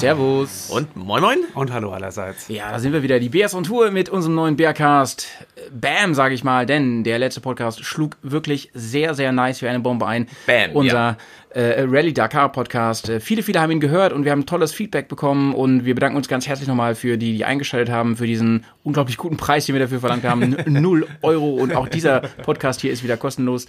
Servus. 0.00 0.70
Und 0.70 0.96
moin 0.96 1.20
moin. 1.20 1.38
Und 1.52 1.70
hallo 1.74 1.92
allerseits. 1.92 2.48
Ja, 2.48 2.70
da 2.70 2.78
sind 2.78 2.94
wir 2.94 3.02
wieder. 3.02 3.20
Die 3.20 3.28
BS 3.28 3.54
on 3.54 3.64
Tour 3.64 3.90
mit 3.90 4.08
unserem 4.08 4.34
neuen 4.34 4.56
Bärcast. 4.56 5.26
Bam, 5.78 6.14
sage 6.14 6.34
ich 6.34 6.42
mal, 6.42 6.64
denn 6.64 7.04
der 7.04 7.18
letzte 7.18 7.42
Podcast 7.42 7.84
schlug 7.84 8.16
wirklich 8.22 8.70
sehr, 8.72 9.12
sehr 9.12 9.30
nice 9.30 9.60
wie 9.60 9.68
eine 9.68 9.80
Bombe 9.80 10.06
ein. 10.06 10.26
Bam, 10.46 10.70
Unser 10.72 11.18
äh, 11.50 11.82
Rally 11.86 12.14
Dakar 12.14 12.50
Podcast. 12.50 13.10
Äh, 13.10 13.20
viele, 13.20 13.42
viele 13.42 13.60
haben 13.60 13.72
ihn 13.72 13.80
gehört 13.80 14.14
und 14.14 14.24
wir 14.24 14.32
haben 14.32 14.46
tolles 14.46 14.72
Feedback 14.72 15.06
bekommen 15.06 15.54
und 15.54 15.84
wir 15.84 15.94
bedanken 15.94 16.16
uns 16.16 16.28
ganz 16.28 16.46
herzlich 16.46 16.66
nochmal 16.66 16.94
für 16.94 17.18
die, 17.18 17.36
die 17.36 17.44
eingeschaltet 17.44 17.92
haben, 17.92 18.16
für 18.16 18.26
diesen 18.26 18.64
unglaublich 18.84 19.18
guten 19.18 19.36
Preis, 19.36 19.66
den 19.66 19.74
wir 19.74 19.80
dafür 19.80 20.00
verlangt 20.00 20.24
haben. 20.24 20.56
Null 20.66 21.08
Euro 21.20 21.50
und 21.56 21.76
auch 21.76 21.88
dieser 21.88 22.20
Podcast 22.20 22.80
hier 22.80 22.90
ist 22.90 23.04
wieder 23.04 23.18
kostenlos. 23.18 23.66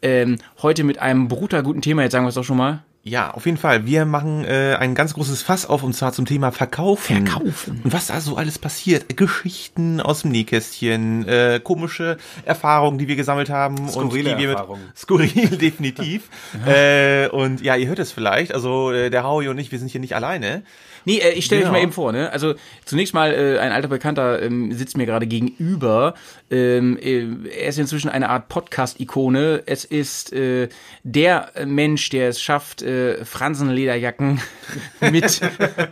Ähm, 0.00 0.38
heute 0.62 0.84
mit 0.84 1.00
einem 1.00 1.26
brutal 1.26 1.64
guten 1.64 1.82
Thema, 1.82 2.02
jetzt 2.02 2.12
sagen 2.12 2.24
wir 2.24 2.28
es 2.28 2.36
doch 2.36 2.44
schon 2.44 2.58
mal. 2.58 2.84
Ja, 3.04 3.32
auf 3.32 3.46
jeden 3.46 3.58
Fall. 3.58 3.84
Wir 3.84 4.04
machen 4.04 4.44
äh, 4.44 4.76
ein 4.78 4.94
ganz 4.94 5.14
großes 5.14 5.42
Fass 5.42 5.66
auf 5.66 5.82
und 5.82 5.92
zwar 5.92 6.12
zum 6.12 6.24
Thema 6.24 6.52
Verkaufen. 6.52 7.26
Verkaufen. 7.26 7.80
Und 7.82 7.92
was 7.92 8.06
da 8.06 8.20
so 8.20 8.36
alles 8.36 8.60
passiert. 8.60 9.16
Geschichten 9.16 10.00
aus 10.00 10.22
dem 10.22 10.30
Nähkästchen, 10.30 11.26
äh, 11.26 11.60
komische 11.62 12.16
Erfahrungen, 12.44 12.98
die 12.98 13.08
wir 13.08 13.16
gesammelt 13.16 13.50
haben. 13.50 13.88
Skurrile 13.88 14.32
und 14.32 14.38
die 14.38 14.42
wir 14.44 14.52
Erfahrungen. 14.52 14.82
Skurril, 14.96 15.48
definitiv. 15.48 16.28
äh, 16.66 17.26
und 17.28 17.60
ja, 17.60 17.74
ihr 17.74 17.88
hört 17.88 17.98
es 17.98 18.12
vielleicht. 18.12 18.54
Also 18.54 18.92
äh, 18.92 19.10
der 19.10 19.24
Howie 19.24 19.48
und 19.48 19.58
ich, 19.58 19.72
wir 19.72 19.80
sind 19.80 19.90
hier 19.90 20.00
nicht 20.00 20.14
alleine. 20.14 20.62
Nee, 21.04 21.18
äh, 21.18 21.32
ich 21.32 21.44
stelle 21.44 21.62
Genau. 21.62 21.72
euch 21.72 21.78
mal 21.78 21.82
eben 21.82 21.92
vor, 21.92 22.12
ne? 22.12 22.30
Also 22.32 22.54
zunächst 22.84 23.14
mal, 23.14 23.32
äh, 23.32 23.58
ein 23.58 23.72
alter 23.72 23.88
Bekannter 23.88 24.42
ähm, 24.42 24.72
sitzt 24.72 24.96
mir 24.96 25.06
gerade 25.06 25.26
gegenüber. 25.26 26.14
Ähm, 26.50 26.98
äh, 27.00 27.26
er 27.60 27.68
ist 27.68 27.78
inzwischen 27.78 28.08
eine 28.08 28.28
Art 28.28 28.48
Podcast-Ikone. 28.48 29.62
Es 29.66 29.84
ist 29.84 30.32
äh, 30.32 30.68
der 31.02 31.50
Mensch, 31.66 32.08
der 32.10 32.28
es 32.28 32.40
schafft, 32.40 32.82
äh, 32.82 33.24
Fransenlederjacken 33.24 34.40
mit, 35.10 35.40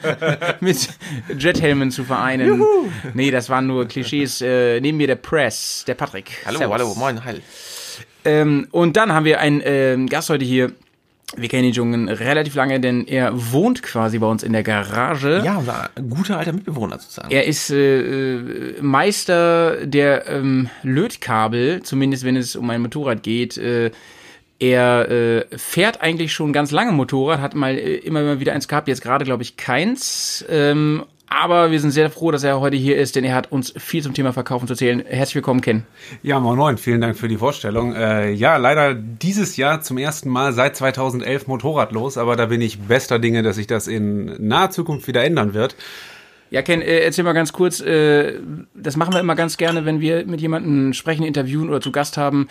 mit 0.60 0.88
Jethelmen 1.38 1.90
zu 1.90 2.04
vereinen. 2.04 2.62
Nee, 3.14 3.30
das 3.30 3.48
waren 3.48 3.66
nur 3.66 3.86
Klischees. 3.86 4.40
Äh, 4.40 4.80
neben 4.80 4.96
mir 4.98 5.06
der 5.06 5.16
Press, 5.16 5.84
der 5.86 5.94
Patrick. 5.94 6.30
Hallo, 6.46 6.58
Servus. 6.58 6.74
hallo, 6.78 6.94
moin, 6.96 7.24
heil. 7.24 7.40
Ähm, 8.24 8.68
und 8.70 8.96
dann 8.96 9.12
haben 9.12 9.24
wir 9.24 9.40
einen 9.40 9.62
ähm, 9.64 10.06
Gast 10.08 10.28
heute 10.30 10.44
hier. 10.44 10.72
Wir 11.36 11.48
kennen 11.48 11.64
ihn 11.64 11.74
schon 11.74 12.08
relativ 12.08 12.54
lange, 12.54 12.80
denn 12.80 13.06
er 13.06 13.30
wohnt 13.52 13.82
quasi 13.82 14.18
bei 14.18 14.26
uns 14.26 14.42
in 14.42 14.52
der 14.52 14.64
Garage. 14.64 15.42
Ja, 15.44 15.58
unser 15.58 15.90
guter 16.08 16.38
alter 16.38 16.52
Mitbewohner 16.52 16.98
sozusagen. 16.98 17.30
Er 17.30 17.46
ist 17.46 17.70
äh, 17.70 18.00
äh, 18.00 18.82
Meister 18.82 19.86
der 19.86 20.28
ähm, 20.28 20.68
Lötkabel, 20.82 21.82
zumindest 21.82 22.24
wenn 22.24 22.36
es 22.36 22.56
um 22.56 22.68
ein 22.70 22.82
Motorrad 22.82 23.22
geht. 23.22 23.56
Äh, 23.58 23.92
er 24.58 25.10
äh, 25.10 25.46
fährt 25.56 26.02
eigentlich 26.02 26.32
schon 26.32 26.52
ganz 26.52 26.70
lange 26.70 26.92
Motorrad, 26.92 27.40
hat 27.40 27.54
mal 27.54 27.78
äh, 27.78 27.96
immer 27.96 28.22
mal 28.22 28.40
wieder 28.40 28.52
eins 28.52 28.68
gehabt, 28.68 28.88
jetzt 28.88 29.00
gerade 29.00 29.24
glaube 29.24 29.42
ich 29.42 29.56
keins. 29.56 30.44
Ähm, 30.50 31.04
aber 31.30 31.70
wir 31.70 31.80
sind 31.80 31.92
sehr 31.92 32.10
froh, 32.10 32.32
dass 32.32 32.42
er 32.42 32.60
heute 32.60 32.76
hier 32.76 32.98
ist, 32.98 33.14
denn 33.16 33.24
er 33.24 33.34
hat 33.34 33.50
uns 33.50 33.72
viel 33.78 34.02
zum 34.02 34.12
Thema 34.12 34.32
Verkaufen 34.32 34.66
zu 34.66 34.74
erzählen. 34.74 35.02
Herzlich 35.06 35.36
willkommen, 35.36 35.60
Ken. 35.60 35.84
Ja, 36.22 36.40
moin 36.40 36.58
moin, 36.58 36.76
vielen 36.76 37.00
Dank 37.00 37.16
für 37.16 37.28
die 37.28 37.36
Vorstellung. 37.36 37.94
Äh, 37.94 38.32
ja, 38.32 38.56
leider 38.56 38.94
dieses 38.94 39.56
Jahr 39.56 39.80
zum 39.80 39.96
ersten 39.96 40.28
Mal 40.28 40.52
seit 40.52 40.76
2011 40.76 41.46
motorradlos, 41.46 42.18
aber 42.18 42.34
da 42.34 42.46
bin 42.46 42.60
ich 42.60 42.80
bester 42.80 43.20
Dinge, 43.20 43.42
dass 43.42 43.56
sich 43.56 43.68
das 43.68 43.86
in 43.86 44.36
naher 44.46 44.70
Zukunft 44.70 45.06
wieder 45.06 45.24
ändern 45.24 45.54
wird. 45.54 45.76
Ja, 46.50 46.62
Ken, 46.62 46.82
äh, 46.82 46.98
erzähl 46.98 47.24
mal 47.24 47.32
ganz 47.32 47.52
kurz, 47.52 47.80
äh, 47.80 48.40
das 48.74 48.96
machen 48.96 49.14
wir 49.14 49.20
immer 49.20 49.36
ganz 49.36 49.56
gerne, 49.56 49.84
wenn 49.84 50.00
wir 50.00 50.26
mit 50.26 50.40
jemandem 50.40 50.92
sprechen, 50.94 51.22
interviewen 51.22 51.68
oder 51.68 51.80
zu 51.80 51.92
Gast 51.92 52.16
haben. 52.16 52.48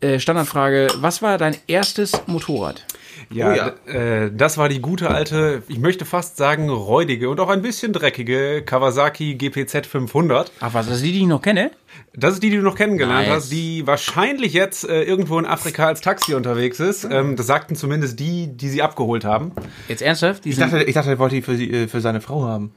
Äh, 0.00 0.20
Standardfrage, 0.20 0.88
was 0.96 1.22
war 1.22 1.38
dein 1.38 1.56
erstes 1.66 2.12
Motorrad? 2.26 2.84
Ja, 3.30 3.50
Oh 3.52 3.54
ja. 3.54 3.92
Äh, 3.92 4.30
das 4.34 4.58
war 4.58 4.68
die 4.68 4.80
gute 4.80 5.10
alte, 5.10 5.62
ich 5.68 5.78
möchte 5.78 6.04
fast 6.04 6.36
sagen 6.36 6.68
räudige 6.70 7.28
und 7.30 7.40
auch 7.40 7.48
ein 7.48 7.62
bisschen 7.62 7.92
dreckige 7.92 8.62
Kawasaki 8.64 9.34
GPZ 9.34 9.86
500. 9.86 10.52
Ach 10.60 10.74
was, 10.74 10.86
das 10.86 10.96
ist 10.96 11.04
die, 11.04 11.12
die 11.12 11.20
ich 11.20 11.26
noch 11.26 11.42
kenne? 11.42 11.70
Das 12.14 12.34
ist 12.34 12.42
die, 12.42 12.50
die 12.50 12.56
du 12.56 12.62
noch 12.62 12.74
kennengelernt 12.76 13.26
Nice. 13.28 13.36
hast, 13.36 13.52
die 13.52 13.86
wahrscheinlich 13.86 14.52
jetzt 14.52 14.88
äh, 14.88 15.02
irgendwo 15.02 15.38
in 15.38 15.46
Afrika 15.46 15.86
als 15.86 16.00
Taxi 16.00 16.34
unterwegs 16.34 16.80
ist. 16.80 17.04
Ähm, 17.04 17.36
das 17.36 17.46
sagten 17.46 17.76
zumindest 17.76 18.18
die, 18.20 18.48
die 18.56 18.68
sie 18.68 18.82
abgeholt 18.82 19.24
haben. 19.24 19.52
Jetzt 19.88 20.02
ernsthaft? 20.02 20.44
Die 20.44 20.50
Ich 20.50 20.56
sind- 20.56 20.72
dachte, 20.72 20.84
ich 20.84 20.94
dachte, 20.94 21.10
er 21.10 21.18
wollte 21.18 21.36
die 21.36 21.42
für, 21.42 21.56
sie- 21.56 21.70
äh, 21.70 21.88
für 21.88 22.00
seine 22.00 22.20
Frau 22.20 22.42
haben. 22.44 22.72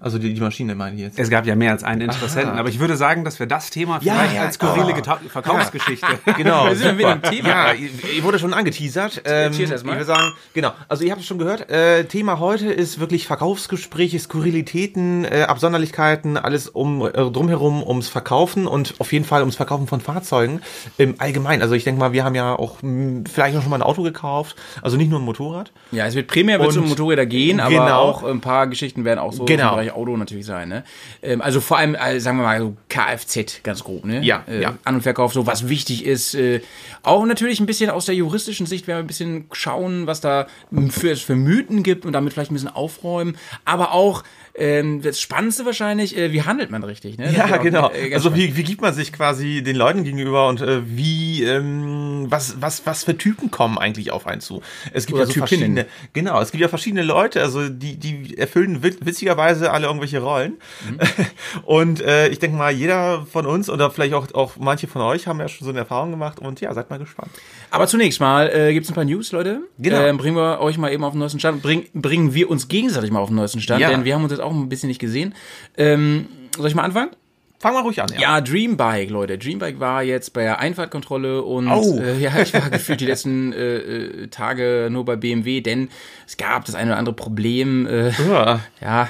Also 0.00 0.18
die, 0.18 0.32
die 0.32 0.40
Maschine 0.40 0.74
meine 0.74 0.96
ich 0.96 1.02
jetzt. 1.02 1.18
Es 1.18 1.28
gab 1.28 1.44
ja 1.46 1.54
mehr 1.54 1.72
als 1.72 1.84
einen 1.84 2.00
Interessenten, 2.00 2.58
aber 2.58 2.68
ich 2.70 2.80
würde 2.80 2.96
sagen, 2.96 3.24
dass 3.24 3.38
wir 3.38 3.46
das 3.46 3.68
Thema 3.70 3.98
Ja, 4.02 4.14
vielleicht 4.14 4.34
ja, 4.34 4.42
als 4.42 4.54
skurrile 4.54 4.94
oh. 4.98 5.28
Verkaufsgeschichte. 5.28 6.06
Genau, 6.36 6.66
Wir 6.68 6.76
sind 6.76 6.96
wieder 6.98 7.12
im. 7.12 7.22
Thema. 7.22 7.48
Ja, 7.48 7.72
ihr 7.74 8.24
wurde 8.24 8.38
schon 8.38 8.54
angeteasert. 8.54 9.22
Ähm, 9.26 9.52
cheers 9.52 9.70
erstmal. 9.70 9.94
Ich 9.94 10.06
würde 10.06 10.06
sagen, 10.06 10.32
genau. 10.54 10.72
Also 10.88 11.04
ihr 11.04 11.10
habt 11.12 11.20
es 11.20 11.26
schon 11.26 11.38
gehört. 11.38 11.68
Äh, 11.70 12.04
Thema 12.04 12.38
heute 12.38 12.72
ist 12.72 12.98
wirklich 12.98 13.26
Verkaufsgespräche, 13.26 14.18
Skurrilitäten, 14.18 15.24
äh, 15.24 15.42
Absonderlichkeiten, 15.48 16.36
alles 16.36 16.68
um 16.68 17.04
äh, 17.06 17.10
drumherum 17.12 17.82
ums 17.82 18.08
Verkaufen 18.08 18.66
und 18.66 18.94
auf 18.98 19.12
jeden 19.12 19.24
Fall 19.24 19.40
ums 19.40 19.56
Verkaufen 19.56 19.86
von 19.86 20.00
Fahrzeugen 20.00 20.60
im 20.98 21.16
Allgemeinen. 21.18 21.62
Also 21.62 21.74
ich 21.74 21.84
denke 21.84 22.00
mal, 22.00 22.12
wir 22.12 22.24
haben 22.24 22.34
ja 22.34 22.54
auch 22.58 22.78
mh, 22.82 23.24
vielleicht 23.32 23.54
noch 23.54 23.62
schon 23.62 23.70
mal 23.70 23.76
ein 23.78 23.82
Auto 23.82 24.02
gekauft, 24.02 24.56
also 24.82 24.96
nicht 24.96 25.10
nur 25.10 25.20
ein 25.20 25.24
Motorrad. 25.24 25.72
Ja, 25.92 26.06
es 26.06 26.14
wird 26.14 26.26
primär 26.28 26.58
wird 26.58 26.70
es 26.70 26.76
um 26.76 26.88
Motorräder 26.88 27.26
gehen, 27.26 27.60
aber 27.60 27.70
Genau. 27.70 28.00
auch 28.02 28.22
ein 28.24 28.40
paar 28.40 28.66
Geschichten 28.66 29.04
werden 29.04 29.18
auch 29.18 29.32
so 29.32 29.44
Genau. 29.44 29.76
Bereich 29.90 29.92
Auto 29.92 30.16
natürlich 30.16 30.46
sein. 30.46 30.68
Ne? 30.68 30.84
Ähm, 31.22 31.40
also 31.40 31.60
vor 31.60 31.78
allem, 31.78 31.94
äh, 31.94 32.20
sagen 32.20 32.38
wir 32.38 32.44
mal, 32.44 32.60
so 32.60 32.76
Kfz 32.88 33.62
ganz 33.62 33.84
grob. 33.84 34.04
Ne? 34.04 34.22
Ja, 34.22 34.44
äh, 34.48 34.62
ja. 34.62 34.78
An- 34.84 34.96
und 34.96 35.02
Verkauf, 35.02 35.32
so 35.32 35.46
was 35.46 35.68
wichtig 35.68 36.04
ist. 36.04 36.34
Äh, 36.34 36.60
auch 37.02 37.24
natürlich 37.24 37.60
ein 37.60 37.66
bisschen 37.66 37.90
aus 37.90 38.06
der 38.06 38.14
juristischen 38.14 38.66
Sicht 38.66 38.86
werden 38.86 38.98
wir 38.98 39.04
ein 39.04 39.06
bisschen 39.06 39.46
schauen, 39.52 40.06
was 40.06 40.20
da 40.20 40.46
für, 40.90 41.10
es 41.10 41.22
für 41.22 41.36
Mythen 41.36 41.82
gibt 41.82 42.06
und 42.06 42.12
damit 42.12 42.32
vielleicht 42.32 42.50
ein 42.50 42.54
bisschen 42.54 42.68
aufräumen. 42.68 43.36
Aber 43.64 43.92
auch 43.92 44.22
ähm, 44.60 45.02
das 45.02 45.20
Spannendste 45.20 45.64
wahrscheinlich, 45.64 46.16
äh, 46.16 46.32
wie 46.32 46.42
handelt 46.42 46.70
man 46.70 46.84
richtig? 46.84 47.18
Ne? 47.18 47.32
Ja, 47.34 47.56
genau. 47.56 47.90
äh, 47.90 48.14
Also 48.14 48.34
wie, 48.36 48.56
wie 48.56 48.62
gibt 48.62 48.80
man 48.82 48.94
sich 48.94 49.12
quasi 49.12 49.62
den 49.62 49.76
Leuten 49.76 50.04
gegenüber 50.04 50.48
und 50.48 50.60
äh, 50.60 50.82
wie 50.84 51.42
ähm, 51.44 52.26
was 52.28 52.60
was 52.60 52.86
was 52.86 53.04
für 53.04 53.16
Typen 53.16 53.50
kommen 53.50 53.78
eigentlich 53.78 54.12
auf 54.12 54.26
einen 54.26 54.40
zu? 54.40 54.62
Es 54.92 55.06
gibt 55.06 55.16
Oder 55.18 55.26
ja 55.28 55.32
so 55.32 55.32
Typinnen. 55.40 55.48
verschiedene. 55.76 55.86
Genau, 56.12 56.40
es 56.40 56.50
gibt 56.52 56.60
ja 56.62 56.68
verschiedene 56.68 57.02
Leute, 57.02 57.40
also 57.42 57.68
die 57.68 57.96
die 57.96 58.36
erfüllen 58.38 58.82
wit- 58.82 59.04
witzigerweise 59.04 59.72
alle 59.72 59.86
irgendwelche 59.86 60.20
Rollen. 60.20 60.58
Mhm. 60.88 60.98
Und 61.64 62.00
äh, 62.02 62.28
ich 62.28 62.38
denke 62.38 62.56
mal, 62.56 62.70
jeder 62.72 63.26
von 63.26 63.46
uns 63.46 63.68
oder 63.70 63.90
vielleicht 63.90 64.14
auch 64.14 64.32
auch 64.34 64.52
manche 64.58 64.86
von 64.86 65.02
euch 65.02 65.26
haben 65.26 65.40
ja 65.40 65.48
schon 65.48 65.64
so 65.64 65.70
eine 65.70 65.80
Erfahrung 65.80 66.10
gemacht 66.10 66.38
und 66.38 66.60
ja, 66.60 66.72
seid 66.74 66.90
mal 66.90 66.98
gespannt. 66.98 67.30
Aber 67.70 67.86
zunächst 67.86 68.20
mal 68.20 68.48
äh, 68.48 68.72
gibt 68.72 68.84
es 68.84 68.90
ein 68.90 68.94
paar 68.94 69.04
News, 69.04 69.32
Leute. 69.32 69.60
Genau. 69.78 70.00
Ähm, 70.02 70.16
bringen 70.18 70.36
wir 70.36 70.60
euch 70.60 70.78
mal 70.78 70.92
eben 70.92 71.04
auf 71.04 71.12
den 71.12 71.20
neuesten 71.20 71.38
Stand. 71.40 71.62
Bring, 71.62 71.86
bringen 71.94 72.34
wir 72.34 72.50
uns 72.50 72.68
gegenseitig 72.68 73.10
mal 73.10 73.20
auf 73.20 73.28
den 73.28 73.36
neuesten 73.36 73.60
Stand, 73.60 73.80
Ja. 73.80 73.88
denn 73.90 74.04
wir 74.04 74.14
haben 74.14 74.22
uns 74.22 74.32
jetzt 74.32 74.40
auch 74.40 74.49
ein 74.50 74.68
bisschen 74.68 74.88
nicht 74.88 75.00
gesehen. 75.00 75.34
Ähm, 75.76 76.26
soll 76.56 76.68
ich 76.68 76.74
mal 76.74 76.82
anfangen? 76.84 77.10
Fang 77.58 77.74
mal 77.74 77.82
ruhig 77.82 78.00
an. 78.00 78.08
Ja, 78.18 78.40
Dreambike, 78.40 79.12
Leute. 79.12 79.36
Dreambike 79.36 79.78
war 79.80 80.02
jetzt 80.02 80.32
bei 80.32 80.44
der 80.44 80.60
Einfahrtkontrolle 80.60 81.42
und 81.42 81.68
Oh. 81.68 82.00
äh, 82.00 82.18
ja, 82.18 82.38
ich 82.40 82.54
war 82.54 82.70
gefühlt 82.70 83.00
die 83.02 83.06
letzten 83.06 83.52
äh, 83.52 83.76
äh, 83.76 84.26
Tage 84.28 84.88
nur 84.90 85.04
bei 85.04 85.16
BMW, 85.16 85.60
denn 85.60 85.90
es 86.26 86.38
gab 86.38 86.64
das 86.64 86.74
eine 86.74 86.92
oder 86.92 86.98
andere 86.98 87.14
Problem. 87.14 87.86
Äh, 87.86 88.10
Ja. 88.28 88.60
ja, 88.80 89.08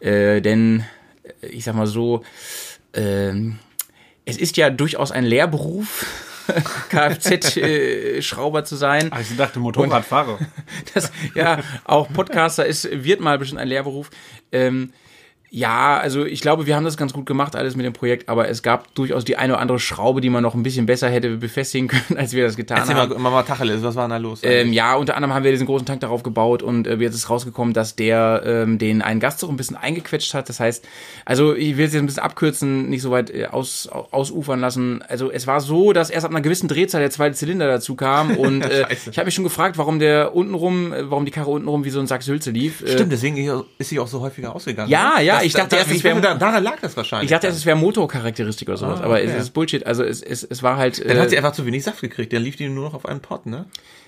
äh, 0.00 0.42
denn 0.42 0.84
äh, 1.42 1.46
ich 1.46 1.64
sag 1.64 1.74
mal 1.76 1.86
so, 1.86 2.22
ähm, 2.92 3.58
es 4.26 4.36
ist 4.36 4.58
ja 4.58 4.68
durchaus 4.68 5.10
ein 5.10 5.24
Lehrberuf, 5.24 6.04
Kfz-Schrauber 6.90 8.64
zu 8.64 8.76
sein. 8.76 9.12
Also 9.12 9.32
ich 9.32 9.36
dachte 9.36 9.58
Motorradfahrer. 9.58 10.38
Das, 10.94 11.12
ja, 11.34 11.58
auch 11.84 12.12
Podcaster 12.12 12.64
ist, 12.64 12.88
wird 13.04 13.20
mal 13.20 13.38
bestimmt 13.38 13.60
ein 13.60 13.68
Lehrberuf. 13.68 14.10
Ähm, 14.52 14.92
ja, 15.50 15.96
also 15.98 16.26
ich 16.26 16.40
glaube, 16.42 16.66
wir 16.66 16.76
haben 16.76 16.84
das 16.84 16.96
ganz 16.98 17.12
gut 17.14 17.24
gemacht, 17.24 17.56
alles 17.56 17.74
mit 17.74 17.86
dem 17.86 17.94
Projekt, 17.94 18.28
aber 18.28 18.48
es 18.48 18.62
gab 18.62 18.94
durchaus 18.94 19.24
die 19.24 19.36
eine 19.36 19.54
oder 19.54 19.62
andere 19.62 19.78
Schraube, 19.80 20.20
die 20.20 20.28
man 20.28 20.42
noch 20.42 20.54
ein 20.54 20.62
bisschen 20.62 20.84
besser 20.84 21.08
hätte 21.08 21.36
befestigen 21.38 21.88
können, 21.88 22.18
als 22.18 22.34
wir 22.34 22.44
das 22.44 22.56
getan 22.56 22.78
Erzähl 22.78 22.94
haben. 22.96 23.22
mal, 23.22 23.30
mal, 23.30 23.42
Tacheles, 23.44 23.82
was 23.82 23.94
war 23.94 24.04
denn 24.04 24.10
da 24.10 24.16
los? 24.18 24.40
Ähm, 24.42 24.72
ja, 24.74 24.94
unter 24.94 25.16
anderem 25.16 25.34
haben 25.34 25.44
wir 25.44 25.50
diesen 25.50 25.66
großen 25.66 25.86
Tank 25.86 26.00
darauf 26.00 26.22
gebaut 26.22 26.62
und 26.62 26.86
äh, 26.86 26.96
jetzt 26.96 27.14
ist 27.14 27.30
rausgekommen, 27.30 27.72
dass 27.72 27.96
der 27.96 28.42
ähm, 28.44 28.78
den 28.78 29.00
einen 29.00 29.20
Gastzug 29.20 29.48
ein 29.50 29.56
bisschen 29.56 29.76
eingequetscht 29.76 30.34
hat. 30.34 30.48
Das 30.50 30.60
heißt, 30.60 30.86
also 31.24 31.54
ich 31.54 31.76
will 31.78 31.86
es 31.86 31.92
jetzt 31.94 32.02
ein 32.02 32.06
bisschen 32.06 32.22
abkürzen, 32.22 32.90
nicht 32.90 33.00
so 33.00 33.10
weit 33.10 33.30
äh, 33.30 33.46
aus, 33.46 33.88
au- 33.90 34.06
ausufern 34.10 34.60
lassen. 34.60 35.02
Also 35.08 35.30
es 35.30 35.46
war 35.46 35.60
so, 35.62 35.94
dass 35.94 36.10
erst 36.10 36.26
ab 36.26 36.30
einer 36.30 36.42
gewissen 36.42 36.68
Drehzahl 36.68 37.00
der 37.00 37.10
zweite 37.10 37.34
Zylinder 37.34 37.66
dazu 37.68 37.94
kam 37.94 38.36
und 38.36 38.62
äh, 38.62 38.86
ich 39.10 39.16
habe 39.18 39.24
mich 39.24 39.34
schon 39.34 39.44
gefragt, 39.44 39.78
warum 39.78 39.98
der 39.98 40.34
untenrum, 40.34 40.92
äh, 40.92 41.10
warum 41.10 41.24
die 41.24 41.30
Karre 41.32 41.50
untenrum 41.50 41.84
wie 41.84 41.90
so 41.90 42.00
ein 42.00 42.06
Sack 42.06 42.22
Sülze 42.22 42.50
lief. 42.50 42.82
Äh, 42.82 42.92
Stimmt, 42.92 43.12
deswegen 43.12 43.64
ist 43.78 43.88
sie 43.88 43.98
auch 43.98 44.08
so 44.08 44.20
häufiger 44.20 44.54
ausgegangen. 44.54 44.90
Ja, 44.90 45.14
ne? 45.18 45.24
ja, 45.24 45.37
Das- 45.38 45.46
ich 45.46 45.52
dachte 45.54 45.70
da, 45.70 45.76
erst, 45.78 45.90
es 45.90 46.04
wär- 46.04 46.14
dachte, 46.14 46.28
da, 46.28 46.34
daran 46.34 46.62
lag 46.64 46.80
das 46.80 46.96
wahrscheinlich. 46.96 47.26
Ich 47.26 47.30
dachte 47.30 47.46
erst, 47.48 47.58
es 47.58 47.66
wäre 47.66 47.76
Motorcharakteristik 47.76 48.68
oder 48.68 48.76
sowas, 48.78 49.00
Ah, 49.00 49.04
aber 49.04 49.22
es 49.22 49.30
okay. 49.30 49.40
ist 49.40 49.50
Bullshit. 49.50 49.86
Also 49.86 50.04
es, 50.04 50.22
es, 50.22 50.42
es 50.44 50.62
war 50.62 50.76
halt. 50.76 51.04
Dann 51.08 51.18
hat 51.18 51.30
sie 51.30 51.36
Äh, 51.36 51.38
einfach 51.38 51.52
zu 51.52 51.64
wenig 51.66 51.82
Saft 51.84 52.00
gekriegt, 52.00 52.32
dann 52.32 52.42
lief 52.42 52.56
die 52.56 52.68
nur 52.68 52.84
noch 52.84 52.94
auf 52.94 53.06
einen 53.06 53.20
Pot, 53.20 53.46
ne? 53.46 53.66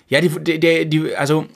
ja, 0.09 0.21
die, 0.21 0.29
der, 0.61 0.85
die, 0.87 1.15
also 1.15 1.47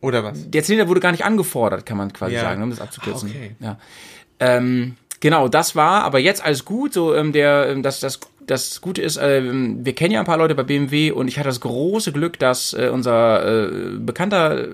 Oder 0.00 0.22
was? 0.24 0.50
der 0.50 0.62
Zylinder 0.62 0.88
wurde 0.88 1.00
gar 1.00 1.12
nicht 1.12 1.24
angefordert, 1.24 1.84
kann 1.86 1.96
man 1.96 2.12
quasi 2.12 2.34
Ja. 2.34 2.42
sagen, 2.42 2.62
um 2.62 2.70
das 2.70 2.80
abzukürzen. 2.80 3.28
Ah, 3.30 3.36
okay. 3.36 3.56
Ja. 3.60 3.78
Ähm, 4.40 4.96
genau, 5.20 5.48
das 5.48 5.74
war, 5.76 6.04
aber 6.04 6.18
jetzt 6.20 6.44
alles 6.44 6.64
gut. 6.64 6.92
So, 6.94 7.14
ähm, 7.14 7.32
der, 7.32 7.68
ähm, 7.68 7.82
das, 7.82 8.00
das, 8.00 8.20
das 8.46 8.80
Gute 8.80 9.02
ist, 9.02 9.18
ähm, 9.20 9.84
wir 9.84 9.94
kennen 9.94 10.12
ja 10.12 10.20
ein 10.20 10.26
paar 10.26 10.38
Leute 10.38 10.54
bei 10.54 10.62
BMW 10.62 11.10
und 11.10 11.28
ich 11.28 11.38
hatte 11.38 11.48
das 11.48 11.60
große 11.60 12.12
Glück, 12.12 12.38
dass 12.38 12.72
äh, 12.74 12.88
unser 12.92 13.66
äh, 13.68 13.98
bekannter 13.98 14.68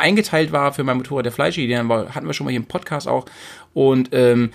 eingeteilt 0.00 0.52
war 0.52 0.72
für 0.72 0.84
mein 0.84 0.96
Motorrad 0.96 1.24
der 1.24 1.32
Fleischi, 1.32 1.66
den 1.66 1.88
hatten 1.88 2.26
wir 2.26 2.34
schon 2.34 2.44
mal 2.44 2.50
hier 2.50 2.60
im 2.60 2.66
Podcast 2.66 3.06
auch. 3.06 3.26
Und 3.72 4.08
ähm, 4.12 4.50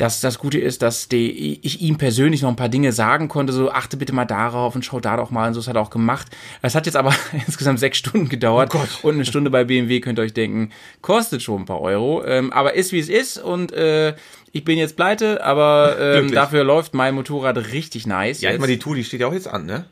das, 0.00 0.20
das 0.20 0.38
Gute 0.38 0.58
ist, 0.58 0.80
dass 0.80 1.08
die, 1.08 1.60
ich 1.62 1.82
ihm 1.82 1.98
persönlich 1.98 2.40
noch 2.42 2.48
ein 2.48 2.56
paar 2.56 2.68
Dinge 2.68 2.92
sagen 2.92 3.28
konnte, 3.28 3.52
so 3.52 3.70
achte 3.70 3.96
bitte 3.96 4.14
mal 4.14 4.24
darauf 4.24 4.74
und 4.74 4.84
schau 4.84 5.00
da 5.00 5.16
doch 5.16 5.30
mal 5.30 5.48
und 5.48 5.54
so, 5.54 5.60
das 5.60 5.68
hat 5.68 5.76
er 5.76 5.82
auch 5.82 5.90
gemacht. 5.90 6.28
Es 6.62 6.74
hat 6.74 6.86
jetzt 6.86 6.96
aber 6.96 7.14
insgesamt 7.46 7.80
sechs 7.80 7.98
Stunden 7.98 8.28
gedauert 8.28 8.72
Oh 8.74 9.08
und 9.08 9.14
eine 9.14 9.24
Stunde 9.24 9.50
bei 9.50 9.64
BMW 9.64 10.00
könnt 10.00 10.18
ihr 10.18 10.22
euch 10.22 10.32
denken, 10.32 10.70
kostet 11.02 11.42
schon 11.42 11.62
ein 11.62 11.64
paar 11.66 11.80
Euro, 11.80 12.24
ähm, 12.24 12.52
aber 12.52 12.74
ist 12.74 12.92
wie 12.92 12.98
es 12.98 13.08
ist 13.08 13.38
und 13.38 13.72
äh, 13.72 14.14
ich 14.52 14.64
bin 14.64 14.78
jetzt 14.78 14.96
pleite, 14.96 15.44
aber 15.44 15.96
ähm, 16.00 16.32
dafür 16.32 16.64
läuft 16.64 16.94
mein 16.94 17.14
Motorrad 17.14 17.72
richtig 17.72 18.06
nice. 18.06 18.40
Ja, 18.40 18.50
jetzt. 18.50 18.60
meine, 18.60 18.72
die 18.72 18.78
Tour, 18.78 18.96
die 18.96 19.04
steht 19.04 19.20
ja 19.20 19.28
auch 19.28 19.32
jetzt 19.32 19.48
an, 19.48 19.66
ne? 19.66 19.84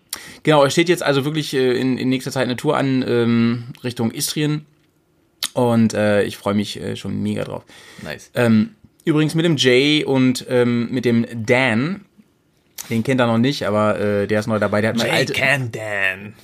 Genau, 0.43 0.65
es 0.65 0.73
steht 0.73 0.89
jetzt 0.89 1.03
also 1.03 1.25
wirklich 1.25 1.55
äh, 1.55 1.79
in, 1.79 1.99
in 1.99 2.09
nächster 2.09 2.33
Zeit 2.33 2.45
eine 2.45 2.57
Tour 2.57 2.77
an 2.77 3.05
ähm, 3.07 3.65
Richtung 3.85 4.11
Istrien 4.11 4.67
und 5.59 5.93
äh, 5.93 6.23
ich 6.23 6.37
freue 6.37 6.55
mich 6.55 6.81
äh, 6.81 6.95
schon 6.95 7.21
mega 7.21 7.43
drauf. 7.43 7.65
Nice. 8.03 8.31
Ähm, 8.35 8.77
übrigens 9.05 9.35
mit 9.35 9.45
dem 9.45 9.57
Jay 9.57 10.05
und 10.05 10.47
ähm, 10.49 10.89
mit 10.93 11.05
dem 11.05 11.27
Dan, 11.35 12.05
den 12.89 13.03
kennt 13.03 13.21
er 13.21 13.27
noch 13.27 13.39
nicht, 13.39 13.67
aber 13.67 13.99
äh, 13.99 14.27
der 14.29 14.39
ist 14.39 14.47
neu 14.47 14.61
dabei. 14.61 14.83
Der 14.83 14.91
hat 14.91 14.97
mal 14.97 15.11
alte, 15.11 15.33
can 15.33 15.73
Dan. 15.73 16.35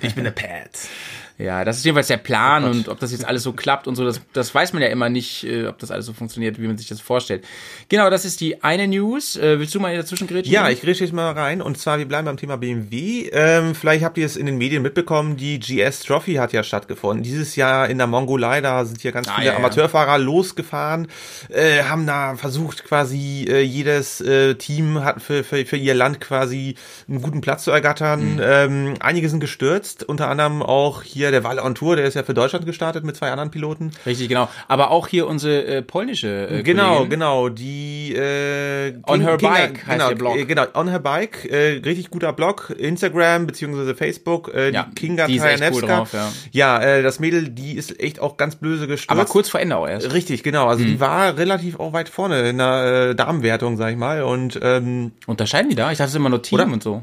Ich 0.00 0.14
bin 0.14 0.24
der 0.24 0.30
Pat. 0.30 0.70
ja, 1.38 1.64
das 1.64 1.78
ist 1.78 1.84
jedenfalls 1.84 2.08
der 2.08 2.18
Plan 2.18 2.64
und 2.64 2.88
ob 2.88 3.00
das 3.00 3.12
jetzt 3.12 3.24
alles 3.24 3.42
so 3.42 3.52
klappt 3.52 3.86
und 3.88 3.96
so, 3.96 4.04
das, 4.04 4.20
das 4.32 4.54
weiß 4.54 4.72
man 4.72 4.82
ja 4.82 4.88
immer 4.88 5.08
nicht, 5.08 5.44
äh, 5.44 5.66
ob 5.66 5.78
das 5.78 5.90
alles 5.90 6.06
so 6.06 6.12
funktioniert, 6.12 6.60
wie 6.60 6.66
man 6.66 6.78
sich 6.78 6.88
das 6.88 7.00
vorstellt. 7.00 7.44
Genau, 7.88 8.10
das 8.10 8.24
ist 8.24 8.40
die 8.40 8.62
eine 8.62 8.86
News. 8.86 9.36
Äh, 9.36 9.58
willst 9.58 9.74
du 9.74 9.80
mal 9.80 9.96
dazwischen 9.96 10.26
grätschen? 10.26 10.52
Ja, 10.52 10.68
ich 10.68 10.82
grätsche 10.82 11.04
jetzt 11.04 11.12
mal 11.12 11.32
rein 11.32 11.62
und 11.62 11.78
zwar, 11.78 11.98
wir 11.98 12.06
bleiben 12.06 12.26
beim 12.26 12.36
Thema 12.36 12.56
BMW. 12.56 13.28
Ähm, 13.32 13.74
vielleicht 13.74 14.04
habt 14.04 14.18
ihr 14.18 14.26
es 14.26 14.36
in 14.36 14.46
den 14.46 14.58
Medien 14.58 14.82
mitbekommen, 14.82 15.36
die 15.36 15.58
GS 15.58 16.00
Trophy 16.00 16.34
hat 16.34 16.52
ja 16.52 16.62
stattgefunden. 16.62 17.22
Dieses 17.22 17.56
Jahr 17.56 17.88
in 17.88 17.98
der 17.98 18.06
Mongolei, 18.06 18.60
da 18.60 18.84
sind 18.84 19.00
hier 19.00 19.12
ganz 19.12 19.28
Ah, 19.28 19.34
viele 19.36 19.46
ja, 19.46 19.52
ja. 19.52 19.58
Amateurfahrer 19.58 20.18
losgefahren, 20.18 21.08
äh, 21.48 21.84
haben 21.84 22.06
da 22.06 22.36
versucht 22.36 22.84
quasi, 22.84 23.46
äh, 23.48 23.60
jedes 23.62 24.20
äh, 24.20 24.54
Team 24.56 25.02
hat 25.02 25.22
für, 25.22 25.44
für, 25.44 25.64
für 25.64 25.76
ihr 25.76 25.94
Land 25.94 26.20
quasi 26.20 26.74
einen 27.08 27.22
guten 27.22 27.40
Platz 27.40 27.64
zu 27.64 27.70
ergattern. 27.70 28.34
Mhm. 28.34 28.40
Ähm, 28.42 28.94
einige 29.00 29.28
sind 29.28 29.40
gestürzt, 29.40 30.04
unter 30.04 30.28
anderem 30.28 30.62
auch 30.62 31.02
hier 31.02 31.21
der 31.30 31.44
Walle 31.44 31.62
on 31.62 31.74
Tour, 31.74 31.96
der 31.96 32.04
ist 32.06 32.14
ja 32.14 32.22
für 32.22 32.34
Deutschland 32.34 32.66
gestartet 32.66 33.04
mit 33.04 33.16
zwei 33.16 33.30
anderen 33.30 33.50
Piloten. 33.50 33.92
Richtig, 34.06 34.28
genau. 34.28 34.48
Aber 34.68 34.90
auch 34.90 35.06
hier 35.08 35.26
unsere 35.26 35.64
äh, 35.66 35.82
polnische 35.82 36.48
äh, 36.48 36.62
Genau, 36.62 36.94
Kollegin. 36.96 37.10
genau, 37.10 37.48
die 37.48 38.14
äh, 38.14 38.94
On 39.06 39.20
Her 39.20 39.36
Kinga- 39.38 39.48
Bike 39.48 39.86
heißt 39.86 39.90
genau, 39.98 40.08
der 40.08 40.14
Blog. 40.16 40.36
äh, 40.36 40.44
Genau, 40.44 40.64
On 40.74 40.88
Her 40.88 40.98
Bike, 40.98 41.44
äh, 41.50 41.80
richtig 41.84 42.10
guter 42.10 42.32
Blog, 42.32 42.74
Instagram 42.76 43.46
beziehungsweise 43.46 43.94
Facebook, 43.94 44.52
äh, 44.54 44.70
Ja, 44.70 44.88
die 44.90 44.94
Kinga 44.94 45.26
die 45.26 45.40
cool 45.40 45.82
drauf, 45.82 46.12
ja. 46.12 46.28
ja, 46.52 46.82
äh, 46.82 47.02
das 47.02 47.20
Mädel, 47.20 47.48
die 47.50 47.72
ist 47.76 48.00
echt 48.00 48.20
auch 48.20 48.36
ganz 48.36 48.56
böse 48.56 48.86
gestürzt. 48.86 49.10
Aber 49.10 49.24
kurz 49.26 49.48
vor 49.48 49.60
Ende 49.60 49.76
auch 49.76 49.86
erst. 49.88 50.12
Richtig, 50.12 50.42
genau. 50.42 50.66
Also 50.68 50.82
Hm. 50.84 50.90
die 50.90 51.00
war 51.00 51.36
relativ 51.36 51.78
auch 51.78 51.92
weit 51.92 52.08
vorne 52.08 52.48
in 52.48 52.58
der 52.58 53.10
äh, 53.10 53.14
Damenwertung, 53.14 53.76
sag 53.76 53.90
ich 53.90 53.96
mal. 53.96 54.22
Und 54.22 54.58
ähm, 54.62 55.12
Unterscheiden 55.26 55.68
die 55.70 55.76
da? 55.76 55.90
Ich 55.92 55.98
dachte, 55.98 56.06
es 56.08 56.12
ist 56.12 56.16
immer 56.16 56.28
nur 56.30 56.42
Team 56.42 56.58
Oder? 56.60 56.72
und 56.72 56.82
so. 56.82 57.02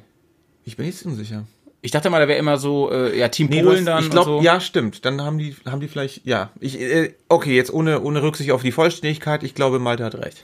ich 0.65 0.77
bin 0.77 0.85
jetzt 0.85 1.05
unsicher. 1.05 1.43
Ich 1.81 1.91
dachte 1.91 2.09
mal, 2.09 2.19
da 2.19 2.27
wäre 2.27 2.37
immer 2.39 2.57
so, 2.57 2.91
äh, 2.91 3.17
ja, 3.17 3.29
Team 3.29 3.47
Nee, 3.49 3.61
Polen 3.63 3.77
hast- 3.79 3.87
dann 3.87 4.03
ich 4.03 4.09
glaube, 4.09 4.25
so. 4.29 4.41
ja, 4.41 4.59
stimmt. 4.59 5.05
Dann 5.05 5.21
haben 5.21 5.37
die, 5.37 5.55
haben 5.65 5.79
die 5.79 5.87
vielleicht, 5.87 6.25
ja. 6.25 6.49
Ich, 6.59 6.79
äh, 6.79 7.13
okay, 7.29 7.55
jetzt 7.55 7.71
ohne, 7.73 8.01
ohne 8.01 8.21
Rücksicht 8.21 8.51
auf 8.51 8.61
die 8.63 8.71
Vollständigkeit. 8.73 9.43
Ich 9.43 9.55
glaube, 9.55 9.79
Malte 9.79 10.03
hat 10.03 10.15
recht. 10.15 10.37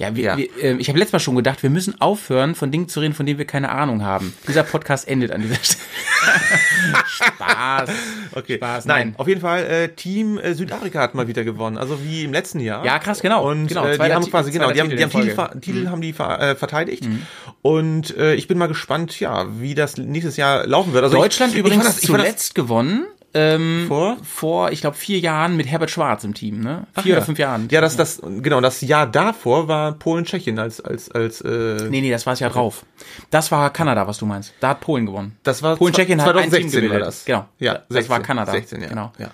Ja, 0.00 0.16
wir, 0.16 0.24
Ja. 0.24 0.36
Wir, 0.38 0.48
äh, 0.62 0.76
ich 0.78 0.88
habe 0.88 0.98
letztes 0.98 1.12
Mal 1.12 1.18
schon 1.20 1.36
gedacht, 1.36 1.62
wir 1.62 1.68
müssen 1.70 2.00
aufhören, 2.00 2.54
von 2.54 2.70
Dingen 2.70 2.88
zu 2.88 3.00
reden, 3.00 3.12
von 3.12 3.26
denen 3.26 3.38
wir 3.38 3.44
keine 3.46 3.68
Ahnung 3.70 4.02
haben. 4.02 4.34
Dieser 4.48 4.62
Podcast 4.62 5.06
endet 5.06 5.30
an 5.30 5.42
dieser 5.42 5.56
Stelle. 5.56 5.84
Spaß. 7.06 7.90
Okay. 8.32 8.56
Spaß, 8.56 8.86
nein. 8.86 9.08
nein. 9.08 9.14
auf 9.18 9.28
jeden 9.28 9.40
Fall, 9.40 9.64
äh, 9.64 9.88
Team 9.90 10.38
äh, 10.38 10.54
Südafrika 10.54 11.00
hat 11.00 11.14
mal 11.14 11.28
wieder 11.28 11.44
gewonnen, 11.44 11.76
also 11.78 12.02
wie 12.02 12.24
im 12.24 12.32
letzten 12.32 12.60
Jahr. 12.60 12.84
Ja, 12.84 12.98
krass, 12.98 13.20
genau. 13.20 13.48
Und 13.48 13.66
Genau, 13.68 13.84
äh, 13.86 13.98
die 13.98 14.12
haben 14.12 14.30
quasi, 14.30 14.50
genau, 14.50 14.70
die 14.70 14.80
haben, 14.80 14.88
Titel 14.90 14.96
die 14.96 15.02
haben 15.04 15.10
Titel, 15.22 15.34
ver- 15.34 15.60
Titel 15.60 15.88
haben 15.88 16.00
die 16.00 16.12
ver 16.12 16.40
äh, 16.40 16.56
verteidigt. 16.56 17.04
Mhm. 17.04 17.22
Und 17.62 18.16
äh, 18.16 18.34
ich 18.34 18.48
bin 18.48 18.56
mal 18.58 18.68
gespannt, 18.68 19.20
ja, 19.20 19.46
wie 19.60 19.74
das 19.74 19.96
nächstes 19.98 20.36
Jahr 20.36 20.66
laufen 20.66 20.92
wird. 20.92 21.04
Also 21.04 21.16
Deutschland 21.16 21.52
ich, 21.52 21.58
übrigens 21.58 21.84
ich 21.86 21.92
das, 21.94 22.00
zuletzt 22.02 22.54
gewonnen. 22.54 23.06
Ähm, 23.32 23.84
Vor? 23.86 24.16
Vor, 24.22 24.72
ich 24.72 24.80
glaube, 24.80 24.96
vier 24.96 25.18
Jahren 25.20 25.56
mit 25.56 25.66
Herbert 25.68 25.90
Schwarz 25.90 26.24
im 26.24 26.34
Team, 26.34 26.60
ne? 26.60 26.86
Ach 26.94 27.02
Vier 27.02 27.12
ja. 27.12 27.16
oder 27.18 27.26
fünf 27.26 27.38
Jahren. 27.38 27.68
Ja, 27.70 27.80
das, 27.80 27.96
das, 27.96 28.20
genau, 28.22 28.60
das 28.60 28.80
Jahr 28.80 29.06
davor 29.06 29.68
war 29.68 29.92
Polen-Tschechien 29.92 30.58
als, 30.58 30.80
als, 30.80 31.10
als, 31.12 31.40
äh, 31.40 31.88
Nee, 31.88 32.00
nee, 32.00 32.10
das 32.10 32.26
war 32.26 32.32
es 32.32 32.40
ja 32.40 32.48
drauf. 32.48 32.84
Das 33.30 33.52
war 33.52 33.70
Kanada, 33.72 34.06
was 34.06 34.18
du 34.18 34.26
meinst. 34.26 34.52
Da 34.60 34.70
hat 34.70 34.80
Polen 34.80 35.06
gewonnen. 35.06 35.36
Das 35.44 35.62
war 35.62 35.76
Polen, 35.76 35.92
Tschechien 35.94 36.20
hat 36.20 36.28
ein 36.36 36.50
Team 36.50 36.50
2016 36.50 36.72
war 36.72 36.88
gebildet. 36.88 37.06
das. 37.06 37.24
Genau. 37.24 37.46
Ja, 37.58 37.74
das 37.74 37.84
16, 37.88 38.10
war 38.10 38.20
Kanada. 38.20 38.52
16, 38.52 38.82
ja. 38.82 38.88
Genau. 38.88 39.12
Ja. 39.18 39.30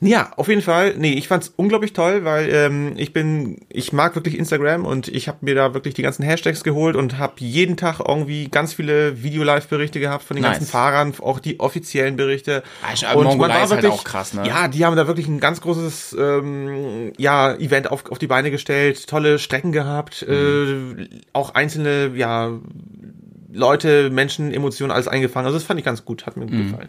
Ja, 0.00 0.32
auf 0.36 0.48
jeden 0.48 0.62
Fall. 0.62 0.94
Nee, 0.96 1.12
ich 1.14 1.28
fand's 1.28 1.52
unglaublich 1.56 1.92
toll, 1.92 2.24
weil 2.24 2.48
ähm, 2.52 2.92
ich 2.96 3.12
bin, 3.12 3.58
ich 3.68 3.92
mag 3.92 4.14
wirklich 4.14 4.38
Instagram 4.38 4.84
und 4.84 5.08
ich 5.08 5.28
habe 5.28 5.38
mir 5.42 5.54
da 5.54 5.74
wirklich 5.74 5.94
die 5.94 6.02
ganzen 6.02 6.22
Hashtags 6.22 6.64
geholt 6.64 6.96
und 6.96 7.18
habe 7.18 7.34
jeden 7.38 7.76
Tag 7.76 8.00
irgendwie 8.06 8.48
ganz 8.48 8.72
viele 8.74 9.22
Video-Live-Berichte 9.22 10.00
gehabt 10.00 10.24
von 10.24 10.36
den 10.36 10.42
Nice. 10.42 10.58
ganzen 10.58 10.70
Fahrern, 10.70 11.14
auch 11.20 11.38
die 11.38 11.60
offiziellen 11.60 12.16
Berichte. 12.16 12.62
Ist- 12.92 13.04
aber 13.04 13.22
Mongolei 13.24 13.62
ist 13.62 13.70
halt 13.70 13.86
auch 13.86 14.04
krass, 14.04 14.34
ne? 14.34 14.46
Ja, 14.46 14.68
die 14.68 14.84
haben 14.84 14.96
da 14.96 15.06
wirklich 15.06 15.28
ein 15.28 15.40
ganz 15.40 15.60
großes 15.60 16.16
ähm, 16.18 17.12
ja, 17.18 17.54
Event 17.54 17.90
auf, 17.90 18.10
auf 18.10 18.18
die 18.18 18.26
Beine 18.26 18.50
gestellt, 18.50 19.06
tolle 19.08 19.38
Strecken 19.38 19.72
gehabt, 19.72 20.24
Mhm. 20.28 20.96
äh, 20.98 21.08
auch 21.32 21.54
einzelne, 21.54 22.12
ja, 22.16 22.50
Leute, 23.52 24.10
Menschen, 24.10 24.52
Emotionen, 24.52 24.92
alles 24.92 25.08
eingefangen. 25.08 25.46
Also 25.46 25.58
das 25.58 25.64
fand 25.66 25.80
ich 25.80 25.84
ganz 25.84 26.04
gut, 26.04 26.26
hat 26.26 26.36
mir 26.36 26.46
gut 26.46 26.54
Mhm. 26.54 26.70
gefallen. 26.70 26.88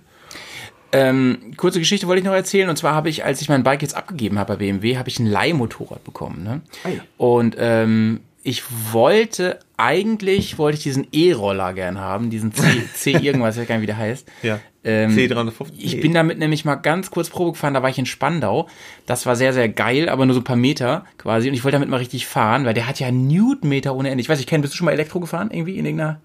Ähm, 0.93 1.53
kurze 1.57 1.79
Geschichte 1.79 2.07
wollte 2.07 2.19
ich 2.19 2.25
noch 2.25 2.33
erzählen. 2.33 2.69
Und 2.69 2.75
zwar 2.75 2.93
habe 2.93 3.09
ich, 3.09 3.23
als 3.23 3.41
ich 3.41 3.49
mein 3.49 3.63
Bike 3.63 3.81
jetzt 3.81 3.95
abgegeben 3.95 4.38
habe 4.38 4.53
bei 4.53 4.57
BMW, 4.57 4.97
habe 4.97 5.09
ich 5.09 5.19
ein 5.19 5.25
Leihmotorrad 5.25 6.03
bekommen. 6.03 6.43
Ne? 6.43 6.61
Ja. 6.83 7.01
Und 7.17 7.55
ähm, 7.57 8.21
ich 8.43 8.63
wollte 8.91 9.59
eigentlich, 9.77 10.57
wollte 10.57 10.77
ich 10.77 10.83
diesen 10.83 11.07
E-Roller 11.11 11.73
gern 11.73 11.99
haben, 11.99 12.29
diesen 12.29 12.53
C, 12.53 12.83
C 12.93 13.11
irgendwas, 13.21 13.55
ich 13.55 13.61
weiß 13.61 13.67
gar 13.67 13.75
nicht, 13.75 13.83
wie 13.83 13.88
der 13.88 13.97
heißt. 13.97 14.27
Ja. 14.43 14.59
Ähm, 14.83 15.11
C350. 15.11 15.73
Ich 15.77 16.01
bin 16.01 16.13
damit 16.13 16.39
nämlich 16.39 16.65
mal 16.65 16.75
ganz 16.75 17.11
kurz 17.11 17.29
Probe 17.29 17.51
gefahren, 17.51 17.75
da 17.75 17.83
war 17.83 17.89
ich 17.89 17.99
in 17.99 18.07
Spandau. 18.07 18.67
Das 19.05 19.27
war 19.27 19.35
sehr, 19.35 19.53
sehr 19.53 19.69
geil, 19.69 20.09
aber 20.09 20.25
nur 20.25 20.33
so 20.33 20.41
ein 20.41 20.45
paar 20.45 20.55
Meter 20.55 21.05
quasi. 21.19 21.47
Und 21.47 21.53
ich 21.53 21.63
wollte 21.63 21.75
damit 21.75 21.89
mal 21.89 21.97
richtig 21.97 22.25
fahren, 22.25 22.65
weil 22.65 22.73
der 22.73 22.88
hat 22.88 22.99
ja 22.99 23.11
Newtonmeter 23.11 23.95
ohne 23.95 24.09
Ende. 24.09 24.21
Ich 24.21 24.29
weiß, 24.29 24.39
ich 24.39 24.47
kenne, 24.47 24.63
bist 24.63 24.73
du 24.73 24.77
schon 24.77 24.85
mal 24.85 24.91
Elektro 24.91 25.19
gefahren 25.19 25.51
irgendwie 25.51 25.77
in 25.77 25.85
irgendeiner? 25.85 26.19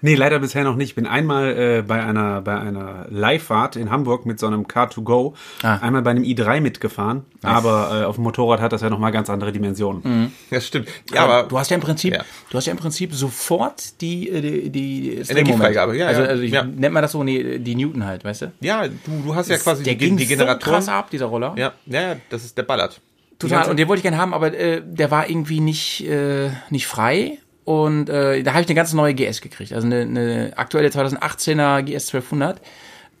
Nee, 0.00 0.14
leider 0.14 0.38
bisher 0.38 0.64
noch 0.64 0.76
nicht. 0.76 0.94
Bin 0.94 1.06
einmal 1.06 1.56
äh, 1.56 1.82
bei 1.86 2.02
einer 2.02 2.40
bei 2.42 2.56
einer 2.58 3.06
Leihfahrt 3.10 3.76
in 3.76 3.90
Hamburg 3.90 4.26
mit 4.26 4.38
so 4.38 4.46
einem 4.46 4.62
Car2Go 4.66 5.34
Ah. 5.62 5.78
einmal 5.78 6.02
bei 6.02 6.10
einem 6.12 6.22
i3 6.24 6.60
mitgefahren, 6.60 7.24
aber 7.42 8.00
äh, 8.02 8.04
auf 8.04 8.14
dem 8.16 8.24
Motorrad 8.24 8.60
hat 8.60 8.72
das 8.72 8.80
ja 8.82 8.90
noch 8.90 8.98
mal 8.98 9.10
ganz 9.10 9.28
andere 9.30 9.50
Dimensionen. 9.52 10.32
Ja, 10.50 10.60
stimmt. 10.60 10.88
Ja, 11.12 11.24
aber 11.24 11.48
du 11.48 11.58
hast 11.58 11.70
ja 11.70 11.74
im 11.76 11.80
Prinzip, 11.82 12.14
Ja. 12.14 12.24
du 12.50 12.56
hast 12.56 12.66
ja 12.66 12.70
im 12.72 12.78
Prinzip 12.78 13.14
sofort 13.14 14.00
die, 14.00 14.28
äh, 14.28 14.40
die, 14.40 14.70
die 14.70 15.16
das 15.18 15.30
Energiefreigabe, 15.30 15.96
ja, 15.96 16.06
Also, 16.06 16.22
also 16.22 16.42
ich, 16.42 16.52
Ja. 16.52 16.62
nennt 16.64 16.94
man 16.94 17.02
das 17.02 17.12
so, 17.12 17.22
nee, 17.24 17.58
die 17.58 17.74
Newton 17.74 18.04
halt, 18.06 18.24
weißt 18.24 18.42
du? 18.42 18.52
ja, 18.60 18.86
du, 18.86 18.94
du 19.24 19.34
hast 19.34 19.48
ja 19.50 19.56
quasi 19.58 19.82
der 19.82 19.94
die, 19.94 19.98
ging 19.98 20.16
die 20.16 20.24
so 20.24 20.30
Generatoren. 20.30 20.74
krass 20.74 20.88
ab, 20.88 21.10
dieser 21.10 21.26
Roller. 21.26 21.54
Ja, 21.56 21.72
ja, 21.86 22.00
ja, 22.00 22.16
das 22.30 22.44
ist 22.44 22.56
der 22.56 22.62
Ballert. 22.62 23.00
Die 23.40 23.46
Total. 23.48 23.68
Und 23.70 23.78
den 23.78 23.86
wollte 23.88 23.98
ich 23.98 24.02
gerne 24.02 24.18
haben, 24.18 24.34
aber 24.34 24.52
äh, 24.52 24.82
der 24.84 25.10
war 25.10 25.28
irgendwie 25.30 25.60
nicht, 25.60 26.04
äh, 26.08 26.50
nicht 26.70 26.86
frei. 26.88 27.38
Und 27.68 28.08
äh, 28.08 28.42
da 28.42 28.54
habe 28.54 28.62
ich 28.62 28.68
eine 28.68 28.74
ganz 28.74 28.94
neue 28.94 29.12
GS 29.12 29.42
gekriegt. 29.42 29.74
Also 29.74 29.86
eine, 29.86 30.00
eine 30.00 30.52
aktuelle 30.56 30.88
2018er 30.88 31.82
GS 31.82 32.14
1200 32.14 32.62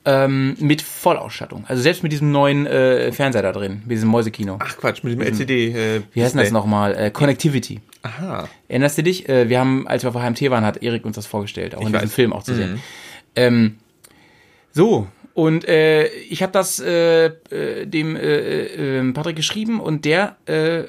ähm, 0.06 0.56
mit 0.58 0.80
Vollausstattung. 0.80 1.66
Also 1.68 1.82
selbst 1.82 2.02
mit 2.02 2.12
diesem 2.12 2.32
neuen 2.32 2.64
äh, 2.64 3.12
Fernseher 3.12 3.42
da 3.42 3.52
drin, 3.52 3.82
mit 3.82 3.90
diesem 3.90 4.08
Mäusekino. 4.08 4.56
Ach 4.58 4.74
Quatsch, 4.78 5.04
mit 5.04 5.12
dem 5.12 5.20
LCD. 5.20 5.72
Äh, 5.72 5.98
Mhm. 5.98 6.04
Wie 6.14 6.22
heißt 6.22 6.34
denn 6.34 6.40
das 6.44 6.50
nochmal? 6.50 6.96
Äh, 6.96 7.10
Connectivity. 7.10 7.82
Aha. 8.00 8.48
Erinnerst 8.68 8.96
du 8.96 9.02
dich? 9.02 9.28
Äh, 9.28 9.50
wir 9.50 9.60
haben, 9.60 9.86
als 9.86 10.02
wir 10.02 10.08
auf 10.08 10.14
HMT 10.14 10.48
waren, 10.48 10.64
hat 10.64 10.82
Erik 10.82 11.04
uns 11.04 11.16
das 11.16 11.26
vorgestellt, 11.26 11.74
auch 11.74 11.82
in 11.82 11.88
diesem 11.88 12.00
weiß. 12.00 12.04
Mhm. 12.04 12.14
Film 12.14 12.32
auch 12.32 12.42
zu 12.42 12.54
sehen. 12.54 12.80
Ähm, 13.36 13.76
so, 14.72 15.08
und 15.34 15.68
äh, 15.68 16.06
ich 16.06 16.42
habe 16.42 16.52
das 16.52 16.80
äh, 16.80 17.26
äh, 17.26 17.84
dem 17.84 18.16
äh, 18.16 18.20
äh, 18.20 18.98
ähm, 18.98 19.12
Patrick 19.12 19.36
geschrieben 19.36 19.78
und 19.78 20.06
der 20.06 20.36
äh, 20.46 20.84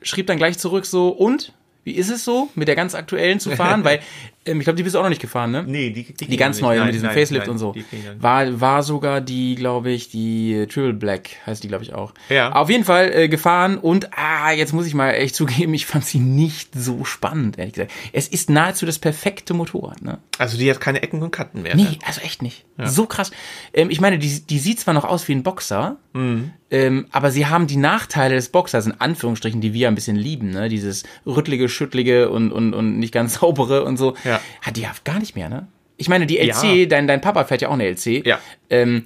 schrieb 0.00 0.28
dann 0.28 0.38
gleich 0.38 0.58
zurück 0.58 0.86
so, 0.86 1.10
und? 1.10 1.52
Wie 1.86 1.92
ist 1.92 2.10
es 2.10 2.24
so, 2.24 2.50
mit 2.56 2.66
der 2.66 2.74
ganz 2.74 2.96
aktuellen 2.96 3.38
zu 3.38 3.52
fahren? 3.52 3.84
Weil, 3.84 4.00
ich 4.46 4.64
glaube, 4.64 4.76
die 4.76 4.82
bist 4.82 4.94
du 4.94 4.98
auch 4.98 5.02
noch 5.02 5.08
nicht 5.10 5.20
gefahren, 5.20 5.50
ne? 5.50 5.64
Nee, 5.66 5.90
die, 5.90 6.04
die, 6.14 6.26
Die 6.26 6.36
ganz 6.36 6.60
neue 6.60 6.84
mit 6.84 6.94
diesem 6.94 7.10
Facelift 7.10 7.48
und 7.48 7.58
so. 7.58 7.72
Die 7.72 7.84
War, 8.20 8.60
war 8.60 8.82
sogar 8.82 9.20
die, 9.20 9.54
glaube 9.56 9.90
ich, 9.90 10.08
die 10.08 10.66
Triple 10.68 10.92
Black, 10.94 11.30
heißt 11.46 11.62
die, 11.64 11.68
glaube 11.68 11.84
ich, 11.84 11.92
auch. 11.94 12.12
Ja. 12.28 12.52
Auf 12.52 12.70
jeden 12.70 12.84
Fall 12.84 13.10
äh, 13.12 13.28
gefahren 13.28 13.78
und, 13.78 14.10
ah, 14.16 14.52
jetzt 14.52 14.72
muss 14.72 14.86
ich 14.86 14.94
mal 14.94 15.10
echt 15.12 15.34
zugeben, 15.34 15.74
ich 15.74 15.86
fand 15.86 16.04
sie 16.04 16.18
nicht 16.18 16.70
so 16.74 17.04
spannend, 17.04 17.58
ehrlich 17.58 17.74
gesagt. 17.74 17.92
Es 18.12 18.28
ist 18.28 18.48
nahezu 18.50 18.86
das 18.86 18.98
perfekte 18.98 19.54
Motorrad, 19.54 20.02
ne? 20.02 20.18
Also 20.38 20.58
die 20.58 20.70
hat 20.70 20.80
keine 20.80 21.02
Ecken 21.02 21.22
und 21.22 21.30
Kanten 21.30 21.62
mehr. 21.62 21.74
Nee, 21.74 21.82
Ne? 21.82 21.98
also 22.06 22.20
echt 22.20 22.42
nicht. 22.42 22.64
So 22.84 23.06
krass. 23.06 23.30
Ähm, 23.72 23.88
ich 23.90 24.00
meine, 24.02 24.18
die, 24.18 24.40
die 24.40 24.58
sieht 24.58 24.78
zwar 24.80 24.92
noch 24.92 25.04
aus 25.04 25.26
wie 25.28 25.32
ein 25.32 25.42
Boxer, 25.42 25.96
Mhm. 26.12 26.50
ähm, 26.70 27.06
aber 27.10 27.30
sie 27.30 27.46
haben 27.46 27.66
die 27.66 27.76
Nachteile 27.76 28.34
des 28.34 28.48
Boxers, 28.50 28.86
in 28.86 29.00
Anführungsstrichen, 29.00 29.60
die 29.60 29.72
wir 29.74 29.88
ein 29.88 29.94
bisschen 29.94 30.16
lieben, 30.16 30.50
ne? 30.50 30.68
Dieses 30.68 31.04
rüttlige, 31.26 31.68
schüttlige 31.68 32.28
und, 32.30 32.52
und, 32.52 32.74
und 32.74 32.98
nicht 32.98 33.12
ganz 33.12 33.34
saubere 33.40 33.84
und 33.84 33.96
so. 33.96 34.14
Ja. 34.24 34.35
Hat 34.62 34.76
die 34.76 34.82
ja 34.82 34.92
gar 35.04 35.18
nicht 35.18 35.34
mehr, 35.36 35.48
ne? 35.48 35.68
Ich 35.96 36.08
meine, 36.08 36.26
die 36.26 36.38
LC, 36.38 36.64
Ja. 36.64 36.86
dein, 36.86 37.06
dein 37.06 37.20
Papa 37.20 37.44
fährt 37.44 37.62
ja 37.62 37.68
auch 37.68 37.72
eine 37.74 37.84
LC. 37.86 38.26
Ja. 38.26 38.38
Ähm, 38.70 39.04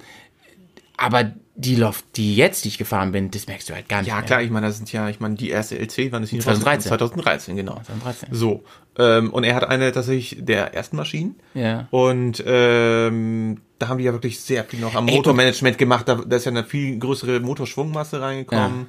aber 0.97 1.31
die 1.55 1.75
Loft, 1.75 2.05
die 2.15 2.35
jetzt, 2.35 2.63
die 2.63 2.69
ich 2.69 2.77
gefahren 2.77 3.11
bin, 3.11 3.29
das 3.31 3.47
merkst 3.47 3.69
du 3.69 3.73
halt 3.73 3.87
gar 3.89 3.99
nicht 3.99 4.07
Ja, 4.09 4.15
mehr. 4.15 4.23
klar, 4.25 4.41
ich 4.41 4.49
meine, 4.49 4.67
das 4.67 4.77
sind 4.77 4.91
ja, 4.91 5.09
ich 5.09 5.19
meine, 5.19 5.35
die 5.35 5.49
erste 5.49 5.77
LC, 5.77 6.11
wann 6.11 6.23
ist 6.23 6.31
die 6.31 6.39
2013. 6.39 6.89
2013, 6.89 7.55
genau. 7.55 7.73
2013. 7.75 8.29
So. 8.31 8.63
Ähm, 8.97 9.31
und 9.31 9.43
er 9.43 9.55
hat 9.55 9.67
eine 9.67 9.91
tatsächlich 9.91 10.37
der 10.43 10.73
ersten 10.73 10.95
Maschinen. 10.97 11.35
Ja. 11.53 11.87
Und 11.91 12.43
ähm, 12.45 13.61
da 13.79 13.87
haben 13.87 13.97
die 13.99 14.03
ja 14.05 14.13
wirklich 14.13 14.39
sehr 14.39 14.63
viel 14.63 14.79
noch 14.79 14.95
am 14.95 15.07
Ey, 15.07 15.15
Motormanagement 15.15 15.77
gemacht. 15.77 16.07
Da, 16.07 16.15
da 16.15 16.35
ist 16.35 16.45
ja 16.45 16.51
eine 16.51 16.63
viel 16.63 16.97
größere 16.99 17.39
Motorschwungmasse 17.39 18.21
reingekommen. 18.21 18.87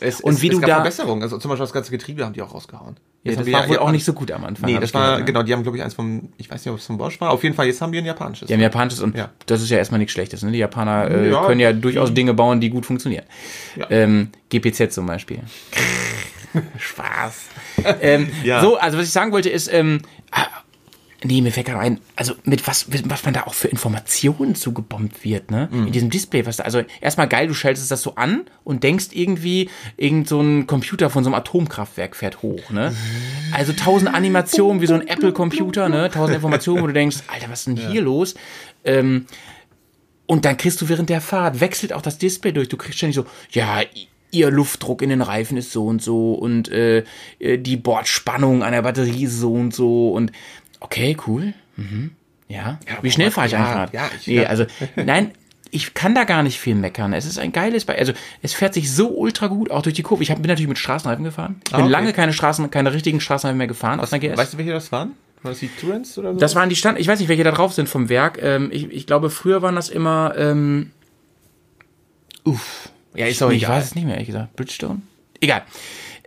Es, 0.00 0.20
Und 0.20 0.34
es, 0.34 0.42
wie 0.42 0.48
es 0.48 0.54
du 0.54 0.60
gab 0.60 0.68
da- 0.68 0.74
Verbesserungen. 0.76 1.22
Also 1.22 1.38
zum 1.38 1.48
Beispiel 1.48 1.64
das 1.64 1.72
ganze 1.72 1.90
Getriebe 1.90 2.24
haben 2.24 2.32
die 2.32 2.42
auch 2.42 2.54
rausgehauen. 2.54 2.96
Ja, 3.24 3.32
das 3.34 3.38
war 3.40 3.62
wir 3.64 3.68
wohl 3.68 3.74
ja- 3.76 3.80
auch 3.82 3.90
nicht 3.90 4.04
so 4.04 4.12
gut 4.12 4.30
am 4.30 4.44
Anfang. 4.44 4.70
Nee, 4.70 4.78
das 4.78 4.94
war, 4.94 5.02
gehört, 5.02 5.18
ne? 5.20 5.24
genau, 5.24 5.42
die 5.42 5.52
haben, 5.52 5.62
glaube 5.64 5.76
ich, 5.76 5.82
eins 5.82 5.94
vom, 5.94 6.28
ich 6.36 6.48
weiß 6.48 6.64
nicht, 6.64 6.72
ob 6.72 6.78
es 6.78 6.86
vom 6.86 6.98
Bosch 6.98 7.20
war. 7.20 7.30
Auf 7.30 7.42
jeden 7.42 7.56
Fall, 7.56 7.66
jetzt 7.66 7.80
haben 7.80 7.92
wir 7.92 8.00
ein 8.00 8.04
japanisches. 8.06 8.46
Die 8.46 8.54
haben 8.54 8.60
japanisches 8.60 9.00
und 9.00 9.16
Ja. 9.16 9.30
das 9.46 9.60
ist 9.60 9.70
ja 9.70 9.78
erstmal 9.78 9.98
nichts 9.98 10.12
Schlechtes. 10.12 10.42
Ne? 10.42 10.52
Die 10.52 10.58
Japaner 10.58 11.10
äh, 11.10 11.30
Ja. 11.30 11.44
können 11.46 11.58
ja 11.60 11.72
durchaus 11.72 12.14
Dinge 12.14 12.32
bauen, 12.32 12.60
die 12.60 12.70
gut 12.70 12.86
funktionieren. 12.86 13.24
Ja. 13.76 13.86
Ähm, 13.90 14.30
GPZ 14.50 14.92
zum 14.92 15.06
Beispiel. 15.06 15.40
Spaß. 16.78 17.46
ähm, 18.00 18.28
Ja. 18.44 18.60
So, 18.60 18.76
also 18.76 18.98
was 18.98 19.06
ich 19.06 19.12
sagen 19.12 19.32
wollte 19.32 19.50
ist, 19.50 19.72
ähm, 19.72 20.00
nee, 21.24 21.40
mir 21.40 21.50
fällt 21.50 21.66
gerade 21.66 21.80
ein, 21.80 22.00
also 22.16 22.34
mit 22.44 22.66
was, 22.66 22.86
was 23.04 23.24
man 23.24 23.34
da 23.34 23.44
auch 23.44 23.54
für 23.54 23.68
Informationen 23.68 24.54
zugebombt 24.54 25.24
wird, 25.24 25.50
ne? 25.50 25.68
Mhm. 25.70 25.86
In 25.88 25.92
diesem 25.92 26.10
Display, 26.10 26.46
was 26.46 26.58
da, 26.58 26.64
also 26.64 26.82
erstmal 27.00 27.28
geil, 27.28 27.48
du 27.48 27.54
schaltest 27.54 27.90
das 27.90 28.02
so 28.02 28.14
an 28.14 28.42
und 28.64 28.84
denkst 28.84 29.08
irgendwie, 29.12 29.68
irgend 29.96 30.28
so 30.28 30.40
ein 30.40 30.66
Computer 30.66 31.10
von 31.10 31.24
so 31.24 31.30
einem 31.30 31.34
Atomkraftwerk 31.34 32.14
fährt 32.14 32.42
hoch, 32.42 32.70
ne? 32.70 32.94
Also 33.52 33.72
tausend 33.72 34.14
Animationen 34.14 34.80
wie 34.80 34.86
so 34.86 34.94
ein 34.94 35.06
Apple-Computer, 35.06 35.88
ne? 35.88 36.10
Tausend 36.10 36.36
Informationen, 36.36 36.82
wo 36.82 36.86
du 36.86 36.92
denkst, 36.92 37.18
Alter, 37.26 37.50
was 37.50 37.60
ist 37.60 37.66
denn 37.66 37.90
hier 37.90 38.02
los? 38.02 38.34
Ähm, 38.84 39.26
und 40.26 40.44
dann 40.44 40.56
kriegst 40.56 40.80
du 40.80 40.88
während 40.88 41.08
der 41.08 41.20
Fahrt, 41.20 41.60
wechselt 41.60 41.92
auch 41.92 42.02
das 42.02 42.18
Display 42.18 42.52
durch. 42.52 42.68
Du 42.68 42.76
kriegst 42.76 42.98
ständig 42.98 43.16
so, 43.16 43.24
ja, 43.50 43.80
ihr 44.30 44.50
Luftdruck 44.50 45.02
in 45.02 45.08
den 45.08 45.22
Reifen 45.22 45.56
ist 45.56 45.72
so 45.72 45.86
und 45.86 46.02
so 46.02 46.34
und 46.34 46.70
äh, 46.70 47.04
äh, 47.38 47.58
die 47.58 47.76
Bordspannung 47.76 48.62
an 48.62 48.72
der 48.72 48.82
Batterie 48.82 49.24
ist 49.24 49.38
so 49.38 49.52
und 49.52 49.74
so 49.74 50.10
und 50.10 50.32
okay, 50.80 51.16
cool. 51.26 51.54
Mhm. 51.76 52.12
Ja. 52.48 52.78
Wie 53.02 53.10
schnell 53.10 53.30
fahre 53.30 53.46
ich 53.46 53.52
ja, 53.52 53.72
gerade? 53.74 53.92
ja, 53.96 54.10
ich- 54.18 54.26
nee, 54.26 54.42
ja. 54.42 54.48
also 54.48 54.64
nein, 54.96 55.32
ich 55.70 55.92
kann 55.92 56.14
da 56.14 56.24
gar 56.24 56.42
nicht 56.42 56.58
viel 56.58 56.74
meckern. 56.74 57.12
Es 57.12 57.26
ist 57.26 57.38
ein 57.38 57.52
geiles 57.52 57.84
Bike. 57.84 57.98
Also 57.98 58.14
es 58.42 58.54
fährt 58.54 58.72
sich 58.72 58.90
so 58.90 59.08
ultra 59.10 59.48
gut, 59.48 59.70
auch 59.70 59.82
durch 59.82 59.94
die 59.94 60.02
Kurve. 60.02 60.22
Ich 60.22 60.30
hab, 60.30 60.38
bin 60.40 60.48
natürlich 60.48 60.68
mit 60.68 60.78
Straßenreifen 60.78 61.24
gefahren. 61.24 61.56
Ich 61.66 61.72
bin 61.72 61.80
Ah, 61.80 61.84
okay. 61.84 61.92
lange 61.92 62.12
keine 62.14 62.32
Straßen, 62.32 62.70
keine 62.70 62.92
richtigen 62.94 63.20
Straßenreifen 63.20 63.58
mehr 63.58 63.66
gefahren 63.66 64.00
aus 64.00 64.12
einer 64.12 64.20
GS. 64.20 64.38
Weißt 64.38 64.54
du, 64.54 64.58
welche 64.58 64.72
das 64.72 64.90
waren? 64.92 65.12
War 65.42 65.52
das 65.52 65.60
die 65.60 65.68
Turans 65.68 66.16
oder 66.18 66.32
so? 66.32 66.38
Das 66.40 66.54
waren 66.56 66.68
die 66.70 66.74
Stand, 66.76 66.98
ich 66.98 67.06
weiß 67.06 67.18
nicht, 67.20 67.28
welche 67.28 67.44
da 67.44 67.50
drauf 67.52 67.72
sind 67.74 67.88
vom 67.88 68.08
Werk. 68.08 68.42
Ähm, 68.42 68.70
ich, 68.72 68.90
ich 68.90 69.06
glaube, 69.06 69.28
früher 69.30 69.60
waren 69.62 69.76
das 69.76 69.88
immer, 69.90 70.32
ähm, 70.38 70.90
uff. 72.44 72.88
ja, 73.14 73.26
ist 73.26 73.40
ich 73.40 73.68
weiß 73.68 73.84
es 73.84 73.94
nicht 73.94 74.04
mehr, 74.04 74.14
ehrlich 74.14 74.28
gesagt. 74.28 74.56
Bridgestone? 74.56 75.02
Egal. 75.40 75.62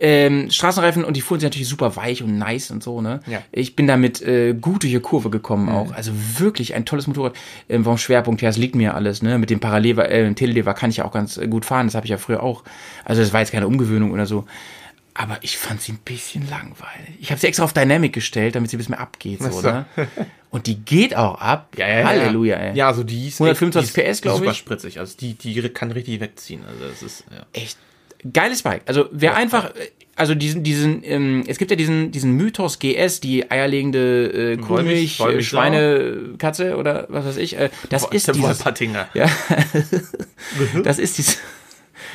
Ähm, 0.04 0.50
Straßenreifen 0.50 1.04
und 1.04 1.16
die 1.16 1.20
fuhren 1.20 1.38
sind 1.38 1.50
natürlich 1.50 1.68
super 1.68 1.94
weich 1.94 2.24
und 2.24 2.36
nice 2.36 2.72
und 2.72 2.82
so, 2.82 3.00
ne? 3.00 3.20
Ja. 3.28 3.40
Ich 3.52 3.76
bin 3.76 3.86
damit 3.86 4.20
äh, 4.20 4.52
gut 4.52 4.82
durch 4.82 4.92
die 4.92 4.98
Kurve 4.98 5.30
gekommen 5.30 5.68
auch. 5.68 5.92
Also 5.92 6.10
wirklich 6.38 6.74
ein 6.74 6.84
tolles 6.84 7.06
Motorrad. 7.06 7.34
Ähm, 7.68 7.84
vom 7.84 7.98
Schwerpunkt 7.98 8.42
her, 8.42 8.50
es 8.50 8.56
liegt 8.56 8.74
mir 8.74 8.96
alles, 8.96 9.22
ne? 9.22 9.38
Mit 9.38 9.50
dem 9.50 9.60
Parallellever, 9.60 10.10
äh, 10.10 10.34
Telelever 10.34 10.74
kann 10.74 10.90
ich 10.90 10.96
ja 10.96 11.04
auch 11.04 11.12
ganz 11.12 11.36
äh, 11.36 11.46
gut 11.46 11.64
fahren. 11.64 11.86
Das 11.86 11.94
habe 11.94 12.04
ich 12.04 12.10
ja 12.10 12.18
früher 12.18 12.42
auch. 12.42 12.64
Also 13.04 13.22
das 13.22 13.32
war 13.32 13.38
jetzt 13.40 13.52
keine 13.52 13.68
Umgewöhnung 13.68 14.10
oder 14.10 14.26
so. 14.26 14.44
Aber 15.14 15.38
ich 15.42 15.56
fand 15.56 15.80
sie 15.80 15.92
ein 15.92 15.98
bisschen 16.04 16.48
langweilig. 16.50 17.14
Ich 17.20 17.30
habe 17.30 17.40
sie 17.40 17.46
extra 17.46 17.62
auf 17.62 17.72
Dynamic 17.72 18.12
gestellt, 18.12 18.56
damit 18.56 18.70
sie 18.70 18.76
ein 18.76 18.78
bisschen 18.78 18.92
mehr 18.92 19.00
abgeht, 19.00 19.40
so, 19.40 19.60
ne? 19.60 19.84
Und 20.50 20.66
die 20.66 20.80
geht 20.84 21.14
auch 21.16 21.40
ab. 21.40 21.74
Ja, 21.78 21.86
ja, 21.88 22.04
Halleluja, 22.06 22.56
ey. 22.56 22.76
Ja, 22.76 22.88
also 22.88 23.04
die 23.04 23.28
ist 23.28 23.40
125 23.40 23.92
die 23.94 24.00
ist- 24.00 24.10
PS, 24.10 24.16
die 24.16 24.22
glaub 24.22 24.34
ist 24.34 24.38
Super 24.40 24.50
ich. 24.50 24.58
spritzig. 24.58 24.98
Also 24.98 25.16
die, 25.18 25.34
die 25.34 25.62
kann 25.68 25.92
richtig 25.92 26.20
wegziehen. 26.20 26.62
Also 26.66 26.88
das 26.88 27.02
ist, 27.02 27.24
ja. 27.30 27.46
echt 27.52 27.78
geiles 28.30 28.62
Bike. 28.62 28.82
Also 28.86 29.06
wer 29.10 29.34
einfach, 29.34 29.74
äh, 29.74 29.90
also 30.14 30.34
diesen, 30.34 30.62
diesen, 30.62 31.02
ähm, 31.04 31.44
es 31.46 31.58
gibt 31.58 31.70
ja 31.70 31.76
diesen, 31.76 32.10
diesen 32.12 32.32
Mythos 32.36 32.78
GS, 32.78 33.20
die 33.20 33.50
eierlegende 33.50 34.52
äh, 34.52 34.56
Kuhmilch, 34.56 35.18
äh, 35.18 35.24
Wollmilchsau. 35.24 35.40
Schweine, 35.40 36.34
Katze 36.38 36.76
oder 36.76 37.06
was 37.08 37.24
weiß 37.24 37.36
ich. 37.38 37.58
Äh, 37.58 37.70
das 37.88 38.04
ist 38.04 38.28
Der 38.28 38.34
dieses, 38.34 38.58
Wolpertinger. 38.58 39.08
ja, 39.14 39.26
das 40.84 40.98
ist 40.98 41.18
dieses, 41.18 41.38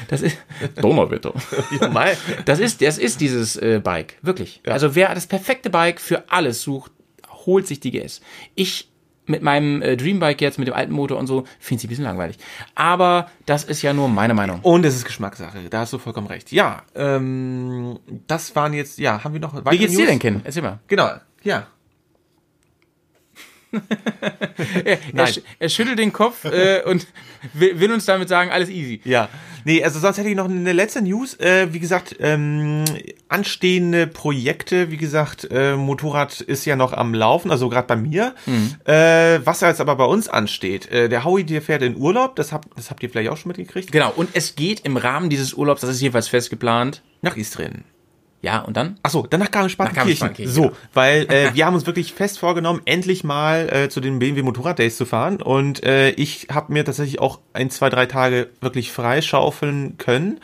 das 0.07 0.21
ist, 0.21 0.37
Donnerwetter. 0.81 1.33
Ja. 1.81 2.13
Das 2.45 2.59
ist, 2.59 2.81
das 2.81 2.97
ist 2.97 3.19
dieses 3.19 3.55
äh, 3.55 3.81
Bike, 3.83 4.15
wirklich. 4.21 4.61
Also 4.65 4.95
wer 4.95 5.13
das 5.13 5.27
perfekte 5.27 5.69
Bike 5.69 5.99
für 5.99 6.31
alles 6.31 6.61
sucht, 6.61 6.91
holt 7.45 7.67
sich 7.67 7.79
die 7.79 7.91
GS. 7.91 8.21
Ich 8.55 8.89
mit 9.27 9.41
meinem 9.41 9.81
äh, 9.81 9.95
Dreambike 9.97 10.43
jetzt, 10.43 10.57
mit 10.59 10.67
dem 10.67 10.73
alten 10.73 10.93
Motor 10.93 11.17
und 11.17 11.27
so, 11.27 11.45
finde 11.59 11.81
sie 11.81 11.87
ein 11.87 11.89
bisschen 11.89 12.05
langweilig. 12.05 12.37
Aber 12.75 13.29
das 13.45 13.63
ist 13.63 13.81
ja 13.81 13.93
nur 13.93 14.09
meine 14.09 14.33
Meinung. 14.33 14.59
Und 14.61 14.85
es 14.85 14.95
ist 14.95 15.05
Geschmackssache, 15.05 15.69
da 15.69 15.79
hast 15.81 15.93
du 15.93 15.97
vollkommen 15.97 16.27
recht. 16.27 16.51
Ja, 16.51 16.83
ähm, 16.95 17.99
das 18.27 18.55
waren 18.55 18.73
jetzt, 18.73 18.97
ja, 18.99 19.23
haben 19.23 19.33
wir 19.33 19.41
noch 19.41 19.53
weitere 19.53 19.73
Wie 19.73 19.77
geht's 19.77 19.93
dir 19.93 19.99
News? 19.99 20.09
denn, 20.09 20.19
Ken? 20.19 20.41
Erzähl 20.43 20.63
mal. 20.63 20.79
Genau, 20.87 21.09
ja. 21.43 21.67
Er, 24.85 24.97
Nein. 25.13 25.27
sch- 25.27 25.41
er 25.59 25.69
schüttelt 25.69 25.99
den 25.99 26.11
Kopf 26.13 26.43
äh, 26.45 26.81
und 26.85 27.05
will, 27.53 27.79
will 27.79 27.91
uns 27.91 28.05
damit 28.05 28.27
sagen, 28.29 28.49
alles 28.49 28.69
easy. 28.69 29.01
Ja, 29.03 29.29
nee, 29.65 29.83
also 29.83 29.99
sonst 29.99 30.17
hätte 30.17 30.29
ich 30.29 30.35
noch 30.35 30.45
eine 30.49 30.73
letzte 30.73 31.01
News. 31.01 31.35
Äh, 31.39 31.67
wie 31.73 31.79
gesagt, 31.79 32.15
ähm, 32.19 32.83
anstehende 33.29 34.07
Projekte, 34.07 34.89
wie 34.91 34.97
gesagt, 34.97 35.47
äh, 35.51 35.75
Motorrad 35.75 36.41
ist 36.41 36.65
ja 36.65 36.75
noch 36.75 36.93
am 36.93 37.13
Laufen, 37.13 37.51
also 37.51 37.69
gerade 37.69 37.87
bei 37.87 37.95
mir. 37.95 38.33
Äh, 38.85 39.39
was 39.45 39.61
jetzt 39.61 39.81
aber 39.81 39.95
bei 39.95 40.05
uns 40.05 40.27
ansteht, 40.27 40.89
äh, 40.91 41.07
der 41.09 41.23
Howie, 41.23 41.43
der 41.43 41.61
fährt 41.61 41.81
in 41.83 41.95
Urlaub, 41.97 42.35
das, 42.35 42.51
hab, 42.51 42.73
das 42.75 42.89
habt 42.89 43.03
ihr 43.03 43.09
vielleicht 43.09 43.29
auch 43.29 43.37
schon 43.37 43.49
mitgekriegt, 43.49 43.91
Genau, 43.91 44.11
und 44.15 44.29
es 44.33 44.55
geht 44.55 44.81
im 44.85 44.97
Rahmen 44.97 45.29
dieses 45.29 45.53
Urlaubs, 45.53 45.81
das 45.81 45.91
ist 45.91 46.01
jedenfalls 46.01 46.27
fest 46.27 46.49
geplant. 46.49 47.03
nach 47.21 47.37
Istrien. 47.37 47.83
Ja, 48.41 48.59
und 48.59 48.77
dann? 48.77 48.97
Achso, 49.01 49.25
dann 49.27 49.39
nach 49.39 49.49
Garmisch-Partenkirchen. 49.49 50.19
Garmisch-Partenkirchen, 50.19 50.53
So, 50.53 50.61
genau. 50.63 50.75
weil 50.93 51.23
äh, 51.31 51.49
wir 51.53 51.65
haben 51.65 51.73
uns 51.73 51.85
wirklich 51.85 52.13
fest 52.13 52.39
vorgenommen, 52.39 52.81
endlich 52.85 53.23
mal 53.23 53.67
äh, 53.71 53.89
zu 53.89 53.99
den 53.99 54.19
BMW 54.19 54.43
Motorrad 54.43 54.79
Days 54.79 54.95
zu 54.97 55.05
fahren. 55.05 55.41
Und 55.41 55.83
äh, 55.83 56.11
ich 56.11 56.47
habe 56.51 56.71
mir 56.71 56.85
tatsächlich 56.85 57.19
auch 57.19 57.39
ein, 57.53 57.69
zwei, 57.69 57.89
drei 57.89 58.05
Tage 58.05 58.49
wirklich 58.61 58.91
freischaufeln 58.91 59.97
können. 59.97 60.39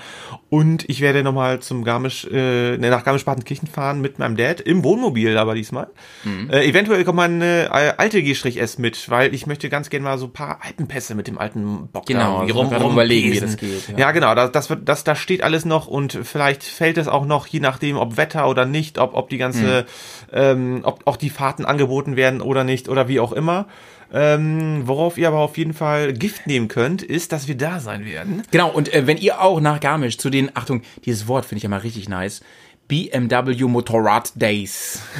Und 0.49 0.87
ich 0.87 1.01
werde 1.01 1.23
nochmal 1.23 1.61
zum 1.61 1.83
Garmisch, 1.83 2.25
äh, 2.25 2.77
ne, 2.77 2.89
nach 2.89 3.03
Garmisch-Partenkirchen 3.03 3.67
fahren 3.67 4.01
mit 4.01 4.19
meinem 4.19 4.37
Dad 4.37 4.61
im 4.61 4.83
Wohnmobil, 4.83 5.37
aber 5.37 5.55
diesmal. 5.55 5.87
Mhm. 6.23 6.49
Äh, 6.51 6.67
eventuell 6.67 7.03
kommt 7.03 7.17
meine 7.17 7.65
äh, 7.65 7.93
alte 7.97 8.21
G-S 8.21 8.77
mit, 8.77 9.09
weil 9.09 9.33
ich 9.33 9.47
möchte 9.47 9.69
ganz 9.69 9.89
gerne 9.89 10.03
mal 10.03 10.17
so 10.17 10.25
ein 10.25 10.33
paar 10.33 10.59
Alpenpässe 10.61 11.15
mit 11.15 11.27
dem 11.27 11.39
alten 11.39 11.87
Bock 11.87 12.05
Genau, 12.05 12.45
da 12.45 12.53
wollte 12.53 12.75
gerade 12.75 12.85
überlegen, 12.85 13.31
wie 13.31 13.39
das 13.39 13.57
geht, 13.57 13.89
ja. 13.89 13.97
Ja, 13.97 14.11
genau, 14.11 14.35
das, 14.35 14.51
das 14.51 14.69
wird, 14.69 14.87
das, 14.87 15.03
da 15.03 15.15
steht 15.15 15.41
alles 15.41 15.65
noch 15.65 15.87
und 15.87 16.19
vielleicht 16.21 16.63
fällt 16.63 16.99
es 16.99 17.07
auch 17.07 17.25
noch, 17.25 17.47
je 17.47 17.59
nachdem, 17.83 17.97
ob 17.97 18.17
Wetter 18.17 18.47
oder 18.47 18.65
nicht, 18.65 18.97
ob, 18.97 19.13
ob 19.13 19.29
die 19.29 19.37
ganze, 19.37 19.79
Hm. 19.79 19.85
ähm, 20.31 20.79
ob 20.83 21.05
auch 21.05 21.17
die 21.17 21.29
Fahrten 21.29 21.65
angeboten 21.65 22.15
werden 22.15 22.41
oder 22.41 22.63
nicht 22.63 22.87
oder 22.89 23.07
wie 23.07 23.19
auch 23.19 23.31
immer. 23.33 23.67
Ähm, 24.15 24.83
worauf 24.85 25.17
ihr 25.17 25.27
aber 25.27 25.39
auf 25.39 25.57
jeden 25.57 25.73
Fall 25.73 26.13
Gift 26.13 26.45
nehmen 26.45 26.67
könnt, 26.67 27.01
ist, 27.01 27.31
dass 27.31 27.47
wir 27.47 27.57
da 27.57 27.79
sein 27.79 28.05
werden. 28.05 28.43
Genau, 28.51 28.69
und 28.69 28.93
äh, 28.93 29.07
wenn 29.07 29.17
ihr 29.17 29.41
auch 29.41 29.59
nach 29.59 29.79
Garmisch 29.79 30.17
zu 30.19 30.29
den, 30.29 30.55
Achtung, 30.55 30.83
dieses 31.03 31.27
Wort 31.27 31.45
finde 31.45 31.57
ich 31.57 31.63
ja 31.63 31.69
mal 31.69 31.77
richtig 31.79 32.07
nice, 32.09 32.41
BMW 32.87 33.63
Motorrad 33.65 34.31
Days. 34.39 35.01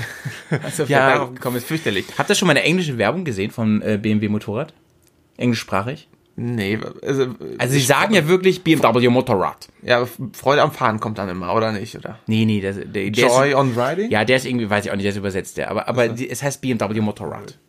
Also, 0.63 0.84
Ja, 0.84 1.13
darauf 1.15 1.34
gekommen 1.34 1.58
ist. 1.58 1.65
fürchterlich. 1.65 2.05
Habt 2.20 2.29
ihr 2.29 2.36
schon 2.36 2.46
mal 2.48 2.51
eine 2.51 2.62
englische 2.63 3.00
Werbung 3.00 3.24
gesehen 3.25 3.50
von 3.50 3.82
äh, 3.82 3.98
BMW 4.00 4.29
Motorrad? 4.29 4.74
Englischsprachig? 5.38 6.08
Nee, 6.36 6.80
also, 7.06 7.28
Also 7.60 7.74
sie 7.75 7.80
sagen 7.82 8.16
ja 8.16 8.28
wirklich 8.28 8.63
BMW 8.63 9.08
Motorrad. 9.10 9.68
ja, 9.84 10.04
Freude 10.34 10.63
am 10.63 10.72
Fahren 10.72 11.00
kommt 11.00 11.20
dann 11.20 11.30
immer, 11.30 11.54
oder 11.54 11.72
nicht, 11.72 11.96
oder? 11.96 12.18
Nee, 12.25 12.46
nee, 12.46 12.60
der, 12.60 12.74
der, 12.74 13.10
Joy 13.10 13.50
ist, 13.50 13.56
on 13.56 13.78
Riding? 13.78 14.10
Ja, 14.10 14.25
der 14.25 14.38
ist 14.38 14.46
irgendwie, 14.46 14.68
weiß 14.70 14.86
ich 14.86 14.92
auch 14.92 14.96
nicht, 14.96 15.04
der 15.06 15.12
ist 15.12 15.18
übersetzt, 15.18 15.58
der. 15.58 15.70
Aber, 15.70 15.88
aber 15.88 16.08
die, 16.08 16.28
es 16.30 16.42
heißt 16.42 16.60
BMW 16.62 17.02
Motorrad. 17.02 17.60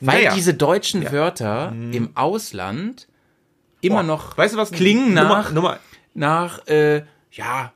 Weil 0.00 0.18
Naja. 0.22 0.34
diese 0.34 0.54
deutschen 0.54 1.10
Wörter 1.10 1.72
im 1.90 2.10
Ausland 2.14 3.08
immer 3.80 3.96
Boah, 3.96 4.02
noch 4.04 4.38
weißt 4.38 4.54
du 4.54 4.58
was? 4.58 4.70
klingen 4.70 5.14
Nummer- 5.14 5.28
nach, 5.28 5.52
Nummer- 5.52 5.78
nach 6.14 6.66
äh, 6.68 7.02
ja, 7.32 7.72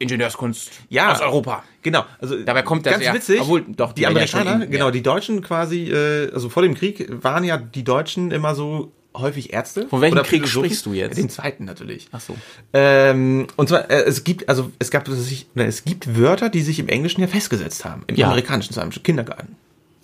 Ingenieurskunst 0.00 0.72
Ja. 0.88 1.12
aus 1.12 1.20
Europa. 1.20 1.62
Genau, 1.82 2.04
also 2.20 2.42
Dabei 2.42 2.62
kommt 2.62 2.84
das 2.86 2.94
ganz 2.94 3.04
ja- 3.04 3.14
witzig. 3.14 3.40
obwohl, 3.40 3.62
doch, 3.68 3.92
die 3.92 4.00
die 4.00 4.06
werden 4.08 4.16
ja 4.16 4.22
Amerikaner, 4.34 4.64
in- 4.64 4.70
genau, 4.72 4.86
ja. 4.86 4.90
die 4.90 5.02
Deutschen 5.02 5.40
quasi, 5.40 5.88
äh, 5.90 6.32
also 6.32 6.48
vor 6.48 6.64
dem 6.64 6.74
Krieg 6.74 7.06
waren 7.22 7.44
ja 7.44 7.56
die 7.56 7.84
Deutschen 7.84 8.32
immer 8.32 8.54
so 8.56 8.90
häufig 9.16 9.52
Ärzte. 9.52 9.86
Von 9.88 10.00
welchem 10.00 10.22
Krieg 10.22 10.46
sprichst 10.48 10.84
du 10.86 10.92
jetzt? 10.92 11.16
Den 11.18 11.28
zweiten 11.30 11.64
natürlich. 11.64 12.08
Ach 12.12 12.20
so. 12.20 12.36
Ähm, 12.72 13.46
und 13.56 13.68
zwar, 13.68 13.90
äh, 13.90 14.02
es 14.04 14.24
gibt, 14.24 14.48
also 14.48 14.70
es 14.78 14.90
gab 14.90 15.06
sich, 15.08 15.46
es 15.54 15.84
gibt 15.84 16.16
Wörter, 16.18 16.48
die 16.48 16.62
sich 16.62 16.78
im 16.78 16.88
Englischen 16.88 17.20
ja 17.20 17.26
festgesetzt 17.26 17.84
haben. 17.84 18.02
Im 18.06 18.16
Ja. 18.16 18.26
amerikanischen, 18.26 18.72
zum 18.74 18.84
Beispiel 18.84 19.02
Kindergarten. 19.02 19.56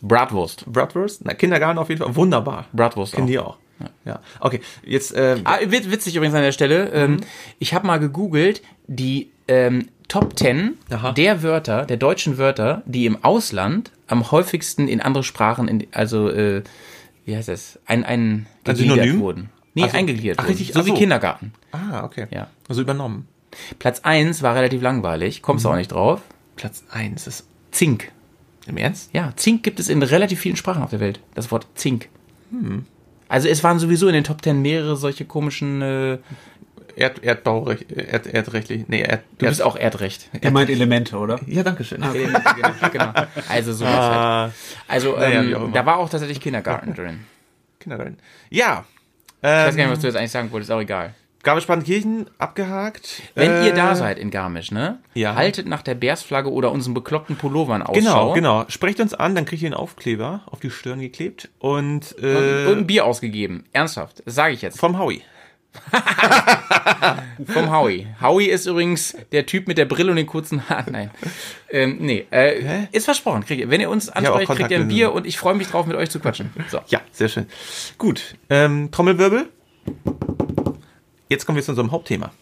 Bratwurst. 0.03 0.65
Bratwurst? 0.67 1.23
Na, 1.25 1.35
Kindergarten 1.35 1.79
auf 1.79 1.89
jeden 1.89 2.03
Fall. 2.03 2.15
Wunderbar. 2.17 2.67
Bratwurst 2.73 3.13
Kennen 3.15 3.27
die 3.27 3.39
auch. 3.39 3.57
Ja. 4.05 4.21
Okay, 4.41 4.61
jetzt, 4.85 5.15
ähm, 5.17 5.41
Ah, 5.45 5.59
wit- 5.67 5.91
witzig 5.91 6.15
übrigens 6.15 6.35
an 6.35 6.43
der 6.43 6.53
Stelle. 6.53 6.91
Ähm, 6.93 7.19
ich 7.59 7.73
habe 7.73 7.87
mal 7.87 7.99
gegoogelt, 7.99 8.61
die 8.87 9.31
ähm, 9.49 9.89
Top 10.09 10.39
10 10.39 10.77
Aha. 10.91 11.13
der 11.13 11.43
Wörter, 11.43 11.87
der 11.87 11.97
deutschen 11.97 12.37
Wörter, 12.37 12.83
die 12.85 13.07
im 13.07 13.25
Ausland 13.25 13.91
am 14.07 14.31
häufigsten 14.33 14.87
in 14.89 15.01
andere 15.01 15.23
Sprachen, 15.25 15.67
in, 15.69 15.87
also 15.93 16.29
äh, 16.29 16.63
wie 17.25 17.37
heißt 17.37 17.49
das, 17.49 17.79
ein, 17.87 18.05
ein, 18.05 18.47
gegliedert 18.65 18.97
Synonym? 18.97 19.21
wurden. 19.21 19.51
Nee, 19.75 19.83
Also- 19.85 19.97
eingegliedert 19.97 20.39
Ach, 20.39 20.45
wurden. 20.45 20.57
richtig, 20.57 20.73
So 20.75 20.81
ach 20.81 20.85
wie 20.87 20.91
so. 20.91 20.95
Kindergarten. 20.97 21.53
Ah, 21.73 22.05
okay. 22.05 22.27
Ja. 22.31 22.49
Also 22.69 22.83
übernommen. 22.83 23.27
Platz 23.79 24.01
1 24.01 24.43
war 24.43 24.55
relativ 24.55 24.83
langweilig, 24.83 25.43
kommst 25.43 25.65
du 25.65 25.69
Mhm. 25.69 25.75
auch 25.75 25.79
nicht 25.79 25.93
drauf. 25.93 26.21
Platz 26.57 26.85
1 26.91 27.27
ist. 27.27 27.47
Zink. 27.73 28.11
Im 28.67 28.77
Ernst? 28.77 29.11
Ja, 29.13 29.33
Zink 29.37 29.63
gibt 29.63 29.81
es 29.81 29.89
in 29.89 30.03
relativ 30.03 30.41
vielen 30.41 30.57
Sprachen 30.57 30.83
auf 30.83 30.91
der 30.91 31.01
Welt. 31.01 31.21
Das 31.35 31.51
Wort 31.51 31.67
Zink. 31.75 32.09
Hm. 32.51 32.85
Also 33.29 33.49
es 33.49 33.63
waren 33.65 33.79
sowieso 33.79 34.07
in 34.09 34.15
den 34.15 34.25
Top 34.25 34.43
10 34.43 34.61
mehrere 34.61 34.97
solche 34.97 35.25
komischen. 35.25 35.83
Äh, 35.83 36.19
Erd, 37.01 37.23
Erdbaurecht, 37.25 37.91
Erd, 37.93 38.27
erdrechtlich. 38.27 38.85
Nee, 38.89 39.01
Erd, 39.03 39.23
du 39.39 39.47
bist 39.47 39.63
auch 39.63 39.77
Erdrecht. 39.77 40.29
Er 40.41 40.51
meint 40.51 40.69
Elemente, 40.71 41.17
oder? 41.17 41.41
Ja, 41.47 41.63
danke 41.63 41.83
schön. 41.85 42.01
genau, 42.03 42.71
genau. 42.93 43.13
Also 43.49 43.73
sowas 43.73 43.93
halt. 43.95 44.13
Ah, 44.15 44.51
Also 44.87 45.17
Naja, 45.17 45.43
ähm, 45.43 45.73
da 45.73 45.87
war 45.87 45.97
auch 45.99 46.09
tatsächlich 46.11 46.41
Kindergarten 46.41 46.95
drin. 46.95 47.21
Kindergarten. 47.79 48.19
Ja. 48.51 48.85
Ich 49.43 49.45
weiß 49.45 49.65
gar 49.65 49.71
nicht, 49.73 49.79
Ähm, 49.87 49.91
was 49.93 50.01
du 50.01 50.07
jetzt 50.09 50.17
eigentlich 50.17 50.31
sagen 50.31 50.53
wolltest, 50.53 50.71
auch 50.71 50.81
egal. 50.81 51.15
Garmisch-Partenkirchen 51.43 52.27
abgehakt. 52.37 53.23
Wenn 53.35 53.51
Äh, 53.51 53.69
ihr 53.69 53.73
da 53.75 53.95
seid 53.95 54.19
in 54.19 54.31
Garmisch, 54.31 54.71
ne? 54.71 54.99
ja. 55.15 55.35
Haltet 55.37 55.67
nach 55.67 55.81
der 55.81 55.95
Bärsflagge 55.95 56.53
oder 56.53 56.71
unseren 56.71 56.93
bekloppten 56.93 57.37
Pullovern 57.37 57.81
Ausschau. 57.83 57.95
Genau, 57.99 58.33
genau. 58.35 58.65
Sprecht 58.69 59.01
uns 59.01 59.15
an, 59.15 59.35
dann 59.35 59.47
kriegt 59.47 59.63
ihr 59.63 59.69
einen 59.69 59.75
Aufkleber 59.75 60.43
auf 60.45 60.61
die 60.61 60.69
Stirn 60.71 61.01
geklebt 61.01 61.49
und, 61.59 62.15
äh, 62.23 62.67
Und 62.67 62.79
ein 62.81 62.87
Bier 62.87 63.07
ausgegeben. 63.07 63.65
Ernsthaft. 63.73 64.23
Das 64.27 64.35
sage 64.35 64.53
ich 64.53 64.61
jetzt. 64.61 64.79
vom 64.79 64.99
Howie. 64.99 65.23
Vom 67.47 67.71
Howie. 67.71 68.07
Howie 68.21 68.47
ist 68.47 68.67
übrigens 68.67 69.17
der 69.33 69.47
Typ 69.47 69.69
mit 69.69 69.79
der 69.79 69.85
Brille 69.85 70.11
und 70.11 70.17
den 70.17 70.27
kurzen 70.27 70.69
Haaren. 70.69 70.93
Nein. 70.93 71.11
Ähm, 71.71 71.99
nee, 72.01 72.27
äh, 72.31 72.87
ist 72.93 73.05
versprochen. 73.05 73.45
Kriegt 73.45 73.61
ihr. 73.61 73.71
Wenn 73.71 73.81
ihr 73.81 73.91
uns 73.91 74.09
ansprecht, 74.09 74.51
kriegt 74.51 74.71
ihr 74.71 74.79
ein. 74.79 74.89
Bier 74.89 75.13
und 75.13 75.27
ich 75.27 75.39
freue 75.39 75.55
mich 75.55 75.69
drauf, 75.69 75.87
mit 75.87 75.97
euch 75.97 76.11
zu 76.11 76.21
quatschen. 76.21 76.51
So. 76.69 76.81
Ja, 76.89 77.01
sehr 77.13 77.29
schön. 77.29 77.47
Gut. 77.99 78.37
Ähm, 78.49 78.91
Trommelwirbel. 78.91 79.49
Jetzt 81.29 81.47
kommen 81.47 81.57
wir 81.57 81.63
zu 81.63 81.73
unserem 81.73 81.93
Hauptthema. 81.93 82.33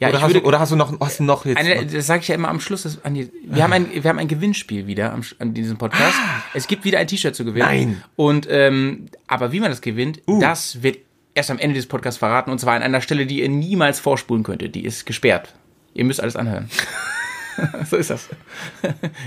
Ja, 0.00 0.08
oder, 0.08 0.20
hast 0.20 0.30
würde, 0.30 0.40
du, 0.40 0.46
oder 0.46 0.58
hast 0.58 0.72
du 0.72 0.76
noch, 0.76 0.98
hast 1.00 1.20
du 1.20 1.24
noch 1.24 1.44
jetzt? 1.44 1.56
eine, 1.56 1.86
das 1.86 2.06
sage 2.06 2.22
ich 2.22 2.28
ja 2.28 2.34
immer 2.34 2.48
am 2.48 2.60
Schluss. 2.60 2.82
Das, 2.82 3.04
Andi, 3.04 3.30
wir, 3.44 3.62
haben 3.62 3.72
ein, 3.72 3.88
wir 3.92 4.04
haben 4.04 4.18
ein 4.18 4.28
Gewinnspiel 4.28 4.86
wieder 4.86 5.12
am, 5.12 5.22
an 5.38 5.54
diesem 5.54 5.78
Podcast. 5.78 6.16
Es 6.52 6.66
gibt 6.66 6.84
wieder 6.84 6.98
ein 6.98 7.06
T-Shirt 7.06 7.34
zu 7.34 7.44
gewinnen. 7.44 7.64
Ah. 7.64 7.72
Nein. 7.72 8.02
Und 8.16 8.48
ähm, 8.50 9.06
aber 9.28 9.52
wie 9.52 9.60
man 9.60 9.70
das 9.70 9.80
gewinnt, 9.80 10.20
das 10.40 10.82
wird 10.82 10.98
erst 11.34 11.50
am 11.50 11.58
Ende 11.58 11.74
des 11.76 11.86
Podcasts 11.86 12.18
verraten. 12.18 12.50
Und 12.50 12.58
zwar 12.58 12.74
an 12.74 12.82
einer 12.82 13.00
Stelle, 13.00 13.26
die 13.26 13.40
ihr 13.42 13.48
niemals 13.48 14.00
vorspulen 14.00 14.42
könntet. 14.44 14.74
Die 14.74 14.84
ist 14.84 15.04
gesperrt. 15.06 15.54
Ihr 15.94 16.04
müsst 16.04 16.20
alles 16.20 16.36
anhören. 16.36 16.68
so 17.90 17.96
ist 17.96 18.10
das. 18.10 18.28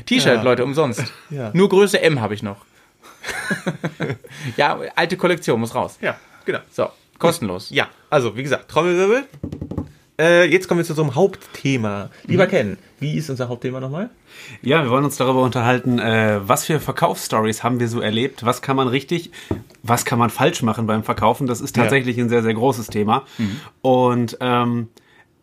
T-Shirt, 0.05 0.35
Ja. 0.37 0.41
Leute, 0.41 0.63
umsonst. 0.63 1.03
Ja. 1.29 1.51
Nur 1.53 1.69
Größe 1.69 2.01
M 2.01 2.19
habe 2.21 2.33
ich 2.33 2.43
noch. 2.43 2.65
ja, 4.57 4.79
alte 4.95 5.17
Kollektion 5.17 5.59
muss 5.59 5.75
raus. 5.75 5.97
ja, 6.01 6.17
genau. 6.45 6.59
So, 6.71 6.89
kostenlos. 7.19 7.69
Ja, 7.71 7.87
also 8.09 8.35
wie 8.37 8.43
gesagt, 8.43 8.69
Trommelwirbel. 8.69 9.25
Äh, 10.19 10.45
jetzt 10.45 10.67
kommen 10.67 10.79
wir 10.79 10.85
zu 10.85 10.93
unserem 10.93 11.13
Hauptthema. 11.15 12.09
Lieber 12.25 12.45
Mhm. 12.45 12.49
Ken, 12.49 12.77
wie 12.99 13.17
ist 13.17 13.29
unser 13.29 13.49
Hauptthema 13.49 13.79
nochmal? 13.79 14.09
Ja, 14.63 14.83
wir 14.83 14.89
wollen 14.89 15.05
uns 15.05 15.17
darüber 15.17 15.43
unterhalten, 15.43 15.99
äh, 15.99 16.39
was 16.41 16.65
für 16.65 16.79
Verkaufsstories 16.79 17.63
haben 17.63 17.79
wir 17.79 17.87
so 17.87 18.01
erlebt, 18.01 18.43
was 18.43 18.61
kann 18.63 18.75
man 18.75 18.87
richtig, 18.87 19.31
was 19.83 20.05
kann 20.05 20.17
man 20.17 20.29
falsch 20.31 20.63
machen 20.63 20.87
beim 20.87 21.03
Verkaufen. 21.03 21.45
Das 21.45 21.61
ist 21.61 21.75
tatsächlich 21.75 22.17
ein 22.17 22.29
sehr, 22.29 22.41
sehr 22.41 22.53
großes 22.55 22.87
Thema. 22.87 23.25
Und 23.81 24.37
ähm, 24.41 24.89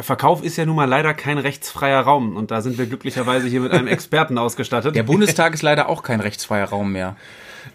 Verkauf 0.01 0.43
ist 0.43 0.57
ja 0.57 0.67
nun 0.67 0.75
mal 0.75 0.89
leider 0.89 1.15
kein 1.15 1.39
rechtsfreier 1.39 2.01
Raum 2.01 2.37
und 2.37 2.51
da 2.51 2.61
sind 2.61 2.77
wir 2.77 2.87
glücklicherweise 2.87 3.47
hier 3.47 3.61
mit 3.61 3.71
einem 3.71 3.87
Experten 3.87 4.39
ausgestattet. 4.39 4.97
Der 4.97 5.05
Bundestag 5.05 5.55
ist 5.55 5.63
leider 5.63 5.89
auch 5.89 6.03
kein 6.03 6.19
rechtsfreier 6.21 6.69
Raum 6.69 6.91
mehr. 6.91 7.17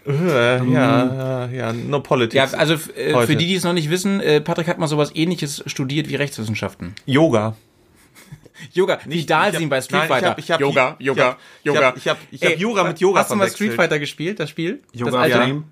Äh, 0.06 0.64
ja, 0.70 1.46
äh, 1.46 1.56
ja, 1.56 1.72
no 1.72 2.00
politics. 2.00 2.52
Ja, 2.52 2.58
also 2.58 2.74
äh, 2.74 3.26
für 3.26 3.36
die, 3.36 3.46
die 3.46 3.54
es 3.54 3.64
noch 3.64 3.72
nicht 3.72 3.90
wissen, 3.90 4.20
äh, 4.20 4.40
Patrick 4.40 4.68
hat 4.68 4.78
mal 4.78 4.86
sowas 4.86 5.12
ähnliches 5.14 5.62
studiert 5.66 6.08
wie 6.08 6.16
Rechtswissenschaften. 6.16 6.94
Yoga. 7.06 7.56
Yoga, 8.72 8.98
wie 9.06 9.24
Dalsin 9.24 9.68
bei 9.68 9.80
Street 9.80 9.92
nein, 9.98 10.02
ich 10.04 10.08
Fighter. 10.08 10.30
hab- 10.30 10.38
ich 10.38 10.50
hab- 10.50 10.60
Yoga, 10.60 10.96
ich 10.98 11.06
Yoga, 11.06 11.24
hab- 11.24 11.38
ich 11.62 11.64
Yoga. 11.66 11.80
hab- 11.86 11.96
ich 11.96 12.08
hab- 12.08 12.18
ich 12.30 12.44
hab 12.44 12.58
Yoga 12.58 12.84
mit 12.84 13.00
Yoga 13.00 13.20
Hast 13.20 13.30
du 13.30 13.36
mal. 13.36 13.48
Street 13.50 13.74
Fighter 13.74 13.98
gespielt, 13.98 14.40
das 14.40 14.50
Spiel? 14.50 14.80
Yoga 14.92 15.10
das 15.12 15.20
alte? 15.20 15.36
Flame. 15.36 15.62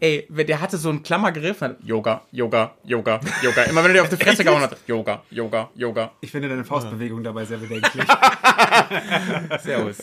Ey, 0.00 0.26
der 0.30 0.60
hatte 0.60 0.76
so 0.76 0.88
einen 0.90 1.02
Klammergriff. 1.02 1.58
Yoga, 1.84 2.22
Yoga, 2.32 2.72
Yoga, 2.84 3.20
Yoga. 3.42 3.62
Immer 3.62 3.82
wenn 3.84 3.90
er 3.90 3.94
dir 3.94 4.02
auf 4.02 4.08
die 4.08 4.16
Fresse 4.16 4.44
gehauen 4.44 4.60
hat. 4.62 4.76
Yoga, 4.86 5.22
Yoga, 5.30 5.70
Yoga. 5.74 6.10
Ich 6.20 6.30
finde 6.30 6.48
deine 6.48 6.64
Faustbewegung 6.64 7.22
dabei 7.22 7.44
sehr 7.44 7.58
bedenklich. 7.58 8.04
Servus. 9.62 9.98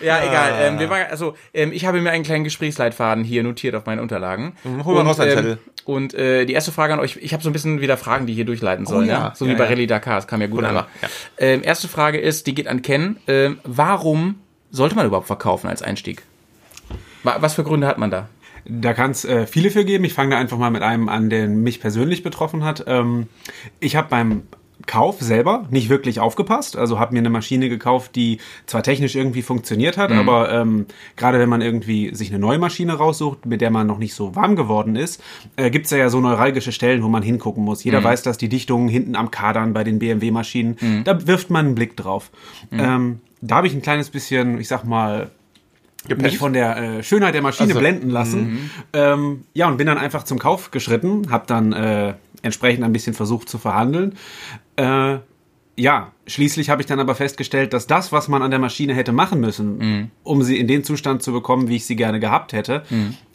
Ja, 0.00 0.22
egal. 0.24 0.52
Ähm, 0.60 0.78
wir 0.78 0.88
waren, 0.90 1.06
also, 1.10 1.36
ähm, 1.54 1.72
ich 1.72 1.84
habe 1.86 2.00
mir 2.00 2.10
einen 2.10 2.24
kleinen 2.24 2.44
Gesprächsleitfaden 2.44 3.24
hier 3.24 3.42
notiert 3.42 3.74
auf 3.74 3.86
meinen 3.86 4.00
Unterlagen. 4.00 4.54
Mhm, 4.64 4.84
hol 4.84 4.94
mal 4.94 5.02
raus, 5.02 5.16
Zettel. 5.16 5.58
Und 5.84 6.14
äh, 6.14 6.44
die 6.44 6.52
erste 6.52 6.70
Frage 6.70 6.92
an 6.92 7.00
euch, 7.00 7.16
ich 7.20 7.32
habe 7.32 7.42
so 7.42 7.50
ein 7.50 7.52
bisschen 7.52 7.80
wieder 7.80 7.96
Fragen, 7.96 8.26
die 8.26 8.34
hier 8.34 8.44
durchleiten 8.44 8.86
sollen, 8.86 9.08
ja. 9.08 9.14
ja? 9.28 9.32
So 9.34 9.46
wie 9.46 9.50
Ja, 9.52 9.58
bei 9.58 9.64
ja. 9.64 9.70
Rallye 9.70 9.86
Dakar, 9.88 10.14
das 10.16 10.28
kam 10.28 10.40
ja 10.40 10.46
gut 10.46 10.62
an. 10.62 10.74
ja. 10.76 10.86
Ähm, 11.38 11.62
erste 11.64 11.81
Frage 11.88 12.18
ist, 12.18 12.46
die 12.46 12.54
geht 12.54 12.68
an 12.68 12.82
Ken. 12.82 13.16
Ähm, 13.26 13.58
warum 13.64 14.36
sollte 14.70 14.94
man 14.94 15.06
überhaupt 15.06 15.26
verkaufen 15.26 15.68
als 15.68 15.82
Einstieg? 15.82 16.22
Wa- 17.22 17.36
Was 17.40 17.54
für 17.54 17.64
Gründe 17.64 17.86
hat 17.86 17.98
man 17.98 18.10
da? 18.10 18.28
Da 18.64 18.94
kann 18.94 19.10
es 19.10 19.24
äh, 19.24 19.46
viele 19.46 19.70
für 19.70 19.84
geben. 19.84 20.04
Ich 20.04 20.14
fange 20.14 20.30
da 20.30 20.38
einfach 20.38 20.58
mal 20.58 20.70
mit 20.70 20.82
einem 20.82 21.08
an, 21.08 21.30
der 21.30 21.48
mich 21.48 21.80
persönlich 21.80 22.22
betroffen 22.22 22.64
hat. 22.64 22.84
Ähm, 22.86 23.26
ich 23.80 23.96
habe 23.96 24.08
beim 24.08 24.42
Kauf 24.86 25.20
selber 25.20 25.66
nicht 25.70 25.88
wirklich 25.88 26.20
aufgepasst. 26.20 26.76
Also 26.76 26.98
habe 26.98 27.12
mir 27.12 27.20
eine 27.20 27.30
Maschine 27.30 27.68
gekauft, 27.68 28.16
die 28.16 28.38
zwar 28.66 28.82
technisch 28.82 29.14
irgendwie 29.14 29.42
funktioniert 29.42 29.96
hat, 29.96 30.10
aber 30.12 30.52
ähm, 30.52 30.86
gerade 31.16 31.38
wenn 31.38 31.48
man 31.48 31.60
irgendwie 31.60 32.14
sich 32.14 32.30
eine 32.30 32.38
neue 32.38 32.58
Maschine 32.58 32.94
raussucht, 32.94 33.46
mit 33.46 33.60
der 33.60 33.70
man 33.70 33.86
noch 33.86 33.98
nicht 33.98 34.14
so 34.14 34.34
warm 34.34 34.56
geworden 34.56 34.96
ist, 34.96 35.22
äh, 35.56 35.70
gibt's 35.70 35.90
ja, 35.90 35.98
ja 35.98 36.08
so 36.08 36.20
neuralgische 36.20 36.72
Stellen, 36.72 37.02
wo 37.02 37.08
man 37.08 37.22
hingucken 37.22 37.64
muss. 37.64 37.84
Jeder 37.84 38.02
weiß, 38.02 38.22
dass 38.22 38.38
die 38.38 38.48
Dichtungen 38.48 38.88
hinten 38.88 39.16
am 39.16 39.30
Kadern 39.30 39.72
bei 39.72 39.84
den 39.84 39.98
BMW-Maschinen, 39.98 41.04
da 41.04 41.26
wirft 41.26 41.50
man 41.50 41.66
einen 41.66 41.74
Blick 41.74 41.96
drauf. 41.96 42.30
Ähm, 42.72 43.20
da 43.40 43.56
habe 43.56 43.66
ich 43.66 43.74
ein 43.74 43.82
kleines 43.82 44.10
bisschen, 44.10 44.58
ich 44.58 44.68
sag 44.68 44.84
mal, 44.84 45.30
mich 46.16 46.38
von 46.38 46.52
der 46.52 46.76
äh, 46.76 47.02
Schönheit 47.02 47.34
der 47.34 47.42
Maschine 47.42 47.68
Also, 47.68 47.80
blenden 47.80 48.10
lassen. 48.10 48.70
Ähm, 48.92 49.44
ja, 49.54 49.68
und 49.68 49.76
bin 49.76 49.86
dann 49.86 49.98
einfach 49.98 50.24
zum 50.24 50.38
Kauf 50.38 50.70
geschritten, 50.70 51.30
habe 51.30 51.44
dann 51.46 51.72
äh, 51.72 52.14
entsprechend 52.42 52.84
ein 52.84 52.92
bisschen 52.92 53.14
versucht 53.14 53.48
zu 53.48 53.58
verhandeln. 53.58 54.14
Äh, 54.82 55.18
ja, 55.76 56.12
schließlich 56.26 56.68
habe 56.68 56.82
ich 56.82 56.86
dann 56.86 57.00
aber 57.00 57.14
festgestellt, 57.14 57.72
dass 57.72 57.86
das, 57.86 58.12
was 58.12 58.28
man 58.28 58.42
an 58.42 58.50
der 58.50 58.60
Maschine 58.60 58.94
hätte 58.94 59.12
machen 59.12 59.40
müssen, 59.40 60.10
um 60.22 60.42
sie 60.42 60.58
in 60.58 60.66
den 60.68 60.84
Zustand 60.84 61.22
zu 61.22 61.32
bekommen, 61.32 61.68
wie 61.68 61.76
ich 61.76 61.86
sie 61.86 61.96
gerne 61.96 62.20
gehabt 62.20 62.52
hätte, 62.52 62.82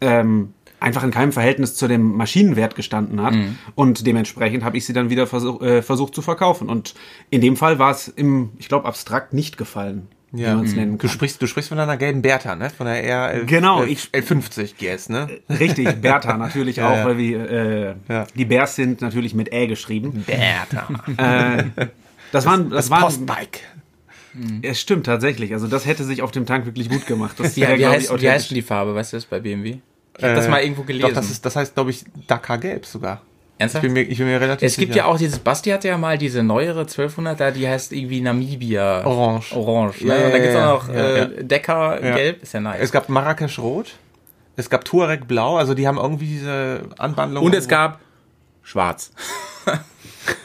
ähm, 0.01 0.53
einfach 0.79 1.03
in 1.03 1.09
keinem 1.09 1.31
Verhältnis 1.31 1.73
zu 1.75 1.87
dem 1.87 2.15
Maschinenwert 2.15 2.75
gestanden 2.75 3.23
hat. 3.23 3.33
Und 3.73 4.05
dementsprechend 4.05 4.63
habe 4.63 4.77
ich 4.77 4.85
sie 4.85 4.93
dann 4.93 5.09
wieder 5.09 5.25
versuch, 5.25 5.61
äh, 5.61 5.81
versucht 5.81 6.13
zu 6.13 6.21
verkaufen. 6.21 6.69
Und 6.69 6.93
in 7.31 7.41
dem 7.41 7.55
Fall 7.55 7.79
war 7.79 7.89
es 7.89 8.07
im, 8.07 8.51
ich 8.59 8.67
glaube, 8.67 8.85
abstrakt 8.85 9.33
nicht 9.33 9.57
gefallen. 9.57 10.07
Wie 10.31 10.43
man 10.43 10.65
es 10.65 10.75
nennen 10.75 10.93
Du 10.93 10.97
kann. 11.07 11.09
sprichst, 11.09 11.41
du 11.41 11.47
sprichst 11.47 11.69
von 11.69 11.79
einer 11.79 11.97
gelben 11.97 12.21
Bertha, 12.21 12.55
ne? 12.55 12.69
Von 12.69 12.85
der 12.87 13.03
R 13.03 13.45
Genau, 13.45 13.83
ich- 13.83 14.09
L50 14.11 14.75
GS, 14.77 15.09
ne? 15.09 15.27
Richtig, 15.49 15.87
Bertha 16.01 16.35
natürlich 16.37 16.81
auch, 16.83 16.95
ja. 16.97 17.05
weil 17.05 17.17
wir 17.17 17.49
äh, 17.49 17.95
Ja. 18.09 18.27
die 18.35 18.45
Bears 18.45 18.75
sind 18.75 19.01
natürlich 19.01 19.33
mit 19.33 19.51
Ä 19.53 19.67
geschrieben. 19.67 20.23
Bertha. 20.25 20.87
Äh, 21.17 21.87
das 22.31 22.45
waren, 22.45 22.69
das, 22.69 22.85
Das 22.85 22.89
waren, 22.89 23.01
Postbike. 23.03 23.59
es 24.61 24.81
stimmt 24.81 25.05
tatsächlich. 25.05 25.53
Also 25.53 25.67
das 25.67 25.85
hätte 25.85 26.03
sich 26.03 26.21
auf 26.21 26.31
dem 26.31 26.45
Tank 26.45 26.65
wirklich 26.65 26.89
gut 26.89 27.05
gemacht. 27.07 27.39
Das 27.39 27.55
Wie, 27.55 27.61
wäre, 27.61 27.77
wie, 27.79 27.87
heißt, 27.87 28.21
wie 28.21 28.29
heißt 28.29 28.49
denn 28.51 28.55
die 28.55 28.61
Farbe, 28.61 28.93
weißt 28.95 29.13
du 29.13 29.17
das 29.17 29.25
bei 29.25 29.39
BMW? 29.39 29.77
Ich 30.17 30.23
habe 30.23 30.33
das 30.35 30.49
mal 30.49 30.61
irgendwo 30.61 30.81
gelesen. 30.83 31.05
Äh, 31.05 31.09
Doch, 31.09 31.15
das, 31.21 31.29
ist, 31.31 31.45
das 31.45 31.55
heißt, 31.55 31.73
glaube 31.75 31.91
ich, 31.91 32.03
Dakar 32.27 32.57
Gelb 32.57 32.85
sogar. 32.85 33.21
Ich 33.57 33.61
Ernsthaft? 33.61 33.81
bin 33.83 33.93
mir, 33.93 34.01
ich 34.03 34.17
bin 34.19 34.27
mir 34.27 34.39
relativ 34.39 34.67
es 34.67 34.77
gibt 34.77 34.93
sicher. 34.93 35.05
ja 35.05 35.11
auch 35.11 35.17
dieses, 35.17 35.39
Basti 35.39 35.71
hatte 35.71 35.87
ja 35.87 35.97
mal 35.97 36.17
diese 36.19 36.43
neuere 36.43 36.83
1200er, 36.83 37.49
die 37.51 37.67
heißt 37.67 37.91
irgendwie 37.91 38.21
Namibia. 38.21 39.03
Orange. 39.05 39.55
Orange. 39.55 40.01
Ne? 40.05 40.09
Ja, 40.19 40.25
Und 40.27 40.31
dann 40.33 40.41
gibt's 40.41 40.55
ja, 40.55 40.73
auch 40.73 40.87
noch 40.87 40.93
ja, 40.93 41.15
äh. 41.23 41.43
Decker. 41.43 41.99
Gelb, 42.01 42.43
ist 42.43 42.53
ja 42.53 42.59
nice. 42.59 42.81
Es 42.81 42.91
gab 42.91 43.09
Marrakesch 43.09 43.57
Rot. 43.57 43.95
Es 44.57 44.69
gab 44.69 44.85
Tuareg 44.85 45.27
Blau. 45.27 45.57
Also 45.57 45.73
die 45.73 45.87
haben 45.87 45.97
irgendwie 45.97 46.27
diese 46.27 46.81
Anwandlung. 46.99 47.43
Und 47.43 47.55
es 47.55 47.67
gab 47.67 47.99
Schwarz. 48.61 49.11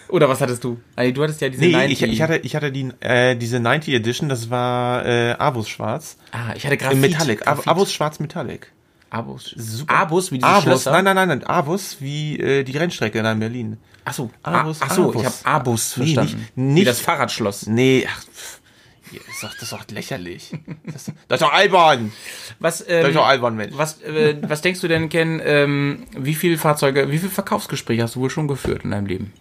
Oder 0.09 0.29
was 0.29 0.40
hattest 0.40 0.62
du? 0.64 0.79
Also, 0.94 1.12
du 1.12 1.22
hattest 1.22 1.40
ja 1.40 1.48
diese 1.48 1.62
Nee, 1.64 1.72
90. 1.72 2.03
ich, 2.03 2.12
ich 2.12 2.22
hatte, 2.22 2.37
ich 2.37 2.55
hatte 2.55 2.70
die, 2.70 2.90
äh, 3.01 3.35
diese 3.35 3.61
90 3.61 3.94
Edition, 3.94 4.29
das 4.29 4.51
war 4.51 5.07
äh, 5.07 5.33
Abus 5.33 5.68
Schwarz. 5.70 6.18
ah, 6.33 6.53
ich 6.55 6.64
hatte 6.64 6.75
Äh, 6.75 6.79
Graphit. 6.79 6.98
Metallic. 7.01 7.40
Graphit. 7.40 7.66
Abus 7.68 7.92
Schwarz 7.92 8.20
Metallic. 8.20 8.70
Abus. 9.12 9.55
Super. 9.57 9.94
Abus, 9.94 10.33
wie 10.33 10.38
die 10.38 10.44
Abus, 10.44 10.62
Schlösser. 10.62 10.92
nein, 10.92 11.05
nein, 11.05 11.16
nein, 11.16 11.29
nein. 11.29 11.44
Abus 11.44 11.98
wie 12.01 12.38
äh, 12.40 12.64
die 12.64 12.77
Rennstrecke 12.77 13.18
in 13.18 13.38
Berlin. 13.40 13.77
Achso, 14.07 14.31
Abus, 14.42 14.81
Achso, 14.81 15.11
Abus. 15.11 15.20
ich 15.20 15.27
habe 15.27 15.37
Abus 15.44 15.96
Nee, 15.98 16.14
verstanden. 16.14 16.37
nicht- 16.38 16.53
Wie 16.57 16.61
nicht- 16.62 16.87
das 16.87 17.01
Fahrradschloss. 17.01 17.66
Nee, 17.66 18.09
ach, 18.11 18.25
das, 18.25 19.20
ist 19.29 19.42
doch, 19.42 19.53
das 19.53 19.62
ist 19.64 19.72
doch 19.72 19.85
lächerlich. 19.90 20.51
Das, 20.87 21.05
das 21.29 21.40
ist 21.40 21.42
doch 21.42 21.53
albern. 21.53 22.11
Was, 22.59 22.79
Das 22.79 22.88
ähm, 22.88 23.07
ist 23.07 23.14
doch 23.16 23.27
albern, 23.27 23.55
Mensch. 23.57 23.75
was, 23.77 24.01
äh, 24.01 24.37
was 24.48 24.62
denkst 24.62 24.81
du 24.81 24.88
denn, 24.88 25.11
Ken, 25.11 25.42
ähm, 25.44 26.05
wie 26.16 26.35
viele 26.35 26.57
Fahrzeuge, 26.57 27.11
wie 27.11 27.18
viele 27.18 27.31
Verkaufsgespräche 27.31 28.03
hast 28.05 28.16
du 28.16 28.20
wohl 28.20 28.31
schon 28.31 28.48
geführt 28.48 28.85
in 28.85 28.92
deinem 28.92 29.07
Leben? 29.07 29.33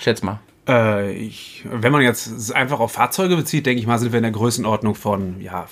Schätz 0.00 0.22
mal. 0.22 0.40
Äh, 0.66 1.12
ich, 1.12 1.62
wenn 1.70 1.92
man 1.92 2.00
jetzt 2.00 2.54
einfach 2.54 2.80
auf 2.80 2.92
Fahrzeuge 2.92 3.36
bezieht, 3.36 3.66
denke 3.66 3.80
ich 3.80 3.86
mal, 3.86 3.98
sind 3.98 4.12
wir 4.12 4.18
in 4.18 4.22
der 4.22 4.32
Größenordnung 4.32 4.94
von 4.94 5.42
ja, 5.42 5.66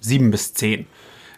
sieben 0.00 0.32
bis 0.32 0.54
zehn. 0.54 0.86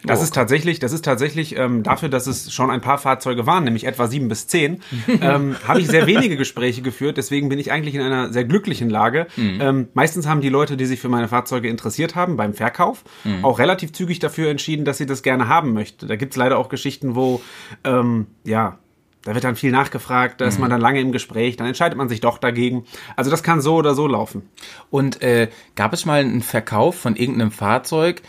Das 0.07 0.23
ist 0.23 0.33
tatsächlich, 0.33 0.79
das 0.79 0.91
ist 0.91 1.05
tatsächlich 1.05 1.57
ähm, 1.57 1.83
dafür, 1.83 2.09
dass 2.09 2.27
es 2.27 2.51
schon 2.53 2.71
ein 2.71 2.81
paar 2.81 2.97
Fahrzeuge 2.97 3.45
waren, 3.45 3.63
nämlich 3.63 3.85
etwa 3.85 4.07
sieben 4.07 4.27
bis 4.27 4.47
zehn, 4.47 4.81
ähm, 5.21 5.55
habe 5.67 5.79
ich 5.79 5.87
sehr 5.87 6.07
wenige 6.07 6.37
Gespräche 6.37 6.81
geführt. 6.81 7.17
Deswegen 7.17 7.49
bin 7.49 7.59
ich 7.59 7.71
eigentlich 7.71 7.95
in 7.95 8.01
einer 8.01 8.31
sehr 8.33 8.45
glücklichen 8.45 8.89
Lage. 8.89 9.27
Ähm, 9.37 9.89
meistens 9.93 10.27
haben 10.27 10.41
die 10.41 10.49
Leute, 10.49 10.77
die 10.77 10.85
sich 10.85 10.99
für 10.99 11.09
meine 11.09 11.27
Fahrzeuge 11.27 11.67
interessiert 11.69 12.15
haben 12.15 12.37
beim 12.37 12.53
Verkauf, 12.53 13.03
auch 13.41 13.59
relativ 13.59 13.91
zügig 13.91 14.19
dafür 14.19 14.49
entschieden, 14.49 14.85
dass 14.85 14.97
sie 14.97 15.05
das 15.05 15.23
gerne 15.23 15.47
haben 15.47 15.73
möchte. 15.73 16.07
Da 16.07 16.15
gibt's 16.15 16.35
leider 16.35 16.57
auch 16.57 16.69
Geschichten, 16.69 17.15
wo 17.15 17.41
ähm, 17.83 18.27
ja 18.43 18.79
da 19.27 19.33
wird 19.33 19.43
dann 19.43 19.57
viel 19.57 19.71
nachgefragt, 19.71 20.39
da 20.39 20.45
ist 20.45 20.57
man 20.57 20.69
dann 20.69 20.79
lange 20.79 21.01
im 21.01 21.11
Gespräch, 21.11 21.57
dann 21.57 21.67
entscheidet 21.67 21.97
man 21.97 22.07
sich 22.07 22.21
doch 22.21 22.37
dagegen. 22.37 22.85
Also 23.17 23.29
das 23.29 23.43
kann 23.43 23.59
so 23.59 23.75
oder 23.75 23.93
so 23.93 24.07
laufen. 24.07 24.47
Und 24.89 25.21
äh, 25.21 25.49
gab 25.75 25.91
es 25.91 26.05
mal 26.05 26.21
einen 26.21 26.41
Verkauf 26.41 26.95
von 26.95 27.17
irgendeinem 27.17 27.51
Fahrzeug, 27.51 28.21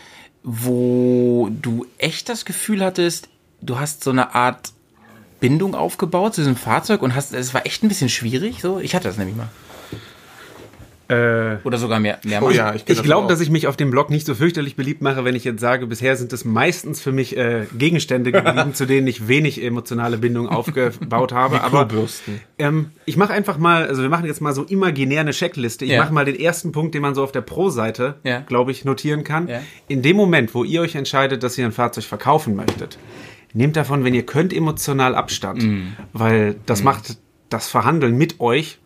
wo 0.43 1.49
du 1.61 1.85
echt 1.97 2.29
das 2.29 2.45
Gefühl 2.45 2.83
hattest, 2.83 3.29
du 3.61 3.79
hast 3.79 4.03
so 4.03 4.11
eine 4.11 4.35
Art 4.35 4.73
Bindung 5.39 5.75
aufgebaut 5.75 6.35
zu 6.35 6.41
diesem 6.41 6.55
Fahrzeug 6.55 7.01
und 7.01 7.15
hast, 7.15 7.33
es 7.33 7.53
war 7.53 7.65
echt 7.65 7.83
ein 7.83 7.87
bisschen 7.87 8.09
schwierig. 8.09 8.61
So, 8.61 8.79
ich 8.79 8.95
hatte 8.95 9.07
das 9.07 9.17
nämlich 9.17 9.35
mal. 9.35 9.49
Oder 11.09 11.77
sogar 11.79 11.99
mehr, 11.99 12.19
mehrmals. 12.23 12.53
Oh 12.53 12.55
ja, 12.55 12.75
ich, 12.75 12.83
Ich 12.87 13.01
glaube, 13.01 13.27
dass 13.27 13.41
ich 13.41 13.49
mich 13.49 13.65
auf 13.67 13.75
dem 13.75 13.89
Blog 13.89 14.11
nicht 14.11 14.27
so 14.27 14.35
fürchterlich 14.35 14.75
beliebt 14.75 15.01
mache, 15.01 15.25
wenn 15.25 15.35
ich 15.35 15.43
jetzt 15.43 15.59
sage, 15.59 15.87
bisher 15.87 16.15
sind 16.15 16.31
es 16.33 16.45
meistens 16.45 17.01
für 17.01 17.11
mich 17.11 17.35
äh, 17.35 17.65
Gegenstände 17.75 18.31
geblieben, 18.31 18.73
zu 18.75 18.85
denen 18.85 19.07
ich 19.07 19.27
wenig 19.27 19.63
emotionale 19.63 20.17
Bindung 20.19 20.47
aufgebaut 20.47 21.31
habe. 21.33 21.61
Aber 21.63 21.87
ähm, 22.59 22.91
ich 23.05 23.17
mache 23.17 23.33
einfach 23.33 23.57
mal, 23.57 23.87
also 23.87 24.01
wir 24.03 24.09
machen 24.09 24.25
jetzt 24.25 24.39
mal 24.41 24.53
so 24.53 24.63
imaginär 24.63 25.21
eine 25.21 25.31
Checkliste. 25.31 25.85
Ich 25.85 25.91
Ja. 25.91 26.01
mache 26.03 26.13
mal 26.13 26.25
den 26.25 26.39
ersten 26.39 26.71
Punkt, 26.71 26.93
den 26.93 27.01
man 27.01 27.15
so 27.15 27.23
auf 27.23 27.31
der 27.31 27.41
Pro-Seite, 27.41 28.15
Ja. 28.23 28.41
glaube 28.41 28.71
ich, 28.71 28.85
notieren 28.85 29.23
kann. 29.23 29.47
Ja. 29.47 29.61
In 29.87 30.01
dem 30.03 30.15
Moment, 30.15 30.53
wo 30.53 30.63
ihr 30.63 30.81
euch 30.81 30.93
entscheidet, 30.95 31.41
dass 31.41 31.57
ihr 31.57 31.65
ein 31.65 31.71
Fahrzeug 31.71 32.03
verkaufen 32.03 32.55
möchtet, 32.55 32.99
nehmt 33.53 33.75
davon, 33.75 34.03
wenn 34.03 34.13
ihr 34.13 34.27
könnt, 34.27 34.53
emotional 34.53 35.15
Abstand, 35.15 35.65
weil 36.13 36.55
das 36.67 36.83
macht 36.83 37.17
das 37.49 37.67
Verhandeln 37.67 38.15
mit 38.15 38.39
euch 38.39 38.77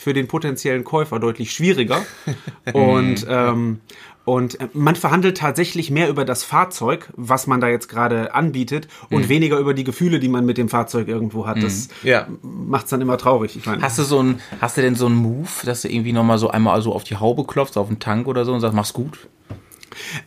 für 0.00 0.14
den 0.14 0.28
potenziellen 0.28 0.82
Käufer 0.82 1.18
deutlich 1.18 1.52
schwieriger. 1.52 2.06
und, 2.72 3.26
ähm, 3.28 3.80
und 4.24 4.58
äh, 4.58 4.68
man 4.72 4.96
verhandelt 4.96 5.36
tatsächlich 5.36 5.90
mehr 5.90 6.08
über 6.08 6.24
das 6.24 6.42
Fahrzeug, 6.42 7.10
was 7.16 7.46
man 7.46 7.60
da 7.60 7.68
jetzt 7.68 7.88
gerade 7.88 8.34
anbietet, 8.34 8.88
und 9.10 9.28
weniger 9.28 9.58
über 9.58 9.74
die 9.74 9.84
Gefühle, 9.84 10.18
die 10.18 10.28
man 10.28 10.46
mit 10.46 10.56
dem 10.56 10.70
Fahrzeug 10.70 11.06
irgendwo 11.06 11.46
hat. 11.46 11.62
Das 11.62 11.88
Ja. 12.02 12.26
macht's 12.42 12.88
dann 12.88 13.02
immer 13.02 13.18
traurig. 13.18 13.56
Ich 13.56 13.66
meine, 13.66 13.82
Hast 13.82 13.98
du 13.98 14.02
so 14.04 14.22
ein, 14.22 14.40
hast 14.60 14.78
du 14.78 14.80
denn 14.80 14.94
so 14.94 15.04
einen 15.04 15.16
Move, 15.16 15.48
dass 15.66 15.82
du 15.82 15.88
irgendwie 15.88 16.12
nochmal 16.14 16.38
so 16.38 16.48
einmal 16.48 16.80
so 16.80 16.94
auf 16.94 17.04
die 17.04 17.16
Haube 17.16 17.44
klopfst, 17.44 17.76
auf 17.76 17.88
den 17.88 17.98
Tank 17.98 18.26
oder 18.26 18.46
so 18.46 18.54
und 18.54 18.60
sagst, 18.60 18.74
mach's 18.74 18.94
gut? 18.94 19.28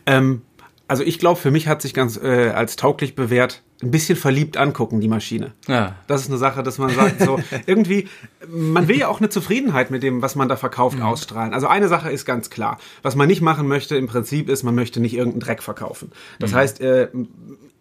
ähm, 0.06 0.42
also 0.86 1.02
ich 1.02 1.18
glaube, 1.18 1.40
für 1.40 1.50
mich 1.50 1.66
hat 1.66 1.82
sich 1.82 1.94
ganz 1.94 2.16
äh, 2.16 2.50
als 2.50 2.76
tauglich 2.76 3.14
bewährt, 3.16 3.62
ein 3.84 3.90
bisschen 3.90 4.16
verliebt 4.16 4.56
angucken, 4.56 5.00
die 5.00 5.08
Maschine. 5.08 5.52
Ja. 5.68 5.96
Das 6.06 6.22
ist 6.22 6.28
eine 6.28 6.38
Sache, 6.38 6.62
dass 6.62 6.78
man 6.78 6.90
sagt, 6.90 7.20
so 7.20 7.38
irgendwie, 7.66 8.08
man 8.48 8.88
will 8.88 8.98
ja 8.98 9.08
auch 9.08 9.20
eine 9.20 9.28
Zufriedenheit 9.28 9.90
mit 9.90 10.02
dem, 10.02 10.22
was 10.22 10.34
man 10.36 10.48
da 10.48 10.56
verkauft, 10.56 11.00
ausstrahlen. 11.00 11.52
Also 11.52 11.66
eine 11.66 11.88
Sache 11.88 12.10
ist 12.10 12.24
ganz 12.24 12.50
klar. 12.50 12.78
Was 13.02 13.14
man 13.14 13.28
nicht 13.28 13.42
machen 13.42 13.68
möchte 13.68 13.96
im 13.96 14.06
Prinzip 14.06 14.48
ist, 14.48 14.62
man 14.62 14.74
möchte 14.74 15.00
nicht 15.00 15.14
irgendeinen 15.14 15.40
Dreck 15.40 15.62
verkaufen. 15.62 16.10
Das 16.38 16.54
heißt, 16.54 16.80
äh, 16.80 17.08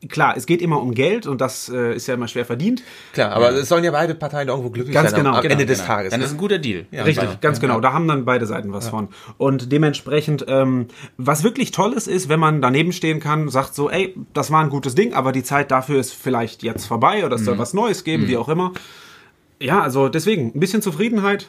klar, 0.09 0.35
es 0.37 0.45
geht 0.45 0.61
immer 0.61 0.81
um 0.81 0.93
Geld 0.93 1.27
und 1.27 1.41
das 1.41 1.69
äh, 1.69 1.95
ist 1.95 2.07
ja 2.07 2.13
immer 2.13 2.27
schwer 2.27 2.45
verdient. 2.45 2.83
Klar, 3.13 3.31
aber 3.31 3.51
es 3.51 3.69
sollen 3.69 3.83
ja 3.83 3.91
beide 3.91 4.15
Parteien 4.15 4.47
irgendwo 4.49 4.69
glücklich 4.69 4.93
Ganz 4.93 5.11
sein 5.11 5.19
am- 5.19 5.25
genau, 5.25 5.35
am 5.37 5.41
genau, 5.41 5.51
Ende 5.53 5.65
des 5.65 5.79
Genau. 5.79 5.87
Tages. 5.87 6.11
Dann 6.11 6.19
ne? 6.19 6.25
ist 6.25 6.31
ein 6.33 6.37
guter 6.37 6.59
Deal. 6.59 6.85
Richtig, 6.93 7.41
ganz 7.41 7.59
genau. 7.59 7.79
Da 7.79 7.93
haben 7.93 8.07
dann 8.07 8.25
beide 8.25 8.45
Seiten 8.45 8.73
was 8.73 8.89
von. 8.89 9.09
Und 9.37 9.71
dementsprechend, 9.71 10.45
ähm, 10.47 10.87
was 11.17 11.43
wirklich 11.43 11.71
toll 11.71 11.93
ist, 11.93 12.07
ist, 12.07 12.29
wenn 12.29 12.39
man 12.39 12.61
daneben 12.61 12.91
stehen 12.91 13.19
kann, 13.19 13.49
sagt 13.49 13.75
so, 13.75 13.89
ey, 13.89 14.15
das 14.33 14.51
war 14.51 14.63
ein 14.63 14.69
gutes 14.69 14.95
Ding, 14.95 15.13
aber 15.13 15.31
die 15.31 15.43
Zeit 15.43 15.71
dafür 15.71 15.99
ist 15.99 16.13
vielleicht 16.13 16.63
jetzt 16.63 16.85
vorbei 16.85 17.25
oder 17.25 17.35
es 17.35 17.45
soll 17.45 17.57
was 17.57 17.73
Neues 17.73 18.03
geben, 18.03 18.27
wie 18.27 18.37
auch 18.37 18.49
immer. 18.49 18.73
Ja, 19.59 19.81
also 19.81 20.09
deswegen, 20.09 20.51
ein 20.55 20.59
bisschen 20.59 20.81
Zufriedenheit, 20.81 21.47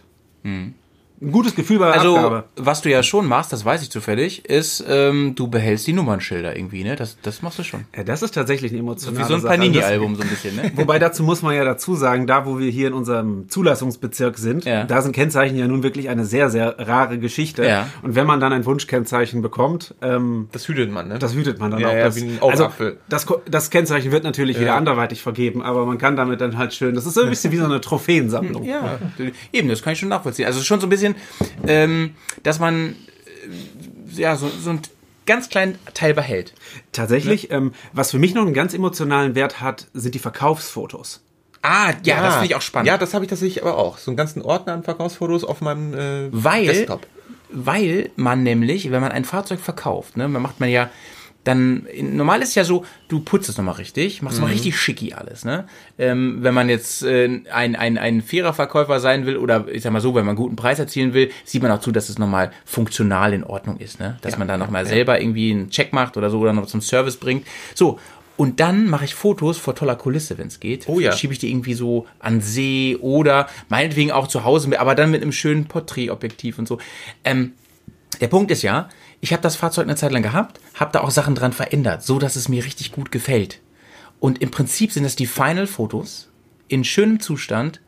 ein 1.22 1.31
gutes 1.33 1.55
Gefühl 1.55 1.79
bei 1.79 1.87
der 1.87 1.94
Also, 1.94 2.16
Abgabe. 2.16 2.44
was 2.57 2.83
du 2.83 2.90
ja 2.90 3.03
schon 3.03 3.27
machst, 3.27 3.53
das 3.53 3.64
weiß 3.64 3.83
ich 3.83 3.90
zufällig, 3.90 4.44
ist, 4.46 4.85
ähm, 4.88 5.35
du 5.35 5.46
behältst 5.48 5.87
die 5.87 5.92
Nummernschilder 5.92 6.57
irgendwie, 6.57 6.83
ne? 6.85 6.96
Das, 6.96 7.16
das 7.22 7.40
machst 7.40 7.59
du 7.59 7.62
schon. 7.62 7.85
Ja, 7.96 8.03
das 8.05 8.22
ist 8.22 8.33
tatsächlich 8.35 8.72
eine 8.72 8.81
emotionale 8.81 9.18
Wie 9.20 9.29
so 9.29 9.29
ein. 9.29 9.35
Also 9.37 9.48
Panini-Album 9.48 10.16
so 10.16 10.22
ein 10.22 10.29
bisschen, 10.29 10.57
ne? 10.57 10.72
Wobei 10.77 10.98
dazu 10.98 11.22
muss 11.22 11.40
man 11.40 11.55
ja 11.55 11.64
dazu 11.64 11.94
sagen, 11.94 12.27
da 12.27 12.44
wo 12.46 12.59
wir 12.59 12.70
hier 12.70 12.88
in 12.88 12.94
unserem 12.94 13.48
Zulassungsbezirk 13.48 14.38
sind, 14.38 14.64
Ja. 14.64 14.85
da 14.85 15.03
sind 15.03 15.12
Kennzeichen 15.12 15.57
ja 15.57 15.66
nun 15.68 15.83
wirklich 15.83 16.09
eine 16.09 16.24
sehr, 16.24 16.50
sehr 16.50 16.74
rare 16.79 17.18
Geschichte. 17.18 17.64
Ja. 17.64 17.88
Und 18.03 18.16
wenn 18.16 18.27
man 18.27 18.40
dann 18.40 18.53
ein 18.53 18.64
Wunschkennzeichen 18.66 19.40
bekommt, 19.40 19.94
ähm, 20.03 20.48
Das 20.53 20.66
hütet 20.68 20.90
man, 20.90 21.09
ne? 21.09 21.18
Das 21.18 21.35
hütet 21.35 21.59
man 21.61 21.70
dann 21.70 21.81
Ja, 21.81 21.88
auch. 21.88 21.92
ja, 21.94 22.05
das, 22.05 22.16
wie 22.16 22.22
ein 22.24 22.38
also 22.40 22.64
Augapfel. 22.64 22.98
das, 23.09 23.24
Ko- 23.27 23.40
das 23.48 23.70
Kennzeichen 23.70 24.11
wird 24.12 24.24
natürlich 24.24 24.59
wieder 24.61 24.74
anderweitig 24.74 25.22
vergeben, 25.22 25.62
aber 25.62 25.87
man 25.87 25.98
kann 25.98 26.16
damit 26.16 26.40
dann 26.40 26.59
halt 26.59 26.74
schön. 26.74 26.94
Das 26.94 27.07
ist 27.07 27.14
so 27.14 27.22
ein 27.22 27.31
bisschen 27.31 27.53
wie 27.53 27.57
so 27.59 27.64
eine 27.64 27.81
Trophäensammlung. 27.81 28.64
Ja, 28.64 28.98
eben, 29.53 29.68
das 29.68 29.83
kann 29.83 29.92
ich 29.92 29.98
schon 30.00 30.09
nachvollziehen. 30.09 30.46
Also 30.46 30.61
schon 30.62 30.81
so 30.81 30.87
ein 30.87 30.90
bisschen, 30.90 31.03
ähm, 31.66 32.14
dass 32.42 32.58
man 32.58 32.96
äh, 34.16 34.20
ja 34.20 34.36
so, 34.36 34.48
so 34.48 34.70
einen 34.70 34.80
ganz 35.26 35.48
kleinen 35.48 35.78
Teil 35.94 36.14
behält. 36.14 36.54
Tatsächlich, 36.92 37.50
ähm, 37.50 37.72
was 37.92 38.10
für 38.10 38.18
mich 38.18 38.34
noch 38.34 38.42
einen 38.42 38.54
ganz 38.54 38.74
emotionalen 38.74 39.34
Wert 39.34 39.60
hat, 39.60 39.88
sind 39.94 40.14
die 40.14 40.18
Verkaufsfotos. 40.18 41.22
Ah, 41.62 41.94
ja, 42.04 42.20
das 42.20 42.34
finde 42.34 42.46
ich 42.46 42.54
auch 42.54 42.62
spannend. 42.62 42.88
Ja, 42.88 42.98
das 42.98 43.14
habe 43.14 43.24
ich 43.24 43.30
tatsächlich 43.30 43.62
aber 43.62 43.78
auch. 43.78 43.96
So 43.96 44.10
einen 44.10 44.18
ganzen 44.18 44.42
Ordner 44.42 44.74
an 44.74 44.82
Verkaufsfotos 44.82 45.44
auf 45.44 45.62
meinem 45.62 45.94
äh, 45.94 46.28
weil, 46.30 46.66
Desktop. 46.66 47.06
weil 47.50 48.10
man 48.16 48.42
nämlich, 48.42 48.90
wenn 48.90 49.00
man 49.00 49.12
ein 49.12 49.24
Fahrzeug 49.24 49.60
verkauft, 49.60 50.18
ne, 50.18 50.28
man 50.28 50.42
macht 50.42 50.60
man 50.60 50.68
ja 50.68 50.90
dann, 51.44 51.87
normal 52.00 52.40
ist 52.42 52.54
ja 52.54 52.64
so, 52.64 52.85
du 53.09 53.20
putzt 53.20 53.48
es 53.48 53.57
nochmal 53.59 53.74
richtig, 53.74 54.22
machst 54.22 54.38
Mhm. 54.38 54.44
mal 54.44 54.50
richtig 54.50 54.76
schicki 54.78 55.12
alles, 55.12 55.44
ne? 55.44 55.66
Ähm, 55.98 56.38
wenn 56.40 56.54
man 56.54 56.68
jetzt 56.68 57.02
äh, 57.02 57.42
ein, 57.52 57.76
ein, 57.76 57.98
ein 57.98 58.22
fairer 58.22 58.54
Verkäufer 58.54 58.98
sein 58.98 59.26
will 59.26 59.37
oder 59.37 59.66
ich 59.70 59.83
sag 59.83 59.92
mal 59.92 60.00
so, 60.00 60.14
wenn 60.14 60.24
man 60.24 60.30
einen 60.30 60.38
guten 60.38 60.57
Preis 60.57 60.78
erzielen 60.78 61.12
will, 61.14 61.30
sieht 61.44 61.62
man 61.62 61.70
auch 61.70 61.80
zu, 61.80 61.92
dass 61.92 62.09
es 62.09 62.18
nochmal 62.18 62.50
funktional 62.64 63.33
in 63.35 63.44
Ordnung 63.44 63.76
ist, 63.78 64.00
ne? 64.00 64.16
Dass 64.22 64.38
man 64.38 64.48
dann 64.48 64.59
nochmal 64.59 64.87
selber 64.87 65.20
irgendwie 65.20 65.50
einen 65.52 65.70
Check 65.70 65.92
macht 65.92 66.16
oder 66.16 66.30
so 66.30 66.38
oder 66.38 66.52
noch 66.52 66.66
zum 66.66 66.80
Service 66.80 67.16
bringt. 67.18 67.46
So. 67.74 67.98
Und 68.37 68.59
dann 68.59 68.88
mache 68.88 69.04
ich 69.04 69.14
Fotos 69.14 69.59
vor 69.59 69.76
toller 69.76 69.94
Kulisse, 69.94 70.38
wenn 70.38 70.48
es 70.48 70.59
geht. 70.59 70.88
Oh 70.88 70.98
ja. 70.98 71.12
Schiebe 71.12 71.33
ich 71.33 71.38
die 71.38 71.50
irgendwie 71.50 71.74
so 71.74 72.07
an 72.18 72.40
See 72.40 72.96
oder 73.00 73.48
meinetwegen 73.68 74.11
auch 74.11 74.26
zu 74.26 74.42
Hause, 74.42 74.76
aber 74.80 74.96
dann 74.96 75.12
mit 75.12 75.22
einem 75.22 75.30
schönen 75.30 75.66
Porträtobjektiv 75.66 76.59
und 76.59 76.66
so. 76.66 76.78
Ähm, 77.22 77.52
der 78.20 78.26
Punkt 78.28 78.50
ist 78.50 78.62
ja, 78.62 78.88
ich 79.24 79.32
habe 79.32 79.42
das 79.42 79.56
Fahrzeug 79.56 79.84
eine 79.87 79.96
Zeit 79.96 80.12
lang 80.12 80.22
gehabt, 80.22 80.60
habe 80.74 80.92
da 80.92 81.00
auch 81.00 81.10
Sachen 81.10 81.34
dran 81.34 81.52
verändert, 81.54 82.02
so 82.02 82.18
dass 82.18 82.37
es 82.37 82.48
mir 82.50 82.62
richtig 82.64 82.92
gut 82.92 83.10
gefällt. 83.10 83.60
Und 84.20 84.42
im 84.42 84.50
Prinzip 84.50 84.92
sind 84.92 85.04
es 85.06 85.16
die 85.16 85.26
Final-Fotos 85.26 86.28
in 86.68 86.84
schönem 86.84 87.20
Zustand 87.20 87.80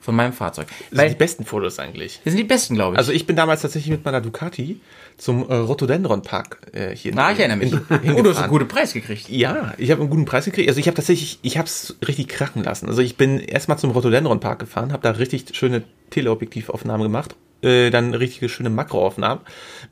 von 0.00 0.14
meinem 0.14 0.32
Fahrzeug. 0.32 0.68
Das 0.68 0.78
sind 0.90 0.98
Weil 0.98 1.08
die 1.10 1.14
besten 1.16 1.44
Fotos 1.44 1.80
eigentlich. 1.80 2.20
das 2.24 2.32
sind 2.32 2.38
die 2.38 2.44
besten, 2.44 2.76
glaube 2.76 2.94
ich. 2.94 2.98
Also 2.98 3.10
ich 3.10 3.26
bin 3.26 3.34
damals 3.34 3.62
tatsächlich 3.62 3.90
mit 3.90 4.04
meiner 4.04 4.20
Ducati 4.20 4.80
zum 5.16 5.48
äh, 5.50 5.54
Rotodendron 5.54 6.22
Park 6.22 6.58
äh, 6.72 6.94
hier. 6.94 7.12
Na, 7.12 7.32
ich 7.32 7.40
erinnere 7.40 7.56
mich. 7.58 7.72
in- 7.72 8.14
Oh, 8.14 8.22
du 8.22 8.30
hast 8.30 8.38
einen 8.38 8.48
guten 8.50 8.68
Preis 8.68 8.92
gekriegt. 8.92 9.28
Ja, 9.28 9.74
ich 9.78 9.90
habe 9.90 10.00
einen 10.02 10.10
guten 10.10 10.24
Preis 10.26 10.44
gekriegt. 10.44 10.68
Also 10.68 10.78
ich 10.78 10.86
habe 10.86 10.94
tatsächlich, 10.94 11.40
ich 11.42 11.58
habe 11.58 11.66
es 11.66 11.96
richtig 12.06 12.28
krachen 12.28 12.62
lassen. 12.62 12.86
Also 12.88 13.02
ich 13.02 13.16
bin 13.16 13.40
erstmal 13.40 13.78
zum 13.80 13.90
Rotodendron 13.90 14.38
Park 14.38 14.60
gefahren, 14.60 14.92
habe 14.92 15.02
da 15.02 15.10
richtig 15.10 15.56
schöne 15.56 15.82
Teleobjektivaufnahmen 16.10 17.02
gemacht, 17.02 17.34
äh, 17.62 17.90
dann 17.90 18.14
richtige 18.14 18.48
schöne 18.48 18.70
Makroaufnahmen. 18.70 19.44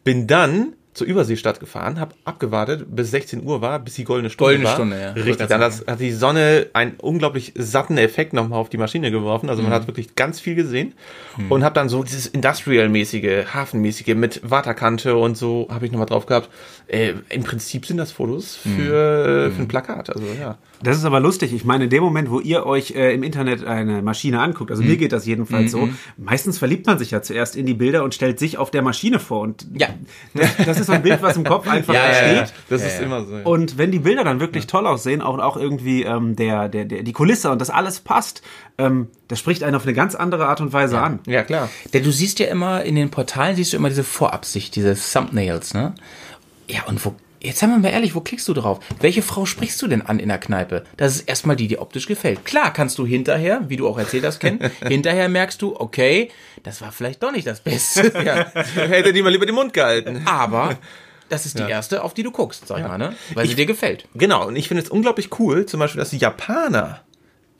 Bin 0.04 0.26
dann 0.26 0.74
zur 0.96 1.06
Überseestadt 1.06 1.60
gefahren, 1.60 2.00
habe 2.00 2.14
abgewartet, 2.24 2.86
bis 2.88 3.10
16 3.10 3.44
Uhr 3.44 3.60
war, 3.60 3.78
bis 3.80 3.94
die 3.94 4.04
goldene 4.04 4.30
Stunde 4.30 4.52
Goldene 4.52 4.64
war. 4.64 4.74
Stunde, 4.74 5.00
ja. 5.00 5.10
Richtig, 5.12 5.46
dann 5.46 5.60
das, 5.60 5.84
hat 5.86 6.00
die 6.00 6.12
Sonne 6.12 6.68
einen 6.72 6.94
unglaublich 6.94 7.52
satten 7.54 7.98
Effekt 7.98 8.32
nochmal 8.32 8.58
auf 8.58 8.70
die 8.70 8.78
Maschine 8.78 9.10
geworfen. 9.10 9.50
Also 9.50 9.62
man 9.62 9.72
hat 9.72 9.86
wirklich 9.86 10.14
ganz 10.14 10.40
viel 10.40 10.54
gesehen 10.54 10.94
und 11.50 11.64
habe 11.64 11.74
dann 11.74 11.90
so 11.90 12.02
dieses 12.02 12.26
Industrial-mäßige, 12.26 13.52
Hafenmäßige 13.52 14.14
mit 14.14 14.40
Waterkante 14.42 15.16
und 15.16 15.36
so 15.36 15.68
habe 15.70 15.84
ich 15.84 15.92
nochmal 15.92 16.06
drauf 16.06 16.24
gehabt. 16.24 16.48
Äh, 16.88 17.14
Im 17.30 17.42
Prinzip 17.42 17.84
sind 17.84 17.96
das 17.96 18.12
Fotos 18.12 18.54
für, 18.54 19.50
für 19.50 19.62
ein 19.62 19.66
Plakat. 19.68 20.08
Also 20.10 20.24
ja. 20.40 20.56
Das 20.82 20.96
ist 20.96 21.04
aber 21.04 21.18
lustig. 21.20 21.52
Ich 21.52 21.64
meine, 21.64 21.84
in 21.84 21.90
dem 21.90 22.02
Moment, 22.02 22.30
wo 22.30 22.38
ihr 22.38 22.64
euch 22.66 22.92
äh, 22.92 23.12
im 23.14 23.22
Internet 23.24 23.64
eine 23.64 24.02
Maschine 24.02 24.40
anguckt, 24.40 24.70
also 24.70 24.82
mir 24.84 24.96
geht 24.96 25.10
das 25.12 25.26
jedenfalls 25.26 25.72
so, 25.72 25.88
meistens 26.16 26.58
verliebt 26.58 26.86
man 26.86 26.98
sich 26.98 27.10
ja 27.10 27.22
zuerst 27.22 27.56
in 27.56 27.66
die 27.66 27.74
Bilder 27.74 28.04
und 28.04 28.14
stellt 28.14 28.38
sich 28.38 28.58
auf 28.58 28.70
der 28.70 28.82
Maschine 28.82 29.18
vor. 29.18 29.40
Und 29.40 29.66
Ja. 29.74 29.88
das, 30.34 30.50
das 30.64 30.80
ist 30.80 30.86
so 30.86 30.92
ein 30.92 31.02
Bild, 31.02 31.22
was 31.22 31.36
im 31.36 31.44
Kopf 31.44 31.66
einfach 31.68 31.94
Ja, 31.94 32.00
ja, 32.02 32.06
entsteht. 32.08 32.36
ja. 32.48 32.62
Das 32.68 32.86
ist 32.86 33.00
immer 33.00 33.24
so. 33.24 33.34
Und 33.34 33.78
wenn 33.78 33.90
die 33.90 33.98
Bilder 33.98 34.22
dann 34.22 34.38
wirklich 34.38 34.66
toll 34.68 34.86
aussehen, 34.86 35.22
auch, 35.22 35.38
auch 35.38 35.56
irgendwie 35.56 36.02
ähm, 36.04 36.36
der, 36.36 36.68
der, 36.68 36.84
der, 36.84 37.02
die 37.02 37.12
Kulisse 37.12 37.50
und 37.50 37.60
das 37.60 37.70
alles 37.70 38.00
passt, 38.00 38.42
ähm, 38.78 39.08
das 39.28 39.38
spricht 39.40 39.64
einen 39.64 39.74
auf 39.74 39.82
eine 39.84 39.94
ganz 39.94 40.14
andere 40.14 40.46
Art 40.46 40.60
und 40.60 40.72
Weise 40.72 41.00
an. 41.00 41.18
Ja, 41.26 41.42
klar. 41.42 41.68
Denn 41.94 42.04
du 42.04 42.12
siehst 42.12 42.38
ja 42.38 42.46
immer, 42.46 42.84
in 42.84 42.94
den 42.94 43.10
Portalen 43.10 43.56
siehst 43.56 43.72
du 43.72 43.78
immer 43.78 43.88
diese 43.88 44.04
Vorabsicht, 44.04 44.76
diese 44.76 44.94
Thumbnails, 44.94 45.74
ne? 45.74 45.94
Ja, 46.68 46.84
und 46.86 47.04
wo, 47.04 47.14
jetzt 47.40 47.58
sagen 47.60 47.72
wir 47.72 47.78
mal 47.78 47.88
ehrlich, 47.90 48.14
wo 48.14 48.20
klickst 48.20 48.46
du 48.48 48.54
drauf? 48.54 48.80
Welche 49.00 49.22
Frau 49.22 49.46
sprichst 49.46 49.80
du 49.82 49.86
denn 49.86 50.02
an 50.02 50.18
in 50.18 50.28
der 50.28 50.38
Kneipe? 50.38 50.84
Das 50.96 51.14
ist 51.16 51.28
erstmal 51.28 51.56
die, 51.56 51.68
die 51.68 51.78
optisch 51.78 52.06
gefällt. 52.06 52.44
Klar 52.44 52.72
kannst 52.72 52.98
du 52.98 53.06
hinterher, 53.06 53.62
wie 53.68 53.76
du 53.76 53.88
auch 53.88 53.98
erzählt 53.98 54.24
hast, 54.24 54.40
Ken, 54.40 54.58
hinterher 54.86 55.28
merkst 55.28 55.60
du, 55.62 55.78
okay, 55.78 56.30
das 56.64 56.80
war 56.80 56.90
vielleicht 56.92 57.22
doch 57.22 57.32
nicht 57.32 57.46
das 57.46 57.60
Beste. 57.60 58.12
Ja. 58.24 58.46
Hätte 58.74 59.12
die 59.12 59.22
mal 59.22 59.30
lieber 59.30 59.46
den 59.46 59.54
Mund 59.54 59.72
gehalten. 59.72 60.22
Aber 60.26 60.76
das 61.28 61.46
ist 61.46 61.58
die 61.58 61.62
Ja. 61.62 61.68
erste, 61.68 62.02
auf 62.02 62.14
die 62.14 62.22
du 62.22 62.30
guckst, 62.32 62.66
sag 62.66 62.78
ich 62.78 62.86
mal, 62.86 62.98
ne? 62.98 63.14
Weil 63.34 63.46
sie 63.46 63.54
dir 63.54 63.66
gefällt. 63.66 64.08
Genau, 64.14 64.46
und 64.48 64.56
ich 64.56 64.68
finde 64.68 64.82
es 64.82 64.88
unglaublich 64.90 65.38
cool, 65.38 65.66
zum 65.66 65.78
Beispiel, 65.80 66.00
dass 66.00 66.10
die 66.10 66.18
Japaner 66.18 67.02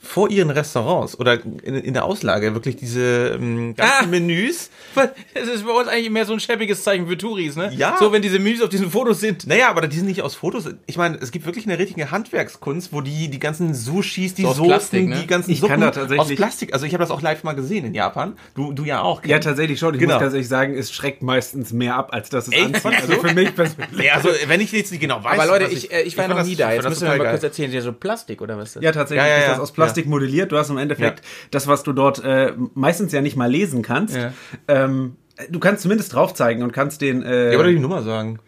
vor 0.06 0.30
ihren 0.30 0.50
Restaurants 0.50 1.18
oder 1.18 1.34
in, 1.62 1.74
in 1.76 1.94
der 1.94 2.04
Auslage 2.04 2.54
wirklich 2.54 2.76
diese 2.76 3.36
ähm, 3.38 3.74
ganzen 3.74 4.04
Ah! 4.04 4.06
Menüs. 4.06 4.70
Das 4.94 5.48
ist 5.48 5.64
bei 5.66 5.72
uns 5.72 5.88
eigentlich 5.88 6.10
mehr 6.10 6.24
so 6.24 6.32
ein 6.32 6.40
schäbiges 6.40 6.82
Zeichen 6.82 7.06
für 7.06 7.18
Touris, 7.18 7.56
ne? 7.56 7.70
Ja. 7.76 7.96
So, 7.98 8.12
wenn 8.12 8.22
diese 8.22 8.38
Menüs 8.38 8.62
auf 8.62 8.68
diesen 8.68 8.90
Fotos 8.90 9.20
sind. 9.20 9.46
Naja, 9.46 9.68
aber 9.68 9.86
die 9.86 9.96
sind 9.96 10.06
nicht 10.06 10.22
aus 10.22 10.34
Fotos. 10.34 10.64
Ich 10.86 10.96
meine, 10.96 11.18
es 11.20 11.32
gibt 11.32 11.44
wirklich 11.46 11.66
eine 11.66 11.78
richtige 11.78 12.10
Handwerkskunst, 12.10 12.92
wo 12.92 13.00
die 13.00 13.28
die 13.28 13.38
ganzen 13.38 13.74
Sushis, 13.74 14.34
die 14.34 14.42
So 14.42 14.48
Soßen, 14.52 14.66
Plastik, 14.66 15.08
ne? 15.08 15.16
die 15.20 15.26
ganzen 15.26 15.50
Ich 15.50 15.60
kann 15.60 15.68
Suppen 15.68 15.80
da 15.82 15.90
tatsächlich- 15.90 16.20
aus 16.20 16.34
Plastik. 16.36 16.72
Also 16.74 16.86
ich 16.86 16.92
habe 16.94 17.02
das 17.02 17.10
auch 17.10 17.20
live 17.22 17.42
mal 17.44 17.54
gesehen 17.54 17.84
in 17.86 17.94
Japan. 17.94 18.36
Du, 18.54 18.72
du 18.72 18.84
ja 18.84 19.02
auch. 19.02 19.24
Ja, 19.24 19.38
tatsächlich 19.38 19.78
schon. 19.78 19.94
Ich 19.94 20.00
Genau. 20.00 20.14
muss 20.14 20.22
ganz 20.22 20.32
ehrlich 20.34 20.48
sagen, 20.48 20.74
es 20.76 20.92
schreckt 20.92 21.22
meistens 21.22 21.72
mehr 21.72 21.96
ab, 21.96 22.10
als 22.12 22.28
dass 22.30 22.48
es 22.48 22.54
Echt? 22.54 22.64
anzieht. 22.64 22.86
Also 23.00 23.12
für 23.20 23.34
mich 23.34 23.54
persönlich. 23.54 24.02
Ja, 24.04 24.14
also 24.14 24.28
wenn 24.46 24.60
ich 24.60 24.72
jetzt 24.72 24.90
nicht 24.92 25.00
genau 25.00 25.22
weiß. 25.22 25.38
Aber 25.38 25.46
Leute, 25.46 25.66
was 25.66 25.72
ich, 25.72 25.92
äh, 25.92 26.02
ich 26.02 26.16
war 26.16 26.24
fand 26.26 26.36
noch 26.38 26.44
nie 26.44 26.52
ich 26.52 26.58
da. 26.58 26.72
Jetzt 26.72 26.84
das 26.84 26.90
müssen 26.90 27.08
wir 27.10 27.16
mal 27.16 27.30
kurz 27.30 27.42
erzählen. 27.42 27.68
Ist 27.68 27.74
ja 27.74 27.80
so 27.80 27.92
Plastik 27.92 28.40
oder 28.42 28.56
was? 28.56 28.68
ist 28.70 28.76
das? 28.76 28.82
Ja, 28.84 28.92
tatsächlich 28.92 29.24
Ja, 29.24 29.28
ja, 29.30 29.36
ist 29.38 29.42
ja. 29.44 29.50
das 29.52 29.60
aus 29.60 29.72
Plastik 29.72 29.95
modelliert. 30.04 30.52
Du 30.52 30.58
hast 30.58 30.68
im 30.68 30.76
Endeffekt 30.76 31.20
Ja. 31.20 31.24
das, 31.50 31.66
was 31.66 31.82
du 31.82 31.94
dort 31.94 32.22
äh, 32.22 32.52
meistens 32.74 33.12
ja 33.12 33.22
nicht 33.22 33.36
mal 33.36 33.50
lesen 33.50 33.80
kannst. 33.80 34.14
Ja. 34.14 34.34
Ähm, 34.68 35.16
du 35.48 35.58
kannst 35.58 35.80
zumindest 35.82 36.12
drauf 36.12 36.34
zeigen 36.34 36.62
und 36.62 36.72
kannst 36.72 37.00
den. 37.00 37.22
Äh, 37.22 37.54
Ja, 37.54 37.58
oder 37.58 37.70
die 37.70 37.78
Nummer 37.78 38.02
sagen. 38.02 38.38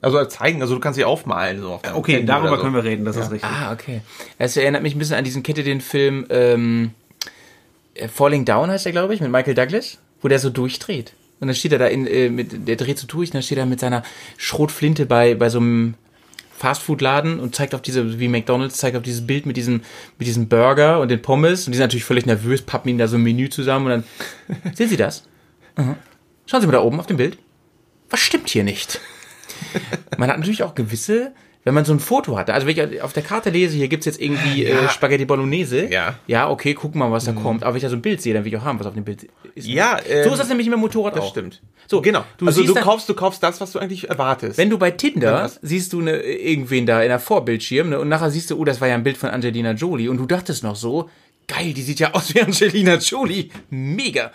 Also 0.00 0.24
zeigen, 0.24 0.62
also 0.62 0.74
du 0.74 0.80
kannst 0.80 0.96
sie 0.96 1.04
aufmalen. 1.04 1.60
So 1.60 1.74
auf 1.74 1.82
okay, 1.94 2.14
Handy 2.14 2.26
darüber 2.26 2.56
so. 2.56 2.62
können 2.62 2.74
wir 2.74 2.82
reden, 2.84 3.04
das 3.04 3.16
ist 3.16 3.30
richtig. 3.30 3.48
Ah, 3.48 3.72
okay. 3.72 4.00
Es 4.38 4.56
erinnert 4.56 4.82
mich 4.82 4.96
ein 4.96 4.98
bisschen 4.98 5.16
an 5.16 5.24
diesen, 5.24 5.44
ihr 5.46 5.54
den 5.62 5.80
Film 5.80 6.26
ähm, 6.30 6.90
äh, 7.94 8.08
Falling 8.08 8.44
Down 8.44 8.70
heißt 8.70 8.84
der, 8.84 8.92
glaube 8.92 9.14
ich, 9.14 9.20
mit 9.20 9.30
Michael 9.30 9.54
Douglas, 9.54 9.98
wo 10.20 10.28
der 10.28 10.38
so 10.40 10.50
durchdreht. 10.50 11.12
Und 11.38 11.48
dann 11.48 11.54
steht 11.54 11.72
er 11.72 11.78
da 11.78 11.86
in, 11.86 12.06
äh, 12.06 12.30
mit, 12.30 12.68
der 12.68 12.76
dreht 12.76 12.98
so 12.98 13.06
durch 13.06 13.30
und 13.30 13.34
dann 13.34 13.42
steht 13.42 13.58
er 13.58 13.66
mit 13.66 13.80
seiner 13.80 14.02
Schrotflinte 14.36 15.06
bei, 15.06 15.34
bei 15.34 15.48
so 15.48 15.58
einem 15.58 15.94
Fastfood-Laden 16.62 17.40
und 17.40 17.56
zeigt 17.56 17.74
auf 17.74 17.82
diese, 17.82 18.20
wie 18.20 18.28
McDonalds, 18.28 18.76
zeigt 18.76 18.96
auf 18.96 19.02
dieses 19.02 19.26
Bild 19.26 19.46
mit 19.46 19.56
diesem, 19.56 19.82
mit 20.16 20.28
diesem 20.28 20.48
Burger 20.48 21.00
und 21.00 21.10
den 21.10 21.20
Pommes 21.20 21.66
und 21.66 21.72
die 21.72 21.76
sind 21.76 21.84
natürlich 21.84 22.04
völlig 22.04 22.24
nervös, 22.24 22.62
pappen 22.62 22.88
ihnen 22.88 22.98
da 22.98 23.08
so 23.08 23.16
ein 23.16 23.22
Menü 23.24 23.48
zusammen 23.48 23.86
und 23.86 23.90
dann, 23.90 24.72
sehen 24.74 24.88
Sie 24.88 24.96
das? 24.96 25.24
Mhm. 25.76 25.96
Schauen 26.46 26.60
Sie 26.60 26.68
mal 26.68 26.72
da 26.72 26.82
oben 26.82 27.00
auf 27.00 27.06
dem 27.06 27.16
Bild. 27.16 27.36
Was 28.10 28.20
stimmt 28.20 28.48
hier 28.48 28.62
nicht? 28.62 29.00
Man 30.18 30.30
hat 30.30 30.38
natürlich 30.38 30.62
auch 30.62 30.76
gewisse, 30.76 31.32
wenn 31.64 31.74
man 31.74 31.84
so 31.84 31.92
ein 31.92 32.00
Foto 32.00 32.36
hat, 32.36 32.50
also 32.50 32.66
wenn 32.66 32.76
ich 32.92 33.02
auf 33.02 33.12
der 33.12 33.22
Karte 33.22 33.50
lese, 33.50 33.76
hier 33.76 33.86
gibt's 33.88 34.06
jetzt 34.06 34.20
irgendwie 34.20 34.64
äh, 34.64 34.88
Spaghetti 34.88 35.24
Bolognese. 35.24 35.86
Ja. 35.92 36.14
Ja, 36.26 36.50
okay, 36.50 36.74
gucken 36.74 37.00
wir 37.00 37.06
mal, 37.08 37.12
was 37.14 37.24
da 37.26 37.32
kommt. 37.32 37.62
Aber 37.62 37.72
wenn 37.72 37.76
ich 37.76 37.82
da 37.84 37.88
so 37.88 37.96
ein 37.96 38.02
Bild 38.02 38.20
sehe, 38.20 38.34
dann 38.34 38.44
will 38.44 38.52
ich 38.52 38.58
auch 38.58 38.64
haben, 38.64 38.80
was 38.80 38.86
auf 38.86 38.94
dem 38.94 39.04
Bild 39.04 39.28
ist. 39.54 39.66
Ja, 39.68 39.98
ähm, 40.08 40.24
so 40.24 40.30
ist 40.32 40.38
das 40.38 40.48
nämlich 40.48 40.66
mit 40.66 40.74
dem 40.74 40.80
Motorrad 40.80 41.14
Das 41.16 41.24
auch. 41.24 41.30
stimmt. 41.30 41.60
So, 41.86 42.00
Genau. 42.00 42.24
Du 42.38 42.46
also 42.46 42.64
du 42.64 42.72
dann- 42.74 42.82
kaufst, 42.82 43.08
du 43.08 43.14
kaufst 43.14 43.42
das, 43.42 43.60
was 43.60 43.70
du 43.72 43.78
eigentlich 43.78 44.08
erwartest. 44.08 44.58
Wenn 44.58 44.70
du 44.70 44.78
bei 44.78 44.90
Tinder 44.90 45.32
das- 45.32 45.60
siehst 45.62 45.92
du 45.92 46.00
eine, 46.00 46.20
irgendwen 46.22 46.86
da 46.86 47.00
in 47.02 47.08
der 47.08 47.20
Vorbildschirm 47.20 47.90
ne, 47.90 48.00
und 48.00 48.08
nachher 48.08 48.30
siehst 48.30 48.50
du, 48.50 48.58
oh, 48.58 48.64
das 48.64 48.80
war 48.80 48.88
ja 48.88 48.94
ein 48.94 49.02
Bild 49.04 49.16
von 49.16 49.30
Angelina 49.30 49.72
Jolie 49.72 50.08
und 50.08 50.16
du 50.18 50.26
dachtest 50.26 50.64
noch 50.64 50.74
so, 50.76 51.10
geil, 51.46 51.72
die 51.74 51.82
sieht 51.82 52.00
ja 52.00 52.12
aus 52.14 52.34
wie 52.34 52.40
Angelina 52.42 52.94
Jolie, 52.96 53.50
mega. 53.70 54.32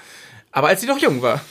Aber 0.52 0.68
als 0.70 0.82
sie 0.82 0.88
noch 0.88 1.00
jung 1.00 1.22
war 1.22 1.42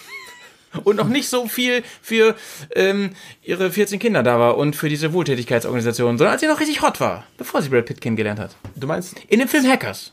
und 0.78 0.96
noch 0.96 1.08
nicht 1.08 1.28
so 1.28 1.46
viel 1.48 1.82
für 2.02 2.34
ähm, 2.74 3.10
ihre 3.42 3.70
14 3.70 3.98
Kinder 3.98 4.22
da 4.22 4.38
war 4.38 4.56
und 4.56 4.76
für 4.76 4.88
diese 4.88 5.12
Wohltätigkeitsorganisation, 5.12 6.18
sondern 6.18 6.32
als 6.32 6.40
sie 6.40 6.46
noch 6.48 6.60
richtig 6.60 6.82
hot 6.82 7.00
war, 7.00 7.24
bevor 7.38 7.62
sie 7.62 7.68
Brad 7.68 7.86
Pitt 7.86 8.00
kennengelernt 8.00 8.38
hat. 8.40 8.56
du 8.74 8.86
meinst, 8.86 9.14
In 9.28 9.38
dem 9.40 9.48
Film 9.48 9.66
Hackers. 9.66 10.12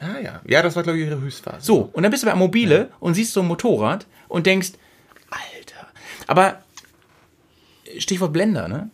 ah 0.00 0.18
ja, 0.22 0.40
ja, 0.46 0.62
das 0.62 0.76
war 0.76 0.82
glaube 0.82 0.98
ich 0.98 1.06
ihre 1.06 1.20
Höchstphase. 1.20 1.58
So, 1.64 1.90
und 1.92 2.02
dann 2.02 2.10
bist 2.10 2.22
du 2.22 2.26
bei 2.26 2.34
Mobile 2.34 2.90
und 3.00 3.14
siehst 3.14 3.32
so 3.32 3.40
ein 3.40 3.46
Motorrad 3.48 4.06
und 4.28 4.46
denkst, 4.46 4.72
Alter. 5.30 5.88
Aber 6.26 6.62
Stichwort 7.98 8.32
Blender, 8.32 8.68
ne? 8.68 8.90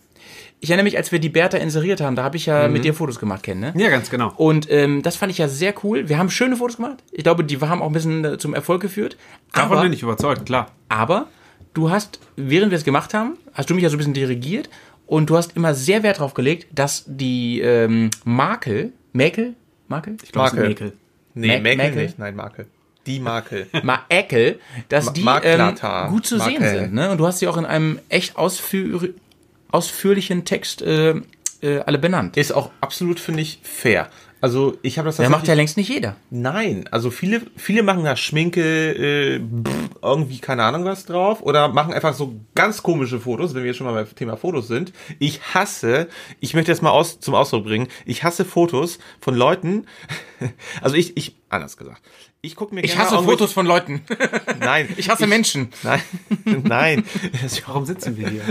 Ich 0.60 0.70
erinnere 0.70 0.84
mich, 0.84 0.96
als 0.96 1.12
wir 1.12 1.18
die 1.18 1.28
Bertha 1.28 1.58
inseriert 1.58 2.00
haben, 2.00 2.16
da 2.16 2.24
habe 2.24 2.36
ich 2.36 2.46
ja 2.46 2.66
mit 2.68 2.84
dir 2.84 2.94
Fotos 2.94 3.18
gemacht, 3.18 3.42
Ken, 3.42 3.60
ne? 3.60 3.74
Ja, 3.76 3.90
ganz 3.90 4.08
genau. 4.10 4.32
Und 4.36 4.70
ähm, 4.70 5.02
das 5.02 5.16
fand 5.16 5.30
ich 5.30 5.38
ja 5.38 5.48
sehr 5.48 5.74
cool. 5.84 6.08
Wir 6.08 6.18
haben 6.18 6.30
schöne 6.30 6.56
Fotos 6.56 6.76
gemacht. 6.76 7.04
Ich 7.12 7.24
glaube, 7.24 7.44
die 7.44 7.58
haben 7.60 7.82
auch 7.82 7.86
ein 7.88 7.92
bisschen 7.92 8.24
äh, 8.24 8.38
zum 8.38 8.54
Erfolg 8.54 8.80
geführt. 8.80 9.16
Davon 9.52 9.72
aber, 9.72 9.82
bin 9.82 9.92
ich 9.92 10.02
überzeugt, 10.02 10.46
klar. 10.46 10.72
aber 10.88 11.28
du 11.74 11.90
hast, 11.90 12.20
während 12.36 12.70
wir 12.70 12.78
es 12.78 12.84
gemacht 12.84 13.12
haben, 13.12 13.36
hast 13.52 13.68
du 13.68 13.74
mich 13.74 13.82
ja 13.82 13.90
so 13.90 13.96
ein 13.96 13.98
bisschen 13.98 14.14
dirigiert 14.14 14.70
und 15.06 15.28
du 15.30 15.36
hast 15.36 15.56
immer 15.56 15.74
sehr 15.74 16.02
Wert 16.02 16.20
drauf 16.20 16.32
gelegt, 16.34 16.66
dass 16.74 17.04
die 17.06 17.60
ähm, 17.60 18.10
Makel, 18.24 18.92
Mäkel, 19.12 19.54
Makel? 19.88 20.16
Ich 20.22 20.32
glaube, 20.32 20.48
es 20.48 20.52
ist 20.54 20.58
Makel. 20.58 20.68
Mäkel. 20.70 20.92
Nee, 21.34 21.60
Makel 21.60 21.76
Makel? 21.76 22.02
nicht. 22.02 22.18
Nein, 22.18 22.34
Makel. 22.34 22.66
Die 23.06 23.20
Makel. 23.20 23.66
Makel, 23.82 24.58
dass 24.88 25.06
Ma- 25.20 25.40
die 25.40 25.46
ähm, 25.46 25.74
gut 26.08 26.26
zu 26.26 26.40
sehen 26.40 26.60
Makel. 26.62 26.78
sind. 26.80 26.94
Ne? 26.94 27.10
Und 27.10 27.18
du 27.18 27.26
hast 27.26 27.38
sie 27.38 27.46
auch 27.46 27.56
in 27.58 27.66
einem 27.66 28.00
echt 28.08 28.36
ausführ 28.36 29.10
ausführlichen 29.76 30.44
Text 30.44 30.82
äh, 30.82 31.14
äh, 31.60 31.78
alle 31.80 31.98
benannt. 31.98 32.36
Ist 32.36 32.52
auch 32.52 32.70
absolut, 32.80 33.20
finde 33.20 33.42
ich, 33.42 33.60
fair. 33.62 34.08
Also 34.40 34.76
ich 34.82 34.98
habe 34.98 35.06
das 35.06 35.16
Der 35.16 35.30
macht 35.30 35.48
ja 35.48 35.54
längst 35.54 35.78
nicht 35.78 35.88
jeder. 35.88 36.16
Nein, 36.30 36.86
also 36.90 37.10
viele, 37.10 37.40
viele 37.56 37.82
machen 37.82 38.04
da 38.04 38.16
Schminke, 38.16 38.60
äh, 38.60 39.38
pff, 39.40 39.98
irgendwie 40.02 40.38
keine 40.38 40.62
Ahnung 40.62 40.84
was 40.84 41.06
drauf 41.06 41.42
oder 41.42 41.68
machen 41.68 41.94
einfach 41.94 42.12
so 42.14 42.38
ganz 42.54 42.82
komische 42.82 43.18
Fotos, 43.18 43.54
wenn 43.54 43.62
wir 43.62 43.68
jetzt 43.68 43.78
schon 43.78 43.86
mal 43.86 43.94
beim 43.94 44.14
Thema 44.14 44.36
Fotos 44.36 44.68
sind. 44.68 44.92
Ich 45.18 45.40
hasse, 45.54 46.08
ich 46.38 46.52
möchte 46.52 46.70
das 46.70 46.82
mal 46.82 46.90
aus, 46.90 47.18
zum 47.18 47.34
Ausdruck 47.34 47.64
bringen, 47.64 47.88
ich 48.04 48.24
hasse 48.24 48.44
Fotos 48.44 48.98
von 49.20 49.34
Leuten, 49.34 49.86
also 50.82 50.96
ich, 50.96 51.16
ich, 51.16 51.34
anders 51.48 51.78
gesagt, 51.78 52.02
ich 52.42 52.54
gucke 52.56 52.74
mir 52.74 52.84
Ich 52.84 52.96
hasse 52.98 53.20
Fotos 53.22 53.52
von 53.52 53.66
Leuten. 53.66 54.02
Nein, 54.60 54.88
Ich 54.98 55.08
hasse 55.08 55.26
Menschen. 55.26 55.70
Nein, 55.82 56.02
nein. 56.62 57.04
Warum 57.66 57.86
sitzen 57.86 58.16
wir 58.16 58.28
hier? 58.28 58.42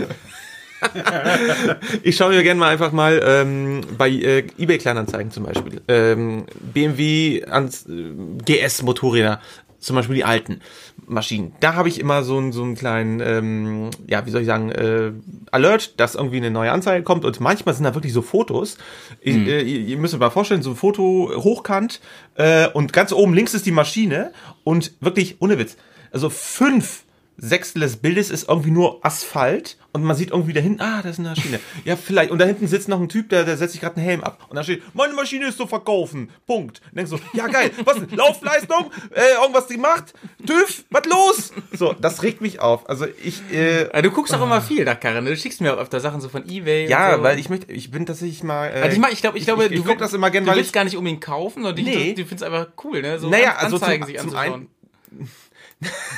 Ich 2.04 2.18
schaue 2.18 2.34
mir 2.34 2.44
gerne 2.44 2.60
mal 2.60 2.72
einfach 2.72 2.92
mal 2.92 3.22
ähm, 3.26 3.82
bei 3.98 4.10
äh, 4.10 4.48
eBay 4.58 4.78
Kleinanzeigen 4.78 5.32
zum 5.32 5.44
Beispiel 5.44 5.82
ähm, 5.88 6.46
BMW 6.74 7.44
ans, 7.46 7.86
äh, 7.88 8.14
GS 8.46 8.84
Motorräder, 8.84 9.40
zum 9.80 9.96
Beispiel 9.96 10.16
die 10.16 10.24
alten 10.24 10.62
Maschinen. 11.08 11.54
Da 11.60 11.76
habe 11.76 11.90
ich 11.90 12.00
immer 12.00 12.24
so 12.24 12.38
einen 12.38 12.52
so 12.52 12.64
einen 12.64 12.76
kleinen, 12.76 13.20
ähm, 13.20 13.90
ja, 14.08 14.26
wie 14.26 14.32
soll 14.32 14.42
ich 14.42 14.48
sagen, 14.48 14.72
äh, 14.72 15.12
Alert, 15.52 16.00
dass 16.00 16.16
irgendwie 16.16 16.38
eine 16.38 16.52
neue 16.52 16.72
Anzeige 16.72 17.04
kommt. 17.04 17.26
Und 17.26 17.40
manchmal 17.40 17.76
sind 17.76 17.84
da 17.84 17.94
wirklich 17.94 18.14
so 18.14 18.22
Fotos. 18.22 18.78
Ich, 19.22 19.36
äh, 19.36 19.62
ihr, 19.62 19.80
ihr 19.82 19.98
müsst 19.98 20.14
euch 20.14 20.20
mal 20.20 20.32
vorstellen, 20.32 20.64
so 20.64 20.72
ein 20.72 20.76
Foto 20.76 21.32
hochkant 21.36 22.02
äh, 22.36 22.68
und 22.70 22.94
ganz 22.94 23.12
oben 23.12 23.34
links 23.34 23.54
ist 23.54 23.66
die 23.66 23.72
Maschine 23.72 24.32
und 24.64 24.94
wirklich 25.00 25.38
ohne 25.40 25.60
Witz. 25.60 25.78
Also 26.12 26.30
fünf 26.30 27.05
Sechstel 27.38 27.82
des 27.82 27.98
Bildes 27.98 28.30
ist 28.30 28.48
irgendwie 28.48 28.72
nur 28.72 29.06
Asphalt 29.06 29.78
und 29.92 30.04
man 30.04 30.16
sieht 30.16 30.32
irgendwie 30.32 30.54
da 30.54 30.62
hinten, 30.62 30.82
ah, 30.82 31.02
das 31.02 31.14
ist 31.14 31.20
eine 31.20 31.30
Maschine. 31.30 31.60
Ja, 31.84 31.96
vielleicht. 31.98 32.32
Und 32.32 32.40
da 32.40 32.46
hinten 32.46 32.68
sitzt 32.68 32.88
noch 32.88 33.00
ein 33.00 33.10
Typ, 33.10 33.28
der, 33.30 33.44
der 33.44 33.58
setzt 33.58 33.74
sich 33.74 33.82
gerade 33.82 33.98
einen 33.98 34.06
Helm 34.06 34.24
ab. 34.24 34.46
Und 34.50 34.56
da 34.56 34.64
steht, 34.64 34.82
meine 34.96 35.14
Maschine 35.14 35.48
ist 35.48 35.58
zu 35.58 35.68
verkaufen. 35.68 36.30
Punkt. 36.48 36.82
Und 36.92 36.96
denkst 36.98 37.10
so, 37.12 37.20
ja 37.34 37.48
geil, 37.48 37.72
was 37.84 37.96
denn? 37.96 38.10
Laufleistung? 38.18 38.90
Äh, 39.14 39.42
irgendwas 39.42 39.68
die 39.68 39.78
macht? 39.78 40.14
TÜV? 40.46 40.86
Was 40.90 41.06
los? 41.08 41.54
So, 41.74 41.94
das 41.94 42.24
regt 42.24 42.40
mich 42.42 42.60
auf. 42.62 42.90
Also 42.90 43.06
ich, 43.24 43.42
äh, 43.52 43.90
Ja, 43.94 44.02
Du 44.02 44.12
guckst 44.12 44.34
auch 44.34 44.42
immer 44.42 44.62
viel 44.62 44.86
nach 44.86 45.00
Karren. 45.00 45.24
ne? 45.26 45.32
Du 45.32 45.38
schickst 45.38 45.60
mir 45.62 45.74
auch 45.74 45.80
öfter 45.80 46.00
Sachen 46.00 46.22
so 46.22 46.30
von 46.30 46.48
Ebay. 46.50 46.88
ja, 46.88 47.18
so. 47.18 47.24
weil 47.24 47.38
ich 47.40 47.50
möchte, 47.50 47.72
ich 47.72 47.92
bin 47.92 48.06
tatsächlich 48.06 48.44
mal. 48.44 48.68
Äh, 48.68 48.82
Also 48.82 48.94
ich, 48.96 49.00
mach, 49.00 49.10
ich 49.12 49.22
glaube, 49.22 49.38
ich 49.38 49.46
glaube, 49.46 49.66
ich, 49.66 49.72
ich 49.72 49.78
du, 49.82 49.84
guck 49.84 49.98
das 49.98 50.14
immer 50.14 50.30
gerne, 50.32 50.46
du 50.46 50.52
weil 50.52 50.58
willst 50.58 50.70
ich. 50.70 50.74
gar 50.74 50.84
nicht 50.86 50.96
unbedingt 50.98 51.22
kaufen, 51.22 51.64
sondern 51.64 51.84
Nee. 51.84 52.14
du, 52.14 52.22
du 52.22 52.28
findest 52.28 52.44
einfach 52.44 52.68
cool, 52.84 53.02
ne? 53.02 53.20
So 53.20 53.30
Naja, 53.30 53.52
An- 53.52 53.66
also 53.66 53.78
zum- 53.78 53.84
Anzeigen 53.86 54.06
sich 54.06 54.18
zum 54.20 54.30
anzuschauen. 54.36 54.68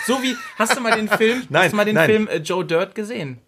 So 0.06 0.22
wie, 0.22 0.36
hast 0.58 0.76
du 0.76 0.82
mal 0.82 0.96
den 0.96 1.10
Film, 1.10 1.46
Nein, 1.50 1.63
hast 1.63 1.72
du 1.72 1.76
mal 1.78 1.86
den 1.86 1.96
nein. 1.96 2.10
Film 2.10 2.28
äh, 2.28 2.38
Joe 2.38 2.63
Dirt 2.65 2.96
gesehen? 2.96 3.39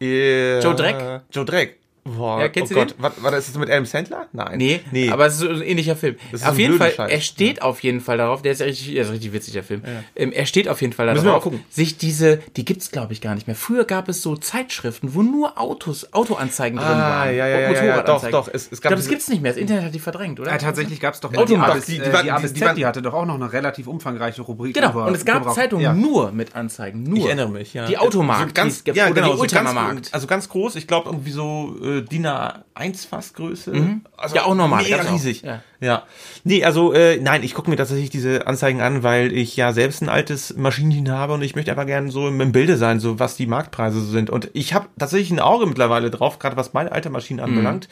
Äh, 0.00 0.60
Joe 0.60 0.74
Dreck? 0.74 1.22
Joe 1.30 1.44
Dreck. 1.44 1.78
Boah, 2.16 2.40
Ja, 2.40 2.48
kennst 2.48 2.70
oh 2.72 2.74
du 2.74 2.80
Gott, 2.80 2.90
den? 2.92 3.02
was, 3.02 3.22
war 3.22 3.30
das 3.32 3.46
ist 3.46 3.54
das 3.54 3.60
mit 3.60 3.68
Adam 3.70 3.84
Sandler? 3.84 4.26
Nein. 4.32 4.58
Nee, 4.58 4.80
nee. 4.92 5.10
aber 5.10 5.26
es 5.26 5.34
ist 5.34 5.40
so 5.40 5.48
ein 5.48 5.62
ähnlicher 5.62 5.96
Film. 5.96 6.16
Das 6.30 6.40
ist 6.42 6.46
auf 6.46 6.54
ein 6.54 6.58
jeden 6.60 6.78
Fall, 6.78 6.92
Scheiß. 6.92 7.10
er 7.10 7.20
steht 7.20 7.62
auf 7.62 7.82
jeden 7.82 8.00
Fall 8.00 8.16
darauf, 8.18 8.42
der 8.42 8.52
ist 8.52 8.60
ja 8.60 8.66
richtig, 8.66 8.94
der 8.94 9.02
ist 9.04 9.10
richtig 9.12 9.32
witzig, 9.32 9.52
der 9.54 9.64
Film. 9.64 9.82
Ähm, 10.14 10.32
er 10.32 10.46
steht 10.46 10.68
auf 10.68 10.80
jeden 10.80 10.92
Fall 10.92 11.06
Müssen 11.12 11.24
wir 11.24 11.30
darauf, 11.30 11.44
mal 11.44 11.50
gucken. 11.50 11.64
sich 11.70 11.98
diese, 11.98 12.38
die 12.56 12.64
gibt's 12.64 12.90
glaube 12.90 13.12
ich 13.12 13.20
gar 13.20 13.34
nicht 13.34 13.46
mehr. 13.46 13.56
Früher 13.56 13.84
gab 13.84 14.08
es 14.08 14.22
so 14.22 14.36
Zeitschriften, 14.36 15.14
wo 15.14 15.22
nur 15.22 15.60
Autos, 15.60 16.12
Autoanzeigen 16.12 16.78
drin 16.78 16.86
Ah, 16.86 17.20
waren. 17.24 17.28
ja, 17.36 17.46
ja, 17.48 17.58
ja, 17.70 17.84
ja, 17.84 18.02
doch, 18.02 18.28
doch, 18.30 18.48
es- 18.48 18.66
es 18.66 18.72
ich 18.72 18.80
gab 18.80 18.90
glaube, 18.90 18.94
es 18.94 19.00
diese- 19.00 19.10
gibt's 19.10 19.28
nicht 19.28 19.42
mehr. 19.42 19.52
Das 19.52 19.60
Internet 19.60 19.84
hat 19.84 19.94
die 19.94 19.98
verdrängt, 19.98 20.38
oder? 20.40 20.50
Ja, 20.50 20.58
tatsächlich 20.58 21.00
gab 21.00 21.14
es 21.14 21.20
doch 21.20 21.34
Automarkt. 21.34 21.74
die, 21.74 21.76
ABS, 21.78 21.86
Die- 21.86 21.92
die 21.94 22.00
äh, 22.00 22.48
die 22.52 22.60
die 22.60 22.74
die 22.76 22.86
hatte 22.86 23.02
doch 23.02 23.14
auch 23.14 23.26
noch 23.26 23.34
eine 23.34 23.52
relativ 23.52 23.86
umfangreiche 23.86 24.42
Rubrik. 24.42 24.74
Genau, 24.74 24.90
über- 24.90 25.06
und 25.06 25.14
es 25.16 25.24
gab 25.24 25.52
Zeitungen 25.54 25.82
Ja. 25.82 25.92
nur 25.92 26.32
mit 26.32 26.54
Anzeigen, 26.54 27.02
nur. 27.02 27.18
Ich 27.18 27.24
erinnere 27.26 27.48
mich, 27.50 27.74
ja. 27.74 27.86
Die 27.86 27.98
Automarkt, 27.98 28.54
ganz, 28.54 28.82
ja, 28.94 29.08
genau, 29.10 29.36
Ultramarkt. 29.36 30.12
also 30.12 30.26
ganz 30.26 30.48
groß, 30.48 30.76
ich 30.76 30.86
glaube 30.86 31.08
irgendwie 31.10 31.30
so 31.30 31.74
äh, 31.98 32.02
DIN 32.02 32.26
A1 32.26 33.08
fast 33.08 33.34
Größe. 33.34 33.72
Also 34.16 34.36
Ja, 34.36 34.44
auch 34.44 34.54
normal, 34.54 34.82
Mega 34.82 35.00
auch. 35.02 35.12
riesig. 35.12 35.42
Ja. 35.42 35.62
Ja. 35.80 36.02
Nee, 36.44 36.64
also 36.64 36.92
äh, 36.92 37.18
nein, 37.20 37.42
ich 37.42 37.54
gucke 37.54 37.68
mir 37.70 37.76
tatsächlich 37.76 38.10
diese 38.10 38.46
Anzeigen 38.46 38.80
an, 38.80 39.02
weil 39.02 39.32
ich 39.32 39.56
ja 39.56 39.72
selbst 39.72 40.02
ein 40.02 40.08
altes 40.08 40.56
Maschinchen 40.56 41.10
habe 41.10 41.34
und 41.34 41.42
ich 41.42 41.54
möchte 41.54 41.70
einfach 41.70 41.86
gerne 41.86 42.10
so 42.10 42.28
im, 42.28 42.40
im 42.40 42.52
Bilde 42.52 42.76
sein, 42.76 43.00
so 43.00 43.18
was 43.18 43.36
die 43.36 43.46
Marktpreise 43.46 44.00
so 44.00 44.06
sind. 44.10 44.30
Und 44.30 44.50
ich 44.54 44.74
habe 44.74 44.88
tatsächlich 44.98 45.30
ein 45.30 45.40
Auge 45.40 45.66
mittlerweile 45.66 46.10
drauf, 46.10 46.38
gerade 46.38 46.56
was 46.56 46.72
meine 46.72 46.92
alte 46.92 47.10
Maschinen 47.10 47.40
anbelangt, 47.40 47.88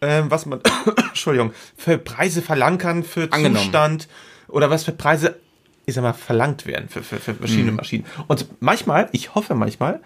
ähm, 0.00 0.30
was 0.30 0.46
man, 0.46 0.60
Entschuldigung, 1.08 1.52
für 1.76 1.98
Preise 1.98 2.42
verlangen 2.42 2.78
kann, 2.78 3.04
für 3.04 3.28
Angenommen. 3.32 3.64
Zustand 3.64 4.08
oder 4.48 4.70
was 4.70 4.84
für 4.84 4.92
Preise, 4.92 5.36
ich 5.86 5.94
sag 5.94 6.02
mal, 6.02 6.12
verlangt 6.14 6.66
werden 6.66 6.88
für, 6.88 7.02
für, 7.02 7.16
für 7.18 7.34
verschiedene 7.34 7.72
Maschinen. 7.72 8.04
Und 8.26 8.46
manchmal, 8.60 9.08
ich 9.12 9.34
hoffe 9.34 9.54
manchmal, 9.54 10.00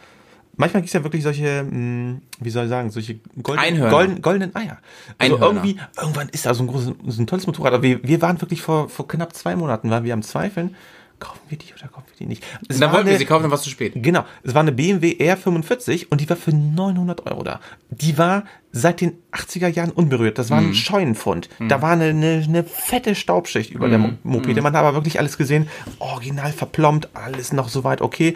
manchmal 0.57 0.83
gibt's 0.83 0.93
ja 0.93 1.03
wirklich 1.03 1.23
solche, 1.23 1.62
mh, 1.62 2.21
wie 2.41 2.51
soll 2.51 2.65
ich 2.65 2.71
sagen, 2.71 2.91
solche 2.91 3.21
golden, 3.43 3.91
golden, 3.91 4.23
goldenen 4.23 4.55
Eier. 4.55 4.79
Also 5.19 5.37
Einhörner. 5.37 5.65
irgendwie, 5.65 5.81
irgendwann 6.01 6.29
ist 6.29 6.47
da 6.47 6.55
so 6.55 6.62
ein 6.62 6.67
großes, 6.67 6.93
so 7.07 7.23
ein 7.23 7.27
tolles 7.27 7.47
Motorrad. 7.47 7.73
Aber 7.75 7.83
wir, 7.83 8.03
wir 8.03 8.23
waren 8.23 8.41
wirklich 8.41 8.62
vor, 8.62 8.88
vor 8.88 9.09
knapp 9.09 9.35
zwei 9.35 9.57
Monaten, 9.57 9.91
waren 9.91 10.05
wir 10.05 10.15
am 10.15 10.23
Zweifeln, 10.23 10.75
kaufen 11.22 11.40
wir 11.48 11.56
die 11.58 11.72
oder 11.78 11.88
kaufen 11.88 12.04
wir 12.08 12.16
die 12.18 12.26
nicht? 12.26 12.44
Es 12.68 12.78
Dann 12.78 12.90
wollten 12.92 13.06
wir 13.06 13.11
eine- 13.12 13.18
sie 13.18 13.24
kaufen, 13.26 13.42
dann 13.42 13.50
war 13.50 13.56
es 13.58 13.62
zu 13.64 13.70
spät. 13.70 13.92
Genau, 13.96 14.24
es 14.42 14.54
war 14.54 14.61
eine 14.62 14.72
BMW 14.72 15.16
R45 15.18 16.06
und 16.11 16.20
die 16.20 16.28
war 16.28 16.37
für 16.37 16.52
900 16.52 17.26
Euro 17.26 17.42
da. 17.42 17.61
Die 17.90 18.18
war 18.18 18.44
seit 18.72 19.00
den 19.00 19.12
80er 19.32 19.68
Jahren 19.68 19.90
unberührt. 19.90 20.38
Das 20.38 20.50
war 20.50 20.61
Mhm. 20.61 20.70
ein 20.70 20.74
Scheunenfund. 20.74 21.48
Da 21.68 21.82
war 21.82 21.92
eine, 21.92 22.06
eine, 22.06 22.42
eine 22.46 22.64
fette 22.64 23.14
Staubschicht 23.14 23.70
über 23.70 23.88
der 23.88 23.98
Mhm. 23.98 24.18
Mo- 24.22 24.38
Mopede. 24.38 24.62
Man 24.62 24.72
hat 24.74 24.80
aber 24.85 24.94
wirklich 24.94 25.18
alles 25.18 25.37
gesehen, 25.38 25.68
original 25.98 26.52
verplombt, 26.52 27.08
alles 27.14 27.52
noch 27.52 27.68
soweit 27.68 28.00
okay. 28.00 28.35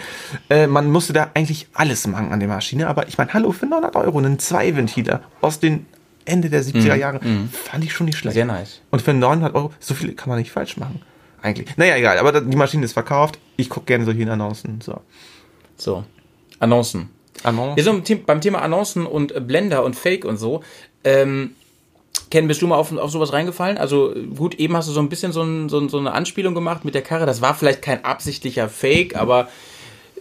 Äh, 0.50 0.66
man 0.66 0.90
musste 0.90 1.12
da 1.12 1.30
eigentlich 1.34 1.68
alles 1.74 2.06
machen 2.06 2.32
an 2.32 2.40
der 2.40 2.48
Maschine. 2.48 2.86
Aber 2.88 3.08
ich 3.08 3.18
meine, 3.18 3.32
hallo, 3.32 3.52
für 3.52 3.66
900 3.66 3.96
Euro 3.96 4.18
einen 4.18 4.38
Zweiventiler 4.38 5.22
aus 5.40 5.58
den 5.58 5.86
Ende 6.26 6.50
der 6.50 6.62
70er 6.64 6.96
Jahre, 6.96 7.20
fand 7.52 7.84
ich 7.84 7.92
schon 7.92 8.06
nicht 8.06 8.18
schlecht. 8.18 8.34
Mhm. 8.34 8.38
Sehr 8.38 8.44
nice. 8.46 8.80
Und 8.90 9.00
für 9.00 9.14
900 9.14 9.54
Euro, 9.54 9.72
so 9.80 9.94
viel 9.94 10.12
kann 10.14 10.28
man 10.28 10.38
nicht 10.38 10.50
falsch 10.50 10.76
machen. 10.76 11.00
Eigentlich. 11.46 11.76
Naja, 11.76 11.96
egal, 11.96 12.18
aber 12.18 12.40
die 12.40 12.56
Maschine 12.56 12.84
ist 12.84 12.92
verkauft. 12.92 13.38
Ich 13.56 13.68
gucke 13.70 13.86
gerne 13.86 14.04
solche 14.04 14.28
Annoncen. 14.30 14.80
So. 14.80 15.00
So. 15.76 16.02
Annoncen. 16.58 17.08
Annoncen. 17.44 17.76
Wir 17.76 17.84
sind 17.84 17.94
beim 17.94 18.04
The- 18.04 18.14
beim 18.16 18.40
Thema 18.40 18.62
Annoncen 18.62 19.06
und 19.06 19.46
Blender 19.46 19.84
und 19.84 19.94
Fake 19.94 20.24
und 20.24 20.38
so. 20.38 20.62
Ähm, 21.04 21.52
Ken, 22.32 22.48
bist 22.48 22.62
du 22.62 22.66
mal 22.66 22.74
auf, 22.74 22.90
auf 22.96 23.10
sowas 23.12 23.32
reingefallen? 23.32 23.78
Also 23.78 24.12
gut, 24.34 24.56
eben 24.56 24.76
hast 24.76 24.88
du 24.88 24.92
so 24.92 24.98
ein 24.98 25.08
bisschen 25.08 25.30
so, 25.30 25.42
ein, 25.42 25.68
so, 25.68 25.86
so 25.88 25.98
eine 25.98 26.12
Anspielung 26.12 26.54
gemacht 26.54 26.84
mit 26.84 26.96
der 26.96 27.02
Karre. 27.02 27.26
Das 27.26 27.40
war 27.42 27.54
vielleicht 27.54 27.80
kein 27.80 28.04
absichtlicher 28.04 28.68
Fake, 28.68 29.14
aber 29.14 29.46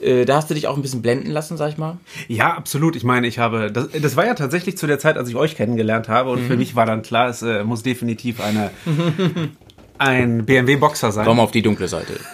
äh, 0.02 0.26
da 0.26 0.36
hast 0.36 0.50
du 0.52 0.54
dich 0.54 0.68
auch 0.68 0.76
ein 0.76 0.84
bisschen 0.84 1.02
blenden 1.02 1.32
lassen, 1.32 1.58
sag 1.58 1.70
ich 1.72 1.78
mal. 1.80 1.98
Ja, 2.28 2.54
absolut. 2.54 2.96
Ich 2.96 3.04
meine, 3.04 3.26
ich 3.26 3.40
habe, 3.40 3.72
das, 3.72 3.88
das 4.00 4.16
war 4.16 4.28
ja 4.28 4.36
tatsächlich 4.36 4.78
zu 4.78 4.86
der 4.86 5.00
Zeit, 5.00 5.18
als 5.18 5.28
ich 5.30 5.36
euch 5.36 5.56
kennengelernt 5.56 6.08
habe 6.08 6.30
und 6.30 6.42
für 6.46 6.56
mich 6.58 6.76
war 6.76 6.86
dann 6.86 7.02
klar, 7.02 7.30
es 7.30 7.42
äh, 7.42 7.64
muss 7.64 7.82
definitiv 7.82 8.40
eine, 8.42 8.70
ein 9.98 10.46
BMW 10.46 10.76
Boxer 10.76 11.12
sein. 11.12 11.26
Komm 11.26 11.40
auf 11.40 11.52
die 11.52 11.62
dunkle 11.62 11.88
Seite. 11.88 12.14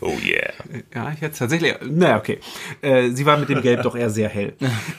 Oh 0.00 0.12
yeah. 0.22 0.52
Ja, 0.94 1.12
ich 1.14 1.20
hätte 1.20 1.38
tatsächlich. 1.38 1.74
Naja, 1.88 2.18
okay. 2.18 2.38
Äh, 2.82 3.10
sie 3.10 3.24
war 3.24 3.38
mit 3.38 3.48
dem 3.48 3.62
Gelb 3.62 3.82
doch 3.82 3.96
eher 3.96 4.10
sehr 4.10 4.28
hell. 4.28 4.54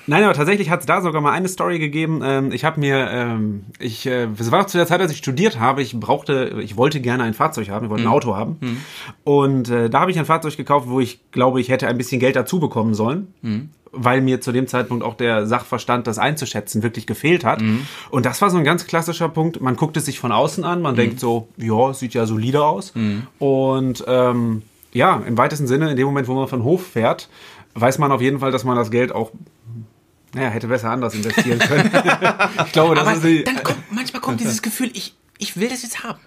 Nein, 0.08 0.24
aber 0.24 0.34
tatsächlich 0.34 0.70
hat 0.70 0.80
es 0.80 0.86
da 0.86 1.02
sogar 1.02 1.22
mal 1.22 1.32
eine 1.32 1.48
Story 1.48 1.80
gegeben. 1.80 2.22
Ähm, 2.24 2.52
ich 2.52 2.64
habe 2.66 2.80
mir, 2.80 3.10
ähm, 3.12 3.66
ich, 3.80 4.06
äh, 4.06 4.28
es 4.40 4.52
war 4.52 4.62
auch 4.62 4.66
zu 4.66 4.78
der 4.78 4.88
Zeit, 4.88 5.02
als 5.02 5.12
ich 5.12 5.18
studiert 5.18 5.60
habe. 5.60 5.82
Ich 5.82 6.00
brauchte, 6.00 6.60
ich 6.62 6.78
wollte 6.78 7.02
gerne 7.02 7.24
ein 7.24 7.34
Fahrzeug 7.34 7.70
haben, 7.70 7.86
ich 7.86 7.90
wollte 7.90 8.04
ein 8.04 8.10
Auto 8.10 8.36
haben. 8.36 8.84
Und 9.24 9.70
äh, 9.70 9.90
da 9.90 10.02
habe 10.02 10.12
ich 10.12 10.18
ein 10.20 10.26
Fahrzeug 10.26 10.58
gekauft, 10.58 10.88
wo 10.90 11.00
ich 11.00 11.20
glaube, 11.32 11.62
ich 11.62 11.70
hätte 11.70 11.88
ein 11.88 11.98
bisschen 11.98 12.20
Geld 12.20 12.36
dazu 12.36 12.60
bekommen 12.60 12.94
sollen. 12.94 13.34
Weil 13.98 14.22
mir 14.22 14.42
zu 14.42 14.52
dem 14.52 14.68
Zeitpunkt 14.68 15.04
auch 15.04 15.16
der 15.16 15.48
Sachverstand, 15.48 16.06
das 16.06 16.20
einzuschätzen, 16.20 16.84
wirklich 16.84 17.08
gefehlt 17.08 17.46
hat. 17.46 17.62
Und 18.10 18.26
das 18.26 18.42
war 18.42 18.50
so 18.50 18.58
ein 18.58 18.64
ganz 18.64 18.86
klassischer 18.86 19.30
Punkt. 19.30 19.62
Man 19.62 19.76
guckt 19.76 19.96
es 19.98 20.06
sich 20.06 20.20
von 20.20 20.32
außen 20.32 20.64
an, 20.64 20.82
man 20.82 20.96
denkt 20.96 21.20
so, 21.20 21.48
ja, 21.58 21.94
sieht 21.94 22.14
ja 22.14 22.26
solide 22.26 22.64
aus. 22.64 22.94
Und 23.40 24.04
ähm, 24.08 24.64
ja, 24.94 25.22
im 25.26 25.38
weitesten 25.38 25.68
Sinne, 25.68 25.92
in 25.92 25.98
dem 25.98 26.06
Moment, 26.06 26.28
wo 26.28 26.34
man 26.34 26.48
von 26.48 26.64
Hof 26.64 26.88
fährt, 26.88 27.30
weiß 27.74 27.98
man 28.00 28.12
auf 28.12 28.22
jeden 28.22 28.40
Fall, 28.40 28.52
dass 28.52 28.64
man 28.64 28.76
das 28.78 28.92
Geld 28.92 29.14
auch, 29.14 29.32
naja, 30.34 30.50
hätte 30.50 30.68
besser 30.68 30.90
anders 30.90 31.14
investieren 31.14 31.60
können. 31.60 31.92
ich 32.66 32.72
glaube, 32.72 32.96
das 32.96 33.06
Aber 33.08 33.16
ist 33.18 33.24
die, 33.24 33.44
dann 33.44 33.62
kommt, 33.64 33.92
manchmal 33.92 34.22
kommt 34.22 34.40
dieses 34.40 34.62
Gefühl, 34.62 34.90
ich, 34.94 35.14
ich 35.38 35.58
will 35.58 35.68
das 35.70 35.84
jetzt 35.84 36.04
haben. 36.04 36.20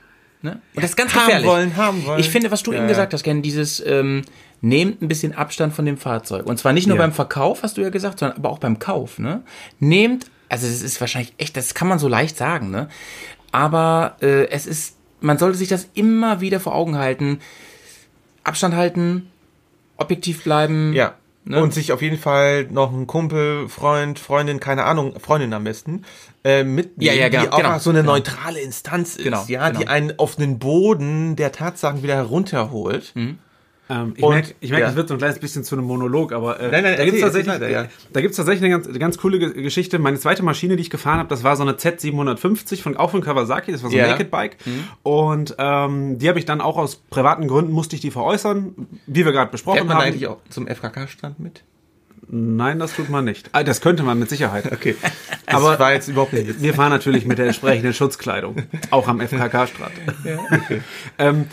Ne? 0.42 0.60
Und 0.74 0.82
das 0.82 0.90
ist 0.90 0.96
ganz 0.96 1.14
Haben 1.14 1.26
gefährlich. 1.26 1.48
wollen, 1.48 1.76
haben 1.76 2.04
wollen. 2.06 2.20
Ich 2.20 2.30
finde, 2.30 2.50
was 2.50 2.62
du 2.62 2.72
Ja, 2.72 2.78
eben 2.78 2.88
gesagt 2.88 3.12
hast, 3.12 3.24
Ken, 3.24 3.42
dieses 3.42 3.84
ähm, 3.84 4.22
nehmt 4.60 5.02
ein 5.02 5.08
bisschen 5.08 5.34
Abstand 5.34 5.74
von 5.74 5.84
dem 5.84 5.96
Fahrzeug. 5.96 6.46
Und 6.46 6.58
zwar 6.58 6.72
nicht 6.72 6.86
nur 6.86 6.96
beim 6.96 7.12
Verkauf, 7.12 7.62
hast 7.62 7.76
du 7.76 7.82
ja 7.82 7.90
gesagt, 7.90 8.20
sondern 8.20 8.38
aber 8.38 8.50
auch 8.50 8.58
beim 8.58 8.78
Kauf. 8.78 9.18
Ne? 9.18 9.42
Nehmt, 9.80 10.26
also 10.48 10.66
das 10.66 10.82
ist 10.82 11.00
wahrscheinlich 11.00 11.34
echt, 11.38 11.56
das 11.56 11.74
kann 11.74 11.88
man 11.88 11.98
so 11.98 12.08
leicht 12.08 12.36
sagen, 12.36 12.70
ne? 12.70 12.88
Aber 13.50 14.16
äh, 14.20 14.48
es 14.48 14.66
ist, 14.66 14.96
man 15.20 15.38
sollte 15.38 15.56
sich 15.58 15.68
das 15.68 15.88
immer 15.94 16.40
wieder 16.40 16.60
vor 16.60 16.74
Augen 16.74 16.98
halten. 16.98 17.40
Abstand 18.44 18.74
halten, 18.74 19.30
objektiv 19.96 20.44
bleiben. 20.44 20.92
Ja. 20.92 21.14
Ne? 21.44 21.62
Und 21.62 21.72
sich 21.72 21.92
auf 21.92 22.02
jeden 22.02 22.18
Fall 22.18 22.64
noch 22.70 22.92
einen 22.92 23.06
Kumpel, 23.06 23.68
Freund, 23.68 24.18
Freundin, 24.18 24.60
keine 24.60 24.84
Ahnung, 24.84 25.18
Freundin 25.18 25.54
am 25.54 25.64
besten, 25.64 26.04
äh, 26.48 26.64
mitnehmen, 26.64 26.94
Ja, 26.98 27.12
ja, 27.12 27.28
genau, 27.28 27.42
die 27.44 27.48
auch 27.52 27.56
genau, 27.58 27.78
so 27.78 27.90
eine 27.90 28.00
genau. 28.00 28.12
neutrale 28.12 28.60
Instanz 28.60 29.16
ist, 29.16 29.24
Genau, 29.24 29.44
ja, 29.48 29.70
die 29.70 29.80
genau. 29.80 29.90
einen 29.90 30.18
auf 30.18 30.36
den 30.36 30.58
Boden 30.58 31.36
der 31.36 31.52
Tatsachen 31.52 32.02
wieder 32.02 32.14
herunterholt. 32.16 33.12
Ähm, 33.90 34.12
ich 34.16 34.22
merke, 34.28 34.54
ich 34.60 34.70
merk, 34.70 34.82
ja. 34.82 34.88
es 34.90 34.96
wird 34.96 35.08
so 35.08 35.14
ein 35.14 35.18
kleines 35.18 35.38
bisschen 35.38 35.64
zu 35.64 35.74
einem 35.74 35.86
Monolog, 35.86 36.32
aber 36.34 36.60
äh, 36.60 36.70
Nein, 36.70 36.82
nein, 36.84 36.96
da 36.98 37.04
gibt 37.06 37.16
es 37.16 37.22
tatsächlich, 37.22 37.70
ja. 37.70 37.86
da 38.12 38.20
gibt's 38.20 38.36
tatsächlich 38.36 38.62
eine 38.62 38.70
ganz, 38.74 38.86
eine 38.86 38.98
ganz 38.98 39.16
coole 39.16 39.38
Ge- 39.38 39.62
Geschichte. 39.62 39.98
Meine 39.98 40.18
zweite 40.18 40.42
Maschine, 40.42 40.76
die 40.76 40.82
ich 40.82 40.90
gefahren 40.90 41.18
habe, 41.18 41.30
das 41.30 41.42
war 41.42 41.56
so 41.56 41.62
eine 41.62 41.72
Z750 41.72 42.82
von 42.82 42.98
auch 42.98 43.10
von 43.12 43.22
Kawasaki. 43.22 43.72
Das 43.72 43.82
war 43.82 43.88
so 43.90 43.96
ein 43.96 44.02
Ja. 44.04 44.08
Naked 44.10 44.30
Bike 44.30 44.58
und 45.04 45.54
ähm, 45.58 46.18
die 46.18 46.28
habe 46.28 46.38
ich 46.38 46.44
dann 46.44 46.60
auch 46.60 46.76
aus 46.76 46.96
privaten 46.96 47.48
Gründen 47.48 47.72
musste 47.72 47.96
ich 47.96 48.02
die 48.02 48.10
veräußern, 48.10 48.74
wie 49.06 49.24
wir 49.24 49.32
gerade 49.32 49.50
besprochen 49.50 49.76
Fährt 49.78 49.88
man 49.88 49.96
haben. 49.96 50.04
eigentlich 50.04 50.26
auch 50.26 50.36
zum 50.50 50.66
FKK-Stand 50.66 51.40
mit? 51.40 51.62
Nein, 52.30 52.78
das 52.78 52.94
tut 52.94 53.08
man 53.08 53.24
nicht. 53.24 53.48
Ah, 53.52 53.62
das 53.62 53.80
könnte 53.80 54.02
man 54.02 54.18
mit 54.18 54.28
Sicherheit. 54.28 54.70
Okay. 54.72 54.94
Aber- 55.46 55.78
war 55.78 55.92
jetzt 55.92 56.08
überhaupt 56.08 56.32
nicht. 56.32 56.60
Wir 56.62 56.74
fahren 56.74 56.90
natürlich 56.90 57.24
mit 57.24 57.38
der 57.38 57.46
entsprechenden 57.46 57.92
Schutzkleidung, 57.94 58.56
auch 58.90 59.08
am 59.08 59.20
FKK-Strand. 59.20 59.92
ähm, 61.18 61.46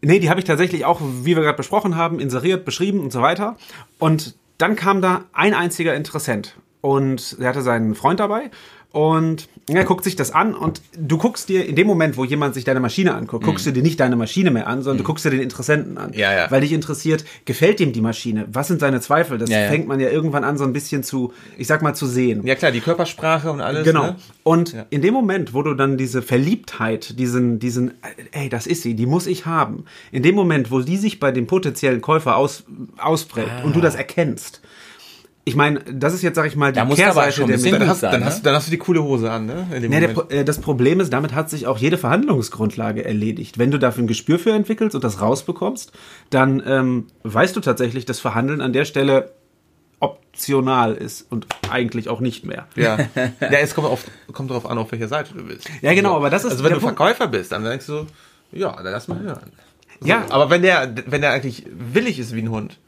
nee, 0.00 0.18
die 0.18 0.30
habe 0.30 0.40
ich 0.40 0.46
tatsächlich 0.46 0.84
auch, 0.84 1.00
wie 1.00 1.36
wir 1.36 1.42
gerade 1.42 1.56
besprochen 1.56 1.96
haben, 1.96 2.18
inseriert, 2.18 2.64
beschrieben 2.64 3.00
und 3.00 3.12
so 3.12 3.20
weiter. 3.22 3.56
Und 3.98 4.34
dann 4.58 4.74
kam 4.74 5.02
da 5.02 5.24
ein 5.32 5.54
einziger 5.54 5.94
Interessent 5.94 6.56
und 6.80 7.36
er 7.38 7.50
hatte 7.50 7.62
seinen 7.62 7.94
Freund 7.94 8.20
dabei 8.20 8.50
und 8.92 9.48
er 9.74 9.84
guckt 9.84 10.04
sich 10.04 10.14
das 10.14 10.30
an 10.30 10.54
und 10.54 10.80
du 10.96 11.18
guckst 11.18 11.48
dir 11.48 11.66
in 11.66 11.74
dem 11.74 11.86
Moment, 11.88 12.16
wo 12.16 12.24
jemand 12.24 12.54
sich 12.54 12.64
deine 12.64 12.78
Maschine 12.78 13.14
anguckt, 13.14 13.44
guckst 13.44 13.66
du 13.66 13.72
dir 13.72 13.82
nicht 13.82 13.98
deine 13.98 14.14
Maschine 14.14 14.52
mehr 14.52 14.68
an, 14.68 14.82
sondern 14.82 14.98
du 14.98 15.04
guckst 15.04 15.24
dir 15.24 15.30
den 15.30 15.40
Interessenten 15.40 15.98
an. 15.98 16.10
Mhm. 16.10 16.18
Ja, 16.18 16.32
ja. 16.32 16.50
Weil 16.50 16.60
dich 16.60 16.72
interessiert, 16.72 17.24
gefällt 17.44 17.80
ihm 17.80 17.92
die 17.92 18.00
Maschine? 18.00 18.46
Was 18.52 18.68
sind 18.68 18.78
seine 18.80 19.00
Zweifel? 19.00 19.38
Das 19.38 19.50
Ja, 19.50 19.66
fängt 19.68 19.88
man 19.88 19.98
ja 19.98 20.08
irgendwann 20.08 20.44
an, 20.44 20.56
so 20.56 20.64
ein 20.64 20.72
bisschen 20.72 21.02
zu, 21.02 21.32
ich 21.58 21.66
sag 21.66 21.82
mal, 21.82 21.94
zu 21.94 22.06
sehen. 22.06 22.46
Ja 22.46 22.54
klar, 22.54 22.70
die 22.70 22.80
Körpersprache 22.80 23.50
und 23.50 23.60
alles. 23.60 23.84
Genau. 23.84 24.04
Ne? 24.04 24.16
Und 24.44 24.76
in 24.90 25.02
dem 25.02 25.14
Moment, 25.14 25.52
wo 25.52 25.62
du 25.62 25.74
dann 25.74 25.96
diese 25.96 26.22
Verliebtheit, 26.22 27.18
diesen, 27.18 27.58
diesen, 27.58 27.94
ey, 28.30 28.48
das 28.48 28.68
ist 28.68 28.82
sie, 28.82 28.94
die 28.94 29.06
muss 29.06 29.26
ich 29.26 29.46
haben. 29.46 29.84
In 30.12 30.22
dem 30.22 30.36
Moment, 30.36 30.70
wo 30.70 30.80
die 30.80 30.96
sich 30.96 31.18
bei 31.18 31.32
dem 31.32 31.48
potenziellen 31.48 32.00
Käufer 32.00 32.36
aus, 32.36 32.64
ausprägt 32.98 33.64
und 33.64 33.74
du 33.74 33.80
das 33.80 33.96
erkennst. 33.96 34.60
Ich 35.48 35.54
meine, 35.54 35.78
das 35.78 36.12
ist 36.12 36.22
jetzt, 36.22 36.34
sag 36.34 36.46
ich 36.48 36.56
mal, 36.56 36.72
die 36.72 36.76
Da 36.80 36.84
musst 36.84 36.98
du 36.98 37.04
aber 37.04 37.22
Kehrseite 37.22 37.46
der 37.46 37.56
Dann, 37.56 37.62
Medaille. 37.62 37.78
gut 37.78 37.88
hast, 37.88 38.00
sein, 38.00 38.10
dann, 38.10 38.20
ne? 38.20 38.26
hast, 38.26 38.44
dann 38.44 38.54
hast 38.56 38.66
du 38.66 38.70
die 38.72 38.78
coole 38.78 39.00
Hose 39.04 39.30
an, 39.30 39.46
ne? 39.46 39.68
In 39.72 39.82
dem 39.82 39.90
Nee, 39.92 40.00
der, 40.00 40.30
äh, 40.40 40.44
das 40.44 40.58
Problem 40.60 40.98
ist, 40.98 41.12
damit 41.12 41.34
hat 41.34 41.48
sich 41.50 41.68
auch 41.68 41.78
jede 41.78 41.98
Verhandlungsgrundlage 41.98 43.04
erledigt. 43.04 43.56
Wenn 43.56 43.70
du 43.70 43.78
dafür 43.78 44.02
ein 44.02 44.06
Gespür 44.08 44.40
für 44.40 44.50
entwickelst 44.50 44.96
und 44.96 45.04
das 45.04 45.20
rausbekommst, 45.20 45.92
dann 46.30 46.60
ähm, 46.66 47.06
weißt 47.22 47.54
du 47.54 47.60
tatsächlich, 47.60 48.04
dass 48.04 48.18
Verhandeln 48.18 48.60
an 48.60 48.72
der 48.72 48.84
Stelle 48.84 49.34
optional 50.00 50.94
ist 50.94 51.30
und 51.30 51.46
eigentlich 51.70 52.08
auch 52.08 52.18
nicht 52.20 52.44
mehr. 52.44 52.66
Ja. 52.74 52.98
ja, 53.40 53.58
es 53.60 53.74
kommt, 53.76 53.86
auf, 53.86 54.04
kommt 54.32 54.50
darauf 54.50 54.66
an, 54.68 54.78
auf 54.78 54.90
welcher 54.90 55.06
Seite 55.08 55.32
du 55.32 55.44
bist. 55.44 55.68
Ja, 55.80 55.94
genau, 55.94 56.16
aber 56.16 56.28
das 56.28 56.44
ist 56.44 56.50
Also 56.50 56.64
wenn 56.64 56.70
der 56.70 56.78
du 56.80 56.84
Punkt. 56.84 56.96
Verkäufer 56.98 57.28
bist, 57.28 57.52
dann 57.52 57.62
denkst 57.62 57.86
du, 57.86 58.04
ja, 58.50 58.72
dann 58.74 58.92
lass 58.92 59.06
mal 59.06 59.20
hören. 59.20 59.52
So, 60.00 60.08
Ja. 60.08 60.24
Aber 60.28 60.50
wenn 60.50 60.62
der, 60.62 60.92
wenn 61.06 61.20
der 61.20 61.30
eigentlich 61.30 61.66
willig 61.70 62.18
ist 62.18 62.34
wie 62.34 62.42
ein 62.42 62.50
Hund 62.50 62.78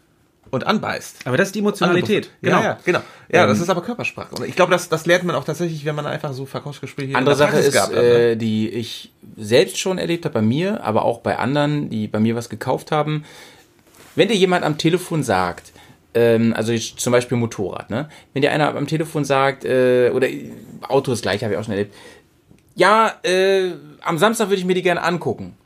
und 0.50 0.66
anbeißt. 0.66 1.26
Aber 1.26 1.36
das 1.36 1.48
ist 1.48 1.54
die 1.54 1.60
Emotionalität. 1.60 2.30
Genau. 2.42 2.58
Ja, 2.58 2.64
ja, 2.64 2.78
genau. 2.84 3.00
Ja, 3.30 3.42
Ähm, 3.42 3.48
das 3.48 3.60
ist 3.60 3.68
aber 3.68 3.82
Körpersprache. 3.82 4.34
Und 4.34 4.46
ich 4.46 4.56
glaube, 4.56 4.72
das, 4.72 4.88
das 4.88 5.06
lernt 5.06 5.24
man 5.24 5.36
auch 5.36 5.44
tatsächlich, 5.44 5.84
wenn 5.84 5.94
man 5.94 6.06
einfach 6.06 6.32
so 6.32 6.46
Verkaufsgespräche 6.46 7.16
Andere 7.16 7.34
in 7.34 7.38
der 7.38 7.46
Sache 7.46 7.52
Praxis 7.52 7.74
ist, 7.74 7.80
hat, 7.80 7.92
ne? 7.92 7.98
äh, 7.98 8.36
die 8.36 8.68
ich 8.70 9.12
selbst 9.36 9.78
schon 9.78 9.98
erlebt 9.98 10.24
habe 10.24 10.34
bei 10.34 10.42
mir, 10.42 10.82
aber 10.82 11.04
auch 11.04 11.20
bei 11.20 11.38
anderen, 11.38 11.90
die 11.90 12.08
bei 12.08 12.20
mir 12.20 12.34
was 12.36 12.48
gekauft 12.48 12.90
haben. 12.90 13.24
Wenn 14.14 14.28
dir 14.28 14.36
jemand 14.36 14.64
am 14.64 14.78
Telefon 14.78 15.22
sagt, 15.22 15.72
ähm, 16.14 16.54
also 16.56 16.72
ich, 16.72 16.96
zum 16.96 17.12
Beispiel 17.12 17.36
Motorrad, 17.36 17.90
ne? 17.90 18.08
Wenn 18.32 18.42
dir 18.42 18.50
einer 18.50 18.74
am 18.74 18.86
Telefon 18.86 19.24
sagt, 19.24 19.64
äh, 19.64 20.10
oder 20.14 20.26
Auto 20.88 21.12
ist 21.12 21.22
gleich, 21.22 21.44
habe 21.44 21.52
ich 21.52 21.58
auch 21.58 21.64
schon 21.64 21.74
erlebt. 21.74 21.94
Ja, 22.74 23.14
äh, 23.22 23.72
am 24.02 24.18
Samstag 24.18 24.48
würde 24.48 24.60
ich 24.60 24.64
mir 24.64 24.74
die 24.74 24.82
gerne 24.82 25.02
angucken. 25.02 25.56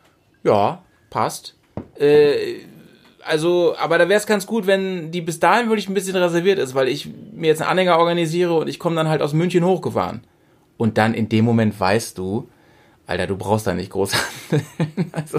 Ja, 0.44 0.82
passt. 1.10 1.54
Äh, 1.98 2.56
also, 3.24 3.74
aber 3.78 3.98
da 3.98 4.08
wäre 4.08 4.18
es 4.18 4.26
ganz 4.26 4.46
gut, 4.46 4.66
wenn 4.66 5.10
die 5.10 5.20
bis 5.20 5.38
dahin 5.40 5.68
wirklich 5.68 5.88
ein 5.88 5.94
bisschen 5.94 6.16
reserviert 6.16 6.58
ist, 6.58 6.74
weil 6.74 6.88
ich 6.88 7.08
mir 7.32 7.48
jetzt 7.48 7.60
einen 7.62 7.70
Anhänger 7.70 7.98
organisiere 7.98 8.54
und 8.54 8.68
ich 8.68 8.78
komme 8.78 8.96
dann 8.96 9.08
halt 9.08 9.22
aus 9.22 9.32
München 9.32 9.64
hochgefahren. 9.64 10.22
Und 10.76 10.98
dann 10.98 11.14
in 11.14 11.28
dem 11.28 11.44
Moment 11.44 11.78
weißt 11.78 12.18
du, 12.18 12.48
Alter, 13.06 13.26
du 13.26 13.36
brauchst 13.36 13.66
da 13.66 13.74
nicht 13.74 13.90
groß 13.90 14.12
handeln. 14.50 14.66
Also, 15.12 15.38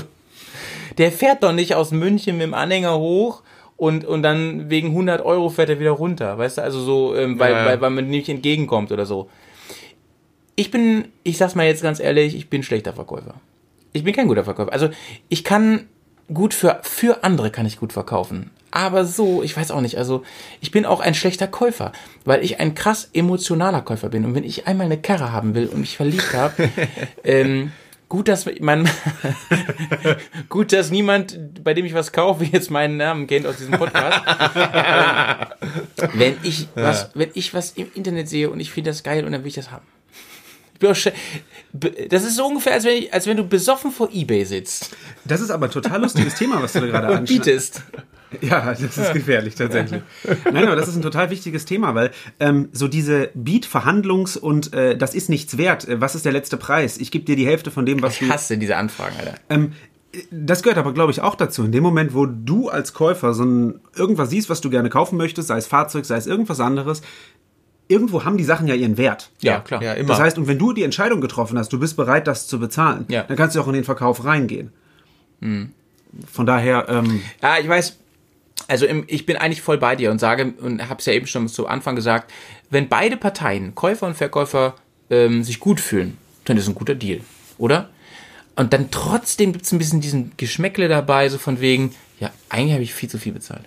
der 0.97 1.11
fährt 1.11 1.43
doch 1.43 1.53
nicht 1.53 1.75
aus 1.75 1.91
München 1.91 2.37
mit 2.37 2.45
dem 2.47 2.53
Anhänger 2.53 2.97
hoch 2.97 3.41
und, 3.77 4.05
und 4.05 4.21
dann 4.23 4.69
wegen 4.69 4.89
100 4.89 5.25
Euro 5.25 5.49
fährt 5.49 5.69
er 5.69 5.79
wieder 5.79 5.91
runter. 5.91 6.37
Weißt 6.37 6.57
du, 6.57 6.61
also 6.61 6.79
so, 6.79 7.15
ähm, 7.15 7.39
weil, 7.39 7.51
Ja, 7.51 7.59
ja. 7.59 7.65
weil, 7.65 7.81
weil 7.81 7.89
man 7.89 8.07
nicht 8.07 8.29
entgegenkommt 8.29 8.91
oder 8.91 9.05
so. 9.05 9.29
Ich 10.55 10.69
bin, 10.69 11.05
ich 11.23 11.37
sag's 11.37 11.55
mal 11.55 11.65
jetzt 11.65 11.81
ganz 11.81 11.99
ehrlich, 11.99 12.35
ich 12.35 12.49
bin 12.49 12.61
schlechter 12.63 12.93
Verkäufer. 12.93 13.33
Ich 13.91 14.03
bin 14.03 14.13
kein 14.13 14.27
guter 14.27 14.43
Verkäufer. 14.43 14.71
Also, 14.71 14.89
ich 15.29 15.43
kann 15.43 15.87
gut 16.31 16.53
für, 16.53 16.79
für 16.83 17.23
andere 17.23 17.51
kann 17.51 17.65
ich 17.65 17.79
gut 17.79 17.93
verkaufen. 17.93 18.51
Aber 18.71 19.05
so, 19.05 19.43
ich 19.43 19.55
weiß 19.55 19.69
auch 19.69 19.81
nicht, 19.81 19.99
also 19.99 20.23
ich 20.59 20.71
bin 20.71 20.85
auch 20.87 20.99
ein 20.99 21.13
schlechter 21.13 21.47
Käufer, 21.47 21.91
weil 22.25 22.43
ich 22.43 22.59
ein 22.59 22.73
krass 22.73 23.07
emotionaler 23.13 23.81
Käufer 23.81 24.09
bin. 24.09 24.25
Und 24.25 24.33
wenn 24.33 24.43
ich 24.43 24.65
einmal 24.65 24.87
eine 24.87 24.99
Karre 24.99 25.31
haben 25.31 25.53
will 25.53 25.67
und 25.67 25.81
mich 25.81 25.95
verliebt 25.95 26.33
habe, 26.33 26.69
ähm, 27.23 27.71
gut, 28.09 28.27
dass 28.27 28.47
man, 28.61 28.89
gut, 30.49 30.73
dass 30.73 30.89
niemand, 30.89 31.63
bei 31.63 31.75
dem 31.75 31.85
ich 31.85 31.93
was 31.93 32.11
kaufe, 32.11 32.45
jetzt 32.45 32.71
meinen 32.71 32.97
Namen 32.97 33.27
kennt 33.27 33.45
aus 33.45 33.57
diesem 33.57 33.73
Podcast. 33.73 34.21
ähm, 36.01 36.09
wenn 36.13 36.37
ich 36.41 36.67
was, 36.73 37.11
wenn 37.13 37.29
ich 37.35 37.53
was 37.53 37.71
im 37.71 37.91
Internet 37.93 38.27
sehe 38.27 38.49
und 38.49 38.59
ich 38.59 38.71
finde 38.71 38.89
das 38.89 39.03
geil 39.03 39.23
und 39.23 39.33
dann 39.33 39.41
will 39.41 39.49
ich 39.49 39.55
das 39.55 39.69
haben. 39.69 39.85
Ich 40.91 41.11
be- 41.71 42.07
Das 42.09 42.23
ist 42.23 42.35
so 42.35 42.45
ungefähr, 42.45 42.73
als 42.73 42.83
wenn, 42.83 42.97
ich, 42.97 43.13
als 43.13 43.25
wenn 43.27 43.37
du 43.37 43.43
besoffen 43.47 43.91
vor 43.91 44.09
Ebay 44.11 44.43
sitzt 44.45 44.95
Das 45.25 45.41
ist 45.41 45.49
aber 45.49 45.65
ein 45.67 45.71
total 45.71 46.01
lustiges 46.01 46.35
Thema, 46.35 46.61
was 46.61 46.73
du 46.73 46.81
da 46.81 46.87
gerade 46.87 47.07
und 47.07 47.13
anschneidest. 47.19 47.81
bietest. 47.81 47.83
Ja, 48.41 48.73
das 48.73 48.81
ist 48.97 49.13
gefährlich 49.13 49.53
tatsächlich. 49.53 50.01
Nein, 50.51 50.65
aber 50.65 50.75
das 50.75 50.87
ist 50.87 50.95
ein 50.95 51.03
total 51.03 51.29
wichtiges 51.29 51.65
Thema, 51.65 51.93
weil 51.93 52.09
ähm, 52.39 52.69
so 52.71 52.87
diese 52.87 53.29
Beat-Verhandlungs- 53.35 54.39
und 54.39 54.73
äh, 54.73 54.97
das 54.97 55.13
ist 55.13 55.29
nichts 55.29 55.57
wert. 55.59 55.85
Was 55.89 56.15
ist 56.15 56.25
der 56.25 56.31
letzte 56.31 56.57
Preis? 56.57 56.97
Ich 56.97 57.11
gebe 57.11 57.25
dir 57.25 57.35
die 57.35 57.45
Hälfte 57.45 57.69
von 57.69 57.85
dem, 57.85 58.01
was 58.01 58.17
du 58.17 58.25
Ich 58.25 58.31
hasse 58.31 58.57
diese 58.57 58.75
Anfragen, 58.77 59.15
Alter. 59.19 59.35
Ähm, 59.49 59.73
das 60.31 60.61
gehört 60.63 60.77
aber, 60.77 60.93
glaube 60.93 61.11
ich, 61.11 61.21
auch 61.21 61.33
dazu. 61.35 61.63
In 61.63 61.71
dem 61.71 61.81
Moment, 61.83 62.13
wo 62.13 62.25
du 62.27 62.69
als 62.69 62.93
Käufer 62.93 63.33
so 63.33 63.43
ein, 63.45 63.79
irgendwas 63.95 64.29
siehst, 64.31 64.49
was 64.49 64.61
du 64.61 64.69
gerne 64.71 64.89
kaufen 64.89 65.17
möchtest, 65.17 65.47
sei 65.47 65.57
es 65.57 65.65
Fahrzeug, 65.67 66.05
sei 66.05 66.17
es 66.17 66.27
irgendwas 66.27 66.59
anderes, 66.59 67.01
irgendwo 67.87 68.23
haben 68.23 68.37
die 68.37 68.43
Sachen 68.43 68.67
ja 68.67 68.75
ihren 68.75 68.97
Wert. 68.97 69.29
Ja, 69.41 69.59
klar. 69.59 69.81
Ja, 69.83 69.93
immer. 69.93 70.07
Das 70.09 70.19
heißt, 70.19 70.37
und 70.37 70.47
wenn 70.47 70.57
du 70.59 70.73
die 70.73 70.83
Entscheidung 70.83 71.21
getroffen 71.21 71.57
hast, 71.57 71.71
du 71.73 71.79
bist 71.79 71.95
bereit, 71.97 72.27
das 72.27 72.47
zu 72.47 72.59
bezahlen, 72.59 73.05
Ja. 73.09 73.23
dann 73.23 73.37
kannst 73.37 73.55
du 73.55 73.61
auch 73.61 73.67
in 73.67 73.73
den 73.73 73.83
Verkauf 73.83 74.23
reingehen. 74.25 74.71
Von 75.41 76.45
daher, 76.45 76.87
ähm, 76.89 77.21
Ja, 77.41 77.57
ich 77.59 77.67
weiß. 77.67 77.97
Also 78.67 78.85
im, 78.85 79.03
ich 79.07 79.25
bin 79.25 79.35
eigentlich 79.35 79.61
voll 79.61 79.77
bei 79.77 79.95
dir 79.97 80.09
und 80.11 80.19
sage 80.19 80.53
und 80.61 80.87
habe 80.87 80.99
es 80.99 81.05
ja 81.05 81.11
eben 81.13 81.27
schon 81.27 81.49
zu 81.49 81.67
Anfang 81.67 81.95
gesagt, 81.97 82.31
wenn 82.69 82.87
beide 82.87 83.17
Parteien, 83.17 83.75
Käufer 83.75 84.07
und 84.07 84.15
Verkäufer, 84.15 84.75
ähm, 85.09 85.43
sich 85.43 85.59
gut 85.59 85.81
fühlen, 85.81 86.17
dann 86.45 86.55
ist 86.55 86.63
es 86.63 86.69
ein 86.69 86.75
guter 86.75 86.95
Deal, 86.95 87.19
oder? 87.57 87.89
Und 88.55 88.71
dann 88.71 88.89
trotzdem 88.89 89.51
gibt 89.51 89.65
es 89.65 89.71
ein 89.73 89.79
bisschen 89.79 89.99
diesen 89.99 90.31
Geschmäckle 90.37 90.87
dabei, 90.87 91.27
so 91.27 91.37
von 91.39 91.59
wegen, 91.59 91.93
ja, 92.19 92.31
eigentlich 92.49 92.73
habe 92.73 92.83
ich 92.83 92.93
viel 92.93 93.09
zu 93.09 93.17
viel 93.17 93.33
bezahlt. 93.33 93.63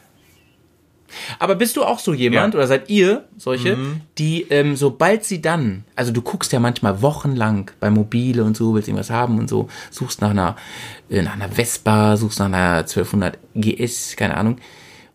Aber 1.38 1.54
bist 1.54 1.76
du 1.76 1.84
auch 1.84 1.98
so 1.98 2.12
jemand 2.14 2.54
Ja. 2.54 2.58
oder 2.58 2.66
seid 2.66 2.88
ihr 2.90 3.28
solche, 3.36 3.76
die 4.18 4.42
ähm, 4.50 4.76
sobald 4.76 5.24
sie 5.24 5.40
dann, 5.42 5.84
also 5.94 6.12
du 6.12 6.22
guckst 6.22 6.52
ja 6.52 6.60
manchmal 6.60 7.02
wochenlang 7.02 7.70
bei 7.80 7.90
Mobile 7.90 8.44
und 8.44 8.56
so, 8.56 8.74
willst 8.74 8.88
irgendwas 8.88 9.10
haben 9.10 9.38
und 9.38 9.48
so, 9.48 9.68
suchst 9.90 10.20
nach 10.20 10.30
einer, 10.30 10.56
äh, 11.10 11.22
nach 11.22 11.34
einer 11.34 11.48
Vespa, 11.48 12.16
suchst 12.16 12.38
nach 12.38 12.46
einer 12.46 12.78
1200 12.86 13.38
GS, 13.54 14.16
keine 14.16 14.36
Ahnung. 14.36 14.58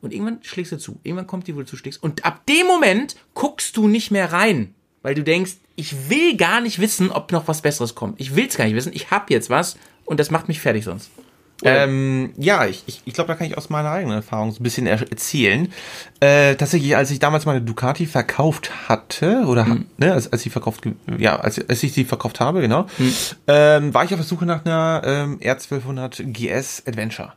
Und 0.02 0.14
irgendwann 0.14 0.40
schlägst 0.42 0.72
du 0.72 0.78
zu. 0.78 1.00
Irgendwann 1.04 1.28
kommt 1.28 1.46
die, 1.48 1.56
wo 1.56 1.60
du 1.60 1.66
zuschlägst. 1.66 2.02
Und 2.02 2.26
ab 2.26 2.46
dem 2.48 2.66
Moment 2.66 3.16
guckst 3.36 3.78
du 3.78 3.88
nicht 3.88 4.10
mehr 4.10 4.34
rein, 4.34 4.74
weil 5.04 5.14
du 5.16 5.24
denkst, 5.24 5.54
ich 5.76 6.10
will 6.10 6.36
gar 6.38 6.60
nicht 6.62 6.80
wissen, 6.80 7.12
ob 7.12 7.32
noch 7.32 7.48
was 7.48 7.62
Besseres 7.62 7.94
kommt. 7.96 8.20
Ich 8.20 8.36
will 8.36 8.48
es 8.48 8.58
gar 8.58 8.66
nicht 8.66 8.76
wissen. 8.76 8.92
Ich 8.94 9.12
hab 9.12 9.30
jetzt 9.30 9.50
was 9.50 9.78
und 10.06 10.20
das 10.20 10.32
macht 10.32 10.48
mich 10.48 10.60
fertig 10.60 10.84
sonst. 10.84 11.10
Ähm, 11.64 12.34
ja, 12.38 12.66
ich, 12.66 12.84
ich, 12.88 13.02
ich 13.06 13.14
glaube, 13.14 13.28
da 13.28 13.36
kann 13.36 13.48
ich 13.48 13.58
aus 13.58 13.70
meiner 13.70 13.92
eigenen 13.92 14.18
Erfahrung 14.18 14.52
so 14.52 14.60
ein 14.60 14.64
bisschen 14.64 14.88
er 14.88 15.00
erzählen. 15.00 15.72
Äh, 16.20 16.56
tatsächlich, 16.56 16.96
als 16.96 17.12
ich 17.12 17.20
damals 17.20 17.46
meine 17.46 17.62
Ducati 17.62 18.06
verkauft 18.06 18.72
hatte, 18.90 19.44
oder 19.48 19.66
Hm. 19.66 19.86
ne, 19.98 20.14
als, 20.14 20.32
als 20.32 20.42
sie 20.42 20.50
verkauft, 20.50 20.84
ja, 21.18 21.40
als, 21.40 21.60
als 21.68 21.84
ich 21.84 21.94
sie 21.94 22.06
verkauft 22.06 22.40
habe, 22.40 22.62
genau, 22.62 22.88
ähm, 23.48 23.94
war 23.94 24.04
ich 24.04 24.12
auf 24.12 24.20
der 24.20 24.26
Suche 24.28 24.46
nach 24.46 24.66
einer 24.66 25.02
ähm, 25.06 25.40
R1200 25.40 26.24
GS 26.24 26.84
Adventure. 26.88 27.34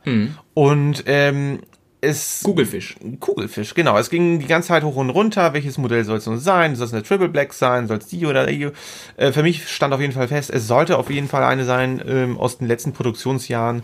Und 0.53 1.03
ähm, 1.05 1.59
es 2.01 2.41
Kugelfisch. 2.43 2.95
Kugelfisch, 3.19 3.73
genau. 3.73 3.97
Es 3.97 4.09
ging 4.09 4.39
die 4.39 4.45
ganze 4.45 4.69
Zeit 4.69 4.83
hoch 4.83 4.95
und 4.95 5.09
runter. 5.09 5.53
Welches 5.53 5.77
Modell 5.77 6.03
soll 6.03 6.17
es 6.17 6.25
nun 6.27 6.39
sein? 6.39 6.75
Soll 6.75 6.87
es 6.87 6.93
eine 6.93 7.03
Triple 7.03 7.29
Black 7.29 7.53
sein? 7.53 7.87
Soll 7.87 7.97
es 7.97 8.07
die 8.07 8.25
oder 8.25 8.45
die? 8.45 8.69
Äh, 9.17 9.31
für 9.31 9.43
mich 9.43 9.67
stand 9.67 9.93
auf 9.93 10.01
jeden 10.01 10.13
Fall 10.13 10.27
fest, 10.27 10.51
es 10.51 10.67
sollte 10.67 10.97
auf 10.97 11.09
jeden 11.09 11.27
Fall 11.27 11.43
eine 11.43 11.65
sein 11.65 12.01
ähm, 12.07 12.37
aus 12.37 12.59
den 12.59 12.67
letzten 12.67 12.93
Produktionsjahren 12.93 13.83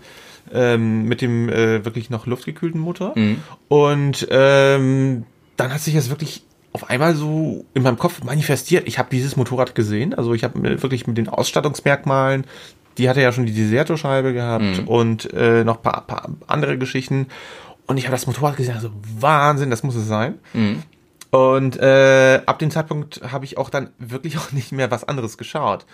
ähm, 0.53 1.03
mit 1.03 1.21
dem 1.21 1.49
äh, 1.49 1.85
wirklich 1.85 2.09
noch 2.09 2.25
luftgekühlten 2.25 2.79
Motor. 2.79 3.15
Und 3.67 4.27
ähm, 4.29 5.25
dann 5.57 5.73
hat 5.73 5.81
sich 5.81 5.93
das 5.93 6.09
wirklich 6.09 6.43
auf 6.73 6.89
einmal 6.89 7.15
so 7.15 7.65
in 7.73 7.83
meinem 7.83 7.97
Kopf 7.97 8.23
manifestiert. 8.23 8.87
Ich 8.87 8.97
habe 8.97 9.09
dieses 9.11 9.35
Motorrad 9.35 9.75
gesehen. 9.75 10.13
Also 10.13 10.33
ich 10.33 10.43
habe 10.43 10.81
wirklich 10.81 11.05
mit 11.07 11.17
den 11.17 11.27
Ausstattungsmerkmalen, 11.27 12.45
die 12.97 13.09
hatte 13.09 13.21
ja 13.21 13.31
schon 13.31 13.45
die 13.45 13.53
Deserto-Scheibe 13.53 14.33
gehabt 14.33 14.63
und 14.85 15.33
äh, 15.33 15.63
noch 15.63 15.81
paar, 15.81 16.05
paar 16.07 16.29
andere 16.47 16.77
Geschichten. 16.77 17.27
Und 17.87 17.97
ich 17.97 18.05
habe 18.05 18.15
das 18.15 18.27
Motorrad 18.27 18.57
gesehen, 18.57 18.75
also 18.75 18.91
Wahnsinn, 19.19 19.69
das 19.69 19.83
muss 19.83 19.95
es 19.95 20.07
sein. 20.07 20.39
Und 21.31 21.77
äh, 21.77 22.41
ab 22.45 22.59
dem 22.59 22.71
Zeitpunkt 22.71 23.21
habe 23.31 23.45
ich 23.45 23.57
auch 23.57 23.69
dann 23.69 23.89
wirklich 23.97 24.37
auch 24.39 24.51
nicht 24.51 24.71
mehr 24.71 24.91
was 24.91 25.03
anderes 25.03 25.37
geschaut. 25.37 25.85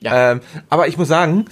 Ja. 0.00 0.32
Ähm, 0.32 0.40
aber 0.70 0.88
ich 0.88 0.96
muss 0.96 1.08
sagen, 1.08 1.46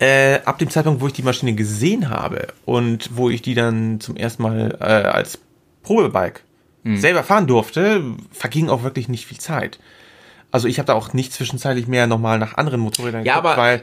äh, 0.00 0.40
ab 0.44 0.58
dem 0.58 0.70
Zeitpunkt, 0.70 1.00
wo 1.00 1.06
ich 1.06 1.12
die 1.12 1.22
Maschine 1.22 1.54
gesehen 1.54 2.08
habe 2.10 2.48
und 2.64 3.10
wo 3.16 3.30
ich 3.30 3.42
die 3.42 3.54
dann 3.54 4.00
zum 4.00 4.16
ersten 4.16 4.42
Mal 4.42 4.76
äh, 4.80 4.84
als 4.84 5.38
Probebike 5.82 6.40
Hm. 6.84 6.98
selber 6.98 7.22
fahren 7.22 7.46
durfte, 7.46 8.02
verging 8.30 8.68
auch 8.68 8.82
wirklich 8.82 9.08
nicht 9.08 9.24
viel 9.26 9.38
Zeit. 9.38 9.78
Also 10.50 10.68
ich 10.68 10.78
habe 10.78 10.86
da 10.86 10.92
auch 10.92 11.14
nicht 11.14 11.32
zwischenzeitlich 11.32 11.86
mehr 11.86 12.06
nochmal 12.06 12.38
nach 12.38 12.58
anderen 12.58 12.80
Motorrädern 12.80 13.24
Ja, 13.24 13.36
aber 13.36 13.56
weil 13.56 13.82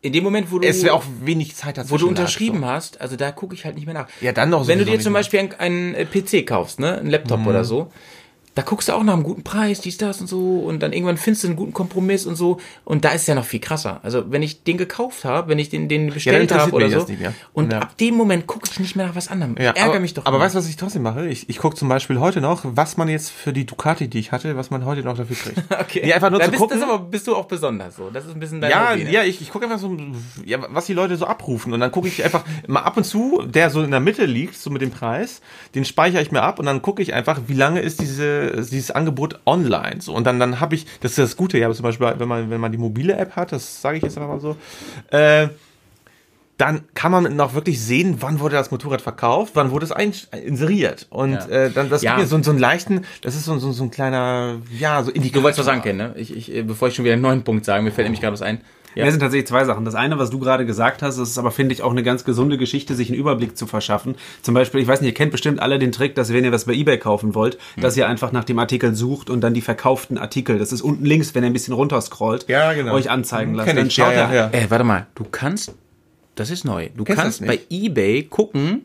In 0.00 0.12
dem 0.12 0.24
Moment, 0.24 0.50
wo 0.50 0.58
du, 0.58 0.66
es 0.66 0.82
wäre 0.82 0.94
auch 0.94 1.04
wenig 1.20 1.54
Zeit 1.54 1.78
dazwischen. 1.78 1.92
wo 1.92 1.98
du 1.98 2.04
lag, 2.06 2.10
unterschrieben 2.18 2.58
so. 2.62 2.66
hast, 2.66 3.00
also 3.00 3.14
da 3.14 3.30
gucke 3.30 3.54
ich 3.54 3.64
halt 3.64 3.76
nicht 3.76 3.84
mehr 3.86 3.94
nach. 3.94 4.08
Ja, 4.20 4.32
dann 4.32 4.50
noch 4.50 4.66
Wenn 4.66 4.80
du 4.80 4.84
dir 4.84 4.98
zum 4.98 5.12
Beispiel 5.12 5.38
einen, 5.58 5.94
einen 5.94 6.08
PC 6.10 6.44
kaufst, 6.44 6.80
ne, 6.80 6.98
einen 6.98 7.10
Laptop 7.10 7.38
Mhm. 7.42 7.46
oder 7.46 7.62
so, 7.64 7.92
da 8.54 8.62
guckst 8.62 8.88
du 8.88 8.92
auch 8.92 9.02
nach 9.02 9.14
einem 9.14 9.22
guten 9.22 9.42
Preis, 9.44 9.80
dies, 9.80 9.96
das 9.98 10.20
und 10.20 10.26
so, 10.26 10.58
und 10.60 10.80
dann 10.82 10.92
irgendwann 10.92 11.16
findest 11.16 11.44
du 11.44 11.48
einen 11.48 11.56
guten 11.56 11.72
Kompromiss 11.72 12.26
und 12.26 12.36
so, 12.36 12.58
und 12.84 13.04
da 13.04 13.10
ist 13.10 13.22
es 13.22 13.26
ja 13.26 13.34
noch 13.34 13.46
viel 13.46 13.60
krasser. 13.60 14.00
Also, 14.02 14.30
wenn 14.30 14.42
ich 14.42 14.62
den 14.62 14.76
gekauft 14.76 15.24
habe, 15.24 15.48
wenn 15.48 15.58
ich 15.58 15.70
den, 15.70 15.88
den 15.88 16.10
bestellt 16.12 16.42
interessiert 16.42 16.66
habe 16.66 16.76
oder 16.76 16.90
so, 16.90 17.06
nicht 17.06 17.20
mehr. 17.20 17.32
und 17.54 17.72
Ja. 17.72 17.78
ab 17.80 17.96
dem 17.96 18.14
Moment 18.14 18.46
gucke 18.46 18.68
ich 18.70 18.78
nicht 18.78 18.94
mehr 18.96 19.06
nach 19.06 19.14
was 19.14 19.28
anderem. 19.28 19.56
Ja, 19.58 19.70
Ärger 19.70 19.90
aber, 19.92 20.00
mich 20.00 20.14
doch. 20.14 20.26
Aber 20.26 20.36
immer. 20.36 20.44
weißt 20.44 20.54
du, 20.54 20.58
was 20.58 20.68
ich 20.68 20.76
trotzdem 20.76 21.02
mache? 21.02 21.28
Ich, 21.28 21.48
ich 21.48 21.58
gucke 21.58 21.76
zum 21.76 21.88
Beispiel 21.88 22.20
heute 22.20 22.40
noch, 22.40 22.60
was 22.64 22.96
man 22.96 23.08
jetzt 23.08 23.30
für 23.30 23.52
die 23.52 23.64
Ducati, 23.64 24.08
die 24.08 24.18
ich 24.18 24.32
hatte, 24.32 24.56
was 24.56 24.70
man 24.70 24.84
heute 24.84 25.02
noch 25.02 25.16
dafür 25.16 25.36
kriegt. 25.36 25.58
okay. 25.80 26.02
Nee, 26.04 26.12
einfach 26.12 26.30
nur 26.30 26.38
da 26.38 26.44
zu 26.46 26.50
bist, 26.50 26.60
gucken. 26.60 26.80
Das 26.80 26.88
aber 26.88 26.98
bist 26.98 27.26
du 27.26 27.34
auch 27.34 27.46
besonders 27.46 27.96
so. 27.96 28.10
Das 28.10 28.26
ist 28.26 28.34
ein 28.34 28.40
bisschen 28.40 28.60
dein 28.60 28.70
Ja, 28.70 28.90
Hobby, 28.90 29.04
ne? 29.04 29.12
ja, 29.12 29.22
ich, 29.24 29.40
ich 29.40 29.50
gucke 29.50 29.64
einfach 29.64 29.78
so, 29.78 29.96
ja, 30.44 30.58
was 30.70 30.86
die 30.86 30.92
Leute 30.94 31.16
so 31.16 31.26
abrufen. 31.26 31.72
Und 31.72 31.80
dann 31.80 31.90
gucke 31.90 32.08
ich 32.08 32.22
einfach 32.22 32.44
mal 32.66 32.80
ab 32.80 32.96
und 32.98 33.04
zu, 33.04 33.42
der 33.46 33.70
so 33.70 33.82
in 33.82 33.90
der 33.90 34.00
Mitte 34.00 34.26
liegt, 34.26 34.56
so 34.56 34.68
mit 34.70 34.82
dem 34.82 34.90
Preis, 34.90 35.40
den 35.74 35.84
speichere 35.86 36.20
ich 36.20 36.32
mir 36.32 36.42
ab 36.42 36.58
und 36.58 36.66
dann 36.66 36.82
gucke 36.82 37.00
ich 37.00 37.14
einfach, 37.14 37.40
wie 37.46 37.54
lange 37.54 37.80
ist 37.80 38.00
diese, 38.00 38.41
dieses 38.50 38.90
Angebot 38.90 39.40
online. 39.46 40.00
So, 40.00 40.14
und 40.14 40.24
dann, 40.26 40.38
dann 40.40 40.60
habe 40.60 40.74
ich, 40.74 40.86
das 41.00 41.12
ist 41.12 41.18
das 41.18 41.36
Gute, 41.36 41.58
ja, 41.58 41.70
zum 41.72 41.82
Beispiel, 41.84 42.14
wenn 42.18 42.28
man, 42.28 42.50
wenn 42.50 42.60
man 42.60 42.72
die 42.72 42.78
mobile 42.78 43.14
App 43.16 43.36
hat, 43.36 43.52
das 43.52 43.80
sage 43.80 43.96
ich 43.98 44.02
jetzt 44.02 44.16
einfach 44.16 44.30
mal 44.30 44.40
so, 44.40 44.56
äh, 45.10 45.48
dann 46.58 46.82
kann 46.94 47.10
man 47.10 47.34
noch 47.34 47.54
wirklich 47.54 47.80
sehen, 47.80 48.18
wann 48.20 48.38
wurde 48.38 48.54
das 48.54 48.70
Motorrad 48.70 49.00
verkauft, 49.00 49.52
wann 49.54 49.70
wurde 49.72 49.84
es 49.84 49.90
ein, 49.90 50.12
inseriert. 50.44 51.06
Und 51.10 51.32
Ja. 51.32 51.46
äh, 51.46 51.70
dann 51.70 51.88
das 51.90 52.02
Ja. 52.02 52.10
gibt 52.12 52.22
mir 52.22 52.26
so, 52.28 52.40
so 52.42 52.50
einen 52.50 52.60
leichten, 52.60 53.04
das 53.22 53.34
ist 53.34 53.46
so, 53.46 53.58
so, 53.58 53.72
so 53.72 53.82
ein 53.82 53.90
kleiner, 53.90 54.58
ja, 54.78 55.02
so 55.02 55.10
Indikator. 55.10 55.40
Du 55.40 55.44
wolltest 55.44 55.58
was 55.58 55.66
sagen, 55.66 55.96
ne? 55.96 56.14
Ich, 56.16 56.36
ich, 56.36 56.54
äh, 56.54 56.62
bevor 56.62 56.88
ich 56.88 56.94
schon 56.94 57.04
wieder 57.04 57.14
einen 57.14 57.22
neuen 57.22 57.42
Punkt 57.42 57.64
sage, 57.64 57.82
mir 57.82 57.90
fällt 57.90 58.04
nämlich 58.06 58.20
gerade 58.20 58.34
was 58.34 58.42
ein. 58.42 58.60
Ja. 58.94 59.06
Es 59.06 59.12
sind 59.12 59.20
tatsächlich 59.20 59.46
zwei 59.48 59.64
Sachen. 59.64 59.84
Das 59.84 59.94
eine, 59.94 60.18
was 60.18 60.30
du 60.30 60.38
gerade 60.38 60.66
gesagt 60.66 61.02
hast, 61.02 61.18
das 61.18 61.30
ist 61.30 61.38
aber, 61.38 61.50
finde 61.50 61.74
ich, 61.74 61.82
auch 61.82 61.90
eine 61.92 62.02
ganz 62.02 62.24
gesunde 62.24 62.58
Geschichte, 62.58 62.94
sich 62.94 63.08
einen 63.08 63.18
Überblick 63.18 63.56
zu 63.56 63.66
verschaffen. 63.66 64.16
Zum 64.42 64.54
Beispiel, 64.54 64.80
ich 64.80 64.86
weiß 64.88 65.00
nicht, 65.00 65.10
ihr 65.10 65.14
kennt 65.14 65.32
bestimmt 65.32 65.60
alle 65.60 65.78
den 65.78 65.92
Trick, 65.92 66.14
dass 66.14 66.32
wenn 66.32 66.44
ihr 66.44 66.52
was 66.52 66.66
bei 66.66 66.74
Ebay 66.74 66.98
kaufen 66.98 67.34
wollt, 67.34 67.58
Hm. 67.74 67.82
dass 67.82 67.96
ihr 67.96 68.06
einfach 68.08 68.32
nach 68.32 68.44
dem 68.44 68.58
Artikel 68.58 68.94
sucht 68.94 69.30
und 69.30 69.40
dann 69.40 69.54
die 69.54 69.60
verkauften 69.62 70.18
Artikel, 70.18 70.58
das 70.58 70.72
ist 70.72 70.82
unten 70.82 71.04
links, 71.04 71.34
wenn 71.34 71.42
ihr 71.44 71.48
ein 71.48 71.52
bisschen 71.54 71.74
runterscrollt, 71.74 72.46
Ja, 72.48 72.72
genau. 72.74 72.92
euch 72.94 73.10
anzeigen 73.10 73.52
Hm, 73.52 73.56
lasst. 73.58 73.76
Dann 73.76 73.90
schaut 73.90 74.12
Ja, 74.14 74.32
ja, 74.32 74.34
ja. 74.34 74.50
Äh, 74.52 74.66
warte 74.70 74.84
mal, 74.84 75.06
du 75.14 75.24
kannst, 75.30 75.72
das 76.34 76.50
ist 76.50 76.64
neu, 76.64 76.88
du 76.96 77.04
Kennst 77.04 77.22
kannst 77.22 77.40
das 77.40 77.46
bei 77.48 77.60
eBay 77.70 78.24
gucken, 78.24 78.82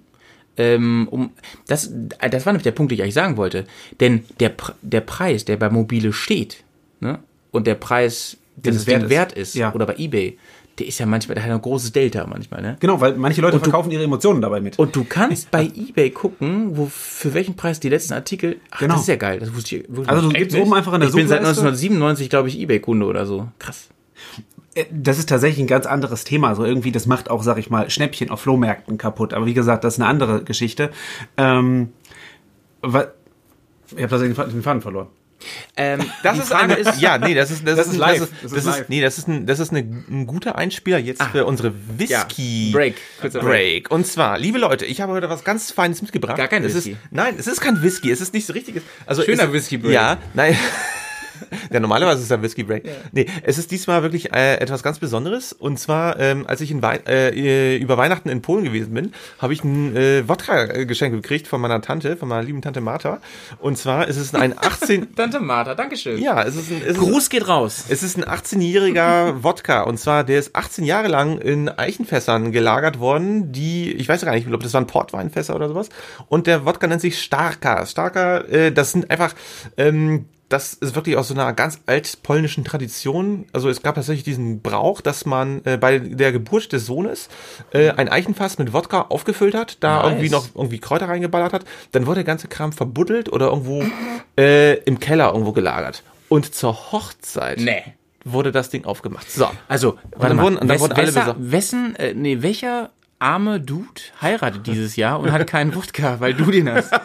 ähm, 0.58 1.08
um, 1.12 1.32
das, 1.68 1.92
das 2.32 2.46
war 2.46 2.54
nämlich 2.54 2.64
der 2.64 2.72
Punkt, 2.72 2.92
den 2.92 2.96
ich 2.98 3.04
eigentlich 3.04 3.14
sagen 3.14 3.38
wollte, 3.38 3.66
denn 4.00 4.24
der, 4.40 4.52
der 4.82 5.02
Preis, 5.02 5.46
der 5.46 5.58
bei 5.58 5.70
Mobile 5.70 6.14
steht, 6.14 6.64
ne, 7.00 7.20
und 7.52 7.68
der 7.68 7.76
Preis, 7.76 8.38
den 8.58 8.76
es 8.76 8.86
wert, 8.88 9.10
wert 9.10 9.34
ist. 9.34 9.56
Ja. 9.56 9.74
oder 9.74 9.86
bei 9.86 9.96
eBay, 9.98 10.38
der 10.80 10.86
ist 10.88 11.00
ja 11.00 11.06
manchmal, 11.08 11.36
der 11.36 11.44
hat 11.44 11.52
ein 11.52 11.62
großes 11.62 11.92
Delta 11.92 12.28
manchmal, 12.28 12.62
ne? 12.62 12.78
Genau, 12.80 13.02
weil 13.02 13.16
manche 13.16 13.42
Leute 13.42 13.56
Und 13.56 13.66
du- 13.66 13.70
verkaufen 13.72 13.90
ihre 13.92 14.04
Emotionen 14.04 14.42
dabei 14.42 14.60
mit. 14.62 14.78
Und 14.78 14.96
du 14.96 15.04
kannst 15.06 15.50
bei 15.52 15.64
eBay 15.66 16.12
gucken, 16.12 16.78
wo, 16.78 16.86
für 16.92 17.34
welchen 17.34 17.56
Preis 17.56 17.80
die 17.80 17.90
letzten 17.90 18.14
Artikel. 18.14 18.58
Ach, 18.72 18.80
Genau. 18.80 18.94
das 18.94 19.02
ist 19.04 19.08
ja 19.08 19.16
geil. 19.16 19.40
Das 19.40 19.54
wusste 19.56 19.78
ich 19.78 19.84
wirklich 19.90 20.10
Also 20.10 20.30
du 20.30 20.36
gibst 20.36 20.56
oben 20.58 20.74
einfach 20.76 20.94
in 20.94 21.00
der 21.00 21.10
Ich 21.10 21.16
bin 21.16 21.28
seit 21.28 21.40
Suchleiste- 21.42 21.62
1997, 21.62 22.30
glaube 22.30 22.50
ich, 22.50 22.60
eBay-Kunde 22.60 23.06
oder 23.08 23.26
so. 23.26 23.48
Krass. 23.58 23.90
Äh, 24.76 24.86
Das 24.92 25.18
ist 25.18 25.30
tatsächlich 25.30 25.64
ein 25.64 25.68
ganz 25.68 25.86
anderes 25.88 26.24
Thema. 26.26 26.54
So 26.54 26.64
irgendwie, 26.64 26.92
das 26.92 27.08
macht 27.08 27.32
auch, 27.32 27.42
sag 27.42 27.58
ich 27.58 27.70
mal, 27.72 27.90
Schnäppchen 27.90 28.30
auf 28.30 28.42
Flohmärkten 28.42 29.00
kaputt. 29.00 29.34
Aber 29.34 29.48
wie 29.48 29.56
gesagt, 29.56 29.84
das 29.84 29.96
ist 29.96 30.00
eine 30.00 30.10
andere 30.10 30.44
Geschichte. 30.44 30.92
Ähm, 31.38 31.90
ich 32.84 32.94
habe 32.94 33.14
tatsächlich 34.10 34.38
den 34.38 34.62
Faden 34.62 34.82
verloren. 34.82 35.08
Ähm, 35.76 36.00
Das 36.24 36.38
ist 36.40 36.52
eine, 36.52 36.76
ist, 36.76 37.00
ja, 37.00 37.18
nee, 37.18 37.34
das 37.36 37.52
ist, 37.52 37.66
das, 37.68 37.76
Das 37.78 37.88
ist, 37.88 37.94
ist 37.94 38.00
das 38.00 38.08
live. 38.12 38.22
ist, 38.22 38.32
Das 38.32 38.42
das 38.42 38.52
ist 38.52 38.58
ist, 38.58 38.66
live. 38.80 38.90
nee, 38.90 39.02
das 39.02 39.18
ist 39.18 39.28
ein, 39.28 39.46
das 39.46 39.60
ist 39.60 39.70
eine, 39.72 39.80
ein 39.80 40.26
guter 40.28 40.58
Einspieler 40.58 40.98
jetzt 40.98 41.22
für 41.24 41.46
unsere 41.46 41.74
Whisky 41.98 42.72
Break. 42.74 42.96
Kurzer 43.22 43.40
Break. 43.40 43.92
Und 43.92 44.08
zwar, 44.08 44.38
liebe 44.40 44.58
Leute, 44.58 44.86
ich 44.86 45.02
habe 45.02 45.14
heute 45.14 45.30
was 45.30 45.44
ganz 45.44 45.72
Feines 45.72 46.02
mitgebracht. 46.02 46.38
Gar 46.38 46.48
kein 46.48 46.64
es 46.64 46.76
Whisky. 46.76 46.92
Ist, 46.92 46.98
nein, 47.12 47.36
es 47.38 47.48
ist 47.48 47.62
kein 47.62 47.82
Whisky. 47.82 48.12
Es 48.12 48.22
ist 48.22 48.34
nicht 48.34 48.46
so 48.48 48.54
richtiges. 48.54 48.84
Also 49.06 49.24
Schöner 49.24 49.52
Whisky 49.54 49.78
Break. 49.78 49.94
Ja, 49.94 50.18
nein. 50.34 50.58
Ja, 51.72 51.80
normalerweise 51.80 52.20
ist 52.20 52.26
es 52.26 52.32
ein 52.32 52.42
Whisky 52.42 52.64
Break. 52.64 52.86
Nee, 53.12 53.26
es 53.44 53.58
ist 53.58 53.72
diesmal 53.72 54.02
wirklich 54.02 54.34
äh, 54.34 54.56
etwas 54.56 54.84
ganz 54.84 55.00
Besonderes. 55.00 55.54
Und 55.54 55.80
zwar, 55.80 56.20
ähm, 56.20 56.46
als 56.48 56.62
ich 56.62 56.72
in 56.72 56.82
Wei 56.82 57.00
äh, 57.08 57.78
über 57.78 57.98
Weihnachten 57.98 58.30
in 58.30 58.42
Polen 58.42 58.64
gewesen 58.64 58.94
bin, 58.94 59.14
habe 59.40 59.54
ich 59.54 59.64
ein 59.64 59.96
äh, 59.96 60.28
Wodka-Geschenk 60.28 61.14
gekriegt 61.14 61.48
von 61.48 61.60
meiner 61.60 61.82
Tante, 61.82 62.16
von 62.16 62.30
meiner 62.30 62.44
lieben 62.44 62.62
Tante 62.62 62.82
Martha. 62.82 63.20
Und 63.60 63.78
zwar 63.78 64.08
ist 64.08 64.18
es 64.18 64.34
ein 64.34 64.58
18... 64.58 65.16
Tante 65.16 65.40
Martha, 65.40 65.76
Dankeschön. 65.76 66.22
ja, 66.22 66.42
es 66.44 66.56
ist 66.56 66.72
ein... 66.72 66.82
Es 66.82 66.98
ist 66.98 67.00
Gruß 67.00 67.30
geht 67.30 67.48
raus. 67.48 67.86
es 67.90 68.04
ist 68.04 68.18
ein 68.18 68.24
18-jähriger 68.24 69.38
Wodka 69.44 69.82
und 69.82 70.00
zwar 70.00 70.24
der 70.24 70.40
ist 70.40 70.56
18 70.56 70.86
Jahre 70.86 71.08
lang 71.08 71.40
in 71.40 71.70
Eichenfässern 71.70 72.52
gelagert 72.52 73.00
worden, 73.00 73.52
die, 73.52 73.92
ich 73.94 74.08
weiß 74.08 74.24
gar 74.24 74.34
nicht, 74.34 74.52
ob 74.52 74.64
das 74.64 74.74
waren 74.74 74.88
Portweinfässer 74.88 75.56
oder 75.56 75.68
sowas. 75.68 75.90
Und 76.28 76.48
der 76.48 76.66
Wodka 76.66 76.88
nennt 76.88 77.02
sich 77.02 77.22
Starka. 77.22 77.86
Starka, 77.86 78.40
äh, 78.40 78.72
das 78.72 78.92
sind 78.92 79.10
einfach, 79.10 79.34
ähm, 79.78 80.26
das 80.50 80.74
ist 80.74 80.96
wirklich 80.96 81.18
aus 81.18 81.28
so 81.28 81.34
einer 81.34 81.52
ganz 81.54 81.80
altpolnischen 81.88 82.64
Tradition. 82.64 83.46
Also 83.52 83.70
es 83.70 83.82
gab 83.82 83.96
tatsächlich 83.96 84.24
diesen 84.24 84.62
Brauch, 84.62 85.02
dass 85.02 85.26
man 85.26 85.62
äh, 85.66 85.78
bei 85.78 86.00
der 86.00 86.32
Geburt 86.32 86.72
des 86.72 86.86
Sohnes 86.86 87.28
äh, 87.72 87.90
ein 87.92 88.08
Eichenfass 88.10 88.58
mit 88.58 88.72
Wodka 88.72 89.08
aufgefüllt 89.10 89.56
hat, 89.56 89.78
da 89.82 89.98
Nice. 89.98 90.06
irgendwie 90.12 90.30
noch 90.30 90.48
irgendwie 90.56 90.80
Kräuter 90.80 91.10
reingeballert 91.10 91.52
hat. 91.54 91.66
Dann 91.92 92.06
wurde 92.06 92.16
der 92.20 92.24
ganze 92.24 92.48
Kram 92.48 92.72
verbuddelt 92.72 93.32
oder 93.32 93.48
irgendwo 93.48 93.84
äh, 94.40 94.76
im 94.84 95.00
Keller 95.00 95.32
irgendwo 95.34 95.52
gelagert. 95.52 96.04
Und 96.30 96.54
zur 96.56 96.92
Hochzeit 96.92 97.60
Nee. 97.60 97.84
wurde 98.24 98.52
das 98.52 98.70
Ding 98.70 98.86
aufgemacht. 98.86 99.30
So. 99.32 99.48
Also, 99.68 99.98
warte 100.16 100.28
dann 100.28 100.36
mal. 100.38 100.44
wurden- 100.44 100.58
alle 100.94 101.06
besorgt. 101.08 101.36
wessen, 101.40 101.96
äh, 101.98 102.14
nee, 102.14 102.42
welcher 102.42 102.90
arme 103.20 103.60
Dude 103.60 104.02
heiratet 104.22 104.68
dieses 104.68 104.96
Jahr 104.96 105.20
und 105.20 105.32
hat 105.32 105.48
keinen 105.48 105.74
Wodka, 105.74 106.20
weil 106.20 106.34
du 106.34 106.52
den 106.52 106.72
hast? 106.72 106.92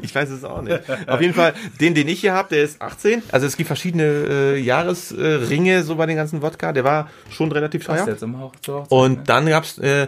Ich 0.00 0.14
weiß 0.14 0.30
es 0.30 0.44
auch 0.44 0.62
nicht. 0.62 0.80
Auf 1.08 1.20
jeden 1.20 1.34
Fall, 1.34 1.52
den, 1.80 1.94
den 1.94 2.08
ich 2.08 2.20
hier 2.20 2.32
habe, 2.32 2.48
der 2.48 2.62
ist 2.62 2.80
18. 2.80 3.22
Also 3.30 3.46
es 3.46 3.56
gibt 3.56 3.66
verschiedene 3.66 4.04
äh, 4.04 4.58
Jahresringe 4.58 5.82
so 5.82 5.96
bei 5.96 6.06
den 6.06 6.16
ganzen 6.16 6.40
Wodka. 6.42 6.72
Der 6.72 6.84
war 6.84 7.10
schon 7.30 7.52
relativ 7.52 7.84
teuer. 7.84 8.06
jetzt 8.06 8.22
im 8.22 8.40
Hoch, 8.40 8.52
Hochzeit, 8.66 8.90
Und 8.90 9.28
dann 9.28 9.46
gab's, 9.46 9.76
äh, 9.78 10.06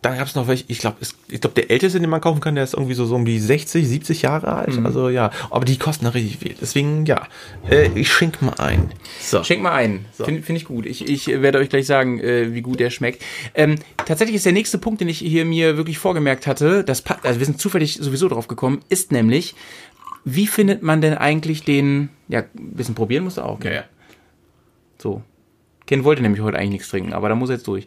dann 0.00 0.16
gab's 0.16 0.36
noch 0.36 0.46
welche, 0.46 0.64
ich 0.68 0.78
glaube, 0.78 0.98
ich 1.28 1.40
glaube, 1.40 1.54
der 1.54 1.72
älteste, 1.72 1.98
den 1.98 2.08
man 2.08 2.20
kaufen 2.20 2.40
kann, 2.40 2.54
der 2.54 2.62
ist 2.62 2.74
irgendwie 2.74 2.94
so, 2.94 3.04
so 3.04 3.16
um 3.16 3.24
die 3.24 3.40
60, 3.40 3.86
70 3.86 4.22
Jahre 4.22 4.52
alt. 4.52 4.76
Mhm. 4.76 4.86
Also 4.86 5.08
ja, 5.08 5.32
aber 5.50 5.64
die 5.64 5.76
kosten 5.76 6.04
noch 6.04 6.14
richtig 6.14 6.38
viel. 6.38 6.54
Deswegen, 6.60 7.04
ja, 7.04 7.26
äh, 7.68 7.88
ich 7.96 8.12
schenk 8.12 8.40
mal 8.40 8.54
ein. 8.58 8.92
So. 9.20 9.42
Schenk 9.42 9.60
mal 9.60 9.72
ein. 9.72 10.04
Finde 10.12 10.42
find 10.42 10.56
ich 10.56 10.66
gut. 10.66 10.86
Ich, 10.86 11.08
ich 11.08 11.26
werde 11.26 11.58
euch 11.58 11.68
gleich 11.68 11.86
sagen, 11.86 12.20
äh, 12.20 12.54
wie 12.54 12.62
gut 12.62 12.78
der 12.78 12.90
schmeckt. 12.90 13.24
Ähm, 13.54 13.74
tatsächlich 14.06 14.36
ist 14.36 14.46
der 14.46 14.52
nächste 14.52 14.78
Punkt, 14.78 15.00
den 15.00 15.08
ich 15.08 15.18
hier 15.18 15.44
mir 15.44 15.76
wirklich 15.76 15.98
vorgemerkt 15.98 16.46
hatte, 16.46 16.84
das 16.84 17.02
also 17.24 17.40
wir 17.40 17.46
sind 17.46 17.60
zufällig 17.60 17.98
sowieso 18.00 18.28
drauf 18.28 18.46
gekommen, 18.46 18.82
ist 18.88 19.10
nämlich, 19.10 19.56
wie 20.24 20.46
findet 20.46 20.82
man 20.82 21.00
denn 21.00 21.14
eigentlich 21.14 21.64
den, 21.64 22.10
ja, 22.28 22.40
ein 22.40 22.74
bisschen 22.74 22.94
probieren 22.94 23.24
musst 23.24 23.38
du 23.38 23.42
auch. 23.42 23.58
gell? 23.58 23.82
So. 24.98 25.22
Ken 25.86 26.04
wollte 26.04 26.22
nämlich 26.22 26.42
heute 26.42 26.58
eigentlich 26.58 26.70
nichts 26.70 26.88
trinken, 26.90 27.14
aber 27.14 27.28
da 27.30 27.34
muss 27.34 27.48
er 27.48 27.56
jetzt 27.56 27.66
durch. 27.66 27.86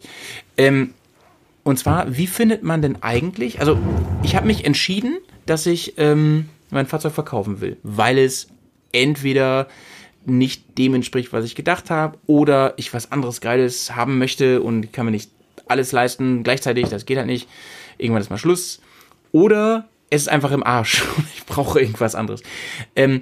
Ähm, 0.58 0.94
und 1.64 1.78
zwar, 1.78 2.18
wie 2.18 2.28
findet 2.28 2.64
man 2.64 2.82
denn 2.82 3.04
eigentlich, 3.04 3.60
also 3.60 3.78
ich 4.24 4.36
habe 4.36 4.48
mich 4.48 4.66
entschieden, 4.66 5.18
dass 5.46 5.66
ich 5.66 5.98
ähm, 5.98 6.50
mein 6.70 6.88
Fahrzeug 6.88 7.14
verkaufen 7.14 7.62
will, 7.62 7.78
weil 7.84 8.18
es 8.18 8.48
entweder 8.92 9.68
nicht 10.26 10.78
dem 10.78 10.94
entspricht, 10.96 11.34
was 11.34 11.46
ich 11.46 11.56
gedacht 11.56 11.90
habe, 11.90 12.18
oder 12.28 12.74
ich 12.78 12.94
was 12.94 13.12
anderes 13.12 13.42
Geiles 13.42 13.96
haben 13.96 14.18
möchte 14.18 14.62
und 14.62 14.94
kann 14.94 15.06
mir 15.06 15.12
nicht 15.12 15.32
alles 15.68 15.92
leisten 15.92 16.44
gleichzeitig, 16.44 16.90
das 16.90 17.06
geht 17.06 17.18
halt 17.18 17.28
nicht. 17.28 17.48
Irgendwann 17.98 18.22
ist 18.22 18.30
mal 18.30 18.38
Schluss. 18.38 18.82
Oder 19.32 19.88
es 20.10 20.24
ist 20.24 20.28
einfach 20.28 20.52
im 20.52 20.64
Arsch 20.64 21.04
und 21.18 21.26
ich 21.36 21.46
brauche 21.46 21.80
irgendwas 21.80 22.16
anderes. 22.16 22.42
Ähm, 22.96 23.22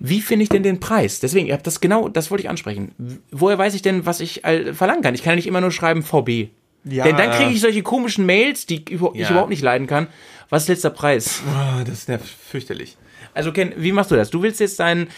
wie 0.00 0.20
finde 0.20 0.42
ich 0.42 0.48
denn 0.48 0.64
den 0.64 0.80
Preis? 0.80 1.20
Deswegen, 1.20 1.46
ihr 1.46 1.54
habt 1.54 1.66
das 1.66 1.80
genau, 1.80 2.08
das 2.08 2.30
wollte 2.30 2.42
ich 2.42 2.50
ansprechen. 2.50 2.92
Woher 3.30 3.58
weiß 3.58 3.74
ich 3.74 3.82
denn, 3.82 4.04
was 4.06 4.20
ich 4.20 4.42
verlangen 4.72 5.02
kann? 5.02 5.14
Ich 5.14 5.22
kann 5.22 5.32
ja 5.32 5.36
nicht 5.36 5.46
immer 5.46 5.60
nur 5.60 5.70
schreiben 5.70 6.02
VB. 6.02 6.48
Ja. 6.84 7.04
Denn 7.04 7.16
dann 7.16 7.30
kriege 7.30 7.50
ich 7.50 7.60
solche 7.60 7.82
komischen 7.82 8.26
Mails, 8.26 8.66
die 8.66 8.84
ich 8.88 9.00
Ja. 9.14 9.30
überhaupt 9.30 9.48
nicht 9.50 9.62
leiden 9.62 9.86
kann. 9.86 10.08
Was 10.50 10.64
ist 10.64 10.68
letzter 10.68 10.90
Preis? 10.90 11.42
Oh, 11.48 11.80
das 11.84 12.00
ist 12.00 12.08
ja 12.08 12.18
fürchterlich. 12.18 12.96
Also 13.32 13.52
Ken, 13.52 13.72
wie 13.76 13.92
machst 13.92 14.10
du 14.10 14.16
das? 14.16 14.30
Du 14.30 14.42
willst 14.42 14.60
jetzt 14.60 14.78
dein 14.78 15.08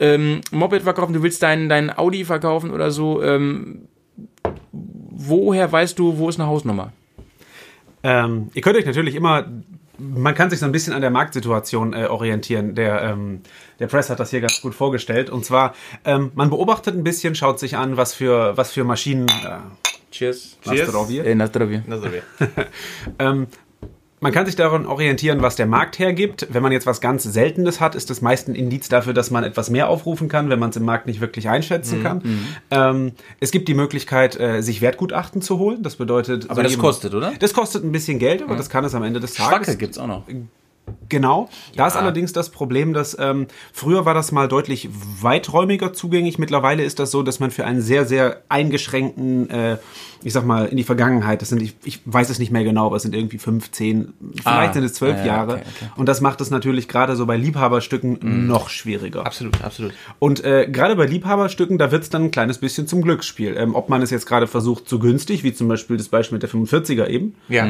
ähm, 0.00 0.40
Moped 0.50 0.82
verkaufen, 0.82 1.12
du 1.12 1.22
willst 1.22 1.42
dein, 1.42 1.68
dein 1.68 1.96
Audi 1.96 2.24
verkaufen 2.24 2.70
oder 2.70 2.90
so. 2.90 3.22
Ähm, 3.22 3.82
woher 4.72 5.70
weißt 5.70 5.98
du, 5.98 6.18
wo 6.18 6.28
ist 6.28 6.40
eine 6.40 6.48
Hausnummer? 6.48 6.92
Ähm, 8.02 8.50
ihr 8.54 8.62
könnt 8.62 8.76
euch 8.76 8.86
natürlich 8.86 9.14
immer, 9.14 9.46
man 9.98 10.34
kann 10.34 10.48
sich 10.48 10.58
so 10.58 10.64
ein 10.64 10.72
bisschen 10.72 10.94
an 10.94 11.02
der 11.02 11.10
Marktsituation 11.10 11.92
äh, 11.92 12.06
orientieren. 12.06 12.74
Der, 12.74 13.02
ähm, 13.02 13.42
der 13.78 13.86
Press 13.88 14.08
hat 14.08 14.18
das 14.20 14.30
hier 14.30 14.40
ganz 14.40 14.60
gut 14.62 14.74
vorgestellt. 14.74 15.28
Und 15.28 15.44
zwar, 15.44 15.74
ähm, 16.06 16.32
man 16.34 16.48
beobachtet 16.48 16.94
ein 16.96 17.04
bisschen, 17.04 17.34
schaut 17.34 17.58
sich 17.60 17.76
an, 17.76 17.98
was 17.98 18.14
für, 18.14 18.56
was 18.56 18.72
für 18.72 18.84
Maschinen. 18.84 19.28
Äh, 19.28 19.58
Cheers. 20.10 20.58
Cheers. 20.62 20.80
Nastrovie. 20.80 21.18
Äh, 21.18 21.34
na 21.34 21.46
zdrowie. 21.48 21.82
Na 21.86 21.98
so 21.98 22.04
wie. 22.06 22.20
ähm, 23.18 23.46
man 24.22 24.32
kann 24.32 24.44
sich 24.44 24.54
daran 24.54 24.84
orientieren, 24.84 25.40
was 25.40 25.56
der 25.56 25.64
Markt 25.64 25.98
hergibt. 25.98 26.46
Wenn 26.50 26.62
man 26.62 26.72
jetzt 26.72 26.84
was 26.86 27.00
ganz 27.00 27.22
Seltenes 27.22 27.80
hat, 27.80 27.94
ist 27.94 28.10
das 28.10 28.20
meist 28.20 28.48
ein 28.48 28.54
Indiz 28.54 28.90
dafür, 28.90 29.14
dass 29.14 29.30
man 29.30 29.44
etwas 29.44 29.70
mehr 29.70 29.88
aufrufen 29.88 30.28
kann, 30.28 30.50
wenn 30.50 30.58
man 30.58 30.70
es 30.70 30.76
im 30.76 30.84
Markt 30.84 31.06
nicht 31.06 31.22
wirklich 31.22 31.48
einschätzen 31.48 32.02
kann. 32.02 32.22
Ähm, 32.70 33.12
es 33.40 33.50
gibt 33.50 33.66
die 33.68 33.72
Möglichkeit, 33.74 34.38
äh, 34.38 34.60
sich 34.60 34.82
Wertgutachten 34.82 35.40
zu 35.40 35.58
holen. 35.58 35.82
Das 35.82 35.96
bedeutet. 35.96 36.50
Aber 36.50 36.56
so 36.56 36.62
das 36.62 36.72
eben- 36.72 36.82
kostet, 36.82 37.14
oder? 37.14 37.32
Das 37.38 37.54
kostet 37.54 37.82
ein 37.82 37.92
bisschen 37.92 38.18
Geld, 38.18 38.42
aber 38.42 38.56
das 38.56 38.68
kann 38.68 38.84
es 38.84 38.94
am 38.94 39.02
Ende 39.04 39.20
des 39.20 39.34
Tages. 39.34 39.66
Schwacke 39.68 39.78
gibt's 39.78 39.96
auch 39.96 40.06
noch. 40.06 40.24
Genau. 41.08 41.48
Da 41.76 41.86
ist 41.86 41.96
allerdings 41.96 42.32
das 42.32 42.50
Problem, 42.50 42.92
dass 42.92 43.16
ähm, 43.18 43.46
früher 43.72 44.04
war 44.04 44.14
das 44.14 44.32
mal 44.32 44.48
deutlich 44.48 44.88
weiträumiger 45.20 45.92
zugänglich. 45.92 46.38
Mittlerweile 46.38 46.82
ist 46.82 46.98
das 46.98 47.10
so, 47.10 47.22
dass 47.22 47.40
man 47.40 47.50
für 47.50 47.64
einen 47.64 47.82
sehr, 47.82 48.06
sehr 48.06 48.42
eingeschränkten, 48.48 49.50
äh, 49.50 49.76
ich 50.22 50.32
sag 50.32 50.44
mal, 50.44 50.66
in 50.66 50.76
die 50.76 50.84
Vergangenheit, 50.84 51.40
das 51.42 51.48
sind, 51.48 51.62
ich, 51.62 51.74
ich 51.84 52.00
weiß 52.04 52.28
es 52.30 52.38
nicht 52.38 52.52
mehr 52.52 52.64
genau, 52.64 52.86
aber 52.86 52.96
es 52.96 53.02
sind 53.02 53.14
irgendwie 53.14 53.38
15, 53.38 54.12
vielleicht 54.34 54.46
Ah, 54.46 54.72
sind 54.72 54.84
es 54.84 54.94
zwölf 54.94 55.16
ja, 55.18 55.20
ja, 55.20 55.26
Jahre. 55.26 55.52
okay, 55.54 55.62
okay. 55.76 55.90
Und 55.96 56.06
das 56.08 56.20
macht 56.20 56.40
es 56.40 56.50
natürlich 56.50 56.88
gerade 56.88 57.16
so 57.16 57.26
bei 57.26 57.36
Liebhaberstücken 57.36 58.46
noch 58.46 58.68
schwieriger. 58.68 59.24
Absolut, 59.24 59.62
absolut. 59.64 59.92
Und 60.18 60.44
äh, 60.44 60.68
gerade 60.70 60.96
bei 60.96 61.06
Liebhaberstücken, 61.06 61.78
da 61.78 61.90
wird's 61.90 62.10
dann 62.10 62.24
ein 62.24 62.30
kleines 62.30 62.58
bisschen 62.58 62.86
zum 62.86 63.02
Glücksspiel. 63.02 63.56
Ähm, 63.56 63.74
ob 63.74 63.88
man 63.88 64.02
es 64.02 64.10
jetzt 64.10 64.26
gerade 64.26 64.46
versucht, 64.46 64.88
zu 64.88 64.98
günstig, 64.98 65.42
wie 65.44 65.54
zum 65.54 65.68
Beispiel 65.68 65.96
das 65.96 66.08
Beispiel 66.08 66.36
mit 66.36 66.42
der 66.42 66.50
45er 66.50 67.06
eben, 67.08 67.34
Ja. 67.48 67.66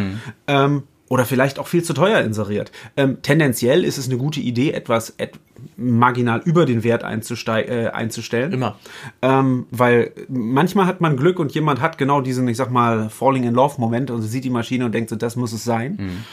ähm, 0.49 0.83
oder 1.11 1.25
vielleicht 1.25 1.59
auch 1.59 1.67
viel 1.67 1.83
zu 1.83 1.93
teuer 1.93 2.21
inseriert. 2.21 2.71
Ähm, 2.97 3.19
tendenziell 3.21 3.85
ist 3.85 3.99
es 3.99 4.07
eine 4.07 4.17
gute 4.17 4.39
Idee, 4.39 4.71
etwas 4.71 5.13
et 5.19 5.33
marginal 5.77 6.41
über 6.45 6.67
den 6.67 6.85
Wert 6.85 7.03
äh, 7.03 7.89
einzustellen. 7.89 8.53
Immer. 8.53 8.79
Ähm, 9.21 9.67
weil 9.73 10.13
manchmal 10.29 10.87
hat 10.87 11.01
man 11.01 11.17
Glück 11.17 11.41
und 11.41 11.53
jemand 11.53 11.81
hat 11.81 11.99
genau 11.99 12.21
diesen, 12.21 12.47
ich 12.47 12.57
sag 12.57 12.71
mal, 12.71 13.11
Falling 13.11 13.43
in 13.43 13.55
Love 13.55 13.81
Moment 13.81 14.13
und 14.13 14.23
sieht 14.23 14.45
die 14.45 14.51
Maschine 14.51 14.85
und 14.85 14.93
denkt 14.93 15.11
so, 15.11 15.17
das 15.17 15.35
muss 15.35 15.53
es 15.53 15.65
sein. 15.65 16.25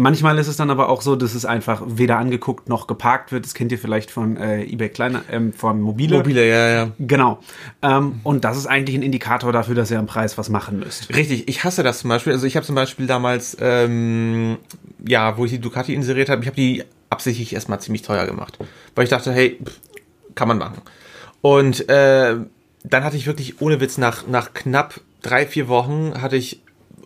Manchmal 0.00 0.38
ist 0.38 0.46
es 0.46 0.56
dann 0.56 0.70
aber 0.70 0.88
auch 0.88 1.02
so, 1.02 1.14
dass 1.14 1.34
es 1.34 1.44
einfach 1.44 1.82
weder 1.84 2.16
angeguckt 2.16 2.70
noch 2.70 2.86
geparkt 2.86 3.32
wird. 3.32 3.44
Das 3.44 3.52
kennt 3.52 3.70
ihr 3.70 3.78
vielleicht 3.78 4.10
von 4.10 4.38
äh, 4.38 4.62
eBay 4.62 4.88
Kleiner, 4.88 5.24
ähm, 5.30 5.52
von 5.52 5.78
Mobile. 5.78 6.16
Mobile, 6.16 6.48
ja, 6.48 6.70
ja. 6.70 6.90
Genau. 6.98 7.40
Ähm, 7.82 8.20
und 8.22 8.44
das 8.44 8.56
ist 8.56 8.64
eigentlich 8.64 8.96
ein 8.96 9.02
Indikator 9.02 9.52
dafür, 9.52 9.74
dass 9.74 9.90
ihr 9.90 9.98
am 9.98 10.06
Preis 10.06 10.38
was 10.38 10.48
machen 10.48 10.78
müsst. 10.78 11.14
Richtig, 11.14 11.48
ich 11.48 11.64
hasse 11.64 11.82
das 11.82 11.98
zum 11.98 12.08
Beispiel. 12.08 12.32
Also 12.32 12.46
ich 12.46 12.56
habe 12.56 12.64
zum 12.64 12.76
Beispiel 12.76 13.06
damals, 13.06 13.58
ähm, 13.60 14.56
ja, 15.06 15.36
wo 15.36 15.44
ich 15.44 15.50
die 15.50 15.58
Ducati 15.60 15.92
inseriert 15.92 16.30
habe, 16.30 16.40
ich 16.40 16.46
habe 16.46 16.56
die 16.56 16.82
absichtlich 17.10 17.52
erstmal 17.52 17.78
ziemlich 17.80 18.00
teuer 18.00 18.24
gemacht. 18.24 18.56
Weil 18.94 19.04
ich 19.04 19.10
dachte, 19.10 19.34
hey, 19.34 19.58
pff, 19.62 19.80
kann 20.34 20.48
man 20.48 20.56
machen. 20.56 20.80
Und 21.42 21.90
äh, 21.90 22.36
dann 22.84 23.04
hatte 23.04 23.18
ich 23.18 23.26
wirklich 23.26 23.60
ohne 23.60 23.82
Witz 23.82 23.98
nach, 23.98 24.26
nach 24.26 24.54
knapp 24.54 24.98
drei, 25.20 25.44
vier 25.44 25.68
Wochen 25.68 26.14
hatte 26.22 26.36
ich 26.36 26.62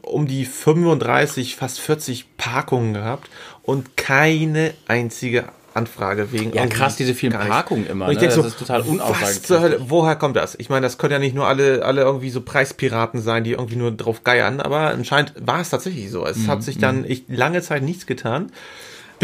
um 0.06 0.26
die 0.26 0.44
35, 0.44 1.56
fast 1.56 1.80
40 1.80 2.36
Parkungen 2.36 2.94
gehabt 2.94 3.30
und 3.62 3.96
keine 3.96 4.74
einzige 4.86 5.44
Anfrage 5.74 6.30
wegen 6.32 6.52
Ja, 6.52 6.66
krass, 6.66 6.96
diese 6.96 7.14
vielen. 7.14 7.32
Parkungen 7.32 7.86
immer, 7.86 8.06
Und 8.06 8.12
ich 8.12 8.18
ne? 8.18 8.20
denk 8.20 8.30
Das 8.30 8.36
so, 8.36 8.48
ist 8.50 8.58
total 8.58 8.82
Was 8.82 8.88
unaussagekräftig. 8.88 9.46
zur 9.48 9.60
Hölle, 9.60 9.80
woher 9.88 10.14
kommt 10.16 10.36
das? 10.36 10.54
Ich 10.56 10.68
meine, 10.68 10.82
das 10.86 10.98
können 10.98 11.12
ja 11.12 11.18
nicht 11.18 11.34
nur 11.34 11.46
alle, 11.48 11.84
alle 11.84 12.02
irgendwie 12.02 12.30
so 12.30 12.42
Preispiraten 12.42 13.20
sein, 13.20 13.44
die 13.44 13.52
irgendwie 13.52 13.76
nur 13.76 13.90
drauf 13.92 14.22
geiern, 14.24 14.60
aber 14.60 14.90
anscheinend 14.90 15.32
war 15.40 15.60
es 15.60 15.70
tatsächlich 15.70 16.10
so. 16.10 16.24
Es 16.26 16.36
Mhm, 16.36 16.48
hat 16.48 16.62
sich 16.62 16.78
dann 16.78 17.04
ich, 17.04 17.24
lange 17.28 17.62
Zeit 17.62 17.82
nichts 17.82 18.06
getan, 18.06 18.52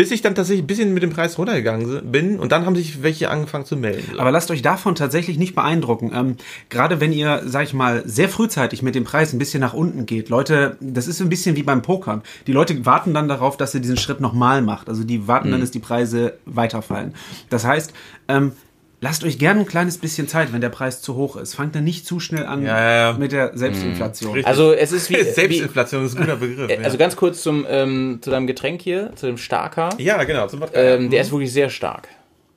bis 0.00 0.10
ich 0.12 0.22
dann 0.22 0.34
tatsächlich 0.34 0.64
ein 0.64 0.66
bisschen 0.66 0.94
mit 0.94 1.02
dem 1.02 1.10
Preis 1.10 1.36
runtergegangen 1.36 2.10
bin 2.10 2.38
und 2.38 2.52
dann 2.52 2.64
haben 2.64 2.74
sich 2.74 3.02
welche 3.02 3.28
angefangen 3.28 3.66
zu 3.66 3.76
melden. 3.76 4.18
Aber 4.18 4.30
lasst 4.30 4.50
euch 4.50 4.62
davon 4.62 4.94
tatsächlich 4.94 5.36
nicht 5.36 5.54
beeindrucken. 5.54 6.10
Ähm, 6.14 6.36
gerade 6.70 7.00
wenn 7.02 7.12
ihr, 7.12 7.42
sag 7.44 7.64
ich 7.64 7.74
mal, 7.74 8.02
sehr 8.06 8.30
frühzeitig 8.30 8.82
mit 8.82 8.94
dem 8.94 9.04
Preis 9.04 9.34
ein 9.34 9.38
bisschen 9.38 9.60
nach 9.60 9.74
unten 9.74 10.06
geht. 10.06 10.30
Leute, 10.30 10.78
das 10.80 11.06
ist 11.06 11.18
so 11.18 11.24
ein 11.24 11.28
bisschen 11.28 11.54
wie 11.54 11.62
beim 11.62 11.82
Pokern. 11.82 12.22
Die 12.46 12.52
Leute 12.52 12.86
warten 12.86 13.12
dann 13.12 13.28
darauf, 13.28 13.58
dass 13.58 13.74
ihr 13.74 13.82
diesen 13.82 13.98
Schritt 13.98 14.22
nochmal 14.22 14.62
macht. 14.62 14.88
Also 14.88 15.04
die 15.04 15.28
warten 15.28 15.50
dann, 15.50 15.60
dass 15.60 15.70
die 15.70 15.80
Preise 15.80 16.38
weiterfallen. 16.46 17.12
Das 17.50 17.66
heißt, 17.66 17.92
ähm, 18.28 18.52
lasst 19.00 19.24
euch 19.24 19.38
gerne 19.38 19.60
ein 19.60 19.66
kleines 19.66 19.98
bisschen 19.98 20.28
Zeit, 20.28 20.52
wenn 20.52 20.60
der 20.60 20.68
Preis 20.68 21.02
zu 21.02 21.14
hoch 21.16 21.36
ist. 21.36 21.54
Fangt 21.54 21.74
dann 21.74 21.84
nicht 21.84 22.06
zu 22.06 22.20
schnell 22.20 22.46
an 22.46 22.62
Ja, 22.62 22.78
ja, 22.80 23.10
ja. 23.10 23.12
mit 23.18 23.32
der 23.32 23.56
Selbstinflation. 23.56 24.32
Richtig. 24.32 24.46
Also 24.46 24.72
es 24.72 24.92
ist 24.92 25.10
wie, 25.10 25.14
wie 25.18 25.22
Selbstinflation 25.24 26.04
ist 26.04 26.14
ein 26.16 26.20
guter 26.20 26.36
Begriff. 26.36 26.70
also 26.82 26.98
ganz 26.98 27.16
kurz 27.16 27.42
zum 27.42 27.66
ähm, 27.68 28.18
zu 28.20 28.30
deinem 28.30 28.46
Getränk 28.46 28.82
hier, 28.82 29.12
zu 29.16 29.26
dem 29.26 29.38
Starker. 29.38 29.90
ja. 29.98 30.18
ja, 30.18 30.24
genau. 30.24 30.46
Zum 30.48 30.60
Wodka. 30.60 30.78
Ähm, 30.78 31.10
der 31.10 31.22
ist 31.22 31.32
wirklich 31.32 31.52
sehr 31.52 31.70
stark. 31.70 32.08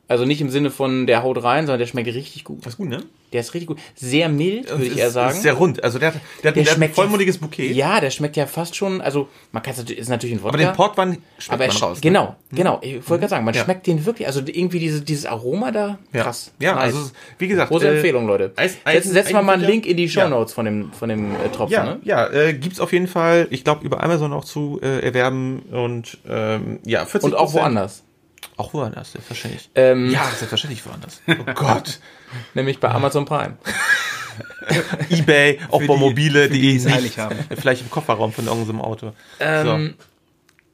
Also 0.08 0.26
nicht 0.26 0.42
im 0.42 0.50
Sinne 0.50 0.70
von 0.70 1.08
der 1.08 1.24
haut 1.24 1.42
rein, 1.44 1.66
sondern 1.66 1.80
der 1.80 1.88
schmeckt 1.88 2.08
richtig 2.08 2.44
gut. 2.44 2.66
ist 2.66 2.78
gut, 2.78 2.90
ne? 2.90 3.04
Der 3.34 3.42
ist 3.42 3.54
richtig 3.54 3.68
gut. 3.68 3.80
Sehr 3.96 4.30
mild, 4.30 4.70
würde 4.70 4.86
ich 4.86 4.98
eher 4.98 5.10
sagen. 5.10 5.36
Ist 5.36 5.42
sehr 5.42 5.54
rund. 5.54 5.84
Also 5.84 6.00
der, 6.00 6.10
hat- 6.10 6.22
der, 6.44 6.52
Der 6.52 6.52
der 6.54 6.64
hat 6.64 6.70
ein 6.70 6.76
schmeckt 6.76 6.96
vollmundiges 6.96 7.38
Bouquet. 7.40 7.72
Ja, 7.74 8.00
der 8.00 8.12
schmeckt 8.12 8.38
ja 8.38 8.46
fast 8.46 8.76
schon, 8.76 9.02
also 9.02 9.28
man 9.52 9.64
kann 9.64 9.74
es 9.74 9.80
natürlich, 9.80 10.00
ist 10.00 10.10
natürlich 10.10 10.36
ein 10.36 10.44
Wodka. 10.44 10.50
Aber 10.50 10.58
den 10.66 10.74
Portwein 10.74 11.18
schmeckt 11.40 11.52
aber 11.54 11.66
er 11.66 11.74
man 11.74 11.82
raus. 11.82 11.98
ne? 11.98 12.02
Genau, 12.02 12.36
genau. 12.52 12.80
Ich 12.82 12.94
wollte 13.10 13.22
gerade 13.22 13.28
sagen, 13.30 13.46
man 13.46 13.54
Ja. 13.56 13.64
schmeckt 13.64 13.88
den 13.88 14.06
wirklich, 14.06 14.28
also 14.28 14.40
irgendwie 14.46 14.80
diese, 14.80 15.02
dieses 15.02 15.26
Aroma 15.26 15.72
da, 15.72 15.98
Ja. 16.14 16.24
krass. 16.24 16.52
Ja, 16.60 16.76
nice. 16.76 16.94
also 16.96 17.12
wie 17.40 17.48
gesagt, 17.48 17.70
Große 17.72 17.88
äh, 17.88 17.96
Empfehlung, 17.96 18.28
Leute. 18.28 18.54
Eis- 18.56 18.74
Setzen, 18.74 18.82
Eis- 18.86 19.04
setzen 19.12 19.34
wir 19.34 19.42
mal 19.42 19.54
einen 19.54 19.64
Link 19.66 19.86
in 19.86 19.98
die 19.98 20.08
Show 20.08 20.20
Ja. 20.22 20.30
Notes 20.30 20.54
von 20.54 20.66
dem, 20.66 20.92
von 20.94 21.10
dem 21.10 21.32
äh, 21.36 21.50
Tropfen, 21.52 21.74
Ja, 21.74 21.84
ne? 21.86 22.00
ja 22.04 22.28
äh, 22.32 22.54
gibt's 22.54 22.80
auf 22.80 22.94
jeden 22.94 23.08
Fall, 23.08 23.48
ich 23.50 23.64
glaube, 23.64 23.84
über 23.86 24.04
Amazon 24.04 24.32
auch 24.34 24.46
zu 24.46 24.80
äh, 24.84 25.00
erwerben 25.00 25.64
und 25.72 26.20
ähm, 26.30 26.80
ja, 26.86 27.06
40 27.06 27.32
Und 27.32 27.36
auch 27.38 27.54
woanders. 27.54 28.04
Auch 28.58 28.74
woanders, 28.74 29.12
selbstverständlich. 29.14 29.70
Ähm, 29.76 30.10
Ja, 30.12 30.26
selbstverständlich 30.26 30.86
woanders. 30.86 31.22
Oh 31.28 31.34
Gott. 31.56 32.00
Nämlich 32.54 32.80
bei 32.80 32.90
Amazon 32.90 33.26
Prime. 33.26 33.58
Ebay, 35.10 35.60
auch 35.70 35.82
Für 35.82 35.88
bei 35.88 35.94
die- 35.96 36.00
mobile, 36.00 36.50
die, 36.50 36.62
die, 36.62 36.72
die 36.72 36.76
es 36.78 36.88
eilig 36.88 37.20
haben. 37.20 37.36
Vielleicht 37.60 37.82
im 37.82 37.90
Kofferraum 37.90 38.32
von 38.32 38.46
irgendeinem 38.48 38.82
Auto. 38.82 39.14
Ähm, 39.40 39.96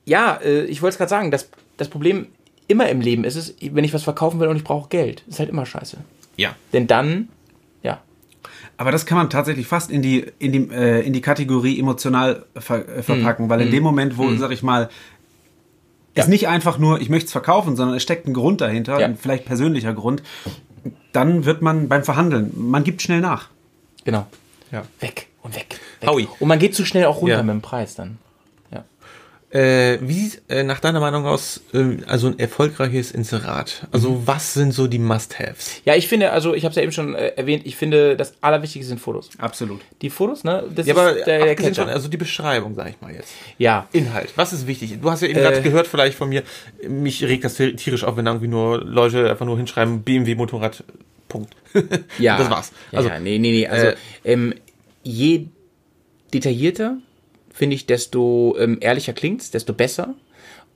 Ja, 0.06 0.36
äh, 0.44 0.64
ich 0.66 0.82
wollte 0.82 0.94
es 0.94 0.98
gerade 0.98 1.10
sagen, 1.10 1.32
das, 1.32 1.50
das 1.78 1.88
Problem 1.90 2.28
immer 2.68 2.88
im 2.90 3.02
Leben 3.02 3.24
ist 3.24 3.36
es, 3.36 3.56
wenn 3.62 3.84
ich 3.84 3.94
was 3.94 4.04
verkaufen 4.04 4.40
will 4.40 4.48
und 4.48 4.56
ich 4.56 4.64
brauche 4.64 4.90
Geld, 4.90 5.24
ist 5.28 5.40
halt 5.40 5.50
immer 5.50 5.66
scheiße. 5.66 5.98
Ja. 6.38 6.56
Denn 6.72 6.86
dann, 6.88 7.30
ja, 7.84 8.00
Aber 8.78 8.92
das 8.92 9.06
kann 9.06 9.18
man 9.18 9.30
tatsächlich 9.30 9.68
fast 9.68 9.90
in 9.90 10.02
die, 10.02 10.26
in 10.40 10.52
die, 10.52 10.70
äh, 10.72 11.02
in 11.06 11.14
die 11.14 11.22
Kategorie 11.22 11.80
emotional 11.80 12.46
ver 12.58 12.88
äh, 12.88 13.04
verpacken, 13.04 13.50
weil 13.50 13.62
in 13.62 13.72
dem 13.72 13.84
Moment, 13.84 14.18
wo, 14.18 14.34
sag 14.36 14.52
ich 14.52 14.64
mal, 14.64 14.90
es 16.20 16.26
Ja. 16.26 16.30
nicht 16.30 16.48
einfach 16.48 16.78
nur, 16.78 17.02
ich 17.02 17.10
möchte 17.10 17.26
es 17.28 17.32
verkaufen, 17.32 17.76
sondern 17.76 17.96
es 17.98 18.04
steckt 18.04 18.28
ein 18.28 18.34
Grund 18.34 18.62
dahinter, 18.62 19.00
Ja. 19.00 19.06
ein 19.08 19.18
vielleicht 19.18 19.46
persönlicher 19.46 19.94
Grund, 19.94 20.24
dann 21.12 21.46
wird 21.46 21.62
man 21.62 21.88
beim 21.90 22.04
Verhandeln, 22.04 22.52
man 22.56 22.84
gibt 22.84 23.02
schnell 23.02 23.22
nach. 23.22 23.48
genau. 24.06 24.28
Ja. 24.72 24.84
Weg 25.00 25.28
und 25.42 25.56
weg. 25.56 25.80
weg. 26.00 26.10
Howie. 26.10 26.28
Und 26.40 26.48
man 26.48 26.60
geht 26.60 26.76
zu 26.76 26.86
schnell 26.86 27.06
auch 27.06 27.22
runter 27.22 27.38
Ja. 27.38 27.44
mit 27.44 27.54
dem 27.56 27.62
Preis 27.62 27.96
dann. 27.96 28.20
Äh, 29.52 29.98
wie 30.02 30.14
sieht 30.14 30.44
äh, 30.48 30.62
nach 30.64 30.80
deiner 30.80 31.00
Meinung 31.00 31.26
aus, 31.26 31.62
äh, 31.74 31.98
also 32.06 32.28
ein 32.28 32.38
erfolgreiches 32.38 33.12
Inserat? 33.12 33.88
Also 33.92 34.22
was 34.28 34.54
sind 34.54 34.74
so 34.74 34.86
die 34.86 35.00
Must-Haves? 35.00 35.82
Ja, 35.86 35.96
ich 35.96 36.08
finde, 36.08 36.32
also 36.32 36.54
ich 36.54 36.66
habe 36.66 36.70
es 36.72 36.76
ja 36.76 36.84
eben 36.84 36.92
schon 36.92 37.16
äh, 37.16 37.30
erwähnt, 37.30 37.64
ich 37.66 37.76
finde, 37.76 38.16
das 38.16 38.34
Allerwichtigste 38.42 38.90
sind 38.90 39.00
Fotos. 39.00 39.30
Absolut. 39.40 39.82
Die 40.04 40.12
Fotos, 40.12 40.44
ne? 40.44 40.66
Das 40.76 40.86
Ja, 40.86 40.94
aber 40.94 41.18
ist 41.18 41.26
der, 41.26 41.56
der 41.56 41.74
von, 41.74 41.90
also 41.90 42.10
die 42.10 42.18
Beschreibung, 42.18 42.76
sag 42.76 42.90
ich 42.90 43.02
mal 43.02 43.12
jetzt. 43.12 43.32
ja, 43.58 43.88
Inhalt, 43.92 44.34
was 44.36 44.54
ist 44.54 44.68
wichtig? 44.68 45.00
Du 45.02 45.10
hast 45.10 45.22
ja 45.22 45.28
eben 45.28 45.40
Äh, 45.40 45.42
gerade 45.42 45.62
gehört 45.64 45.88
vielleicht 45.88 46.16
von 46.16 46.30
mir, 46.30 46.44
mich 46.88 47.24
regt 47.24 47.44
das 47.44 47.56
tierisch 47.56 48.04
auf, 48.04 48.18
wenn 48.18 48.28
irgendwie 48.28 48.48
nur 48.48 48.80
Leute 48.84 49.32
einfach 49.32 49.48
nur 49.48 49.58
hinschreiben, 49.58 50.04
BMW 50.04 50.36
Motorrad, 50.36 50.84
Punkt. 51.28 51.56
ja. 52.20 52.38
das 52.38 52.50
war's. 52.52 52.72
Ja, 52.92 52.98
Also, 53.00 53.10
ja, 53.10 53.20
nee, 53.20 53.40
nee, 53.40 53.52
nee. 53.52 53.68
Also, 53.68 53.88
äh, 53.88 53.96
ähm, 54.26 54.54
je 55.02 55.46
detaillierter, 56.34 56.98
finde 57.60 57.76
ich, 57.76 57.86
desto 57.86 58.56
ähm, 58.58 58.78
ehrlicher 58.80 59.12
klingt's, 59.12 59.52
desto 59.52 59.74
besser. 59.74 60.16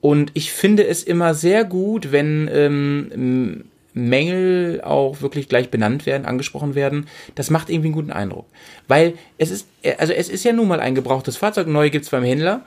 Und 0.02 0.32
ich 0.34 0.52
finde 0.52 0.86
es 0.86 1.02
immer 1.02 1.32
sehr 1.32 1.64
gut, 1.64 2.12
wenn 2.12 2.46
ähm, 2.52 3.64
Mängel 3.94 4.82
auch 4.82 5.22
wirklich 5.22 5.48
gleich 5.48 5.70
benannt 5.70 6.04
werden, 6.04 6.26
angesprochen 6.26 6.74
werden. 6.74 7.06
Das 7.36 7.48
macht 7.48 7.70
irgendwie 7.70 7.86
einen 7.86 7.94
guten 7.94 8.12
Eindruck. 8.12 8.44
Weil 8.86 9.14
es 9.38 9.50
ist, 9.50 9.66
also 9.96 10.12
es 10.12 10.28
ist 10.28 10.44
ja 10.44 10.52
nun 10.52 10.68
mal 10.68 10.80
ein 10.80 10.94
gebrauchtes 10.94 11.38
Fahrzeug, 11.38 11.68
neu 11.68 11.88
gibt's 11.88 12.10
beim 12.10 12.22
Händler. 12.22 12.66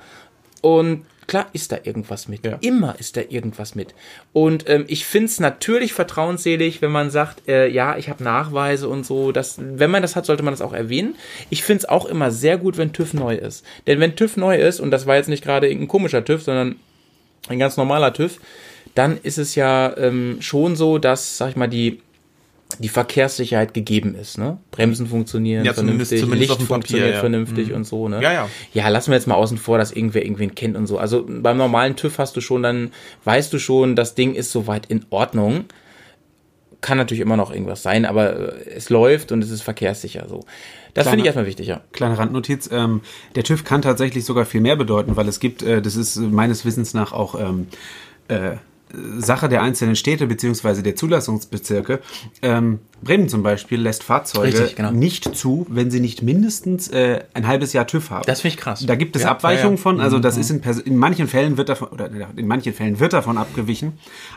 Und 0.62 1.06
klar 1.28 1.48
ist 1.54 1.72
da 1.72 1.78
irgendwas 1.84 2.28
mit. 2.28 2.46
Ja. 2.46 2.58
Immer 2.62 2.96
ist 3.00 3.18
da 3.18 3.22
irgendwas 3.28 3.76
mit. 3.76 3.94
Und 4.34 4.68
ähm, 4.70 4.86
ich 4.88 5.06
find's 5.06 5.40
natürlich 5.40 5.94
vertrauensselig, 5.94 6.82
wenn 6.82 6.92
man 6.92 7.10
sagt, 7.10 7.48
äh, 7.48 7.68
ja, 7.68 7.98
ich 7.98 8.10
habe 8.10 8.24
Nachweise 8.24 8.88
und 8.88 9.06
so. 9.06 9.32
Das, 9.32 9.58
wenn 9.60 9.92
man 9.92 10.02
das 10.02 10.16
hat, 10.16 10.26
sollte 10.26 10.44
man 10.44 10.54
das 10.54 10.62
auch 10.62 10.74
erwähnen. 10.74 11.16
Ich 11.50 11.64
find's 11.64 11.86
auch 11.86 12.06
immer 12.06 12.32
sehr 12.32 12.58
gut, 12.58 12.78
wenn 12.78 12.94
TÜV 12.94 13.14
neu 13.14 13.36
ist. 13.36 13.66
Denn 13.86 14.00
wenn 14.00 14.16
TÜV 14.16 14.38
neu 14.38 14.58
ist, 14.58 14.80
und 14.80 14.92
das 14.92 15.06
war 15.06 15.16
jetzt 15.16 15.30
nicht 15.30 15.44
gerade 15.44 15.68
irgendein 15.68 15.90
komischer 15.90 16.24
TÜV, 16.24 16.44
sondern 16.44 16.78
ein 17.50 17.60
ganz 17.60 17.78
normaler 17.78 18.14
TÜV, 18.14 18.40
dann 18.96 19.20
ist 19.22 19.38
es 19.38 19.56
ja 19.56 19.96
ähm, 19.98 20.38
schon 20.40 20.76
so, 20.76 20.98
dass, 20.98 21.38
sag 21.38 21.50
ich 21.50 21.56
mal, 21.56 21.68
die, 21.68 22.02
die 22.80 22.90
Verkehrssicherheit 22.90 23.74
gegeben 23.74 24.14
ist. 24.14 24.38
Ne? 24.38 24.58
Bremsen 24.72 25.08
funktionieren 25.08 25.66
Ja, 25.66 25.74
zumindest- 25.74 26.10
vernünftig, 26.10 26.20
zumindest 26.20 26.52
auf 26.52 26.58
Licht 26.60 26.68
funktioniert 26.68 27.14
ja. 27.14 27.20
vernünftig 27.20 27.74
und 27.74 27.86
so. 27.86 28.08
Ne? 28.10 28.22
Ja, 28.22 28.34
ja. 28.34 28.50
Ja, 28.74 28.90
lassen 28.90 29.12
wir 29.12 29.16
jetzt 29.16 29.28
mal 29.28 29.36
außen 29.36 29.58
vor, 29.58 29.78
dass 29.78 29.92
irgendwer 29.92 30.24
irgendwen 30.24 30.54
kennt 30.54 30.76
und 30.76 30.86
so. 30.86 30.98
Also 30.98 31.26
beim 31.28 31.58
normalen 31.58 31.96
TÜV 31.96 32.18
hast 32.20 32.36
du 32.36 32.42
schon, 32.42 32.64
dann 32.64 32.92
weißt 33.24 33.52
du 33.54 33.60
schon, 33.60 33.96
das 33.96 34.16
Ding 34.16 34.36
ist 34.36 34.52
soweit 34.52 34.86
in 34.88 35.06
Ordnung. 35.10 35.66
Kann 36.82 36.98
natürlich 36.98 37.22
immer 37.22 37.38
noch 37.38 37.52
irgendwas 37.52 37.82
sein, 37.82 38.06
aber 38.06 38.58
äh, 38.68 38.70
es 38.76 38.90
läuft 38.90 39.32
und 39.32 39.44
es 39.44 39.50
ist 39.50 39.62
verkehrssicher 39.64 40.28
so. 40.30 40.46
Das 40.94 41.08
finde 41.08 41.22
ich 41.22 41.26
erstmal 41.26 41.46
wichtig, 41.46 41.68
ja. 41.68 41.82
Kleine 41.92 42.18
Randnotiz, 42.18 42.70
ähm, 42.72 43.02
der 43.36 43.44
TÜV 43.44 43.64
kann 43.64 43.82
tatsächlich 43.82 44.26
sogar 44.26 44.46
viel 44.46 44.62
mehr 44.62 44.76
bedeuten, 44.76 45.16
weil 45.16 45.28
es 45.28 45.40
gibt, 45.40 45.62
äh, 45.64 45.82
das 45.82 45.96
ist 45.96 46.18
meines 46.18 46.66
Wissens 46.66 46.94
nach 46.94 47.14
auch 47.14 47.40
ähm, 47.40 47.68
äh, 48.28 48.58
Sache 49.18 49.50
der 49.50 49.62
einzelnen 49.62 49.96
Städte 49.96 50.28
beziehungsweise 50.28 50.84
der 50.84 50.96
Zulassungsbezirke. 50.96 52.00
Ähm, 52.42 52.80
Bremen 53.02 53.30
zum 53.30 53.44
Beispiel 53.44 53.80
lässt 53.80 54.04
Fahrzeuge 54.04 54.48
Richtig, 54.48 54.76
genau. 54.76 54.92
nicht 54.92 55.36
zu, 55.36 55.66
wenn 55.70 55.92
sie 55.92 56.00
nicht 56.00 56.24
mindestens 56.24 56.88
äh, 56.88 57.22
ein 57.34 57.46
halbes 57.48 57.72
Jahr 57.74 57.86
TÜV 57.88 58.10
haben. 58.10 58.24
Das 58.26 58.42
finde 58.42 58.56
ich 58.56 58.60
krass. 58.60 58.84
Da 58.86 58.96
gibt 58.96 59.16
es 59.16 59.22
Ja, 59.22 59.30
Abweichungen 59.32 59.78
ja, 59.78 59.82
von, 59.82 60.02
also 60.02 60.18
das 60.20 60.36
ist 60.36 60.50
in, 60.50 60.62
in 60.86 60.98
manchen 60.98 61.28
Fällen 61.28 61.58
wird 61.58 61.70
davon, 61.70 61.90
oder 61.90 62.10
in 62.36 62.48
manchen 62.48 62.74
Fällen 62.74 63.00
wird 63.00 63.14
davon 63.14 63.38
abgewichen. 63.38 63.94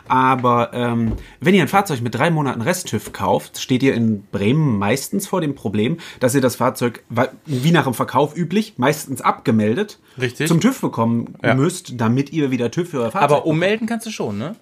Aber 0.07 0.71
ähm, 0.73 1.13
wenn 1.39 1.55
ihr 1.55 1.61
ein 1.63 1.67
Fahrzeug 1.67 2.01
mit 2.01 2.13
drei 2.15 2.29
Monaten 2.29 2.61
Rest-TÜV 2.61 3.11
kauft, 3.13 3.59
steht 3.59 3.81
ihr 3.83 3.93
in 3.95 4.23
Bremen 4.31 4.77
meistens 4.77 5.27
vor 5.27 5.41
dem 5.41 5.55
Problem, 5.55 5.97
dass 6.19 6.35
ihr 6.35 6.41
das 6.41 6.55
Fahrzeug, 6.55 7.03
wie 7.45 7.71
nach 7.71 7.85
dem 7.85 7.93
Verkauf 7.93 8.37
üblich, 8.37 8.75
meistens 8.77 9.21
abgemeldet, 9.21 9.99
Richtig. 10.19 10.47
zum 10.47 10.61
TÜV 10.61 10.81
bekommen 10.81 11.35
Ja. 11.43 11.55
müsst, 11.55 11.93
damit 11.99 12.31
ihr 12.31 12.51
wieder 12.51 12.69
TÜV 12.71 12.89
für 12.91 12.97
euer 12.99 13.11
Fahrzeug 13.11 13.23
Aber 13.23 13.35
bekommt. 13.37 13.51
ummelden 13.51 13.87
kannst 13.87 14.05
du 14.05 14.11
schon, 14.11 14.37
ne? 14.37 14.55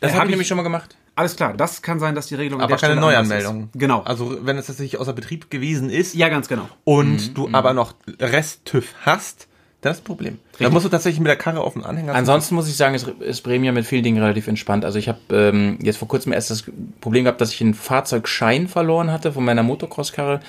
Das 0.00 0.10
Äh, 0.10 0.14
habe 0.14 0.20
hab 0.20 0.24
ich 0.24 0.28
ich- 0.28 0.30
nämlich 0.30 0.48
schon 0.48 0.56
mal 0.56 0.62
gemacht. 0.62 0.96
Alles 1.20 1.36
klar, 1.36 1.52
das 1.52 1.82
kann 1.82 2.00
sein, 2.00 2.14
dass 2.14 2.28
die 2.28 2.34
Regelung 2.34 2.60
an 2.60 2.64
aber 2.64 2.76
der 2.76 2.78
keine 2.78 2.94
Stelle 2.94 3.06
Neuanmeldung. 3.06 3.64
Ist. 3.64 3.78
Genau. 3.78 4.00
Also 4.00 4.38
wenn 4.40 4.56
es 4.56 4.68
tatsächlich 4.68 4.98
außer 4.98 5.12
Betrieb 5.12 5.50
gewesen 5.50 5.90
ist 5.90 6.14
ja, 6.14 6.30
ganz 6.30 6.48
genau. 6.48 6.66
und 6.84 7.36
du 7.36 7.50
aber 7.52 7.74
noch 7.74 7.92
Rest-TÜV 8.18 8.86
hast, 9.02 9.46
dann 9.82 9.92
ist 9.92 9.98
das 9.98 10.04
Problem. 10.04 10.38
Da 10.58 10.70
musst 10.70 10.86
du 10.86 10.88
tatsächlich 10.88 11.20
mit 11.20 11.28
der 11.28 11.36
Karre 11.36 11.60
auf 11.60 11.74
den 11.74 11.84
Anhänger. 11.84 12.14
Ansonsten 12.14 12.54
muss 12.54 12.68
ich 12.68 12.76
sagen, 12.76 12.94
ist, 12.94 13.06
ist 13.06 13.42
Bremen 13.42 13.64
ja 13.64 13.72
mit 13.72 13.84
vielen 13.84 14.02
Dingen 14.02 14.22
relativ 14.22 14.48
entspannt. 14.48 14.86
Also 14.86 14.98
ich 14.98 15.10
habe 15.10 15.18
ähm, 15.30 15.78
jetzt 15.82 15.98
vor 15.98 16.08
kurzem 16.08 16.32
erst 16.32 16.48
das 16.48 16.64
Problem 17.02 17.24
gehabt, 17.24 17.42
dass 17.42 17.52
ich 17.52 17.60
einen 17.60 17.74
Fahrzeugschein 17.74 18.66
verloren 18.66 19.12
hatte 19.12 19.32
von 19.32 19.44
meiner 19.44 19.62
Motocross-Karre. 19.62 20.40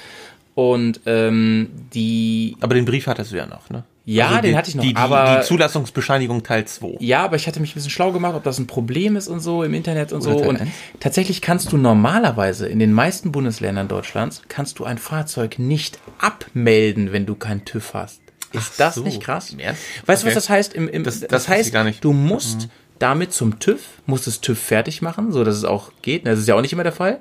Und 0.56 1.02
ähm, 1.06 1.70
die, 1.94 2.56
aber 2.62 2.76
den 2.76 2.86
Brief 2.86 3.08
hattest 3.08 3.34
du 3.34 3.36
ja 3.36 3.46
noch, 3.46 3.70
ne? 3.70 3.84
Ja, 4.04 4.42
die, 4.42 4.48
den 4.50 4.58
hatte 4.58 4.70
ich 4.70 4.76
noch, 4.76 4.84
Die, 4.84 4.90
die, 4.94 4.96
aber- 4.96 5.38
die 5.42 5.46
Zulassungsbescheinigung 5.48 6.42
Teil 6.44 6.66
2. 6.66 6.98
ja, 7.00 7.24
aber 7.24 7.36
ich 7.36 7.48
hatte 7.48 7.60
mich 7.60 7.72
ein 7.72 7.74
bisschen 7.76 7.92
schlau 7.92 8.12
gemacht, 8.12 8.34
ob 8.36 8.44
das 8.44 8.58
ein 8.58 8.66
Problem 8.66 9.16
ist 9.16 9.28
und 9.28 9.42
so 9.42 9.64
im 9.64 9.74
Internet 9.76 10.12
und 10.12 10.22
Oder 10.22 10.32
so. 10.34 10.40
Teil 10.40 10.48
Und 10.50 10.62
tatsächlich 11.00 11.42
kannst 11.42 11.72
du 11.72 11.78
normalerweise 11.78 12.68
in 12.68 12.80
den 12.80 12.94
meisten 12.94 13.32
Bundesländern 13.32 13.88
Deutschlands 13.88 14.42
kannst 14.50 14.80
du 14.80 14.86
ein 14.86 14.98
Fahrzeug 14.98 15.60
nicht 15.60 16.00
abmelden, 16.18 17.12
wenn 17.12 17.26
du 17.28 17.36
kein 17.36 17.64
TÜV 17.64 17.94
hast. 17.94 18.22
Ist 18.54 18.72
Ach 18.74 18.78
das 18.78 18.96
so. 18.96 19.04
nicht 19.04 19.22
krass? 19.22 19.56
Ja. 19.58 19.74
Weißt 20.08 20.24
du, 20.24 20.28
Okay. 20.28 20.36
was 20.36 20.44
das 20.44 20.50
heißt? 20.50 20.74
Im, 20.74 20.88
im, 20.90 21.04
Das- 21.04 21.20
das, 21.20 21.30
das 21.30 21.48
heißt, 21.48 21.72
gar 21.72 21.84
nicht. 21.84 22.04
du 22.04 22.12
musst 22.12 22.70
damit 23.00 23.34
zum 23.34 23.60
TÜV, 23.60 23.82
musst 24.08 24.26
das 24.28 24.42
TÜV 24.42 24.60
fertig 24.60 25.02
machen, 25.02 25.32
so 25.32 25.44
dass 25.44 25.56
es 25.56 25.64
auch 25.64 25.92
geht. 26.02 26.26
Das 26.26 26.40
ist 26.40 26.48
ja 26.48 26.56
auch 26.56 26.62
nicht 26.62 26.74
immer 26.74 26.84
der 26.84 26.92
Fall. 26.92 27.20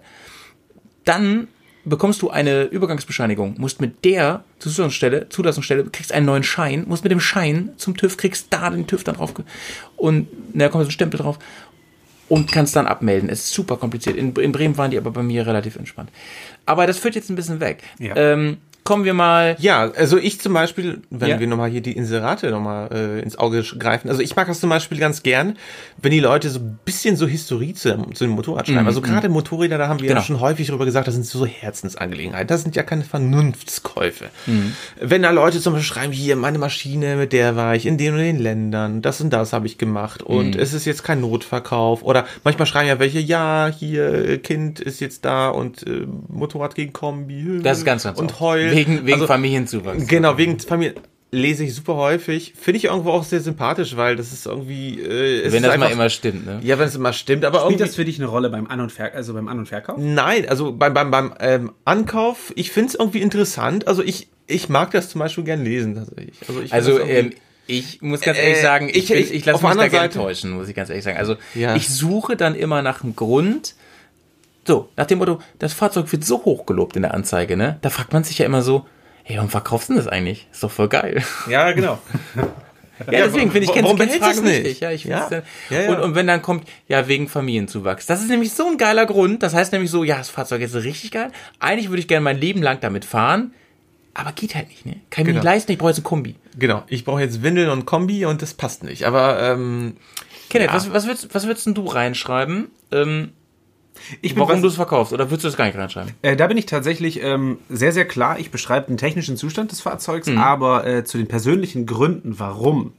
Dann 1.05 1.49
bekommst 1.91 2.23
du 2.23 2.31
eine 2.31 2.65
Übergangsbescheinigung, 2.65 3.57
musst 3.59 3.81
mit 3.81 4.05
der 4.05 4.45
Zulassungsstelle, 4.59 5.29
Zulassungsstelle, 5.29 5.85
kriegst 5.85 6.13
einen 6.13 6.27
neuen 6.27 6.43
Schein, 6.43 6.85
musst 6.89 7.05
mit 7.05 7.13
dem 7.13 7.21
Schein 7.21 7.71
zum 7.77 7.97
TÜV, 7.97 8.17
kriegst 8.17 8.47
da 8.51 8.71
den 8.71 8.87
TÜV 8.87 9.05
dann 9.05 9.17
drauf 9.17 9.35
und 9.97 10.29
na, 10.55 10.65
da 10.65 10.71
kommt 10.71 10.85
so 10.85 10.89
ein 10.89 10.93
Stempel 10.93 11.21
drauf 11.21 11.39
und 12.31 12.51
kannst 12.53 12.77
dann 12.77 12.87
abmelden. 12.87 13.29
Es 13.29 13.41
ist 13.41 13.53
super 13.53 13.77
kompliziert. 13.77 14.17
In, 14.17 14.35
in 14.37 14.53
Bremen 14.53 14.79
waren 14.79 14.93
die 14.93 14.99
aber 14.99 15.11
bei 15.11 15.23
mir 15.23 15.47
relativ 15.47 15.77
entspannt. 15.77 16.11
Aber 16.65 16.87
das 16.87 16.97
führt 16.97 17.17
jetzt 17.17 17.29
ein 17.29 17.35
bisschen 17.35 17.59
weg. 17.59 17.83
Ja. 17.99 18.15
Ähm, 18.15 18.59
kommen 18.85 19.05
wir 19.05 19.15
mal. 19.15 19.57
Ja, 19.61 19.91
also 19.91 20.19
ich 20.19 20.41
zum 20.41 20.53
Beispiel, 20.55 21.03
wenn 21.11 21.29
Ja. 21.31 21.41
wir 21.41 21.47
nochmal 21.47 21.71
hier 21.71 21.81
die 21.81 21.93
Inserate 21.93 22.51
nochmal 22.51 22.89
äh, 22.93 23.21
ins 23.23 23.39
Auge 23.39 23.63
greifen, 23.79 24.09
also 24.09 24.21
ich 24.23 24.35
mag 24.37 24.47
das 24.49 24.61
zum 24.61 24.71
Beispiel 24.71 24.99
ganz 24.99 25.23
gern, 25.23 25.57
wenn 26.03 26.11
die 26.13 26.21
Leute 26.21 26.51
so 26.51 26.59
ein 26.61 26.79
bisschen 26.85 27.17
so 27.17 27.27
Historie 27.27 27.75
zu, 27.75 27.97
zu 28.15 28.25
dem 28.25 28.31
Motorrad 28.33 28.67
schreiben. 28.69 28.87
Also 28.87 29.01
gerade 29.01 29.29
Motorräder, 29.29 29.79
da 29.79 29.89
haben 29.89 29.99
wir 30.01 30.05
Mhm, 30.05 30.09
Genau. 30.09 30.21
ja 30.21 30.27
schon 30.27 30.41
häufig 30.41 30.67
drüber 30.69 30.85
gesagt, 30.85 31.07
das 31.09 31.15
sind 31.15 31.27
so 31.27 31.47
Herzensangelegenheiten. 31.47 32.49
Das 32.49 32.63
sind 32.63 32.75
ja 32.77 32.83
keine 32.83 33.05
Vernunftskäufe. 33.05 34.27
Mhm. 34.47 34.75
Wenn 35.01 35.23
da 35.23 35.31
Leute 35.31 35.61
zum 35.61 35.75
Beispiel 35.75 35.87
schreiben, 35.95 36.13
hier, 36.13 36.37
meine 36.37 36.59
Maschine, 36.59 37.17
mit 37.17 37.33
der 37.33 37.57
war 37.57 37.75
ich 37.75 37.87
in 37.87 37.99
den 37.99 38.15
und 38.15 38.21
den 38.21 38.39
Ländern, 38.39 39.03
das 39.03 39.21
und 39.21 39.31
das 39.31 39.53
habe 39.53 39.67
ich 39.67 39.79
gemacht 39.79 40.23
und 40.23 40.55
Mhm. 40.55 40.61
es 40.61 40.73
ist 40.73 40.85
jetzt 40.85 41.03
kein 41.05 41.21
Notverkauf. 41.21 42.03
Oder 42.03 42.27
manchmal 42.45 42.67
schreiben 42.67 42.89
ja 42.89 42.99
welche, 42.99 43.19
ja, 43.21 43.71
hier, 43.77 44.39
Kind 44.39 44.81
ist 44.81 45.01
jetzt 45.01 45.25
da 45.25 45.49
und 45.51 45.87
äh, 45.87 46.07
Motorrad 46.29 46.75
gegen 46.75 46.93
Kombi. 46.93 47.61
Das 47.63 47.79
ist 47.79 47.85
ganz, 47.85 48.05
ganz 48.05 48.19
Und 48.19 48.31
oft. 48.31 48.41
Wegen, 48.77 49.07
wegen 49.07 49.15
Also, 49.15 49.27
Familienzuwachs. 49.27 50.07
Genau, 50.07 50.37
wegen 50.39 50.59
Familie 50.59 50.95
lese 51.33 51.63
ich 51.65 51.75
super 51.75 51.95
häufig. 51.95 52.55
Finde 52.61 52.79
ich 52.79 52.85
irgendwo 52.87 53.11
auch 53.11 53.23
sehr 53.23 53.41
sympathisch, 53.41 53.97
weil 53.97 54.17
das 54.17 54.33
ist 54.33 54.47
irgendwie. 54.47 55.01
Äh, 55.01 55.43
es 55.43 55.53
Wenn 55.53 55.59
ist 55.63 55.67
das 55.67 55.75
einfach, 55.75 55.89
mal 55.89 55.93
immer 55.93 56.11
stimmt, 56.11 56.45
ne? 56.45 56.59
Ja, 56.63 56.79
wenn 56.79 56.89
es 56.89 56.97
immer 56.97 57.13
stimmt, 57.13 57.45
aber 57.45 57.61
Spielt 57.67 57.81
das 57.81 57.95
für 57.95 58.05
dich 58.05 58.19
eine 58.19 58.27
Rolle 58.27 58.51
beim 58.51 58.67
An- 58.67 58.81
und 58.81 58.91
Ver 58.91 59.15
also 59.15 59.33
beim 59.35 59.47
An- 59.49 59.59
und 59.61 59.67
Verkauf? 59.67 59.97
Nein, 59.99 60.49
also 60.49 60.73
beim, 60.73 60.93
beim, 60.93 61.11
beim 61.13 61.33
ähm, 61.39 61.73
Ankauf, 61.85 62.53
ich 62.57 62.73
finde 62.73 62.89
es 62.89 62.95
irgendwie 62.97 63.21
interessant. 63.21 63.87
Also 63.87 64.03
ich, 64.03 64.29
ich 64.49 64.69
mag 64.69 64.91
das 64.91 65.09
zum 65.09 65.21
Beispiel 65.21 65.45
gern 65.45 65.63
lesen 65.63 65.95
tatsächlich. 65.95 66.35
Also, 66.49 66.61
ich 66.63 66.73
Also 66.73 66.99
ähm, 67.01 67.31
ich 67.69 68.03
muss 68.03 68.21
ganz 68.23 68.37
Äh, 68.37 68.43
ehrlich 68.43 68.59
sagen, 68.63 68.89
ich, 68.89 68.97
ich- 68.97 69.11
ich- 69.13 69.33
ich, 69.33 69.45
lasse 69.45 69.65
mich 69.65 69.75
da 69.77 69.87
gerne 69.87 70.09
Seite- 70.09 70.19
täuschen, 70.19 70.51
muss 70.51 70.69
ich 70.69 70.75
ganz 70.75 70.89
ehrlich 70.91 71.05
sagen. 71.05 71.19
Also 71.19 71.37
Ja. 71.55 71.77
ich 71.77 71.89
suche 71.89 72.37
dann 72.37 72.57
immer 72.57 72.83
nach 72.83 73.05
einem 73.05 73.15
Grund. 73.15 73.77
So, 74.71 74.89
nach 74.97 75.07
dem 75.07 75.19
Motto, 75.19 75.41
das 75.59 75.73
Fahrzeug 75.73 76.13
wird 76.13 76.25
so 76.25 76.45
hoch 76.45 76.65
gelobt 76.65 76.95
in 76.95 77.03
der 77.03 77.13
Anzeige, 77.13 77.57
ne? 77.57 77.79
Da 77.83 77.91
fragt 77.91 78.13
man 78.13 78.23
sich 78.23 78.39
ja 78.39 78.47
immer 78.47 78.63
so, 78.63 78.87
hey, 79.25 79.37
warum 79.37 79.51
verkaufst 79.51 79.89
du 79.89 79.95
denn 79.95 80.05
das 80.05 80.07
eigentlich? 80.13 80.47
Ist 80.53 80.63
doch 80.63 80.71
voll 80.71 80.89
geil. 80.89 81.25
ja, 81.49 81.73
genau. 81.73 81.99
Ja, 83.11 83.25
deswegen 83.25 83.51
finde 83.51 83.65
ich, 83.67 83.73
kennst 83.73 83.91
es 83.99 84.17
Fragen 84.19 84.45
nicht? 84.45 84.59
wichtig. 84.59 84.81
Ja, 84.81 84.91
ich 84.91 85.05
Ja. 85.05 85.27
dann- 85.31 85.43
Ja, 85.71 85.81
ja. 85.81 85.91
Und, 85.91 86.01
und 86.03 86.15
wenn 86.15 86.27
dann 86.27 86.43
kommt, 86.43 86.69
ja, 86.87 87.09
wegen 87.09 87.29
Familienzuwachs. 87.29 88.05
Das 88.05 88.21
ist 88.21 88.29
nämlich 88.29 88.53
so 88.53 88.67
ein 88.69 88.77
geiler 88.77 89.07
Grund. 89.07 89.43
Das 89.43 89.55
heißt 89.55 89.73
nämlich 89.73 89.91
so, 89.91 90.05
ja, 90.05 90.19
das 90.19 90.29
Fahrzeug 90.29 90.61
ist 90.61 90.75
richtig 90.75 91.11
geil. 91.11 91.33
Eigentlich 91.61 91.89
würde 91.89 92.01
ich 92.01 92.09
gerne 92.09 92.23
mein 92.23 92.37
Leben 92.39 92.63
lang 92.63 92.79
damit 92.83 93.07
fahren. 93.07 93.55
Aber 94.13 94.33
geht 94.33 94.55
halt 94.55 94.69
nicht, 94.69 94.85
ne? 94.85 94.97
Kann 95.09 95.23
ich 95.23 95.29
mir 95.29 95.33
Genau. 95.33 95.35
nicht 95.39 95.45
leisten, 95.45 95.73
ich 95.73 95.79
brauche 95.79 95.89
jetzt 95.91 96.01
ein 96.01 96.05
Kombi. 96.05 96.35
Genau. 96.59 96.83
Ich 96.89 97.07
brauche 97.07 97.23
jetzt 97.23 97.43
Windeln 97.43 97.71
und 97.71 97.87
Kombi 97.87 98.27
und 98.27 98.43
das 98.43 98.53
passt 98.53 98.85
nicht. 98.85 99.05
Aber 99.07 99.41
ähm, 99.43 99.97
Kenneth, 100.51 100.69
Ja. 100.69 100.75
was, 100.77 100.93
was, 100.93 101.07
würdest, 101.07 101.35
was 101.35 101.47
würdest 101.47 101.65
denn 101.65 101.75
du 101.75 101.87
reinschreiben? 101.87 102.71
Ähm, 102.93 103.33
Ich 104.23 104.35
bin 104.35 104.41
warum 104.41 104.63
du 104.63 104.69
es 104.69 104.77
verkaufst? 104.77 105.13
Oder 105.13 105.31
würdest 105.31 105.45
du 105.45 105.49
das 105.49 105.57
gar 105.57 105.67
nicht 105.67 105.77
reinschreiben? 105.77 106.13
Äh, 106.23 106.37
da 106.37 106.47
bin 106.47 106.57
ich 106.57 106.67
tatsächlich 106.67 107.23
ähm, 107.23 107.59
sehr, 107.69 107.93
sehr 107.93 108.05
klar. 108.07 108.39
Ich 108.39 108.51
beschreibe 108.51 108.87
den 108.87 108.97
technischen 108.97 109.37
Zustand 109.37 109.71
des 109.73 109.81
Fahrzeugs, 109.81 110.29
aber 110.29 110.87
äh, 110.87 111.05
zu 111.05 111.19
den 111.19 111.29
persönlichen 111.29 111.87
Gründen, 111.87 112.39
warum. 112.39 112.93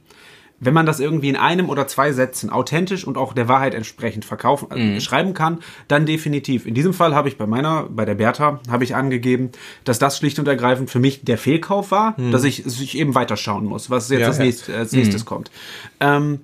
Wenn 0.64 0.74
man 0.74 0.86
das 0.86 1.00
irgendwie 1.00 1.28
in 1.28 1.34
einem 1.34 1.68
oder 1.70 1.88
zwei 1.88 2.12
Sätzen 2.12 2.48
authentisch 2.48 3.04
und 3.04 3.18
auch 3.18 3.32
der 3.32 3.48
Wahrheit 3.48 3.74
entsprechend 3.74 4.24
verkaufen, 4.24 4.70
äh, 4.70 5.00
schreiben 5.00 5.34
kann, 5.34 5.58
dann 5.88 6.06
definitiv. 6.06 6.66
In 6.66 6.74
diesem 6.74 6.94
Fall 6.94 7.16
habe 7.16 7.28
ich 7.28 7.36
bei 7.36 7.48
meiner, 7.48 7.88
bei 7.90 8.04
der 8.04 8.14
Bertha, 8.14 8.60
habe 8.70 8.84
ich 8.84 8.94
angegeben, 8.94 9.50
dass 9.82 9.98
das 9.98 10.18
schlicht 10.18 10.38
und 10.38 10.46
ergreifend 10.46 10.88
für 10.88 11.00
mich 11.00 11.24
der 11.24 11.36
Fehlkauf 11.36 11.90
war, 11.90 12.14
dass 12.30 12.44
ich, 12.44 12.62
dass 12.62 12.80
ich 12.80 12.96
eben 12.96 13.16
weiterschauen 13.16 13.64
muss, 13.64 13.90
was 13.90 14.08
jetzt 14.08 14.20
Ja, 14.20 14.26
als, 14.28 14.38
ja. 14.38 14.44
nächstes, 14.44 14.72
als 14.72 14.92
nächstes 14.92 15.24
kommt. 15.24 15.50
Ähm, 15.98 16.38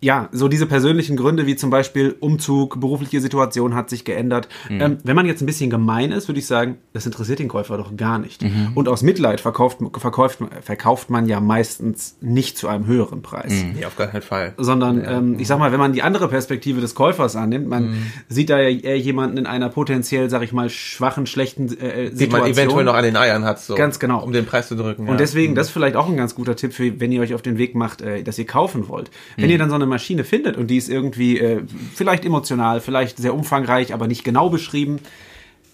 ja, 0.00 0.28
so 0.32 0.48
diese 0.48 0.66
persönlichen 0.66 1.16
Gründe 1.16 1.46
wie 1.46 1.56
zum 1.56 1.70
Beispiel 1.70 2.14
Umzug, 2.20 2.80
berufliche 2.80 3.20
Situation 3.20 3.74
hat 3.74 3.90
sich 3.90 4.04
geändert. 4.04 4.48
Ähm, 4.70 4.98
wenn 5.02 5.16
man 5.16 5.26
jetzt 5.26 5.42
ein 5.42 5.46
bisschen 5.46 5.70
gemein 5.70 6.12
ist, 6.12 6.28
würde 6.28 6.38
ich 6.38 6.46
sagen, 6.46 6.76
das 6.92 7.04
interessiert 7.06 7.38
den 7.40 7.48
Käufer 7.48 7.76
doch 7.76 7.96
gar 7.96 8.18
nicht. 8.18 8.44
Und 8.74 8.88
aus 8.88 9.02
Mitleid 9.02 9.40
verkauft, 9.40 9.78
verkauft, 9.96 10.38
verkauft 10.62 11.10
man 11.10 11.26
ja 11.26 11.40
meistens 11.40 12.16
nicht 12.20 12.56
zu 12.58 12.68
einem 12.68 12.86
höheren 12.86 13.22
Preis. 13.22 13.52
nee, 13.74 13.84
auf 13.84 13.96
gar 13.96 14.06
keinen 14.06 14.22
Fall. 14.22 14.54
Sondern, 14.56 15.04
ähm, 15.04 15.36
ich 15.38 15.48
sag 15.48 15.58
mal, 15.58 15.72
wenn 15.72 15.80
man 15.80 15.92
die 15.92 16.02
andere 16.02 16.28
Perspektive 16.28 16.80
des 16.80 16.94
Käufers 16.94 17.34
annimmt, 17.36 17.68
man 17.68 17.88
Mhm. 17.90 18.02
sieht 18.28 18.50
da 18.50 18.58
ja 18.60 18.68
eher 18.68 18.98
jemanden 18.98 19.36
in 19.38 19.46
einer 19.46 19.68
potenziell, 19.68 20.30
sag 20.30 20.42
ich 20.42 20.52
mal, 20.52 20.68
schwachen, 20.70 21.26
schlechten 21.26 21.64
äh, 21.78 22.10
Die 22.10 22.16
Situation. 22.16 22.30
man 22.42 22.50
eventuell 22.50 22.84
noch 22.84 22.94
an 22.94 23.04
den 23.04 23.16
Eiern 23.16 23.44
hat, 23.44 23.60
so. 23.60 23.74
Ganz 23.74 23.98
genau. 23.98 24.22
Um 24.22 24.32
den 24.32 24.46
Preis 24.46 24.68
zu 24.68 24.76
drücken. 24.76 25.06
ja. 25.06 25.10
Und 25.12 25.20
deswegen, 25.20 25.54
das 25.54 25.68
ist 25.68 25.72
vielleicht 25.72 25.96
auch 25.96 26.08
ein 26.08 26.16
ganz 26.16 26.34
guter 26.34 26.54
Tipp, 26.56 26.72
für, 26.72 27.00
wenn 27.00 27.10
ihr 27.12 27.20
euch 27.20 27.34
auf 27.34 27.42
den 27.42 27.58
Weg 27.58 27.74
macht, 27.74 28.00
äh, 28.02 28.22
dass 28.22 28.38
ihr 28.38 28.46
kaufen 28.46 28.88
wollt. 28.88 29.10
Wenn 29.36 29.50
ihr 29.50 29.58
dann 29.58 29.70
so 29.70 29.74
eine 29.76 29.86
Maschine 29.88 30.22
findet 30.24 30.56
und 30.56 30.68
die 30.68 30.76
ist 30.76 30.88
irgendwie 30.88 31.38
äh, 31.38 31.62
vielleicht 31.94 32.24
emotional, 32.24 32.80
vielleicht 32.80 33.18
sehr 33.18 33.34
umfangreich, 33.34 33.92
aber 33.92 34.06
nicht 34.06 34.22
genau 34.24 34.48
beschrieben, 34.50 35.00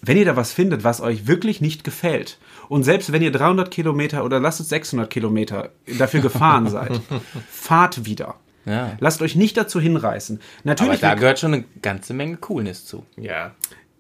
wenn 0.03 0.17
ihr 0.17 0.25
da 0.25 0.37
was 0.37 0.53
findet, 0.53 0.85
was 0.85 1.01
euch 1.01 1.27
wirklich 1.27 1.61
nicht 1.61 1.83
gefällt 1.85 2.39
und 2.69 2.83
selbst 2.85 3.13
wenn 3.13 3.23
ihr 3.23 3.33
300 3.33 3.71
Kilometer 3.71 4.25
oder 4.25 4.39
lasst 4.41 4.61
es 4.61 4.69
600 4.69 5.09
Kilometer 5.11 5.71
dafür 5.99 6.21
gefahren 6.21 6.69
seid, 6.69 7.01
fahrt 7.51 8.05
wieder. 8.07 8.35
Ja. 8.67 8.97
Lasst 9.01 9.21
euch 9.21 9.37
nicht 9.37 9.57
dazu 9.59 9.79
hinreißen. 9.81 10.37
Aber 10.39 10.43
Natürlich 10.65 11.01
da 11.01 11.11
wird- 11.11 11.21
gehört 11.21 11.39
schon 11.39 11.53
eine 11.55 11.65
ganze 11.83 12.15
Menge 12.15 12.37
Coolness 12.39 12.87
zu. 12.87 13.05
Ja. 13.19 13.53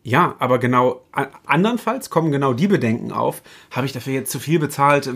Ja, 0.06 0.34
aber 0.38 0.58
genau, 0.58 1.00
andernfalls 1.46 2.10
kommen 2.10 2.30
genau 2.30 2.52
die 2.52 2.66
Bedenken 2.66 3.10
auf, 3.10 3.40
habe 3.70 3.86
ich 3.86 3.92
dafür 3.92 4.12
jetzt 4.12 4.30
zu 4.30 4.38
viel 4.38 4.58
bezahlt? 4.58 5.08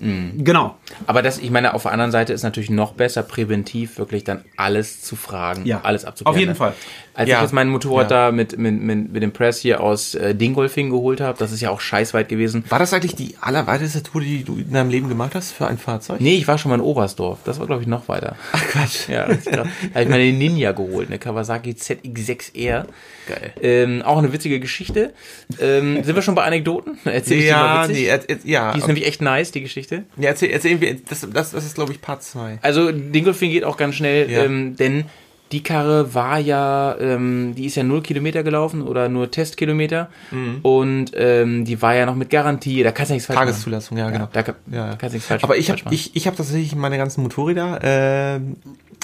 Mhm. 0.00 0.44
Genau. 0.44 0.76
Aber 1.06 1.22
das, 1.22 1.38
ich 1.38 1.50
meine, 1.50 1.72
auf 1.72 1.84
der 1.84 1.92
anderen 1.92 2.10
Seite 2.10 2.34
ist 2.34 2.42
natürlich 2.42 2.68
noch 2.68 2.92
besser, 2.92 3.22
präventiv 3.22 3.96
wirklich 3.96 4.22
dann 4.22 4.44
alles 4.58 5.00
zu 5.00 5.16
fragen, 5.16 5.64
Ja, 5.64 5.80
alles 5.82 6.04
abzuklären. 6.04 6.34
auf 6.34 6.38
jeden 6.38 6.50
ne? 6.50 6.56
Fall. 6.56 6.74
Als 7.14 7.30
Ja, 7.30 7.36
ich 7.36 7.42
jetzt 7.42 7.52
mein 7.54 7.68
Motorrad 7.70 8.10
ja. 8.10 8.26
da 8.26 8.32
mit, 8.32 8.58
mit, 8.58 8.80
mit, 8.82 9.12
mit 9.12 9.22
dem 9.22 9.32
Press 9.32 9.60
hier 9.60 9.80
aus 9.80 10.14
äh, 10.14 10.34
Dingolfing 10.34 10.90
geholt 10.90 11.22
habe, 11.22 11.38
das 11.38 11.50
ist 11.50 11.62
ja 11.62 11.70
auch 11.70 11.80
scheißweit 11.80 12.28
gewesen. 12.28 12.64
War 12.68 12.78
das 12.78 12.92
eigentlich 12.92 13.14
die 13.14 13.36
allerweiteste 13.40 14.02
Tour, 14.02 14.20
die 14.20 14.44
du 14.44 14.56
in 14.56 14.72
deinem 14.72 14.90
Leben 14.90 15.08
gemacht 15.08 15.34
hast 15.34 15.52
für 15.52 15.66
ein 15.66 15.78
Fahrzeug? 15.78 16.20
Nee, 16.20 16.36
ich 16.36 16.46
war 16.48 16.58
schon 16.58 16.68
mal 16.68 16.74
in 16.74 16.80
Oberstdorf. 16.82 17.38
Das 17.44 17.60
war, 17.60 17.66
glaube 17.66 17.80
ich, 17.80 17.88
noch 17.88 18.08
weiter. 18.08 18.36
Ach 18.52 18.62
Quatsch. 18.66 19.08
Ja, 19.08 19.26
das 19.26 19.38
ist 19.38 19.46
krass. 19.46 19.68
da 19.88 19.94
habe 19.94 20.02
ich 20.02 20.08
meine 20.10 20.32
Ninja 20.32 20.72
geholt, 20.72 21.08
eine 21.08 21.18
Kawasaki 21.18 21.70
ZX6R. 21.70 22.84
Geil. 23.26 23.52
Ähm, 23.62 24.02
auch 24.02 24.18
eine 24.18 24.32
witzige 24.34 24.60
Geschichte. 24.60 25.14
Ähm, 25.58 26.04
sind 26.04 26.14
wir 26.14 26.20
schon 26.22 26.34
bei 26.34 26.44
Anekdoten? 26.44 26.98
Erzähl 27.06 27.38
ich 27.38 27.44
dir 27.46 27.52
mal 27.54 27.84
Ja, 27.84 27.88
witzig. 27.88 28.02
nee, 28.02 28.08
er, 28.10 28.28
er, 28.28 28.36
ja. 28.44 28.72
Die 28.72 28.78
ist 28.80 28.86
nämlich 28.86 29.06
echt 29.06 29.22
nice, 29.22 29.50
die 29.52 29.62
Geschichte. 29.62 30.04
ja, 30.18 30.28
erzähl, 30.28 30.50
erzähl, 30.50 30.80
wir- 30.82 30.96
das, 31.08 31.26
das, 31.32 31.52
das 31.52 31.64
ist, 31.64 31.74
glaube 31.76 31.92
ich, 31.92 32.02
Part 32.02 32.22
2. 32.22 32.58
Also 32.60 32.92
Dingolfing 32.92 33.50
geht 33.50 33.64
auch 33.64 33.78
ganz 33.78 33.94
schnell, 33.94 34.30
Ja. 34.30 34.44
ähm, 34.44 34.76
denn 34.76 35.06
die 35.54 35.62
Karre 35.62 36.12
war 36.14 36.38
ja, 36.40 36.96
ähm, 36.98 37.54
die 37.56 37.66
ist 37.66 37.76
ja 37.76 37.84
null 37.84 38.02
Kilometer 38.02 38.42
gelaufen 38.42 38.82
oder 38.82 39.08
nur 39.08 39.30
Testkilometer 39.30 40.08
und 40.62 41.12
ähm, 41.14 41.64
die 41.64 41.80
war 41.80 41.94
ja 41.94 42.06
noch 42.06 42.16
mit 42.16 42.28
Garantie, 42.28 42.82
da 42.82 42.90
kannst 42.90 43.10
du 43.10 43.14
nichts 43.14 43.26
falsch 43.26 43.36
machen. 43.38 43.48
Tageszulassung, 43.50 43.96
ja, 43.96 44.10
genau. 44.10 44.28
Da 44.32 44.42
kann, 44.42 44.56
Ja. 44.70 44.88
da 44.90 44.96
kannst 44.96 45.12
du 45.14 45.16
nichts 45.18 45.28
falsch 45.28 45.44
Aber 45.44 45.56
ich 45.56 45.70
habe 45.70 45.80
ich, 45.90 46.16
ich 46.16 46.26
hab 46.26 46.36
tatsächlich 46.36 46.74
meine 46.74 46.98
ganzen 46.98 47.22
Motorräder, 47.22 47.78
ähm, 47.82 48.56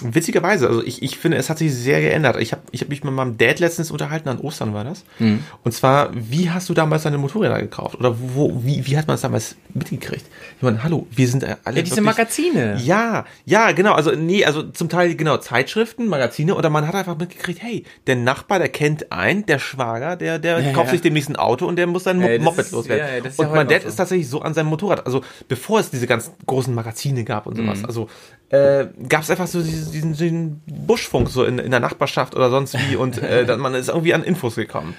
witzigerweise, 0.02 0.66
also 0.66 0.82
ich, 0.82 1.02
ich 1.02 1.18
finde, 1.18 1.36
es 1.36 1.50
hat 1.50 1.58
sich 1.58 1.74
sehr 1.74 2.00
geändert. 2.00 2.36
Ich 2.40 2.52
habe 2.52 2.62
ich 2.70 2.80
hab 2.80 2.88
mich 2.88 3.04
mit 3.04 3.12
meinem 3.12 3.36
Dad 3.36 3.58
letztens 3.60 3.90
unterhalten, 3.90 4.30
an 4.30 4.38
Ostern 4.38 4.72
war 4.72 4.82
das. 4.82 5.04
Mhm. 5.18 5.40
Und 5.62 5.72
zwar, 5.72 6.10
wie 6.14 6.48
hast 6.50 6.70
du 6.70 6.74
damals 6.74 7.02
deine 7.02 7.18
Motorräder 7.18 7.60
gekauft? 7.60 7.96
Oder 8.00 8.16
wo, 8.18 8.62
wie, 8.64 8.86
wie 8.86 8.96
hat 8.96 9.06
man 9.06 9.16
es 9.16 9.20
damals 9.20 9.56
mitgekriegt? 9.74 10.24
Ich 10.56 10.62
meine, 10.62 10.82
hallo, 10.82 11.06
wir 11.10 11.28
sind 11.28 11.42
äh, 11.42 11.56
alle 11.64 11.76
ja, 11.76 11.82
diese 11.82 11.96
wirklich- 11.96 12.06
Magazine. 12.06 12.80
Ja, 12.82 13.26
ja, 13.44 13.72
genau. 13.72 13.92
Also 13.92 14.12
nee, 14.12 14.42
also 14.42 14.62
zum 14.62 14.88
Teil 14.88 15.14
genau 15.16 15.36
Zeitschriften, 15.36 16.06
Magazine 16.08 16.39
oder 16.48 16.70
man 16.70 16.86
hat 16.86 16.94
einfach 16.94 17.16
mitgekriegt, 17.18 17.62
hey, 17.62 17.84
der 18.06 18.16
Nachbar, 18.16 18.58
der 18.58 18.68
kennt 18.68 19.10
einen, 19.12 19.44
der 19.46 19.58
Schwager, 19.58 20.16
der 20.16 20.38
der 20.38 20.60
Ja, 20.60 20.72
kauft 20.72 20.86
ja. 20.86 20.92
sich 20.92 21.00
demnächst 21.02 21.28
ein 21.28 21.36
Auto 21.36 21.66
und 21.66 21.76
der 21.76 21.86
muss 21.86 22.04
sein 22.04 22.20
Ey, 22.22 22.38
Moped 22.38 22.60
ist- 22.60 22.72
loswerden. 22.72 23.24
ja, 23.24 23.44
und 23.44 23.52
mein 23.54 23.68
Dad 23.68 23.82
so. 23.82 23.88
ist 23.88 23.96
tatsächlich 23.96 24.28
so 24.28 24.40
an 24.42 24.54
seinem 24.54 24.68
Motorrad, 24.68 25.04
also 25.06 25.22
bevor 25.48 25.80
es 25.80 25.90
diese 25.90 26.06
ganz 26.06 26.30
großen 26.46 26.74
Magazine 26.74 27.24
gab 27.24 27.46
und 27.46 27.56
Mhm. 27.58 27.66
sowas, 27.66 27.84
also 27.84 28.08
äh, 28.50 28.86
gab 29.08 29.22
es 29.22 29.30
einfach 29.30 29.46
so 29.46 29.62
diesen, 29.62 30.12
diesen, 30.14 30.62
Buschfunk 30.66 31.28
so 31.28 31.44
in, 31.44 31.58
in 31.58 31.70
der 31.70 31.80
Nachbarschaft 31.80 32.34
oder 32.34 32.50
sonst 32.50 32.76
wie 32.88 32.96
und 32.96 33.18
äh, 33.22 33.44
dann 33.46 33.60
man 33.60 33.74
ist 33.74 33.88
irgendwie 33.88 34.14
an 34.14 34.22
Infos 34.24 34.54
gekommen. 34.56 34.94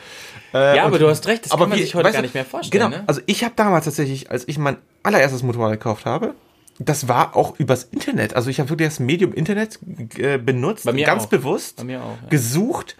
Äh, 0.53 0.77
Ja, 0.77 0.83
aber 0.85 0.99
du 0.99 1.07
hast 1.07 1.27
recht, 1.27 1.45
das 1.45 1.51
kann 1.51 1.59
man 1.69 1.77
wie- 1.77 1.81
sich 1.81 1.95
heute 1.95 2.05
weißt 2.05 2.13
gar 2.15 2.21
nicht 2.21 2.33
mehr 2.33 2.45
vorstellen. 2.45 2.83
Genau, 2.89 2.95
ne? 2.97 3.03
also 3.07 3.21
ich 3.25 3.43
habe 3.43 3.53
damals 3.55 3.85
tatsächlich, 3.85 4.29
als 4.31 4.47
ich 4.47 4.57
mein 4.57 4.77
allererstes 5.03 5.43
Motorrad 5.43 5.71
gekauft 5.71 6.05
habe, 6.05 6.33
das 6.85 7.07
war 7.07 7.35
auch 7.35 7.59
übers 7.59 7.83
Internet. 7.83 8.35
Also 8.35 8.49
ich 8.49 8.59
habe 8.59 8.69
wirklich 8.69 8.89
das 8.89 8.99
Medium 8.99 9.33
Internet 9.33 9.79
äh, 10.17 10.37
benutzt, 10.37 10.85
ganz 10.85 11.23
auch. 11.23 11.29
bewusst, 11.29 11.81
auch, 11.81 11.87
ja. 11.87 12.01
gesucht. 12.29 12.95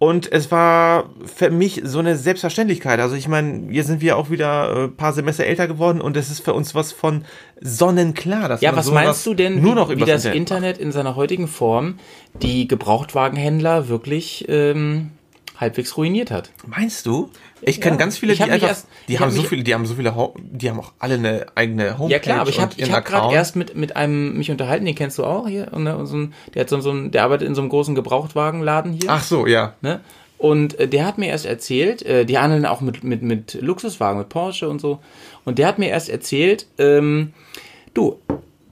Und 0.00 0.30
es 0.30 0.52
war 0.52 1.10
für 1.24 1.50
mich 1.50 1.80
so 1.82 1.98
eine 1.98 2.16
Selbstverständlichkeit. 2.16 3.00
Also 3.00 3.16
ich 3.16 3.26
meine, 3.26 3.68
hier 3.72 3.82
sind 3.82 4.00
wir 4.00 4.16
auch 4.16 4.30
wieder 4.30 4.70
äh, 4.70 4.84
ein 4.84 4.96
paar 4.96 5.12
Semester 5.12 5.44
älter 5.44 5.66
geworden 5.66 6.00
und 6.00 6.16
es 6.16 6.30
ist 6.30 6.44
für 6.44 6.54
uns 6.54 6.76
was 6.76 6.92
von 6.92 7.24
sonnenklar. 7.60 8.48
Dass 8.48 8.60
Ja, 8.60 8.76
was 8.76 8.92
meinst 8.92 9.26
du 9.26 9.34
denn, 9.34 9.60
nur 9.60 9.72
wie, 9.72 9.74
noch 9.74 9.88
wie 9.88 9.94
übers 9.94 10.22
das 10.22 10.24
Internet 10.26 10.78
in 10.78 10.92
seiner 10.92 11.16
heutigen 11.16 11.48
Form 11.48 11.98
die 12.40 12.68
Gebrauchtwagenhändler 12.68 13.88
wirklich 13.88 14.44
ähm, 14.48 15.10
halbwegs 15.58 15.96
ruiniert 15.96 16.30
hat? 16.30 16.50
Meinst 16.66 17.04
du? 17.06 17.30
Ich 17.60 17.80
kenne 17.80 17.96
Ja. 17.96 17.98
ganz 17.98 18.16
viele, 18.18 18.34
die 18.34 18.42
hab 18.42 18.48
einfach, 18.50 18.68
erst- 18.68 18.86
die 19.08 19.18
haben 19.18 19.26
hab 19.26 19.32
so 19.32 19.42
viele, 19.42 19.64
die 19.64 19.74
haben 19.74 19.84
so 19.84 19.94
viele, 19.94 20.14
Ho 20.14 20.34
die 20.38 20.70
haben 20.70 20.78
auch 20.80 20.92
alle 20.98 21.14
eine 21.14 21.46
eigene 21.56 21.98
Homepage. 21.98 22.12
Ja 22.12 22.18
klar, 22.20 22.40
aber 22.40 22.50
ich 22.50 22.60
habe 22.60 22.72
und 22.72 22.78
ihren 22.78 22.92
hab 22.92 23.04
gerade 23.04 23.34
erst 23.34 23.56
mit, 23.56 23.74
mit 23.76 23.96
einem 23.96 24.38
mich 24.38 24.50
unterhalten, 24.50 24.84
den 24.86 24.94
kennst 24.94 25.18
du 25.18 25.24
auch 25.24 25.48
hier, 25.48 25.70
ne, 25.76 26.06
so 26.06 26.16
ein, 26.16 26.32
der 26.54 26.60
hat 26.62 26.70
so, 26.70 26.80
so 26.80 26.92
ein, 26.92 27.10
der 27.10 27.24
arbeitet 27.24 27.48
in 27.48 27.54
so 27.56 27.60
einem 27.60 27.70
großen 27.70 27.94
Gebrauchtwagenladen 27.96 28.92
hier. 28.92 29.10
Ach 29.10 29.22
so, 29.22 29.46
ja. 29.46 29.74
Ne? 29.80 30.00
Und 30.38 30.78
äh, 30.78 30.86
der 30.86 31.04
hat 31.04 31.18
mir 31.18 31.26
erst 31.26 31.46
erzählt, 31.46 32.02
äh, 32.02 32.24
die 32.24 32.38
handeln 32.38 32.64
auch 32.64 32.80
mit, 32.80 33.02
mit, 33.02 33.22
mit 33.22 33.58
Luxuswagen, 33.60 34.20
mit 34.20 34.28
Porsche 34.28 34.68
und 34.68 34.80
so. 34.80 35.00
Und 35.44 35.58
der 35.58 35.66
hat 35.66 35.80
mir 35.80 35.88
erst 35.88 36.08
erzählt, 36.08 36.66
ähm, 36.78 37.32
du, 37.94 38.20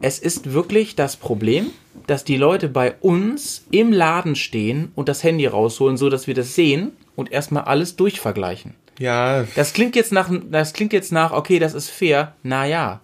es 0.01 0.19
ist 0.19 0.53
wirklich 0.53 0.95
das 0.97 1.17
Problem, 1.17 1.71
dass 2.07 2.25
die 2.25 2.37
Leute 2.37 2.69
bei 2.69 2.95
uns 3.01 3.65
im 3.71 3.93
Laden 3.93 4.37
stehen 4.37 4.93
und 4.95 5.09
das 5.09 5.23
Handy 5.25 5.47
rausholen, 5.47 5.97
so 5.97 6.11
dass 6.11 6.27
wir 6.27 6.35
das 6.35 6.55
sehen 6.55 6.93
und 7.17 7.33
erstmal 7.33 7.65
alles 7.65 7.97
durchvergleichen. 7.97 8.75
Ja, 8.99 9.45
Das 9.57 9.73
klingt 9.73 9.97
jetzt 9.97 10.13
nach, 10.13 10.31
das 10.51 10.73
klingt 10.73 10.93
jetzt 10.93 11.13
nach, 11.13 11.33
okay, 11.33 11.59
das 11.59 11.75
ist 11.75 11.91
fair. 11.91 12.35
Naja. 12.43 13.01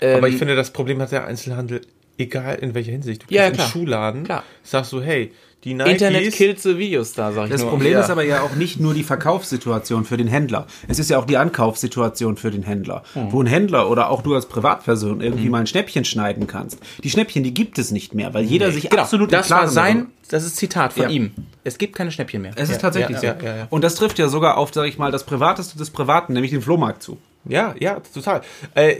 aber 0.00 0.06
Ähm, 0.18 0.24
ich 0.24 0.36
finde, 0.36 0.54
das 0.56 0.70
Problem 0.70 1.00
hat 1.00 1.12
der 1.12 1.26
Einzelhandel, 1.26 1.80
egal 2.18 2.56
in 2.56 2.74
welcher 2.74 2.92
Hinsicht. 2.92 3.22
Du 3.28 3.34
Ja, 3.34 3.42
gehst 3.48 3.50
in 3.50 3.54
klar. 3.56 3.66
einen 3.66 3.72
Schuhladen, 3.72 4.24
Klar. 4.24 4.44
sagst 4.62 4.92
du, 4.92 5.00
hey, 5.02 5.32
die 5.64 5.74
Nikes... 5.74 5.92
Internet 5.92 6.32
kills 6.32 6.62
the 6.62 6.78
Videostar, 6.78 7.32
sag 7.32 7.44
ich 7.46 7.50
Das 7.52 7.60
nur. 7.60 7.70
Problem 7.70 7.92
Ja. 7.92 8.00
ist 8.00 8.10
aber 8.10 8.24
ja 8.24 8.42
auch 8.42 8.54
nicht 8.54 8.80
nur 8.80 8.94
die 8.94 9.02
Verkaufssituation 9.02 10.04
für 10.04 10.16
den 10.16 10.26
Händler. 10.28 10.66
Es 10.88 10.98
ist 10.98 11.10
ja 11.10 11.18
auch 11.18 11.26
die 11.26 11.36
Ankaufssituation 11.36 12.36
für 12.36 12.50
den 12.50 12.62
Händler. 12.62 13.02
Hm. 13.12 13.32
Wo 13.32 13.42
ein 13.42 13.46
Händler 13.46 13.90
oder 13.90 14.10
auch 14.10 14.22
du 14.22 14.34
als 14.34 14.46
Privatperson 14.46 15.20
irgendwie 15.20 15.48
mal 15.48 15.58
ein 15.60 15.66
Schnäppchen 15.66 16.04
schneiden 16.04 16.46
kannst. 16.46 16.78
Die 17.04 17.10
Schnäppchen, 17.10 17.42
die 17.42 17.52
gibt 17.52 17.78
es 17.78 17.90
nicht 17.90 18.14
mehr, 18.14 18.32
weil 18.34 18.44
jeder 18.44 18.72
sich 18.72 18.88
Genau, 18.88 19.02
absolut 19.02 19.28
im 19.30 19.38
das 19.38 19.50
war 19.50 19.68
sein, 19.68 20.06
das 20.30 20.44
ist 20.44 20.56
Zitat 20.56 20.92
von 20.94 21.04
Ja. 21.04 21.08
ihm. 21.10 21.32
Es 21.64 21.76
gibt 21.76 21.94
keine 21.94 22.10
Schnäppchen 22.10 22.40
mehr. 22.42 22.52
Es 22.56 22.70
ist 22.70 22.80
tatsächlich 22.80 23.20
ja, 23.20 23.36
so. 23.38 23.44
ja, 23.44 23.50
ja, 23.52 23.56
ja. 23.58 23.66
Und 23.70 23.84
das 23.84 23.96
trifft 23.96 24.18
ja 24.18 24.28
sogar 24.28 24.56
auf, 24.56 24.70
sag 24.72 24.86
ich 24.86 24.96
mal, 24.98 25.10
das 25.12 25.24
Privateste 25.24 25.76
des 25.76 25.90
Privaten, 25.90 26.32
nämlich 26.32 26.52
den 26.52 26.62
Flohmarkt 26.62 27.02
zu. 27.02 27.18
Ja, 27.44 27.74
ja, 27.78 28.00
total. 28.14 28.42
Äh, 28.74 28.96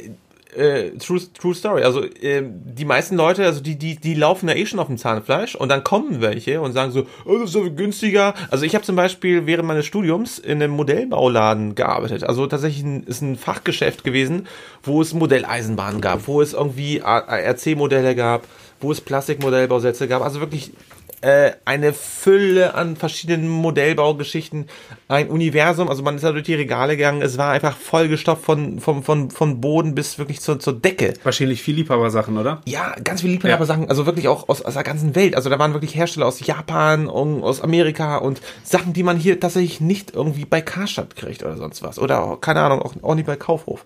äh, 0.57 0.90
true, 0.98 1.20
true 1.38 1.55
Story. 1.55 1.82
Also 1.82 2.05
ähm, 2.22 2.61
die 2.64 2.84
meisten 2.84 3.16
Leute, 3.16 3.44
also 3.44 3.61
die, 3.61 3.76
die, 3.76 3.96
die 3.96 4.14
laufen 4.14 4.48
ja 4.48 4.55
eh 4.55 4.66
schon 4.66 4.78
auf 4.78 4.86
dem 4.86 4.98
Zahnfleisch 4.98 5.55
und 5.55 5.68
dann 5.68 5.84
kommen 5.84 6.20
welche 6.20 6.61
und 6.61 6.72
sagen 6.72 6.92
so, 6.92 7.07
oh, 7.24 7.34
das 7.34 7.44
ist 7.44 7.53
so 7.53 7.70
günstiger. 7.70 8.34
Also 8.51 8.64
ich 8.64 8.74
habe 8.74 8.84
zum 8.84 8.96
Beispiel 8.96 9.46
während 9.46 9.66
meines 9.66 9.86
Studiums 9.86 10.38
in 10.38 10.62
einem 10.62 10.72
Modellbauladen 10.72 11.74
gearbeitet. 11.74 12.24
Also 12.24 12.46
tatsächlich 12.46 12.84
ein, 12.84 13.05
ist 13.05 13.22
ein 13.22 13.36
Fachgeschäft 13.36 14.05
gewesen, 14.05 14.46
wo 14.82 15.01
es 15.03 15.14
Modelleisenbahnen 15.14 16.01
gab, 16.01 16.26
wo 16.26 16.40
es 16.40 16.53
irgendwie 16.53 17.01
RC-Modelle 17.01 18.14
gab, 18.14 18.46
wo 18.80 18.92
es 18.92 19.01
Plastikmodellbausätze 19.01 20.09
gab. 20.09 20.22
Also 20.22 20.40
wirklich 20.40 20.72
äh, 21.20 21.52
eine 21.64 21.92
Fülle 21.92 22.74
an 22.74 22.96
verschiedenen 22.96 23.48
Modellbaugeschichten, 23.48 24.66
ein 25.08 25.28
Universum, 25.28 25.88
also 25.88 26.02
man 26.02 26.16
ist 26.16 26.22
da 26.24 26.32
durch 26.32 26.44
die 26.44 26.54
Regale 26.54 26.96
gegangen, 26.96 27.22
es 27.22 27.36
war 27.36 27.50
einfach 27.50 27.76
vollgestopft 27.76 28.44
von, 28.44 28.80
von, 28.80 29.02
von, 29.02 29.30
von 29.30 29.60
Boden 29.60 29.94
bis 29.94 30.18
wirklich 30.18 30.40
zur, 30.40 30.58
zur 30.58 30.72
Decke. 30.72 31.14
Wahrscheinlich 31.22 31.62
viel 31.62 31.74
Liebhaber-Sachen, 31.76 32.38
oder? 32.38 32.62
Ja, 32.66 32.94
ganz 33.04 33.20
viele 33.20 33.34
Liebhaber-Sachen, 33.34 33.88
also 33.88 34.06
wirklich 34.06 34.28
auch 34.28 34.48
aus, 34.48 34.62
aus 34.62 34.74
der 34.74 34.82
ganzen 34.82 35.14
Welt. 35.14 35.36
Also 35.36 35.50
da 35.50 35.58
waren 35.58 35.72
wirklich 35.74 35.94
Hersteller 35.94 36.26
aus 36.26 36.44
Japan 36.44 37.06
und 37.06 37.42
aus 37.42 37.60
Amerika 37.60 38.16
und 38.16 38.40
Sachen, 38.62 38.92
die 38.92 39.02
man 39.02 39.16
hier 39.16 39.38
tatsächlich 39.40 39.80
nicht 39.80 40.14
irgendwie 40.14 40.44
bei 40.44 40.60
Karstadt 40.60 41.16
kriegt 41.16 41.42
oder 41.42 41.56
sonst 41.56 41.82
was. 41.82 41.98
Oder, 41.98 42.22
auch, 42.22 42.40
keine 42.40 42.60
Ahnung, 42.60 42.82
auch, 42.82 42.94
auch 43.02 43.14
nicht 43.14 43.26
bei 43.26 43.36
Kaufhof. 43.36 43.84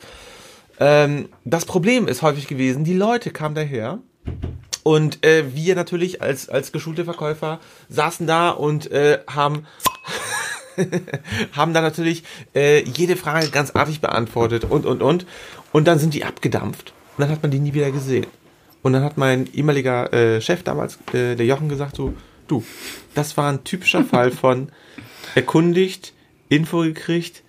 Ähm, 0.78 1.28
das 1.44 1.64
Problem 1.64 2.08
ist 2.08 2.22
häufig 2.22 2.46
gewesen, 2.46 2.84
die 2.84 2.94
Leute 2.94 3.30
kamen 3.30 3.54
daher 3.54 3.98
und 4.84 5.24
äh, 5.26 5.54
wir 5.54 5.74
natürlich 5.74 6.22
als, 6.22 6.48
als 6.48 6.70
geschulte 6.70 7.04
Verkäufer 7.04 7.58
saßen 7.88 8.26
da 8.28 8.50
und 8.50 8.92
äh, 8.92 9.18
haben 9.26 9.66
haben 11.52 11.72
dann 11.72 11.82
natürlich 11.82 12.22
äh, 12.54 12.82
jede 12.84 13.16
Frage 13.16 13.48
ganz 13.48 13.70
artig 13.72 14.00
beantwortet 14.00 14.64
und, 14.64 14.86
und, 14.86 15.02
und. 15.02 15.26
Und 15.72 15.88
dann 15.88 15.98
sind 15.98 16.14
die 16.14 16.24
abgedampft. 16.24 16.92
Und 17.16 17.22
dann 17.22 17.30
hat 17.30 17.42
man 17.42 17.50
die 17.50 17.60
nie 17.60 17.74
wieder 17.74 17.90
gesehen. 17.90 18.26
Und 18.82 18.92
dann 18.92 19.02
hat 19.02 19.16
mein 19.16 19.48
ehemaliger 19.52 20.12
äh, 20.12 20.40
Chef 20.40 20.62
damals, 20.62 20.98
äh, 21.12 21.36
der 21.36 21.46
Jochen, 21.46 21.68
gesagt 21.68 21.96
so, 21.96 22.12
du, 22.48 22.64
das 23.14 23.36
war 23.36 23.50
ein 23.50 23.64
typischer 23.64 24.04
Fall 24.04 24.30
von 24.30 24.68
erkundigt, 25.34 26.12
Info 26.48 26.80
gekriegt, 26.80 27.42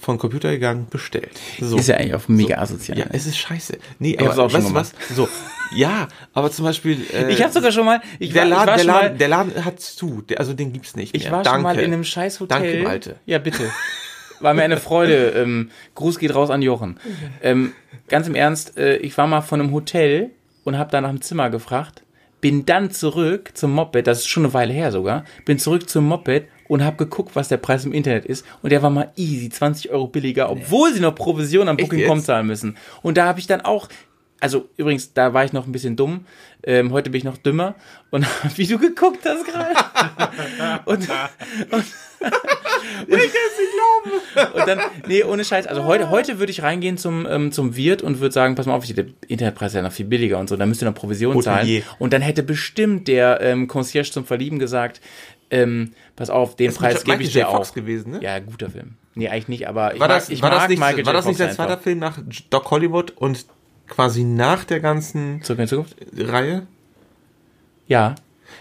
von 0.00 0.18
Computer 0.18 0.50
gegangen, 0.50 0.86
bestellt. 0.90 1.38
So. 1.60 1.76
Ist 1.76 1.88
ja 1.88 1.96
eigentlich 1.96 2.14
auch 2.14 2.26
mega 2.28 2.58
asozial. 2.58 2.98
Ja, 2.98 3.06
es 3.10 3.26
ist 3.26 3.36
scheiße. 3.38 3.78
Nee, 3.98 4.16
aber 4.18 4.30
auch 4.30 4.50
schon 4.50 4.52
weißt 4.52 4.70
du 4.70 4.74
was? 4.74 4.94
So, 5.14 5.28
ja, 5.74 6.08
aber 6.32 6.50
zum 6.50 6.64
Beispiel. 6.64 6.98
Äh, 7.12 7.32
Ich 7.32 7.42
habe 7.42 7.52
sogar 7.52 7.72
schon 7.72 7.84
mal, 7.84 8.00
ich 8.18 8.32
der, 8.32 8.42
war, 8.42 8.48
Laden, 8.48 8.60
ich 8.60 8.64
der, 8.64 8.72
war 8.72 8.78
schon 8.78 8.86
Laden, 8.86 9.12
mal, 9.12 9.18
der 9.18 9.28
Laden 9.28 9.64
hat 9.64 9.80
zu, 9.80 10.22
der, 10.22 10.38
also 10.38 10.52
den 10.54 10.72
gibt's 10.72 10.96
nicht 10.96 11.12
mehr. 11.12 11.22
ich 11.22 11.30
war 11.30 11.42
Danke. 11.42 11.56
schon 11.56 11.62
mal 11.62 11.78
in 11.78 11.92
einem 11.92 12.04
scheiß 12.04 12.40
Hotel. 12.40 12.60
Danke, 12.60 12.82
Malte. 12.82 13.16
Ja, 13.26 13.38
bitte. 13.38 13.70
War 14.40 14.54
mir 14.54 14.62
eine 14.62 14.78
Freude. 14.78 15.32
Ähm, 15.40 15.70
Gruß 15.94 16.18
geht 16.18 16.34
raus 16.34 16.50
an 16.50 16.62
Jochen. 16.62 16.98
Ähm, 17.42 17.72
ganz 18.08 18.26
im 18.26 18.34
Ernst, 18.34 18.76
äh, 18.76 18.96
ich 18.96 19.16
war 19.18 19.26
mal 19.26 19.40
von 19.42 19.60
einem 19.60 19.72
Hotel 19.72 20.30
und 20.64 20.78
habe 20.78 20.90
da 20.90 21.00
nach 21.00 21.10
dem 21.10 21.20
Zimmer 21.20 21.50
gefragt, 21.50 22.02
bin 22.40 22.66
dann 22.66 22.90
zurück 22.90 23.50
zum 23.54 23.72
Moped, 23.72 24.06
das 24.06 24.20
ist 24.20 24.28
schon 24.28 24.44
eine 24.44 24.54
Weile 24.54 24.72
her 24.72 24.92
sogar, 24.92 25.24
bin 25.44 25.58
zurück 25.58 25.88
zum 25.88 26.06
Moped 26.06 26.46
und 26.70 26.84
habe 26.84 26.96
geguckt, 26.96 27.34
was 27.34 27.48
der 27.48 27.56
Preis 27.56 27.84
im 27.84 27.92
Internet 27.92 28.24
ist 28.24 28.46
und 28.62 28.70
der 28.70 28.80
war 28.80 28.90
mal 28.90 29.10
easy, 29.16 29.48
20 29.48 29.90
Euro 29.90 30.06
billiger, 30.06 30.50
obwohl 30.50 30.94
sie 30.94 31.00
noch 31.00 31.16
Provision 31.16 31.68
am 31.68 31.76
Booking.com 31.76 32.20
zahlen 32.20 32.46
müssen. 32.46 32.76
Und 33.02 33.16
da 33.16 33.26
habe 33.26 33.40
ich 33.40 33.48
dann 33.48 33.62
auch, 33.62 33.88
also 34.38 34.68
übrigens, 34.76 35.12
da 35.12 35.34
war 35.34 35.44
ich 35.44 35.52
noch 35.52 35.66
ein 35.66 35.72
bisschen 35.72 35.96
dumm, 35.96 36.26
ähm, 36.62 36.92
heute 36.92 37.10
bin 37.10 37.18
ich 37.18 37.24
noch 37.24 37.38
dümmer 37.38 37.74
und 38.10 38.24
wie 38.56 38.68
du 38.68 38.78
geguckt 38.78 39.18
hast 39.24 39.44
gerade. 39.46 39.74
und, 40.84 41.08
und 41.72 41.84
und 44.54 44.68
dann, 44.68 44.80
nee, 45.08 45.24
ohne 45.24 45.44
Scheiß. 45.44 45.66
Also 45.66 45.86
heute, 45.86 46.10
heute 46.10 46.38
würde 46.38 46.52
ich 46.52 46.62
reingehen 46.62 46.98
zum, 46.98 47.26
ähm, 47.28 47.50
zum 47.50 47.74
Wirt 47.76 48.02
und 48.02 48.20
würde 48.20 48.32
sagen, 48.32 48.54
pass 48.54 48.66
mal 48.66 48.74
auf, 48.74 48.86
der 48.86 49.06
Internetpreis 49.26 49.72
ist 49.72 49.76
ja 49.76 49.82
noch 49.82 49.90
viel 49.90 50.06
billiger 50.06 50.38
und 50.38 50.48
so, 50.48 50.56
da 50.56 50.66
müsst 50.66 50.82
ihr 50.82 50.86
noch 50.86 50.94
Provision 50.94 51.34
Hotelier. 51.34 51.82
zahlen. 51.82 51.96
Und 51.98 52.12
dann 52.12 52.22
hätte 52.22 52.42
bestimmt 52.42 53.08
der 53.08 53.40
ähm, 53.40 53.66
Concierge 53.66 54.12
zum 54.12 54.24
Verlieben 54.24 54.58
gesagt, 54.58 55.00
ähm, 55.50 55.92
pass 56.16 56.30
auf, 56.30 56.56
den 56.56 56.72
Preis 56.72 56.94
Michael 56.94 57.12
gebe 57.12 57.22
ich 57.24 57.32
dir 57.32 57.46
Fox 57.46 57.70
auch. 57.70 57.74
gewesen, 57.74 58.12
ne? 58.12 58.22
Ja, 58.22 58.38
guter 58.38 58.70
Film. 58.70 58.94
Nee, 59.14 59.28
eigentlich 59.28 59.48
nicht, 59.48 59.68
aber 59.68 59.94
ich 59.94 60.00
War 60.00 60.08
mag, 60.08 60.18
das, 60.18 60.28
ich 60.30 60.40
war 60.42 60.50
mag 60.50 60.60
das 60.60 60.68
nicht, 60.68 60.78
Michael 60.78 61.06
war 61.06 61.12
das 61.12 61.24
nicht 61.26 61.36
Fox 61.38 61.46
sein 61.56 61.56
zweiter 61.56 61.78
Film 61.78 61.98
nach 61.98 62.18
Doc 62.50 62.70
Hollywood 62.70 63.10
und 63.12 63.44
quasi 63.88 64.22
nach 64.24 64.64
der 64.64 64.80
ganzen 64.80 65.42
Zurück 65.42 65.58
in 65.60 65.66
Zukunft? 65.68 65.96
Reihe? 66.16 66.66
Ja. 67.86 68.14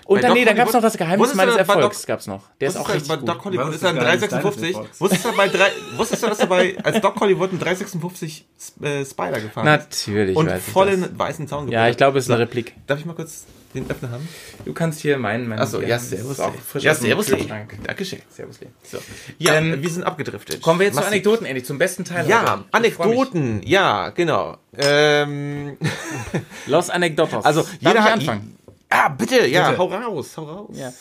Und 0.05 0.23
dann, 0.23 0.29
Doc 0.29 0.37
nee, 0.39 0.45
dann 0.45 0.55
gab's 0.55 0.69
noch 0.73 0.75
Hollywood- 0.81 0.83
das 0.85 0.97
Geheimnis 0.97 1.35
meines 1.35 1.53
Doc- 1.55 1.59
Erfolgs, 1.67 2.05
gab's 2.07 2.25
noch. 2.27 2.43
Der 2.59 2.69
ist 2.69 2.77
auch 2.77 2.89
richtig 2.89 3.07
bei 3.09 3.17
gut. 3.17 3.27
Doc 3.29 3.45
Hollywood 3.45 3.67
Was 3.67 3.75
ist 3.75 3.85
ein 3.85 3.95
das 3.95 4.03
Geheimnis 4.05 4.29
356. 4.29 4.61
deines 4.61 4.75
Erfolgs? 4.75 5.01
Wusstest 5.01 5.25
du, 5.25 5.37
bei 5.37 5.47
drei, 5.47 5.67
wusstest 5.97 6.23
du, 6.23 6.27
dass 6.27 6.39
er 6.39 6.47
bei, 6.47 6.77
als 6.83 7.01
Doc 7.01 7.19
Hollywood 7.19 7.51
ein 7.53 7.59
356 7.59 8.45
äh, 8.81 9.05
Spider 9.05 9.39
gefahren 9.41 9.67
ist? 9.67 10.07
Natürlich 10.07 10.35
Und 10.35 10.47
weiß 10.47 10.61
ich 10.67 10.73
voll 10.73 10.87
das. 10.87 10.95
in 11.09 11.19
weißen 11.19 11.47
Zaun 11.47 11.67
Ja, 11.71 11.87
ich 11.89 11.97
glaube, 11.97 12.17
es 12.17 12.25
ist 12.25 12.31
eine 12.31 12.39
Replik. 12.39 12.73
Darf 12.87 12.99
ich 12.99 13.05
mal 13.05 13.13
kurz 13.15 13.45
den 13.73 13.89
Öffner 13.89 14.11
haben? 14.11 14.27
Du 14.65 14.73
kannst 14.73 14.99
hier 15.01 15.17
meinen, 15.17 15.47
meinen 15.47 15.59
Achso, 15.59 15.81
ja, 15.81 15.99
servus. 15.99 16.39
auch 16.39 16.53
frisch 16.55 16.83
Ja, 16.83 16.95
servus. 16.95 17.27
Dankeschön. 17.27 18.19
Servus, 18.29 18.59
Lee. 18.61 18.67
So. 18.83 18.97
Ja, 19.37 19.55
Ähm, 19.55 19.81
wir 19.81 19.89
sind 19.89 20.03
abgedriftet. 20.03 20.61
Kommen 20.61 20.79
wir 20.79 20.85
jetzt 20.87 20.95
zu 20.95 21.01
Massiv. 21.01 21.11
Anekdoten, 21.13 21.45
endlich, 21.45 21.65
zum 21.65 21.77
besten 21.77 22.03
Teil. 22.05 22.27
Ja, 22.27 22.51
heute. 22.53 22.65
Anekdoten. 22.71 23.61
Ja, 23.63 24.09
genau. 24.09 24.57
Ähm, 24.77 25.77
Los 26.67 26.89
Anekdotos. 26.89 27.45
also, 27.45 27.61
Darf 27.61 27.73
jeder 27.79 28.03
hat. 28.03 28.13
anfangen? 28.13 28.55
Ah, 28.89 29.09
bitte, 29.09 29.45
ja, 29.45 29.69
Bitte. 29.69 29.77
hau 29.77 29.85
raus, 29.85 30.35
hau 30.37 30.43
raus. 30.45 30.69
Ja. 30.77 30.91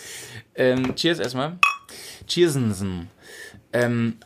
Ähm, 0.55 0.95
cheers 0.95 1.19
erstmal. 1.21 1.59
Cheersensen. 2.27 3.09
Ähm, 3.73 4.19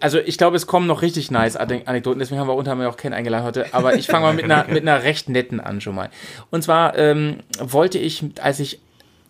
also 0.00 0.18
ich 0.18 0.38
glaube, 0.38 0.56
es 0.56 0.66
kommen 0.66 0.86
noch 0.86 1.02
richtig 1.02 1.30
nice 1.30 1.56
Ane- 1.56 1.86
Anekdoten, 1.86 2.18
deswegen 2.18 2.40
haben 2.40 2.48
wir 2.48 2.54
unter 2.54 2.72
anderem 2.72 2.90
auch 2.92 2.96
Ken 2.96 3.12
eingeladen 3.12 3.44
heute. 3.44 3.66
Aber 3.72 3.94
ich 3.94 4.06
fange 4.06 4.26
mal 4.26 4.34
mit 4.34 4.44
einer, 4.44 4.66
mit 4.68 4.82
einer 4.82 5.02
recht 5.02 5.28
netten 5.28 5.60
an 5.60 5.80
schon 5.80 5.94
mal. 5.94 6.10
Und 6.50 6.62
zwar 6.62 6.96
ähm, 6.98 7.38
wollte 7.60 7.98
ich, 7.98 8.24
als 8.40 8.60
ich 8.60 8.80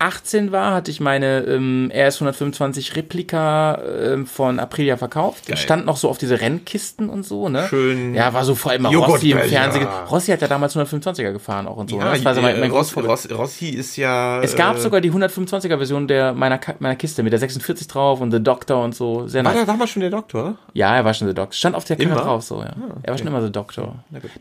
18 0.03 0.51
war, 0.51 0.75
hatte 0.75 0.91
ich 0.91 0.99
meine 1.01 1.41
ähm, 1.43 1.91
RS 1.95 2.17
125 2.17 2.97
Replika 2.97 3.79
ähm, 3.85 4.27
von 4.27 4.59
Aprilia 4.59 4.97
verkauft. 4.97 5.45
Stand 5.57 5.87
noch 5.87 5.97
so 5.97 6.09
auf 6.09 6.19
diese 6.19 6.41
Rennkisten 6.41 7.09
und 7.09 7.25
so, 7.25 7.49
ne? 7.49 7.67
Schön 7.69 8.13
Ja, 8.15 8.33
war 8.35 8.45
so 8.45 8.57
vor 8.57 8.73
allem 8.73 8.87
Rossi 8.87 9.31
im 9.31 9.39
ja. 9.39 9.45
Fernsehen. 9.45 9.87
Rossi 10.11 10.33
hat 10.33 10.41
ja 10.41 10.49
damals 10.49 10.77
125er 10.77 11.33
gefahren 11.33 11.69
auch 11.69 11.77
und 11.77 11.91
so. 11.91 11.99
ne? 11.99 12.05
Das 12.05 12.25
war 12.25 12.35
so 12.35 12.41
mein, 12.43 12.57
äh, 12.57 12.61
mein 12.61 12.71
Ross, 12.73 12.93
großes 12.93 12.93
Vorbild. 12.95 13.13
Ross, 13.13 13.39
Rossi 13.39 13.69
ist 13.69 13.97
ja. 13.97 14.41
Es 14.43 14.57
gab 14.57 14.77
äh, 14.77 14.81
sogar 14.81 15.01
die 15.01 15.13
125er 15.13 15.77
Version 15.77 16.09
der 16.09 16.33
meiner, 16.35 16.59
meiner 16.81 16.97
Kiste 16.97 17.23
mit 17.23 17.33
der 17.33 17.39
46 17.39 17.87
drauf 17.87 18.21
und 18.21 18.33
The 18.33 18.43
Doctor 18.43 18.83
und 18.83 18.95
so. 18.97 19.29
Sehr 19.29 19.45
War 19.45 19.53
nice. 19.53 19.67
da 19.67 19.73
damals 19.73 19.91
schon 19.91 20.01
der 20.01 20.11
Doktor? 20.11 20.57
Ja, 20.73 20.97
er 20.97 21.05
war 21.05 21.15
schon 21.15 21.29
The 21.29 21.35
Doctor. 21.35 21.53
Stand 21.53 21.77
auf 21.77 21.85
der 21.85 22.01
Immer? 22.01 22.17
drauf 22.17 22.43
so, 22.43 22.61
ja. 22.61 22.71
Ah, 22.71 22.97
Er 23.05 23.11
war 23.13 23.19
schon 23.19 23.29
immer 23.29 23.41
The 23.43 23.53
Doctor. 23.53 23.95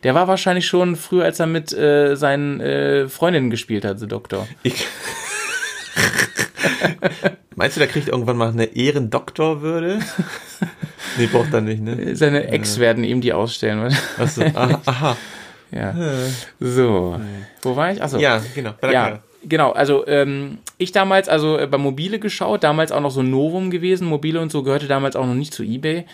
Der 0.03 0.15
war 0.15 0.27
wahrscheinlich 0.27 0.65
schon 0.65 0.95
früher, 0.95 1.25
als 1.25 1.39
er 1.39 1.45
mit 1.45 1.71
äh, 1.71 2.15
seinen 2.15 2.59
äh, 2.61 3.07
Freundinnen 3.09 3.51
gespielt 3.51 3.85
hat, 3.85 3.99
The 3.99 4.07
Doctor. 4.07 4.47
Ich. 4.63 4.87
Meinst 7.55 7.75
du, 7.75 7.79
der 7.79 7.89
kriegt 7.89 8.07
irgendwann 8.07 8.37
mal 8.37 8.49
eine 8.49 8.65
Ehrendoktorwürde? 8.75 9.99
nee, 11.17 11.27
braucht 11.27 11.53
er 11.53 11.61
nicht, 11.61 11.81
ne? 11.81 12.15
Seine 12.15 12.47
Ex 12.47 12.79
werden 12.79 13.03
ihm 13.03 13.21
die 13.21 13.33
ausstellen. 13.33 13.95
Achso, 14.17 14.41
aha. 14.41 14.81
aha. 14.85 15.17
ja. 15.71 15.95
So. 16.59 17.19
Wo 17.61 17.75
war 17.75 17.91
ich? 17.91 18.01
Achso. 18.01 18.17
Ja, 18.17 18.41
genau. 18.55 18.73
Bei 18.79 18.87
der 18.87 18.93
Ja, 18.93 19.19
genau. 19.43 19.71
Also 19.71 20.07
ähm, 20.07 20.59
ich 20.77 20.91
damals 20.91 21.29
also 21.29 21.57
äh, 21.57 21.67
bei 21.67 21.77
Mobile 21.77 22.19
geschaut, 22.19 22.63
damals 22.63 22.91
auch 22.91 23.01
noch 23.01 23.11
so 23.11 23.19
ein 23.21 23.29
Novum 23.29 23.69
gewesen. 23.69 24.07
Mobile 24.07 24.39
und 24.39 24.51
so 24.51 24.63
gehörte 24.63 24.87
damals 24.87 25.15
auch 25.15 25.25
noch 25.25 25.35
nicht 25.35 25.53
zu 25.53 25.63
eBay 25.63 26.05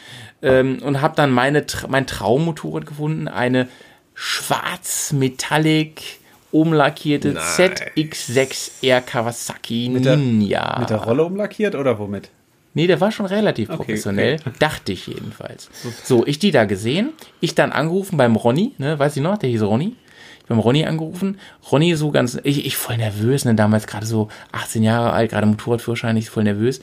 ähm, 0.41 0.79
und 0.81 1.01
habe 1.01 1.15
dann 1.15 1.31
meine 1.31 1.65
mein 1.87 2.07
Traummotorrad 2.07 2.85
gefunden, 2.85 3.27
eine 3.27 3.67
schwarz 4.15 5.13
Metallic 5.13 6.19
umlackierte 6.61 7.29
Nice. 7.33 7.57
ZX6R 7.95 9.01
Kawasaki 9.01 9.89
der- 10.03 10.17
Ninja. 10.17 10.77
Mit 10.79 10.89
der 10.89 10.97
Rolle 10.97 11.23
umlackiert 11.23 11.75
oder 11.75 11.97
womit? 11.99 12.29
Nee, 12.73 12.87
der 12.87 13.01
war 13.01 13.11
schon 13.11 13.25
relativ 13.25 13.69
Okay, 13.69 13.77
professionell. 13.77 14.37
Dachte 14.59 14.91
ich 14.91 15.07
jedenfalls. 15.07 15.69
So, 16.03 16.25
ich 16.27 16.37
die 16.37 16.51
da 16.51 16.65
gesehen. 16.65 17.09
Ich 17.39 17.55
dann 17.55 17.71
angerufen 17.71 18.17
beim 18.17 18.35
Ronny, 18.35 18.73
ne, 18.77 18.99
weiß 18.99 19.17
ich 19.17 19.23
noch, 19.23 19.37
der 19.37 19.49
hieß 19.49 19.63
Ronny. 19.63 19.95
Ich 20.41 20.45
beim 20.47 20.59
Ronny 20.59 20.85
angerufen. 20.85 21.39
Ronny 21.71 21.95
so 21.95 22.11
ganz, 22.11 22.39
ich, 22.43 22.65
ich 22.65 22.77
voll 22.77 22.97
nervös, 22.97 23.45
ne, 23.45 23.55
damals 23.55 23.87
gerade 23.87 24.05
so 24.05 24.27
18 24.51 24.83
Jahre 24.83 25.11
alt, 25.11 25.31
gerade 25.31 25.47
Motorradführerschein, 25.47 26.15
ich 26.17 26.29
voll 26.29 26.43
nervös. 26.43 26.79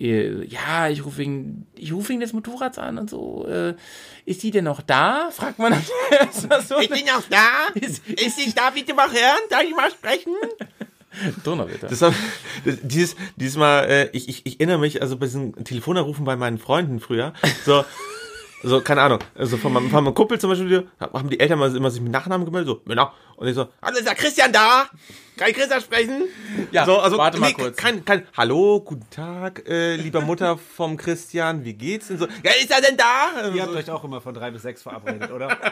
Äh, 0.00 0.44
ja, 0.46 0.88
ich 0.88 1.04
rufe 1.04 1.18
wegen, 1.18 1.66
ich 1.76 1.92
rufe 1.92 2.08
wegen 2.10 2.20
des 2.20 2.32
Motorrads 2.32 2.78
an 2.78 2.98
und 2.98 3.10
so. 3.10 3.46
Äh, 3.46 3.74
ist 4.24 4.42
die 4.42 4.50
denn 4.50 4.64
noch 4.64 4.80
da? 4.82 5.30
Fragt 5.30 5.58
man 5.58 5.72
dann 5.72 5.82
erstmal 6.20 6.62
so. 6.62 6.78
Ich 6.78 6.88
bin 6.88 7.04
noch 7.06 7.22
da. 7.28 7.68
Ist- 7.74 8.06
Ist 8.08 8.38
ich 8.38 8.54
da 8.54 8.70
bitte 8.70 8.94
mal 8.94 9.10
hören? 9.10 9.40
Darf 9.50 9.62
ich 9.62 9.74
mal 9.76 9.90
sprechen? 9.90 10.32
Donnerwetter. 11.44 11.88
Das 11.88 12.02
hab, 12.02 12.14
das, 12.64 12.76
dieses, 12.82 13.16
dieses 13.36 13.56
Mal, 13.56 13.80
äh, 13.84 14.08
ich, 14.12 14.28
ich, 14.28 14.46
ich 14.46 14.60
erinnere 14.60 14.78
mich, 14.78 15.02
also 15.02 15.16
bei 15.16 15.26
diesen 15.26 15.64
Telefonerrufen 15.64 16.24
bei 16.24 16.36
meinen 16.36 16.58
Freunden 16.58 17.00
früher, 17.00 17.32
so, 17.66 17.84
so, 18.62 18.80
keine 18.80 19.02
Ahnung, 19.02 19.18
also 19.34 19.56
von 19.56 19.72
meinem, 19.72 19.90
von 19.90 20.04
meinem 20.04 20.14
Kumpel 20.14 20.38
zum 20.38 20.50
Beispiel, 20.50 20.88
haben 20.98 21.30
die 21.30 21.40
Eltern 21.40 21.58
mal 21.58 21.74
immer 21.74 21.90
sich 21.90 22.00
mit 22.00 22.12
Nachnamen 22.12 22.44
gemeldet, 22.44 22.68
so, 22.68 22.82
genau, 22.86 23.12
und 23.36 23.48
ich 23.48 23.54
so, 23.54 23.68
hallo, 23.82 23.96
ist 23.96 24.06
der 24.06 24.14
Christian 24.14 24.52
da? 24.52 24.88
Kann 25.36 25.48
ich 25.48 25.56
Christian 25.56 25.80
sprechen? 25.80 26.24
Ja, 26.70 26.84
so, 26.84 26.98
also, 26.98 27.16
warte 27.16 27.38
mal 27.38 27.48
nee, 27.48 27.54
kurz. 27.54 27.76
Kein, 27.76 28.04
kein, 28.04 28.26
hallo, 28.36 28.80
guten 28.80 29.08
Tag, 29.08 29.66
äh, 29.66 29.96
lieber 29.96 30.20
Mutter 30.20 30.58
vom 30.58 30.96
Christian, 30.98 31.64
wie 31.64 31.72
geht's 31.72 32.08
denn 32.08 32.18
so? 32.18 32.26
Ja, 32.42 32.50
ist 32.60 32.70
er 32.70 32.82
denn 32.82 32.96
da? 32.96 33.48
Ihr 33.48 33.62
habt 33.62 33.74
euch 33.74 33.90
auch 33.90 34.04
immer 34.04 34.20
von 34.20 34.34
drei 34.34 34.50
bis 34.50 34.62
sechs 34.62 34.82
verabredet, 34.82 35.30
oder? 35.30 35.56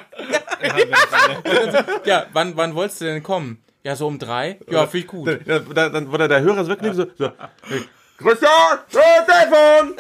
Ja, 2.04 2.26
wann, 2.32 2.56
wann 2.56 2.74
wolltest 2.74 3.00
du 3.00 3.04
denn 3.04 3.22
kommen? 3.22 3.62
Ja, 3.84 3.94
so 3.94 4.06
um 4.06 4.18
drei? 4.18 4.58
Ja, 4.68 4.86
finde 4.86 4.98
ich 4.98 5.06
gut. 5.06 5.46
Ja, 5.46 5.60
da, 5.60 5.88
dann 5.88 6.10
wurde 6.10 6.26
der 6.28 6.40
Hörer 6.40 6.64
so 6.64 6.68
wirklich 6.68 6.94
so, 6.94 7.06
so 7.16 7.30
hey, 7.68 7.82
Christian, 8.18 8.78
Telefon! 8.90 9.94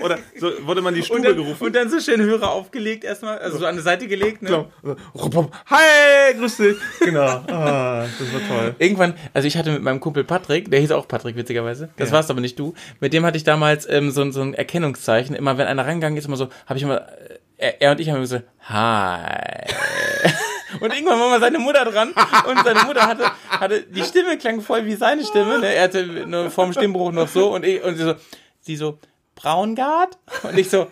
Oder 0.00 0.18
so 0.38 0.48
wurde 0.64 0.80
man 0.80 0.94
die 0.94 1.02
Stube 1.02 1.18
Und 1.18 1.24
dann, 1.26 1.34
gerufen. 1.36 1.64
und 1.64 1.74
dann 1.74 1.90
so 1.90 1.98
schön 1.98 2.20
Hörer 2.20 2.52
aufgelegt 2.52 3.02
erstmal, 3.02 3.38
also 3.38 3.58
so 3.58 3.66
an 3.66 3.74
die 3.74 3.82
Seite 3.82 4.06
gelegt, 4.06 4.42
ne? 4.42 4.66
Genau. 4.82 5.50
Hi, 5.66 6.34
grüß 6.38 6.56
dich. 6.58 6.76
Genau. 7.00 7.42
Ah, 7.48 8.06
das 8.18 8.32
war 8.32 8.48
toll. 8.48 8.74
Irgendwann, 8.78 9.14
also 9.32 9.48
ich 9.48 9.56
hatte 9.56 9.72
mit 9.72 9.82
meinem 9.82 9.98
Kumpel 9.98 10.22
Patrick, 10.22 10.70
der 10.70 10.78
hieß 10.78 10.92
auch 10.92 11.08
Patrick, 11.08 11.34
witzigerweise, 11.34 11.88
das 11.96 12.12
warst 12.12 12.30
aber 12.30 12.40
nicht 12.40 12.56
du, 12.60 12.74
mit 13.00 13.12
dem 13.12 13.26
hatte 13.26 13.36
ich 13.38 13.44
damals 13.44 13.88
ähm, 13.90 14.12
so, 14.12 14.20
ein- 14.22 14.30
so 14.32 14.40
ein 14.42 14.54
Erkennungszeichen, 14.54 15.34
immer 15.34 15.58
wenn 15.58 15.66
einer 15.66 15.84
rangegangen 15.84 16.16
ist, 16.16 16.26
immer 16.26 16.36
so, 16.36 16.48
habe 16.66 16.76
ich 16.78 16.84
immer, 16.84 17.08
äh, 17.08 17.38
er, 17.56 17.82
er 17.82 17.90
und 17.90 18.00
ich 18.00 18.08
haben 18.08 18.16
immer 18.18 18.26
so, 18.26 18.40
hi. 18.68 19.66
Und 20.80 20.92
irgendwann 20.92 21.20
war 21.20 21.28
mal 21.28 21.40
seine 21.40 21.58
Mutter 21.58 21.84
dran 21.84 22.14
und 22.48 22.64
seine 22.64 22.84
Mutter 22.84 23.06
hatte, 23.06 23.30
hatte, 23.48 23.82
die 23.82 24.02
Stimme 24.02 24.38
klang 24.38 24.60
voll 24.60 24.84
wie 24.84 24.94
seine 24.94 25.24
Stimme, 25.24 25.58
ne? 25.58 25.74
er 25.74 25.84
hatte 25.84 26.04
nur 26.04 26.50
vorm 26.50 26.72
Stimmbruch 26.72 27.12
noch 27.12 27.28
so 27.28 27.54
und, 27.54 27.64
ich, 27.64 27.82
und 27.82 27.96
sie 27.96 28.04
so, 28.04 28.14
sie 28.60 28.76
so, 28.76 28.98
Braungart? 29.34 30.18
Und 30.42 30.58
ich 30.58 30.70
so, 30.70 30.86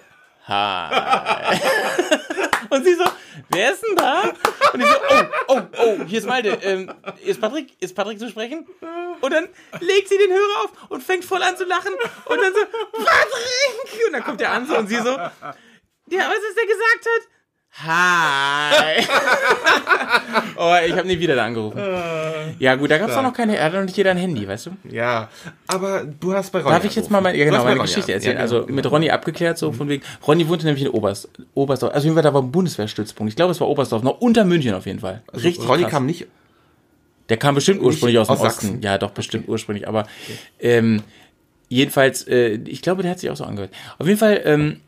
hi. 0.47 1.61
Und 2.72 2.85
sie 2.85 2.95
so, 2.95 3.05
wer 3.51 3.72
ist 3.72 3.83
denn 3.83 3.97
da? 3.97 4.33
Und 4.72 4.80
ich 4.80 4.87
so, 4.87 4.97
oh, 5.11 5.22
oh, 5.49 5.61
oh, 5.76 6.05
hier 6.07 6.20
ist 6.20 6.26
Malte. 6.26 6.59
Ähm, 6.62 6.91
ist 7.22 7.39
Patrick, 7.39 7.76
ist 7.80 7.95
Patrick 7.95 8.18
zu 8.18 8.30
sprechen? 8.30 8.66
Und 9.20 9.30
dann 9.30 9.47
legt 9.80 10.09
sie 10.09 10.16
den 10.16 10.30
Hörer 10.30 10.64
auf 10.64 10.70
und 10.89 11.03
fängt 11.03 11.26
voll 11.26 11.43
an 11.43 11.55
zu 11.55 11.64
lachen. 11.64 11.93
Und 12.24 12.41
dann 12.41 12.55
so, 12.55 12.61
Patrick! 12.93 14.07
Und 14.07 14.12
dann 14.14 14.24
kommt 14.24 14.41
er 14.41 14.53
an 14.53 14.66
so 14.66 14.74
und 14.78 14.87
sie 14.87 14.97
so, 14.97 15.11
ja, 15.11 16.30
was 16.30 16.39
ist 16.39 16.57
der 16.57 16.66
gesagt 16.66 17.05
hat? 17.05 17.28
Hi. 17.75 19.01
oh, 20.57 20.75
ich 20.87 20.93
habe 20.93 21.07
nie 21.07 21.18
wieder 21.18 21.35
da 21.35 21.47
angerufen. 21.47 21.81
Ja 22.59 22.75
gut, 22.75 22.91
da 22.91 22.99
gab's 22.99 23.14
auch 23.14 23.23
noch 23.23 23.33
keine, 23.33 23.57
er 23.57 23.64
hat 23.64 23.73
noch 23.73 23.83
nicht 23.83 23.97
jeder 23.97 24.11
ein 24.11 24.18
Handy, 24.18 24.47
weißt 24.47 24.66
du? 24.66 24.70
Ja, 24.91 25.31
aber 25.66 26.05
du 26.05 26.35
hast 26.35 26.51
bei 26.51 26.61
Ronny 26.61 26.75
Darf 26.75 26.85
ich 26.85 26.95
jetzt 26.95 27.11
mal 27.11 27.23
meine, 27.23 27.39
ja, 27.39 27.47
genau, 27.47 27.64
meine 27.64 27.81
Geschichte 27.81 28.12
erzählen? 28.12 28.37
Ja, 28.37 28.45
genau, 28.45 28.61
also 28.61 28.73
mit 28.73 28.91
Ronny 28.91 29.11
abgeklärt, 29.11 29.57
so 29.57 29.73
von 29.73 29.89
wegen. 29.89 30.03
Ronny 30.27 30.47
wohnte 30.49 30.66
nämlich 30.66 30.85
in 30.85 30.91
Oberst, 30.91 31.31
Oberstdorf. 31.55 31.95
Also 31.95 32.05
jedenfalls, 32.05 32.25
da 32.25 32.35
war 32.35 32.43
ein 32.43 32.53
Bundeswehrstützpunkt. 32.53 33.31
Ich 33.31 33.37
glaube, 33.37 33.53
es 33.53 33.61
war 33.61 33.68
Oberstdorf, 33.68 34.03
noch 34.03 34.20
unter 34.20 34.45
München 34.45 34.75
auf 34.75 34.85
jeden 34.85 35.01
Fall. 35.01 35.23
Richtig. 35.33 35.61
Also 35.61 35.68
Ronny 35.68 35.83
krass. 35.85 35.93
kam 35.93 36.07
nicht. 36.07 36.27
Der 37.31 37.39
kam 37.39 37.55
bestimmt 37.55 37.81
ursprünglich 37.81 38.18
aus 38.18 38.27
dem 38.27 38.33
aus 38.33 38.41
Osten. 38.43 38.66
Sachsen. 38.66 38.83
Ja, 38.83 38.99
doch, 38.99 39.12
bestimmt 39.12 39.49
ursprünglich. 39.49 39.89
Aber 39.89 40.07
ähm, 40.61 41.03
jedenfalls, 41.70 42.27
äh, 42.29 42.61
ich 42.66 42.83
glaube, 42.83 43.01
der 43.01 43.12
hat 43.12 43.20
sich 43.20 43.31
auch 43.31 43.37
so 43.37 43.45
angehört. 43.45 43.73
Auf 43.99 44.07
jeden 44.07 44.18
Fall, 44.18 44.43
ähm, 44.45 44.81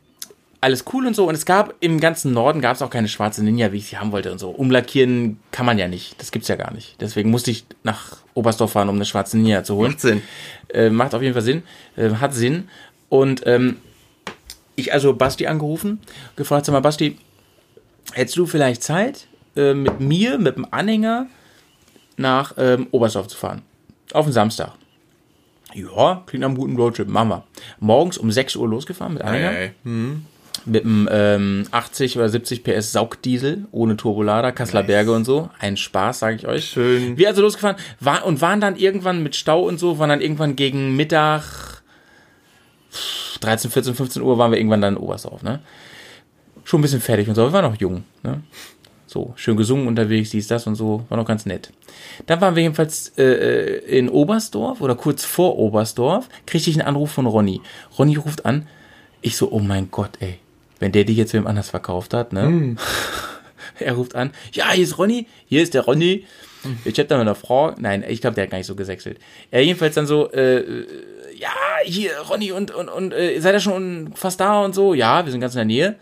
alles 0.64 0.84
cool 0.94 1.06
und 1.06 1.14
so. 1.14 1.28
Und 1.28 1.34
es 1.34 1.44
gab 1.44 1.74
im 1.80 2.00
ganzen 2.00 2.32
Norden 2.32 2.62
gab 2.62 2.74
es 2.74 2.80
auch 2.80 2.88
keine 2.88 3.08
schwarze 3.08 3.44
Ninja, 3.44 3.70
wie 3.72 3.76
ich 3.76 3.88
sie 3.88 3.98
haben 3.98 4.12
wollte 4.12 4.32
und 4.32 4.38
so. 4.38 4.48
Umlackieren 4.48 5.38
kann 5.50 5.66
man 5.66 5.78
ja 5.78 5.88
nicht. 5.88 6.18
Das 6.20 6.32
gibt's 6.32 6.48
ja 6.48 6.56
gar 6.56 6.72
nicht. 6.72 7.00
Deswegen 7.02 7.30
musste 7.30 7.50
ich 7.50 7.66
nach 7.82 8.16
Oberstdorf 8.32 8.72
fahren, 8.72 8.88
um 8.88 8.94
eine 8.94 9.04
schwarze 9.04 9.36
Ninja 9.36 9.62
zu 9.62 9.76
holen. 9.76 9.90
Macht 9.92 10.00
Sinn. 10.00 10.22
Äh, 10.72 10.88
macht 10.88 11.14
auf 11.14 11.20
jeden 11.20 11.34
Fall 11.34 11.42
Sinn. 11.42 11.64
Äh, 11.96 12.14
hat 12.14 12.32
Sinn. 12.32 12.68
Und 13.10 13.42
ähm, 13.46 13.76
ich 14.74 14.92
also 14.92 15.14
Basti 15.14 15.46
angerufen, 15.46 16.00
gefragt, 16.34 16.64
sag 16.64 16.72
mal, 16.72 16.80
Basti, 16.80 17.18
hättest 18.14 18.38
du 18.38 18.46
vielleicht 18.46 18.82
Zeit, 18.82 19.26
äh, 19.56 19.74
mit 19.74 20.00
mir, 20.00 20.38
mit 20.38 20.56
dem 20.56 20.66
Anhänger 20.70 21.26
nach 22.16 22.54
ähm, 22.56 22.88
Oberstdorf 22.90 23.28
zu 23.28 23.36
fahren? 23.36 23.62
Auf 24.14 24.24
den 24.24 24.32
Samstag. 24.32 24.72
Ja, 25.74 26.22
klingt 26.26 26.40
nach 26.40 26.48
einem 26.48 26.56
guten 26.56 26.76
Roadtrip, 26.76 27.08
machen 27.08 27.28
wir. 27.28 27.44
Morgens 27.80 28.16
um 28.16 28.30
6 28.30 28.56
Uhr 28.56 28.68
losgefahren 28.68 29.14
mit 29.14 29.22
Anhänger. 29.22 29.52
Ey, 29.52 29.70
Mit 30.66 30.84
einem 30.84 31.08
ähm, 31.10 31.66
80 31.72 32.16
oder 32.16 32.28
70 32.28 32.64
PS 32.64 32.92
Saugdiesel 32.92 33.66
ohne 33.70 33.96
Turbolader, 33.96 34.52
Kasseler 34.52 34.82
Berge 34.82 35.12
und 35.12 35.24
so. 35.24 35.50
Ein 35.58 35.76
Spaß, 35.76 36.20
sage 36.20 36.36
ich 36.36 36.46
euch. 36.46 36.64
Schön. 36.64 37.18
Wir 37.18 37.28
also 37.28 37.42
losgefahren 37.42 37.76
war, 38.00 38.24
und 38.24 38.40
waren 38.40 38.60
dann 38.60 38.76
irgendwann 38.76 39.22
mit 39.22 39.36
Stau 39.36 39.64
und 39.64 39.78
so, 39.78 39.98
waren 39.98 40.08
dann 40.08 40.20
irgendwann 40.20 40.56
gegen 40.56 40.96
Mittag 40.96 41.82
13, 43.40 43.70
14, 43.70 43.94
15 43.94 44.22
Uhr 44.22 44.38
waren 44.38 44.50
wir 44.50 44.58
irgendwann 44.58 44.80
dann 44.80 44.96
in 44.96 45.02
Oberstdorf, 45.02 45.42
ne? 45.42 45.60
Schon 46.64 46.80
ein 46.80 46.82
bisschen 46.82 47.00
fertig 47.00 47.28
und 47.28 47.34
so, 47.34 47.42
wir 47.42 47.52
waren 47.52 47.70
noch 47.70 47.80
jung, 47.80 48.04
ne? 48.22 48.42
So, 49.06 49.32
schön 49.36 49.56
gesungen 49.56 49.86
unterwegs, 49.86 50.30
dies, 50.30 50.48
das 50.48 50.66
und 50.66 50.74
so, 50.74 51.04
war 51.08 51.18
noch 51.18 51.26
ganz 51.26 51.46
nett. 51.46 51.70
Dann 52.26 52.40
waren 52.40 52.56
wir 52.56 52.62
jedenfalls 52.62 53.12
äh, 53.16 53.78
in 53.86 54.08
Oberstdorf 54.08 54.80
oder 54.80 54.94
kurz 54.96 55.24
vor 55.24 55.58
Oberstdorf, 55.58 56.28
kriegte 56.46 56.70
ich 56.70 56.76
einen 56.76 56.88
Anruf 56.88 57.12
von 57.12 57.26
Ronny. 57.26 57.60
Ronny 57.98 58.16
ruft 58.16 58.46
an, 58.46 58.66
ich 59.20 59.36
so, 59.36 59.52
oh 59.52 59.60
mein 59.60 59.90
Gott, 59.90 60.12
ey, 60.20 60.38
wenn 60.84 60.92
der 60.92 61.04
die 61.04 61.16
jetzt 61.16 61.32
wem 61.32 61.46
anders 61.46 61.70
verkauft 61.70 62.12
hat, 62.12 62.34
ne? 62.34 62.76
Er 63.80 63.94
ruft 63.94 64.14
an, 64.14 64.32
ja, 64.52 64.70
hier 64.70 64.84
ist 64.84 64.98
Ronny, 64.98 65.26
hier 65.46 65.62
ist 65.62 65.74
der 65.74 65.80
Ronny. 65.80 66.26
Ich 66.84 66.98
hab 67.00 67.08
da 67.08 67.16
mit 67.16 67.22
einer 67.22 67.34
Frau, 67.34 67.74
nein, 67.78 68.04
ich 68.06 68.20
glaube, 68.20 68.34
der 68.34 68.44
hat 68.44 68.50
gar 68.50 68.58
nicht 68.58 68.66
so 68.66 68.76
gesächselt. 68.76 69.18
Er 69.50 69.64
jedenfalls 69.64 69.94
dann 69.94 70.06
so, 70.06 70.30
äh, 70.30 70.58
äh, 70.58 70.86
ja, 71.36 71.50
hier, 71.84 72.12
Ronny 72.28 72.52
und, 72.52 72.70
und, 72.70 72.88
und 72.88 73.12
äh, 73.12 73.40
seid 73.40 73.54
ihr 73.54 73.60
schon 73.60 74.12
fast 74.14 74.38
da 74.38 74.60
und 74.62 74.74
so? 74.74 74.94
Ja, 74.94 75.24
wir 75.24 75.32
sind 75.32 75.40
ganz 75.40 75.54
in 75.54 75.58
der 75.58 75.64
Nähe. 75.64 75.96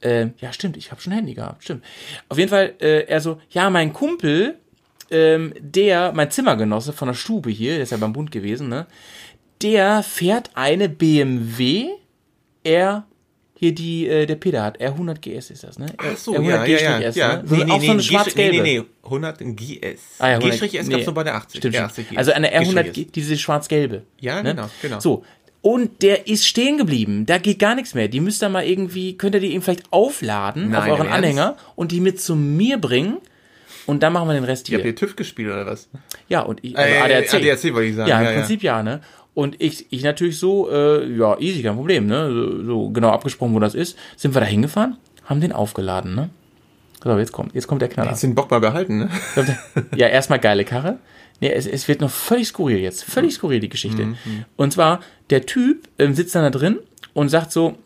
Äh, 0.00 0.30
ja, 0.40 0.52
stimmt, 0.52 0.76
ich 0.76 0.90
habe 0.90 1.00
schon 1.00 1.12
Handy 1.12 1.34
gehabt, 1.34 1.62
stimmt. 1.62 1.84
Auf 2.28 2.36
jeden 2.36 2.50
Fall, 2.50 2.74
äh, 2.80 3.06
er 3.06 3.20
so, 3.20 3.40
ja, 3.50 3.70
mein 3.70 3.92
Kumpel, 3.92 4.56
ähm, 5.10 5.54
der, 5.58 6.12
mein 6.12 6.30
Zimmergenosse 6.32 6.92
von 6.92 7.08
der 7.08 7.14
Stube 7.14 7.50
hier, 7.50 7.74
der 7.74 7.84
ist 7.84 7.92
ja 7.92 7.96
beim 7.96 8.12
Bund 8.12 8.32
gewesen, 8.32 8.68
ne? 8.68 8.86
Der 9.62 10.02
fährt 10.02 10.50
eine 10.54 10.88
BMW 10.88 11.86
R, 12.64 13.06
hier 13.58 13.74
die, 13.74 14.06
äh, 14.06 14.26
der 14.26 14.36
Peter 14.36 14.62
hat, 14.62 14.80
R100 14.80 15.20
GS 15.20 15.50
ist 15.50 15.64
das, 15.64 15.78
ne? 15.78 15.86
Ach 15.96 16.16
so, 16.16 16.34
R100 16.34 16.42
ja, 16.44 16.64
ja, 16.66 16.78
ja. 16.78 16.98
G-S, 16.98 17.14
ja. 17.16 17.36
ne? 17.36 17.42
So, 17.46 17.56
auch 17.56 17.82
so 17.82 17.90
eine 17.92 18.02
schwarz-gelbe. 18.02 18.56
Nee, 18.62 18.62
nee, 18.62 18.78
nee, 18.80 18.86
100 19.04 19.40
in 19.40 19.56
GS. 19.56 20.00
Ah, 20.18 20.28
ja, 20.30 20.36
100 20.38 20.70
G-S 20.70 20.86
nee. 20.86 20.92
gab's 20.94 21.06
nur 21.06 21.14
bei 21.14 21.24
der 21.24 21.34
80. 21.36 21.58
Stimmt, 21.58 21.74
Ja, 21.74 21.88
stimmt. 21.88 22.06
80 22.08 22.18
Also 22.18 22.32
eine 22.32 22.54
R100, 22.54 22.82
G-S. 22.82 22.94
G- 22.94 23.04
diese 23.14 23.38
schwarz-gelbe. 23.38 24.02
Ja, 24.20 24.42
ne? 24.42 24.54
genau, 24.54 24.68
genau. 24.82 25.00
So. 25.00 25.24
Und 25.62 26.02
der 26.02 26.28
ist 26.28 26.46
stehen 26.46 26.76
geblieben. 26.78 27.26
Da 27.26 27.38
geht 27.38 27.58
gar 27.58 27.74
nichts 27.74 27.94
mehr. 27.94 28.06
Die 28.08 28.20
müsst 28.20 28.42
ihr 28.42 28.48
mal 28.48 28.64
irgendwie, 28.64 29.16
könnt 29.16 29.34
ihr 29.34 29.40
die 29.40 29.52
eben 29.52 29.62
vielleicht 29.62 29.90
aufladen 29.92 30.70
Nein, 30.70 30.92
auf 30.92 31.00
euren? 31.00 31.08
Anhänger 31.12 31.56
und 31.74 31.90
die 31.92 32.00
mit 32.00 32.20
zu 32.20 32.36
mir 32.36 32.76
bringen. 32.78 33.16
Und 33.86 34.02
dann 34.02 34.12
machen 34.12 34.28
wir 34.28 34.34
den 34.34 34.44
Rest 34.44 34.66
hier. 34.68 34.78
Habt 34.78 34.86
ihr 34.86 34.94
TÜV 34.96 35.14
gespielt 35.16 35.48
oder 35.48 35.64
was? 35.66 35.88
Ja, 36.28 36.40
und 36.42 36.62
ich, 36.64 36.76
also 36.76 36.92
Äh, 36.92 36.98
ADAC. 36.98 37.34
ADAC 37.34 37.72
wollte 37.74 37.88
ich 37.88 37.94
sagen, 37.96 38.10
Ja, 38.10 38.18
im 38.18 38.24
ja, 38.24 38.30
ja. 38.32 38.38
Prinzip 38.38 38.62
ja, 38.64 38.82
ne? 38.82 39.00
Und 39.36 39.60
ich, 39.60 39.84
ich 39.90 40.02
natürlich 40.02 40.38
so, 40.38 40.70
äh, 40.70 41.14
ja, 41.14 41.38
easy, 41.38 41.62
kein 41.62 41.76
Problem, 41.76 42.06
ne? 42.06 42.32
So, 42.32 42.64
so 42.64 42.88
genau 42.88 43.10
abgesprochen, 43.10 43.52
wo 43.52 43.58
das 43.58 43.74
ist. 43.74 43.98
Sind 44.16 44.34
wir 44.34 44.40
da 44.40 44.46
hingefahren, 44.46 44.96
haben 45.26 45.42
den 45.42 45.52
aufgeladen, 45.52 46.14
ne? 46.14 46.30
So, 47.04 47.18
jetzt 47.18 47.32
kommt, 47.32 47.54
jetzt 47.54 47.66
kommt 47.66 47.82
der 47.82 47.90
Knaller. 47.90 48.12
Hast 48.12 48.22
du 48.22 48.28
den 48.28 48.34
Bock 48.34 48.50
mal 48.50 48.60
behalten, 48.60 48.96
ne? 48.96 49.10
Ja, 49.94 50.06
erstmal 50.06 50.38
geile 50.38 50.64
Karre. 50.64 51.00
Nee, 51.42 51.52
es, 51.52 51.66
es 51.66 51.86
wird 51.86 52.00
noch 52.00 52.10
völlig 52.10 52.48
skurril 52.48 52.78
jetzt. 52.78 53.04
Völlig 53.04 53.34
skurril 53.34 53.60
die 53.60 53.68
Geschichte. 53.68 54.14
Und 54.56 54.72
zwar, 54.72 55.00
der 55.28 55.44
Typ 55.44 55.86
ähm, 55.98 56.14
sitzt 56.14 56.34
dann 56.34 56.50
da 56.50 56.58
drin 56.58 56.78
und 57.12 57.28
sagt 57.28 57.52
so, 57.52 57.76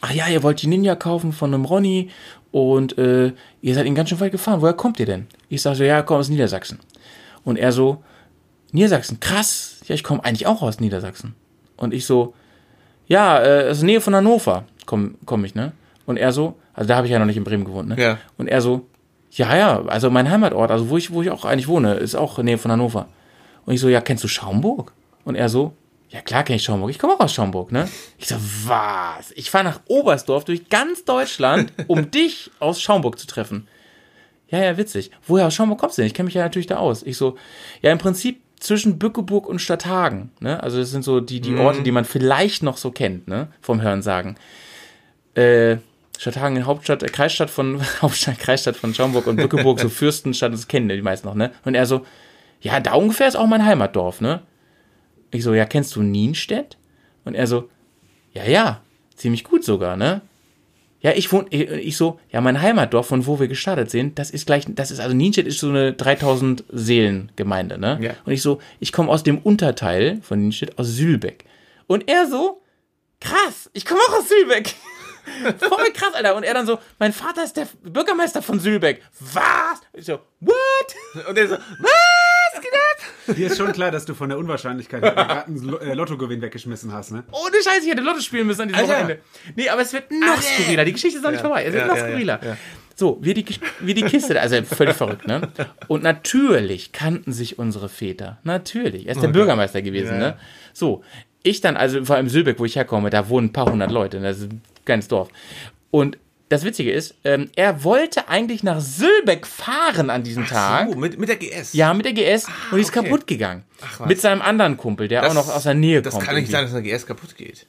ach 0.00 0.12
ja, 0.12 0.28
ihr 0.28 0.44
wollt 0.44 0.62
die 0.62 0.68
Ninja 0.68 0.94
kaufen 0.94 1.32
von 1.32 1.52
einem 1.52 1.64
Ronny 1.64 2.10
und 2.52 2.96
äh, 2.98 3.32
ihr 3.62 3.74
seid 3.74 3.86
ihn 3.86 3.96
ganz 3.96 4.10
schön 4.10 4.20
weit 4.20 4.30
gefahren. 4.30 4.60
Woher 4.60 4.74
kommt 4.74 5.00
ihr 5.00 5.06
denn? 5.06 5.26
Ich 5.48 5.60
sage 5.60 5.74
so, 5.74 5.82
ja, 5.82 5.98
ich 5.98 6.06
komme 6.06 6.20
aus 6.20 6.28
Niedersachsen. 6.28 6.78
Und 7.42 7.58
er 7.58 7.72
so, 7.72 8.04
Niedersachsen, 8.70 9.18
krass. 9.18 9.73
Ja, 9.86 9.94
ich 9.94 10.02
komme 10.04 10.24
eigentlich 10.24 10.46
auch 10.46 10.62
aus 10.62 10.80
Niedersachsen. 10.80 11.34
Und 11.76 11.92
ich 11.92 12.06
so, 12.06 12.34
ja, 13.06 13.38
äh, 13.40 13.74
der 13.74 13.84
Nähe 13.84 14.00
von 14.00 14.14
Hannover 14.14 14.64
komme 14.86 15.12
komm 15.26 15.44
ich, 15.44 15.54
ne? 15.54 15.72
Und 16.06 16.16
er 16.16 16.32
so, 16.32 16.54
also 16.74 16.88
da 16.88 16.96
habe 16.96 17.06
ich 17.06 17.12
ja 17.12 17.18
noch 17.18 17.26
nicht 17.26 17.36
in 17.36 17.44
Bremen 17.44 17.64
gewohnt, 17.64 17.88
ne? 17.88 18.00
Ja. 18.00 18.18
Und 18.38 18.48
er 18.48 18.60
so, 18.60 18.86
Ja, 19.30 19.56
ja, 19.56 19.82
also 19.86 20.10
mein 20.10 20.30
Heimatort, 20.30 20.70
also 20.70 20.88
wo 20.90 20.96
ich, 20.96 21.12
wo 21.12 21.20
ich 21.22 21.30
auch 21.30 21.44
eigentlich 21.44 21.66
wohne, 21.68 21.94
ist 21.94 22.14
auch 22.14 22.38
in 22.38 22.46
der 22.46 22.54
Nähe 22.54 22.58
von 22.58 22.70
Hannover. 22.70 23.08
Und 23.66 23.74
ich 23.74 23.80
so, 23.80 23.88
ja, 23.88 24.00
kennst 24.00 24.22
du 24.22 24.28
Schaumburg? 24.28 24.92
Und 25.24 25.34
er 25.34 25.48
so, 25.48 25.72
ja 26.10 26.20
klar 26.20 26.44
kenn 26.44 26.54
ich 26.56 26.62
Schaumburg, 26.62 26.90
ich 26.90 26.98
komme 26.98 27.14
auch 27.14 27.20
aus 27.20 27.34
Schaumburg, 27.34 27.72
ne? 27.72 27.88
Ich 28.18 28.28
so, 28.28 28.36
was? 28.66 29.32
Ich 29.34 29.50
fahre 29.50 29.64
nach 29.64 29.80
Oberstdorf 29.88 30.44
durch 30.44 30.68
ganz 30.68 31.04
Deutschland, 31.04 31.72
um 31.88 32.10
dich 32.12 32.50
aus 32.60 32.80
Schaumburg 32.80 33.18
zu 33.18 33.26
treffen. 33.26 33.66
Ja, 34.48 34.62
ja, 34.62 34.76
witzig. 34.76 35.10
Woher 35.26 35.46
aus 35.48 35.54
Schaumburg 35.54 35.80
kommst 35.80 35.98
du 35.98 36.02
denn? 36.02 36.06
Ich 36.06 36.14
kenne 36.14 36.26
mich 36.26 36.34
ja 36.34 36.42
natürlich 36.42 36.68
da 36.68 36.76
aus. 36.76 37.02
Ich 37.02 37.16
so, 37.16 37.36
ja, 37.82 37.90
im 37.90 37.98
Prinzip 37.98 38.40
zwischen 38.64 38.98
Bückeburg 38.98 39.46
und 39.46 39.60
Stadthagen, 39.60 40.32
ne? 40.40 40.62
Also 40.62 40.78
das 40.78 40.90
sind 40.90 41.04
so 41.04 41.20
die, 41.20 41.40
die 41.40 41.54
Orte, 41.56 41.82
die 41.82 41.92
man 41.92 42.04
vielleicht 42.04 42.62
noch 42.62 42.78
so 42.78 42.90
kennt, 42.90 43.28
ne? 43.28 43.48
Vom 43.60 43.82
Hörensagen. 43.82 44.36
Äh, 45.34 45.76
Stadthagen, 46.18 46.64
Hauptstadt, 46.64 47.02
äh, 47.02 47.08
Kreisstadt 47.08 47.50
von, 47.50 47.82
Hauptstadt, 48.02 48.38
Kreisstadt 48.38 48.76
von 48.76 48.94
Schaumburg 48.94 49.26
und 49.26 49.36
Bückeburg, 49.36 49.80
so 49.80 49.88
Fürstenstadt, 49.90 50.52
das 50.52 50.66
kennen 50.66 50.88
die 50.88 51.02
meisten 51.02 51.28
noch, 51.28 51.34
ne? 51.34 51.52
Und 51.64 51.74
er 51.74 51.84
so, 51.84 52.06
ja, 52.62 52.80
da 52.80 52.94
ungefähr 52.94 53.28
ist 53.28 53.36
auch 53.36 53.46
mein 53.46 53.64
Heimatdorf, 53.64 54.22
ne? 54.22 54.40
Ich 55.30 55.44
so, 55.44 55.52
ja, 55.52 55.66
kennst 55.66 55.94
du 55.96 56.02
Nienstedt? 56.02 56.78
Und 57.24 57.34
er 57.34 57.46
so, 57.46 57.68
ja, 58.32 58.44
ja, 58.44 58.80
ziemlich 59.14 59.44
gut 59.44 59.64
sogar, 59.64 59.96
ne? 59.96 60.22
Ja, 61.04 61.12
ich 61.12 61.30
wohne, 61.32 61.46
ich, 61.50 61.70
ich 61.70 61.96
so, 61.98 62.18
ja, 62.30 62.40
mein 62.40 62.62
Heimatdorf, 62.62 63.08
von 63.08 63.26
wo 63.26 63.38
wir 63.38 63.46
gestartet 63.46 63.90
sind, 63.90 64.18
das 64.18 64.30
ist 64.30 64.46
gleich, 64.46 64.64
das 64.66 64.90
ist, 64.90 65.00
also 65.00 65.14
Nienstedt 65.14 65.46
ist 65.46 65.60
so 65.60 65.68
eine 65.68 65.92
3000 65.92 66.64
Seelen 66.72 67.30
Gemeinde, 67.36 67.76
ne? 67.78 67.98
Ja. 68.00 68.12
Und 68.24 68.32
ich 68.32 68.40
so, 68.40 68.58
ich 68.80 68.90
komme 68.90 69.10
aus 69.10 69.22
dem 69.22 69.36
Unterteil 69.36 70.20
von 70.22 70.40
Nienstedt, 70.40 70.78
aus 70.78 70.88
Sülbeck. 70.88 71.44
Und 71.86 72.08
er 72.08 72.26
so, 72.26 72.62
krass, 73.20 73.68
ich 73.74 73.84
komme 73.84 74.00
auch 74.08 74.20
aus 74.20 74.30
Sülbeck. 74.30 74.74
Voll 75.58 75.92
krass, 75.92 76.14
Alter. 76.14 76.36
Und 76.36 76.42
er 76.42 76.54
dann 76.54 76.66
so, 76.66 76.78
mein 76.98 77.12
Vater 77.12 77.44
ist 77.44 77.58
der 77.58 77.68
Bürgermeister 77.82 78.40
von 78.40 78.58
Sülbeck. 78.58 79.02
Was? 79.20 79.82
Ich 79.92 80.06
so, 80.06 80.20
what? 80.40 81.28
Und 81.28 81.36
er 81.36 81.48
so, 81.48 81.54
was 81.80 82.13
geht 82.60 82.72
ab? 82.72 83.36
Dir 83.36 83.46
ist 83.46 83.56
schon 83.56 83.72
klar, 83.72 83.90
dass 83.90 84.04
du 84.04 84.14
von 84.14 84.28
der 84.28 84.38
Unwahrscheinlichkeit 84.38 85.02
gerade 85.02 85.46
einen 85.46 85.76
äh, 85.80 85.94
Lottogewinn 85.94 86.40
weggeschmissen 86.42 86.92
hast, 86.92 87.12
ne? 87.12 87.24
Ohne 87.32 87.56
Scheiß, 87.62 87.84
ich 87.84 87.90
hätte 87.90 88.02
Lotto 88.02 88.20
spielen 88.20 88.46
müssen 88.46 88.62
an 88.62 88.68
diesem 88.68 88.80
Alter. 88.82 88.94
Wochenende. 88.94 89.22
Nee, 89.56 89.68
aber 89.68 89.82
es 89.82 89.92
wird 89.92 90.10
noch 90.10 90.40
skurriler. 90.42 90.84
Die 90.84 90.92
Geschichte 90.92 91.18
ist 91.18 91.24
noch 91.24 91.30
nicht 91.30 91.40
vorbei. 91.40 91.64
Es 91.64 91.72
wird 91.72 91.82
Ja, 91.82 91.88
noch 91.88 91.96
ja, 91.96 92.02
ja, 92.06 92.08
skurriler. 92.10 92.40
ja. 92.44 92.56
So, 92.96 93.18
wie 93.22 93.34
die, 93.34 93.44
wie 93.80 93.94
die 93.94 94.02
Kiste, 94.02 94.40
also 94.40 94.62
völlig 94.62 94.94
verrückt, 94.94 95.26
ne? 95.26 95.48
Und 95.88 96.02
natürlich 96.04 96.92
kannten 96.92 97.32
sich 97.32 97.58
unsere 97.58 97.88
Väter. 97.88 98.38
Natürlich. 98.44 99.06
Er 99.06 99.12
ist 99.12 99.20
der 99.22 99.28
Bürgermeister 99.28 99.82
gewesen, 99.82 100.12
Ja. 100.12 100.18
ne? 100.18 100.36
So, 100.72 101.02
ich 101.42 101.60
dann, 101.60 101.76
also 101.76 102.04
vor 102.04 102.16
allem 102.16 102.28
Sülbeck, 102.28 102.58
wo 102.60 102.64
ich 102.64 102.76
herkomme, 102.76 103.10
da 103.10 103.28
wohnen 103.28 103.48
ein 103.48 103.52
paar 103.52 103.66
hundert 103.70 103.90
Leute. 103.90 104.20
Das 104.20 104.38
ist 104.38 104.52
ein 104.52 104.62
kleines 104.84 105.08
Dorf. 105.08 105.28
Und 105.90 106.18
das 106.48 106.64
Witzige 106.64 106.92
ist, 106.92 107.14
ähm, 107.24 107.50
er 107.56 107.84
wollte 107.84 108.28
eigentlich 108.28 108.62
nach 108.62 108.80
Sülbeck 108.80 109.46
fahren 109.46 110.10
an 110.10 110.22
diesem 110.22 110.46
Tag. 110.46 110.88
Oh, 110.90 110.94
mit, 110.94 111.18
mit 111.18 111.28
der 111.28 111.36
GS. 111.36 111.72
Ja, 111.72 111.94
mit 111.94 112.04
der 112.06 112.12
GS 112.12 112.46
und 112.70 112.76
die 112.76 112.80
ist 112.82 112.90
okay. 112.96 113.02
kaputt 113.08 113.26
gegangen. 113.26 113.64
was. 113.98 114.08
Mit 114.08 114.20
seinem 114.20 114.42
anderen 114.42 114.76
Kumpel, 114.76 115.08
der 115.08 115.22
Das- 115.22 115.30
auch 115.30 115.34
noch 115.34 115.48
aus 115.54 115.62
der 115.64 115.74
Nähe 115.74 116.02
Das 116.02 116.12
kommt. 116.14 116.24
kann 116.26 116.34
nicht 116.34 116.44
irgendwie. 116.44 116.52
sein, 116.52 116.64
dass 116.64 116.74
eine 116.74 116.82
GS 116.82 117.06
kaputt 117.06 117.36
geht. 117.36 117.66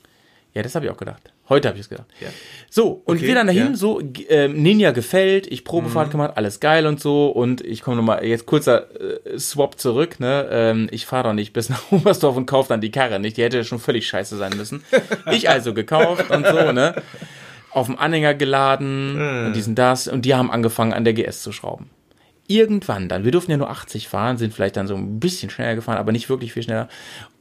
Ja, 0.53 0.61
das 0.63 0.73
habe 0.73 0.85
ich 0.85 0.91
auch 0.91 0.95
gedacht. 0.97 1.21
Heute 1.49 1.67
habe 1.67 1.77
ich 1.77 1.83
es 1.83 1.89
gedacht. 1.89 2.07
Ja. 2.21 2.29
So, 2.69 3.01
und 3.05 3.17
Okay, 3.17 3.27
wir 3.27 3.35
dann 3.35 3.47
dahin, 3.47 3.63
ja. 3.63 3.69
Mhm. 3.71 3.75
so, 3.75 4.01
ähm, 4.29 4.61
Ninja 4.63 4.91
gefällt, 4.91 5.47
ich 5.47 5.65
Probefahrt 5.65 6.11
gemacht, 6.11 6.31
alles 6.35 6.59
geil 6.61 6.87
und 6.87 7.01
so. 7.01 7.27
Und 7.27 7.59
ich 7.61 7.81
komme 7.81 7.97
nochmal, 7.97 8.23
jetzt 8.25 8.45
kurzer 8.45 8.87
äh, 9.25 9.37
Swap 9.37 9.77
zurück, 9.79 10.19
ne? 10.21 10.47
Ähm, 10.49 10.87
ich 10.91 11.05
fahre 11.05 11.23
doch 11.29 11.33
nicht 11.33 11.51
bis 11.51 11.67
nach 11.69 11.91
Oberstdorf 11.91 12.37
und 12.37 12.45
kaufe 12.45 12.69
dann 12.69 12.79
die 12.81 12.89
Karre 12.91 13.19
nicht. 13.19 13.35
Die 13.37 13.43
hätte 13.43 13.65
schon 13.65 13.79
völlig 13.79 14.07
scheiße 14.07 14.37
sein 14.37 14.55
müssen. 14.55 14.83
Ich 15.31 15.49
also 15.49 15.73
gekauft 15.73 16.29
und 16.31 16.47
so, 16.47 16.71
ne? 16.71 16.95
Auf 17.75 17.87
dem 17.87 17.99
Anhänger 17.99 18.33
geladen 18.33 19.17
und 19.47 19.53
diesen 19.53 19.75
das. 19.75 20.07
Und 20.07 20.23
die 20.23 20.33
haben 20.33 20.49
angefangen, 20.49 20.93
an 20.93 21.03
der 21.03 21.13
GS 21.13 21.43
zu 21.43 21.51
schrauben. 21.51 21.89
Irgendwann 22.47 23.09
dann, 23.09 23.25
wir 23.25 23.31
durften 23.31 23.51
ja 23.51 23.57
nur 23.57 23.69
80 23.69 24.07
fahren, 24.07 24.37
sind 24.37 24.53
vielleicht 24.53 24.77
dann 24.77 24.87
so 24.87 24.95
ein 24.95 25.19
bisschen 25.19 25.49
schneller 25.49 25.75
gefahren, 25.75 25.97
aber 25.97 26.11
nicht 26.11 26.29
wirklich 26.29 26.53
viel 26.53 26.63
schneller. 26.63 26.87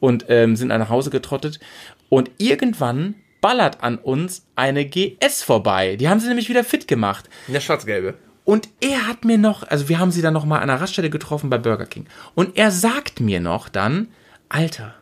Und 0.00 0.24
ähm, 0.28 0.56
sind 0.56 0.70
dann 0.70 0.80
nach 0.80 0.88
Hause 0.88 1.10
getrottet. 1.10 1.60
Und 2.08 2.30
irgendwann 2.38 3.14
ballert 3.40 3.82
an 3.82 3.98
uns 3.98 4.46
eine 4.56 4.86
GS 4.86 5.42
vorbei. 5.42 5.96
Die 5.96 6.08
haben 6.08 6.18
sie 6.18 6.28
nämlich 6.28 6.48
wieder 6.48 6.64
fit 6.64 6.88
gemacht. 6.88 7.28
Der 7.46 7.60
schwarz-gelbe. 7.60 8.14
Und 8.44 8.68
er 8.80 9.06
hat 9.06 9.24
mir 9.24 9.38
noch, 9.38 9.62
also 9.68 9.88
wir 9.88 9.98
haben 9.98 10.10
sie 10.10 10.22
dann 10.22 10.34
noch 10.34 10.44
mal 10.44 10.60
an 10.60 10.68
der 10.68 10.80
Raststelle 10.80 11.10
getroffen 11.10 11.50
bei 11.50 11.58
Burger 11.58 11.86
King. 11.86 12.06
Und 12.34 12.56
er 12.56 12.70
sagt 12.70 13.20
mir 13.20 13.40
noch 13.40 13.68
dann, 13.68 14.08
Alter, 14.48 14.94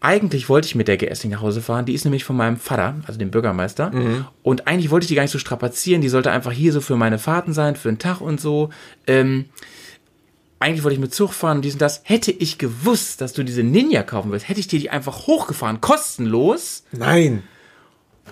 eigentlich 0.00 0.48
wollte 0.48 0.66
ich 0.66 0.74
mit 0.74 0.88
der 0.88 0.96
GS 0.96 1.24
nicht 1.24 1.32
nach 1.32 1.40
Hause 1.40 1.62
fahren. 1.62 1.86
Die 1.86 1.94
ist 1.94 2.04
nämlich 2.04 2.24
von 2.24 2.36
meinem 2.36 2.58
Vater, 2.58 2.96
also 3.06 3.18
dem 3.18 3.30
Bürgermeister. 3.30 3.90
Und 4.42 4.66
eigentlich 4.66 4.90
wollte 4.90 5.04
ich 5.04 5.08
die 5.08 5.14
gar 5.14 5.22
nicht 5.22 5.32
so 5.32 5.38
strapazieren. 5.38 6.02
Die 6.02 6.08
sollte 6.08 6.30
einfach 6.30 6.52
hier 6.52 6.72
so 6.72 6.80
für 6.80 6.96
meine 6.96 7.18
Fahrten 7.18 7.52
sein, 7.52 7.76
für 7.76 7.88
den 7.88 7.98
Tag 7.98 8.20
und 8.20 8.40
so. 8.40 8.70
Ähm, 9.06 9.46
eigentlich 10.58 10.84
wollte 10.84 10.94
ich 10.94 11.00
mit 11.00 11.14
Zug 11.14 11.32
fahren, 11.32 11.62
dies 11.62 11.74
und 11.74 11.82
das. 11.82 12.02
Hätte 12.04 12.30
ich 12.30 12.58
gewusst, 12.58 13.20
dass 13.20 13.32
du 13.32 13.42
diese 13.42 13.62
Ninja 13.62 14.02
kaufen 14.02 14.32
willst, 14.32 14.48
hätte 14.48 14.60
ich 14.60 14.68
dir 14.68 14.80
die 14.80 14.90
einfach 14.90 15.26
hochgefahren, 15.26 15.80
kostenlos. 15.80 16.84
Nein. 16.92 17.42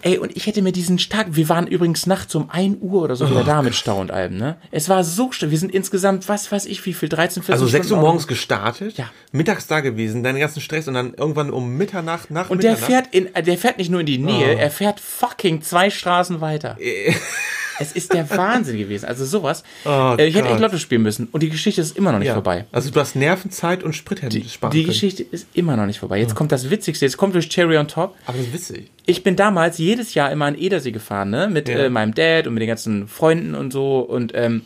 Ey, 0.07 0.19
und 0.19 0.37
ich 0.37 0.47
hätte 0.47 0.61
mir 0.61 0.71
diesen 0.71 0.99
stark, 0.99 1.29
wir 1.31 1.49
waren 1.49 1.67
übrigens 1.67 2.07
nachts 2.07 2.35
um 2.35 2.51
1 2.51 2.77
Uhr 2.83 3.03
oder 3.03 3.17
so 3.17 3.31
wieder 3.31 3.43
da 3.43 3.63
mit 3.63 3.75
Stau 3.75 3.99
und 3.99 4.11
Alben, 4.11 4.37
ne? 4.37 4.57
Es 4.71 4.91
war 4.91 5.03
so 5.03 5.33
stark, 5.33 5.51
wir 5.51 5.57
sind 5.59 5.73
insgesamt, 5.73 6.29
was 6.29 6.53
weiß 6.53 6.67
ich, 6.67 6.85
wie 6.85 6.93
viel, 6.93 7.09
13, 7.09 7.43
14 7.43 7.55
Also 7.55 7.67
6 7.67 7.91
Uhr 7.91 7.97
morgens 7.97 8.27
gestartet, 8.27 8.99
Ja. 8.99 9.11
mittags 9.33 9.67
da 9.67 9.81
gewesen, 9.81 10.23
deinen 10.23 10.41
ganzen 10.41 10.61
Stress 10.61 10.89
und 10.89 10.95
dann 10.95 11.15
irgendwann 11.15 11.51
um 11.51 11.79
Mitternacht, 11.79 12.31
nach 12.31 12.51
Und 12.51 12.63
der 12.63 12.73
Mitternacht. 12.73 13.07
fährt 13.07 13.15
in, 13.15 13.35
äh, 13.35 13.43
der 13.43 13.57
fährt 13.57 13.79
nicht 13.79 13.91
nur 13.91 14.01
in 14.01 14.07
die 14.07 14.19
Nähe, 14.19 14.59
er 14.59 14.71
fährt 14.71 15.01
fucking 15.01 15.63
zwei 15.63 15.89
Straßen 15.89 16.43
weiter. 16.43 16.77
es 17.79 17.93
ist 17.93 18.13
der 18.13 18.29
Wahnsinn 18.31 18.79
gewesen. 18.79 19.07
Also 19.07 19.25
sowas. 19.25 19.63
Oh 19.85 20.15
äh, 20.19 20.27
ich 20.27 20.35
hätte 20.35 20.49
echt. 20.49 20.61
Lotto 20.61 20.79
spielen 20.79 21.03
müssen. 21.03 21.29
Und 21.33 21.43
die 21.43 21.51
Geschichte 21.51 21.81
ist 21.81 21.97
immer 21.97 22.13
noch 22.13 22.19
nicht 22.19 22.29
ja. 22.29 22.35
vorbei. 22.35 22.67
Also 22.73 22.91
du 22.91 23.01
hast 23.01 23.17
Nervenzeit 23.17 23.83
und 23.83 23.95
Sprit 23.95 24.23
hätten 24.23 24.49
sparen 24.49 24.73
Die 24.73 24.83
können. 24.83 24.89
Geschichte 24.93 25.23
ist 25.23 25.47
immer 25.55 25.77
noch 25.77 25.87
nicht 25.87 25.99
vorbei. 25.99 26.19
Jetzt 26.19 26.35
kommt 26.35 26.53
das 26.53 26.71
Witzigste. 26.71 27.05
Jetzt 27.05 27.17
kommt 27.17 27.35
durch 27.35 27.49
Cherry 27.49 27.77
on 27.77 27.89
Top. 27.89 28.15
Aber 28.27 28.39
das 28.39 28.47
ist 28.49 28.53
witzig. 28.53 28.91
Ich 29.07 29.23
bin 29.23 29.37
damals 29.37 29.79
jedes 29.97 30.15
Jahr 30.15 30.31
immer 30.33 30.47
an 30.47 30.57
Edersee 30.59 30.91
gefahren, 30.93 31.31
ne? 31.31 31.49
Mit 31.49 31.69
Ja. 31.69 31.79
äh, 31.85 31.91
meinem 31.91 32.15
Dad 32.15 32.47
und 32.47 32.55
mit 32.55 32.61
den 32.63 32.69
ganzen 32.69 33.09
Freunden 33.09 33.55
und 33.55 33.73
so. 33.73 33.99
Und 34.01 34.33
ähm, 34.35 34.63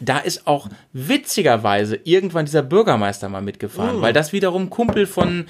da 0.00 0.18
ist 0.18 0.46
auch 0.46 0.68
witzigerweise 0.92 1.98
irgendwann 2.04 2.44
dieser 2.46 2.62
Bürgermeister 2.62 3.28
mal 3.28 3.42
mitgefahren, 3.42 4.00
weil 4.02 4.12
das 4.12 4.32
wiederum 4.32 4.68
Kumpel 4.70 5.06
von 5.06 5.46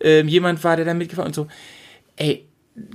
ähm, 0.00 0.28
jemand 0.28 0.62
war, 0.64 0.76
der 0.76 0.84
da 0.84 0.94
mitgefahren 0.94 1.28
und 1.28 1.34
so. 1.34 1.46
Ey, 2.16 2.44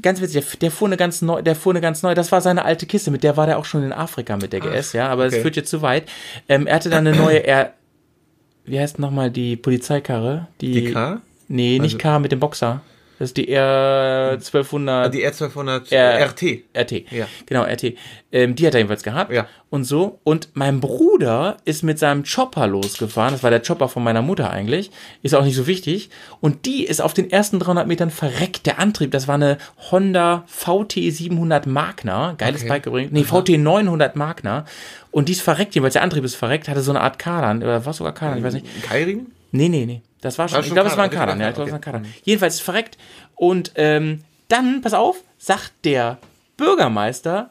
ganz 0.02 0.22
witzig, 0.22 0.46
der, 0.46 0.60
der 0.60 0.72
fuhr 0.72 0.88
eine 0.88 0.98
ganz 0.98 1.22
neu, 1.22 1.42
der 1.42 1.56
fuhr 1.56 1.74
eine 1.74 1.82
ganz 1.82 2.04
neu, 2.04 2.14
das 2.14 2.32
war 2.32 2.40
seine 2.42 2.64
alte 2.66 2.86
Kiste, 2.86 3.10
mit 3.12 3.24
der 3.24 3.36
war 3.38 3.48
der 3.48 3.58
auch 3.58 3.66
schon 3.66 3.84
in 3.84 3.92
Afrika 3.94 4.38
mit 4.38 4.54
der 4.54 4.60
GS, 4.60 4.94
ja, 4.94 5.10
aber 5.10 5.26
es 5.26 5.34
okay. 5.34 5.42
führt 5.42 5.56
jetzt 5.56 5.70
zu 5.72 5.82
weit. 5.82 6.04
Ähm, 6.48 6.68
er 6.68 6.76
hatte 6.76 6.90
dann 6.92 7.06
eine 7.08 7.18
neue, 7.18 7.40
er, 7.40 7.74
wie 8.66 8.80
heißt 8.80 9.00
nochmal 9.00 9.32
die 9.32 9.56
Polizeikarre? 9.56 10.48
Die 10.62 10.92
K? 10.94 11.22
Nee, 11.48 11.80
nicht 11.80 11.96
Also- 11.96 11.98
K 11.98 12.20
mit 12.20 12.32
dem 12.32 12.40
Boxer. 12.40 12.82
Das 13.22 13.30
ist 13.30 13.38
die 13.38 13.50
R 13.50 14.32
1200 14.32 15.14
Die 15.14 15.24
R1200 15.28 15.92
R- 15.94 16.26
RT. 16.26 16.64
RT. 16.76 17.12
Ja. 17.12 17.28
Genau, 17.46 17.62
RT. 17.62 17.94
Ähm, 18.32 18.56
die 18.56 18.66
hat 18.66 18.74
er 18.74 18.80
jedenfalls 18.80 19.04
gehabt. 19.04 19.32
Ja. 19.32 19.46
Und 19.70 19.84
so. 19.84 20.20
Und 20.24 20.50
mein 20.56 20.80
Bruder 20.80 21.58
ist 21.64 21.84
mit 21.84 22.00
seinem 22.00 22.24
Chopper 22.24 22.66
losgefahren. 22.66 23.34
Das 23.36 23.44
war 23.44 23.52
der 23.52 23.62
Chopper 23.62 23.90
von 23.90 24.04
meiner 24.04 24.24
Mutter 24.24 24.50
eigentlich. 24.50 24.90
Ist 25.22 25.36
auch 25.36 25.44
nicht 25.44 25.56
so 25.56 25.68
wichtig. 25.68 26.10
Und 26.40 26.66
die 26.66 26.84
ist 26.84 27.00
auf 27.00 27.14
den 27.14 27.30
ersten 27.30 27.60
300 27.60 27.86
Metern 27.88 28.10
verreckt. 28.10 28.66
Der 28.66 28.80
Antrieb, 28.80 29.12
das 29.12 29.28
war 29.28 29.36
eine 29.36 29.60
Honda 29.92 30.44
VT 30.48 30.94
700 30.94 31.68
Magna. 31.68 32.34
Geiles 32.40 32.62
Okay. 32.62 32.70
Bike 32.70 32.86
übrigens. 32.88 33.12
Nee, 33.12 33.24
VT 33.24 33.50
900 33.60 34.16
Magna. 34.16 34.66
Und 35.12 35.28
die 35.30 35.34
ist 35.34 35.42
verreckt, 35.44 35.76
jedenfalls 35.76 35.94
der 35.94 36.02
Antrieb 36.02 36.24
ist 36.24 36.34
verreckt. 36.34 36.68
Hatte 36.70 36.82
so 36.82 36.92
eine 36.92 37.02
Art 37.02 37.20
Kardan. 37.20 37.62
Oder 37.62 37.86
was 37.86 37.98
sogar 37.98 38.16
Kardan, 38.16 38.40
ich 38.40 38.44
weiß 38.44 38.56
nicht. 38.56 38.66
Kairing? 38.82 39.28
Nee, 39.52 39.70
nee, 39.70 39.86
nee. 39.86 40.02
Das 40.22 40.38
war 40.38 40.48
schon, 40.48 40.56
War 40.56 40.60
ich 40.62 40.68
schon 40.68 40.76
glaube, 40.76 40.90
es 40.90 40.98
war 40.98 41.04
ein 41.04 41.10
Kader, 41.10 41.34
Kader. 41.34 41.44
Ja, 41.44 41.50
ich 41.50 41.56
glaube, 41.56 41.70
es 41.70 41.74
war 41.74 41.80
ein 41.80 41.84
Kader. 41.84 42.02
Jedenfalls 42.24 42.60
verreckt. 42.60 42.98
Und 43.36 43.74
ähm, 43.76 44.22
dann, 44.48 44.82
pass 44.82 44.94
auf, 44.94 45.18
sagt 45.38 45.74
der 45.84 46.20
Bürgermeister, 46.58 47.50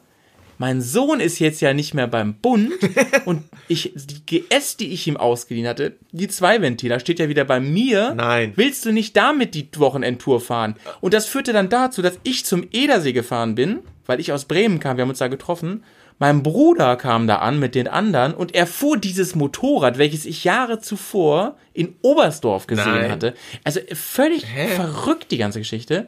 mein 0.61 0.79
Sohn 0.79 1.19
ist 1.19 1.39
jetzt 1.39 1.59
ja 1.59 1.73
nicht 1.73 1.95
mehr 1.95 2.05
beim 2.05 2.35
Bund 2.35 2.71
und 3.25 3.43
ich, 3.67 3.93
die 3.95 4.43
GS, 4.47 4.77
die 4.77 4.93
ich 4.93 5.07
ihm 5.07 5.17
ausgeliehen 5.17 5.67
hatte, 5.67 5.97
die 6.11 6.27
Zweiventiler, 6.27 6.99
steht 6.99 7.17
ja 7.17 7.29
wieder 7.29 7.45
bei 7.45 7.59
mir. 7.59 8.13
Nein. 8.13 8.53
Willst 8.55 8.85
du 8.85 8.91
nicht 8.91 9.17
damit 9.17 9.55
die 9.55 9.67
Wochenendtour 9.75 10.39
fahren? 10.39 10.75
Und 10.99 11.15
das 11.15 11.25
führte 11.25 11.51
dann 11.51 11.69
dazu, 11.69 12.03
dass 12.03 12.19
ich 12.21 12.45
zum 12.45 12.67
Edersee 12.71 13.11
gefahren 13.11 13.55
bin, 13.55 13.79
weil 14.05 14.19
ich 14.19 14.31
aus 14.33 14.45
Bremen 14.45 14.79
kam, 14.79 14.97
wir 14.97 15.01
haben 15.01 15.09
uns 15.09 15.17
da 15.17 15.29
getroffen. 15.29 15.83
Mein 16.21 16.43
Bruder 16.43 16.97
kam 16.97 17.25
da 17.25 17.37
an 17.37 17.57
mit 17.57 17.73
den 17.73 17.87
anderen 17.87 18.35
und 18.35 18.53
er 18.53 18.67
fuhr 18.67 18.95
dieses 18.95 19.33
Motorrad, 19.33 19.97
welches 19.97 20.25
ich 20.25 20.43
Jahre 20.43 20.79
zuvor 20.79 21.55
in 21.73 21.95
Oberstdorf 22.03 22.67
gesehen 22.67 22.93
Nein. 22.93 23.09
hatte. 23.09 23.33
Also 23.63 23.79
völlig 23.91 24.45
verrückt 24.45 25.31
die 25.31 25.39
ganze 25.39 25.57
Geschichte. 25.57 26.07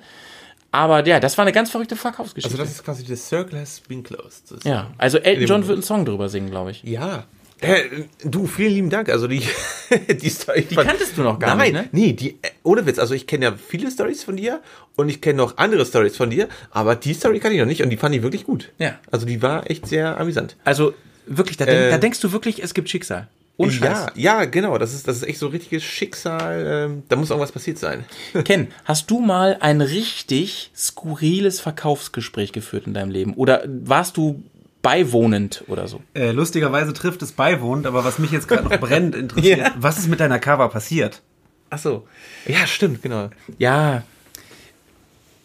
Aber 0.70 1.04
ja, 1.08 1.20
das 1.20 1.36
war 1.40 1.46
eine 1.46 1.52
ganz 1.52 1.72
verrückte 1.72 1.96
Verkaufsgeschichte. 1.96 2.60
Also 2.60 2.64
das 2.64 2.76
ist 2.76 2.84
quasi 2.86 3.04
The 3.04 3.16
Circle 3.16 3.60
has 3.60 3.80
been 3.80 4.04
closed. 4.04 4.54
Ja, 4.64 4.92
also 5.00 5.18
Elton 5.18 5.48
John 5.48 5.68
wird 5.68 5.78
einen 5.78 5.84
Song 5.84 6.06
drüber 6.06 6.30
singen, 6.30 6.52
glaube 6.52 6.70
ich. 6.70 6.84
Ja. 6.84 7.24
Äh, 7.64 7.84
du, 8.24 8.46
vielen 8.48 8.74
lieben 8.74 8.90
Dank. 8.90 9.10
Also 9.10 9.28
die, 9.28 9.42
die 10.22 10.30
Story. 10.30 10.66
Die 10.70 10.76
kanntest 10.76 11.18
du 11.18 11.24
noch 11.24 11.40
gar 11.40 11.56
Nein, 11.56 11.74
nicht, 11.74 11.82
ne? 11.84 11.90
Nee, 11.92 12.14
die, 12.14 12.38
ohne 12.64 12.86
Witz. 12.86 13.00
Also 13.00 13.14
ich 13.14 13.28
kenne 13.28 13.46
ja 13.46 13.54
viele 13.56 13.90
Stories 13.90 14.24
von 14.24 14.38
dir 14.38 14.62
und 14.96 15.10
ich 15.10 15.22
kenne 15.22 15.38
noch 15.38 15.58
andere 15.58 15.86
Stories 15.86 16.16
von 16.18 16.30
dir, 16.30 16.48
aber 16.72 16.96
die 16.96 17.14
Story 17.14 17.40
kann 17.40 17.52
ich 17.52 17.60
noch 17.60 17.66
nicht 17.66 17.82
und 17.82 17.90
die 17.90 17.98
fand 17.98 18.14
ich 18.16 18.22
wirklich 18.22 18.46
gut. 18.46 18.72
Ja. 18.78 19.00
Also 19.12 19.26
die 19.26 19.42
war 19.42 19.70
echt 19.70 19.88
sehr 19.88 20.20
amüsant. 20.20 20.56
Also 20.64 20.94
Wirklich, 21.26 21.58
da, 21.58 21.66
denk, 21.66 21.78
Äh, 21.78 21.90
da 21.90 21.98
denkst 21.98 22.20
du 22.20 22.32
wirklich, 22.32 22.62
es 22.62 22.74
gibt 22.74 22.90
Schicksal. 22.90 23.28
Ohne 23.56 23.72
Scheiß. 23.72 24.08
Ja, 24.16 24.42
ja, 24.42 24.46
genau. 24.46 24.78
Das 24.80 24.94
ist, 24.94 25.08
das 25.08 25.18
ist 25.18 25.24
echt 25.24 25.38
so 25.38 25.48
richtiges 25.48 25.84
Schicksal. 25.84 26.66
Ähm, 26.68 27.04
da 27.08 27.16
muss 27.16 27.30
irgendwas 27.30 27.52
passiert 27.52 27.78
sein. 27.78 28.04
Ken, 28.46 28.70
hast 28.84 29.12
du 29.12 29.20
mal 29.20 29.58
ein 29.60 29.80
richtig 29.82 30.72
skurriles 30.76 31.60
Verkaufsgespräch 31.60 32.52
geführt 32.52 32.88
in 32.88 32.96
deinem 32.96 33.12
Leben? 33.12 33.36
Oder 33.36 33.64
warst 33.68 34.18
du 34.18 34.44
beiwohnend 34.84 35.64
oder 35.68 35.88
so? 35.88 36.02
Äh, 36.14 36.32
lustigerweise 36.32 36.94
trifft 36.94 37.24
es 37.24 37.32
beiwohnt, 37.32 37.88
aber 37.88 38.06
was 38.06 38.20
mich 38.20 38.30
jetzt 38.32 38.48
gerade 38.48 38.66
noch 38.66 38.80
brennend 38.80 39.16
interessiert, 39.16 39.58
Ja. 39.58 39.72
was 39.78 39.98
ist 39.98 40.08
mit 40.10 40.20
deiner 40.20 40.38
Cover 40.38 40.70
passiert? 40.70 41.24
Ach 41.72 41.80
so. 41.80 42.06
Ja, 42.46 42.68
stimmt, 42.68 43.02
genau. 43.02 43.30
Ja. 43.58 44.04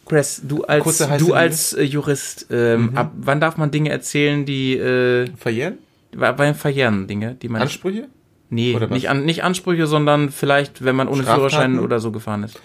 Chris, 0.07 0.43
du 0.45 0.65
als, 0.65 0.99
du 1.19 1.33
als 1.35 1.73
äh, 1.73 1.83
Jurist, 1.83 2.47
ähm, 2.51 2.93
ab 2.97 3.13
wann 3.17 3.41
darf 3.41 3.57
man 3.57 3.71
Dinge 3.71 3.91
erzählen, 3.91 4.45
die 4.45 4.77
äh, 4.77 5.27
Verjähren? 5.37 5.79
beim 6.17 6.55
Verjähren 6.55 7.07
Dinge, 7.07 7.35
die 7.35 7.49
man 7.49 7.63
Ansprüche? 7.63 8.09
nee, 8.51 8.75
nicht, 8.89 9.11
an, 9.11 9.25
nicht 9.27 9.45
Ansprüche, 9.45 9.87
sondern 9.87 10.31
vielleicht, 10.31 10.83
wenn 10.85 10.97
man 10.97 11.07
ohne? 11.09 11.23
Führerschein 11.23 11.79
oder 11.79 12.01
so 12.01 12.11
gefahren 12.11 12.45
ist. 12.45 12.59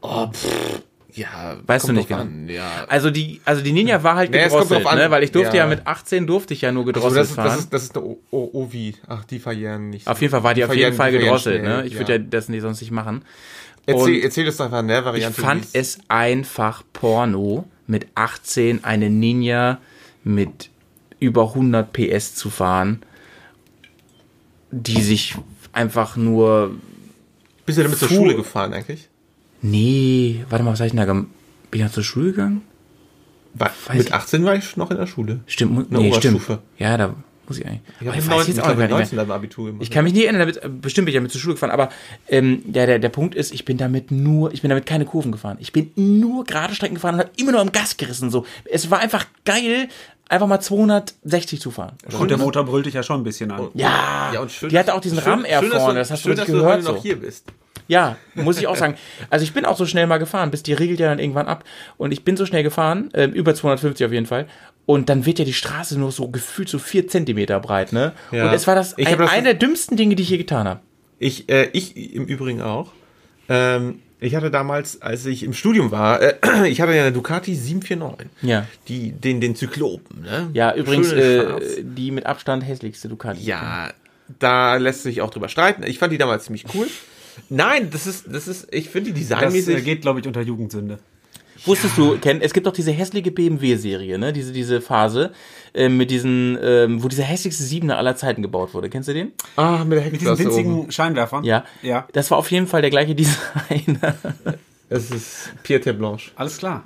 Oh, 0.00 0.26
pff. 0.26 0.82
Ja, 1.16 1.56
Weißt 1.64 1.86
du 1.88 1.92
nicht 1.92 2.08
genau. 2.08 2.26
Ja. 2.48 2.86
Also 2.88 3.10
die, 3.10 3.40
also 3.44 3.62
die 3.62 3.70
Ninja 3.72 4.02
war 4.02 4.16
halt 4.16 4.32
kommt 4.32 4.42
gedrosselt, 4.42 4.84
ne? 4.84 5.10
Weil 5.12 5.22
ich 5.22 5.30
durfte 5.30 5.56
ja. 5.56 5.62
Ja. 5.64 5.68
mit 5.70 5.86
18 5.86 6.26
durfte 6.26 6.54
ich 6.54 6.62
ja 6.62 6.72
nur 6.72 6.82
Also 6.82 6.92
gedrosselt 6.92 7.20
das, 7.20 7.28
ist, 7.30 7.34
fahren. 7.36 7.46
das, 7.46 7.58
ist, 7.60 7.72
das 7.72 7.82
ist 7.84 7.96
eine 7.96 8.16
Ovi. 8.32 8.96
Ach, 9.06 9.24
die 9.24 9.38
verjähren 9.38 9.90
nicht. 9.90 10.08
auf 10.08 10.20
jeden 10.20 10.32
Fall 10.32 10.42
war 10.42 10.54
die, 10.54 10.60
Die 10.62 10.64
auf 10.64 10.74
jeden 10.74 10.96
Fall 10.96 11.12
gedrosselt, 11.12 11.60
schnell, 11.60 11.82
ne? 11.82 11.86
Ich 11.86 11.96
würde 11.96 12.12
ja 12.14 12.18
das 12.18 12.48
nicht 12.48 12.62
sonst 12.62 12.80
nicht 12.80 12.90
machen. 12.90 13.22
Erzähl, 13.86 14.22
erzähl 14.24 14.44
das 14.46 14.60
einfach 14.60 14.80
in 14.80 14.88
der 14.88 15.00
Ich 15.00 15.04
Variante. 15.04 15.40
fand 15.40 15.72
wie 15.74 15.78
es 15.78 15.98
einfach 16.08 16.82
Porno, 16.92 17.64
mit 17.86 18.06
18 18.14 18.82
eine 18.82 19.08
Ninja 19.10 19.78
mit 20.24 20.70
über 21.20 21.48
100 21.48 21.92
PS 21.92 22.34
zu 22.34 22.50
fahren, 22.50 23.02
die 24.70 25.00
sich 25.02 25.36
einfach 25.72 26.16
nur. 26.16 26.74
Bist 27.66 27.78
du 27.78 27.82
damit 27.84 27.98
zur. 27.98 28.08
Schule 28.08 28.34
gefahren 28.34 28.72
eigentlich? 28.72 29.08
Nee, 29.66 30.44
warte 30.50 30.62
mal, 30.62 30.72
was 30.72 30.80
hab 30.80 30.86
ich 30.86 30.92
denn 30.92 30.98
da 31.00 31.06
gem 31.06 31.28
Bin 31.70 31.80
ich 31.80 31.86
noch 31.86 31.92
zur 31.92 32.04
Schule 32.04 32.30
gegangen? 32.32 32.62
War, 33.54 33.70
Weiß 33.86 33.96
mit 33.96 34.06
ich- 34.08 34.12
18 34.14 34.44
war 34.44 34.54
ich 34.56 34.76
noch 34.76 34.90
in 34.90 34.98
der 34.98 35.06
Schule. 35.06 35.40
Stimmt, 35.46 35.72
mu- 35.72 35.82
der 35.84 35.98
nee, 36.00 36.12
stimmt. 36.12 36.34
Oberstufe. 36.34 36.58
Ja, 36.78 36.96
da 36.98 37.14
muss 37.48 37.58
ich 37.58 37.64
eigentlich. 37.66 37.80
Ich 37.86 38.00
Aber 38.02 38.10
habe 38.10 38.18
ich 38.18 38.24
mit 38.24 38.30
weiß 38.30 38.36
19, 38.36 38.46
jetzt 38.48 38.56
ich 38.56 38.60
auch 38.62 38.66
glaub, 38.66 38.76
gar 38.76 38.82
mit 38.82 38.90
nicht 38.90 38.98
19 38.98 39.16
mehr. 39.16 39.24
beim 39.24 39.36
Abitur 39.36 39.66
gemacht. 39.66 39.82
Ich 39.82 39.90
kann 39.90 40.04
mich 40.04 40.12
nie 40.12 40.24
erinnern, 40.24 40.40
damit, 40.52 40.82
bestimmt 40.82 41.06
bin 41.06 41.12
ich 41.12 41.16
damit 41.18 41.30
zur 41.32 41.40
Schule 41.40 41.54
gefahren, 41.54 41.70
aber 41.70 41.88
ähm, 42.28 42.62
der, 42.66 42.86
der, 42.86 42.98
der 42.98 43.08
Punkt 43.08 43.34
ist, 43.34 43.54
ich 43.54 43.64
bin 43.64 43.78
damit 43.78 44.10
nur, 44.10 44.52
ich 44.52 44.60
bin 44.60 44.68
damit 44.68 44.84
keine 44.84 45.06
Kurven 45.06 45.32
gefahren. 45.32 45.56
Ich 45.60 45.72
bin 45.72 45.90
nur 45.96 46.44
gerade 46.44 46.74
Strecken 46.74 46.94
gefahren 46.96 47.14
und 47.14 47.20
habe 47.20 47.30
immer 47.36 47.52
nur 47.52 47.60
am 47.62 47.72
Gas 47.72 47.96
gerissen. 47.96 48.30
So. 48.30 48.44
Es 48.70 48.90
war 48.90 48.98
einfach 48.98 49.24
geil, 49.46 49.88
einfach 50.28 50.46
mal 50.46 50.60
260 50.60 51.58
zu 51.60 51.70
fahren. 51.70 51.92
Und 52.18 52.30
der 52.30 52.38
Motor 52.38 52.64
brüllt 52.64 52.84
dich 52.86 52.94
ja 52.94 53.02
schon 53.02 53.20
ein 53.20 53.24
bisschen 53.24 53.50
an. 53.50 53.68
Ja, 53.74 54.30
Ja, 54.34 54.40
und 54.40 54.50
schön, 54.50 54.68
die 54.68 54.78
hatte 54.78 54.92
auch 54.94 55.00
diesen 55.00 55.18
schön- 55.20 55.32
Ram-Air 55.32 55.60
schön, 55.60 55.70
dass 55.70 55.78
vorne, 55.82 55.94
du- 55.94 56.00
das 56.00 56.10
hast 56.10 56.22
schön, 56.22 56.30
du 56.32 56.36
dass 56.36 56.46
du 56.46 56.52
gehört 56.52 56.72
heute 56.74 56.82
so. 56.82 56.92
noch 56.92 57.02
hier 57.02 57.16
bist. 57.20 57.46
Ja, 57.88 58.16
muss 58.34 58.58
ich 58.58 58.66
auch 58.66 58.76
sagen. 58.76 58.94
Also 59.30 59.44
ich 59.44 59.52
bin 59.52 59.64
auch 59.64 59.76
so 59.76 59.84
schnell 59.86 60.06
mal 60.06 60.18
gefahren, 60.18 60.50
bis 60.50 60.62
die 60.62 60.72
regelt 60.72 61.00
ja 61.00 61.08
dann 61.08 61.18
irgendwann 61.18 61.46
ab. 61.48 61.64
Und 61.98 62.12
ich 62.12 62.24
bin 62.24 62.36
so 62.36 62.46
schnell 62.46 62.62
gefahren, 62.62 63.10
ähm, 63.14 63.32
über 63.32 63.54
250 63.54 64.06
auf 64.06 64.12
jeden 64.12 64.26
Fall. 64.26 64.46
Und 64.86 65.08
dann 65.08 65.26
wird 65.26 65.38
ja 65.38 65.44
die 65.44 65.52
Straße 65.54 65.98
nur 65.98 66.12
so 66.12 66.28
gefühlt 66.28 66.68
so 66.68 66.78
vier 66.78 67.08
Zentimeter 67.08 67.58
breit, 67.60 67.92
ne? 67.92 68.12
Ja. 68.32 68.48
Und 68.48 68.54
es 68.54 68.66
war 68.66 68.74
das, 68.74 68.96
ein, 68.96 69.18
das- 69.18 69.30
eine 69.30 69.42
der 69.44 69.54
dümmsten 69.54 69.96
Dinge, 69.96 70.14
die 70.14 70.22
ich 70.22 70.30
je 70.30 70.38
getan 70.38 70.66
habe. 70.68 70.80
Ich, 71.18 71.48
äh, 71.48 71.68
ich 71.72 71.96
im 72.14 72.26
Übrigen 72.26 72.60
auch. 72.62 72.92
Ähm, 73.48 74.00
ich 74.20 74.34
hatte 74.34 74.50
damals, 74.50 75.02
als 75.02 75.26
ich 75.26 75.42
im 75.42 75.52
Studium 75.52 75.90
war, 75.90 76.20
äh, 76.22 76.34
ich 76.68 76.80
hatte 76.80 76.94
ja 76.94 77.02
eine 77.02 77.12
Ducati 77.12 77.54
749. 77.54 78.28
Ja. 78.42 78.66
Die, 78.88 79.12
den, 79.12 79.40
den 79.40 79.54
Zyklopen, 79.56 80.22
ne? 80.22 80.48
Ja, 80.54 80.74
übrigens, 80.74 81.12
äh, 81.12 81.82
die 81.82 82.10
mit 82.10 82.24
Abstand 82.26 82.66
hässlichste 82.66 83.08
Ducati. 83.08 83.42
Ja, 83.42 83.90
da 84.38 84.76
lässt 84.76 85.02
sich 85.02 85.20
auch 85.20 85.30
drüber 85.30 85.48
streiten. 85.48 85.82
Ich 85.82 85.98
fand 85.98 86.12
die 86.12 86.18
damals 86.18 86.44
ziemlich 86.44 86.64
cool. 86.74 86.86
Nein, 87.48 87.90
das 87.90 88.06
ist, 88.06 88.24
das 88.30 88.48
ist, 88.48 88.68
ich 88.70 88.88
finde 88.90 89.12
die 89.12 89.20
Das 89.26 89.38
designmäßig. 89.38 89.76
äh, 89.76 89.80
geht, 89.82 90.02
glaube 90.02 90.20
ich, 90.20 90.26
unter 90.26 90.40
Jugendsünde. 90.42 90.98
Wusstest 91.66 91.96
du, 91.96 92.18
Ken, 92.18 92.40
es 92.42 92.52
gibt 92.52 92.66
doch 92.66 92.72
diese 92.72 92.90
hässliche 92.90 93.30
BMW-Serie, 93.30 94.18
ne? 94.18 94.32
Diese, 94.32 94.52
diese 94.52 94.80
Phase, 94.82 95.32
ähm, 95.72 95.96
mit 95.96 96.10
diesen, 96.10 96.58
ähm, 96.62 97.02
wo 97.02 97.08
dieser 97.08 97.22
hässlichste 97.22 97.62
Siebener 97.62 97.96
aller 97.96 98.16
Zeiten 98.16 98.42
gebaut 98.42 98.74
wurde. 98.74 98.90
Kennst 98.90 99.08
du 99.08 99.14
den? 99.14 99.32
ah, 99.56 99.82
mit 99.84 99.98
der 99.98 100.10
Mit 100.10 100.20
diesen 100.20 100.38
winzigen 100.38 100.74
oben. 100.74 100.90
Scheinwerfern? 100.92 101.42
Ja. 101.44 101.64
Ja. 101.82 102.06
Das 102.12 102.30
war 102.30 102.38
auf 102.38 102.50
jeden 102.50 102.66
Fall 102.66 102.82
der 102.82 102.90
gleiche 102.90 103.14
Designer. 103.14 104.14
Es 104.90 105.10
ist 105.10 105.52
Pierre 105.62 105.94
Blanche. 105.94 106.30
Alles 106.36 106.58
klar. 106.58 106.84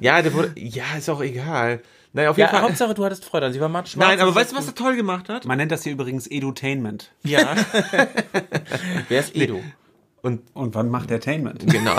Ja, 0.00 0.20
der 0.20 0.34
wurde, 0.34 0.52
ja, 0.56 0.84
ist 0.98 1.08
auch 1.08 1.22
egal. 1.22 1.80
Naja, 2.16 2.30
auf 2.30 2.38
jeden 2.38 2.46
Ja, 2.46 2.50
Fall. 2.50 2.62
Hauptsache 2.62 2.94
du 2.94 3.04
hattest 3.04 3.26
Freude. 3.26 3.52
Sie 3.52 3.60
war 3.60 3.68
matt 3.68 3.92
Nein, 3.94 4.18
aber 4.20 4.34
weißt 4.34 4.52
du, 4.52 4.56
was 4.56 4.66
er 4.66 4.74
toll 4.74 4.96
gemacht 4.96 5.28
hat? 5.28 5.44
Man 5.44 5.58
nennt 5.58 5.70
das 5.70 5.82
hier 5.82 5.92
übrigens 5.92 6.26
Edutainment. 6.26 7.12
Ja. 7.22 7.54
Wer 9.10 9.20
ist 9.20 9.36
Edo? 9.36 9.62
Und 10.26 10.40
Und 10.54 10.74
wann 10.74 10.88
macht 10.90 11.10
Entertainment? 11.10 11.64
Genau. 11.70 11.94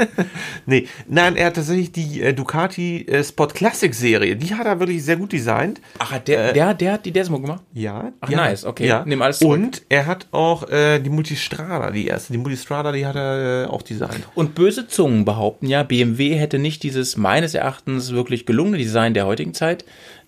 nee, 0.66 0.86
nein, 1.08 1.36
er 1.36 1.46
hat 1.46 1.54
tatsächlich 1.54 1.92
die 1.92 2.20
äh, 2.20 2.32
Ducati 2.34 3.02
äh, 3.06 3.22
Spot 3.22 3.46
Classic 3.46 3.94
Serie, 3.94 4.34
die 4.36 4.54
hat 4.54 4.66
er 4.66 4.80
wirklich 4.80 5.04
sehr 5.04 5.16
gut 5.16 5.32
designt. 5.32 5.80
Ach, 5.98 6.10
hat 6.10 6.26
der, 6.26 6.52
der, 6.52 6.74
der 6.74 6.92
hat 6.94 7.06
die 7.06 7.12
Desmo 7.12 7.38
gemacht? 7.40 7.62
Ja. 7.72 8.12
Ach, 8.20 8.28
hat 8.28 8.36
nice, 8.36 8.64
er- 8.64 8.70
okay. 8.70 8.86
Ja. 8.88 9.04
Nimm 9.06 9.22
alles 9.22 9.38
zurück. 9.38 9.52
Und 9.60 9.82
er 9.88 10.06
hat 10.06 10.26
auch 10.32 10.68
äh, 10.68 10.98
die 10.98 11.10
Multistrada, 11.10 11.90
die 11.92 12.06
erste. 12.08 12.32
Die 12.32 12.38
Multistrada, 12.38 12.90
die 12.90 13.06
hat 13.06 13.14
er 13.16 13.64
äh, 13.64 13.66
auch 13.68 13.82
designt. 13.82 14.26
Und 14.34 14.54
böse 14.56 14.88
Zungen 14.88 15.24
behaupten 15.24 15.66
ja, 15.66 15.82
BMW 15.84 16.34
hätte 16.36 16.58
nicht 16.58 16.82
dieses 16.82 17.16
meines 17.16 17.54
Erachtens 17.54 18.12
wirklich 18.12 18.46
gelungene 18.46 18.78
Design 18.78 19.14
der 19.14 19.26
heutigen 19.26 19.54
Zeit, 19.54 19.84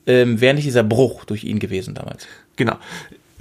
ähm, 0.07 0.41
wäre 0.41 0.55
nicht 0.55 0.67
dieser 0.67 0.85
Bruch 0.85 1.25
durch 1.25 1.45
ihn 1.45 1.59
gewesen 1.59 1.95
damals. 1.95 2.27
Genau. 2.57 2.77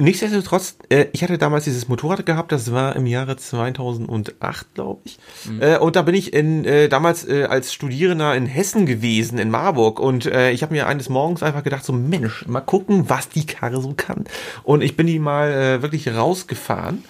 Nichtsdestotrotz, 0.01 0.77
äh, 0.89 1.05
ich 1.13 1.21
hatte 1.21 1.37
damals 1.37 1.65
dieses 1.65 1.87
Motorrad 1.87 2.25
gehabt, 2.25 2.51
das 2.51 2.71
war 2.71 2.95
im 2.95 3.05
Jahre 3.05 3.37
2008, 3.37 4.73
glaube 4.73 5.01
ich. 5.03 5.19
Äh, 5.59 5.77
und 5.77 5.95
da 5.95 6.01
bin 6.01 6.15
ich 6.15 6.33
in, 6.33 6.65
äh, 6.65 6.89
damals 6.89 7.27
äh, 7.27 7.43
als 7.43 7.71
Studierender 7.71 8.35
in 8.35 8.47
Hessen 8.47 8.87
gewesen, 8.87 9.37
in 9.37 9.51
Marburg. 9.51 9.99
Und 9.99 10.25
äh, 10.25 10.49
ich 10.49 10.63
habe 10.63 10.73
mir 10.73 10.87
eines 10.87 11.09
Morgens 11.09 11.43
einfach 11.43 11.63
gedacht, 11.63 11.85
so 11.85 11.93
Mensch, 11.93 12.47
mal 12.47 12.61
gucken, 12.61 13.09
was 13.11 13.29
die 13.29 13.45
Karre 13.45 13.79
so 13.79 13.93
kann. 13.95 14.25
Und 14.63 14.81
ich 14.81 14.97
bin 14.97 15.05
die 15.05 15.19
mal 15.19 15.51
äh, 15.51 15.81
wirklich 15.83 16.07
rausgefahren. 16.07 17.03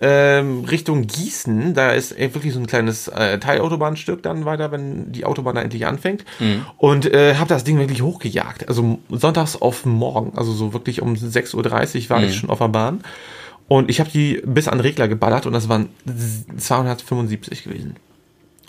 Ähm, 0.00 0.64
Richtung 0.64 1.06
Gießen, 1.06 1.72
da 1.72 1.92
ist 1.92 2.12
äh, 2.18 2.34
wirklich 2.34 2.52
so 2.52 2.60
ein 2.60 2.66
kleines 2.66 3.08
äh, 3.08 3.38
Teilautobahnstück 3.38 4.22
dann 4.22 4.44
weiter, 4.44 4.70
wenn 4.70 5.10
die 5.10 5.24
Autobahn 5.24 5.54
da 5.54 5.62
endlich 5.62 5.86
anfängt. 5.86 6.24
Und 6.76 7.06
äh, 7.12 7.36
habe 7.36 7.48
das 7.48 7.64
Ding 7.64 7.78
wirklich 7.78 8.02
hochgejagt. 8.02 8.68
Also 8.68 8.98
sonntags 9.08 9.56
auf 9.56 9.86
morgen, 9.86 10.36
also 10.36 10.52
so 10.52 10.74
wirklich 10.74 11.00
um 11.00 11.14
6.30 11.14 11.54
Uhr 11.56 12.10
war 12.10 12.22
ich 12.22 12.36
schon 12.36 12.50
auf 12.50 12.58
der 12.58 12.68
Bahn. 12.68 13.00
Und 13.68 13.90
ich 13.90 13.98
habe 14.00 14.10
die 14.10 14.42
bis 14.44 14.68
an 14.68 14.78
den 14.78 14.82
Regler 14.82 15.08
geballert 15.08 15.46
und 15.46 15.52
das 15.52 15.68
waren 15.68 15.88
275 16.56 17.64
gewesen. 17.64 17.96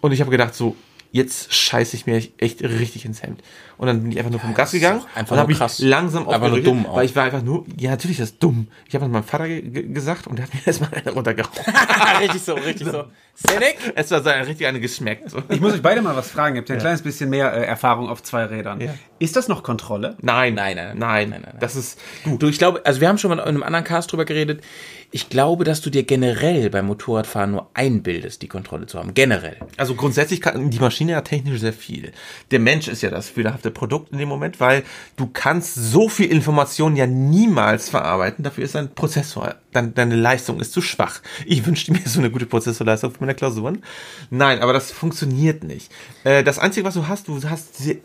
Und 0.01 0.11
ich 0.11 0.21
habe 0.21 0.31
gedacht, 0.31 0.55
so, 0.55 0.75
jetzt 1.17 1.53
scheiße 1.53 1.95
ich 1.95 2.05
mir 2.05 2.21
echt 2.37 2.61
richtig 2.63 3.05
ins 3.05 3.21
Hemd. 3.21 3.41
Und 3.77 3.85
dann 3.87 4.01
bin 4.01 4.11
ich 4.11 4.17
einfach 4.17 4.31
nur 4.31 4.39
vom 4.39 4.53
Gas 4.55 4.71
gegangen 4.71 5.01
einfach 5.13 5.33
und 5.33 5.37
habe 5.37 5.41
nur 5.41 5.47
mich 5.49 5.57
krass. 5.59 5.79
langsam 5.79 6.23
Einfach 6.27 6.39
nur 6.39 6.47
aufgeregt, 6.47 6.67
dumm 6.67 6.85
auch. 6.87 6.95
weil 6.95 7.05
ich 7.05 7.15
war 7.15 7.25
einfach 7.25 7.43
nur, 7.43 7.65
ja 7.77 7.91
natürlich 7.91 8.17
das 8.17 8.29
ist 8.31 8.41
dumm. 8.41 8.67
Ich 8.87 8.95
habe 8.95 9.05
das 9.05 9.11
meinem 9.11 9.23
Vater 9.23 9.47
ge 9.47 9.61
ge 9.61 9.83
gesagt 9.93 10.25
und 10.27 10.37
der 10.39 10.45
hat 10.45 10.53
mir 10.53 10.61
erstmal 10.65 10.89
eine 10.93 11.11
runtergehauen. 11.11 11.53
richtig 12.21 12.41
so, 12.41 12.53
richtig 12.55 12.87
so. 12.87 13.03
Senec? 13.35 13.77
es 13.93 14.09
war 14.09 14.23
so 14.23 14.29
ein 14.29 14.45
richtig 14.45 14.65
eine 14.65 14.79
geschmeckt. 14.79 15.29
So. 15.29 15.43
Ich 15.49 15.59
muss 15.61 15.73
euch 15.73 15.81
beide 15.83 16.01
mal 16.01 16.15
was 16.15 16.31
fragen. 16.31 16.55
Ihr 16.55 16.61
habt 16.61 16.69
ja 16.69 16.75
ein 16.75 16.81
kleines 16.81 17.03
bisschen 17.03 17.29
mehr 17.29 17.53
äh, 17.53 17.65
Erfahrung 17.65 18.09
auf 18.09 18.23
zwei 18.23 18.45
Rädern. 18.45 18.81
Ja. 18.81 18.95
Ist 19.19 19.35
das 19.35 19.47
noch 19.47 19.61
Kontrolle? 19.61 20.17
Nein, 20.21 20.55
Nein, 20.55 20.75
nein, 20.75 20.87
nein. 20.87 20.97
nein, 20.97 21.29
Nein, 21.29 21.29
nein, 21.29 21.41
nein. 21.45 21.57
Das 21.59 21.75
ist, 21.75 21.99
Du, 22.39 22.47
ich 22.47 22.57
glaube, 22.57 22.81
also 22.83 22.99
wir 23.01 23.07
haben 23.09 23.17
schon 23.19 23.29
mal 23.29 23.35
in 23.39 23.41
einem 23.47 23.63
anderen 23.63 23.85
Cast 23.85 24.11
drüber 24.11 24.25
geredet. 24.25 24.63
Ich 25.09 25.29
glaube, 25.29 25.63
dass 25.63 25.79
du 25.79 25.89
dir 25.89 26.03
generell 26.03 26.69
beim 26.69 26.87
Motorradfahren 26.87 27.51
nur 27.51 27.69
einbildest, 27.73 28.41
die 28.41 28.49
Kontrolle 28.49 28.87
zu 28.87 28.99
haben. 28.99 29.13
Generell. 29.13 29.55
also 29.77 29.95
grundsätzlich 29.95 30.41
kann 30.41 30.69
die 30.69 30.79
Maschine 30.79 31.13
ja 31.13 31.21
technisch 31.21 31.61
sehr 31.61 31.71
viel. 31.71 32.11
Der 32.51 32.59
Mensch 32.59 32.89
ist 32.89 33.01
ja 33.01 33.09
das 33.09 33.29
fehlerhafte 33.29 33.71
Produkt 33.71 34.11
in 34.11 34.17
dem 34.17 34.27
Moment, 34.27 34.59
weil 34.59 34.83
du 35.15 35.27
kannst 35.31 35.75
so 35.75 36.09
viel 36.09 36.29
Information 36.29 36.97
ja 36.97 37.07
niemals 37.07 37.89
verarbeiten. 37.89 38.43
Dafür 38.43 38.65
ist 38.65 38.75
ein 38.75 38.93
Prozessor, 38.93 39.55
dann 39.71 39.93
deine 39.93 40.15
Leistung 40.15 40.59
ist 40.59 40.73
zu 40.73 40.81
schwach. 40.81 41.21
Ich 41.45 41.65
wünschte 41.65 41.93
mir 41.93 42.01
so 42.05 42.19
eine 42.19 42.29
gute 42.29 42.45
Prozessorleistung 42.45 43.11
für 43.11 43.21
meine 43.21 43.35
Klausuren. 43.35 43.83
Nein, 44.29 44.59
aber 44.59 44.73
das 44.73 44.91
funktioniert 44.91 45.63
nicht. 45.63 45.89
Äh, 46.25 46.43
das 46.43 46.59
Einzige, 46.59 46.85
was 46.85 46.95
du 46.95 47.07
hast, 47.07 47.29
du 47.29 47.41
hast 47.49 47.79
diese 47.79 47.99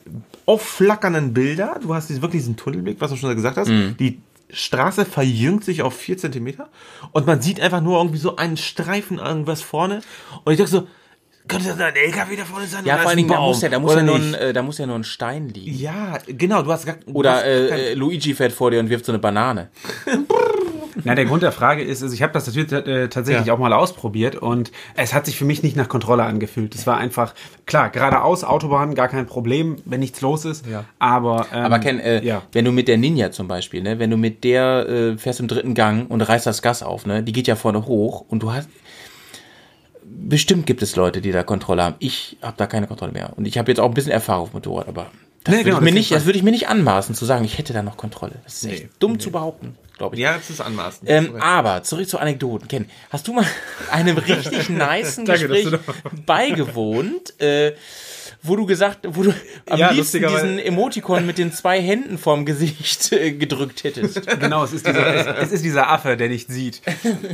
aufflackernden 0.46 1.34
Bilder, 1.34 1.80
du 1.82 1.94
hast 1.94 2.10
wirklich 2.22 2.42
diesen 2.42 2.56
Tunnelblick, 2.56 3.00
was 3.00 3.10
du 3.10 3.16
schon 3.16 3.34
gesagt 3.34 3.56
hast, 3.56 3.70
die 3.70 4.20
Straße 4.52 5.04
verjüngt 5.04 5.64
sich 5.64 5.82
auf 5.82 5.96
vier 5.96 6.18
Zentimeter 6.18 6.68
und 7.12 7.26
man 7.26 7.40
sieht 7.40 7.60
einfach 7.60 7.80
nur 7.80 7.98
irgendwie 7.98 8.18
so 8.18 8.36
einen 8.36 8.56
Streifen 8.56 9.18
irgendwas 9.18 9.62
vorne 9.62 10.00
und 10.44 10.52
ich 10.52 10.58
dachte 10.58 10.70
so, 10.70 10.86
könnte 11.48 11.68
das 11.68 11.80
ein 11.80 11.96
LKW 11.96 12.36
da 12.36 12.44
vorne 12.44 12.66
sein? 12.66 12.84
Ja, 12.84 12.98
vor 12.98 13.08
allen 13.08 13.16
Dingen, 13.16 13.28
da 13.28 13.40
muss 13.40 13.62
ja, 13.62 13.68
da 13.68 13.80
muss 13.80 13.94
ja 13.94 14.02
nur 14.02 14.16
ein, 14.16 14.34
äh, 14.34 14.52
da 14.52 14.62
muss 14.62 14.78
ja 14.78 14.86
nur 14.86 14.96
ein 14.96 15.04
Stein 15.04 15.48
liegen. 15.48 15.76
Ja, 15.76 16.18
genau, 16.26 16.62
du 16.62 16.70
hast 16.70 16.86
gar 16.86 16.96
Oder 17.12 17.36
hast 17.36 17.44
äh, 17.44 17.92
äh, 17.92 17.94
Luigi 17.94 18.34
fährt 18.34 18.52
vor 18.52 18.70
dir 18.70 18.78
und 18.78 18.88
wirft 18.88 19.04
so 19.04 19.12
eine 19.12 19.18
Banane. 19.18 19.70
Na, 21.04 21.14
der 21.14 21.24
Grund 21.24 21.42
der 21.42 21.52
Frage 21.52 21.82
ist, 21.82 22.02
also 22.02 22.14
ich 22.14 22.22
habe 22.22 22.32
das 22.32 22.46
natürlich 22.46 22.70
äh, 22.72 23.08
tatsächlich 23.08 23.46
Ja. 23.46 23.54
auch 23.54 23.58
mal 23.58 23.72
ausprobiert 23.72 24.36
und 24.36 24.70
es 24.96 25.14
hat 25.14 25.26
sich 25.26 25.36
für 25.36 25.44
mich 25.44 25.62
nicht 25.62 25.76
nach 25.76 25.88
Kontrolle 25.88 26.24
angefühlt. 26.24 26.74
Es 26.74 26.86
war 26.86 26.98
einfach, 26.98 27.34
klar, 27.66 27.88
geradeaus, 27.90 28.44
Autobahn, 28.44 28.94
gar 28.94 29.08
kein 29.08 29.26
Problem, 29.26 29.76
wenn 29.84 30.00
nichts 30.00 30.20
los 30.20 30.44
ist. 30.44 30.66
Ja. 30.66 30.84
Aber, 30.98 31.46
ähm, 31.52 31.64
Aber 31.64 31.78
Ken, 31.78 31.98
äh, 31.98 32.22
ja. 32.24 32.42
wenn 32.52 32.64
du 32.64 32.72
mit 32.72 32.88
der 32.88 32.98
Ninja 32.98 33.30
zum 33.30 33.48
Beispiel, 33.48 33.82
ne, 33.82 33.98
wenn 33.98 34.10
du 34.10 34.16
mit 34.16 34.44
der 34.44 34.88
äh, 34.88 35.18
fährst 35.18 35.40
im 35.40 35.48
dritten 35.48 35.74
Gang 35.74 36.10
und 36.10 36.20
reißt 36.20 36.46
das 36.46 36.62
Gas 36.62 36.82
auf, 36.82 37.06
ne, 37.06 37.22
die 37.22 37.32
geht 37.32 37.46
ja 37.46 37.56
vorne 37.56 37.86
hoch 37.86 38.24
und 38.28 38.42
du 38.42 38.52
hast 38.52 38.68
bestimmt 40.04 40.66
gibt 40.66 40.82
es 40.82 40.96
Leute, 40.96 41.20
die 41.20 41.32
da 41.32 41.42
Kontrolle 41.42 41.82
haben. 41.82 41.94
Ich 41.98 42.36
habe 42.42 42.54
da 42.56 42.66
keine 42.66 42.86
Kontrolle 42.86 43.12
mehr 43.12 43.30
und 43.36 43.46
ich 43.46 43.58
habe 43.58 43.70
jetzt 43.70 43.78
auch 43.80 43.88
ein 43.88 43.94
bisschen 43.94 44.12
Erfahrung 44.12 44.44
auf 44.48 44.52
Motorrad, 44.52 44.88
aber 44.88 45.06
das, 45.44 45.52
Nee, 45.54 45.60
würde 45.60 45.64
genau, 45.70 45.76
ich 45.78 45.82
mir 45.82 45.90
das 45.90 45.94
nicht, 45.94 46.10
ist 46.12 46.16
das 46.18 46.26
würde 46.26 46.38
ich 46.38 46.44
mir 46.44 46.50
nicht 46.50 46.68
anmaßen 46.68 47.14
zu 47.14 47.24
sagen, 47.24 47.44
ich 47.44 47.58
hätte 47.58 47.72
da 47.72 47.82
noch 47.82 47.96
Kontrolle. 47.96 48.34
Das 48.44 48.54
ist 48.62 48.64
echt 48.70 48.82
Nee, 48.84 48.88
dumm 48.98 49.18
zu 49.18 49.30
behaupten, 49.30 49.74
glaube 49.98 50.16
ich. 50.16 50.22
Ja, 50.22 50.34
das 50.36 50.50
ist 50.50 50.60
anmaßend. 50.60 51.08
Ähm, 51.10 51.36
aber 51.40 51.82
zurück 51.82 52.08
zu 52.08 52.18
Anekdoten. 52.18 52.68
Ken, 52.68 52.88
hast 53.10 53.28
du 53.28 53.32
mal 53.32 53.46
einem 53.90 54.16
richtig 54.18 54.68
dass 55.26 55.40
Gespräch 55.40 55.68
beigewohnt, 56.26 57.40
äh, 57.40 57.74
wo 58.42 58.56
du 58.56 58.66
gesagt, 58.66 59.06
wo 59.08 59.22
du 59.22 59.34
am 59.70 59.78
Ja, 59.78 59.90
liebsten 59.92 60.26
diesen 60.26 60.58
Emoticon 60.58 61.24
mit 61.26 61.38
den 61.38 61.52
zwei 61.52 61.80
Händen 61.80 62.18
vorm 62.18 62.44
Gesicht 62.44 63.12
äh, 63.12 63.32
gedrückt 63.32 63.84
hättest? 63.84 64.26
Genau, 64.40 64.64
es 64.64 64.72
ist 64.72 64.86
dieser, 64.86 65.14
es, 65.14 65.46
es 65.46 65.52
ist 65.52 65.64
dieser 65.64 65.88
Affe, 65.90 66.16
der 66.16 66.28
nicht 66.28 66.48
sieht. 66.48 66.82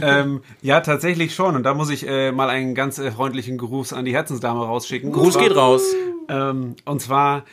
ähm, 0.02 0.42
ja, 0.60 0.80
tatsächlich 0.80 1.34
schon. 1.34 1.56
Und 1.56 1.62
da 1.62 1.72
muss 1.74 1.88
ich 1.90 2.06
äh, 2.06 2.32
mal 2.32 2.50
einen 2.50 2.74
ganz 2.74 2.98
äh, 2.98 3.10
freundlichen 3.10 3.56
Gruß 3.56 3.92
an 3.94 4.04
die 4.04 4.12
Herzensdame 4.14 4.64
rausschicken. 4.64 5.12
Gruß 5.12 5.34
zwar- 5.34 5.42
geht 5.42 5.56
raus. 5.56 5.82
Ähm, 6.28 6.76
und 6.84 7.00
zwar 7.00 7.44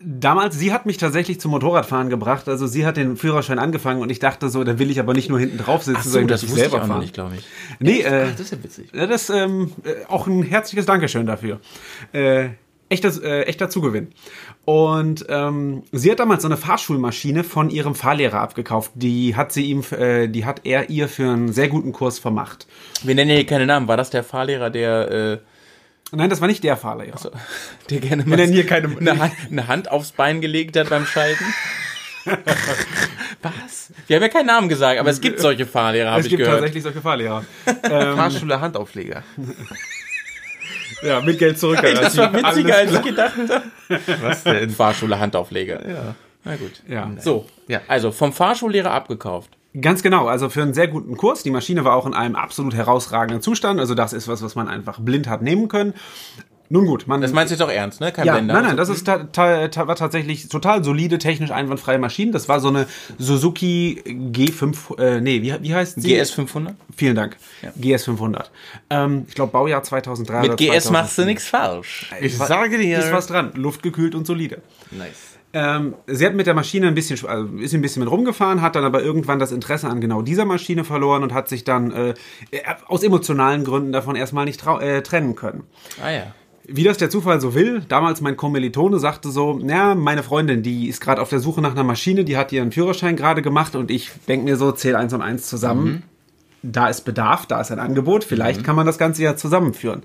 damals, 0.00 0.58
sie 0.58 0.72
hat 0.72 0.86
mich 0.86 0.96
tatsächlich 0.96 1.40
zum 1.40 1.52
Motorradfahren 1.52 2.10
gebracht. 2.10 2.48
Also 2.48 2.66
sie 2.66 2.84
hat 2.84 2.96
den 2.96 3.16
Führerschein 3.16 3.58
angefangen 3.58 4.02
und 4.02 4.10
ich 4.10 4.18
dachte 4.18 4.48
so, 4.48 4.64
da 4.64 4.78
will 4.78 4.90
ich 4.90 5.00
aber 5.00 5.14
nicht 5.14 5.28
nur 5.28 5.38
hinten 5.38 5.58
drauf 5.58 5.82
sitzen, 5.82 6.02
so, 6.02 6.10
sondern 6.10 6.28
das 6.28 6.42
ich 6.42 6.50
wusste 6.50 6.64
ich 6.64 6.70
selber 6.70 6.82
auch 6.82 6.86
noch 6.88 6.94
fahren. 6.94 7.02
nicht, 7.02 7.14
glaube 7.14 7.36
ich. 7.36 7.44
Nee, 7.78 8.00
äh, 8.00 8.30
das 8.32 8.40
ist 8.40 8.52
ja 8.52 8.62
witzig. 8.62 8.90
das 8.92 9.30
ähm, 9.30 9.72
äh, 9.84 10.04
auch 10.08 10.26
ein 10.26 10.42
herzliches 10.42 10.86
Dankeschön 10.86 11.26
dafür. 11.26 11.60
Äh, 12.12 12.50
echter, 12.88 13.22
äh, 13.22 13.42
echter 13.42 13.68
Zugewinn. 13.70 14.08
Und 14.64 15.26
ähm, 15.28 15.84
sie 15.92 16.10
hat 16.10 16.20
damals 16.20 16.42
so 16.42 16.48
eine 16.48 16.56
Fahrschulmaschine 16.56 17.44
von 17.44 17.70
ihrem 17.70 17.94
Fahrlehrer 17.94 18.40
abgekauft. 18.40 18.92
Die 18.94 19.36
hat 19.36 19.52
sie 19.52 19.64
ihm, 19.64 19.82
äh, 19.92 20.28
die 20.28 20.44
hat 20.44 20.62
er 20.64 20.90
ihr 20.90 21.08
für 21.08 21.30
einen 21.30 21.52
sehr 21.52 21.68
guten 21.68 21.92
Kurs 21.92 22.18
vermacht. 22.18 22.66
Wir 23.02 23.14
nennen 23.14 23.30
hier 23.30 23.46
keine 23.46 23.66
Namen. 23.66 23.88
War 23.88 23.96
das 23.96 24.10
der 24.10 24.24
Fahrlehrer, 24.24 24.70
der, 24.70 25.10
äh, 25.10 25.38
Nein, 26.10 26.30
das 26.30 26.40
war 26.40 26.48
nicht 26.48 26.64
der 26.64 26.76
Fahrlehrer. 26.76 27.18
der 27.90 28.00
gerne 28.00 28.24
mal 28.24 28.36
nennen 28.36 28.52
hier 28.52 28.66
keine. 28.66 28.96
eine, 28.96 29.18
Hand, 29.18 29.32
eine 29.50 29.68
Hand 29.68 29.90
aufs 29.90 30.12
Bein 30.12 30.40
gelegt 30.40 30.76
hat 30.76 30.88
beim 30.88 31.04
Schalten? 31.06 31.44
Was? 33.42 33.92
Wir 34.06 34.16
haben 34.16 34.22
ja 34.22 34.28
keinen 34.28 34.46
Namen 34.46 34.68
gesagt, 34.68 34.98
aber 34.98 35.10
es 35.10 35.20
gibt 35.20 35.40
solche 35.40 35.66
Fahrlehrer, 35.66 36.10
habe 36.10 36.20
es 36.20 36.26
ich 36.26 36.30
gibt 36.30 36.40
gehört. 36.42 36.58
tatsächlich 36.60 36.82
solche 36.82 37.00
Fahrlehrer. 37.00 37.44
Fahrschule 37.88 38.60
Handaufleger. 38.60 39.22
Ja, 41.00 41.20
mit 41.20 41.38
Geld 41.38 41.56
zurück. 41.60 41.78
Das 41.82 42.16
war 42.16 42.32
witziger, 42.32 42.76
als 42.76 42.92
ich 42.92 43.02
gedacht 43.02 43.34
habe. 43.48 43.62
Was 44.20 44.42
denn? 44.42 44.68
Fahrschule 44.70 45.16
Handaufleger. 45.20 45.88
Ja. 45.88 46.14
Na 46.42 46.56
gut. 46.56 46.82
Ja. 46.88 47.08
So, 47.20 47.46
Ja. 47.68 47.82
also 47.86 48.10
vom 48.10 48.32
Fahrschullehrer 48.32 48.90
abgekauft. 48.90 49.50
Ganz 49.80 50.02
genau, 50.02 50.26
also 50.26 50.48
für 50.48 50.62
einen 50.62 50.74
sehr 50.74 50.88
guten 50.88 51.16
Kurs. 51.16 51.42
Die 51.42 51.50
Maschine 51.50 51.84
war 51.84 51.94
auch 51.94 52.06
in 52.06 52.14
einem 52.14 52.36
absolut 52.36 52.74
herausragenden 52.74 53.42
Zustand. 53.42 53.78
Also 53.80 53.94
das 53.94 54.12
ist 54.12 54.26
was, 54.26 54.42
was 54.42 54.54
man 54.54 54.66
einfach 54.68 54.98
blind 55.00 55.28
hat 55.28 55.42
nehmen 55.42 55.68
können. 55.68 55.94
Nun 56.70 56.84
gut, 56.84 57.06
man. 57.06 57.22
Das 57.22 57.32
meinst 57.32 57.58
du 57.58 57.64
auch 57.64 57.70
ernst, 57.70 58.00
ne? 58.00 58.12
Kein 58.12 58.26
ja, 58.26 58.34
Blender. 58.34 58.52
nein, 58.54 58.62
nein, 58.64 58.78
Also- 58.78 58.92
das 58.92 58.98
ist 58.98 59.04
ta 59.06 59.24
ta 59.24 59.68
ta 59.68 59.86
war 59.86 59.96
tatsächlich 59.96 60.48
total 60.48 60.84
solide, 60.84 61.18
technisch 61.18 61.50
einwandfreie 61.50 61.98
Maschine. 61.98 62.30
Das 62.30 62.48
war 62.48 62.60
so 62.60 62.68
eine 62.68 62.86
Suzuki 63.18 64.02
G5, 64.06 64.98
äh, 64.98 65.20
nee, 65.22 65.40
wie, 65.40 65.54
wie 65.62 65.74
heißt 65.74 66.00
sie? 66.02 66.14
GS 66.14 66.30
500? 66.30 66.74
Vielen 66.94 67.14
Dank. 67.16 67.36
GS 67.76 68.04
500. 68.04 68.50
Ähm, 68.90 69.24
ich 69.28 69.34
glaube 69.34 69.52
Baujahr 69.52 69.82
2003 69.82 70.42
Mit 70.42 70.56
GS 70.58 70.84
2004. 70.84 70.92
machst 70.92 71.18
du 71.18 71.24
nichts 71.24 71.46
falsch. 71.48 72.10
Ich 72.20 72.36
sage 72.36 72.76
dir. 72.78 72.98
Ist 72.98 73.12
was 73.12 73.28
dran, 73.28 73.52
luftgekühlt 73.54 74.14
und 74.14 74.26
solide. 74.26 74.60
Nice. 74.90 75.27
Ähm, 75.54 75.94
sie 76.06 76.26
hat 76.26 76.34
mit 76.34 76.46
der 76.46 76.54
Maschine 76.54 76.88
ein 76.88 76.94
bisschen, 76.94 77.26
also 77.26 77.56
ist 77.56 77.72
ein 77.74 77.80
bisschen 77.80 78.00
mit 78.00 78.10
rumgefahren, 78.10 78.60
hat 78.60 78.76
dann 78.76 78.84
aber 78.84 79.02
irgendwann 79.02 79.38
das 79.38 79.50
Interesse 79.50 79.88
an 79.88 80.00
genau 80.00 80.20
dieser 80.20 80.44
Maschine 80.44 80.84
verloren 80.84 81.22
und 81.22 81.32
hat 81.32 81.48
sich 81.48 81.64
dann 81.64 81.90
äh, 81.90 82.14
aus 82.86 83.02
emotionalen 83.02 83.64
Gründen 83.64 83.92
davon 83.92 84.14
erstmal 84.14 84.44
nicht 84.44 84.66
äh, 84.66 85.00
trennen 85.02 85.36
können. 85.36 85.64
Ah 86.02 86.10
ja. 86.10 86.34
Wie 86.70 86.84
das 86.84 86.98
der 86.98 87.08
Zufall 87.08 87.40
so 87.40 87.54
will, 87.54 87.82
damals 87.88 88.20
mein 88.20 88.36
Kommilitone 88.36 88.98
sagte 88.98 89.30
so, 89.30 89.58
ja, 89.66 89.94
meine 89.94 90.22
Freundin, 90.22 90.62
die 90.62 90.86
ist 90.86 91.00
gerade 91.00 91.22
auf 91.22 91.30
der 91.30 91.40
Suche 91.40 91.62
nach 91.62 91.72
einer 91.72 91.84
Maschine, 91.84 92.24
die 92.24 92.36
hat 92.36 92.52
ihren 92.52 92.70
Führerschein 92.70 93.16
gerade 93.16 93.40
gemacht 93.40 93.74
und 93.74 93.90
ich 93.90 94.10
denke 94.28 94.44
mir 94.44 94.56
so, 94.56 94.70
zähl 94.72 94.94
eins 94.96 95.14
und 95.14 95.22
eins 95.22 95.46
zusammen. 95.46 96.02
Da 96.62 96.88
ist 96.88 97.06
Bedarf, 97.06 97.46
da 97.46 97.58
ist 97.62 97.70
ein 97.70 97.78
Angebot, 97.78 98.22
vielleicht 98.22 98.64
kann 98.64 98.76
man 98.76 98.84
das 98.84 98.98
Ganze 98.98 99.22
ja 99.22 99.34
zusammenführen. 99.34 100.02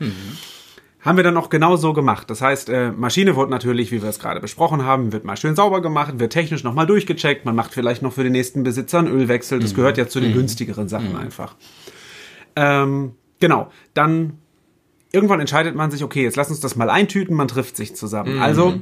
Haben 1.03 1.17
wir 1.17 1.23
dann 1.23 1.35
auch 1.37 1.49
genau 1.49 1.75
so 1.75 1.91
gemacht. 1.91 2.29
Das 2.29 2.41
heißt, 2.41 2.69
äh, 2.69 2.91
Maschine 2.91 3.35
wird 3.35 3.49
natürlich, 3.49 3.91
wie 3.91 4.01
wir 4.01 4.09
es 4.09 4.19
gerade 4.19 4.39
besprochen 4.39 4.85
haben, 4.85 5.11
wird 5.11 5.25
mal 5.25 5.35
schön 5.35 5.55
sauber 5.55 5.81
gemacht, 5.81 6.17
wird 6.17 6.31
technisch 6.31 6.63
nochmal 6.63 6.85
durchgecheckt. 6.85 7.45
Man 7.45 7.55
macht 7.55 7.73
vielleicht 7.73 8.01
noch 8.01 8.13
für 8.13 8.23
den 8.23 8.31
nächsten 8.31 8.63
Besitzer 8.63 8.99
einen 8.99 9.09
Ölwechsel. 9.09 9.59
Das 9.59 9.75
gehört 9.75 9.97
ja 9.97 10.07
zu 10.07 10.21
den 10.21 10.33
günstigeren 10.33 10.87
Sachen 10.87 11.15
einfach. 11.17 11.55
Ähm, 12.55 13.15
genau. 13.39 13.69
Dann 13.93 14.37
irgendwann 15.11 15.41
entscheidet 15.41 15.75
man 15.75 15.91
sich, 15.91 16.03
okay, 16.03 16.23
jetzt 16.23 16.37
lass 16.37 16.49
uns 16.49 16.61
das 16.61 16.75
mal 16.75 16.89
eintüten, 16.89 17.35
man 17.35 17.49
trifft 17.49 17.75
sich 17.75 17.95
zusammen. 17.95 18.41
Also 18.41 18.79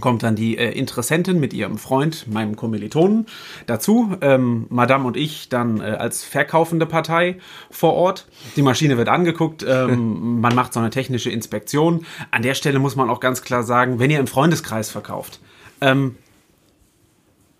kommt 0.00 0.22
dann 0.22 0.36
die 0.36 0.58
äh, 0.58 0.70
Interessentin 0.72 1.38
mit 1.38 1.52
ihrem 1.52 1.78
Freund, 1.78 2.26
meinem 2.26 2.56
Kommilitonen, 2.56 3.26
dazu. 3.66 4.16
Ähm, 4.20 4.66
Madame 4.68 5.06
und 5.06 5.16
ich 5.16 5.48
dann 5.48 5.80
äh, 5.80 5.84
als 5.84 6.24
verkaufende 6.24 6.86
Partei 6.86 7.36
vor 7.70 7.94
Ort. 7.94 8.26
Die 8.56 8.62
Maschine 8.62 8.96
wird 8.96 9.08
angeguckt, 9.08 9.64
ähm, 9.66 10.40
man 10.40 10.54
macht 10.54 10.72
so 10.72 10.80
eine 10.80 10.90
technische 10.90 11.30
Inspektion. 11.30 12.06
An 12.30 12.42
der 12.42 12.54
Stelle 12.54 12.78
muss 12.78 12.96
man 12.96 13.10
auch 13.10 13.20
ganz 13.20 13.42
klar 13.42 13.62
sagen, 13.62 13.98
wenn 13.98 14.10
ihr 14.10 14.18
im 14.18 14.26
Freundeskreis 14.26 14.90
verkauft, 14.90 15.40
ähm, 15.80 16.16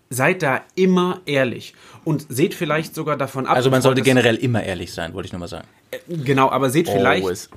seid 0.09 0.43
da 0.43 0.61
immer 0.75 1.21
ehrlich 1.25 1.73
und 2.03 2.25
seht 2.29 2.53
vielleicht 2.53 2.95
sogar 2.95 3.17
davon 3.17 3.47
ab. 3.47 3.55
Also 3.55 3.69
man 3.69 3.81
sollte 3.81 4.01
generell 4.01 4.35
immer 4.35 4.63
ehrlich 4.63 4.93
sein, 4.93 5.13
wollte 5.13 5.27
ich 5.27 5.33
nur 5.33 5.39
mal 5.39 5.47
sagen. 5.47 5.67
Genau, 6.07 6.49
aber 6.49 6.69
seht 6.69 6.89
vielleicht, 6.89 7.23
Always. 7.23 7.49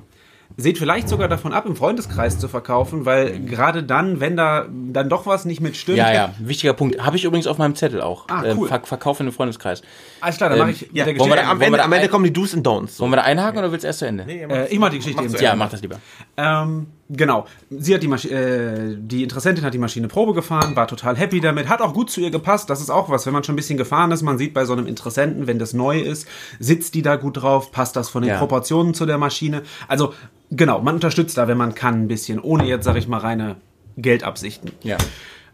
Seht 0.57 0.77
vielleicht 0.77 1.07
sogar 1.07 1.27
davon 1.27 1.53
ab, 1.53 1.65
im 1.65 1.75
Freundeskreis 1.75 2.37
zu 2.39 2.47
verkaufen, 2.47 3.05
weil 3.05 3.39
gerade 3.39 3.83
dann, 3.83 4.19
wenn 4.19 4.35
da 4.35 4.65
dann 4.69 5.07
doch 5.09 5.25
was 5.25 5.45
nicht 5.45 5.61
mit 5.61 5.77
stimmt, 5.77 5.97
Ja, 5.99 6.11
ja, 6.11 6.33
wichtiger 6.39 6.73
Punkt. 6.73 6.99
Habe 7.05 7.15
ich 7.15 7.23
übrigens 7.23 7.47
auf 7.47 7.57
meinem 7.57 7.75
Zettel 7.75 8.01
auch. 8.01 8.25
Ah, 8.29 8.43
Ähm, 8.43 8.57
cool. 8.59 8.67
Ver 8.67 8.81
Verkauf 8.83 9.19
in 9.19 9.27
den 9.27 9.33
Freundeskreis. 9.33 9.81
Alles 10.21 10.37
klar, 10.37 10.49
dann 10.49 10.59
Ähm, 10.59 10.65
mache 10.65 10.71
ich 10.71 10.81
Ja, 10.81 10.87
mit 10.87 10.95
der 10.95 11.05
wollen 11.05 11.17
wir 11.17 11.35
Geschichte. 11.35 11.43
da- 11.45 11.51
am, 11.51 11.59
wir 11.59 11.65
Ende, 11.67 11.77
da 11.77 11.83
am 11.85 11.93
Ende 11.93 12.07
kommen 12.09 12.23
die 12.25 12.33
Do's 12.33 12.53
und 12.53 12.65
Don'ts. 12.67 12.99
Wollen 12.99 13.11
wir 13.11 13.17
da 13.17 13.23
einhaken 13.23 13.59
oder 13.59 13.71
willst 13.71 13.83
du 13.83 13.87
erst 13.87 13.99
zu 13.99 14.05
Ende? 14.07 14.23
äh, 14.23 14.67
ich 14.71 14.79
mache 14.79 14.91
die 14.91 14.97
Geschichte 14.97 15.23
eben 15.23 15.35
zu 15.35 15.43
ja, 15.43 15.55
mach 15.55 15.69
das 15.69 15.81
lieber. 15.81 15.97
Ähm, 16.37 16.87
genau. 17.09 17.45
Sie 17.69 17.93
hat 17.93 18.03
die 18.03 18.07
Masch 18.07 18.25
äh, 18.25 18.95
die 18.97 19.23
Interessentin 19.23 19.63
hat 19.65 19.73
die 19.73 19.77
Maschine 19.79 20.07
Probe 20.07 20.33
gefahren, 20.33 20.75
war 20.75 20.87
total 20.87 21.15
happy 21.17 21.39
damit, 21.41 21.67
hat 21.69 21.81
auch 21.81 21.93
gut 21.93 22.09
zu 22.09 22.21
ihr 22.21 22.31
gepasst. 22.31 22.69
Das 22.69 22.81
ist 22.81 22.89
auch 22.89 23.09
was, 23.09 23.25
wenn 23.25 23.33
man 23.33 23.43
schon 23.43 23.53
ein 23.53 23.57
bisschen 23.57 23.77
gefahren 23.77 24.11
ist, 24.11 24.21
man 24.21 24.37
sieht 24.37 24.53
bei 24.53 24.65
so 24.65 24.73
einem 24.73 24.87
Interessenten, 24.87 25.47
wenn 25.47 25.59
das 25.59 25.73
neu 25.73 25.99
ist, 25.99 26.27
sitzt 26.59 26.93
die 26.95 27.01
da 27.01 27.15
gut 27.15 27.41
drauf, 27.41 27.71
passt 27.71 27.95
das 27.95 28.09
von 28.09 28.21
den 28.21 28.29
Ja. 28.29 28.37
Proportionen 28.37 28.93
zu 28.93 29.05
der 29.05 29.17
Maschine. 29.17 29.63
Also 29.87 30.13
genau, 30.51 30.81
man 30.81 30.95
unterstützt 30.95 31.37
da, 31.37 31.47
wenn 31.47 31.57
man 31.57 31.75
kann, 31.75 32.03
ein 32.03 32.07
bisschen, 32.07 32.39
ohne 32.39 32.65
jetzt, 32.65 32.83
sag 32.85 32.95
ich 32.95 33.07
mal, 33.07 33.17
reine 33.19 33.55
Geldabsichten. 33.97 34.71
Ja. 34.83 34.97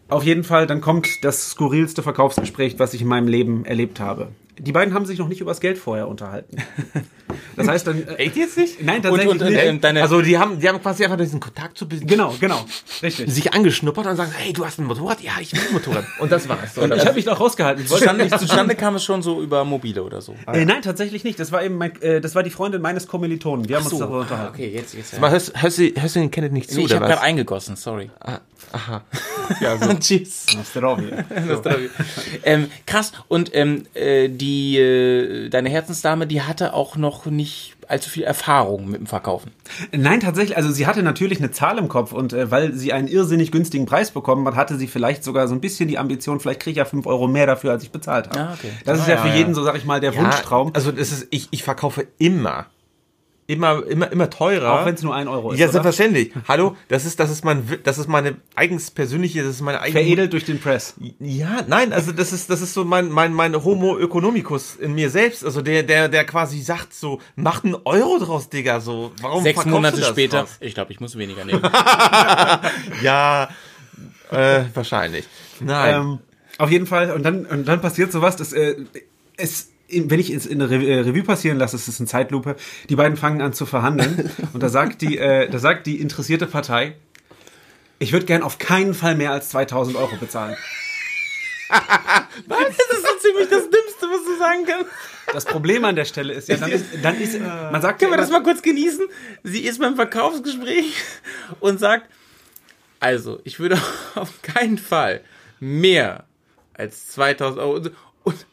Auf 0.07 0.23
jeden 0.23 0.43
Fall, 0.43 0.67
dann 0.67 0.81
kommt 0.81 1.07
das 1.23 1.49
skurrilste 1.49 2.03
Verkaufsgespräch, 2.03 2.77
was 2.77 2.93
ich 2.93 3.01
in 3.01 3.07
meinem 3.07 3.27
Leben 3.27 3.65
erlebt 3.65 3.99
habe. 3.99 4.27
Die 4.59 4.71
beiden 4.71 4.93
haben 4.93 5.05
sich 5.05 5.19
noch 5.19 5.27
nicht 5.27 5.41
übers 5.41 5.59
Geld 5.59 5.77
vorher 5.77 6.07
unterhalten. 6.07 6.57
Das 7.55 7.67
heißt 7.67 7.87
dann. 7.87 8.07
Äh, 8.07 8.15
Echt 8.15 8.35
jetzt 8.37 8.57
nicht? 8.57 8.81
nein, 8.83 9.01
tatsächlich 9.01 9.29
Und, 9.31 9.41
und, 9.41 9.49
nicht. 9.49 9.63
ähm, 9.63 9.81
deine, 9.81 10.01
Also 10.01 10.21
die 10.21 10.37
haben, 10.37 10.59
die 10.59 10.67
haben 10.69 10.81
quasi 10.81 11.03
einfach 11.03 11.17
diesen 11.17 11.39
Kontakt 11.39 11.77
zu 11.77 11.87
genau, 11.87 12.33
genau. 12.39 12.65
Richtig. 13.01 13.31
sich 13.31 13.53
angeschnuppert 13.53 14.05
und 14.07 14.15
sagen, 14.15 14.31
hey, 14.35 14.53
du 14.53 14.65
hast 14.65 14.79
ein 14.79 14.85
Motorrad? 14.85 15.21
Ja, 15.21 15.33
ich 15.39 15.53
will 15.53 15.61
ein 15.67 15.73
Motorrad. 15.73 16.05
Und 16.19 16.31
das 16.31 16.47
war's. 16.49 16.77
Und 16.77 16.93
ich 16.93 17.05
habe 17.05 17.15
mich 17.15 17.25
noch 17.25 17.39
rausgehalten. 17.39 17.83
Ich 17.83 17.89
wollte 17.89 18.03
zustande, 18.05 18.23
nicht, 18.25 18.39
zustande 18.39 18.75
kam 18.75 18.95
es 18.95 19.03
schon 19.03 19.21
so 19.21 19.41
über 19.41 19.63
Mobile 19.65 20.03
oder 20.03 20.21
so. 20.21 20.35
Äh, 20.51 20.65
nein, 20.65 20.81
tatsächlich 20.81 21.23
nicht. 21.23 21.39
Das 21.39 21.51
war 21.51 21.63
eben 21.63 21.75
mein, 21.77 22.01
äh, 22.01 22.21
das 22.21 22.35
war 22.35 22.43
die 22.43 22.49
Freundin 22.49 22.81
meines 22.81 23.07
Kommilitonen. 23.07 23.67
Wir 23.67 23.77
haben 23.77 23.83
uns 23.83 23.91
So, 23.91 23.99
darüber 23.99 24.17
ah, 24.17 24.21
unterhalten. 24.21 24.53
okay, 24.53 24.71
jetzt, 24.73 24.93
jetzt. 24.93 25.19
Mal, 25.19 25.31
hörst, 25.31 25.53
hörst, 25.61 25.77
du, 25.77 25.91
hörst 25.95 26.15
du 26.15 26.19
den 26.19 26.31
Kenneth 26.31 26.53
nicht 26.53 26.69
zu, 26.69 26.77
Nee, 26.77 26.85
ich 26.85 26.91
oder 26.91 26.95
habe 27.01 27.07
gerade 27.07 27.21
eingegossen, 27.21 27.75
sorry. 27.75 28.09
Ah, 28.19 28.39
aha. 28.71 29.03
Tschüss. 29.99 30.45
Zdrowie. 30.71 31.11
ähm, 32.43 32.69
krass. 32.85 33.11
Und 33.27 33.53
ähm, 33.55 33.85
äh, 33.93 34.29
die 34.45 34.77
äh, 34.77 35.49
deine 35.49 35.69
Herzensdame, 35.69 36.27
die 36.27 36.41
hatte 36.41 36.73
auch 36.73 36.95
noch 36.97 37.25
nicht 37.25 37.75
allzu 37.87 38.09
viel 38.09 38.23
Erfahrung 38.23 38.87
mit 38.89 38.99
dem 38.99 39.07
Verkaufen. 39.07 39.51
Nein, 39.91 40.19
tatsächlich. 40.19 40.57
Also 40.57 40.71
sie 40.71 40.87
hatte 40.87 41.03
natürlich 41.03 41.39
eine 41.39 41.51
Zahl 41.51 41.77
im 41.77 41.87
Kopf 41.87 42.13
und 42.13 42.33
äh, 42.33 42.49
weil 42.51 42.73
sie 42.73 42.93
einen 42.93 43.07
irrsinnig 43.07 43.51
günstigen 43.51 43.85
Preis 43.85 44.11
bekommen 44.11 44.45
hat, 44.47 44.55
hatte 44.55 44.75
sie 44.77 44.87
vielleicht 44.87 45.23
sogar 45.23 45.47
so 45.47 45.53
ein 45.55 45.61
bisschen 45.61 45.87
die 45.87 45.97
Ambition, 45.97 46.39
vielleicht 46.39 46.61
kriege 46.61 46.71
ich 46.71 46.77
ja 46.77 46.85
5 46.85 47.05
Euro 47.05 47.27
mehr 47.27 47.45
dafür, 47.47 47.71
als 47.71 47.83
ich 47.83 47.91
bezahlt 47.91 48.29
habe. 48.29 48.39
Ah, 48.39 48.53
okay. 48.53 48.69
Das 48.85 48.99
ist 48.99 49.07
Ah, 49.07 49.11
ja 49.11 49.17
für 49.17 49.27
ja, 49.29 49.35
jeden 49.35 49.49
ja. 49.49 49.55
so, 49.55 49.63
sag 49.63 49.75
ich 49.77 49.85
mal, 49.85 49.99
der 49.99 50.13
Ja, 50.13 50.21
Wunschtraum. 50.21 50.71
Also 50.73 50.91
das 50.91 51.11
ist, 51.11 51.27
ich, 51.31 51.47
ich 51.51 51.63
verkaufe 51.63 52.07
immer 52.17 52.65
immer, 53.47 53.85
immer, 53.85 54.11
immer 54.11 54.29
teurer. 54.29 54.81
Auch 54.81 54.85
wenn 54.85 54.95
es 54.95 55.03
nur 55.03 55.15
ein 55.15 55.27
Euro 55.27 55.51
ist. 55.51 55.59
Ja, 55.59 55.65
oder? 55.65 55.73
selbstverständlich. 55.73 56.31
Hallo, 56.47 56.75
das 56.87 57.05
ist, 57.05 57.19
das 57.19 57.29
ist 57.29 57.45
mein, 57.45 57.79
das 57.83 57.97
ist 57.97 58.07
meine 58.07 58.37
eigens 58.55 58.91
persönliche, 58.91 59.43
das 59.43 59.55
ist 59.55 59.61
meine 59.61 59.81
eigene. 59.81 60.03
Veredelt 60.03 60.33
durch 60.33 60.45
den 60.45 60.59
Press. 60.59 60.95
Ja, 61.19 61.63
nein, 61.67 61.93
also 61.93 62.11
das 62.11 62.33
ist, 62.33 62.49
das 62.49 62.61
ist 62.61 62.73
so 62.73 62.85
mein, 62.85 63.09
mein, 63.09 63.33
mein 63.33 63.63
Homo 63.63 63.97
economicus 63.99 64.75
in 64.75 64.95
mir 64.95 65.09
selbst, 65.09 65.45
also 65.45 65.61
der, 65.61 65.83
der, 65.83 66.09
der 66.09 66.25
quasi 66.25 66.61
sagt 66.61 66.93
so, 66.93 67.19
mach 67.35 67.63
einen 67.63 67.75
Euro 67.85 68.17
draus, 68.19 68.49
Digga, 68.49 68.79
so, 68.79 69.11
warum 69.21 69.43
Sechs 69.43 69.65
Monate 69.65 69.97
du 69.97 70.01
das 70.01 70.09
später, 70.09 70.39
draus? 70.39 70.57
ich 70.59 70.73
glaube, 70.73 70.91
ich 70.91 70.99
muss 70.99 71.17
weniger 71.17 71.45
nehmen. 71.45 71.61
Ja, 73.01 73.49
äh, 74.31 74.63
wahrscheinlich. 74.73 75.25
Nein. 75.59 75.95
Ähm, 75.95 76.19
auf 76.57 76.71
jeden 76.71 76.87
Fall. 76.87 77.11
Und 77.11 77.23
dann, 77.23 77.45
und 77.45 77.67
dann 77.67 77.81
passiert 77.81 78.11
sowas, 78.11 78.35
dass 78.35 78.53
äh, 78.53 78.75
es, 79.37 79.71
wenn 79.89 80.19
ich 80.19 80.29
es 80.29 80.45
in 80.45 80.61
Re 80.61 80.75
äh, 80.75 80.99
Revue 81.01 81.23
passieren 81.23 81.57
lasse, 81.57 81.75
es 81.75 81.87
ist 81.87 81.99
eine 81.99 82.07
Zeitlupe, 82.07 82.55
die 82.89 82.95
beiden 82.95 83.17
fangen 83.17 83.41
an 83.41 83.53
zu 83.53 83.65
verhandeln. 83.65 84.31
und 84.53 84.61
da 84.61 84.69
sagt 84.69 85.01
die, 85.01 85.17
äh, 85.17 85.49
da 85.49 85.59
sagt 85.59 85.87
die 85.87 85.99
interessierte 85.99 86.47
Partei, 86.47 86.95
ich 87.99 88.11
würde 88.11 88.25
gern 88.25 88.43
auf 88.43 88.57
keinen 88.57 88.93
Fall 88.93 89.15
mehr 89.15 89.31
als 89.31 89.49
2000 89.49 89.97
Euro 89.97 90.15
bezahlen. 90.17 90.55
Das 92.47 92.69
ist 92.69 93.01
so 93.01 93.17
ziemlich 93.21 93.49
das 93.49 93.63
Dümmste, 93.63 94.07
was 94.07 94.25
du 94.25 94.37
sagen 94.37 94.65
kannst. 94.67 94.91
Das 95.33 95.45
Problem 95.45 95.85
an 95.85 95.95
der 95.95 96.05
Stelle 96.05 96.33
ist 96.33 96.49
ja, 96.49 96.57
dann 96.57 96.71
ist, 96.71 96.85
dann 97.01 97.19
ist 97.19 97.39
man 97.39 97.81
sagt 97.81 97.99
Können 97.99 98.11
ja 98.11 98.17
wir 98.17 98.21
das 98.21 98.29
mal 98.29 98.43
kurz 98.43 98.61
genießen? 98.61 99.05
Sie 99.43 99.61
ist 99.61 99.79
beim 99.79 99.95
Verkaufsgespräch 99.95 100.93
und 101.61 101.79
sagt, 101.79 102.07
also, 102.99 103.39
ich 103.43 103.59
würde 103.59 103.79
auf 104.15 104.41
keinen 104.41 104.77
Fall 104.77 105.21
mehr 105.59 106.25
als 106.73 107.07
2000 107.07 107.59
Euro. 107.61 107.73
Und, 107.75 107.93
und, 108.23 108.45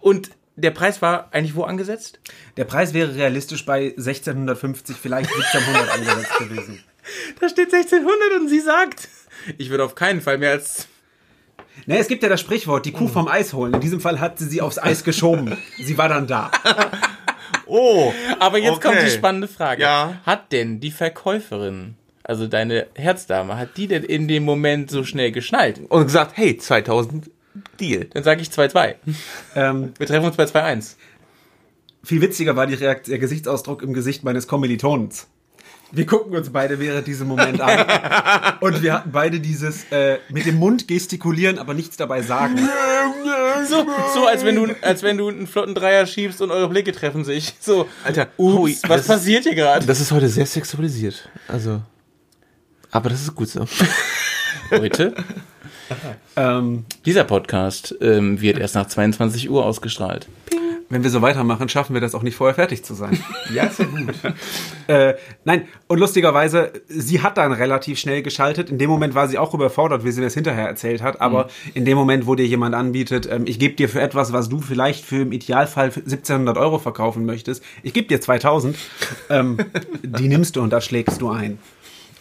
und 0.00 0.30
der 0.60 0.70
Preis 0.70 1.00
war 1.02 1.28
eigentlich 1.32 1.54
wo 1.54 1.62
angesetzt? 1.64 2.18
der 2.56 2.64
Preis 2.64 2.94
wäre 2.94 3.14
realistisch 3.14 3.64
bei 3.66 3.88
1650, 3.96 4.96
vielleicht 4.96 5.30
1700 5.30 5.90
angesetzt 5.94 6.38
gewesen. 6.38 6.84
Da 7.40 7.48
steht 7.48 7.72
1600 7.74 8.40
und 8.40 8.48
sie 8.48 8.60
sagt, 8.60 9.08
ich 9.58 9.70
würde 9.70 9.84
auf 9.84 9.94
keinen 9.94 10.20
Fall 10.20 10.36
mehr 10.38 10.50
als. 10.50 10.86
Ne, 11.86 11.98
es 11.98 12.06
gibt 12.08 12.22
ja 12.22 12.28
das 12.28 12.40
Sprichwort, 12.40 12.84
die 12.84 12.92
Kuh 12.92 13.08
vom 13.08 13.26
Eis 13.26 13.52
holen. 13.54 13.72
In 13.74 13.80
diesem 13.80 14.00
Fall 14.00 14.20
hat 14.20 14.38
sie 14.38 14.44
sie 14.44 14.60
aufs 14.60 14.78
Eis 14.78 15.02
geschoben. 15.02 15.56
Sie 15.78 15.96
war 15.96 16.08
dann 16.10 16.26
da. 16.26 16.50
oh, 17.66 18.12
Aber 18.38 18.58
jetzt 18.58 18.76
Okay. 18.76 18.88
kommt 18.88 19.02
die 19.02 19.10
spannende 19.10 19.48
Frage. 19.48 19.82
Ja. 19.82 20.20
Hat 20.26 20.52
denn 20.52 20.78
die 20.78 20.90
Verkäuferin, 20.90 21.96
also 22.22 22.46
deine 22.46 22.86
Herzdame, 22.94 23.56
hat 23.56 23.76
die 23.78 23.88
denn 23.88 24.04
in 24.04 24.28
dem 24.28 24.44
Moment 24.44 24.90
so 24.90 25.02
schnell 25.02 25.32
geschnallt? 25.32 25.80
und 25.88 26.04
gesagt, 26.04 26.32
hey, 26.36 26.56
2000 26.58 27.30
Deal. 27.78 28.04
Dann 28.12 28.22
sage 28.22 28.42
ich 28.42 28.48
2-2. 28.48 28.94
Ähm, 29.56 29.92
Wir 29.98 30.06
treffen 30.06 30.26
uns 30.26 30.36
bei 30.36 30.44
2-1. 30.44 30.94
viel 32.04 32.20
witziger 32.20 32.56
war 32.56 32.66
die 32.66 32.74
Reakt 32.74 33.08
der 33.08 33.18
Gesichtsausdruck 33.18 33.82
im 33.82 33.92
Gesicht 33.92 34.24
meines 34.24 34.46
Kommilitonens. 34.46 35.26
Wir 35.92 36.06
gucken 36.06 36.36
uns 36.36 36.50
beide 36.50 36.78
während 36.78 37.08
diesem 37.08 37.26
Moment 37.26 37.60
an. 37.60 38.54
Und 38.60 38.80
wir 38.80 38.92
hatten 38.92 39.10
beide 39.10 39.40
dieses 39.40 39.90
äh, 39.90 40.18
mit 40.28 40.46
dem 40.46 40.54
Mund 40.54 40.86
gestikulieren, 40.86 41.58
aber 41.58 41.74
nichts 41.74 41.96
dabei 41.96 42.22
sagen. 42.22 42.56
So, 43.68 43.86
so 44.14 44.26
als 44.26 44.42
wenn 44.44 44.54
du, 44.56 44.74
als 44.80 45.02
wenn 45.02 45.18
du 45.18 45.28
einen 45.28 45.46
flotten 45.46 45.74
Dreier 45.74 46.06
schiebst 46.06 46.40
und 46.40 46.50
eure 46.50 46.68
Blicke 46.68 46.92
treffen 46.92 47.24
sich. 47.24 47.52
So, 47.60 47.88
Alter, 48.04 48.28
ups, 48.38 48.54
hui, 48.56 48.72
was 48.82 48.88
das 48.88 49.00
ist- 49.02 49.06
passiert 49.08 49.42
hier 49.44 49.54
gerade? 49.54 49.84
Das 49.84 50.00
ist 50.00 50.10
heute 50.12 50.28
sehr 50.30 50.46
sexualisiert. 50.46 51.28
Also, 51.46 51.82
aber 52.90 53.10
das 53.10 53.20
ist 53.22 53.34
gut 53.34 53.48
so. 53.48 53.66
Heute, 54.70 55.14
Ähm, 56.36 56.84
dieser 57.04 57.24
Podcast 57.24 57.94
ähm, 58.00 58.40
wird 58.40 58.58
erst 58.58 58.74
nach 58.74 58.86
22 58.86 59.50
Uhr 59.50 59.64
ausgestrahlt. 59.64 60.28
wenn 60.88 61.02
wir 61.02 61.10
so 61.10 61.22
weitermachen, 61.22 61.68
schaffen 61.68 61.94
wir 61.94 62.00
das 62.00 62.14
auch 62.14 62.22
nicht 62.22 62.36
vorher 62.36 62.54
fertig 62.54 62.84
zu 62.84 62.94
sein. 62.94 63.18
Ja, 63.54 63.64
ist 63.64 63.78
ja 63.80 63.86
gut. 63.86 64.14
Äh, 64.86 65.14
nein, 65.44 65.68
und 65.86 66.00
lustigerweise, 66.00 66.72
sie 66.88 67.22
hat 67.22 67.38
dann 67.38 67.52
relativ 67.52 68.00
schnell 68.00 68.22
geschaltet. 68.22 68.70
In 68.70 68.78
dem 68.78 68.90
Moment 68.90 69.14
war 69.14 69.28
sie 69.28 69.38
auch 69.38 69.54
überfordert, 69.54 70.04
wie 70.04 70.10
sie 70.10 70.20
das 70.20 70.34
hinterher 70.34 70.66
erzählt 70.66 71.00
hat. 71.00 71.20
Aber 71.20 71.48
in 71.74 71.84
dem 71.84 71.96
Moment, 71.96 72.26
wo 72.26 72.34
dir 72.34 72.46
jemand 72.46 72.74
anbietet, 72.74 73.28
ähm, 73.30 73.44
ich 73.46 73.60
gebe 73.60 73.76
dir 73.76 73.88
für 73.88 74.00
etwas, 74.00 74.32
was 74.32 74.48
du 74.48 74.60
vielleicht 74.60 75.04
für 75.04 75.22
im 75.22 75.30
Idealfall 75.30 75.92
für 75.92 76.00
1700 76.00 76.56
Euro 76.56 76.80
verkaufen 76.80 77.24
möchtest, 77.24 77.62
ich 77.84 77.92
gebe 77.92 78.08
dir 78.08 78.20
2000, 78.20 78.76
ähm, 79.28 79.58
die 80.02 80.26
nimmst 80.26 80.56
du 80.56 80.60
und 80.60 80.70
da 80.70 80.80
schlägst 80.80 81.20
du 81.20 81.30
ein. 81.30 81.60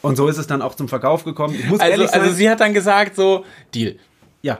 Und 0.02 0.16
so 0.16 0.28
ist 0.28 0.38
es 0.38 0.48
dann 0.48 0.62
auch 0.62 0.76
zum 0.76 0.88
Verkauf 0.88 1.24
gekommen. 1.24 1.56
Ich 1.56 1.66
muss 1.68 1.80
Also, 1.80 1.92
ehrlich 1.92 2.10
sein, 2.10 2.22
also 2.22 2.34
sie 2.34 2.50
hat 2.50 2.60
dann 2.60 2.74
gesagt 2.74 3.16
so, 3.16 3.44
Deal. 3.74 3.96
ja. 4.42 4.60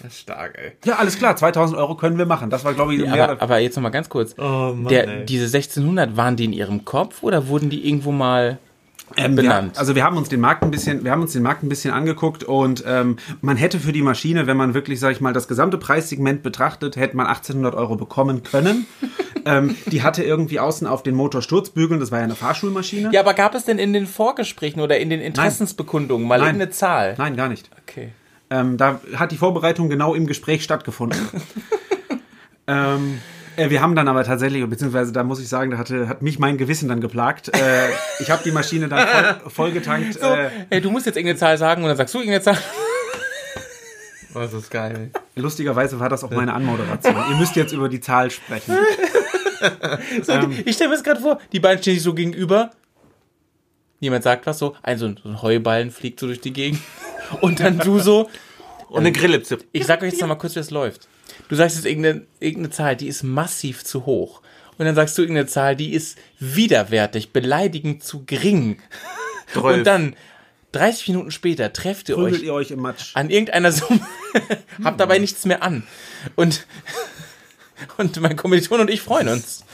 Das 0.00 0.12
ist 0.12 0.20
stark, 0.20 0.56
ey. 0.56 0.72
Ja, 0.84 0.94
alles 0.96 1.18
klar, 1.18 1.34
2000 1.34 1.76
Euro 1.76 1.96
können 1.96 2.18
wir 2.18 2.26
machen. 2.26 2.50
Das 2.50 2.64
war, 2.64 2.72
glaube 2.72 2.94
ich, 2.94 3.00
mehr 3.00 3.30
Aber, 3.30 3.42
aber 3.42 3.58
jetzt 3.58 3.74
noch 3.74 3.82
mal 3.82 3.88
ganz 3.90 4.08
kurz. 4.08 4.36
Oh 4.38 4.42
Mann, 4.72 4.86
Der, 4.86 5.08
ey. 5.08 5.26
diese 5.26 5.46
1600, 5.46 6.16
waren 6.16 6.36
die 6.36 6.44
in 6.44 6.52
ihrem 6.52 6.84
Kopf 6.84 7.24
oder 7.24 7.48
wurden 7.48 7.68
die 7.68 7.84
irgendwo 7.88 8.12
mal 8.12 8.58
Ähm, 9.16 9.36
benannt? 9.36 9.74
Wir, 9.74 9.80
also 9.80 9.94
wir 9.94 10.04
haben 10.04 10.16
uns 10.16 10.28
den 10.28 10.40
Markt 10.40 10.62
ein 10.62 10.70
bisschen, 10.70 11.04
wir 11.04 11.10
haben 11.10 11.22
uns 11.22 11.32
den 11.32 11.42
Markt 11.42 11.62
ein 11.62 11.68
bisschen 11.68 11.92
angeguckt 11.92 12.44
und 12.44 12.84
ähm, 12.86 13.16
man 13.40 13.56
hätte 13.56 13.78
für 13.80 13.92
die 13.92 14.02
Maschine, 14.02 14.46
wenn 14.46 14.56
man 14.56 14.74
wirklich, 14.74 15.00
sag 15.00 15.12
ich 15.12 15.20
mal, 15.20 15.32
das 15.32 15.48
gesamte 15.48 15.78
Preissegment 15.78 16.42
betrachtet, 16.42 16.96
hätte 16.96 17.16
man 17.16 17.26
1800 17.26 17.74
Euro 17.74 17.96
bekommen 17.96 18.42
können. 18.42 18.86
ähm, 19.44 19.76
die 19.86 20.02
hatte 20.02 20.22
irgendwie 20.22 20.60
außen 20.60 20.86
auf 20.86 21.02
den 21.02 21.14
Motor 21.14 21.42
Sturzbügeln, 21.42 22.00
das 22.00 22.10
war 22.10 22.18
ja 22.18 22.24
eine 22.24 22.34
Fahrschulmaschine. 22.34 23.10
Ja, 23.12 23.20
aber 23.20 23.34
gab 23.34 23.54
es 23.54 23.64
denn 23.64 23.78
in 23.78 23.92
den 23.92 24.06
Vorgesprächen 24.06 24.80
oder 24.80 24.98
in 24.98 25.10
den 25.10 25.20
Interessensbekundungen 25.20 26.26
mal 26.26 26.38
Nein. 26.38 26.48
irgendeine 26.48 26.70
Zahl? 26.70 27.14
Nein, 27.18 27.36
gar 27.36 27.48
nicht. 27.48 27.70
Okay. 27.82 28.10
Ähm, 28.50 28.76
da 28.76 29.00
hat 29.14 29.32
die 29.32 29.36
Vorbereitung 29.36 29.88
genau 29.88 30.14
im 30.14 30.26
Gespräch 30.26 30.64
stattgefunden. 30.64 31.20
ähm, 32.66 33.18
äh, 33.58 33.70
wir 33.70 33.82
haben 33.82 33.94
dann 33.94 34.08
aber 34.08 34.24
tatsächlich, 34.24 34.64
beziehungsweise 34.66 35.12
da 35.12 35.22
muss 35.24 35.40
ich 35.40 35.48
sagen, 35.48 35.70
da 35.70 35.78
hatte, 35.78 36.08
hat 36.08 36.22
mich 36.22 36.38
mein 36.38 36.56
Gewissen 36.58 36.88
dann 36.88 37.00
geplagt. 37.00 37.48
Äh, 37.54 37.88
ich 38.20 38.30
habe 38.30 38.42
die 38.44 38.52
Maschine 38.52 38.88
dann 38.88 39.06
voll, 39.40 39.50
vollgetankt. 39.50 40.14
So, 40.14 40.26
Äh, 40.34 40.50
hey, 40.70 40.80
du 40.80 40.90
musst 40.90 41.06
jetzt 41.06 41.16
irgendeine 41.16 41.38
Zahl 41.38 41.58
sagen 41.58 41.82
und 41.82 41.88
dann 41.88 41.96
sagst 41.96 42.14
du 42.14 42.18
irgendeine 42.18 42.42
Zahl. 42.42 42.58
Oh, 44.34 44.40
das 44.40 44.52
ist 44.52 44.70
geil. 44.70 45.10
Lustigerweise 45.36 45.98
war 45.98 46.08
das 46.08 46.22
auch 46.22 46.30
meine 46.30 46.52
Anmoderation. 46.52 47.14
Ihr 47.30 47.36
müsst 47.36 47.56
jetzt 47.56 47.72
über 47.72 47.88
die 47.88 48.00
Zahl 48.00 48.30
sprechen. 48.30 48.76
So, 50.22 50.32
ich 50.64 50.76
stelle 50.76 50.90
mir 50.90 50.94
das 50.94 51.02
gerade 51.02 51.20
vor, 51.20 51.40
die 51.50 51.58
beiden 51.58 51.82
stehen 51.82 51.94
sich 51.94 52.04
so 52.04 52.14
gegenüber. 52.14 52.70
Jemand 53.98 54.22
sagt 54.22 54.46
was 54.46 54.56
so, 54.60 54.76
ein 54.84 54.98
so 54.98 55.06
ein, 55.06 55.42
Heuballen 55.42 55.90
fliegt 55.90 56.20
so 56.20 56.26
durch 56.28 56.40
die 56.40 56.52
Gegend. 56.52 56.80
Und 57.40 57.58
dann 57.58 57.76
du 57.80 57.98
so, 57.98 58.30
Und 58.88 59.00
eine 59.00 59.10
Grillipse. 59.10 59.58
ich 59.72 59.84
sag 59.84 60.00
euch 60.02 60.12
jetzt 60.12 60.20
noch 60.20 60.28
mal 60.28 60.36
kurz, 60.36 60.54
wie 60.54 60.60
es 60.60 60.70
läuft. 60.70 61.08
Du 61.48 61.54
sagst 61.54 61.76
jetzt 61.76 61.86
irgendeine, 61.86 62.26
irgendeine 62.40 62.70
Zahl, 62.70 62.96
die 62.96 63.08
ist 63.08 63.22
massiv 63.22 63.84
zu 63.84 64.06
hoch. 64.06 64.42
Und 64.76 64.86
dann 64.86 64.94
sagst 64.94 65.18
du 65.18 65.22
irgendeine 65.22 65.48
Zahl, 65.48 65.76
die 65.76 65.92
ist 65.92 66.18
widerwärtig, 66.38 67.32
beleidigend 67.32 68.02
zu 68.02 68.24
gering. 68.24 68.80
Und 69.54 69.84
dann, 69.84 70.14
30 70.72 71.08
Minuten 71.08 71.30
später, 71.30 71.72
trefft 71.72 72.08
ihr 72.08 72.16
Prügelt 72.16 72.36
euch 72.36 72.42
ihr 72.42 72.54
euch 72.54 72.70
im 72.70 72.80
Matsch. 72.80 73.12
an 73.14 73.30
irgendeiner 73.30 73.72
Summe, 73.72 74.00
habt 74.84 75.00
dabei 75.00 75.18
nichts 75.18 75.44
mehr 75.46 75.62
an. 75.62 75.84
Und, 76.36 76.66
und 77.96 78.20
mein 78.20 78.36
Kommiliton 78.36 78.80
und 78.80 78.90
ich 78.90 79.00
freuen 79.00 79.28
uns. 79.28 79.64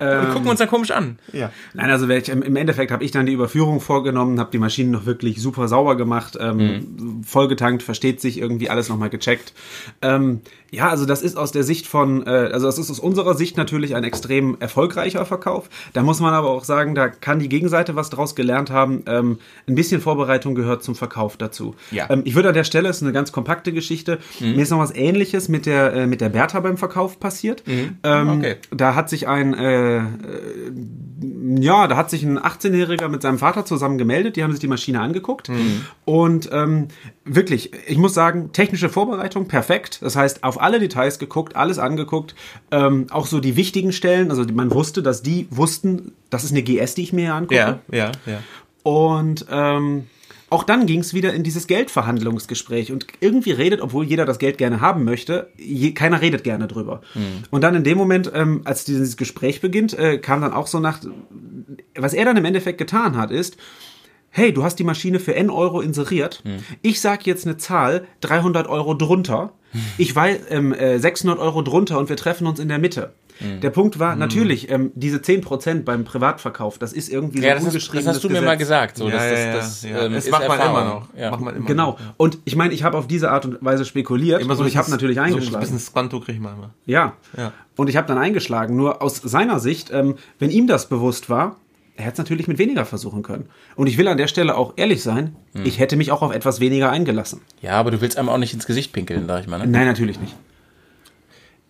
Und 0.00 0.32
gucken 0.32 0.48
uns 0.48 0.58
dann 0.58 0.68
komisch 0.68 0.90
an. 0.90 1.18
Ja. 1.32 1.50
Nein, 1.74 1.90
also 1.90 2.08
welch, 2.08 2.28
im 2.28 2.42
im 2.42 2.56
Endeffekt 2.56 2.90
habe 2.90 3.04
ich 3.04 3.10
dann 3.10 3.26
die 3.26 3.32
Überführung 3.32 3.80
vorgenommen, 3.80 4.38
habe 4.38 4.50
die 4.50 4.58
Maschinen 4.58 4.90
noch 4.90 5.06
wirklich 5.06 5.40
super 5.40 5.68
sauber 5.68 5.96
gemacht, 5.96 6.36
ähm, 6.40 7.22
vollgetankt, 7.26 7.82
versteht 7.82 8.20
sich 8.20 8.38
irgendwie 8.38 8.70
alles 8.70 8.88
nochmal 8.88 9.10
gecheckt. 9.10 9.52
Ähm, 10.02 10.40
ja, 10.70 10.88
also 10.88 11.06
das 11.06 11.22
ist 11.22 11.36
aus 11.36 11.52
der 11.52 11.62
Sicht 11.62 11.86
von, 11.86 12.26
äh, 12.26 12.30
also 12.30 12.66
das 12.66 12.78
ist 12.78 12.90
aus 12.90 12.98
unserer 12.98 13.34
Sicht 13.34 13.56
natürlich 13.56 13.94
ein 13.94 14.04
extrem 14.04 14.56
erfolgreicher 14.60 15.24
Verkauf. 15.24 15.70
Da 15.92 16.02
muss 16.02 16.20
man 16.20 16.34
aber 16.34 16.50
auch 16.50 16.64
sagen, 16.64 16.94
da 16.94 17.08
kann 17.08 17.38
die 17.38 17.48
Gegenseite 17.48 17.96
was 17.96 18.10
draus 18.10 18.34
gelernt 18.34 18.70
haben. 18.70 19.02
Ähm, 19.06 19.38
ein 19.66 19.74
bisschen 19.74 20.00
Vorbereitung 20.00 20.54
gehört 20.54 20.82
zum 20.82 20.94
Verkauf 20.94 21.36
dazu. 21.36 21.74
Ja. 21.90 22.08
Ähm, 22.10 22.22
ich 22.24 22.34
würde 22.34 22.48
an 22.48 22.54
der 22.54 22.64
Stelle, 22.64 22.88
es 22.88 22.96
ist 22.98 23.02
eine 23.02 23.12
ganz 23.12 23.32
kompakte 23.32 23.72
Geschichte, 23.72 24.18
mir 24.40 24.62
ist 24.62 24.70
noch 24.70 24.78
was 24.78 24.94
ähnliches 24.94 25.48
mit 25.48 25.66
der, 25.66 25.92
äh, 25.94 26.06
mit 26.06 26.20
der 26.20 26.28
Bertha 26.28 26.60
beim 26.60 26.76
Verkauf 26.76 27.18
passiert. 27.18 27.62
Ähm, 27.66 28.28
Okay. 28.28 28.56
Da 28.70 28.94
hat 28.94 29.08
sich 29.08 29.26
ein, 29.26 29.54
äh, 29.54 29.98
äh, 29.98 30.02
ja, 31.60 31.86
da 31.86 31.96
hat 31.96 32.10
sich 32.10 32.22
ein 32.22 32.38
18-Jähriger 32.38 33.08
mit 33.08 33.22
seinem 33.22 33.38
Vater 33.38 33.64
zusammen 33.64 33.98
gemeldet, 33.98 34.36
die 34.36 34.42
haben 34.42 34.50
sich 34.52 34.60
die 34.60 34.68
Maschine 34.68 35.00
angeguckt 35.00 35.50
und 36.04 36.48
ähm, 36.52 36.88
wirklich, 37.28 37.70
ich 37.86 37.98
muss 37.98 38.14
sagen, 38.14 38.52
technische 38.52 38.88
Vorbereitung 38.88 39.48
perfekt. 39.48 40.00
Das 40.02 40.16
heißt, 40.16 40.44
auf 40.44 40.60
alle 40.60 40.80
Details 40.80 41.18
geguckt, 41.18 41.56
alles 41.56 41.78
angeguckt, 41.78 42.34
ähm, 42.70 43.06
auch 43.10 43.26
so 43.26 43.40
die 43.40 43.56
wichtigen 43.56 43.92
Stellen, 43.92 44.30
also 44.30 44.44
man 44.52 44.72
wusste, 44.72 45.02
dass 45.02 45.22
die 45.22 45.46
wussten, 45.50 46.12
das 46.30 46.44
ist 46.44 46.52
eine 46.52 46.62
GS, 46.62 46.94
die 46.94 47.02
ich 47.02 47.12
mir 47.12 47.26
hier 47.26 47.34
angucke. 47.34 47.54
Ja, 47.54 47.80
ja, 47.92 48.12
ja. 48.26 48.42
Und 48.82 49.46
ähm, 49.50 50.04
auch 50.50 50.64
dann 50.64 50.86
ging 50.86 51.00
es 51.00 51.12
wieder 51.12 51.34
in 51.34 51.42
dieses 51.42 51.66
Geldverhandlungsgespräch. 51.66 52.90
Und 52.90 53.06
irgendwie 53.20 53.50
redet, 53.50 53.82
obwohl 53.82 54.06
jeder 54.06 54.24
das 54.24 54.38
Geld 54.38 54.56
gerne 54.56 54.80
haben 54.80 55.04
möchte, 55.04 55.50
je, 55.58 55.92
keiner 55.92 56.22
redet 56.22 56.42
gerne 56.42 56.66
drüber. 56.68 57.02
Und 57.50 57.62
dann 57.62 57.74
in 57.74 57.84
dem 57.84 57.98
Moment, 57.98 58.30
ähm, 58.34 58.62
als 58.64 58.84
dieses 58.84 59.16
Gespräch 59.16 59.60
beginnt, 59.60 59.98
äh, 59.98 60.18
kam 60.18 60.40
dann 60.40 60.54
auch 60.54 60.66
so 60.66 60.80
nach, 60.80 61.00
was 61.94 62.14
er 62.14 62.24
dann 62.24 62.36
im 62.38 62.44
Endeffekt 62.46 62.78
getan 62.78 63.16
hat, 63.16 63.30
ist, 63.30 63.58
hey, 64.30 64.52
du 64.52 64.62
hast 64.64 64.76
die 64.78 64.84
Maschine 64.84 65.18
für 65.20 65.34
N 65.34 65.50
Euro 65.50 65.80
inseriert. 65.80 66.42
Ich 66.82 67.00
sag 67.00 67.26
jetzt 67.26 67.46
eine 67.46 67.56
Zahl, 67.56 68.06
300 68.20 68.66
Euro 68.68 68.94
drunter. 68.94 69.52
Ich 69.98 70.14
weiß, 70.14 70.38
ähm, 70.50 70.72
äh, 70.72 70.98
600 70.98 71.38
Euro 71.38 71.62
drunter 71.62 71.98
und 71.98 72.08
wir 72.08 72.16
treffen 72.16 72.46
uns 72.46 72.58
in 72.58 72.68
der 72.68 72.78
Mitte. 72.78 73.12
Der 73.62 73.70
Punkt 73.70 74.00
war, 74.00 74.16
natürlich, 74.16 74.68
ähm, 74.68 74.90
diese 74.96 75.18
10% 75.18 75.84
beim 75.84 76.04
Privatverkauf, 76.04 76.76
das 76.78 76.92
ist 76.92 77.08
irgendwie 77.08 77.38
so 77.38 77.44
Ja, 77.46 77.50
das 77.54 77.60
hast, 77.62 77.66
ungeschriebenes 77.68 78.04
das 78.06 78.14
hast 78.16 78.24
du 78.24 78.28
mir 78.30 78.34
Gesetz. 78.34 78.46
mal 78.46 78.56
gesagt. 78.56 78.96
So, 78.96 79.08
Ja, 79.08 79.12
das, 79.14 79.22
ja, 79.24 79.30
das, 79.30 79.44
ja, 79.44 79.52
das, 79.54 79.82
ja. 79.84 80.06
ähm, 80.06 80.12
Das 80.14 80.24
ist 80.24 80.30
macht 80.32 80.48
man 80.48 80.58
immer. 80.60 81.08
Ja. 81.16 81.30
Macht 81.30 81.40
man 81.42 81.54
immer 81.56 81.66
Genau. 81.66 81.90
noch. 81.92 82.00
Und 82.16 82.38
ich 82.46 82.56
meine, 82.56 82.74
ich 82.74 82.82
habe 82.82 82.98
auf 82.98 83.06
diese 83.06 83.30
Art 83.30 83.44
und 83.46 83.58
Weise 83.64 83.84
spekuliert 83.84 84.42
Immer 84.42 84.56
so 84.56 84.62
und 84.62 84.68
ich 84.68 84.76
habe 84.76 84.90
natürlich 84.90 85.20
eingeschlagen. 85.20 85.52
So 85.52 85.56
ein 85.56 85.60
bisschen 85.60 85.78
Squanto 85.78 86.18
kriege 86.18 86.32
ich 86.32 86.40
manchmal. 86.40 86.70
Ja. 86.86 87.12
Ja. 87.36 87.52
Und 87.76 87.88
ich 87.88 87.96
habe 87.96 88.08
dann 88.08 88.18
eingeschlagen. 88.18 88.74
Nur 88.74 89.02
aus 89.02 89.18
seiner 89.22 89.60
Sicht, 89.60 89.92
ähm, 89.92 90.16
wenn 90.40 90.50
ihm 90.50 90.66
das 90.66 90.88
bewusst 90.88 91.30
war, 91.30 91.54
er 91.98 92.04
hätte 92.04 92.12
es 92.14 92.18
natürlich 92.18 92.46
mit 92.48 92.58
weniger 92.58 92.84
versuchen 92.86 93.22
können. 93.22 93.50
Und 93.76 93.88
ich 93.88 93.98
will 93.98 94.06
an 94.08 94.16
der 94.16 94.28
Stelle 94.28 94.56
auch 94.56 94.72
ehrlich 94.76 95.02
sein, 95.02 95.34
Hm. 95.54 95.66
ich 95.66 95.78
hätte 95.80 95.96
mich 95.96 96.12
auch 96.12 96.22
auf 96.22 96.32
etwas 96.32 96.60
weniger 96.60 96.90
eingelassen. 96.90 97.40
ja, 97.60 97.72
aber 97.72 97.90
du 97.90 98.00
willst 98.00 98.16
einem 98.16 98.28
auch 98.28 98.38
nicht 98.38 98.54
ins 98.54 98.66
Gesicht 98.66 98.92
pinkeln, 98.92 99.26
sag 99.26 99.40
ich 99.42 99.48
mal. 99.48 99.58
Ne? 99.58 99.66
Nein, 99.66 99.86
natürlich 99.86 100.18
nicht. 100.20 100.34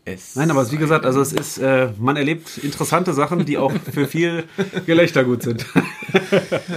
Es 0.04 0.36
Nein, 0.36 0.50
aber 0.50 0.70
wie 0.72 0.76
gesagt, 0.78 1.04
also 1.04 1.20
es 1.20 1.32
ist, 1.34 1.58
äh, 1.58 1.88
man 1.98 2.16
erlebt 2.16 2.56
interessante 2.58 3.12
Sachen, 3.12 3.44
die 3.44 3.58
auch 3.58 3.72
für 3.92 4.06
viel 4.14 4.44
Gelächter 4.86 5.22
gut 5.24 5.42
sind. 5.42 5.66
Äh, 6.70 6.72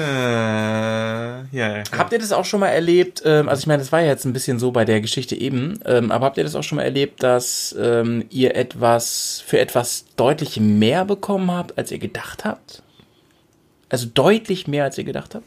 ja, 1.55 1.77
ja. 1.77 1.83
Habt 1.97 2.11
ihr 2.13 2.19
das 2.19 2.31
auch 2.31 2.45
schon 2.45 2.59
mal 2.59 2.67
erlebt? 2.67 3.21
Ähm, 3.25 3.47
also 3.49 3.61
ich 3.61 3.67
meine, 3.67 3.79
das 3.81 3.91
war 3.91 4.01
ja 4.01 4.07
jetzt 4.07 4.25
ein 4.25 4.33
bisschen 4.33 4.59
so 4.59 4.71
bei 4.71 4.85
der 4.85 5.01
Geschichte 5.01 5.35
eben, 5.35 5.79
ähm, 5.85 6.11
aber 6.11 6.25
habt 6.25 6.37
ihr 6.37 6.43
das 6.43 6.55
auch 6.55 6.63
schon 6.63 6.77
mal 6.77 6.83
erlebt, 6.83 7.23
dass 7.23 7.75
ähm, 7.79 8.25
ihr 8.29 8.55
etwas 8.55 9.43
für 9.45 9.59
etwas 9.59 10.05
deutlich 10.17 10.59
mehr 10.59 11.05
bekommen 11.05 11.51
habt, 11.51 11.77
als 11.77 11.91
ihr 11.91 11.99
gedacht 11.99 12.43
habt? 12.45 12.83
Also 13.91 14.07
deutlich 14.07 14.67
mehr, 14.67 14.85
als 14.85 14.97
ihr 14.97 15.03
gedacht 15.03 15.35
habt? 15.35 15.45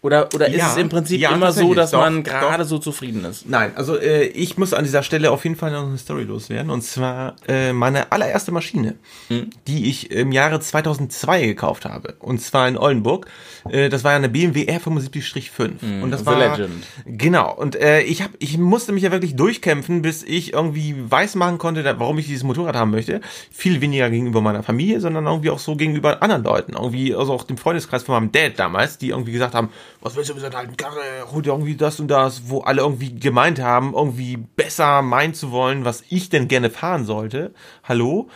Oder, 0.00 0.28
oder 0.32 0.46
ist 0.48 0.56
Ja, 0.58 0.70
es 0.70 0.76
im 0.76 0.88
Prinzip 0.88 1.20
ja, 1.20 1.32
immer 1.34 1.50
so, 1.52 1.74
dass 1.74 1.90
doch, 1.90 1.98
man 2.00 2.22
gerade 2.22 2.64
so 2.64 2.78
zufrieden 2.78 3.24
ist? 3.24 3.48
Nein, 3.48 3.72
also 3.74 3.98
äh, 3.98 4.26
ich 4.26 4.56
muss 4.56 4.72
an 4.72 4.84
dieser 4.84 5.02
Stelle 5.02 5.32
auf 5.32 5.42
jeden 5.42 5.56
Fall 5.56 5.72
noch 5.72 5.86
eine 5.86 5.98
Story 5.98 6.22
loswerden. 6.22 6.70
Und 6.70 6.82
zwar 6.82 7.34
äh, 7.48 7.72
meine 7.72 8.12
allererste 8.12 8.52
Maschine, 8.52 8.94
Hm. 9.26 9.50
die 9.66 9.88
ich 9.90 10.12
im 10.12 10.30
Jahre 10.30 10.60
2002 10.60 11.46
gekauft 11.46 11.84
habe. 11.84 12.14
Und 12.20 12.40
zwar 12.40 12.68
in 12.68 12.78
Oldenburg. 12.78 13.26
Äh, 13.68 13.88
das 13.88 14.04
war 14.04 14.12
eine 14.12 14.28
BMW 14.28 14.66
R75-5. 14.70 16.02
und 16.02 16.10
das 16.12 16.20
Hm, 16.20 16.26
The 16.26 16.26
war 16.26 16.38
Legend. 16.56 16.86
Genau. 17.04 17.52
Und 17.54 17.74
äh, 17.76 18.00
ich 18.02 18.22
hab, 18.22 18.30
ich 18.38 18.56
musste 18.56 18.92
mich 18.92 19.02
ja 19.02 19.10
wirklich 19.10 19.34
durchkämpfen, 19.36 20.02
bis 20.02 20.22
ich 20.22 20.52
irgendwie 20.52 20.94
weiß 21.10 21.34
machen 21.34 21.58
konnte, 21.58 21.84
warum 21.98 22.18
ich 22.18 22.26
dieses 22.26 22.44
Motorrad 22.44 22.76
haben 22.76 22.90
möchte. 22.92 23.20
Viel 23.50 23.80
weniger 23.80 24.10
gegenüber 24.10 24.40
meiner 24.40 24.62
Familie, 24.62 25.00
sondern 25.00 25.26
irgendwie 25.26 25.50
auch 25.50 25.58
so 25.58 25.74
gegenüber 25.76 26.22
anderen 26.22 26.44
Leuten. 26.44 26.74
Irgendwie, 26.74 27.14
also 27.14 27.32
auch 27.32 27.44
dem 27.44 27.56
Freundeskreis 27.56 28.04
von 28.04 28.14
meinem 28.14 28.32
Dad 28.32 28.58
damals, 28.58 28.98
die 28.98 29.08
irgendwie 29.08 29.32
gesagt 29.32 29.54
haben, 29.54 29.70
was 30.00 30.14
willst 30.16 30.30
du 30.30 30.34
mit 30.34 30.42
deiner 30.42 30.58
alten 30.58 30.76
Karre? 30.76 31.00
Hol 31.32 31.42
dir 31.42 31.50
irgendwie 31.50 31.76
das 31.76 31.98
und 31.98 32.08
das, 32.08 32.48
wo 32.48 32.60
alle 32.60 32.82
irgendwie 32.82 33.14
gemeint 33.18 33.60
haben, 33.60 33.94
irgendwie 33.94 34.36
besser 34.36 35.02
meinen 35.02 35.34
zu 35.34 35.50
wollen, 35.50 35.84
was 35.84 36.04
ich 36.08 36.28
denn 36.28 36.48
gerne 36.48 36.70
fahren 36.70 37.04
sollte. 37.04 37.52
Hallo? 37.84 38.28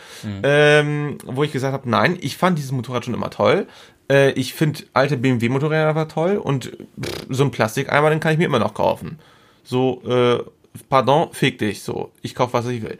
Ähm, 0.43 1.17
wo 1.25 1.43
ich 1.43 1.51
gesagt 1.51 1.73
habe, 1.73 1.89
nein, 1.89 2.17
ich 2.19 2.37
fand 2.37 2.57
dieses 2.57 2.71
Motorrad 2.71 3.05
schon 3.05 3.13
immer 3.13 3.29
toll. 3.29 3.67
Äh, 4.09 4.31
ich 4.31 4.53
finde 4.53 4.83
alte 4.93 5.17
BMW-Motorräder 5.17 5.87
aber 5.89 6.07
toll 6.07 6.37
und 6.37 6.65
pff, 7.01 7.27
so 7.29 7.43
ein 7.43 7.51
Plastikeimer, 7.51 8.09
den 8.09 8.19
kann 8.19 8.33
ich 8.33 8.37
mir 8.37 8.45
immer 8.45 8.59
noch 8.59 8.73
kaufen. 8.73 9.19
So, 9.63 10.01
äh, 10.05 10.43
pardon, 10.89 11.29
fick 11.31 11.59
dich, 11.59 11.81
so. 11.81 12.11
Ich 12.21 12.35
kaufe, 12.35 12.53
was 12.53 12.67
ich 12.67 12.81
will. 12.81 12.97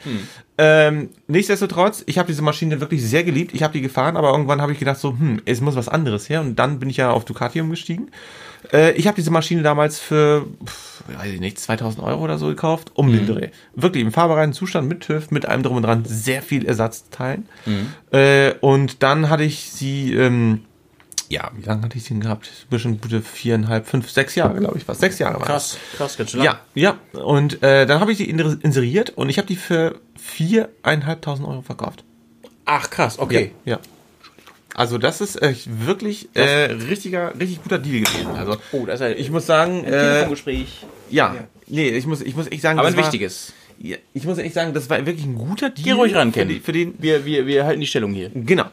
Ähm, 0.58 1.10
nichtsdestotrotz, 1.28 2.04
ich 2.06 2.18
habe 2.18 2.28
diese 2.28 2.42
Maschine 2.42 2.80
wirklich 2.80 3.04
sehr 3.04 3.24
geliebt. 3.24 3.54
Ich 3.54 3.64
habe 3.64 3.74
die 3.74 3.82
gefahren, 3.82 4.16
aber 4.16 4.32
irgendwann 4.32 4.62
habe 4.62 4.72
ich 4.72 4.80
gedacht 4.80 5.00
so, 5.00 5.12
hm, 5.12 5.42
es 5.46 5.62
muss 5.62 5.76
was 5.76 5.90
anderes 5.90 6.30
her. 6.30 6.42
Und 6.42 6.58
dann 6.58 6.80
bin 6.80 6.90
ich 6.90 6.98
ja 6.98 7.12
auf 7.12 7.26
Ducati 7.26 7.60
umgestiegen. 7.60 8.12
Äh, 8.72 8.92
ich 8.94 9.08
habe 9.08 9.16
diese 9.16 9.32
Maschine 9.32 9.62
damals 9.64 10.00
für, 10.00 10.46
pff, 10.66 11.04
weiß 11.08 11.32
ich 11.34 11.40
nicht, 11.40 11.60
2000 11.60 12.04
Euro 12.04 12.22
oder 12.24 12.38
so 12.38 12.48
gekauft, 12.48 12.92
um 12.94 13.12
den 13.12 13.26
Dreh. 13.28 13.50
Wirklich 13.76 14.04
im 14.04 14.12
fahrbereiten 14.12 14.54
Zustand 14.54 14.88
mit 14.88 15.02
TÜV, 15.02 15.32
mit 15.32 15.46
allem 15.46 15.64
drum 15.64 15.76
und 15.78 15.84
dran, 15.84 16.06
sehr 16.06 16.42
viel 16.42 16.66
Ersatzteilen. 16.66 17.48
Äh, 18.12 18.54
und 18.62 19.04
dann 19.04 19.30
hatte 19.30 19.44
ich 19.44 19.72
sie, 19.72 20.14
ähm, 20.14 20.62
ja, 21.30 21.50
wie 21.56 21.64
lange 21.66 21.82
hatte 21.84 21.98
ich 21.98 22.04
sie 22.04 22.18
gehabt? 22.20 22.50
Bestimmt 22.70 23.02
gute 23.02 23.22
viereinhalb, 23.22 23.88
fünf, 23.88 24.10
sechs 24.12 24.36
Jahre, 24.36 24.60
glaube 24.60 24.78
ich, 24.78 24.88
was. 24.88 25.00
Sechs 25.00 25.18
Jahre 25.20 25.40
war 25.40 25.48
das. 25.48 25.48
Krass, 25.48 25.78
krass, 25.98 26.18
ganz 26.18 26.32
schön 26.32 26.42
Ja, 26.44 26.60
ja. 26.76 26.98
Und 27.14 27.64
äh, 27.64 27.86
dann 27.86 28.00
habe 28.00 28.12
ich 28.12 28.18
die 28.20 28.30
in- 28.30 28.40
inseriert 28.62 29.10
und 29.12 29.30
ich 29.30 29.38
habe 29.40 29.48
die 29.48 29.56
für 29.56 30.00
viereinhalbtausend 30.18 31.48
Euro 31.48 31.62
verkauft. 31.62 32.04
Ach 32.66 32.90
krass, 32.90 33.20
okay. 33.20 33.52
Ja. 33.66 33.80
Also 34.76 34.98
das 34.98 35.22
ist 35.22 35.42
echt 35.42 35.68
wirklich 35.86 36.30
äh, 36.34 36.72
richtiger, 36.90 37.34
richtig 37.40 37.62
guter 37.62 37.78
Deal 37.80 38.04
gewesen. 38.04 38.32
Also 38.36 38.58
Oh, 38.72 38.86
das 38.86 38.96
ist 38.96 39.06
ein 39.06 39.16
ich 39.18 39.30
muss 39.30 39.46
sagen, 39.46 39.84
äh, 39.84 39.90
Telefongespräch. 39.92 40.86
ja, 41.10 41.36
nee, 41.68 41.90
ich 41.90 42.06
muss, 42.08 42.22
ich 42.22 42.36
muss 42.36 42.48
echt 42.52 42.62
sagen, 42.62 42.80
Aber 42.80 42.88
ein 42.88 42.96
war, 42.98 43.04
wichtiges. 43.04 43.54
Ja, 43.80 43.98
ich 44.14 44.24
muss 44.26 44.38
echt 44.38 44.54
sagen, 44.56 44.74
das 44.74 44.90
war 44.90 45.06
wirklich 45.06 45.26
ein 45.26 45.36
guter 45.36 45.70
Deal. 45.70 45.84
Geh 45.86 45.92
ruhig 45.92 46.16
ran, 46.16 46.32
für, 46.34 46.40
Ken. 46.40 46.50
die, 46.50 46.60
für 46.60 46.72
den, 46.72 46.96
Wir, 47.00 47.26
wir, 47.26 47.46
wir 47.46 47.66
halten 47.66 47.82
die 47.82 47.88
Stellung 47.88 48.14
hier. 48.14 48.32
Genau. 48.34 48.66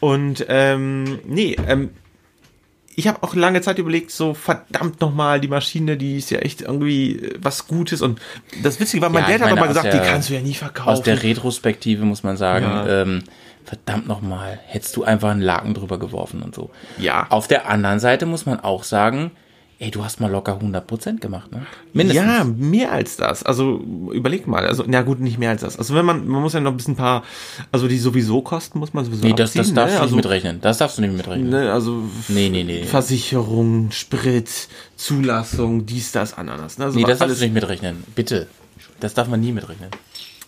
Und 0.00 0.44
ähm, 0.48 1.20
nee, 1.26 1.56
ähm, 1.66 1.90
ich 2.98 3.08
habe 3.08 3.22
auch 3.22 3.34
lange 3.34 3.60
Zeit 3.60 3.78
überlegt, 3.78 4.10
so 4.10 4.32
verdammt 4.34 5.00
nochmal, 5.00 5.40
die 5.40 5.48
Maschine, 5.48 5.96
die 5.98 6.16
ist 6.16 6.30
ja 6.30 6.38
echt 6.38 6.62
irgendwie 6.62 7.16
äh, 7.16 7.34
was 7.40 7.66
Gutes. 7.66 8.02
Und 8.02 8.20
das 8.62 8.80
Witzige 8.80 9.02
war, 9.02 9.10
mein 9.10 9.22
Ja, 9.30 9.38
Dad 9.38 9.50
hat 9.50 9.58
aus 9.58 9.68
gesagt, 9.68 9.86
der- 9.86 10.00
die 10.02 10.08
kannst 10.08 10.28
du 10.30 10.34
ja 10.34 10.40
nie 10.40 10.54
verkaufen. 10.54 10.90
Aus 10.90 11.02
der 11.02 11.22
Retrospektive 11.22 12.04
muss 12.04 12.22
man 12.22 12.36
sagen, 12.36 12.64
Ja. 12.66 13.02
ähm, 13.02 13.22
verdammt 13.66 14.06
nochmal, 14.06 14.60
hättest 14.66 14.96
du 14.96 15.04
einfach 15.04 15.30
einen 15.30 15.42
Laken 15.42 15.74
drüber 15.74 15.98
geworfen 15.98 16.42
und 16.42 16.54
so. 16.54 16.70
Ja. 16.98 17.26
Auf 17.30 17.48
der 17.48 17.68
anderen 17.68 17.98
Seite 17.98 18.24
muss 18.24 18.46
man 18.46 18.60
auch 18.60 18.84
sagen, 18.84 19.32
ey, 19.78 19.90
du 19.90 20.04
hast 20.04 20.20
mal 20.20 20.30
locker 20.30 20.58
100% 20.58 21.18
gemacht, 21.18 21.52
ne? 21.52 21.66
Mindestens. 21.92 22.24
Ja, 22.24 22.44
mehr 22.44 22.92
als 22.92 23.16
das. 23.16 23.42
Also 23.42 23.78
überleg 24.12 24.46
mal. 24.46 24.66
Also 24.66 24.84
na 24.86 25.02
gut, 25.02 25.20
nicht 25.20 25.38
mehr 25.38 25.50
als 25.50 25.62
das. 25.62 25.78
Also 25.78 25.94
wenn 25.94 26.04
man, 26.04 26.26
man 26.26 26.40
muss 26.40 26.54
ja 26.54 26.60
noch 26.60 26.70
ein 26.70 26.76
bisschen 26.76 26.96
paar, 26.96 27.24
also 27.72 27.88
die 27.88 27.98
sowieso 27.98 28.40
Kosten 28.40 28.78
muss 28.78 28.94
man 28.94 29.04
sowieso 29.04 29.26
Nee, 29.26 29.34
das, 29.34 29.52
das 29.52 29.60
abziehen, 29.60 29.74
darfst 29.74 29.92
ne? 29.94 29.98
du 29.98 30.02
also, 30.02 30.16
nicht 30.16 30.24
mitrechnen. 30.24 30.60
Das 30.60 30.78
darfst 30.78 30.98
du 30.98 31.02
nicht 31.02 31.16
mitrechnen. 31.16 31.50
Ne, 31.50 31.72
also 31.72 32.04
Nee, 32.28 32.48
nee, 32.48 32.64
nee. 32.64 32.84
Versicherung, 32.84 33.90
Sprit, 33.90 34.68
Zulassung, 34.96 35.84
dies, 35.84 36.12
das, 36.12 36.38
Ananas. 36.38 36.78
Ne? 36.78 36.86
Also 36.86 36.98
Nee, 36.98 37.04
das 37.04 37.18
darfst 37.18 37.40
du 37.40 37.44
nicht 37.44 37.54
mitrechnen. 37.54 38.04
Bitte. 38.14 38.46
Das 39.00 39.12
darf 39.12 39.28
man 39.28 39.40
nie 39.40 39.52
mitrechnen. 39.52 39.90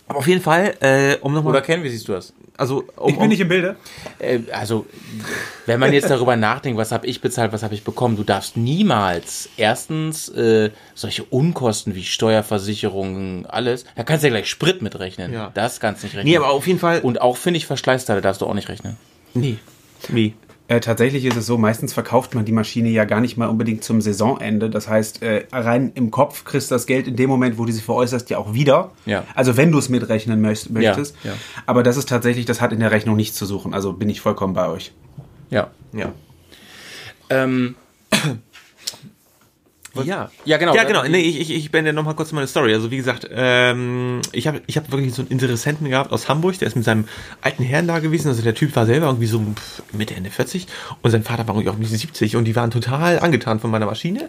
Aber 0.08 0.18
auf 0.18 0.26
jeden 0.26 0.40
Fall, 0.40 0.74
äh, 0.80 1.16
um 1.20 1.32
nochmal, 1.34 1.52
Oder 1.52 1.60
Ken, 1.62 1.82
wie 1.82 1.88
siehst 1.90 2.08
du 2.08 2.12
das? 2.12 2.32
also 2.56 2.84
um, 2.96 3.08
Ich 3.10 3.14
bin 3.14 3.24
um, 3.24 3.28
nicht 3.28 3.40
im 3.40 3.48
Bilde. 3.48 3.76
Äh, 4.18 4.40
also, 4.52 4.86
wenn 5.66 5.78
man 5.78 5.92
jetzt 5.92 6.10
darüber 6.10 6.34
nachdenkt, 6.34 6.78
was 6.78 6.90
habe 6.92 7.06
ich 7.06 7.20
bezahlt, 7.20 7.52
was 7.52 7.62
habe 7.62 7.74
ich 7.74 7.84
bekommen, 7.84 8.16
du 8.16 8.24
darfst 8.24 8.56
niemals 8.56 9.48
erstens 9.56 10.28
äh, 10.30 10.70
solche 10.94 11.24
Unkosten 11.24 11.94
wie 11.94 12.04
Steuerversicherungen, 12.04 13.46
alles, 13.46 13.84
da 13.96 14.02
kannst 14.02 14.24
du 14.24 14.28
ja 14.28 14.34
gleich 14.34 14.48
Sprit 14.48 14.82
mitrechnen. 14.82 15.32
Ja. 15.32 15.50
Das 15.54 15.78
kannst 15.78 16.02
du 16.02 16.06
nicht 16.06 16.16
rechnen. 16.16 16.30
nee, 16.30 16.36
aber 16.36 16.50
auf 16.50 16.66
jeden 16.66 16.78
Fall, 16.80 17.00
Und 17.00 17.20
auch, 17.20 17.36
finde 17.36 17.58
ich, 17.58 17.66
Verschleißteile 17.66 18.20
darfst 18.20 18.42
du 18.42 18.46
auch 18.46 18.54
nicht 18.54 18.68
rechnen. 18.68 18.96
nee, 19.34 19.58
wie? 20.08 20.34
Äh, 20.68 20.80
tatsächlich 20.80 21.24
ist 21.24 21.36
es 21.36 21.46
so, 21.46 21.56
meistens 21.56 21.94
verkauft 21.94 22.34
man 22.34 22.44
die 22.44 22.52
Maschine 22.52 22.90
ja 22.90 23.06
gar 23.06 23.22
nicht 23.22 23.38
mal 23.38 23.48
unbedingt 23.48 23.82
zum 23.82 24.02
Saisonende. 24.02 24.68
Das 24.68 24.86
heißt, 24.86 25.22
äh, 25.22 25.46
rein 25.50 25.92
im 25.94 26.10
Kopf 26.10 26.44
kriegst 26.44 26.70
du 26.70 26.74
das 26.74 26.86
Geld 26.86 27.08
in 27.08 27.16
dem 27.16 27.30
Moment, 27.30 27.56
wo 27.56 27.64
du 27.64 27.72
sie 27.72 27.80
veräußerst, 27.80 28.28
ja 28.28 28.36
auch 28.36 28.52
wieder. 28.52 28.92
Ja. 29.06 29.24
Also 29.34 29.56
wenn 29.56 29.72
du 29.72 29.78
es 29.78 29.88
mitrechnen 29.88 30.42
möcht 30.42 30.68
möchtest. 30.70 31.16
ja. 31.24 31.32
Aber 31.64 31.82
das 31.82 31.96
ist 31.96 32.10
tatsächlich, 32.10 32.44
das 32.44 32.60
hat 32.60 32.72
in 32.72 32.80
der 32.80 32.90
Rechnung 32.90 33.16
nichts 33.16 33.38
zu 33.38 33.46
suchen. 33.46 33.72
Also 33.72 33.94
bin 33.94 34.10
ich 34.10 34.20
vollkommen 34.20 34.52
bei 34.52 34.68
euch. 34.68 34.92
Ja. 35.48 35.70
Ja. 35.94 36.12
Ähm, 37.30 37.74
Ja. 40.04 40.30
Ja, 40.44 40.56
genau. 40.56 40.74
Ja, 40.74 40.84
genau. 40.84 41.02
Nee, 41.04 41.20
ich, 41.20 41.40
ich, 41.40 41.54
ich 41.54 41.70
beende 41.70 41.92
nochmal 41.92 42.14
kurz 42.14 42.32
meine 42.32 42.46
Story. 42.46 42.74
Also 42.74 42.90
wie 42.90 42.96
gesagt, 42.96 43.28
ähm, 43.30 44.20
ich 44.32 44.46
habe 44.46 44.62
ich 44.66 44.76
hab 44.76 44.90
wirklich 44.90 45.14
so 45.14 45.22
einen 45.22 45.30
Interessenten 45.30 45.88
gehabt 45.88 46.12
aus 46.12 46.28
Hamburg, 46.28 46.58
der 46.58 46.68
ist 46.68 46.76
mit 46.76 46.84
seinem 46.84 47.06
alten 47.40 47.62
Herrn 47.62 47.86
da 47.86 47.98
gewesen. 47.98 48.28
Also 48.28 48.42
der 48.42 48.54
Typ 48.54 48.74
war 48.76 48.86
selber 48.86 49.06
irgendwie 49.06 49.26
so 49.26 49.42
Mitte, 49.92 50.14
Ende 50.14 50.30
40 50.30 50.66
und 51.02 51.10
sein 51.10 51.22
Vater 51.22 51.46
war 51.46 51.54
irgendwie 51.54 51.70
auch 51.70 51.74
irgendwie 51.74 51.96
70 51.96 52.36
und 52.36 52.44
die 52.44 52.56
waren 52.56 52.70
total 52.70 53.18
angetan 53.20 53.60
von 53.60 53.70
meiner 53.70 53.86
Maschine. 53.86 54.28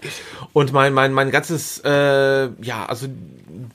Und 0.54 0.74
mein, 0.74 0.94
mein, 0.94 1.14
mein 1.14 1.32
ganzes, 1.32 1.80
äh, 1.86 2.50
ja, 2.62 2.86
also 2.88 3.08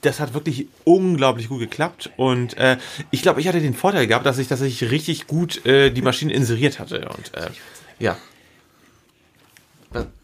das 0.01 0.19
hat 0.19 0.33
wirklich 0.33 0.67
unglaublich 0.83 1.49
gut 1.49 1.59
geklappt. 1.59 2.11
Und 2.17 2.57
äh, 2.57 2.77
ich 3.11 3.21
glaube, 3.21 3.41
ich 3.41 3.47
hatte 3.47 3.59
den 3.59 3.73
Vorteil 3.73 4.07
gehabt, 4.07 4.25
dass 4.25 4.37
ich, 4.37 4.47
dass 4.47 4.61
ich 4.61 4.89
richtig 4.91 5.27
gut 5.27 5.65
äh, 5.65 5.91
die 5.91 6.01
Maschine 6.01 6.33
inseriert 6.33 6.79
hatte. 6.79 7.07
Und 7.09 7.33
äh, 7.33 7.49
ja. 7.99 8.17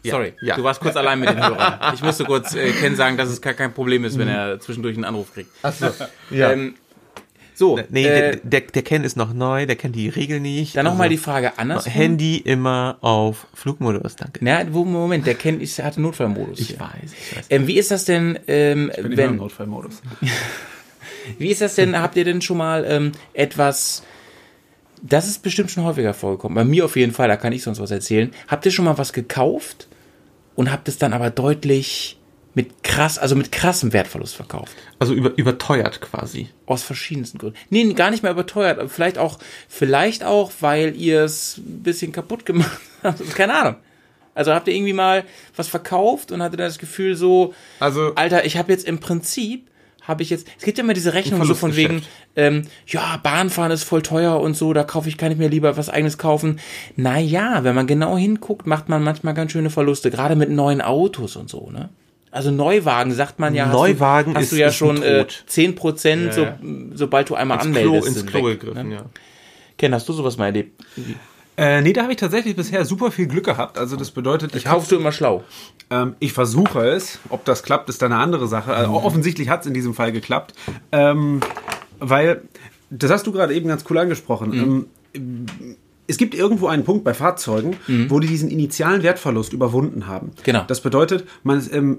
Ja, 0.02 0.10
Sorry, 0.12 0.34
ja. 0.42 0.56
du 0.56 0.64
warst 0.64 0.80
kurz 0.80 0.96
allein 0.96 1.20
mit 1.20 1.28
den 1.30 1.38
Hörern. 1.38 1.94
Ich 1.94 2.02
musste 2.02 2.24
kurz 2.24 2.54
äh, 2.54 2.70
Ken 2.72 2.96
sagen, 2.96 3.16
dass 3.16 3.28
es 3.28 3.40
gar 3.40 3.54
kein 3.54 3.72
Problem 3.72 4.04
ist, 4.04 4.18
wenn 4.18 4.28
er 4.28 4.60
zwischendurch 4.60 4.96
einen 4.96 5.04
Anruf 5.04 5.32
kriegt. 5.34 5.50
Achso. 5.62 5.86
Ja. 6.30 6.52
Ähm, 6.52 6.74
so, 7.54 7.78
Nee, 7.90 8.06
äh, 8.06 8.08
der, 8.32 8.36
der, 8.36 8.60
der 8.62 8.82
Ken 8.82 9.04
ist 9.04 9.16
noch 9.16 9.32
neu, 9.34 9.66
der 9.66 9.76
kennt 9.76 9.94
die 9.94 10.08
Regel 10.08 10.40
nicht. 10.40 10.74
dann 10.76 10.84
nochmal 10.86 11.08
die 11.10 11.16
Also, 11.16 11.24
Frage 11.30 11.58
andersrum. 11.58 11.92
Handy 11.92 12.38
immer 12.38 12.96
auf 13.02 13.46
Flugmodus, 13.54 14.16
danke. 14.16 14.40
Na, 14.42 14.62
wo, 14.72 14.84
Moment, 14.84 15.26
der 15.26 15.34
Ken 15.34 15.60
ist, 15.60 15.78
hatte 15.82 16.00
Notfallmodus. 16.00 16.58
Ich 16.58 16.68
hier. 16.68 16.80
weiß, 16.80 16.90
ich 17.12 17.36
weiß. 17.36 17.46
Ähm, 17.50 17.66
wie 17.66 17.76
ist 17.78 17.90
das 17.90 18.04
denn, 18.06 18.38
ähm, 18.48 18.90
Bin 18.96 19.04
immer 19.04 19.10
im 19.12 19.16
wenn, 19.18 19.36
Notfallmodus. 19.36 20.00
wie 21.38 21.48
ist 21.50 21.60
das 21.60 21.74
denn, 21.74 21.96
habt 22.00 22.16
ihr 22.16 22.24
denn 22.24 22.40
schon 22.42 22.56
mal 22.56 22.84
ähm, 22.88 23.12
etwas, 23.34 24.02
das 25.02 25.26
ist 25.28 25.42
bestimmt 25.42 25.70
schon 25.70 25.84
häufiger 25.84 26.14
vorgekommen, 26.14 26.54
bei 26.56 26.64
mir 26.64 26.84
auf 26.84 26.96
jeden 26.96 27.12
Fall, 27.12 27.28
da 27.28 27.36
kann 27.36 27.52
ich 27.52 27.62
sonst 27.62 27.80
was 27.80 27.90
erzählen. 27.90 28.30
Habt 28.48 28.64
ihr 28.64 28.72
schon 28.72 28.84
mal 28.84 28.98
was 28.98 29.12
gekauft 29.12 29.88
und 30.54 30.70
habt 30.70 30.88
es 30.88 30.98
dann 30.98 31.12
aber 31.12 31.30
deutlich 31.30 32.18
mit 32.54 32.84
krass, 32.84 33.18
also 33.18 33.34
mit 33.34 33.50
krassem 33.50 33.92
Wertverlust 33.94 34.36
verkauft. 34.36 34.76
Also 34.98 35.14
über, 35.14 35.32
überteuert 35.36 36.00
quasi. 36.02 36.48
Aus 36.66 36.82
verschiedensten 36.82 37.38
Gründen. 37.38 37.56
Nee, 37.70 37.90
gar 37.94 38.10
nicht 38.10 38.22
mehr 38.22 38.32
überteuert. 38.32 38.90
Vielleicht 38.90 39.16
auch, 39.16 39.38
vielleicht 39.68 40.22
auch, 40.22 40.52
weil 40.60 40.94
ihr 40.96 41.22
es 41.22 41.56
ein 41.56 41.82
bisschen 41.82 42.12
kaputt 42.12 42.44
gemacht 42.44 42.78
habt. 43.02 43.34
Keine 43.34 43.54
Ahnung. 43.54 43.76
Also 44.34 44.52
habt 44.54 44.68
ihr 44.68 44.74
irgendwie 44.74 44.92
mal 44.92 45.24
was 45.56 45.68
verkauft 45.68 46.30
und 46.30 46.42
hattet 46.42 46.60
dann 46.60 46.66
das 46.68 46.78
Gefühl 46.78 47.16
so, 47.16 47.54
Also- 47.80 48.14
Alter, 48.14 48.44
ich 48.44 48.56
habe 48.58 48.70
jetzt 48.70 48.86
im 48.86 48.98
Prinzip, 49.00 49.66
habe 50.02 50.22
ich 50.22 50.30
jetzt, 50.30 50.46
es 50.58 50.64
gibt 50.64 50.78
ja 50.78 50.84
immer 50.84 50.94
diese 50.94 51.14
Rechnung 51.14 51.44
so 51.44 51.54
von 51.54 51.76
wegen, 51.76 52.02
ähm, 52.36 52.62
ja, 52.86 53.18
Bahnfahren 53.22 53.70
ist 53.72 53.84
voll 53.84 54.02
teuer 54.02 54.40
und 54.40 54.56
so, 54.56 54.72
da 54.72 54.82
kaufe 54.84 55.08
ich, 55.08 55.16
kann 55.16 55.30
ich 55.32 55.38
mir 55.38 55.48
lieber 55.48 55.76
was 55.76 55.88
eigenes 55.88 56.18
kaufen. 56.18 56.58
Naja, 56.96 57.64
wenn 57.64 57.74
man 57.74 57.86
genau 57.86 58.16
hinguckt, 58.16 58.66
macht 58.66 58.88
man 58.88 59.02
manchmal 59.02 59.34
ganz 59.34 59.52
schöne 59.52 59.70
Verluste, 59.70 60.10
gerade 60.10 60.34
mit 60.36 60.50
neuen 60.50 60.80
Autos 60.80 61.36
und 61.36 61.48
so, 61.48 61.70
ne? 61.70 61.88
Also 62.30 62.50
Neuwagen 62.50 63.12
sagt 63.12 63.38
man 63.38 63.54
ja, 63.54 63.66
Neuwagen 63.66 64.34
hast 64.34 64.44
ist- 64.44 64.52
du, 64.52 64.56
hast 64.56 64.58
du 64.58 64.60
ja 64.60 64.68
ist 64.68 64.74
schon 64.76 65.02
äh, 65.02 65.18
Tod. 65.24 65.44
10 65.46 65.74
Prozent, 65.74 66.32
so, 66.32 66.42
ja. 66.44 66.58
sobald 66.94 67.28
du 67.28 67.34
einmal 67.34 67.58
Ins 67.58 67.66
anmeldest. 67.66 68.02
Klo, 68.06 68.06
ins 68.06 68.26
Klo 68.26 68.46
weg, 68.48 68.60
gegriffen, 68.60 68.88
ne? 68.88 68.94
ja. 68.94 69.04
Ken, 69.76 69.94
hast 69.94 70.08
du 70.08 70.12
sowas 70.14 70.38
mal 70.38 70.46
erlebt? 70.46 70.80
Äh, 71.56 71.82
nee, 71.82 71.92
da 71.92 72.02
habe 72.02 72.12
ich 72.12 72.18
tatsächlich 72.18 72.56
bisher 72.56 72.84
super 72.84 73.10
viel 73.10 73.26
Glück 73.26 73.44
gehabt. 73.44 73.76
Also 73.78 73.96
das 73.96 74.10
bedeutet, 74.10 74.54
ich, 74.54 74.64
Kaufst 74.64 74.90
du 74.90 74.96
immer 74.96 75.12
schlau? 75.12 75.44
ähm, 75.90 76.14
ich 76.18 76.32
versuche 76.32 76.86
es. 76.88 77.18
Ob 77.28 77.44
das 77.44 77.62
klappt, 77.62 77.88
ist 77.88 78.00
dann 78.00 78.12
eine 78.12 78.22
andere 78.22 78.48
Sache. 78.48 78.72
Also, 78.74 78.92
offensichtlich 78.94 79.48
hat 79.48 79.60
es 79.60 79.66
in 79.66 79.74
diesem 79.74 79.94
Fall 79.94 80.12
geklappt. 80.12 80.54
Ähm, 80.92 81.40
weil, 81.98 82.42
das 82.90 83.10
hast 83.10 83.26
du 83.26 83.32
gerade 83.32 83.54
eben 83.54 83.68
ganz 83.68 83.84
cool 83.90 83.98
angesprochen. 83.98 84.88
Ähm, 85.14 85.76
es 86.08 86.16
gibt 86.16 86.34
irgendwo 86.34 86.66
einen 86.66 86.84
Punkt 86.84 87.04
bei 87.04 87.14
Fahrzeugen, 87.14 87.76
wo 88.08 88.18
die 88.18 88.26
diesen 88.26 88.50
initialen 88.50 89.02
Wertverlust 89.02 89.52
überwunden 89.52 90.08
haben. 90.08 90.32
Genau. 90.42 90.64
Das 90.66 90.80
bedeutet, 90.80 91.24
man, 91.42 91.58
ist, 91.58 91.72
ähm, 91.72 91.96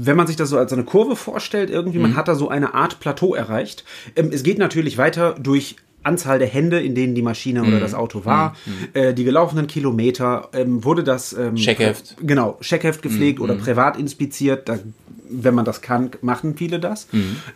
wenn 0.00 0.16
man 0.16 0.26
sich 0.26 0.36
das 0.36 0.48
so 0.48 0.58
als 0.58 0.72
eine 0.72 0.84
Kurve 0.84 1.14
vorstellt, 1.14 1.70
irgendwie, 1.70 1.98
man 1.98 2.16
hat 2.16 2.26
da 2.26 2.34
so 2.34 2.48
eine 2.48 2.74
Art 2.74 3.00
Plateau 3.00 3.34
erreicht. 3.34 3.84
Ähm, 4.16 4.30
es 4.32 4.42
geht 4.42 4.58
natürlich 4.58 4.98
weiter 4.98 5.34
durch 5.38 5.76
Anzahl 6.04 6.38
der 6.38 6.48
Hände, 6.48 6.80
in 6.80 6.94
denen 6.94 7.14
die 7.14 7.22
Maschine 7.22 7.62
oder 7.62 7.80
das 7.80 7.94
Auto 7.94 8.24
war, 8.24 8.56
äh, 8.92 9.14
die 9.14 9.24
gelaufenen 9.24 9.66
Kilometer, 9.66 10.48
ähm, 10.52 10.84
wurde 10.84 11.02
das 11.02 11.32
ähm, 11.32 11.56
Checkheft. 11.56 12.16
Genau, 12.20 12.58
Checkheft 12.60 13.02
gepflegt 13.02 13.40
oder 13.40 13.54
privat 13.54 13.98
inspiziert. 13.98 14.68
Da, 14.68 14.78
wenn 15.28 15.54
man 15.54 15.64
das 15.64 15.80
kann, 15.80 16.10
machen 16.22 16.56
viele 16.56 16.78
das. 16.80 17.06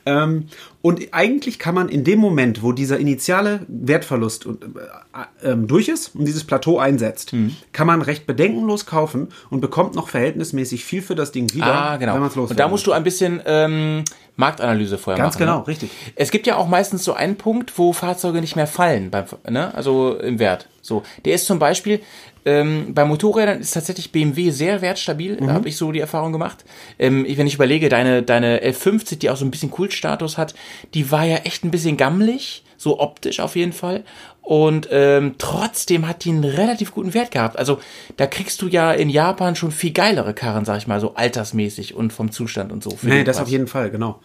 Ähm, 0.06 0.48
und 0.82 1.08
eigentlich 1.12 1.58
kann 1.58 1.74
man 1.74 1.88
in 1.88 2.04
dem 2.04 2.18
Moment, 2.18 2.62
wo 2.62 2.72
dieser 2.72 2.98
initiale 2.98 3.60
Wertverlust 3.68 4.46
äh, 4.46 5.50
ähm, 5.50 5.66
durch 5.66 5.88
ist 5.88 6.14
und 6.14 6.24
dieses 6.24 6.44
Plateau 6.44 6.78
einsetzt, 6.78 7.32
kann 7.72 7.86
man 7.86 8.02
recht 8.02 8.26
bedenkenlos 8.26 8.86
kaufen 8.86 9.28
und 9.50 9.60
bekommt 9.60 9.94
noch 9.94 10.08
verhältnismäßig 10.08 10.84
viel 10.84 11.02
für 11.02 11.14
das 11.14 11.32
Ding 11.32 11.52
wieder, 11.54 11.66
Ah, 11.66 11.96
genau. 11.96 12.14
wenn 12.14 12.20
man 12.20 12.30
es 12.30 12.36
Und 12.36 12.58
da 12.58 12.68
musst 12.68 12.86
du 12.86 12.92
ein 12.92 13.04
bisschen 13.04 13.40
ähm, 13.44 14.04
Marktanalyse 14.36 14.98
vorher 14.98 15.20
Ganz 15.22 15.34
machen. 15.34 15.40
genau, 15.46 15.58
ne? 15.60 15.66
richtig. 15.66 15.90
Es 16.14 16.30
gibt 16.30 16.46
ja 16.46 16.56
auch 16.56 16.68
meistens 16.68 17.04
so 17.04 17.12
einen 17.12 17.36
Punkt, 17.36 17.76
wo 17.76 17.92
Fahrzeuge 17.92 18.40
nicht 18.40 18.56
mehr 18.56 18.66
fallen, 18.68 19.10
beim, 19.10 19.24
ne? 19.48 19.74
also 19.74 20.16
im 20.16 20.38
Wert. 20.38 20.68
So, 20.80 21.02
der 21.24 21.34
ist 21.34 21.46
zum 21.46 21.58
Beispiel 21.58 22.00
ähm, 22.44 22.94
bei 22.94 23.04
Motorrädern 23.04 23.60
ist 23.60 23.72
tatsächlich 23.72 24.12
BMW 24.12 24.50
sehr 24.50 24.80
wertstabil, 24.80 25.38
Mhm. 25.40 25.46
da 25.46 25.52
habe 25.54 25.68
ich 25.68 25.76
so 25.76 25.92
die 25.92 26.00
Erfahrung 26.00 26.32
gemacht. 26.32 26.64
Ähm, 26.98 27.26
wenn 27.28 27.46
ich 27.46 27.54
überlege, 27.54 27.88
deine 27.88 28.22
deine 28.22 28.62
L50, 28.62 29.18
die 29.18 29.30
auch 29.30 29.36
so 29.36 29.44
ein 29.44 29.50
bisschen 29.50 29.70
Kultstatus 29.70 30.38
hat, 30.38 30.54
die 30.94 31.10
war 31.10 31.24
ja 31.24 31.36
echt 31.38 31.64
ein 31.64 31.70
bisschen 31.70 31.96
gammelig, 31.96 32.64
so 32.76 33.00
optisch 33.00 33.40
auf 33.40 33.56
jeden 33.56 33.72
Fall. 33.72 34.04
Und 34.42 34.88
ähm, 34.90 35.34
trotzdem 35.36 36.08
hat 36.08 36.24
die 36.24 36.30
einen 36.30 36.44
relativ 36.44 36.92
guten 36.92 37.12
Wert 37.12 37.32
gehabt. 37.32 37.58
Also 37.58 37.80
da 38.16 38.26
kriegst 38.26 38.62
du 38.62 38.68
ja 38.68 38.92
in 38.92 39.10
Japan 39.10 39.56
schon 39.56 39.70
viel 39.72 39.92
geilere 39.92 40.32
Karren, 40.32 40.64
sag 40.64 40.78
ich 40.78 40.86
mal, 40.86 41.00
so 41.00 41.14
altersmäßig 41.16 41.94
und 41.94 42.14
vom 42.14 42.30
Zustand 42.32 42.72
und 42.72 42.82
so. 42.82 42.96
Nee, 43.02 43.24
das 43.24 43.36
Preis. 43.36 43.44
auf 43.46 43.50
jeden 43.50 43.66
Fall, 43.66 43.90
genau. 43.90 44.20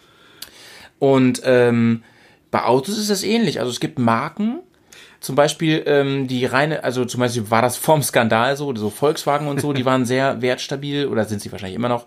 Und 1.00 1.42
ähm, 1.44 2.04
bei 2.52 2.64
Autos 2.64 2.98
ist 2.98 3.10
das 3.10 3.24
ähnlich. 3.24 3.60
Also 3.60 3.72
es 3.72 3.82
gibt 3.82 4.00
Marken, 4.00 4.60
zum 5.24 5.36
Beispiel 5.36 5.84
ähm, 5.86 6.28
die 6.28 6.46
reine, 6.46 6.84
also 6.84 7.06
zum 7.06 7.22
Beispiel 7.22 7.50
war 7.50 7.62
das 7.62 7.78
vorm 7.78 8.04
Skandal 8.04 8.58
so, 8.58 8.76
so 8.76 8.90
Volkswagen 8.90 9.48
und 9.48 9.62
so, 9.62 9.72
die 9.72 9.86
waren 9.86 10.06
sehr 10.06 10.42
wertstabil 10.42 11.08
oder 11.08 11.24
sind 11.24 11.42
sie 11.42 11.50
wahrscheinlich 11.52 11.78
immer 11.78 11.88
noch. 11.88 12.06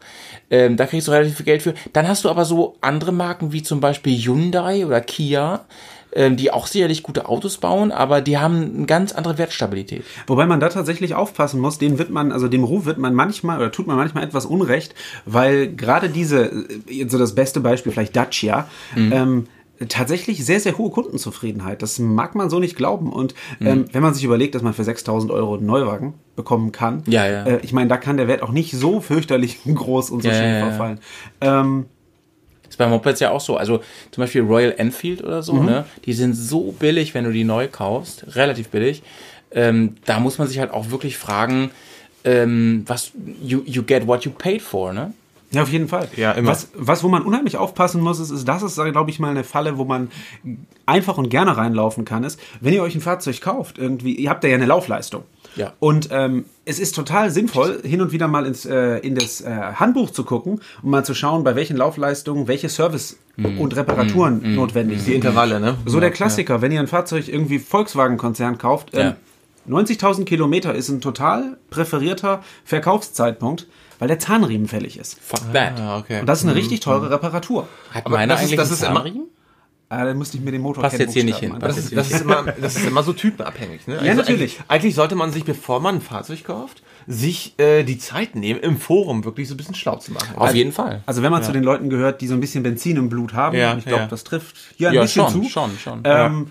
Ähm, 0.50 0.76
da 0.76 0.84
kriegst 0.86 1.08
du 1.08 1.12
relativ 1.12 1.36
viel 1.36 1.46
Geld 1.46 1.62
für. 1.62 1.72
Dann 1.94 2.06
hast 2.06 2.24
du 2.24 2.28
aber 2.30 2.44
so 2.44 2.76
andere 2.82 3.12
Marken 3.12 3.52
wie 3.52 3.62
zum 3.62 3.80
Beispiel 3.80 4.18
Hyundai 4.18 4.84
oder 4.84 5.00
Kia, 5.00 5.64
ähm, 6.12 6.36
die 6.36 6.50
auch 6.52 6.66
sicherlich 6.66 7.02
gute 7.02 7.26
Autos 7.26 7.56
bauen, 7.56 7.90
aber 7.90 8.20
die 8.20 8.36
haben 8.36 8.74
eine 8.76 8.86
ganz 8.86 9.12
andere 9.12 9.38
Wertstabilität. 9.38 10.04
Wobei 10.26 10.44
man 10.44 10.60
da 10.60 10.68
tatsächlich 10.68 11.14
aufpassen 11.14 11.58
muss, 11.58 11.78
den 11.78 11.98
wird 11.98 12.10
man, 12.10 12.32
also 12.32 12.48
dem 12.48 12.64
Ruf 12.64 12.84
wird 12.84 12.98
man 12.98 13.14
manchmal 13.14 13.58
oder 13.58 13.72
tut 13.72 13.86
man 13.86 13.96
manchmal 13.96 14.24
etwas 14.24 14.44
Unrecht, 14.44 14.94
weil 15.24 15.68
gerade 15.74 16.10
diese, 16.10 16.44
äh, 16.86 17.08
so 17.08 17.16
das 17.18 17.34
beste 17.34 17.60
Beispiel 17.60 17.92
vielleicht 17.92 18.14
Dacia, 18.14 18.68
Mhm. 18.94 19.12
ähm, 19.12 19.46
tatsächlich 19.88 20.44
sehr, 20.44 20.60
sehr 20.60 20.78
hohe 20.78 20.90
Kundenzufriedenheit. 20.90 21.82
Das 21.82 21.98
mag 21.98 22.34
man 22.34 22.48
so 22.50 22.58
nicht 22.58 22.76
glauben. 22.76 23.12
Und 23.12 23.34
ähm, 23.60 23.84
wenn 23.92 24.02
man 24.02 24.14
sich 24.14 24.24
überlegt, 24.24 24.54
dass 24.54 24.62
man 24.62 24.72
für 24.74 24.84
6000 24.84 25.30
Euro 25.32 25.54
einen 25.56 25.66
Neuwagen 25.66 26.14
bekommen 26.34 26.72
kann, 26.72 27.02
Ja, 27.06 27.26
ja. 27.26 27.44
Äh, 27.44 27.60
ich 27.62 27.72
meine, 27.72 27.88
da 27.88 27.96
kann 27.96 28.16
der 28.16 28.28
Wert 28.28 28.42
auch 28.42 28.52
nicht 28.52 28.72
so 28.72 29.00
fürchterlich 29.00 29.58
groß 29.66 30.10
und 30.10 30.22
so 30.22 30.28
Ja, 30.28 30.34
schnell 30.34 30.60
verfallen. 30.62 31.00
Ähm, 31.40 31.86
ist 32.68 32.78
bei 32.78 32.86
Mopeds 32.88 33.20
ja 33.20 33.30
auch 33.30 33.40
so. 33.40 33.56
Also 33.56 33.80
zum 34.10 34.22
Beispiel 34.22 34.42
Royal 34.42 34.74
Enfield 34.76 35.22
oder 35.22 35.42
so, 35.42 35.54
Mhm. 35.54 35.66
ne? 35.66 35.84
Die 36.04 36.12
sind 36.14 36.34
so 36.34 36.72
billig, 36.72 37.14
wenn 37.14 37.24
du 37.24 37.32
die 37.32 37.44
neu 37.44 37.68
kaufst, 37.68 38.24
relativ 38.36 38.68
billig. 38.70 39.02
Ähm, 39.52 39.96
da 40.04 40.18
muss 40.20 40.38
man 40.38 40.48
sich 40.48 40.58
halt 40.58 40.72
auch 40.72 40.90
wirklich 40.90 41.16
fragen, 41.16 41.70
ähm, 42.24 42.82
was 42.86 43.12
you, 43.42 43.60
you 43.64 43.82
get 43.84 44.06
what 44.06 44.24
you 44.24 44.32
paid 44.32 44.60
for, 44.62 44.92
ne? 44.92 45.12
Ja, 45.52 45.62
auf 45.62 45.68
jeden 45.68 45.88
Fall. 45.88 46.08
Ja, 46.16 46.32
immer. 46.32 46.50
Was, 46.50 46.68
was, 46.74 47.04
wo 47.04 47.08
man 47.08 47.22
unheimlich 47.22 47.56
aufpassen 47.56 48.00
muss, 48.00 48.18
ist, 48.18 48.30
ist 48.30 48.46
das 48.46 48.62
ist, 48.62 48.76
glaube 48.76 49.10
ich, 49.10 49.18
mal 49.20 49.30
eine 49.30 49.44
Falle, 49.44 49.78
wo 49.78 49.84
man 49.84 50.10
einfach 50.86 51.18
und 51.18 51.28
gerne 51.28 51.56
reinlaufen 51.56 52.04
kann, 52.04 52.24
ist, 52.24 52.40
wenn 52.60 52.74
ihr 52.74 52.82
euch 52.82 52.94
ein 52.94 53.00
Fahrzeug 53.00 53.40
kauft, 53.40 53.78
irgendwie, 53.78 54.14
ihr 54.14 54.28
habt 54.30 54.42
ja 54.44 54.52
eine 54.54 54.66
Laufleistung. 54.66 55.22
Ja. 55.54 55.72
Und 55.78 56.08
ähm, 56.10 56.44
es 56.64 56.78
ist 56.78 56.94
total 56.94 57.30
sinnvoll, 57.30 57.80
hin 57.82 58.00
und 58.02 58.12
wieder 58.12 58.28
mal 58.28 58.44
ins, 58.44 58.66
äh, 58.66 58.98
in 58.98 59.14
das 59.14 59.40
äh, 59.40 59.48
Handbuch 59.50 60.10
zu 60.10 60.24
gucken 60.24 60.60
und 60.82 60.90
mal 60.90 61.04
zu 61.04 61.14
schauen, 61.14 61.44
bei 61.44 61.54
welchen 61.54 61.76
Laufleistungen 61.76 62.48
welche 62.48 62.68
Service 62.68 63.18
und 63.36 63.76
Reparaturen 63.76 64.54
notwendig 64.54 64.98
Die 64.98 65.04
sind. 65.04 65.14
Intervalle, 65.16 65.60
ne? 65.60 65.76
So 65.86 66.00
der 66.00 66.10
Klassiker, 66.10 66.60
wenn 66.60 66.72
ihr 66.72 66.80
ein 66.80 66.86
Fahrzeug 66.88 67.28
irgendwie 67.28 67.58
Volkswagen-Konzern 67.58 68.58
kauft, 68.58 68.90
ähm, 68.94 69.00
Ja. 69.00 69.16
90.000 69.68 70.24
Kilometer 70.26 70.74
ist 70.74 70.88
ein 70.90 71.00
total 71.00 71.56
präferierter 71.70 72.42
Verkaufszeitpunkt, 72.64 73.66
weil 73.98 74.08
der 74.08 74.18
Zahnriemen 74.18 74.68
fällig 74.68 74.98
ist. 74.98 75.18
Fuck 75.20 75.52
that. 75.52 75.78
Ah, 75.80 75.98
okay. 75.98 76.20
Und 76.20 76.26
das 76.26 76.40
ist 76.40 76.44
eine 76.46 76.54
richtig 76.54 76.80
teure 76.80 77.10
Reparatur. 77.10 77.68
Hat 77.92 78.06
Aber 78.06 78.16
meine 78.16 78.32
das 78.32 78.40
ist- 78.42 78.46
eigentlich 78.48 78.56
das 78.58 78.68
einen 78.68 78.74
ist 78.74 78.82
immer- 78.82 78.94
Zahnriemen? 78.94 79.26
Ah, 79.88 80.04
da 80.04 80.14
müsste 80.14 80.36
ich 80.36 80.42
mir 80.42 80.50
den 80.50 80.62
Motor 80.62 80.82
Passt 80.82 80.98
jetzt 80.98 81.12
hier 81.12 81.22
nicht 81.22 81.38
hin. 81.38 81.54
Das 81.60 81.78
ist, 81.78 81.96
das, 81.96 82.10
ist 82.10 82.22
immer, 82.22 82.42
das 82.60 82.74
ist 82.74 82.84
immer 82.88 83.04
so 83.04 83.12
typenabhängig. 83.12 83.86
Ne? 83.86 84.00
Ja, 84.04 84.14
natürlich. 84.14 84.58
Eigentlich, 84.58 84.60
eigentlich 84.66 84.94
sollte 84.96 85.14
man 85.14 85.30
sich, 85.30 85.44
bevor 85.44 85.78
man 85.78 85.96
ein 85.96 86.00
Fahrzeug 86.00 86.42
kauft, 86.42 86.82
sich 87.06 87.54
äh, 87.60 87.84
die 87.84 87.96
Zeit 87.96 88.34
nehmen, 88.34 88.58
im 88.58 88.78
Forum 88.78 89.24
wirklich 89.24 89.46
so 89.46 89.54
ein 89.54 89.58
bisschen 89.58 89.76
schlau 89.76 89.94
zu 89.94 90.10
machen. 90.10 90.34
Auf 90.36 90.52
jeden 90.56 90.72
Fall. 90.72 91.04
Also 91.06 91.22
wenn 91.22 91.30
man 91.30 91.44
zu 91.44 91.52
den 91.52 91.62
Leuten 91.62 91.88
gehört, 91.88 92.20
die 92.20 92.26
so 92.26 92.34
ein 92.34 92.40
bisschen 92.40 92.64
Benzin 92.64 92.96
im 92.96 93.08
Blut 93.08 93.32
haben, 93.34 93.56
Ja, 93.56 93.76
ich 93.76 93.84
glaube, 93.84 94.02
ja. 94.02 94.08
das 94.08 94.24
trifft 94.24 94.56
hier 94.76 94.88
ein 94.88 94.94
Ja, 94.96 95.02
bisschen 95.02 95.22
schon, 95.30 95.42
zu. 95.44 95.48
schon, 95.48 95.78
schon. 95.78 96.00
Ähm, 96.02 96.48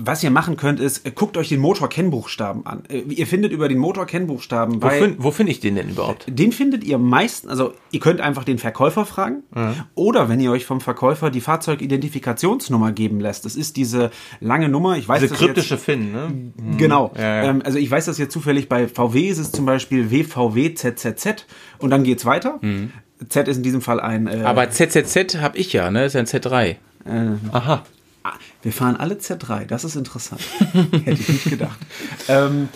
Was 0.00 0.22
ihr 0.22 0.30
machen 0.30 0.56
könnt, 0.56 0.78
ist, 0.78 1.04
äh, 1.06 1.10
guckt 1.10 1.36
euch 1.36 1.48
den 1.48 1.58
Motorkennbuchstaben 1.58 2.64
an. 2.66 2.84
Äh, 2.88 3.00
Ihr 3.00 3.26
findet 3.26 3.50
über 3.50 3.68
den 3.68 3.78
Motorkennbuchstaben 3.78 4.76
Wo, 4.76 4.78
bei... 4.78 5.00
fin, 5.00 5.16
wo 5.18 5.32
finde 5.32 5.50
ich 5.50 5.58
den 5.58 5.74
denn 5.74 5.88
überhaupt? 5.88 6.24
Den 6.28 6.52
findet 6.52 6.84
ihr 6.84 6.98
meistens, 6.98 7.50
also 7.50 7.72
ihr 7.90 7.98
könnt 7.98 8.20
einfach 8.20 8.44
den 8.44 8.58
Verkäufer 8.58 9.04
fragen 9.04 9.42
oder 9.96 10.28
wenn 10.28 10.38
ihr 10.38 10.52
euch 10.52 10.66
vom 10.66 10.80
Verkäufer 10.80 11.30
die 11.30 11.40
Fahrzeugidentifikationsnummer 11.40 12.92
geben 12.92 13.18
lässt. 13.18 13.44
Das 13.44 13.56
ist 13.56 13.76
diese 13.76 14.10
lange 14.40 14.68
Nummer, 14.68 14.96
ich 14.96 15.08
weiß 15.08 15.20
Diese 15.20 15.32
das 15.34 15.40
jetzt- 15.40 15.46
kryptische 15.54 15.78
Finn, 15.78 16.12
ne? 16.12 16.52
Genau. 16.76 17.12
Ja, 17.16 17.22
ja. 17.22 17.50
Ähm, 17.50 17.62
also 17.64 17.78
ich 17.78 17.90
weiß 17.90 18.06
das 18.06 18.18
jetzt 18.18 18.32
zufällig, 18.32 18.68
bei 18.68 18.86
VW 18.86 19.26
ist 19.28 19.38
es 19.38 19.50
zum 19.50 19.66
Beispiel 19.66 20.10
WVW-ZZZ 20.12 21.44
und 21.78 21.90
dann 21.90 22.04
geht's 22.04 22.24
weiter. 22.24 22.60
Z 23.28 23.48
ist 23.48 23.56
in 23.56 23.62
diesem 23.64 23.80
Fall 23.80 23.98
ein... 23.98 24.28
Äh, 24.28 24.42
Aber 24.44 24.70
ZZZ 24.70 25.38
habe 25.40 25.58
ich 25.58 25.72
ja, 25.72 25.90
ne? 25.90 26.04
Ist 26.04 26.12
ja 26.14 26.20
ein 26.20 26.26
Z3. 26.26 26.76
Aha. 27.52 27.82
Wir 28.60 28.72
fahren 28.72 28.96
alle 28.96 29.14
Z3, 29.14 29.66
das 29.66 29.84
ist 29.84 29.94
interessant. 29.94 30.40
Hätte 31.04 31.12
ich 31.20 31.28
nicht 31.28 31.48
gedacht. 31.50 31.78
Ähm, 32.26 32.68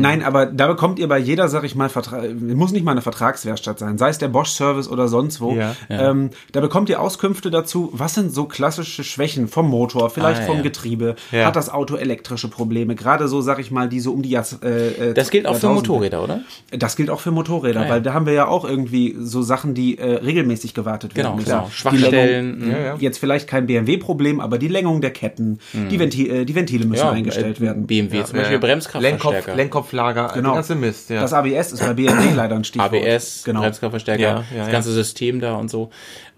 Nein, 0.00 0.24
aber 0.24 0.46
da 0.46 0.66
bekommt 0.66 0.98
ihr 0.98 1.06
bei 1.06 1.18
jeder, 1.18 1.48
sag 1.48 1.62
ich 1.62 1.76
mal, 1.76 1.88
Vertra 1.88 2.22
muss 2.34 2.72
nicht 2.72 2.84
mal 2.84 2.90
eine 2.92 3.00
Vertragswerkstatt 3.00 3.78
sein, 3.78 3.96
sei 3.96 4.08
es 4.08 4.18
der 4.18 4.26
Bosch-Service 4.26 4.88
oder 4.88 5.06
sonst 5.06 5.40
wo. 5.40 5.52
Ja, 5.54 5.76
Ähm, 5.88 6.30
da 6.50 6.60
bekommt 6.60 6.88
ihr 6.88 7.00
Auskünfte 7.00 7.52
dazu, 7.52 7.90
was 7.92 8.14
sind 8.14 8.32
so 8.34 8.46
klassische 8.46 9.04
Schwächen 9.04 9.46
vom 9.46 9.68
Motor, 9.70 10.10
vielleicht 10.10 10.42
Ah, 10.42 10.46
vom 10.46 10.56
ja. 10.56 10.62
Getriebe, 10.62 11.14
Ja. 11.30 11.44
hat 11.46 11.54
das 11.54 11.70
Auto 11.70 11.94
elektrische 11.94 12.48
Probleme, 12.48 12.96
gerade 12.96 13.28
so, 13.28 13.40
sag 13.40 13.60
ich 13.60 13.70
mal, 13.70 13.88
die 13.88 14.00
so 14.00 14.12
um 14.12 14.22
die 14.22 14.30
Jahr, 14.30 14.44
äh, 14.64 15.10
äh, 15.10 15.14
Das 15.14 15.30
gilt 15.30 15.46
auch 15.46 15.56
für. 15.56 15.68
Motorräder, 15.68 16.24
oder? 16.24 16.40
Das 16.76 16.96
gilt 16.96 17.08
auch 17.08 17.20
für 17.20 17.30
Motorräder, 17.30 17.82
Ah, 17.82 17.84
ja. 17.84 17.90
weil 17.90 18.02
da 18.02 18.14
haben 18.14 18.26
wir 18.26 18.32
ja 18.32 18.48
auch 18.48 18.64
irgendwie 18.64 19.14
so 19.20 19.42
Sachen, 19.42 19.74
die 19.74 19.96
äh, 19.96 20.14
regelmäßig 20.16 20.74
gewartet 20.74 21.14
werden 21.14 21.38
Genau. 21.44 21.66
Die 21.68 21.72
Schwachstellen. 21.72 22.68
Ja, 22.68 22.78
ja. 22.80 22.96
Jetzt 22.98 23.18
vielleicht 23.18 23.46
kein 23.46 23.66
BMW-Problem, 23.66 24.40
aber 24.40 24.58
die 24.58 24.66
Verlängerung 24.66 25.00
der 25.00 25.10
Ketten, 25.20 25.58
die, 25.74 25.98
Ventil, 25.98 26.30
äh, 26.30 26.44
die 26.46 26.54
Ventile 26.54 26.86
müssen 26.86 27.06
eingestellt 27.06 27.58
äh, 27.58 27.60
werden. 27.60 27.86
BMW 27.86 28.24
zum 28.24 28.36
Beispiel 28.38 28.56
Lenkkopf, 28.56 28.60
Bremskraftverstärker. 28.62 29.54
Lenkkopflager, 29.54 30.30
Genau. 30.34 30.48
der 30.48 30.54
ganze 30.54 30.74
Mist. 30.76 31.10
Ja. 31.10 31.20
Das 31.20 31.34
ABS 31.34 31.72
ist 31.72 31.80
bei 31.80 31.92
BMW 31.92 32.30
leider 32.34 32.56
ein 32.56 32.64
Stichwort. 32.64 32.94
ABS, 32.94 33.42
genau. 33.44 33.60
Bremskraftverstärker, 33.60 34.22
Ja, 34.22 34.28
ja, 34.28 34.44
das 34.56 34.66
ja. 34.66 34.72
ganze 34.72 34.92
System 34.92 35.40
da 35.40 35.56
und 35.56 35.70
so. 35.70 35.90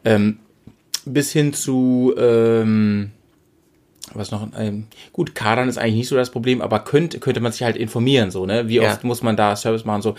Ähm, 0.05 0.39
bis 1.05 1.31
hin 1.33 1.53
zu, 1.53 2.13
ähm, 2.19 3.13
was 4.15 4.31
noch, 4.33 4.47
ähm, 4.59 4.87
gut, 5.13 5.35
Kadern 5.37 5.69
ist 5.69 5.79
eigentlich 5.79 5.95
nicht 5.95 6.09
so 6.09 6.17
das 6.17 6.31
Problem, 6.31 6.61
aber 6.61 6.81
könnte, 6.81 7.21
könnte 7.21 7.41
man 7.41 7.53
sich 7.53 7.63
halt 7.63 7.77
informieren, 7.77 8.31
so, 8.33 8.47
ne? 8.47 8.69
Wie 8.69 8.77
Ja. 8.77 8.91
oft 8.91 9.05
muss 9.05 9.23
man 9.23 9.37
da 9.37 9.55
Service 9.55 9.85
machen, 9.85 10.03
so. 10.03 10.17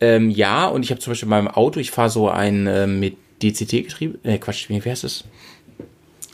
Ähm, 0.00 0.30
ja, 0.30 0.66
und 0.66 0.82
ich 0.84 0.90
habe 0.90 1.00
zum 1.00 1.12
Beispiel 1.12 1.26
in 1.26 1.30
meinem 1.30 1.48
Auto, 1.48 1.78
ich 1.78 1.90
fahre 1.92 2.10
so 2.10 2.28
ein 2.28 2.66
ähm, 2.66 2.98
mit 3.00 3.16
DCT-Getriebe, 3.42 4.18
äh, 4.24 4.38
Quatsch, 4.38 4.68
wie 4.68 4.80
heißt 4.82 5.04
es? 5.04 5.24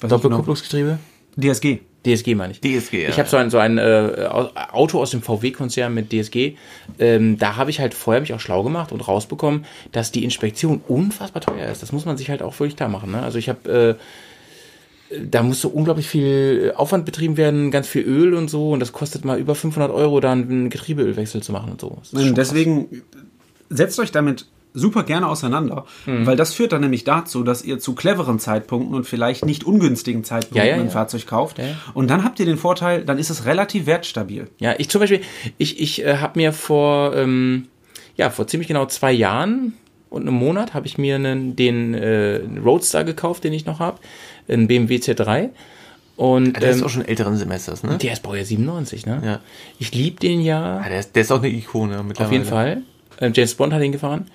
Was 0.01 0.11
Doppelkupplungsgetriebe? 0.11 0.98
DSG. 1.40 1.78
DSG 2.04 2.34
meine 2.36 2.52
ich. 2.52 2.60
DSG, 2.60 3.02
ja. 3.02 3.08
Ich 3.08 3.18
habe 3.18 3.28
so 3.28 3.36
ein, 3.36 3.50
so 3.50 3.58
ein 3.58 3.78
äh, 3.78 4.28
Au- 4.30 4.50
Auto 4.70 5.00
aus 5.00 5.10
dem 5.10 5.22
VW-Konzern 5.22 5.92
mit 5.92 6.12
DSG. 6.12 6.52
Ähm, 7.00 7.36
da 7.36 7.56
habe 7.56 7.70
ich 7.70 7.80
halt 7.80 7.94
vorher 7.94 8.20
mich 8.20 8.32
auch 8.32 8.38
schlau 8.40 8.62
gemacht 8.62 8.92
und 8.92 9.06
rausbekommen, 9.06 9.64
dass 9.90 10.12
die 10.12 10.22
Inspektion 10.22 10.80
unfassbar 10.86 11.42
teuer 11.42 11.68
ist. 11.68 11.82
Das 11.82 11.90
muss 11.92 12.04
man 12.04 12.16
sich 12.16 12.30
halt 12.30 12.42
auch 12.42 12.58
wirklich 12.60 12.76
klar 12.76 12.88
machen. 12.88 13.10
Ne? 13.10 13.22
Also 13.22 13.38
ich 13.38 13.48
habe, 13.48 13.98
äh, 15.10 15.18
da 15.24 15.42
muss 15.42 15.60
so 15.60 15.68
unglaublich 15.68 16.08
viel 16.08 16.72
Aufwand 16.76 17.06
betrieben 17.06 17.36
werden, 17.36 17.70
ganz 17.72 17.88
viel 17.88 18.02
Öl 18.02 18.34
und 18.34 18.48
so. 18.48 18.70
Und 18.70 18.80
das 18.80 18.92
kostet 18.92 19.24
mal 19.24 19.38
über 19.38 19.56
500 19.56 19.90
Euro, 19.90 20.20
da 20.20 20.30
einen 20.32 20.70
Getriebeölwechsel 20.70 21.42
zu 21.42 21.50
machen 21.50 21.72
und 21.72 21.80
so. 21.80 21.98
Und 22.12 22.38
deswegen 22.38 23.02
setzt 23.68 23.98
euch 23.98 24.12
damit 24.12 24.46
super 24.78 25.03
gerne 25.05 25.27
auseinander, 25.27 25.86
Mhm. 26.05 26.27
weil 26.27 26.36
das 26.36 26.53
führt 26.53 26.73
dann 26.73 26.82
nämlich 26.82 27.03
dazu, 27.05 27.43
dass 27.43 27.65
ihr 27.65 27.78
zu 27.78 27.94
cleveren 27.94 28.39
Zeitpunkten 28.39 28.94
und 28.94 29.05
vielleicht 29.05 29.44
nicht 29.47 29.65
ungünstigen 29.65 30.23
Zeitpunkten 30.23 30.59
Ja, 30.59 30.65
ja, 30.65 30.74
ein 30.77 30.85
ja. 30.85 30.90
Fahrzeug 30.90 31.27
kauft. 31.27 31.59
Ja, 31.59 31.65
ja. 31.65 31.74
Und 31.94 32.09
dann 32.11 32.24
habt 32.24 32.39
ihr 32.40 32.47
den 32.47 32.59
Vorteil, 32.59 33.05
dann 33.05 33.19
ist 33.19 33.31
es 33.31 33.47
relativ 33.47 33.86
wertstabil. 33.86 34.48
Ja, 34.59 34.74
ich 34.77 34.89
zum 34.90 35.01
Beispiel, 35.01 35.23
ich, 35.57 35.81
ich 35.81 36.05
äh, 36.05 36.19
habe 36.19 36.39
mir 36.39 36.53
vor, 36.53 37.16
ähm, 37.16 37.69
ja, 38.16 38.28
vor 38.31 38.47
ziemlich 38.47 38.69
genau 38.69 38.85
zwei 38.86 39.12
Jahren 39.12 39.73
und 40.11 40.23
einem 40.23 40.35
Monat 40.35 40.74
habe 40.74 40.86
ich 40.86 40.98
mir 40.98 41.15
einen, 41.16 41.57
den 41.57 41.94
äh, 41.94 42.40
Roadster 42.65 43.03
gekauft, 43.05 43.44
den 43.44 43.53
ich 43.55 43.65
noch 43.66 43.81
habe, 43.81 43.98
einen 44.48 44.69
BMW 44.69 44.97
Z3. 44.97 45.48
Und 46.16 46.55
der 46.62 46.70
ist 46.70 46.78
ähm, 46.78 46.85
auch 46.85 46.89
schon 46.90 47.05
älteren 47.05 47.36
Semesters, 47.36 47.82
ne? 47.82 47.98
der 47.98 48.12
ist 48.15 48.23
Baujahr 48.23 48.44
97, 48.47 49.05
ne? 49.05 49.20
Ja. 49.24 49.40
Ich 49.78 49.94
liebe 49.94 50.19
den 50.19 50.40
ja, 50.40 50.81
Ja, 50.82 50.89
der, 50.89 51.01
ist, 51.01 51.15
der 51.15 51.23
ist 51.23 51.31
auch 51.32 51.39
eine 51.43 51.48
Ikone 51.48 52.03
mittlerweile. 52.03 52.27
auf 52.27 52.32
jeden 52.32 52.44
Fall. 52.47 52.82
Ähm, 53.20 53.32
James 53.35 53.55
Bond 53.55 53.73
hat 53.74 53.82
ihn 53.82 53.93
gefahren. 53.93 54.27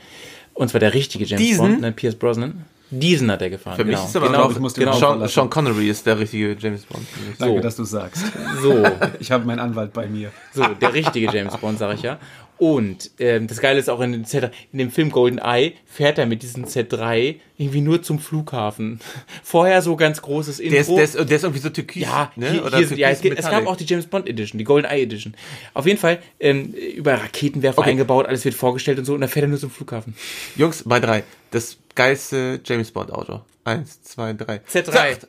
Und 0.61 0.67
zwar 0.67 0.79
der 0.79 0.93
richtige 0.93 1.25
James 1.25 1.41
Diesen? 1.41 1.57
Bond, 1.57 1.81
ne? 1.81 1.91
Pierce 1.91 2.13
Brosnan. 2.13 2.65
Diesen 2.91 3.31
hat 3.31 3.41
er 3.41 3.49
gefahren. 3.49 3.77
Für 3.77 3.83
mich 3.83 3.95
genau. 3.95 4.07
ist 4.07 4.15
aber 4.15 4.27
genau, 4.27 4.43
noch, 4.43 4.51
ich 4.51 4.59
muss 4.59 4.73
genau, 4.75 4.91
auch 4.91 4.99
Sean, 4.99 5.27
Sean 5.27 5.49
Connery 5.49 5.89
ist 5.89 6.05
der 6.05 6.19
richtige 6.19 6.55
James 6.59 6.85
Bond. 6.85 7.03
ich. 7.31 7.38
Danke, 7.39 7.55
So. 7.55 7.61
dass 7.61 7.75
du 7.77 7.83
sagst. 7.83 8.23
so. 8.61 8.83
Ich 9.19 9.31
habe 9.31 9.43
meinen 9.43 9.57
Anwalt 9.57 9.91
bei 9.91 10.05
mir. 10.05 10.31
So, 10.53 10.63
der 10.63 10.93
richtige 10.93 11.33
James 11.35 11.57
Bond, 11.57 11.79
sag 11.79 11.95
ich 11.95 12.03
ja. 12.03 12.19
Und 12.61 13.09
ähm, 13.17 13.47
das 13.47 13.59
Geile 13.59 13.79
ist 13.79 13.89
auch 13.89 14.01
in 14.01 14.11
dem, 14.11 14.23
Z, 14.23 14.51
in 14.71 14.77
dem 14.77 14.91
Film 14.91 15.09
Golden 15.09 15.39
Eye 15.39 15.73
fährt 15.88 16.19
er 16.19 16.27
mit 16.27 16.43
diesem 16.43 16.65
Z3 16.65 17.38
irgendwie 17.57 17.81
nur 17.81 18.03
zum 18.03 18.19
Flughafen. 18.19 18.99
Vorher 19.43 19.81
so 19.81 19.95
ganz 19.95 20.21
großes 20.21 20.59
Intro. 20.59 20.71
Der 20.73 20.81
ist, 20.81 20.89
der, 20.89 21.03
ist, 21.03 21.29
der 21.31 21.38
ist 21.38 21.43
irgendwie 21.43 21.59
so 21.59 21.71
türkis, 21.71 22.03
ja, 22.03 22.31
ne? 22.35 22.51
hier, 22.51 22.63
Oder 22.63 22.77
hier, 22.77 22.95
ja 22.95 23.09
es, 23.09 23.25
es 23.25 23.49
gab 23.49 23.65
auch 23.65 23.77
die 23.77 23.85
James 23.85 24.05
Bond 24.05 24.29
Edition, 24.29 24.59
die 24.59 24.63
Golden 24.63 24.88
Eye 24.88 25.01
Edition. 25.01 25.33
Auf 25.73 25.88
jeden 25.88 25.97
Fall 25.97 26.21
ähm, 26.39 26.71
über 26.73 27.15
Raketenwerfer 27.15 27.81
eingebaut, 27.81 28.27
alles 28.27 28.45
wird 28.45 28.53
vorgestellt 28.53 28.99
und 28.99 29.05
so, 29.05 29.15
und 29.15 29.21
dann 29.21 29.29
fährt 29.31 29.45
er 29.45 29.49
nur 29.49 29.57
zum 29.57 29.71
Flughafen. 29.71 30.13
Jungs, 30.55 30.83
bei 30.85 30.99
drei. 30.99 31.23
Das 31.49 31.77
geilste 31.95 32.59
James 32.63 32.91
Bond 32.91 33.11
Auto. 33.11 33.41
Eins, 33.63 34.03
zwei, 34.03 34.33
drei. 34.33 34.61
Z3. 34.71 35.17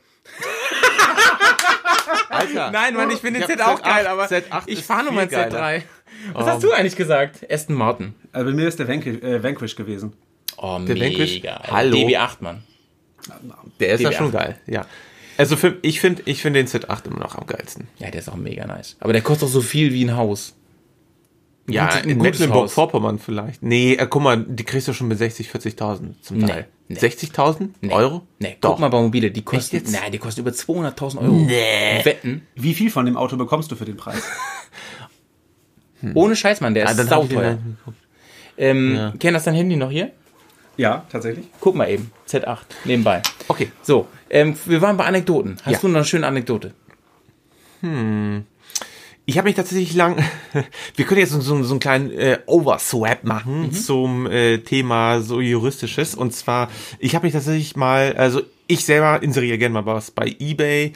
Alter. 2.29 2.71
Nein, 2.71 2.95
Mann, 2.95 3.11
ich 3.11 3.21
finde 3.21 3.41
den 3.41 3.49
Z 3.49 3.61
auch 3.61 3.81
Z8 3.81 3.85
geil, 3.85 4.07
aber 4.07 4.27
Z8 4.27 4.63
ich 4.67 4.83
fahre 4.83 5.05
nur 5.05 5.13
mein 5.13 5.29
Z3. 5.29 5.31
geiler. 5.31 5.83
Was 6.33 6.47
hast 6.47 6.63
du 6.63 6.73
eigentlich 6.73 6.97
gesagt? 6.97 7.47
Aston 7.51 7.77
Martin. 7.77 8.15
Also 8.33 8.51
bei 8.51 8.57
mir 8.57 8.69
ist 8.69 8.79
der 8.79 8.89
Vanquish, 8.89 9.23
äh, 9.23 9.43
Vanquish 9.43 9.77
gewesen. 9.77 10.13
Oh, 10.57 10.79
Der 10.87 10.95
mega. 10.97 11.19
Vanquish? 11.19 11.43
Hallo. 11.71 11.97
DB8, 11.97 12.37
Mann. 12.41 12.63
Der 13.81 13.95
ist 13.95 14.01
ja 14.01 14.11
DB8. 14.11 14.13
schon 14.17 14.33
geil, 14.33 14.59
ja. 14.67 14.87
Also 15.39 15.57
für, 15.57 15.79
ich 15.83 16.01
finde 16.01 16.23
ich 16.27 16.43
find 16.43 16.55
den 16.57 16.67
Z8 16.67 17.07
immer 17.07 17.21
noch 17.21 17.37
am 17.37 17.47
geilsten. 17.47 17.89
Ja, 17.99 18.11
der 18.11 18.21
ist 18.21 18.29
auch 18.29 18.37
mega 18.37 18.67
nice. 18.67 18.97
Aber 19.01 19.13
der 19.13 19.23
kostet 19.23 19.45
doch 19.49 19.53
so 19.53 19.61
viel 19.63 19.93
wie 19.93 20.05
ein 20.05 20.17
Haus. 20.17 20.55
Ja, 21.69 21.87
ein 21.89 22.09
in 22.11 22.19
Mecklenburg-Vorpommern 22.19 23.19
vielleicht. 23.21 23.63
Nee, 23.63 23.95
äh, 23.95 24.07
guck 24.11 24.21
mal, 24.23 24.37
die 24.47 24.65
kriegst 24.65 24.89
du 24.89 24.93
schon 24.93 25.07
mit 25.09 25.19
60, 25.19 25.49
40.000 25.49 26.21
zum 26.21 26.39
Nee, 26.39 26.47
Teil. 26.47 26.67
nee. 26.89 26.99
60.000 26.99 27.69
Nee. 27.81 27.93
Euro? 27.93 28.23
Nee, 28.41 28.57
Doch. 28.61 28.71
guck 28.71 28.81
mal 28.81 28.89
bei 28.89 29.01
Mobile, 29.01 29.31
die 29.31 29.43
kosten, 29.43 29.77
jetzt? 29.77 29.93
nein, 29.93 30.11
die 30.11 30.19
kosten 30.19 30.41
über 30.41 30.51
200.000 30.51 31.19
Euro. 31.21 31.33
Nee. 31.33 32.01
Wetten. 32.05 32.47
Wie 32.57 32.75
viel 32.75 32.91
von 32.91 33.07
dem 33.07 33.17
Auto 33.17 33.37
bekommst 33.37 33.71
du 33.71 33.77
für 33.77 33.85
den 33.85 33.97
Preis? 33.97 34.23
Ohne 36.15 36.37
Scheiß, 36.37 36.61
Mann, 36.61 36.75
der 36.75 36.87
Ah, 36.87 36.91
ist 36.91 36.99
den 36.99 37.09
sauteuer. 37.09 37.59
Ähm, 38.59 38.95
Ja. 38.97 39.13
Ken, 39.19 39.35
hast 39.35 39.47
dein 39.47 39.55
Handy 39.55 39.77
noch 39.77 39.91
hier? 39.91 40.11
ja, 40.77 41.05
tatsächlich. 41.11 41.47
Guck 41.61 41.75
mal 41.75 41.89
eben. 41.91 42.11
Z8, 42.29 42.59
nebenbei. 42.85 43.23
Okay. 43.49 43.71
So, 43.83 44.09
ähm, 44.31 44.57
wir 44.67 44.81
waren 44.83 44.97
bei 44.97 45.05
Anekdoten. 45.05 45.57
Hast 45.65 45.73
Ja. 45.75 45.79
du 45.81 45.89
noch 45.89 45.97
eine 45.97 46.05
schöne 46.05 46.27
Anekdote? 46.27 46.73
Ich 49.25 49.39
habe 49.39 49.47
mich 49.49 49.57
tatsächlich 49.57 49.95
lang. 49.95 50.17
Wir 50.97 51.05
können 51.05 51.21
jetzt 51.21 51.31
so, 51.31 51.41
so, 51.41 51.63
so 51.63 51.73
einen 51.75 51.81
kleinen 51.81 52.11
äh, 52.13 52.39
Overswap 52.47 53.25
machen 53.25 53.63
Mhm. 53.63 53.73
zum 53.73 54.27
äh, 54.27 54.59
Thema 54.59 55.21
so 55.21 55.41
juristisches. 55.41 56.15
Und 56.15 56.33
zwar, 56.35 56.69
ich 56.99 57.15
habe 57.15 57.27
mich 57.27 57.33
tatsächlich 57.33 57.77
mal, 57.77 58.15
also 58.17 58.43
ich 58.67 58.85
selber 58.85 59.23
inseriere 59.23 59.59
gerne 59.59 59.75
mal 59.75 59.87
was 59.87 60.11
bei 60.11 60.35
eBay 60.39 60.93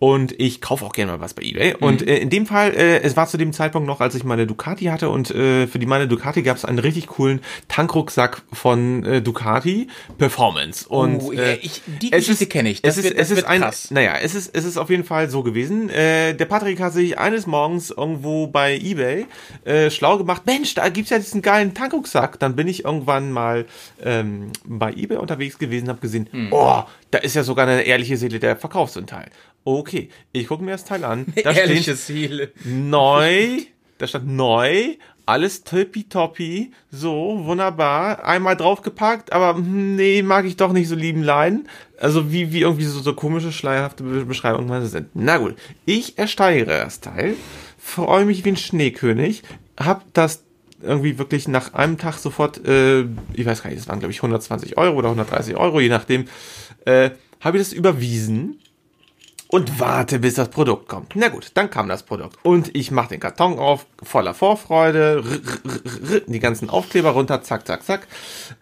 und 0.00 0.38
ich 0.40 0.60
kaufe 0.60 0.84
auch 0.84 0.92
gerne 0.92 1.12
mal 1.12 1.20
was 1.20 1.34
bei 1.34 1.42
eBay. 1.42 1.70
Mhm. 1.74 1.82
Und 1.86 2.06
äh, 2.06 2.18
in 2.18 2.30
dem 2.30 2.46
Fall, 2.46 2.72
äh, 2.74 3.00
es 3.00 3.16
war 3.16 3.26
zu 3.26 3.36
dem 3.36 3.52
Zeitpunkt 3.52 3.86
noch, 3.86 4.00
als 4.00 4.14
ich 4.14 4.24
meine 4.24 4.46
Ducati 4.46 4.84
hatte 4.86 5.08
und 5.10 5.30
äh, 5.32 5.66
für 5.66 5.78
die 5.78 5.86
meine 5.86 6.06
Ducati 6.06 6.42
gab 6.42 6.56
es 6.56 6.64
einen 6.64 6.78
richtig 6.78 7.08
coolen 7.08 7.40
Tankrucksack 7.68 8.42
von 8.52 9.04
äh, 9.04 9.22
Ducati 9.22 9.88
Performance. 10.18 10.88
Und 10.88 11.22
Oh, 11.22 11.32
äh, 11.32 11.54
ich- 11.56 11.82
die 12.00 12.12
es 12.12 12.18
Geschichte 12.26 12.44
ist- 12.44 12.50
kenn 12.50 12.66
ich. 12.66 12.82
Das 12.82 12.92
es 12.96 12.98
ist, 12.98 13.04
wird- 13.10 13.18
das 13.18 13.30
es 13.30 13.38
ist 13.38 13.44
ein, 13.44 13.60
krass. 13.60 13.90
naja, 13.90 14.14
es 14.22 14.34
ist, 14.34 14.54
es 14.54 14.64
ist 14.64 14.76
auf 14.76 14.90
jeden 14.90 15.04
Fall 15.04 15.28
so 15.30 15.42
gewesen. 15.42 15.88
Äh, 15.90 16.34
der 16.34 16.44
Patrick 16.46 16.80
hat 16.80 16.92
sich 16.92 17.18
eines 17.18 17.46
Morgens 17.46 17.90
irgendwo 17.90 18.46
bei 18.46 18.76
Ebay 18.78 19.26
äh, 19.64 19.90
schlau 19.90 20.18
gemacht. 20.18 20.42
Mensch, 20.46 20.74
da 20.74 20.88
gibt's 20.88 21.10
ja 21.10 21.18
diesen 21.18 21.42
geilen 21.42 21.74
Tankrucksack. 21.74 22.38
Dann 22.38 22.56
bin 22.56 22.68
ich 22.68 22.84
irgendwann 22.84 23.32
mal 23.32 23.66
ähm, 24.04 24.52
bei 24.64 24.92
Ebay 24.92 25.18
unterwegs 25.18 25.58
gewesen, 25.58 25.88
habe 25.88 26.00
gesehen, 26.00 26.28
Hm. 26.30 26.48
oh, 26.52 26.82
da 27.10 27.18
ist 27.18 27.34
ja 27.34 27.42
sogar 27.42 27.66
eine 27.66 27.82
ehrliche 27.82 28.16
Seele, 28.16 28.38
der 28.38 28.56
verkauft 28.56 28.92
so 28.92 29.00
ein 29.00 29.06
Teil. 29.06 29.30
Okay, 29.70 30.08
ich 30.32 30.46
gucke 30.46 30.64
mir 30.64 30.70
das 30.70 30.84
Teil 30.86 31.04
an. 31.04 31.26
Da 31.44 31.52
steht 31.52 31.98
Ziel. 31.98 32.52
neu, 32.64 33.58
da 33.98 34.06
stand 34.06 34.26
neu, 34.28 34.94
alles 35.26 35.62
tippitoppi, 35.62 36.72
so, 36.90 37.40
wunderbar, 37.44 38.24
einmal 38.24 38.56
draufgepackt, 38.56 39.30
aber 39.30 39.56
hm, 39.58 39.94
nee, 39.96 40.22
mag 40.22 40.46
ich 40.46 40.56
doch 40.56 40.72
nicht 40.72 40.88
so 40.88 40.94
lieben 40.94 41.22
leiden. 41.22 41.68
Also 42.00 42.32
wie, 42.32 42.50
wie 42.52 42.62
irgendwie 42.62 42.84
so, 42.86 43.00
so 43.00 43.12
komische, 43.12 43.52
schleierhafte 43.52 44.04
Be- 44.04 44.24
Beschreibungen 44.24 44.68
mal 44.68 44.86
sind. 44.86 45.08
Na 45.12 45.36
gut, 45.36 45.54
ich 45.84 46.16
ersteigere 46.16 46.78
das 46.84 47.00
Teil, 47.00 47.34
freue 47.78 48.24
mich 48.24 48.46
wie 48.46 48.50
ein 48.52 48.56
Schneekönig, 48.56 49.42
hab 49.78 50.02
das 50.14 50.44
irgendwie 50.80 51.18
wirklich 51.18 51.46
nach 51.46 51.74
einem 51.74 51.98
Tag 51.98 52.14
sofort, 52.16 52.66
äh, 52.66 53.02
ich 53.34 53.44
weiß 53.44 53.62
gar 53.62 53.68
nicht, 53.68 53.80
das 53.80 53.88
waren 53.88 53.98
glaube 53.98 54.12
ich 54.12 54.20
120 54.20 54.78
Euro 54.78 54.96
oder 54.96 55.08
130 55.08 55.56
Euro, 55.56 55.78
je 55.80 55.90
nachdem, 55.90 56.24
äh, 56.86 57.10
habe 57.40 57.58
ich 57.58 57.64
das 57.64 57.72
überwiesen 57.74 58.60
und 59.48 59.80
warte, 59.80 60.18
bis 60.18 60.34
das 60.34 60.50
Produkt 60.50 60.88
kommt. 60.88 61.16
Na 61.16 61.28
gut, 61.28 61.50
dann 61.54 61.70
kam 61.70 61.88
das 61.88 62.02
Produkt. 62.02 62.38
Und 62.42 62.74
ich 62.76 62.90
mache 62.90 63.08
den 63.08 63.20
Karton 63.20 63.58
auf, 63.58 63.86
voller 64.02 64.34
Vorfreude, 64.34 64.98
r, 64.98 65.24
r, 65.24 66.10
r, 66.10 66.14
r, 66.16 66.20
die 66.26 66.38
ganzen 66.38 66.68
Aufkleber 66.68 67.10
runter, 67.10 67.42
zack, 67.42 67.66
zack, 67.66 67.82
zack, 67.82 68.06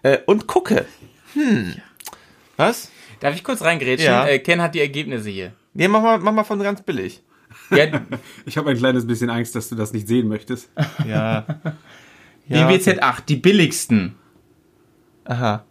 äh, 0.02 0.18
und 0.26 0.46
gucke. 0.46 0.86
Hm. 1.34 1.74
Was? 2.56 2.90
Darf 3.20 3.34
ich 3.34 3.42
kurz 3.42 3.62
reingrätschen? 3.62 4.06
Ja. 4.06 4.26
Äh, 4.26 4.38
Ken 4.38 4.62
hat 4.62 4.74
die 4.74 4.80
Ergebnisse 4.80 5.28
hier. 5.28 5.52
Nee, 5.74 5.88
mach 5.88 6.02
mal, 6.02 6.18
mach 6.18 6.32
mal 6.32 6.44
von 6.44 6.62
ganz 6.62 6.82
billig. 6.82 7.22
Ja, 7.70 7.86
Ich 8.46 8.56
habe 8.56 8.70
ein 8.70 8.76
kleines 8.76 9.06
bisschen 9.06 9.28
Angst, 9.28 9.54
dass 9.56 9.68
du 9.68 9.74
das 9.74 9.92
nicht 9.92 10.06
sehen 10.06 10.28
möchtest. 10.28 10.70
Ja. 11.06 11.46
die 12.48 12.54
WZ8, 12.54 13.24
die 13.26 13.36
billigsten. 13.36 14.14
Aha. 15.24 15.64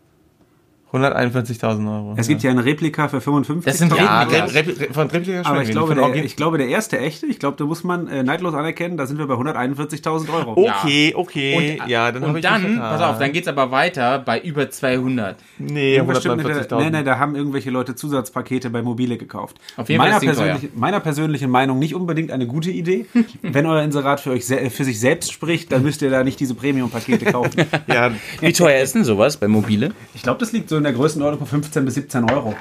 141.000 0.96 1.96
Euro. 1.96 2.14
Es 2.18 2.28
gibt 2.28 2.44
ja 2.44 2.52
eine 2.52 2.64
Replika 2.66 3.08
für 3.08 3.22
55. 3.22 3.66
Das 3.66 3.78
sind 3.80 3.96
ja, 3.96 4.22
Replikas. 4.24 4.54
Re 4.54 4.68
Re 4.68 4.80
Re 4.80 4.94
von 4.94 5.08
Replika 5.10 5.42
aber 5.44 5.62
ich 5.62 5.72
glaube, 5.72 5.96
der, 5.96 6.16
ich 6.16 6.36
glaube, 6.36 6.58
der 6.58 6.68
erste 6.68 7.00
echte, 7.00 7.26
ich 7.26 7.40
glaube, 7.40 7.58
da 7.58 7.66
muss 7.66 7.84
man 7.84 8.08
äh, 8.08 8.24
neidlos 8.24 8.54
anerkennen, 8.54 8.98
da 8.98 9.06
sind 9.06 9.18
wir 9.18 9.28
bei 9.28 9.36
141.000 9.36 10.34
Euro. 10.34 10.52
Okay, 10.70 11.14
okay. 11.16 11.80
Und, 11.82 11.90
ja, 11.90 12.12
dann 12.12 12.24
und 12.24 12.44
dann, 12.44 12.78
pass 12.80 13.02
auf, 13.02 13.20
dann 13.20 13.32
geht's 13.32 13.48
aber 13.48 13.72
weiter 13.72 14.20
bei 14.20 14.40
über 14.40 14.70
200. 14.70 15.38
Nee, 15.58 15.96
Irgendwas 15.96 16.20
stimmt 16.20 16.38
mit 16.38 16.48
der- 16.48 16.68
141.000. 16.68 16.84
Nee, 16.84 16.90
nee, 16.90 17.04
da 17.04 17.20
haben 17.20 17.36
irgendwelche 17.36 17.70
Leute 17.72 17.96
Zusatzpakete 17.96 18.70
bei 18.70 18.82
Mobile 18.82 19.18
gekauft. 19.18 19.58
Auf 19.78 19.90
jeden 19.90 20.02
Fall 20.02 20.12
meiner, 20.12 20.20
persönlichen, 20.20 20.80
meiner 20.80 21.00
persönlichen 21.00 21.50
Meinung 21.50 21.80
nicht 21.80 21.96
unbedingt 21.96 22.32
eine 22.32 22.48
gute 22.48 22.72
Idee. 22.72 23.06
Wenn 23.42 23.66
euer 23.66 23.84
Inserat 23.84 24.20
für, 24.20 24.32
euch 24.32 24.46
für 24.46 24.84
sich 24.84 25.00
selbst 25.00 25.32
spricht, 25.32 25.72
dann 25.72 25.84
müsst 25.84 26.02
ihr 26.02 26.10
da 26.10 26.24
nicht 26.24 26.40
diese 26.40 26.56
Premium-Pakete 26.56 27.26
kaufen. 27.26 27.66
Ja, 27.88 28.12
Wie 28.42 28.52
teuer 28.54 28.82
ist 28.82 28.96
denn 28.96 29.04
sowas 29.04 29.38
bei 29.38 29.48
Mobile? 29.48 29.92
Ich 30.14 30.24
glaube, 30.24 30.40
das 30.40 30.52
liegt 30.52 30.70
so 30.70 30.78
in 30.78 30.84
der 30.86 30.94
Größenordnung 30.94 31.40
von 31.40 31.48
15 31.48 31.86
bis 31.86 31.96
17 31.96 32.30
Euro. 32.32 32.56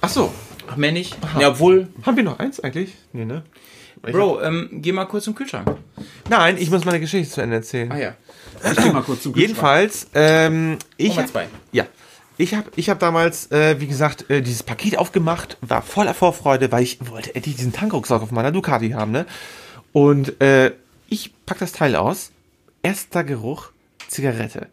ach 0.00 0.08
so. 0.08 0.32
Ach, 0.66 0.76
mehr 0.76 0.92
nicht? 0.92 1.16
Ja, 1.38 1.48
obwohl. 1.50 1.88
Haben 2.04 2.16
wir 2.16 2.24
noch 2.24 2.38
eins 2.38 2.60
eigentlich? 2.60 2.94
Nee, 3.12 3.24
ne? 3.24 3.42
Bro, 4.00 4.42
ähm, 4.42 4.68
geh 4.72 4.92
mal 4.92 5.06
kurz 5.06 5.24
zum 5.24 5.34
Kühlschrank. 5.34 5.76
Nein, 6.28 6.56
ich 6.58 6.70
muss 6.70 6.84
meine 6.84 7.00
Geschichte 7.00 7.32
zu 7.32 7.40
Ende 7.40 7.56
erzählen. 7.56 7.90
Ah 7.90 7.98
ja. 7.98 8.14
Ich 8.70 8.76
geh 8.76 8.90
mal 8.90 9.02
kurz 9.02 9.22
zum 9.22 9.32
Kühlschrank. 9.32 9.48
Jedenfalls, 9.48 10.06
ähm, 10.14 10.78
ich 10.96 11.18
hab, 11.18 11.28
zwei. 11.28 11.48
ja, 11.72 11.86
ich 12.36 12.54
habe 12.54 12.70
ich 12.76 12.90
hab 12.90 12.98
damals, 12.98 13.50
äh, 13.50 13.80
wie 13.80 13.86
gesagt, 13.86 14.28
äh, 14.30 14.42
dieses 14.42 14.62
Paket 14.62 14.98
aufgemacht, 14.98 15.56
war 15.60 15.82
voller 15.82 16.14
Vorfreude, 16.14 16.70
weil 16.72 16.82
ich 16.82 16.98
wollte 17.08 17.34
endlich 17.34 17.56
diesen 17.56 17.72
Tankrucksack 17.72 18.22
auf 18.22 18.30
meiner 18.30 18.52
Ducati 18.52 18.90
haben, 18.90 19.12
ne? 19.12 19.26
Und 19.92 20.40
äh, 20.40 20.72
ich 21.08 21.32
pack 21.46 21.58
das 21.58 21.72
Teil 21.72 21.94
aus, 21.96 22.30
erster 22.82 23.24
Geruch, 23.24 23.70
Zigarette. 24.08 24.66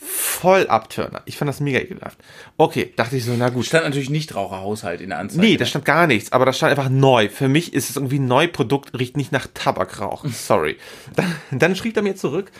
Voll 0.00 0.68
Abturner. 0.68 1.22
Ich 1.24 1.36
fand 1.36 1.48
das 1.48 1.58
mega 1.58 1.80
ekelhaft. 1.80 2.18
Okay, 2.56 2.92
dachte 2.94 3.16
ich 3.16 3.24
so, 3.24 3.32
na 3.36 3.48
gut. 3.48 3.66
Stand 3.66 3.84
natürlich 3.84 4.10
nicht 4.10 4.34
Raucherhaushalt 4.34 5.00
in 5.00 5.08
der 5.08 5.18
Anzeige. 5.18 5.44
Nee, 5.44 5.56
da 5.56 5.66
stand 5.66 5.84
gar 5.84 6.06
nichts, 6.06 6.30
aber 6.30 6.46
da 6.46 6.52
stand 6.52 6.70
einfach 6.70 6.88
neu. 6.88 7.28
Für 7.28 7.48
mich 7.48 7.74
ist 7.74 7.90
es 7.90 7.96
irgendwie 7.96 8.20
ein 8.20 8.28
Neuprodukt, 8.28 8.96
riecht 8.96 9.16
nicht 9.16 9.32
nach 9.32 9.48
Tabakrauch. 9.52 10.24
Sorry. 10.32 10.76
Dann, 11.16 11.34
dann 11.50 11.74
schrieb 11.74 11.96
er 11.96 12.02
mir 12.02 12.14
zurück 12.14 12.52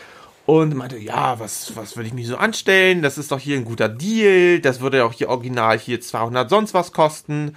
und 0.45 0.75
meinte, 0.75 0.97
ja, 0.97 1.39
was, 1.39 1.75
was 1.77 1.95
will 1.95 2.05
ich 2.05 2.13
mich 2.13 2.27
so 2.27 2.35
anstellen? 2.35 3.01
Das 3.01 3.17
ist 3.17 3.31
doch 3.31 3.39
hier 3.39 3.55
ein 3.55 3.65
guter 3.65 3.87
Deal. 3.87 4.59
Das 4.59 4.81
würde 4.81 4.97
ja 4.97 5.05
auch 5.05 5.13
hier 5.13 5.29
original 5.29 5.79
hier 5.79 6.01
200 6.01 6.49
sonst 6.49 6.73
was 6.73 6.91
kosten 6.91 7.55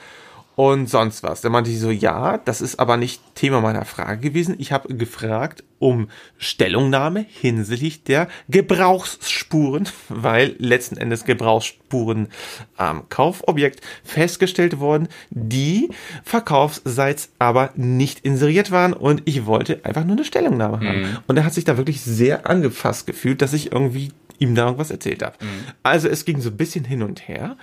und 0.54 0.88
sonst 0.88 1.22
was. 1.22 1.40
Dann 1.40 1.52
meinte 1.52 1.70
ich 1.70 1.80
so, 1.80 1.90
ja, 1.90 2.38
das 2.38 2.60
ist 2.60 2.78
aber 2.78 2.96
nicht 2.96 3.22
Thema 3.34 3.60
meiner 3.60 3.84
Frage 3.84 4.20
gewesen. 4.20 4.56
Ich 4.58 4.72
habe 4.72 4.94
gefragt 4.94 5.64
um 5.78 6.08
Stellungnahme 6.38 7.26
hinsichtlich 7.28 8.04
der 8.04 8.28
Gebrauchsspuren, 8.48 9.88
weil 10.08 10.54
letzten 10.58 10.96
Endes 10.96 11.24
Gebrauchsspuren 11.24 12.28
am 12.76 13.08
Kaufobjekt 13.08 13.80
festgestellt 14.04 14.78
wurden, 14.78 15.08
die 15.30 15.88
verkaufsseits 16.22 17.30
aber 17.38 17.70
nicht 17.74 18.20
inseriert 18.20 18.70
waren 18.70 18.92
und 18.92 19.22
ich 19.24 19.46
wollte 19.46 19.84
einfach 19.84 20.04
nur 20.04 20.16
eine 20.16 20.24
Stellungnahme 20.24 20.76
haben. 20.86 21.18
Und 21.26 21.36
er 21.36 21.44
hat 21.44 21.54
sich 21.54 21.64
da 21.64 21.76
wirklich 21.76 22.00
sehr 22.02 22.46
angefasst 22.48 23.06
gefühlt, 23.06 23.42
dass 23.42 23.52
ich 23.52 23.72
irgendwie 23.72 24.10
ihm 24.38 24.54
da 24.54 24.64
irgendwas 24.64 24.90
erzählt 24.90 25.22
habe. 25.22 25.36
Also 25.82 26.08
es 26.08 26.24
ging 26.24 26.40
so 26.40 26.50
ein 26.50 26.56
bisschen 26.56 26.84
hin 26.84 27.02
und 27.02 27.26
her. 27.28 27.56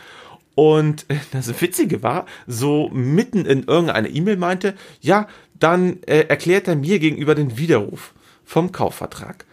Und 0.59 1.05
das 1.31 1.61
Witzige 1.61 2.03
war, 2.03 2.25
so 2.45 2.89
mitten 2.89 3.45
in 3.45 3.63
irgendeiner 3.63 4.09
E-Mail 4.09 4.35
meinte, 4.35 4.75
ja, 4.99 5.29
dann 5.57 6.03
äh, 6.03 6.25
erklärt 6.27 6.67
er 6.67 6.75
mir 6.75 6.99
gegenüber 6.99 7.33
den 7.33 7.57
Widerruf 7.57 8.13
vom 8.43 8.73
Kaufvertrag. 8.73 9.45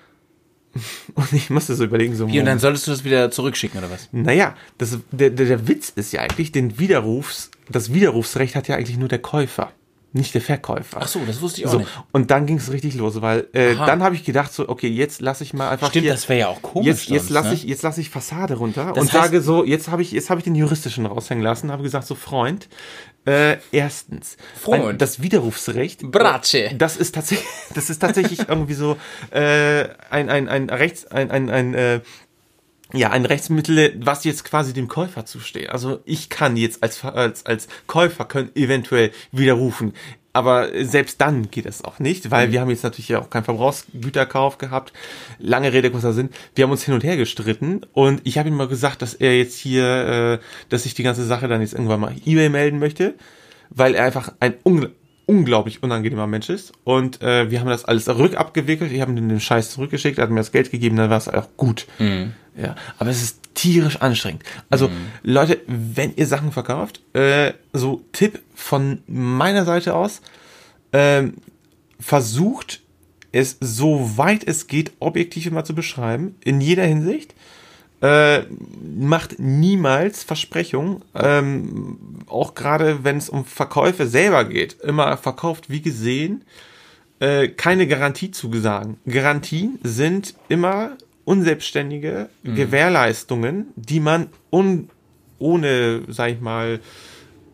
Und 1.15 1.33
ich 1.33 1.49
musste 1.49 1.77
so 1.77 1.85
überlegen, 1.85 2.17
so, 2.17 2.27
Wie, 2.27 2.41
und 2.41 2.45
dann 2.45 2.59
solltest 2.59 2.87
du 2.87 2.91
das 2.91 3.05
wieder 3.05 3.31
zurückschicken, 3.31 3.79
oder 3.79 3.91
was? 3.91 4.09
naja, 4.11 4.57
das, 4.79 4.99
der, 5.13 5.31
der, 5.31 5.47
der 5.47 5.69
Witz 5.69 5.91
ist 5.91 6.13
ja 6.13 6.21
eigentlich, 6.21 6.51
den 6.53 6.79
Widerrufs, 6.79 7.51
das 7.69 7.95
Widerrufsrecht 7.95 8.57
hat 8.57 8.67
ja 8.69 8.75
eigentlich 8.75 8.99
nur 8.99 9.09
der 9.09 9.21
Käufer, 9.21 9.73
nicht 10.17 10.35
der 10.35 10.41
Verkäufer. 10.43 10.99
Ach 11.01 11.09
so, 11.09 11.21
das 11.27 11.41
wusste 11.41 11.61
ich 11.61 11.67
auch 11.67 11.73
So, 11.73 11.79
nicht. 11.79 11.91
und 12.13 12.31
dann 12.31 12.47
ging 12.47 12.57
es 12.57 12.73
richtig 12.73 12.95
los, 12.95 13.21
weil 13.23 13.47
äh, 13.53 13.75
Aha. 13.75 13.87
dann 13.87 14.03
habe 14.03 14.15
ich 14.15 14.25
gedacht 14.25 14.53
so, 14.53 14.69
okay, 14.69 14.89
jetzt 14.89 15.21
lasse 15.21 15.45
ich 15.45 15.55
mal 15.55 15.69
einfach 15.71 15.91
Stimmt, 15.91 16.05
hier, 16.05 16.13
das 16.13 16.29
wäre 16.29 16.41
ja 16.41 16.49
auch 16.49 16.61
komisch 16.63 16.87
Jetzt, 16.87 17.09
jetzt 17.09 17.31
lasse 17.31 17.49
ne? 17.49 17.55
ich, 17.55 17.65
jetzt 17.65 17.83
lasse 17.83 18.01
ich 18.01 18.11
Fassade 18.11 18.55
runter 18.55 18.93
Das 18.95 19.03
und 19.05 19.11
sage 19.13 19.41
so, 19.41 19.65
jetzt 19.65 19.89
habe 19.89 20.03
ich, 20.03 20.13
jetzt 20.13 20.31
habe 20.31 20.41
ich 20.41 20.45
den 20.45 20.55
juristischen 20.55 21.07
raushängen 21.07 21.45
lassen, 21.45 21.71
habe 21.71 21.83
gesagt 21.83 22.07
so, 22.07 22.15
Freund, 22.15 22.69
äh, 23.27 23.57
erstens, 23.73 24.37
Freund. 24.61 24.85
ein, 24.85 24.99
das 24.99 25.21
Widerrufsrecht, 25.23 26.03
Bratsche. 26.11 26.71
das 26.79 26.97
ist 26.97 27.15
tatsächlich, 27.15 27.49
das 27.75 27.91
ist 27.91 27.99
tatsächlich 27.99 28.49
irgendwie 28.49 28.75
so 28.75 28.97
äh, 29.31 29.89
ein 30.11 30.31
ein 30.31 30.49
ein 30.49 30.71
Rechts, 30.71 31.07
ein 31.07 31.31
ein 31.31 31.51
ein 31.51 31.75
äh, 31.75 32.01
ja, 32.97 33.11
ein 33.11 33.25
Rechtsmittel, 33.25 33.95
was 33.99 34.25
jetzt 34.25 34.45
quasi 34.45 34.73
dem 34.73 34.89
Käufer 34.89 35.25
zusteht. 35.25 35.71
Also 35.71 36.01
ich 36.05 36.29
kann 36.29 36.57
jetzt 36.57 36.83
als, 36.83 37.05
als, 37.05 37.47
als 37.47 37.69
Käufer 37.87 38.25
können 38.25 38.51
eventuell 38.55 39.13
widerrufen. 39.33 39.93
Aber 40.33 40.69
selbst 40.85 41.23
dann 41.23 41.51
geht 41.51 41.65
es 41.65 41.83
auch 41.83 41.99
nicht, 41.99 42.31
weil 42.31 42.53
wir 42.53 42.61
haben 42.61 42.69
jetzt 42.69 42.85
natürlich 42.85 43.09
ja 43.09 43.21
auch 43.21 43.31
keinen 43.31 43.45
Verbrauchsgüterkauf 43.45 44.59
gehabt. 44.59 44.93
Lange 45.39 45.73
Rede, 45.73 45.91
kurzer 45.91 46.13
Sinn. 46.13 46.29
Wir 46.55 46.65
haben 46.65 46.73
uns 46.73 46.85
hin 46.85 46.93
und 46.93 47.03
her 47.05 47.17
gestritten 47.17 47.81
und 47.95 48.21
ich 48.25 48.37
habe 48.37 48.51
ihm 48.51 48.55
mal 48.55 48.69
gesagt, 48.69 49.01
dass 49.01 49.15
er 49.15 49.35
jetzt 49.39 49.57
hier, 49.57 49.87
äh, 49.87 50.39
dass 50.69 50.85
ich 50.85 50.93
die 50.93 51.03
ganze 51.03 51.25
Sache 51.25 51.49
dann 51.49 51.63
jetzt 51.63 51.73
irgendwann 51.73 52.01
mal 52.01 52.15
eBay 52.27 52.51
melden 52.51 52.79
möchte, 52.79 53.15
weil 53.71 53.95
er 53.95 54.05
einfach 54.05 54.31
ein 54.39 54.53
ungl 54.63 54.93
unglaublich 55.27 55.83
unangenehmer 55.83 56.27
Mensch 56.27 56.49
ist. 56.49 56.73
Und 56.85 57.21
äh, 57.21 57.51
wir 57.51 57.61
haben 57.61 57.69
das 57.69 57.85
alles 57.85 58.09
rückabgewickelt. 58.09 58.93
Ich 58.93 59.01
habe 59.01 59.13
ihm 59.13 59.29
den 59.29 59.41
Scheiß 59.41 59.73
zurückgeschickt, 59.73 60.19
er 60.19 60.23
hat 60.23 60.31
mir 60.31 60.41
das 60.41 60.53
Geld 60.53 60.71
gegeben, 60.71 60.97
dann 60.97 61.11
war 61.11 61.19
es 61.19 61.29
auch 61.29 61.49
gut. 61.57 61.87
Ja, 62.57 62.75
aber 62.99 63.11
es 63.11 63.23
ist 63.23 63.41
tierisch 63.55 63.97
anstrengend. 63.97 64.43
Also 64.71 64.89
Leute, 65.23 65.61
wenn 65.67 66.15
ihr 66.17 66.27
Sachen 66.27 66.53
verkauft, 66.53 67.01
äh, 67.13 67.53
so 67.73 68.03
Tipp 68.13 68.41
von 68.55 69.03
meiner 69.07 69.65
Seite 69.65 69.95
aus, 69.95 70.23
ähm, 70.93 71.35
versucht 72.01 72.81
es 73.33 73.59
so 73.61 74.17
weit 74.17 74.45
es 74.45 74.67
geht 74.67 74.93
objektiv 75.01 75.47
immer 75.47 75.65
zu 75.65 75.75
beschreiben, 75.75 76.37
in 76.45 76.61
jeder 76.61 76.85
Hinsicht. 76.85 77.35
Äh, 78.03 78.43
macht 78.99 79.39
niemals 79.39 80.23
Versprechungen, 80.23 81.03
ähm, 81.15 81.99
auch 82.27 82.55
gerade 82.55 83.05
wenn 83.05 83.17
es 83.17 83.31
um 83.31 83.47
Verkäufe 83.47 84.07
selber 84.07 84.45
geht, 84.45 84.75
immer 84.83 85.17
verkauft 85.17 85.71
wie 85.71 85.81
gesehen, 85.81 86.45
äh, 87.21 87.49
keine 87.49 87.87
Garantie 87.87 88.31
zugesagen. 88.31 88.99
Garantien 89.07 89.79
sind 89.83 90.35
immer 90.49 90.99
unselbstständige 91.25 92.29
Gewährleistungen, 92.45 93.69
die 93.77 94.01
man 94.01 94.29
un 94.51 94.91
ohne, 95.39 96.03
sag 96.09 96.31
ich 96.33 96.41
mal, 96.41 96.81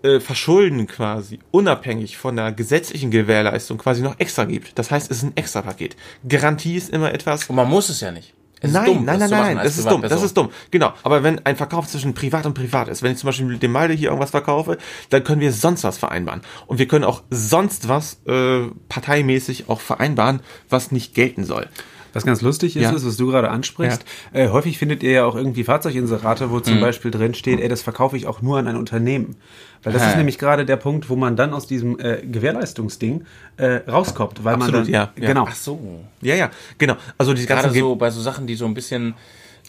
äh, 0.03 0.21
Verschulden 0.21 0.87
quasi, 0.87 1.39
unabhängig 1.51 2.17
von 2.17 2.37
der 2.37 2.53
gesetzlichen 2.53 3.11
Gewährleistung 3.11 3.79
quasi 3.79 4.03
noch 4.03 4.19
extra 4.19 4.45
gibt. 4.45 4.79
Das 4.79 4.91
heißt, 4.91 5.11
es 5.11 5.19
ist 5.19 5.23
ein 5.25 5.37
extra 5.37 5.63
Paket. 5.63 5.97
Garantie 6.29 6.77
ist 6.77 6.91
immer 6.91 7.13
etwas, 7.13 7.49
Und 7.49 7.57
man 7.57 7.69
muss 7.69 7.89
es 7.89 8.01
ja 8.01 8.11
nicht. 8.11 8.35
Es 8.63 8.73
nein, 8.73 8.87
dumm, 8.87 9.05
nein, 9.05 9.19
nein, 9.19 9.31
nein, 9.31 9.61
das 9.63 9.77
ist 9.77 9.91
dumm, 9.91 10.03
das 10.03 10.23
ist 10.23 10.37
dumm. 10.37 10.51
Genau. 10.71 10.93
Aber 11.03 11.25
wenn 11.25 11.45
ein 11.45 11.57
Verkauf 11.57 11.89
zwischen 11.89 12.15
Privat 12.15 12.47
und 12.47 12.55
Privat 12.55 12.87
ist, 12.87 13.03
wenn 13.03 13.13
ich 13.13 13.19
zum 13.19 13.27
Beispiel 13.27 13.47
mit 13.47 13.63
dem 13.63 13.73
Malde 13.73 13.93
hier 13.93 14.09
irgendwas 14.09 14.31
verkaufe, 14.31 14.79
dann 15.11 15.25
können 15.25 15.41
wir 15.41 15.53
sonst 15.53 15.83
was 15.83 15.99
vereinbaren. 15.99 16.43
Und 16.67 16.79
wir 16.79 16.87
können 16.87 17.05
auch 17.05 17.23
sonst 17.29 17.89
was 17.89 18.21
äh, 18.27 18.69
parteimäßig 18.89 19.69
auch 19.69 19.81
vereinbaren, 19.81 20.41
was 20.69 20.93
nicht 20.93 21.13
gelten 21.15 21.45
soll. 21.45 21.69
Was 22.13 22.25
ganz 22.27 22.43
lustig 22.43 22.77
ist, 22.77 22.83
Ja. 22.83 22.91
ist, 22.91 23.07
was 23.07 23.17
du 23.17 23.27
gerade 23.29 23.51
ansprichst. 23.51 24.05
Äh, 24.33 24.49
häufig 24.49 24.79
findet 24.79 25.03
ihr 25.03 25.13
ja 25.13 25.25
auch 25.25 25.35
irgendwie 25.35 25.65
Fahrzeuginserate, 25.65 26.51
wo 26.51 26.57
Mhm. 26.57 26.65
zum 26.65 26.81
Beispiel 26.81 27.11
drin 27.11 27.35
steht, 27.35 27.61
ey, 27.61 27.69
das 27.69 27.83
verkaufe 27.83 28.17
ich 28.17 28.27
auch 28.27 28.43
nur 28.43 28.59
an 28.59 28.69
ein 28.69 28.77
Unternehmen. 28.77 29.37
Weil 29.83 29.93
das 29.95 30.07
ist 30.07 30.17
nämlich 30.17 30.39
gerade 30.39 30.65
der 30.65 30.77
Punkt, 30.77 31.09
wo 31.11 31.17
man 31.17 31.35
dann 31.37 31.53
aus 31.55 31.67
diesem 31.67 31.99
äh, 31.99 32.19
Gewährleistungsding 32.25 33.25
äh, 33.57 33.81
rauskommt. 33.91 34.45
Weil 34.45 34.55
Absolut, 34.55 34.75
man 34.75 34.85
dann, 34.85 34.93
ja, 34.93 35.13
ja. 35.17 35.27
Genau. 35.29 35.47
Ach 35.49 35.55
so. 35.55 36.05
Ja, 36.21 36.35
ja, 36.35 36.51
genau. 36.79 36.97
Also 37.19 37.35
die 37.35 37.47
Gerade 37.47 37.71
so 37.73 37.97
bei 37.97 38.11
so 38.11 38.21
Sachen, 38.21 38.47
die 38.47 38.55
so 38.55 38.67
ein 38.67 38.75
bisschen 38.75 39.15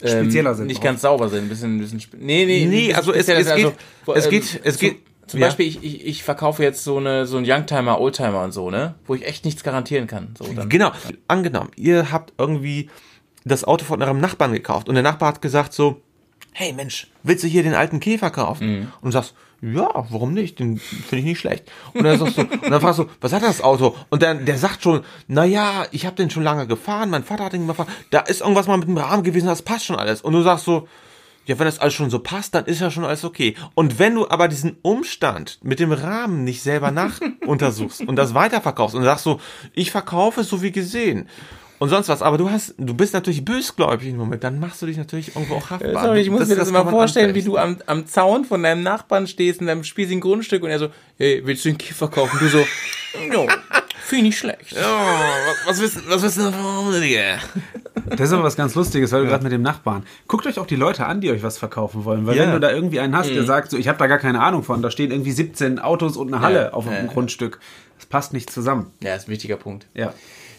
ähm, 0.02 0.24
Spezieller 0.26 0.54
sind 0.56 0.68
nicht 0.68 0.80
auch. 0.80 0.84
ganz 0.84 1.02
sauber 1.02 1.30
sind, 1.30 1.44
ein 1.46 1.50
bisschen, 1.50 1.78
ein 1.78 1.80
bisschen 1.80 2.02
nee, 2.20 2.46
nee, 2.46 2.66
Nee, 2.66 2.94
also 2.94 3.14
es- 3.14 3.28
es 3.30 3.48
sind, 3.48 3.56
geht- 3.56 3.74
wo, 4.06 4.14
es 4.14 4.28
geht- 4.30 4.60
es 4.64 4.78
zum, 4.78 4.90
geht- 4.90 5.00
Zum 5.28 5.40
ja. 5.40 5.48
Beispiel, 5.48 5.68
ich, 5.68 5.84
ich, 5.84 6.06
ich 6.06 6.24
verkaufe 6.24 6.64
jetzt 6.64 6.84
so 6.84 6.98
eine 6.98 7.26
so 7.26 7.38
ein 7.38 7.46
Youngtimer, 7.48 8.00
Oldtimer 8.00 8.44
und 8.44 8.52
so, 8.52 8.70
ne, 8.70 8.96
wo 9.06 9.16
ich 9.16 9.26
echt 9.26 9.46
nichts 9.46 9.64
garantieren 9.64 10.08
kann. 10.08 10.34
So 10.38 10.52
dann. 10.54 10.70
Genau. 10.70 10.92
Angenommen, 11.28 11.72
ihr 11.76 12.12
habt 12.12 12.34
irgendwie 12.38 12.90
das 13.46 13.64
Auto 13.64 13.86
von 13.86 14.02
eurem 14.02 14.20
Nachbarn 14.20 14.54
gekauft 14.54 14.90
und 14.90 14.96
der 14.96 15.04
Nachbar 15.04 15.30
hat 15.30 15.42
gesagt 15.42 15.74
so, 15.74 16.02
hey 16.54 16.74
Mensch, 16.74 17.08
willst 17.24 17.44
du 17.44 17.48
hier 17.48 17.64
den 17.64 17.74
alten 17.74 18.00
Käfer 18.00 18.30
kaufen? 18.30 18.92
Und 19.02 19.06
du 19.06 19.12
sagst, 19.12 19.34
ja, 19.62 19.90
warum 20.10 20.34
nicht? 20.34 20.60
Den 20.60 20.78
finde 20.78 21.18
ich 21.20 21.24
nicht 21.24 21.40
schlecht. 21.40 21.72
Und 21.94 22.04
dann 22.04 22.20
sagst 22.20 22.38
du, 22.38 22.42
und 22.42 22.70
dann 22.70 22.82
fragst 22.82 23.00
du, 23.00 23.06
was 23.22 23.32
hat 23.32 23.44
das 23.44 23.62
Auto? 23.62 23.96
Und 24.10 24.22
dann, 24.22 24.46
der 24.46 24.58
sagt 24.58 24.84
schon, 24.84 25.04
na 25.28 25.46
ja, 25.46 25.86
ich 25.92 26.06
habe 26.06 26.18
den 26.18 26.30
schon 26.30 26.44
lange 26.44 26.68
gefahren, 26.68 27.10
mein 27.10 27.24
Vater 27.24 27.46
hat 27.46 27.54
den 27.54 27.66
gefahren, 27.66 27.88
da 28.10 28.20
ist 28.20 28.42
irgendwas 28.42 28.68
mal 28.68 28.78
mit 28.78 28.90
dem 28.90 28.98
Rahmen 28.98 29.24
gewesen, 29.24 29.48
das 29.48 29.62
passt 29.62 29.86
schon 29.86 29.96
alles. 29.96 30.22
Und 30.22 30.34
du 30.34 30.42
sagst 30.42 30.66
so, 30.66 30.88
ja, 31.46 31.60
wenn 31.60 31.66
das 31.66 31.80
alles 31.80 31.94
schon 31.94 32.10
so 32.10 32.20
passt, 32.20 32.56
dann 32.56 32.66
ist 32.66 32.80
ja 32.80 32.90
schon 32.90 33.06
alles 33.06 33.26
okay. 33.26 33.56
Und 33.76 34.00
wenn 34.00 34.16
du 34.16 34.30
aber 34.30 34.48
diesen 34.48 34.78
Umstand 34.82 35.60
mit 35.62 35.80
dem 35.80 35.92
Rahmen 35.92 36.44
nicht 36.44 36.62
selber 36.62 36.92
nach 36.92 37.20
untersuchst 37.46 38.02
und 38.02 38.16
das 38.16 38.34
weiterverkaufst 38.34 38.96
und 38.96 39.04
sagst 39.04 39.24
so, 39.24 39.40
ich 39.74 39.92
verkaufe 39.92 40.42
es 40.42 40.50
so 40.50 40.62
wie 40.62 40.72
gesehen 40.72 41.28
und 41.80 41.90
sonst 41.90 42.08
was, 42.08 42.22
aber 42.22 42.38
du 42.38 42.50
hast, 42.50 42.76
du 42.78 42.94
bist 42.94 43.14
natürlich 43.14 43.44
bösgläubig 43.44 44.08
im 44.08 44.16
Moment, 44.16 44.44
dann 44.44 44.58
machst 44.58 44.82
du 44.82 44.86
dich 44.86 44.96
natürlich 44.96 45.36
irgendwo 45.36 45.56
auch 45.56 45.70
haftbar. 45.70 46.06
Sorry, 46.06 46.22
ich 46.22 46.30
muss 46.30 46.48
mir 46.48 46.56
das, 46.56 46.70
immer 46.70 46.80
kann 46.80 46.86
man 46.86 46.94
vorstellen, 46.94 47.36
wie 47.36 47.40
anfechten. 47.40 47.52
du 47.52 47.58
am, 47.58 47.98
am 48.00 48.08
Zaun 48.08 48.46
von 48.46 48.64
deinem 48.64 48.84
Nachbarn 48.84 49.28
stehst 49.28 49.60
in 49.60 49.68
deinem 49.68 49.84
spießigen 49.84 50.22
Grundstück 50.22 50.64
und 50.64 50.70
er 50.70 50.80
so, 50.80 50.88
hey, 51.18 51.42
willst 51.44 51.66
du 51.66 51.70
den 51.70 51.78
Käfer 51.78 52.08
kaufen? 52.08 52.38
Du 52.40 52.48
so, 52.48 52.60
jo, 53.34 53.48
finde 54.06 54.18
ich 54.18 54.24
nicht 54.30 54.38
schlecht. 54.40 54.76
Oh, 54.76 55.68
was 55.68 55.82
wissen, 55.82 56.04
was 56.08 56.22
wissen 56.24 56.52
Digga? 57.02 57.38
Das 58.10 58.22
ist 58.22 58.34
aber 58.34 58.44
was 58.44 58.56
ganz 58.56 58.76
Lustiges, 58.76 59.12
weil 59.12 59.24
du 59.24 59.28
gerade 59.30 59.44
mit 59.44 59.52
dem 59.54 59.62
Nachbarn. 59.62 60.04
Guckt 60.28 60.46
euch 60.46 60.60
auch 60.60 60.68
die 60.68 60.76
Leute 60.76 61.06
an, 61.06 61.22
die 61.22 61.30
euch 61.32 61.44
was 61.44 61.58
verkaufen 61.58 62.06
wollen. 62.06 62.26
Weil 62.26 62.36
Ja. 62.36 62.44
wenn 62.44 62.52
du 62.52 62.60
da 62.60 62.72
irgendwie 62.72 63.00
einen 63.00 63.16
hast, 63.16 63.30
der 63.30 63.44
sagt, 63.44 63.72
so, 63.72 63.78
ich 63.78 63.88
habe 63.88 63.98
da 63.98 64.08
gar 64.08 64.18
keine 64.20 64.42
Ahnung 64.42 64.64
von, 64.64 64.82
da 64.82 64.92
stehen 64.92 65.12
irgendwie 65.12 65.32
17 65.32 65.80
Autos 65.80 66.18
und 66.18 66.34
eine 66.34 66.44
Halle 66.44 66.60
Ja. 66.66 66.74
auf 66.74 66.86
Ja, 66.86 66.92
einem 66.92 67.08
ja. 67.08 67.14
Grundstück. 67.14 67.60
Das 67.98 68.06
passt 68.08 68.34
nicht 68.34 68.50
zusammen. 68.50 68.92
Ja, 69.02 69.16
ist 69.16 69.28
ein 69.28 69.32
wichtiger 69.32 69.56
Punkt. 69.58 69.88
Ja. 69.94 70.14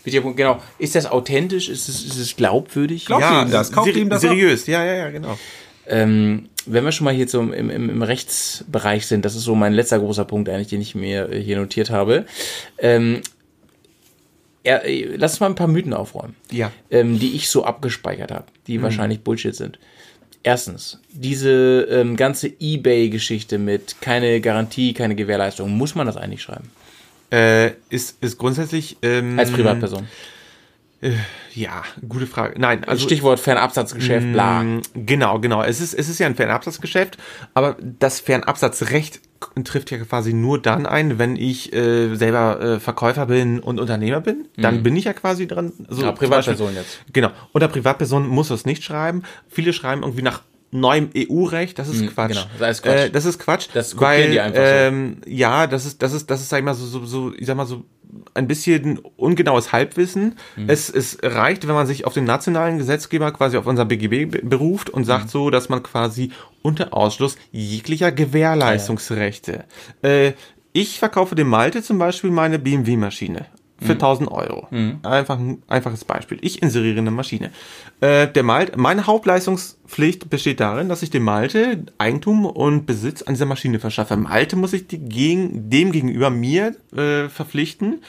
Wichtiger 0.04 0.22
Punkt, 0.22 0.36
genau. 0.36 0.60
Ist 0.78 0.94
das 0.94 1.06
authentisch? 1.06 1.68
Ist 1.68 1.88
es, 1.88 2.04
ist 2.04 2.16
es 2.18 2.36
glaubwürdig? 2.36 3.06
Glaubt 3.06 3.22
ihr 3.24 3.42
ihm 3.42 3.50
das? 3.50 3.72
Kauft 3.72 3.86
seri 3.88 4.00
ihm 4.00 4.10
das 4.10 4.20
seriös, 4.22 4.66
ja, 4.66 4.84
ja, 4.84 4.94
ja, 4.94 5.10
genau. 5.10 5.38
Ähm, 5.86 6.48
wenn 6.66 6.84
wir 6.84 6.92
schon 6.92 7.04
mal 7.04 7.12
hier 7.12 7.28
so 7.28 7.40
im, 7.40 7.52
im, 7.52 7.70
im 7.90 8.02
Rechtsbereich 8.02 9.06
sind, 9.06 9.24
das 9.26 9.34
ist 9.34 9.42
so 9.44 9.54
mein 9.54 9.74
letzter 9.74 9.98
großer 9.98 10.24
Punkt 10.24 10.48
eigentlich, 10.48 10.68
den 10.68 10.80
ich 10.80 10.94
mir 10.94 11.28
hier 11.32 11.58
notiert 11.58 11.90
habe. 11.90 12.24
Ähm, 12.78 13.20
er, 14.64 14.84
äh, 14.84 15.14
lass 15.16 15.32
uns 15.34 15.40
mal 15.40 15.46
ein 15.46 15.54
paar 15.54 15.68
Mythen 15.68 15.92
aufräumen, 15.94 16.34
Ja. 16.50 16.72
ähm, 16.90 17.18
die 17.20 17.36
ich 17.36 17.48
so 17.48 17.64
abgespeichert 17.64 18.32
habe, 18.32 18.46
die 18.66 18.82
wahrscheinlich 18.82 19.20
Bullshit 19.20 19.54
sind. 19.54 19.78
Erstens, 20.42 21.00
diese 21.10 21.86
ähm, 21.90 22.16
ganze 22.16 22.48
Ebay-Geschichte 22.60 23.58
mit 23.58 24.00
keine 24.00 24.40
Garantie, 24.40 24.92
keine 24.92 25.14
Gewährleistung, 25.14 25.70
muss 25.70 25.94
man 25.94 26.06
das 26.06 26.16
eigentlich 26.16 26.42
schreiben? 26.42 26.70
Äh, 27.30 27.72
ist, 27.88 28.22
ist 28.22 28.36
grundsätzlich. 28.36 28.96
Ähm, 29.02 29.38
Als 29.38 29.50
Privatperson. 29.50 30.06
Ja, 31.54 31.82
gute 32.08 32.26
Frage. 32.26 32.54
Nein, 32.58 32.84
also. 32.84 33.04
Stichwort 33.04 33.38
Fernabsatzgeschäft, 33.40 34.32
bla. 34.32 34.62
Mm, 34.62 34.82
Genau, 34.94 35.38
genau. 35.38 35.62
Es 35.62 35.80
ist, 35.80 35.94
es 35.94 36.08
ist 36.08 36.18
ja 36.18 36.26
ein 36.26 36.34
Fernabsatzgeschäft, 36.34 37.18
aber 37.54 37.76
das 37.80 38.20
Fernabsatzrecht 38.20 39.20
trifft 39.64 39.90
ja 39.90 39.98
quasi 39.98 40.32
nur 40.32 40.60
dann 40.60 40.86
ein, 40.86 41.18
wenn 41.18 41.36
ich 41.36 41.72
äh, 41.74 42.14
selber 42.16 42.60
äh, 42.60 42.80
Verkäufer 42.80 43.26
bin 43.26 43.60
und 43.60 43.78
Unternehmer 43.78 44.20
bin. 44.20 44.48
Dann 44.56 44.82
bin 44.82 44.96
ich 44.96 45.04
ja 45.04 45.12
quasi 45.12 45.46
dran. 45.46 45.72
So, 45.88 46.02
Ja, 46.02 46.12
Privatperson 46.12 46.68
Beispiel- 46.74 46.82
jetzt. 46.82 47.12
Genau. 47.12 47.30
Unter 47.52 47.68
Privatperson 47.68 48.26
muss 48.26 48.50
es 48.50 48.64
nicht 48.64 48.82
schreiben. 48.82 49.22
Viele 49.48 49.72
schreiben 49.74 50.02
irgendwie 50.02 50.22
nach 50.22 50.42
neuem 50.70 51.10
EU-Recht. 51.16 51.78
Das 51.78 51.88
ist 51.88 52.04
Quatsch. 52.14 52.30
genau. 52.32 52.44
Das 52.58 52.78
ist 52.78 52.82
Quatsch. 52.82 52.96
Äh, 52.98 53.10
das 53.10 53.24
ist 53.26 53.38
Quatsch. 53.38 53.68
Das 53.74 54.00
weil, 54.00 54.30
die 54.32 54.40
einfach 54.40 54.58
so. 54.58 54.64
ähm, 54.66 55.18
ja, 55.26 55.66
das 55.68 55.84
ist, 55.86 56.02
das 56.02 56.12
ist, 56.14 56.30
das 56.30 56.40
ist, 56.40 56.48
sag 56.48 56.58
ich 56.58 56.64
mal, 56.64 56.74
so, 56.74 56.86
so, 56.86 57.04
so, 57.04 57.32
ich 57.36 57.46
sag 57.46 57.56
mal 57.56 57.66
so, 57.66 57.84
ein 58.34 58.46
bisschen 58.46 58.98
ungenaues 59.16 59.72
Halbwissen. 59.72 60.36
Mhm. 60.56 60.68
Es, 60.68 60.88
es 60.90 61.18
reicht, 61.22 61.66
wenn 61.66 61.74
man 61.74 61.86
sich 61.86 62.06
auf 62.06 62.14
den 62.14 62.24
nationalen 62.24 62.78
Gesetzgeber 62.78 63.32
quasi 63.32 63.56
auf 63.56 63.66
unser 63.66 63.84
BGB 63.84 64.26
be- 64.30 64.42
beruft 64.42 64.90
und 64.90 65.02
Mhm. 65.02 65.06
sagt 65.06 65.30
so, 65.30 65.50
dass 65.50 65.68
man 65.68 65.82
quasi 65.82 66.30
unter 66.62 66.94
Ausschluss 66.94 67.36
jeglicher 67.52 68.12
Gewährleistungsrechte. 68.12 69.64
Äh, 70.02 70.32
ich 70.72 70.98
verkaufe 70.98 71.34
dem 71.34 71.48
Malte 71.48 71.82
zum 71.82 71.98
Beispiel 71.98 72.30
meine 72.30 72.58
BMW-Maschine 72.58 73.40
Mhm. 73.40 73.63
Für 73.84 73.92
1000 73.92 74.30
Euro. 74.30 74.66
Einfach 75.02 75.38
ein 75.38 75.62
einfaches 75.68 76.04
Beispiel. 76.04 76.38
Ich 76.40 76.62
inseriere 76.62 76.98
eine 76.98 77.10
Maschine. 77.10 77.50
Äh, 78.00 78.28
der 78.28 78.42
Malte, 78.42 78.78
meine 78.78 79.06
Hauptleistungspflicht 79.06 80.30
besteht 80.30 80.60
darin, 80.60 80.88
dass 80.88 81.02
ich 81.02 81.10
dem 81.10 81.24
Malte 81.24 81.84
Eigentum 81.98 82.46
und 82.46 82.86
Besitz 82.86 83.22
an 83.22 83.34
dieser 83.34 83.46
Maschine 83.46 83.78
verschaffe. 83.78 84.16
Malte 84.16 84.56
muss 84.56 84.72
sich 84.72 84.86
gegen, 84.88 85.70
dem 85.70 85.92
gegenüber 85.92 86.30
mir 86.30 86.74
äh, 86.96 87.28
verpflichten, 87.28 88.02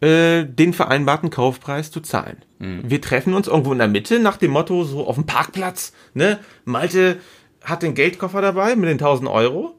äh, 0.00 0.44
den 0.44 0.72
vereinbarten 0.72 1.30
Kaufpreis 1.30 1.90
zu 1.90 2.00
zahlen. 2.00 2.38
Wir 2.62 3.00
treffen 3.00 3.32
uns 3.32 3.48
irgendwo 3.48 3.72
in 3.72 3.78
der 3.78 3.88
Mitte 3.88 4.18
nach 4.18 4.36
dem 4.36 4.50
Motto 4.50 4.84
so 4.84 5.06
auf 5.06 5.14
dem 5.14 5.24
Parkplatz. 5.24 5.94
Ne? 6.12 6.38
Malte 6.66 7.16
hat 7.64 7.82
den 7.82 7.94
Geldkoffer 7.94 8.42
dabei 8.42 8.76
mit 8.76 8.90
den 8.90 8.98
1000 8.98 9.30
Euro 9.30 9.74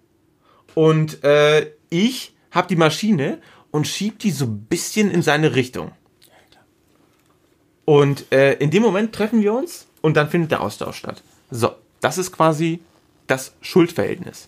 und 0.73 1.23
äh, 1.23 1.67
ich 1.91 2.33
habe 2.49 2.67
die 2.67 2.75
Maschine 2.75 3.39
und 3.71 3.87
schieb 3.87 4.19
die 4.19 4.31
so 4.31 4.45
ein 4.45 4.61
bisschen 4.65 5.09
in 5.09 5.21
seine 5.21 5.55
Richtung. 5.55 5.91
Und 7.85 8.31
äh, 8.31 8.53
in 8.53 8.69
dem 8.71 8.83
Moment 8.83 9.13
treffen 9.13 9.41
wir 9.41 9.53
uns 9.53 9.87
und 10.01 10.15
dann 10.15 10.29
findet 10.29 10.51
der 10.51 10.61
Austausch 10.61 10.97
statt. 10.97 11.23
So, 11.49 11.71
das 11.99 12.17
ist 12.17 12.31
quasi 12.31 12.79
das 13.27 13.53
Schuldverhältnis. 13.61 14.47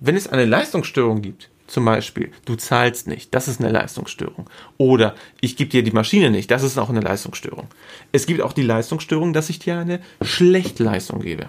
Wenn 0.00 0.16
es 0.16 0.28
eine 0.28 0.44
Leistungsstörung 0.44 1.22
gibt, 1.22 1.48
zum 1.66 1.84
Beispiel, 1.84 2.30
du 2.44 2.56
zahlst 2.56 3.06
nicht, 3.06 3.34
das 3.34 3.48
ist 3.48 3.60
eine 3.60 3.70
Leistungsstörung. 3.70 4.50
Oder 4.76 5.14
ich 5.40 5.56
gebe 5.56 5.70
dir 5.70 5.82
die 5.82 5.92
Maschine 5.92 6.30
nicht, 6.30 6.50
das 6.50 6.62
ist 6.62 6.76
auch 6.76 6.90
eine 6.90 7.00
Leistungsstörung. 7.00 7.68
Es 8.10 8.26
gibt 8.26 8.42
auch 8.42 8.52
die 8.52 8.62
Leistungsstörung, 8.62 9.32
dass 9.32 9.48
ich 9.48 9.58
dir 9.58 9.78
eine 9.78 10.00
schlechte 10.20 10.84
Leistung 10.84 11.20
gebe. 11.20 11.48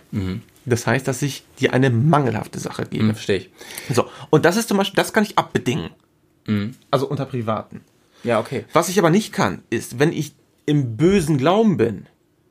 Das 0.65 0.87
heißt, 0.87 1.07
dass 1.07 1.21
ich 1.21 1.43
dir 1.59 1.73
eine 1.73 1.89
mangelhafte 1.89 2.59
Sache 2.59 2.85
gebe. 2.85 3.13
Verstehe 3.13 3.37
ich. 3.37 3.49
So, 3.93 4.07
und 4.29 4.45
das 4.45 4.57
ist 4.57 4.69
zum 4.69 4.77
Beispiel, 4.77 4.95
das 4.95 5.11
kann 5.13 5.23
ich 5.23 5.37
abbedingen. 5.37 5.89
Also 6.91 7.07
unter 7.07 7.25
Privaten. 7.25 7.81
Ja, 8.23 8.39
okay. 8.39 8.65
Was 8.73 8.89
ich 8.89 8.99
aber 8.99 9.09
nicht 9.09 9.33
kann, 9.33 9.63
ist, 9.69 9.99
wenn 9.99 10.13
ich 10.13 10.33
im 10.65 10.95
bösen 10.95 11.37
Glauben 11.37 11.75
bin, 11.77 12.05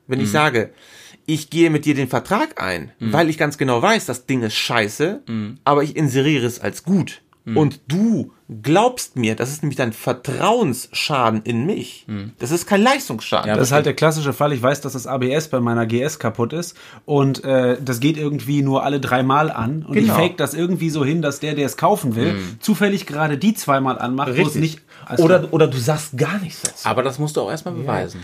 wenn 0.07 0.21
ich 0.21 0.31
sage, 0.31 0.71
ich 1.25 1.49
gehe 1.49 1.71
mit 1.71 1.85
dir 1.87 1.95
den 1.95 2.09
Vertrag 2.09 2.61
ein, 2.61 2.93
weil 2.99 3.31
ich 3.31 3.39
ganz 3.39 3.57
genau 3.57 3.81
weiß, 3.81 4.05
das 4.05 4.27
Ding 4.27 4.43
ist 4.43 4.55
scheiße, 4.55 5.23
aber 5.65 5.83
ich 5.83 5.97
inseriere 5.97 6.47
es 6.47 6.61
als 6.61 6.83
gut. 6.83 7.22
Und 7.45 7.81
du 7.89 8.33
glaubst 8.63 9.17
mir, 9.17 9.35
das 9.35 9.51
ist 9.51 9.63
nämlich 9.63 9.77
dein 9.77 9.93
Vertrauensschaden 9.93 11.43
in 11.43 11.67
mich. 11.67 12.07
Das 12.39 12.51
ist 12.51 12.67
kein 12.67 12.83
Leistungsschaden. 12.83 13.49
Ja, 13.49 13.57
Das 13.57 13.69
ist 13.69 13.73
halt 13.73 13.87
der 13.87 13.95
klassische 13.95 14.33
Fall. 14.33 14.53
Ich 14.53 14.63
weiß, 14.63 14.81
dass 14.81 14.93
das 14.93 15.07
ABS 15.07 15.49
bei 15.49 15.61
meiner 15.61 15.87
GS 15.87 16.19
kaputt 16.19 16.53
ist 16.53 16.77
und 17.05 17.43
äh, 17.45 17.79
das 17.83 18.01
geht 18.01 18.17
irgendwie 18.17 18.63
nur 18.63 18.85
alle 18.85 19.01
dreimal 19.01 19.51
an 19.51 19.83
und 19.85 19.95
Genau. 19.95 20.07
ich 20.07 20.13
fake 20.13 20.37
das 20.37 20.55
irgendwie 20.55 20.91
so 20.91 21.05
hin, 21.05 21.23
dass 21.23 21.41
der, 21.41 21.55
der 21.55 21.67
es 21.67 21.77
kaufen 21.77 22.15
will, 22.15 22.37
zufällig 22.61 23.07
gerade 23.07 23.39
die 23.39 23.55
zweimal 23.55 23.99
anmacht, 23.99 24.37
wo 24.37 24.47
es 24.47 24.55
nicht. 24.55 24.81
Also, 25.07 25.25
oder, 25.25 25.49
oder 25.53 25.67
du 25.67 25.79
sagst 25.79 26.17
gar 26.17 26.39
nichts 26.39 26.63
dazu. 26.63 26.89
Aber 26.89 27.03
das 27.03 27.19
musst 27.19 27.37
du 27.37 27.41
auch 27.41 27.51
erstmal 27.51 27.75
beweisen. 27.75 28.21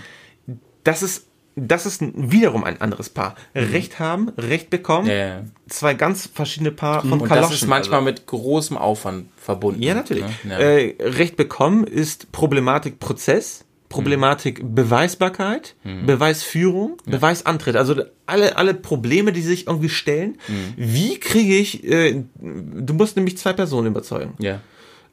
Das 0.84 1.02
ist, 1.02 1.26
das 1.66 1.86
ist 1.86 2.02
wiederum 2.14 2.64
ein 2.64 2.80
anderes 2.80 3.08
Paar. 3.08 3.34
Recht 3.54 3.98
haben, 3.98 4.28
Recht 4.30 4.70
bekommen. 4.70 5.08
Ja, 5.08 5.14
ja. 5.14 5.44
Zwei 5.68 5.94
ganz 5.94 6.28
verschiedene 6.32 6.70
Paar 6.70 7.02
von 7.02 7.20
Und 7.20 7.28
Kaloschen. 7.28 7.50
das 7.50 7.62
ist 7.62 7.68
manchmal 7.68 8.00
also. 8.00 8.04
mit 8.10 8.26
großem 8.26 8.76
Aufwand 8.76 9.28
verbunden. 9.36 9.82
Ja, 9.82 9.94
natürlich. 9.94 10.24
Ne? 10.44 10.52
Ja. 10.52 10.58
Äh, 10.58 10.94
Recht 11.00 11.36
bekommen 11.36 11.84
ist 11.84 12.32
Problematik 12.32 13.00
Prozess, 13.00 13.64
Problematik 13.88 14.60
Beweisbarkeit, 14.62 15.74
Beweisführung, 16.04 16.98
Beweisantritt. 17.06 17.74
Also 17.76 18.02
alle, 18.26 18.56
alle 18.56 18.74
Probleme, 18.74 19.32
die 19.32 19.40
sich 19.40 19.66
irgendwie 19.66 19.88
stellen. 19.88 20.36
Wie 20.76 21.18
kriege 21.18 21.56
ich, 21.56 21.84
äh, 21.84 22.22
du 22.38 22.94
musst 22.94 23.16
nämlich 23.16 23.38
zwei 23.38 23.54
Personen 23.54 23.88
überzeugen. 23.88 24.34
ja. 24.38 24.60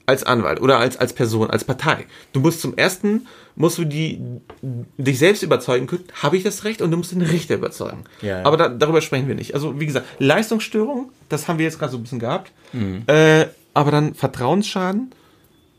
Als 0.07 0.23
Anwalt 0.23 0.61
oder 0.61 0.77
als, 0.77 0.98
als 0.98 1.14
Person, 1.14 1.49
als 1.49 1.64
Partei. 1.64 2.06
Du 2.32 2.40
musst 2.40 2.61
zum 2.61 2.77
ersten, 2.77 3.26
musst 3.56 3.77
du 3.80 3.86
die, 3.86 4.22
dich 4.98 5.18
selbst 5.18 5.41
überzeugen 5.41 5.88
können, 5.88 6.03
habe 6.22 6.38
ich 6.38 6.44
das 6.44 6.64
Recht 6.64 6.82
und 6.82 6.91
du 6.91 6.98
musst 6.98 7.11
den 7.11 7.22
Richter 7.23 7.56
überzeugen. 7.56 8.03
Ja, 8.22 8.40
ja. 8.40 8.45
Aber 8.45 8.57
da, 8.57 8.69
darüber 8.69 9.02
sprechen 9.02 9.27
wir 9.27 9.36
nicht. 9.36 9.56
Also 9.56 9.80
wie 9.80 9.86
gesagt, 9.88 10.06
Leistungsstörung, 10.19 11.11
das 11.30 11.48
haben 11.48 11.57
wir 11.57 11.65
jetzt 11.65 11.80
gerade 11.80 11.91
so 11.91 11.98
ein 11.98 12.03
bisschen 12.03 12.19
gehabt. 12.19 12.52
Mhm. 12.73 13.03
Äh, 13.07 13.48
aber 13.73 13.90
dann 13.91 14.14
Vertrauensschaden 14.14 15.11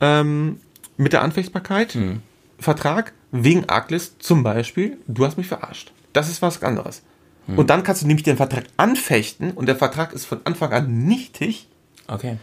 ähm, 0.00 0.60
mit 0.96 1.12
der 1.12 1.22
Anfechtbarkeit, 1.22 1.94
Mhm. 1.94 2.22
Vertrag 2.58 3.12
wegen 3.32 3.68
Arglist 3.68 4.22
zum 4.22 4.42
Beispiel, 4.42 4.96
du 5.06 5.26
hast 5.26 5.36
mich 5.36 5.46
verarscht. 5.46 5.92
Das 6.14 6.28
ist 6.28 6.40
was 6.42 6.62
anderes. 6.62 7.02
Mhm. 7.46 7.58
Und 7.58 7.70
dann 7.70 7.82
kannst 7.82 8.02
du 8.02 8.06
nämlich 8.06 8.24
den 8.24 8.38
Vertrag 8.38 8.64
anfechten 8.76 9.50
und 9.52 9.66
der 9.66 9.76
Vertrag 9.76 10.12
ist 10.12 10.24
von 10.24 10.40
Anfang 10.44 10.72
an 10.72 11.04
nichtig. 11.04 11.68
Okay. 12.08 12.38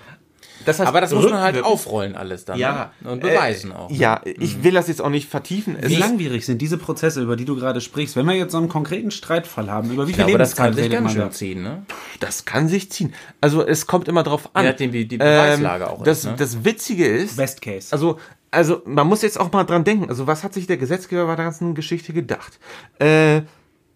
Das 0.65 0.79
heißt, 0.79 0.87
Aber 0.87 1.01
das 1.01 1.11
muss 1.11 1.29
man 1.29 1.41
halt 1.41 1.61
aufrollen 1.63 2.15
alles 2.15 2.45
dann. 2.45 2.57
ja, 2.57 2.91
Ne? 3.01 3.11
Und 3.11 3.21
beweisen 3.21 3.71
äh, 3.71 3.75
auch. 3.75 3.89
ne? 3.89 3.95
Ja, 3.97 4.21
ich 4.23 4.63
will 4.63 4.73
das 4.73 4.87
jetzt 4.87 5.01
auch 5.01 5.09
nicht 5.09 5.29
vertiefen. 5.29 5.75
Es 5.79 5.89
wie 5.89 5.95
langwierig 5.95 6.45
sind 6.45 6.61
diese 6.61 6.77
Prozesse, 6.77 7.21
über 7.21 7.35
die 7.35 7.45
du 7.45 7.55
gerade 7.55 7.81
sprichst? 7.81 8.15
Wenn 8.15 8.25
wir 8.25 8.33
jetzt 8.33 8.51
so 8.51 8.57
einen 8.57 8.69
konkreten 8.69 9.11
Streitfall 9.11 9.69
haben, 9.69 9.91
über 9.91 10.07
wie 10.07 10.13
viel 10.13 10.23
glaube, 10.23 10.37
das 10.37 10.55
kann 10.55 10.73
Lebenszeit 10.73 10.83
sich 10.83 10.91
ganz 10.91 11.13
man 11.15 11.23
schön 11.23 11.31
ziehen, 11.31 11.63
ne? 11.63 11.85
das 12.19 12.45
kann 12.45 12.67
sich 12.67 12.91
ziehen. 12.91 13.13
Also 13.41 13.65
es 13.65 13.87
kommt 13.87 14.07
immer 14.07 14.23
drauf 14.23 14.49
an. 14.53 14.63
Je 14.63 14.71
nachdem, 14.71 14.93
wie 14.93 15.05
die 15.05 15.17
Beweislage 15.17 15.89
auch 15.89 16.03
das, 16.03 16.19
ist, 16.19 16.25
ne? 16.25 16.35
Das 16.37 16.63
Witzige 16.63 17.07
ist, 17.07 17.37
Best 17.37 17.61
Case. 17.61 17.91
also 17.91 18.19
also 18.51 18.83
man 18.85 19.07
muss 19.07 19.23
jetzt 19.23 19.39
auch 19.39 19.51
mal 19.51 19.63
dran 19.63 19.83
denken. 19.83 20.09
Also 20.09 20.27
was 20.27 20.43
hat 20.43 20.53
sich 20.53 20.67
der 20.67 20.77
Gesetzgeber 20.77 21.25
bei 21.25 21.35
der 21.35 21.45
ganzen 21.45 21.73
Geschichte 21.73 22.13
gedacht? 22.13 22.59
Äh, 22.99 23.41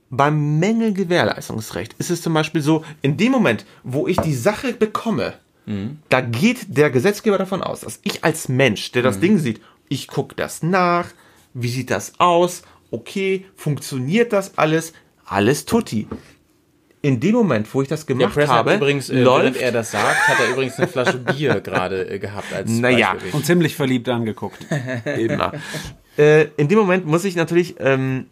beim 0.10 0.60
Mängelgewährleistungsrecht 0.60 1.94
ist 2.00 2.10
es 2.10 2.22
zum 2.22 2.34
Beispiel 2.34 2.62
so, 2.62 2.84
in 3.02 3.18
dem 3.18 3.32
Moment, 3.32 3.66
wo 3.84 4.08
ich 4.08 4.18
die 4.18 4.34
Sache 4.34 4.74
bekomme, 4.74 5.34
da 6.10 6.22
geht 6.22 6.78
der 6.78 6.90
Gesetzgeber 6.90 7.38
davon 7.38 7.62
aus, 7.62 7.82
dass 7.82 8.00
ich 8.04 8.24
als 8.24 8.48
Mensch, 8.48 8.92
der 8.94 9.02
das 9.04 9.20
Ding 9.20 9.38
sieht, 9.38 9.62
ich 9.90 10.08
gucke 10.08 10.34
das 10.36 10.64
nach, 10.64 11.08
wie 11.54 11.68
sieht 11.68 11.92
das 11.92 12.14
aus, 12.20 12.62
okay, 12.90 13.46
funktioniert 13.56 14.32
das 14.32 14.58
alles, 14.58 14.94
alles 15.26 15.66
tutti. 15.66 16.08
In 17.02 17.20
dem 17.20 17.36
Moment, 17.36 17.74
wo 17.74 17.82
ich 17.82 17.88
das 17.88 18.06
Der 18.06 18.16
gemacht 18.16 18.34
Press 18.34 18.50
habe, 18.50 18.72
hat 18.72 18.78
übrigens, 18.78 19.10
äh, 19.10 19.16
während 19.16 19.26
läuft 19.26 19.62
er 19.62 19.72
das 19.72 19.92
sagt, 19.92 20.28
hat 20.28 20.40
er 20.40 20.52
übrigens 20.52 20.78
eine 20.78 20.88
Flasche 20.88 21.18
Bier 21.18 21.60
gerade 21.64 22.10
äh, 22.10 22.20
gehabt 22.20 22.52
als 22.54 22.72
Naja. 22.72 23.16
Und 23.34 23.46
ziemlich 23.46 23.76
verliebt 23.76 24.10
angeguckt. 24.10 24.66
immer. 25.18 25.54
äh, 26.18 26.48
in 26.58 26.70
dem 26.70 26.80
Moment 26.80 27.06
muss 27.06 27.24
ich 27.24 27.36
natürlich 27.36 27.76
ähm, 27.80 28.28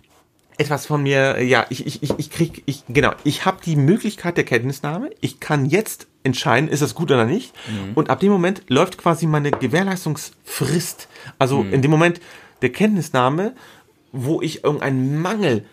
etwas 0.57 0.85
von 0.85 1.03
mir, 1.03 1.43
ja, 1.43 1.65
ich, 1.69 1.85
ich, 1.85 2.01
ich, 2.01 2.11
ich 2.17 2.31
krieg, 2.31 2.63
ich, 2.65 2.83
genau, 2.87 3.11
ich 3.23 3.45
habe 3.45 3.57
die 3.63 3.75
Möglichkeit 3.75 4.37
der 4.37 4.45
Kenntnisnahme. 4.45 5.09
Ich 5.21 5.39
kann 5.39 5.65
jetzt 5.65 6.07
entscheiden, 6.25 6.69
ist 6.69 6.81
das 6.81 6.95
gut 6.95 7.11
oder 7.11 7.25
nicht. 7.25 7.53
Und 7.95 8.09
ab 8.09 8.19
dem 8.19 8.31
Moment 8.31 8.63
läuft 8.67 8.97
quasi 8.97 9.27
meine 9.27 9.51
Gewährleistungsfrist. 9.51 11.07
Also 11.39 11.61
in 11.61 11.81
dem 11.81 11.91
Moment 11.91 12.19
der 12.61 12.71
Kenntnisnahme, 12.71 13.53
wo 14.11 14.41
ich 14.41 14.63
irgendeinen 14.63 15.21
Mangel 15.21 15.65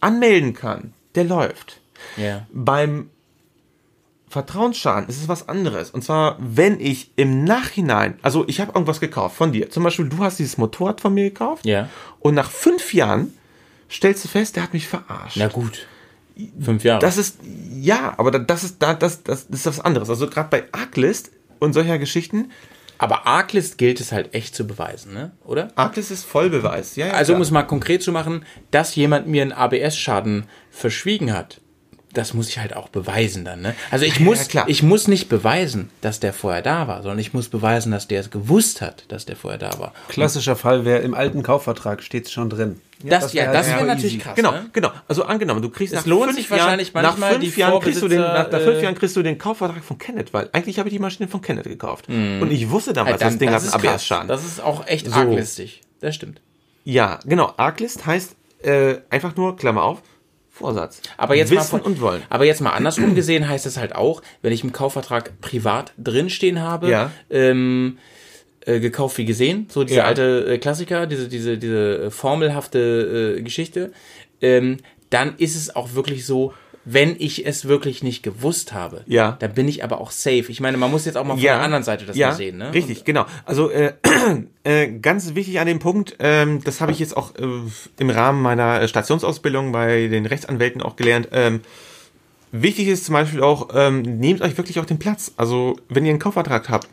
anmelden 0.00 0.54
kann, 0.54 0.92
der 1.14 1.24
läuft. 1.24 1.80
Ja. 2.16 2.46
Beim 2.52 3.10
Vertrauensschaden 4.28 5.08
ist 5.08 5.20
es 5.20 5.28
was 5.28 5.48
anderes. 5.48 5.90
Und 5.90 6.04
zwar, 6.04 6.36
wenn 6.38 6.80
ich 6.80 7.10
im 7.16 7.44
Nachhinein, 7.44 8.18
also 8.22 8.46
ich 8.46 8.60
habe 8.60 8.72
irgendwas 8.72 9.00
gekauft 9.00 9.36
von 9.36 9.52
dir. 9.52 9.70
Zum 9.70 9.82
Beispiel, 9.82 10.08
du 10.08 10.18
hast 10.18 10.38
dieses 10.38 10.58
Motorrad 10.58 11.00
von 11.00 11.14
mir 11.14 11.24
gekauft. 11.24 11.64
Ja. 11.64 11.88
Und 12.20 12.34
nach 12.34 12.50
fünf 12.50 12.92
Jahren 12.92 13.32
stellst 13.90 14.24
du 14.24 14.28
fest, 14.28 14.56
der 14.56 14.62
hat 14.62 14.74
mich 14.74 14.86
verarscht. 14.86 15.38
Na 15.38 15.48
gut. 15.48 15.86
Fünf 16.60 16.84
Jahre. 16.84 17.00
Das 17.00 17.16
ist, 17.18 17.38
ja, 17.80 18.14
aber 18.16 18.30
da- 18.30 18.38
das 18.38 18.64
ist, 18.64 18.76
da, 18.82 18.94
das, 18.94 19.22
das 19.22 19.44
ist 19.44 19.66
was 19.66 19.80
anderes. 19.80 20.08
Also 20.10 20.28
gerade 20.28 20.48
bei 20.50 20.64
Arglist 20.72 21.30
und 21.58 21.72
solcher 21.72 21.98
Geschichten, 21.98 22.50
Aber 23.00 23.26
Arglist 23.28 23.78
gilt 23.78 24.00
es 24.00 24.10
halt 24.12 24.34
echt 24.34 24.54
zu 24.56 24.66
beweisen, 24.66 25.14
ne? 25.14 25.30
Oder? 25.44 25.68
Arglist 25.76 26.10
ist 26.10 26.24
Vollbeweis. 26.24 26.96
Ja, 26.96 27.06
ja, 27.08 27.12
Also 27.12 27.32
um 27.32 27.36
klar. 27.38 27.42
es 27.44 27.50
mal 27.52 27.62
konkret 27.62 28.02
zu 28.02 28.10
machen, 28.12 28.44
dass 28.72 28.94
jemand 28.96 29.28
mir 29.28 29.42
einen 29.42 29.52
ABS-Schaden 29.52 30.46
verschwiegen 30.70 31.32
hat, 31.32 31.60
das 32.12 32.32
muss 32.34 32.48
ich 32.48 32.58
halt 32.58 32.74
auch 32.74 32.88
beweisen 32.88 33.44
dann. 33.44 33.60
Ne? 33.60 33.74
Also 33.90 34.04
ich 34.04 34.18
Ja, 34.18 34.24
muss, 34.24 34.38
ja, 34.38 34.44
klar. 34.46 34.64
ich 34.68 34.82
muss 34.82 35.08
nicht 35.08 35.28
beweisen, 35.28 35.90
dass 36.00 36.20
der 36.20 36.32
vorher 36.32 36.62
da 36.62 36.88
war, 36.88 37.02
sondern 37.02 37.18
ich 37.18 37.34
muss 37.34 37.48
beweisen, 37.48 37.92
dass 37.92 38.08
der 38.08 38.20
es 38.20 38.30
gewusst 38.30 38.80
hat, 38.80 39.04
dass 39.08 39.26
der 39.26 39.36
vorher 39.36 39.58
da 39.58 39.78
war. 39.78 39.92
Klassischer 40.08 40.56
Fall 40.56 40.84
wäre 40.84 41.00
im 41.00 41.14
alten 41.14 41.42
Kaufvertrag 41.42 42.02
steht 42.02 42.30
schon 42.30 42.48
drin. 42.50 42.80
Das, 43.04 43.32
ja, 43.32 43.44
wär 43.44 43.52
das 43.52 43.56
halt 43.58 43.66
wäre 43.66 43.78
super 43.80 43.86
natürlich 43.94 44.14
easy. 44.14 44.22
krass. 44.24 44.34
Genau, 44.34 44.50
Ne? 44.52 44.70
genau. 44.72 44.90
Also 45.06 45.22
angenommen, 45.24 45.62
du 45.62 45.70
kriegst 45.70 45.94
Es 45.94 46.00
nach 46.00 46.06
lohnt 46.06 46.24
fünf 46.24 46.36
sich 46.36 46.48
Jahren, 46.48 46.60
wahrscheinlich 46.60 46.92
nach 46.94 47.16
fünf 47.16 47.56
Jahren 47.56 47.80
kriegst 47.80 48.02
du 48.02 48.08
den, 48.08 48.20
nach, 48.20 48.50
nach 48.50 48.60
fünf 48.60 48.78
äh, 48.78 48.82
Jahren 48.82 48.94
kriegst 48.96 49.14
du 49.14 49.22
den 49.22 49.38
Kaufvertrag 49.38 49.84
von 49.84 49.98
Kenneth, 49.98 50.32
weil 50.34 50.48
eigentlich 50.52 50.78
habe 50.80 50.88
ich 50.88 50.94
die 50.94 50.98
Maschine 50.98 51.28
von 51.28 51.40
Kenneth 51.40 51.64
gekauft. 51.66 52.08
Und 52.08 52.50
ich 52.50 52.68
wusste 52.70 52.92
damals, 52.92 53.12
Halt 53.12 53.22
dann- 53.22 53.28
das 53.30 53.38
Ding 53.38 53.50
hat 53.50 53.62
ist 53.62 53.74
einen. 53.74 53.86
ABS-Schaden. 53.86 54.26
Das 54.28 54.44
ist 54.44 54.60
auch 54.60 54.86
echt 54.86 55.06
So. 55.06 55.12
arglistig. 55.12 55.82
Das 56.00 56.14
stimmt. 56.16 56.40
Ja, 56.84 57.20
genau. 57.24 57.52
Arglist 57.56 58.04
heißt 58.06 58.34
äh, 58.64 58.96
einfach 59.10 59.36
nur, 59.36 59.56
Klammer 59.56 59.82
auf, 59.84 60.02
Vorsatz. 60.58 61.00
Aber 61.16 61.34
jetzt 61.34 61.50
Wissen 61.50 61.58
mal 61.58 61.64
von, 61.64 61.80
und 61.82 62.00
wollen. 62.00 62.22
Aber 62.30 62.44
jetzt 62.44 62.60
mal 62.60 62.70
andersrum 62.72 63.14
gesehen 63.14 63.48
heißt 63.48 63.66
es 63.66 63.76
halt 63.76 63.94
auch, 63.94 64.22
wenn 64.42 64.52
ich 64.52 64.64
im 64.64 64.72
Kaufvertrag 64.72 65.40
privat 65.40 65.92
drinstehen 65.98 66.60
habe, 66.60 66.88
Ja. 66.90 67.10
ähm, 67.30 67.98
äh, 68.66 68.80
gekauft 68.80 69.18
wie 69.18 69.24
gesehen, 69.24 69.66
so 69.70 69.84
dieser 69.84 69.98
Ja. 70.00 70.04
alte 70.04 70.44
äh, 70.54 70.58
Klassiker, 70.58 71.06
diese 71.06 71.28
diese 71.28 71.58
diese 71.58 72.04
äh, 72.06 72.10
formelhafte 72.10 73.36
äh, 73.38 73.42
Geschichte, 73.42 73.92
ähm, 74.42 74.78
dann 75.10 75.34
ist 75.38 75.56
es 75.56 75.74
auch 75.74 75.94
wirklich 75.94 76.26
so. 76.26 76.52
Wenn 76.84 77.16
ich 77.18 77.46
es 77.46 77.66
wirklich 77.66 78.02
nicht 78.02 78.22
gewusst 78.22 78.72
habe, 78.72 79.02
Ja. 79.06 79.36
dann 79.40 79.52
bin 79.52 79.68
ich 79.68 79.84
aber 79.84 80.00
auch 80.00 80.10
safe. 80.10 80.44
Ich 80.48 80.60
meine, 80.60 80.78
man 80.78 80.90
muss 80.90 81.04
jetzt 81.04 81.16
auch 81.16 81.24
mal 81.24 81.34
von 81.34 81.42
der 81.42 81.60
anderen 81.60 81.84
Seite 81.84 82.06
das 82.06 82.16
ja, 82.16 82.28
mal 82.28 82.34
sehen. 82.34 82.56
Ne? 82.56 82.72
Richtig, 82.72 83.04
genau. 83.04 83.26
Also 83.44 83.70
äh, 83.70 83.92
äh, 84.64 84.88
ganz 84.98 85.34
wichtig 85.34 85.60
an 85.60 85.66
dem 85.66 85.80
Punkt, 85.80 86.16
ähm, 86.18 86.62
das 86.64 86.80
habe 86.80 86.92
ich 86.92 86.98
jetzt 86.98 87.16
auch 87.16 87.34
äh, 87.34 87.46
im 87.98 88.10
Rahmen 88.10 88.40
meiner 88.40 88.86
Stationsausbildung 88.88 89.70
bei 89.72 90.08
den 90.08 90.24
Rechtsanwälten 90.24 90.80
auch 90.80 90.96
gelernt. 90.96 91.28
Ähm, 91.32 91.60
wichtig 92.52 92.88
ist 92.88 93.04
zum 93.04 93.12
Beispiel 93.14 93.42
auch, 93.42 93.68
ähm, 93.74 94.00
nehmt 94.02 94.40
euch 94.40 94.56
wirklich 94.56 94.78
auch 94.80 94.86
den 94.86 94.98
Platz. 94.98 95.32
Also 95.36 95.76
wenn 95.88 96.06
ihr 96.06 96.10
einen 96.10 96.18
Kaufvertrag 96.20 96.70
habt, 96.70 96.88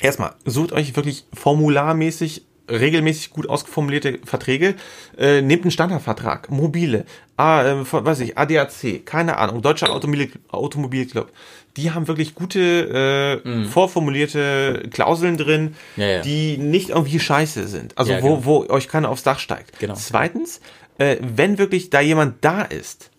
erstmal 0.00 0.32
sucht 0.46 0.72
euch 0.72 0.96
wirklich 0.96 1.24
formularmäßig 1.34 2.42
regelmäßig 2.70 3.30
gut 3.30 3.48
ausformulierte 3.48 4.18
Verträge, 4.24 4.74
äh, 5.18 5.42
nehmt 5.42 5.64
einen 5.64 5.70
Standardvertrag, 5.70 6.50
mobile, 6.50 7.04
ah, 7.36 7.62
äh, 7.64 7.92
weiß 7.92 8.20
ich, 8.20 8.38
ADAC, 8.38 9.04
keine 9.04 9.38
Ahnung, 9.38 9.62
Deutscher 9.62 9.90
Automobil 9.92 10.30
Automobilclub. 10.50 11.30
Die 11.76 11.92
haben 11.92 12.08
wirklich 12.08 12.34
gute, 12.34 13.42
äh, 13.44 13.64
vorformulierte 13.66 14.88
Klauseln 14.92 15.36
drin, 15.36 15.74
Ja, 15.96 16.06
ja. 16.06 16.20
die 16.22 16.58
nicht 16.58 16.90
irgendwie 16.90 17.20
scheiße 17.20 17.68
sind. 17.68 17.96
Also 17.96 18.12
Ja, 18.12 18.22
wo, 18.22 18.36
genau. 18.36 18.44
wo 18.44 18.66
euch 18.68 18.88
keiner 18.88 19.08
aufs 19.08 19.22
Dach 19.22 19.38
steigt. 19.38 19.78
Genau. 19.78 19.94
Zweitens, 19.94 20.60
äh, 20.98 21.16
wenn 21.20 21.58
wirklich 21.58 21.90
da 21.90 22.00
jemand 22.00 22.44
da 22.44 22.62
ist 22.62 23.10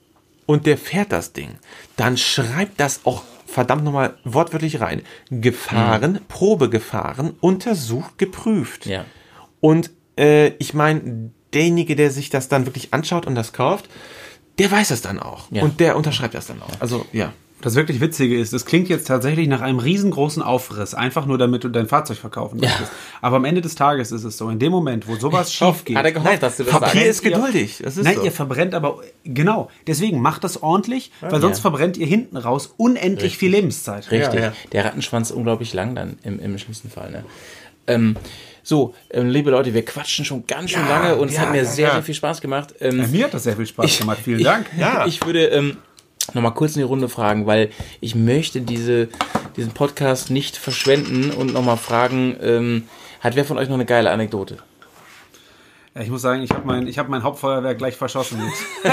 und 0.46 0.66
der 0.66 0.78
fährt 0.78 1.12
das 1.12 1.34
Ding, 1.34 1.50
dann 1.96 2.18
schreibt 2.18 2.80
das 2.80 3.02
auch 3.06 3.24
verdammt 3.48 3.84
nochmal 3.84 4.16
wortwörtlich 4.24 4.80
rein. 4.80 5.02
Gefahren, 5.30 6.20
Probegefahren, 6.28 7.36
untersucht, 7.42 8.18
geprüft. 8.18 8.86
Ja. 8.86 9.06
Und 9.62 9.92
äh, 10.18 10.50
ich 10.60 10.74
meine, 10.74 11.32
derjenige, 11.54 11.96
der 11.96 12.12
sich 12.12 12.30
das 12.30 12.50
dann 12.50 12.66
wirklich 12.66 12.94
anschaut 12.94 13.26
und 13.26 13.36
das 13.36 13.54
kauft, 13.54 13.86
der 14.60 14.70
weiß 14.72 14.92
es 14.92 15.02
dann 15.02 15.20
auch. 15.20 15.50
Ja. 15.52 15.64
Und 15.64 15.80
der 15.80 15.96
unterschreibt 15.96 16.34
das 16.34 16.48
dann 16.48 16.62
auch. 16.62 16.82
Also 16.82 17.06
ja. 17.14 17.32
Das 17.64 17.76
wirklich 17.76 18.02
Witzige 18.02 18.40
ist, 18.40 18.54
es 18.54 18.66
klingt 18.66 18.90
jetzt 18.90 19.06
tatsächlich 19.06 19.48
nach 19.48 19.62
einem 19.62 19.78
riesengroßen 19.78 20.42
Aufriss, 20.42 20.96
einfach 20.96 21.28
nur 21.28 21.38
damit 21.38 21.64
du 21.64 21.70
dein 21.70 21.88
Fahrzeug 21.88 22.18
verkaufen 22.18 22.58
Ja. 22.58 22.70
möchtest. 22.70 22.92
Aber 23.22 23.36
am 23.36 23.46
Ende 23.46 23.62
des 23.62 23.76
Tages 23.76 24.12
ist 24.12 24.24
es 24.24 24.36
so, 24.36 24.50
in 24.50 24.58
dem 24.58 24.72
Moment, 24.72 25.08
wo 25.08 25.16
sowas 25.16 25.54
schief 25.54 25.86
geht, 25.86 25.96
Hat 25.96 26.06
er 26.06 26.12
gehofft, 26.12 26.42
dass 26.42 26.58
du 26.58 26.64
das 26.64 26.72
Papier 26.74 27.02
sagst? 27.02 27.06
ist 27.06 27.22
geduldig. 27.22 27.80
Das 27.84 27.98
ist 27.98 28.04
Nein, 28.06 28.16
so. 28.16 28.24
ihr 28.24 28.32
verbrennt 28.32 28.74
aber, 28.74 29.02
genau, 29.26 29.70
deswegen 29.86 30.22
macht 30.22 30.44
das 30.44 30.64
ordentlich, 30.64 31.12
weil 31.22 31.40
sonst 31.40 31.58
Ja. 31.60 31.62
verbrennt 31.62 31.98
ihr 31.98 32.08
hinten 32.08 32.36
raus 32.38 32.74
unendlich 32.78 33.38
viel 33.38 33.52
Lebenszeit. 33.52 34.10
Richtig. 34.10 34.40
Ja. 34.40 34.54
Der 34.72 34.86
Rattenschwanz 34.86 35.30
ist 35.30 35.36
unglaublich 35.36 35.72
lang 35.76 35.94
dann 35.94 36.18
im, 36.24 36.40
im 36.40 36.58
schlimmsten 36.58 36.90
Fall. 36.90 37.12
Ne? 37.12 37.24
Ähm, 37.86 38.16
so, 38.64 38.94
ähm, 39.10 39.30
liebe 39.30 39.52
Leute, 39.52 39.74
wir 39.74 39.84
quatschen 39.84 40.26
schon 40.26 40.46
ganz 40.46 40.72
schön 40.72 40.84
Ja, 40.88 40.90
lange 40.90 41.16
und 41.16 41.30
es 41.30 41.36
ja, 41.36 41.42
hat 41.42 41.52
mir 41.52 41.58
ja, 41.60 41.66
sehr, 41.66 41.88
ja. 41.88 41.94
sehr 41.94 42.04
viel 42.04 42.16
Spaß 42.16 42.42
gemacht. 42.42 42.76
Ähm, 42.80 43.00
Ja, 43.00 43.08
Mir 43.08 43.26
hat 43.26 43.34
das 43.34 43.44
sehr 43.44 43.56
viel 43.56 43.66
Spaß 43.66 44.00
gemacht, 44.00 44.20
vielen 44.24 44.44
Dank. 44.44 44.68
Ja. 44.78 45.06
Ich 45.12 45.26
würde 45.26 45.46
ähm, 45.48 45.78
nochmal 46.34 46.54
kurz 46.54 46.76
in 46.76 46.80
die 46.82 46.88
Runde 46.88 47.10
fragen, 47.10 47.46
weil 47.48 47.72
ich 48.00 48.16
möchte 48.16 48.62
diese, 48.62 49.10
diesen 49.58 49.72
Podcast 49.72 50.30
nicht 50.30 50.58
verschwenden 50.58 51.32
und 51.32 51.54
nochmal 51.54 51.78
fragen, 51.78 52.36
ähm, 52.42 52.88
hat 53.20 53.36
wer 53.36 53.46
von 53.46 53.58
euch 53.58 53.68
noch 53.68 53.76
eine 53.76 53.86
geile 53.86 54.12
Anekdote? 54.12 54.58
Ja, 55.94 56.02
ich 56.02 56.10
muss 56.10 56.22
sagen, 56.22 56.42
ich 56.42 56.52
habe 56.52 56.66
mein, 56.66 56.88
ich 56.88 56.98
hab 56.98 57.10
mein 57.10 57.22
Hauptfeuerwerk 57.22 57.78
gleich 57.78 57.98
verschossen. 57.98 58.42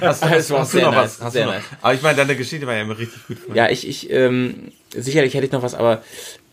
Hast, 0.00 0.22
du 0.22 0.54
noch 0.54 0.72
nice, 0.72 0.80
was? 0.94 1.20
Hast 1.20 1.34
du 1.36 1.40
noch? 1.40 1.52
nice. 1.52 1.64
Aber 1.82 1.94
ich 1.94 2.02
meine, 2.02 2.16
deine 2.16 2.36
Geschichte 2.36 2.66
war 2.66 2.74
ja 2.74 2.82
immer 2.82 2.96
richtig 2.96 3.26
gut. 3.26 3.38
Ja, 3.54 3.68
ich, 3.68 3.88
ich, 3.88 4.10
ähm, 4.10 4.70
sicherlich 4.94 5.34
hätte 5.34 5.46
ich 5.46 5.52
noch 5.52 5.62
was, 5.62 5.74
aber 5.74 6.02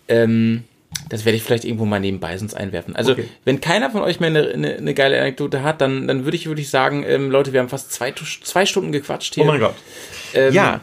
ähm, 0.07 0.63
das 1.09 1.25
werde 1.25 1.37
ich 1.37 1.43
vielleicht 1.43 1.65
irgendwo 1.65 1.85
mal 1.85 1.99
nebenbei 1.99 2.37
sonst 2.37 2.53
einwerfen. 2.55 2.95
Also, 2.95 3.11
Okay. 3.13 3.25
wenn 3.43 3.61
keiner 3.61 3.89
von 3.91 4.01
euch 4.01 4.19
mehr 4.19 4.29
eine, 4.29 4.47
eine, 4.49 4.75
eine 4.77 4.93
geile 4.93 5.19
Anekdote 5.19 5.63
hat, 5.63 5.81
dann, 5.81 6.07
dann 6.07 6.25
würde 6.25 6.37
ich, 6.37 6.47
würde 6.47 6.61
ich 6.61 6.69
sagen, 6.69 7.03
ähm, 7.07 7.29
Leute, 7.31 7.53
wir 7.53 7.59
haben 7.59 7.69
fast 7.69 7.91
zwei, 7.91 8.13
zwei 8.43 8.65
Stunden 8.65 8.91
gequatscht 8.91 9.35
hier. 9.35 9.43
Oh 9.43 9.47
mein 9.47 9.59
Gott. 9.59 9.75
Ähm, 10.33 10.53
Ja, 10.53 10.81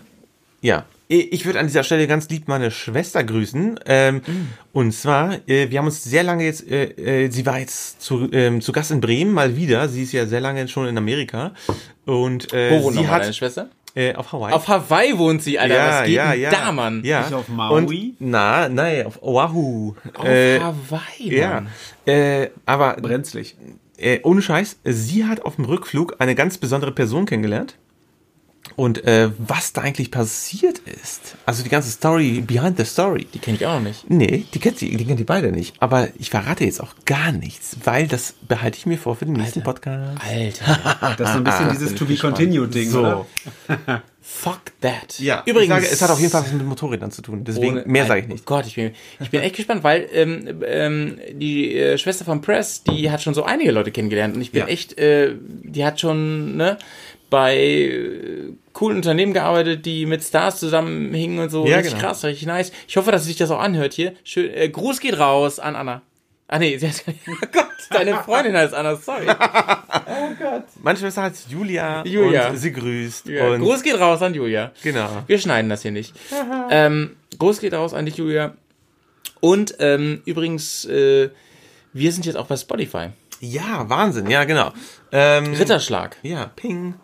ja. 0.60 0.84
Ich 1.08 1.44
würde 1.44 1.58
an 1.58 1.66
dieser 1.66 1.84
Stelle 1.84 2.06
ganz 2.06 2.30
lieb 2.30 2.48
meine 2.48 2.70
Schwester 2.70 3.22
grüßen. 3.22 3.78
Ähm, 3.84 4.22
Mm. 4.26 4.48
Und 4.72 4.92
zwar, 4.92 5.34
äh, 5.46 5.68
wir 5.70 5.78
haben 5.78 5.84
uns 5.84 6.02
sehr 6.02 6.22
lange 6.22 6.44
jetzt, 6.44 6.66
äh, 6.70 7.24
äh, 7.24 7.30
sie 7.30 7.44
war 7.44 7.58
jetzt 7.58 8.00
zu, 8.00 8.30
ähm, 8.32 8.62
zu 8.62 8.72
Gast 8.72 8.90
in 8.92 9.02
Bremen 9.02 9.30
mal 9.32 9.54
wieder. 9.54 9.90
Sie 9.90 10.04
ist 10.04 10.12
ja 10.12 10.24
sehr 10.24 10.40
lange 10.40 10.66
schon 10.68 10.88
in 10.88 10.96
Amerika. 10.96 11.52
Und 12.06 12.54
äh, 12.54 12.70
Wo 12.70 12.84
wohnt 12.84 12.94
sie 12.94 13.02
nochmal 13.02 13.18
deine 13.20 13.28
hat 13.28 13.36
Schwester? 13.36 13.68
Äh, 13.94 14.14
auf 14.14 14.32
Hawaii. 14.32 14.52
Auf 14.52 14.68
Hawaii 14.68 15.18
wohnt 15.18 15.42
sie, 15.42 15.58
Alter. 15.58 15.74
was 15.76 16.06
geht 16.06 16.18
denn 16.18 16.50
da, 16.50 16.72
Mann? 16.72 17.02
Ja. 17.04 17.20
Nicht 17.22 17.34
auf 17.34 17.48
Maui? 17.48 17.74
Und, 17.76 18.16
na, 18.20 18.68
nein, 18.68 19.06
auf 19.06 19.22
Oahu. 19.22 19.94
Auf 20.14 20.24
äh, 20.26 20.60
Hawaii, 20.60 21.36
ja. 21.36 21.48
Mann. 21.54 21.68
Äh, 22.06 22.50
aber 22.66 22.94
Brenzlig. 22.94 23.56
äh, 23.98 24.20
ohne 24.22 24.42
Scheiß, 24.42 24.78
sie 24.84 25.26
hat 25.26 25.44
auf 25.44 25.56
dem 25.56 25.66
Rückflug 25.66 26.16
eine 26.18 26.34
ganz 26.34 26.58
besondere 26.58 26.92
Person 26.92 27.26
kennengelernt. 27.26 27.76
Und 28.76 29.04
äh, 29.04 29.28
was 29.38 29.72
da 29.74 29.82
eigentlich 29.82 30.10
passiert 30.10 30.78
ist, 30.78 31.34
also 31.44 31.62
die 31.62 31.68
ganze 31.68 31.90
Story, 31.90 32.40
behind 32.40 32.78
the 32.78 32.84
story, 32.84 33.26
Die 33.34 33.38
kenne 33.38 33.56
ich 33.58 33.66
auch 33.66 33.74
noch 33.74 33.82
nicht. 33.82 34.08
nee, 34.08 34.44
die 34.54 34.58
kennt 34.60 34.78
sie, 34.78 34.96
die 34.96 35.04
kennt 35.04 35.18
die 35.20 35.24
beide 35.24 35.52
nicht. 35.52 35.74
Aber 35.80 36.08
ich 36.18 36.30
verrate 36.30 36.64
jetzt 36.64 36.80
auch 36.80 36.94
gar 37.04 37.32
nichts, 37.32 37.76
weil 37.84 38.06
das 38.08 38.34
behalte 38.48 38.78
ich 38.78 38.86
mir 38.86 38.96
vor 38.98 39.14
für 39.16 39.26
den 39.26 39.34
nächsten 39.34 39.62
Podcast. 39.62 40.18
Alter. 40.26 40.98
Das 41.18 41.28
ist 41.28 41.32
so 41.34 41.38
ein 41.38 41.44
bisschen 41.44 41.66
bin 41.68 41.78
dieses 41.78 41.94
To 41.96 42.04
Be 42.06 42.12
gespannt. 42.12 42.36
Continued 42.36 42.74
Ding, 42.74 42.88
So. 42.90 43.00
oder? 43.00 43.26
Fuck 44.24 44.60
that. 44.80 45.18
Ja, 45.18 45.42
übrigens. 45.46 45.64
ich 45.78 45.82
sage, 45.82 45.94
es 45.94 46.02
hat 46.02 46.10
auf 46.10 46.20
jeden 46.20 46.30
Fall 46.30 46.42
was 46.44 46.52
mit 46.52 46.64
Motorrädern 46.64 47.10
zu 47.10 47.22
tun. 47.22 47.42
Deswegen, 47.44 47.78
ohne- 47.78 47.84
mehr 47.86 48.06
sage 48.06 48.20
ich 48.20 48.26
Oh 48.26 48.32
nicht. 48.32 48.46
Gott, 48.46 48.66
ich 48.66 48.76
bin, 48.76 48.92
ich 49.20 49.30
bin 49.30 49.40
echt 49.40 49.56
gespannt, 49.56 49.82
weil 49.82 50.08
ähm, 50.12 50.62
ähm, 50.64 51.18
die 51.32 51.74
äh, 51.76 51.98
Schwester 51.98 52.24
von 52.24 52.40
Press, 52.40 52.84
die 52.84 53.10
hat 53.10 53.20
schon 53.20 53.34
so 53.34 53.42
einige 53.42 53.72
Leute 53.72 53.90
kennengelernt 53.90 54.36
und 54.36 54.40
ich 54.42 54.52
bin 54.52 54.60
Ja. 54.60 54.68
echt, 54.68 54.96
äh, 54.96 55.34
die 55.64 55.84
hat 55.84 56.00
schon 56.00 56.56
ne, 56.56 56.78
bei 57.32 57.56
äh, 57.56 58.52
coolen 58.74 58.98
Unternehmen 58.98 59.32
gearbeitet, 59.32 59.86
die 59.86 60.04
mit 60.04 60.22
Stars 60.22 60.60
zusammenhingen 60.60 61.38
und 61.38 61.48
so. 61.48 61.66
Ja, 61.66 61.76
richtig 61.76 61.94
genau. 61.94 62.08
krass, 62.08 62.24
richtig 62.24 62.46
nice. 62.46 62.72
Ich 62.86 62.98
hoffe, 62.98 63.10
dass 63.10 63.24
sich 63.24 63.36
das 63.36 63.50
auch 63.50 63.58
anhört 63.58 63.94
hier. 63.94 64.12
Schön, 64.22 64.52
äh, 64.52 64.68
Gruß 64.68 65.00
geht 65.00 65.18
raus 65.18 65.58
an 65.58 65.74
Anna. 65.74 66.02
Ah 66.46 66.58
nee, 66.58 66.76
sie 66.76 66.88
hat, 66.88 67.02
oh 67.08 67.46
Gott, 67.50 67.68
deine 67.90 68.16
Freundin 68.16 68.54
heißt 68.54 68.74
Anna, 68.74 68.96
sorry. 68.96 69.24
Meine 70.82 70.98
Schwester 70.98 71.22
heißt 71.22 71.50
Julia, 71.50 72.04
Julia. 72.04 72.50
und 72.50 72.58
sie 72.58 72.70
grüßt. 72.70 73.28
Ja, 73.28 73.48
und 73.48 73.62
Gruß 73.62 73.82
geht 73.82 73.98
raus 73.98 74.20
an 74.20 74.34
Julia. 74.34 74.72
Genau. 74.82 75.22
Wir 75.26 75.38
schneiden 75.38 75.70
das 75.70 75.80
hier 75.80 75.90
nicht. 75.90 76.12
ähm, 76.70 77.16
Gruß 77.38 77.60
geht 77.60 77.72
raus 77.72 77.94
an 77.94 78.04
dich, 78.04 78.18
Julia. 78.18 78.52
Und 79.40 79.76
ähm, 79.78 80.20
übrigens, 80.26 80.84
äh, 80.84 81.30
wir 81.94 82.12
sind 82.12 82.26
jetzt 82.26 82.36
auch 82.36 82.46
bei 82.46 82.58
Spotify. 82.58 83.08
Ja, 83.40 83.88
Wahnsinn, 83.88 84.28
ja, 84.28 84.44
genau. 84.44 84.72
Ähm, 85.10 85.54
Ritterschlag. 85.54 86.18
Ja, 86.22 86.50
ping. 86.54 86.94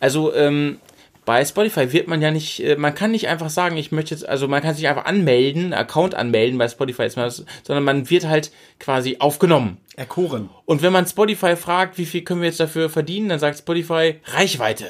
Also 0.00 0.34
ähm, 0.34 0.78
bei 1.24 1.44
Spotify 1.44 1.92
wird 1.92 2.08
man 2.08 2.22
ja 2.22 2.30
nicht, 2.30 2.60
äh, 2.64 2.76
man 2.76 2.94
kann 2.94 3.10
nicht 3.10 3.28
einfach 3.28 3.50
sagen, 3.50 3.76
ich 3.76 3.92
möchte 3.92 4.14
jetzt, 4.14 4.26
also 4.26 4.48
man 4.48 4.62
kann 4.62 4.74
sich 4.74 4.88
einfach 4.88 5.04
anmelden, 5.04 5.74
Account 5.74 6.14
anmelden 6.14 6.56
bei 6.58 6.68
Spotify, 6.68 7.02
ist 7.04 7.16
das, 7.18 7.44
sondern 7.64 7.84
man 7.84 8.08
wird 8.08 8.26
halt 8.26 8.50
quasi 8.80 9.16
aufgenommen. 9.18 9.76
Erkoren. 9.96 10.48
Und 10.64 10.80
wenn 10.82 10.92
man 10.92 11.06
Spotify 11.06 11.54
fragt, 11.56 11.98
wie 11.98 12.06
viel 12.06 12.22
können 12.22 12.40
wir 12.40 12.48
jetzt 12.48 12.60
dafür 12.60 12.88
verdienen, 12.88 13.28
dann 13.28 13.38
sagt 13.38 13.58
Spotify 13.58 14.16
Reichweite. 14.24 14.86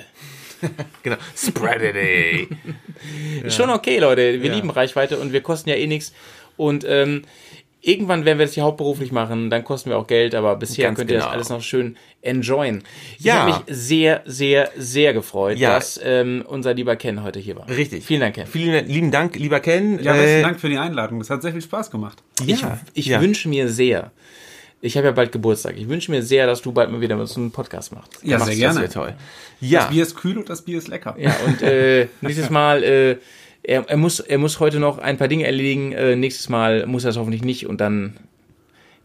Genau. 1.04 1.16
Spread 1.36 1.80
it, 1.82 1.94
ey. 1.94 2.48
Ist 3.44 3.54
schon 3.56 3.70
okay, 3.70 4.00
Leute. 4.00 4.42
Wir 4.42 4.50
Ja. 4.50 4.56
lieben 4.56 4.70
Reichweite 4.70 5.16
und 5.18 5.32
wir 5.32 5.40
kosten 5.40 5.68
ja 5.70 5.76
eh 5.76 5.86
nichts. 5.86 6.12
Und 6.56 6.84
ähm, 6.88 7.22
irgendwann 7.88 8.24
werden 8.24 8.38
wir 8.38 8.46
das 8.46 8.54
hier 8.54 8.64
hauptberuflich 8.64 9.12
machen, 9.12 9.50
dann 9.50 9.64
kosten 9.64 9.90
wir 9.90 9.96
auch 9.98 10.06
Geld, 10.06 10.34
aber 10.34 10.56
bisher 10.56 10.84
Ganz 10.86 10.98
könnt 10.98 11.10
ihr 11.10 11.16
das 11.16 11.24
genau. 11.24 11.34
alles 11.34 11.48
noch 11.48 11.62
schön 11.62 11.96
enjoyen. 12.22 12.82
Ich 13.18 13.24
Ja. 13.24 13.34
habe 13.46 13.50
mich 13.50 13.76
sehr, 13.76 14.22
sehr, 14.26 14.70
sehr 14.76 15.12
gefreut, 15.14 15.58
Ja. 15.58 15.74
dass 15.74 15.98
ähm, 16.02 16.44
unser 16.46 16.74
lieber 16.74 16.96
Ken 16.96 17.22
heute 17.22 17.38
hier 17.40 17.56
war. 17.56 17.68
Richtig. 17.68 18.04
Vielen 18.04 18.20
Dank, 18.20 18.34
Ken. 18.34 18.46
Vielen 18.46 18.86
lieben 18.86 19.10
Dank, 19.10 19.36
lieber 19.36 19.60
Ken. 19.60 19.98
Ja, 20.02 20.14
Äh, 20.14 20.18
besten 20.18 20.42
Dank 20.42 20.60
für 20.60 20.68
die 20.68 20.78
Einladung. 20.78 21.18
Das 21.18 21.30
hat 21.30 21.42
sehr 21.42 21.52
viel 21.52 21.62
Spaß 21.62 21.90
gemacht. 21.90 22.22
Ich, 22.46 22.60
Ja, 22.60 22.78
ich 22.94 23.06
ja. 23.06 23.20
wünsche 23.20 23.48
mir 23.48 23.68
sehr, 23.68 24.10
ich 24.80 24.96
habe 24.96 25.06
ja 25.06 25.12
bald 25.12 25.32
Geburtstag, 25.32 25.76
ich 25.76 25.88
wünsche 25.88 26.10
mir 26.10 26.22
sehr, 26.22 26.46
dass 26.46 26.60
du 26.62 26.72
bald 26.72 26.90
mal 26.90 27.00
wieder 27.00 27.16
mit 27.16 27.28
so 27.28 27.40
einem 27.40 27.50
Podcast 27.50 27.92
machst. 27.94 28.18
Ja, 28.22 28.38
machst 28.38 28.50
sehr 28.50 28.56
gerne. 28.56 28.80
Das 28.82 28.94
wäre 28.94 29.06
toll. 29.06 29.14
Das 29.60 29.70
Ja, 29.70 29.84
Bier 29.86 30.02
ist 30.02 30.14
kühl 30.14 30.36
und 30.38 30.48
das 30.50 30.62
Bier 30.62 30.78
ist 30.78 30.88
lecker. 30.88 31.16
Ja, 31.18 31.34
und 31.46 31.62
äh, 31.62 32.06
nächstes 32.20 32.50
Mal, 32.50 32.82
äh, 32.84 33.16
er, 33.62 33.88
er, 33.88 33.96
muss, 33.96 34.20
er 34.20 34.38
muss 34.38 34.60
heute 34.60 34.78
noch 34.80 34.98
ein 34.98 35.16
paar 35.18 35.28
Dinge 35.28 35.44
erledigen, 35.46 35.92
äh, 35.92 36.16
nächstes 36.16 36.48
Mal 36.48 36.86
muss 36.86 37.04
er 37.04 37.10
es 37.10 37.16
hoffentlich 37.16 37.42
nicht 37.42 37.66
und 37.66 37.80
dann 37.80 38.16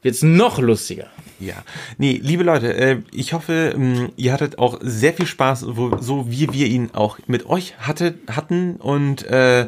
wird's 0.02 0.22
noch 0.24 0.60
lustiger. 0.60 1.08
ja. 1.40 1.56
Nee, 1.98 2.20
liebe 2.22 2.44
Leute, 2.44 2.74
äh, 2.74 2.98
ich 3.12 3.34
hoffe, 3.34 3.74
mh, 3.78 4.10
ihr 4.18 4.34
hattet 4.34 4.60
auch 4.60 4.80
sehr 4.82 5.14
viel 5.14 5.26
Spaß, 5.28 5.62
so 5.62 6.26
wie 6.30 6.52
wir 6.54 6.68
ihn 6.68 6.90
auch 6.94 7.20
mit 7.28 7.46
euch 7.46 7.76
hatte, 7.80 8.16
hatten 8.28 8.76
und 8.78 9.24
äh, 9.26 9.68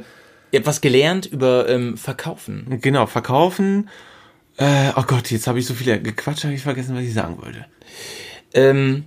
Ihr 0.52 0.60
habt 0.60 0.68
was 0.68 0.80
gelernt 0.82 1.26
über 1.26 1.68
ähm, 1.68 1.98
Verkaufen. 1.98 2.80
genau, 2.82 3.08
verkaufen. 3.08 3.90
Äh, 4.58 4.92
oh 4.96 5.04
Gott, 5.06 5.30
jetzt 5.32 5.48
habe 5.48 5.60
ich 5.60 5.66
so 5.66 5.74
viel 5.74 6.00
gequatscht, 6.00 6.46
habe 6.46 6.54
ich 6.54 6.62
vergessen, 6.62 6.96
was 6.96 7.04
ich 7.04 7.14
sagen 7.14 7.38
wollte. 7.42 7.66
Ähm, 8.54 9.04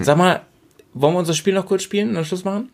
Sag 0.00 0.18
mal, 0.18 0.42
wollen 0.92 1.14
wir 1.14 1.18
unser 1.20 1.34
Spiel 1.34 1.54
noch 1.54 1.66
kurz 1.66 1.84
spielen 1.84 2.08
und 2.08 2.14
dann 2.14 2.24
Schluss 2.24 2.44
machen? 2.44 2.70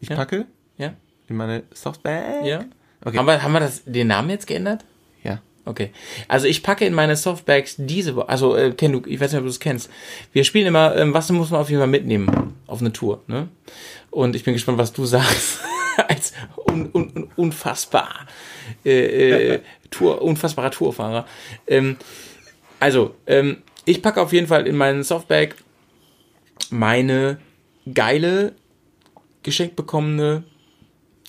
Ich 0.00 0.08
Ja. 0.08 0.16
packe 0.16 0.46
Ja? 0.78 0.94
in 1.28 1.36
meine 1.36 1.62
Softbag. 1.72 2.44
Ja? 2.44 2.64
Okay. 3.04 3.16
Haben 3.18 3.26
wir, 3.26 3.42
haben 3.42 3.52
wir 3.52 3.60
das, 3.60 3.82
den 3.84 4.08
Namen 4.08 4.30
jetzt 4.30 4.46
geändert? 4.46 4.84
Ja. 5.22 5.40
Okay. 5.64 5.90
Also 6.28 6.46
ich 6.46 6.62
packe 6.62 6.84
in 6.86 6.94
meine 6.94 7.16
Softbags 7.16 7.76
diese 7.78 8.16
Woche, 8.16 8.28
also 8.28 8.56
äh, 8.56 8.72
Ken, 8.72 8.92
du, 8.92 9.02
ich 9.06 9.20
weiß 9.20 9.32
nicht, 9.32 9.38
ob 9.38 9.44
du 9.44 9.50
es 9.50 9.60
kennst. 9.60 9.90
Wir 10.32 10.44
spielen 10.44 10.66
immer, 10.66 10.96
ähm, 10.96 11.14
was 11.14 11.30
muss 11.30 11.50
man 11.50 11.60
auf 11.60 11.68
jeden 11.70 11.80
Fall 11.80 11.88
mitnehmen 11.88 12.54
auf 12.66 12.80
eine 12.80 12.92
Tour, 12.92 13.22
ne? 13.26 13.48
Und 14.10 14.34
ich 14.34 14.42
bin 14.44 14.54
gespannt, 14.54 14.78
was 14.78 14.92
du 14.92 15.04
sagst. 15.06 15.60
Als 16.08 16.32
un, 16.66 16.88
un, 16.94 17.10
un, 17.14 17.30
unfassbar 17.36 18.26
äh, 18.84 19.54
äh, 19.54 19.60
Tour, 19.90 20.22
unfassbarer 20.22 20.70
Tourfahrer. 20.70 21.26
Ähm, 21.66 21.96
also, 22.78 23.14
ähm, 23.26 23.58
ich 23.84 24.00
packe 24.00 24.20
auf 24.22 24.32
jeden 24.32 24.46
Fall 24.46 24.66
in 24.66 24.76
meinen 24.76 25.02
Softbag 25.02 25.56
meine 26.70 27.38
geile 27.92 28.54
geschenkt 29.42 29.76
bekommene 29.76 30.44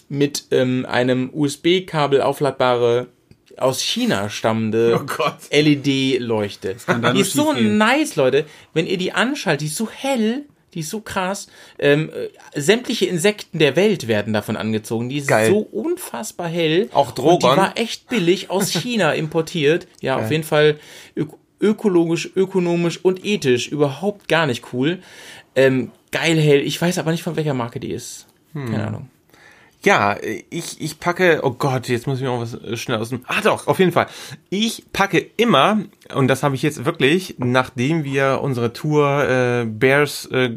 mit 0.10 0.46
ähm, 0.52 0.86
einem 0.90 1.30
USB-Kabel 1.34 2.22
aufladbare 2.22 3.08
aus 3.58 3.82
China 3.82 4.30
stammende 4.30 5.00
Oh. 5.20 5.24
LED-Leuchte. 5.52 6.76
Die 7.14 7.20
ist 7.20 7.34
so 7.34 7.54
nice, 7.54 8.16
Leute. 8.16 8.46
Wenn 8.74 8.88
ihr 8.88 8.98
die 8.98 9.12
anschaltet, 9.14 9.62
die 9.62 9.66
ist 9.68 9.76
so 9.78 9.90
hell, 9.90 10.46
die 10.74 10.80
ist 10.82 10.90
so 10.90 11.02
krass. 11.02 11.48
Ähm, 11.80 12.10
äh, 12.54 12.60
sämtliche 12.60 13.06
Insekten 13.06 13.60
der 13.60 13.76
Welt 13.76 14.08
werden 14.08 14.34
davon 14.34 14.56
angezogen. 14.58 15.10
Die 15.10 15.18
ist 15.18 15.28
Geil. 15.28 15.50
so 15.50 15.60
unfassbar 15.60 16.48
hell. 16.48 16.90
Auch 16.94 17.10
Und 17.10 17.18
Drogon. 17.18 17.40
die 17.40 17.58
war 17.58 17.78
echt 17.78 18.08
billig 18.10 18.50
aus 18.50 18.72
China 18.82 19.14
importiert. 19.14 19.88
Ja, 20.02 20.18
auf 20.18 20.32
jeden 20.32 20.44
Fall 20.44 20.78
ök 21.16 21.30
ökologisch, 21.64 22.28
ökonomisch 22.36 23.00
und 23.06 23.24
ethisch 23.24 23.68
überhaupt 23.68 24.28
gar 24.28 24.48
nicht 24.48 24.74
cool. 24.74 24.98
Ähm, 25.56 25.92
geil 26.12 26.38
hell. 26.40 26.62
Ich 26.62 26.82
weiß 26.82 26.98
aber 26.98 27.12
nicht, 27.12 27.24
von 27.24 27.36
welcher 27.36 27.54
Marke 27.54 27.80
die 27.80 27.92
ist. 27.92 28.28
Hm. 28.54 28.72
Keine 28.72 28.88
Ahnung. 28.88 29.10
Ja, 29.84 30.16
ich, 30.52 30.80
ich 30.80 31.00
packe, 31.00 31.40
oh 31.42 31.52
Gott, 31.52 31.88
jetzt 31.88 32.06
muss 32.06 32.20
ich 32.20 32.24
mir 32.24 32.30
auch 32.30 32.42
was 32.42 32.54
äh, 32.54 32.78
schnell 32.78 33.00
aus 33.00 33.10
dem. 33.10 33.22
Ah 33.26 33.42
doch, 33.44 33.66
auf 33.66 33.80
jeden 33.80 33.92
Fall. 33.92 34.06
Ich 34.52 34.84
packe 34.94 35.18
immer, 35.38 35.80
und 36.14 36.28
das 36.28 36.44
habe 36.44 36.54
ich 36.54 36.62
jetzt 36.62 36.86
wirklich, 36.86 37.36
nachdem 37.40 38.04
wir 38.04 38.42
unsere 38.44 38.74
Tour 38.74 39.28
äh, 39.28 39.66
Bears 39.66 40.28
äh, 40.28 40.56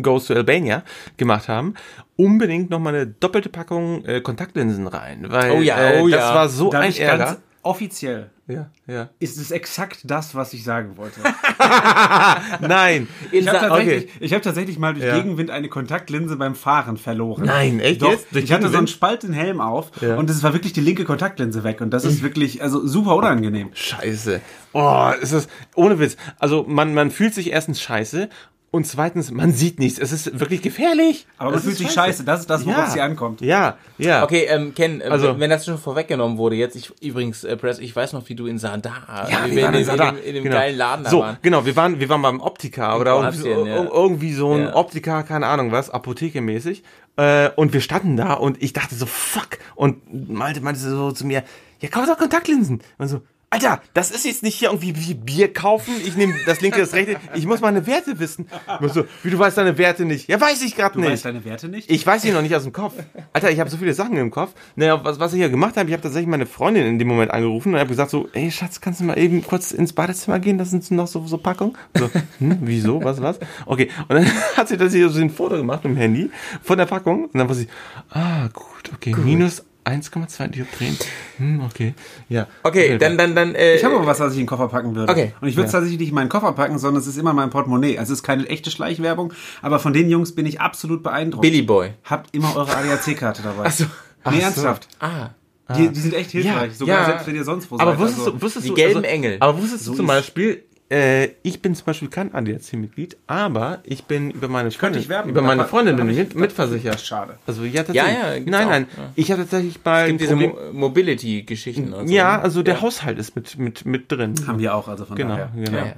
Goes 0.00 0.26
to 0.26 0.34
Albania 0.34 0.84
gemacht 1.16 1.48
haben, 1.48 1.74
unbedingt 2.14 2.70
nochmal 2.70 2.94
eine 2.94 3.06
doppelte 3.08 3.48
Packung 3.48 4.04
äh, 4.04 4.20
Kontaktlinsen 4.20 4.86
rein. 4.86 5.26
Weil 5.28 5.50
Oh 5.50 5.60
ja, 5.60 5.94
äh, 5.94 6.00
oh 6.00 6.06
das 6.08 6.20
ja. 6.20 6.34
war 6.34 6.48
so 6.48 6.70
Darf 6.70 6.84
ein 6.84 6.96
Ärger. 6.96 7.24
ganz 7.24 7.38
offiziell. 7.66 8.30
Ja, 8.48 8.70
ja. 8.86 9.08
Ist 9.18 9.38
es 9.38 9.50
exakt 9.50 10.02
das, 10.04 10.36
was 10.36 10.52
ich 10.52 10.62
sagen 10.62 10.96
wollte? 10.96 11.20
Nein. 12.60 13.08
Ich 13.32 13.48
habe 13.48 13.58
tatsächlich, 13.58 14.04
okay. 14.04 14.12
ich 14.20 14.32
hab 14.32 14.42
tatsächlich 14.42 14.78
mal 14.78 14.94
durch 14.94 15.04
Ja. 15.04 15.16
Gegenwind 15.16 15.50
eine 15.50 15.68
Kontaktlinse 15.68 16.36
beim 16.36 16.54
Fahren 16.54 16.96
verloren. 16.96 17.44
Nein, 17.44 17.80
echt 17.80 18.02
Doch, 18.02 18.10
jetzt? 18.12 18.28
Durch 18.32 18.44
ich 18.44 18.52
hatte 18.52 18.68
so 18.68 18.78
einen? 18.78 18.86
Spalt 18.86 19.24
in 19.24 19.32
Helm 19.32 19.60
auf 19.60 19.90
Ja. 20.00 20.16
und 20.16 20.30
es 20.30 20.42
war 20.44 20.52
wirklich 20.52 20.72
die 20.72 20.80
linke 20.80 21.04
Kontaktlinse 21.04 21.64
weg 21.64 21.80
und 21.80 21.90
das 21.90 22.04
ist 22.04 22.22
wirklich 22.22 22.62
also 22.62 22.86
super 22.86 23.16
unangenehm. 23.16 23.70
Scheiße. 23.74 24.40
Oh, 24.72 25.10
es 25.20 25.32
ist 25.32 25.50
ohne 25.74 25.98
Witz. 25.98 26.16
Also 26.38 26.64
man, 26.68 26.94
man 26.94 27.10
fühlt 27.10 27.34
sich 27.34 27.50
erstens 27.50 27.80
scheiße 27.80 28.28
und 28.76 28.86
zweitens, 28.86 29.30
man 29.32 29.52
sieht 29.52 29.78
nichts. 29.80 29.98
Es 29.98 30.12
ist 30.12 30.38
wirklich 30.38 30.62
gefährlich. 30.62 31.26
Aber 31.38 31.50
man 31.50 31.60
fühlt 31.60 31.72
ist 31.72 31.78
sich 31.78 31.90
scheiße. 31.90 32.22
Das 32.24 32.40
ist 32.40 32.50
das, 32.50 32.64
worauf 32.64 32.78
Ja. 32.78 32.86
es 32.86 32.92
hier 32.94 33.04
ankommt. 33.04 33.40
Ja, 33.40 33.76
ja. 33.98 34.22
Okay, 34.22 34.46
ähm, 34.48 34.74
Ken, 34.74 35.00
äh, 35.00 35.04
Also- 35.04 35.38
wenn 35.40 35.50
das 35.50 35.64
schon 35.64 35.78
vorweggenommen 35.78 36.38
wurde, 36.38 36.54
jetzt, 36.56 36.76
ich, 36.76 36.92
übrigens, 37.02 37.42
äh, 37.44 37.56
Press, 37.56 37.78
ich 37.78 37.94
weiß 37.96 38.12
noch, 38.12 38.28
wie 38.28 38.34
du 38.34 38.46
in 38.46 38.58
Sardar, 38.58 39.26
Ja, 39.30 39.46
wie 39.46 39.56
wir 39.56 39.62
waren 39.64 39.74
in, 39.74 39.80
in 39.80 39.80
in, 39.80 39.84
Sardar. 39.86 40.10
in, 40.18 40.22
in 40.24 40.34
dem 40.34 40.44
Genau. 40.44 40.56
geilen 40.56 40.76
Laden 40.78 41.04
da 41.04 41.10
so, 41.10 41.20
waren. 41.20 41.38
genau, 41.42 41.66
wir 41.66 41.74
waren, 41.74 41.98
wir 41.98 42.08
waren 42.08 42.22
beim 42.22 42.40
Optiker 42.40 43.00
oder 43.00 43.14
irgendwie 43.16 43.38
so, 43.38 43.44
Kroatien, 43.48 43.66
ja. 43.66 43.82
ir- 43.82 43.90
irgendwie 43.92 44.32
so 44.32 44.52
ein 44.54 44.60
Ja. 44.62 44.76
Optiker, 44.76 45.22
keine 45.24 45.46
Ahnung 45.46 45.72
was, 45.72 45.90
Apotheke-mäßig. 45.92 46.82
Äh, 47.16 47.50
und 47.56 47.72
wir 47.72 47.80
standen 47.80 48.16
da 48.16 48.34
und 48.34 48.62
ich 48.62 48.72
dachte 48.74 48.94
so, 48.94 49.06
fuck. 49.06 49.58
Und 49.74 50.30
Malte 50.30 50.60
meinte 50.60 50.78
so 50.80 51.12
zu 51.12 51.26
mir, 51.26 51.42
ja, 51.80 51.88
kauf 51.88 52.06
doch 52.06 52.18
Kontaktlinsen. 52.18 52.82
Und 52.98 53.08
so, 53.08 53.20
Alter, 53.56 53.80
das 53.94 54.10
ist 54.10 54.26
jetzt 54.26 54.42
nicht 54.42 54.54
hier 54.56 54.68
irgendwie 54.68 54.94
wie 54.96 55.14
Bier 55.14 55.50
kaufen. 55.52 55.94
Ich 56.04 56.14
nehme 56.16 56.34
das 56.44 56.60
linke, 56.60 56.78
das 56.78 56.92
rechte. 56.92 57.16
Ich 57.34 57.46
muss 57.46 57.60
meine 57.62 57.86
Werte 57.86 58.18
wissen. 58.18 58.48
So, 58.92 59.04
wie 59.22 59.30
du 59.30 59.38
weißt 59.38 59.56
deine 59.56 59.78
Werte 59.78 60.04
nicht. 60.04 60.28
Ja, 60.28 60.38
weiß 60.38 60.60
ich 60.62 60.76
gerade 60.76 60.92
Du 60.94 61.00
nicht. 61.00 61.10
weißt 61.12 61.24
deine 61.24 61.42
Werte 61.44 61.68
nicht? 61.68 61.90
Ich 61.90 62.06
weiß 62.06 62.20
sie 62.20 62.32
noch 62.32 62.42
nicht 62.42 62.54
aus 62.54 62.64
dem 62.64 62.72
Kopf. 62.72 62.92
Alter, 63.32 63.50
ich 63.50 63.58
habe 63.58 63.70
so 63.70 63.78
viele 63.78 63.94
Sachen 63.94 64.16
im 64.18 64.30
Kopf. 64.30 64.52
Naja, 64.74 65.02
was, 65.02 65.18
was 65.18 65.32
ich 65.32 65.38
hier 65.38 65.48
gemacht 65.48 65.76
habe, 65.78 65.88
ich 65.88 65.92
habe 65.94 66.02
tatsächlich 66.02 66.28
meine 66.28 66.44
Freundin 66.44 66.84
in 66.86 66.98
dem 66.98 67.08
Moment 67.08 67.30
angerufen 67.30 67.72
und 67.72 67.80
habe 67.80 67.88
gesagt 67.88 68.10
so, 68.10 68.28
ey 68.34 68.50
Schatz, 68.50 68.80
kannst 68.82 69.00
du 69.00 69.04
mal 69.04 69.18
eben 69.18 69.42
kurz 69.42 69.70
ins 69.72 69.94
Badezimmer 69.94 70.38
gehen? 70.38 70.58
Das 70.58 70.70
sind 70.70 70.90
noch 70.90 71.06
so, 71.06 71.26
so 71.26 71.38
Packungen. 71.38 71.76
So, 71.96 72.10
hm, 72.38 72.58
wieso? 72.60 73.02
Was, 73.02 73.22
was? 73.22 73.38
Okay. 73.64 73.88
Und 74.08 74.16
dann 74.16 74.26
hat 74.56 74.68
sie 74.68 74.76
das 74.76 74.92
hier 74.92 75.08
so 75.08 75.18
ein 75.20 75.30
Foto 75.30 75.56
gemacht 75.56 75.82
mit 75.84 75.94
dem 75.94 75.96
Handy 75.96 76.30
von 76.62 76.76
der 76.76 76.86
Packung. 76.86 77.24
Und 77.24 77.34
dann 77.38 77.48
war 77.48 77.54
sie, 77.54 77.68
ah, 78.10 78.48
gut, 78.52 78.92
okay, 78.94 79.14
minus 79.16 79.64
1,2 79.86 80.48
Dioptrien. 80.48 80.96
Hm, 81.38 81.60
okay. 81.62 81.94
Ja. 82.28 82.48
Okay, 82.64 82.98
dann, 82.98 83.16
dann, 83.16 83.36
dann, 83.36 83.54
äh, 83.54 83.76
Ich 83.76 83.84
habe 83.84 83.94
aber 83.96 84.06
was, 84.06 84.18
was 84.18 84.32
ich 84.32 84.38
in 84.38 84.42
den 84.44 84.48
Koffer 84.48 84.68
packen 84.68 84.94
würde. 84.96 85.12
Okay. 85.12 85.32
Und 85.40 85.48
ich 85.48 85.56
würde 85.56 85.66
es 85.66 85.72
tatsächlich 85.72 86.00
nicht 86.00 86.08
in 86.08 86.14
meinen 86.16 86.28
Koffer 86.28 86.52
packen, 86.52 86.78
sondern 86.78 87.00
es 87.00 87.06
ist 87.06 87.16
immer 87.16 87.32
mein 87.32 87.50
Portemonnaie. 87.50 87.96
Also 87.98 88.12
es 88.12 88.18
ist 88.18 88.22
keine 88.24 88.46
echte 88.48 88.70
Schleichwerbung, 88.70 89.32
aber 89.62 89.78
von 89.78 89.92
den 89.92 90.10
Jungs 90.10 90.34
bin 90.34 90.44
ich 90.44 90.60
absolut 90.60 91.02
beeindruckt. 91.04 91.42
Billy 91.42 91.62
Boy. 91.62 91.90
Habt 92.04 92.34
immer 92.34 92.56
eure 92.56 92.76
ADAC-Karte 92.76 93.42
dabei. 93.42 93.64
Ach 93.66 93.70
so. 93.72 93.84
Nee, 94.28 94.38
so. 94.38 94.42
ernsthaft. 94.42 94.88
Ah. 94.98 95.30
Die, 95.76 95.88
die 95.88 96.00
sind 96.00 96.14
echt 96.14 96.30
hilfreich. 96.30 96.76
Sogar 96.76 97.00
ja. 97.00 97.06
selbst 97.06 97.26
wenn 97.26 97.34
ihr 97.36 97.44
sonst 97.44 97.70
wo 97.70 97.76
Aber 97.78 97.92
seid. 97.92 98.00
wusstest 98.00 98.18
also, 98.20 98.30
du, 98.32 98.42
wusstest 98.42 98.64
die 98.66 98.70
du, 98.70 98.74
gelben 98.74 99.04
Engel. 99.04 99.36
Aber 99.40 99.56
wusstest 99.60 99.86
du 99.86 99.90
So 99.90 99.96
zum 99.96 100.06
ist- 100.06 100.08
Beispiel, 100.08 100.64
äh, 100.90 101.30
ich 101.42 101.60
bin 101.62 101.74
zum 101.74 101.84
Beispiel 101.86 102.08
kein 102.08 102.32
ADAC-Mitglied, 102.34 103.16
aber 103.26 103.80
ich 103.84 104.04
bin 104.04 104.30
über 104.30 104.46
meine 104.48 104.70
Freundin, 104.70 105.02
ich 105.02 105.08
werben, 105.08 105.30
über 105.30 105.42
meine 105.42 105.64
Freundin 105.64 105.96
bin 105.96 106.08
ich 106.08 106.18
ich- 106.18 106.28
mit, 106.28 106.34
mitversichert. 106.36 107.00
Schade. 107.00 107.38
Also 107.46 107.64
ja, 107.64 107.82
tatsächlich. 107.82 108.12
Ja, 108.14 108.34
ja, 108.34 108.40
nein, 108.46 108.64
auch, 108.66 108.70
nein. 108.70 108.86
ja. 108.96 109.02
Ich 109.16 109.32
hatte 109.32 109.42
tatsächlich 109.42 109.82
Gibt 109.82 110.20
diese. 110.20 110.36
Mo 110.36 110.56
Mobility-Geschichten 110.72 111.90
so. 111.92 112.02
ja, 112.12 112.40
also 112.40 112.62
der 112.62 112.80
Haushalt 112.80 113.18
ist 113.18 113.34
mit, 113.36 113.58
mit, 113.58 113.84
mit 113.84 114.12
drin. 114.12 114.34
Haben 114.46 114.58
wir 114.60 114.74
auch, 114.74 114.88
also 114.88 115.04
von 115.04 115.16
Genau, 115.16 115.30
daher. 115.36 115.50
genau. 115.54 115.78
Ja, 115.78 115.86
ja. 115.86 115.92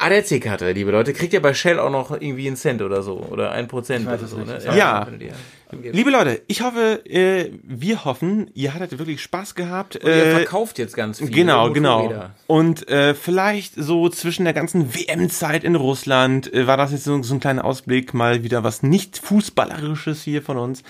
ADAC-Karte, 0.00 0.70
liebe 0.72 0.90
Leute, 0.92 1.12
kriegt 1.12 1.32
ihr 1.32 1.42
bei 1.42 1.54
Shell 1.54 1.80
auch 1.80 1.90
noch 1.90 2.12
irgendwie 2.12 2.46
einen 2.46 2.56
Cent 2.56 2.82
oder 2.82 3.02
so. 3.02 3.14
Oder 3.30 3.50
ein 3.52 3.66
Prozent 3.66 4.06
oder 4.06 4.18
so. 4.18 4.36
Ne? 4.38 4.58
Ja. 4.76 5.00
angibst. 5.02 5.34
Liebe 5.70 6.10
Leute, 6.10 6.42
ich 6.46 6.62
hoffe, 6.62 7.04
äh, 7.04 7.50
wir 7.62 8.04
hoffen, 8.04 8.50
ihr 8.54 8.72
hattet 8.72 8.98
wirklich 8.98 9.20
Spaß 9.20 9.54
gehabt. 9.54 9.96
Und 9.96 10.06
ihr 10.06 10.14
äh, 10.14 10.36
verkauft 10.36 10.78
jetzt 10.78 10.96
ganz 10.96 11.18
viel. 11.18 11.30
Genau, 11.30 11.70
genau. 11.70 12.02
Motorräder. 12.02 12.34
Und 12.46 12.88
äh, 12.88 13.14
vielleicht 13.14 13.74
so 13.76 14.08
zwischen 14.08 14.44
der 14.44 14.54
ganzen 14.54 14.94
WM-Zeit 14.94 15.64
in 15.64 15.74
Russland 15.74 16.52
äh, 16.54 16.66
war 16.66 16.78
das 16.78 16.92
jetzt 16.92 17.04
so, 17.04 17.22
so 17.22 17.34
ein 17.34 17.40
kleiner 17.40 17.64
Ausblick, 17.64 18.14
mal 18.14 18.42
wieder 18.44 18.64
was 18.64 18.82
nicht 18.82 19.18
Fußballerisches 19.18 20.22
hier 20.22 20.42
von 20.42 20.56
uns. 20.56 20.82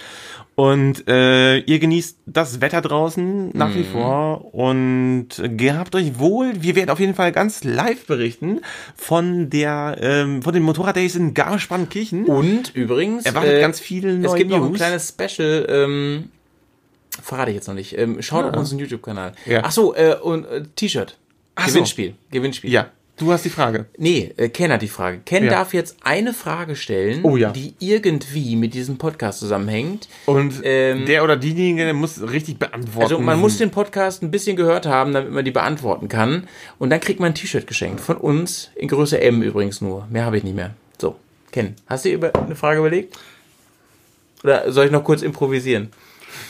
Und 0.58 1.06
äh, 1.06 1.58
ihr 1.58 1.78
genießt 1.78 2.18
das 2.26 2.60
Wetter 2.60 2.80
draußen 2.80 3.50
nach 3.54 3.76
wie 3.76 3.84
vor 3.84 4.52
und 4.52 5.28
gehabt 5.56 5.94
euch 5.94 6.18
wohl. 6.18 6.50
Wir 6.60 6.74
werden 6.74 6.90
auf 6.90 6.98
jeden 6.98 7.14
Fall 7.14 7.30
ganz 7.30 7.62
live 7.62 8.06
berichten 8.06 8.62
von 8.96 9.50
der 9.50 9.98
ähm, 10.00 10.42
von 10.42 10.52
den 10.52 10.64
Motorraddays 10.64 11.14
in 11.14 11.32
Garmisch-Partenkirchen. 11.32 12.24
Und 12.24 12.74
übrigens, 12.74 13.24
Erwartet 13.24 13.60
ganz 13.60 13.78
viele 13.78 14.16
es 14.16 14.18
neue 14.18 14.38
gibt 14.38 14.50
noch 14.50 14.56
ein 14.56 14.70
News. 14.70 14.78
kleines 14.78 15.14
Special, 15.16 15.64
ähm, 15.68 16.30
verrate 17.22 17.52
ich 17.52 17.54
jetzt 17.54 17.68
noch 17.68 17.76
nicht. 17.76 17.96
Ähm, 17.96 18.20
schaut 18.20 18.44
auf 18.44 18.56
unseren 18.56 18.80
YouTube-Kanal. 18.80 19.34
Ja. 19.46 19.60
Ach 19.62 19.70
so, 19.70 19.94
äh, 19.94 20.16
und 20.20 20.44
äh, 20.46 20.64
T-Shirt. 20.74 21.18
Ach 21.54 21.68
so. 21.68 21.74
Gewinnspiel. 21.74 22.14
Gewinnspiel. 22.32 22.72
Ja, 22.72 22.90
Du 23.18 23.32
hast 23.32 23.44
die 23.44 23.50
Frage. 23.50 23.86
Nee, 23.96 24.32
äh, 24.36 24.48
Ken 24.48 24.70
hat 24.70 24.80
die 24.80 24.88
Frage. 24.88 25.18
Ken 25.24 25.44
Ja. 25.44 25.50
darf 25.50 25.74
jetzt 25.74 25.96
eine 26.02 26.32
Frage 26.32 26.76
stellen, 26.76 27.20
Oh 27.24 27.36
ja. 27.36 27.50
die 27.50 27.74
irgendwie 27.80 28.54
mit 28.54 28.74
diesem 28.74 28.96
Podcast 28.96 29.40
zusammenhängt. 29.40 30.08
Und 30.26 30.60
Ähm, 30.62 31.04
der 31.06 31.24
oder 31.24 31.36
diejenige 31.36 31.92
muss 31.94 32.20
richtig 32.22 32.58
beantworten. 32.60 33.02
Also 33.02 33.18
man 33.18 33.40
muss 33.40 33.58
den 33.58 33.70
Podcast 33.72 34.22
ein 34.22 34.30
bisschen 34.30 34.54
gehört 34.56 34.86
haben, 34.86 35.12
damit 35.14 35.32
man 35.32 35.44
die 35.44 35.50
beantworten 35.50 36.08
kann. 36.08 36.46
Und 36.78 36.90
dann 36.90 37.00
kriegt 37.00 37.18
man 37.18 37.32
ein 37.32 37.34
T-Shirt 37.34 37.66
geschenkt. 37.66 38.00
Von 38.00 38.16
uns, 38.18 38.70
in 38.76 38.86
Größe 38.86 39.20
M 39.20 39.42
übrigens 39.42 39.80
nur. 39.80 40.06
Mehr 40.10 40.24
habe 40.24 40.36
ich 40.38 40.44
nicht 40.44 40.54
mehr. 40.56 40.70
So, 40.98 41.16
Ken, 41.50 41.74
hast 41.88 42.04
du 42.04 42.10
dir 42.10 42.14
über 42.14 42.34
eine 42.36 42.54
Frage 42.54 42.78
überlegt? 42.78 43.18
Oder 44.44 44.70
soll 44.70 44.86
ich 44.86 44.92
noch 44.92 45.02
kurz 45.02 45.22
improvisieren? 45.22 45.90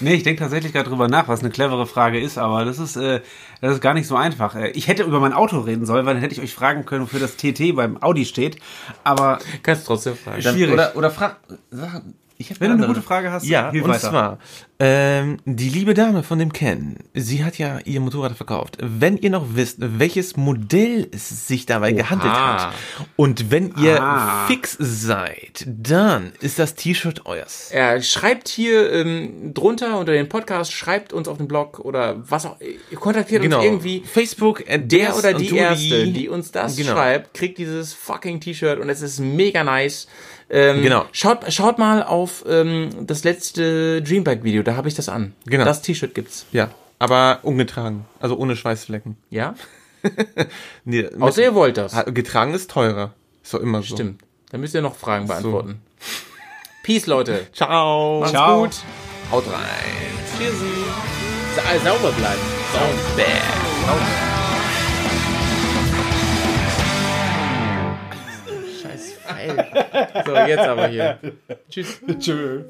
Nee, 0.01 0.15
ich 0.15 0.23
denke 0.23 0.41
tatsächlich 0.41 0.73
gerade 0.73 0.91
drüber 0.91 1.09
nach, 1.09 1.29
was 1.29 1.41
eine 1.41 1.51
clevere 1.51 1.87
Frage 1.87 2.21
ist, 2.21 2.37
aber 2.37 2.65
das 2.67 2.79
ist, 2.79 2.97
äh, 2.97 3.21
das 3.61 3.75
ist 3.75 3.81
gar 3.81 3.95
nicht 3.95 4.07
so 4.07 4.17
einfach. 4.17 4.55
Äh, 4.55 4.71
Ich 4.71 4.89
hätte 4.89 5.03
über 5.03 5.21
mein 5.21 5.33
Auto 5.33 5.59
reden 5.61 5.87
sollen, 5.87 6.07
weil 6.07 6.15
dann 6.15 6.23
hätte 6.23 6.35
ich 6.35 6.41
euch 6.41 6.55
fragen 6.55 6.85
können, 6.85 7.03
wofür 7.03 7.21
das 7.21 7.37
TT 7.37 7.75
beim 7.75 8.03
Audi 8.03 8.25
steht. 8.25 8.59
Aber 9.05 9.39
Kannst 9.63 9.87
trotzdem 9.87 10.17
fragen. 10.17 10.43
Dann- 10.43 10.55
schwierig. 10.55 10.75
Oder, 10.75 10.97
oder 10.97 11.11
frag. 11.11 11.37
Ich 12.41 12.61
Wenn 12.61 12.69
du 12.71 12.77
eine 12.77 12.87
gute 12.87 13.03
Frage 13.03 13.33
hast, 13.33 13.45
ja, 13.47 13.71
und 13.71 13.83
weiter. 13.89 13.99
zwar, 14.11 14.39
ähm, 14.79 15.39
die 15.45 15.69
liebe 15.71 15.93
Dame 15.93 16.23
von 16.23 16.39
dem 16.39 16.53
Ken, 16.53 16.97
sie 17.13 17.45
hat 17.45 17.59
ja 17.59 17.81
ihr 17.85 17.99
Motorrad 18.01 18.37
verkauft. 18.37 18.79
Wenn 18.81 19.17
ihr 19.17 19.31
noch 19.31 19.45
wisst, 19.57 19.79
welches 19.81 20.37
Modell 20.37 21.09
es 21.11 21.49
sich 21.49 21.67
dabei 21.67 21.91
gehandelt 21.91 22.33
hat 22.33 22.75
und 23.17 23.51
wenn 23.51 23.75
ihr 23.77 24.01
Ah. 24.01 24.47
fix 24.47 24.77
seid, 24.79 25.67
dann 25.67 26.31
ist 26.41 26.61
das 26.61 26.77
T-Shirt 26.77 27.27
euers. 27.27 27.71
Er 27.73 28.01
schreibt 28.03 28.47
hier 28.47 28.93
ähm, 28.93 29.53
drunter 29.53 29.99
unter 29.99 30.13
den 30.13 30.29
Podcast, 30.29 30.71
schreibt 30.73 31.13
uns 31.13 31.27
auf 31.27 31.39
den 31.39 31.49
Blog 31.49 31.81
oder 31.81 32.23
was 32.31 32.47
auch. 32.47 32.61
Ihr 32.61 32.99
kontaktiert 32.99 33.45
uns 33.45 33.53
irgendwie. 33.65 34.05
Facebook, 34.07 34.63
äh, 34.69 34.79
Der 34.79 35.17
oder 35.17 35.35
die 35.35 35.57
Erste, 35.57 36.07
die 36.07 36.29
uns 36.29 36.53
das 36.53 36.77
Genau. 36.77 36.93
schreibt, 36.93 37.35
kriegt 37.35 37.59
dieses 37.59 37.95
fucking 37.95 38.39
T-Shirt 38.39 38.79
und 38.79 38.89
es 38.91 39.03
ist 39.03 39.19
mega 39.19 39.65
nice. 39.65 40.07
Ähm, 40.51 40.83
Genau. 40.83 41.05
Schaut, 41.13 41.53
schaut 41.53 41.79
mal 41.79 42.03
auf 42.03 42.45
ähm, 42.49 42.91
das 43.07 43.25
letzte 43.25 44.01
Dreambike-Video, 44.03 44.63
da 44.63 44.77
habe 44.77 44.89
ich 44.89 44.95
das 44.95 45.09
an. 45.09 45.35
Genau. 45.47 45.65
Das 45.65 45.83
T-Shirt 45.83 46.15
gibt's. 46.15 46.47
Ja, 46.53 46.71
aber 46.99 47.41
ungetragen, 47.43 48.05
also 48.21 48.37
ohne 48.37 48.57
Schweißflecken. 48.57 49.17
Ja? 49.31 49.55
Nee, 50.85 51.03
mit- 51.03 51.21
Außer 51.21 51.43
ihr 51.43 51.55
wollt 51.55 51.77
das. 51.77 51.93
Getragen 52.07 52.55
ist 52.55 52.71
teurer. 52.71 53.15
Ist 53.43 53.53
doch 53.53 53.61
immer 53.61 53.83
so. 53.83 53.95
Stimmt. 53.97 54.23
Dann 54.51 54.61
müsst 54.61 54.75
ihr 54.75 54.81
noch 54.81 54.95
Fragen 54.97 55.27
beantworten. 55.27 55.83
Peace, 56.85 57.07
Leute. 57.07 57.49
Ciao. 57.53 58.21
Macht's 58.21 58.33
Ciao. 58.33 58.63
gut. 58.63 58.77
Haut 59.33 59.45
rein. 59.47 59.59
Tschüssi. 60.39 60.73
Sa 61.57 61.63
sauber 61.91 62.13
bleiben. 62.13 62.41
Sauber. 62.73 63.23
Scheiß 63.23 64.38
Pfeil. 69.55 70.23
So, 70.27 70.35
jetzt 70.35 70.59
aber 70.59 70.89
hier. 70.89 71.19
Tschüss. 71.71 72.01
Tschö. 72.19 72.65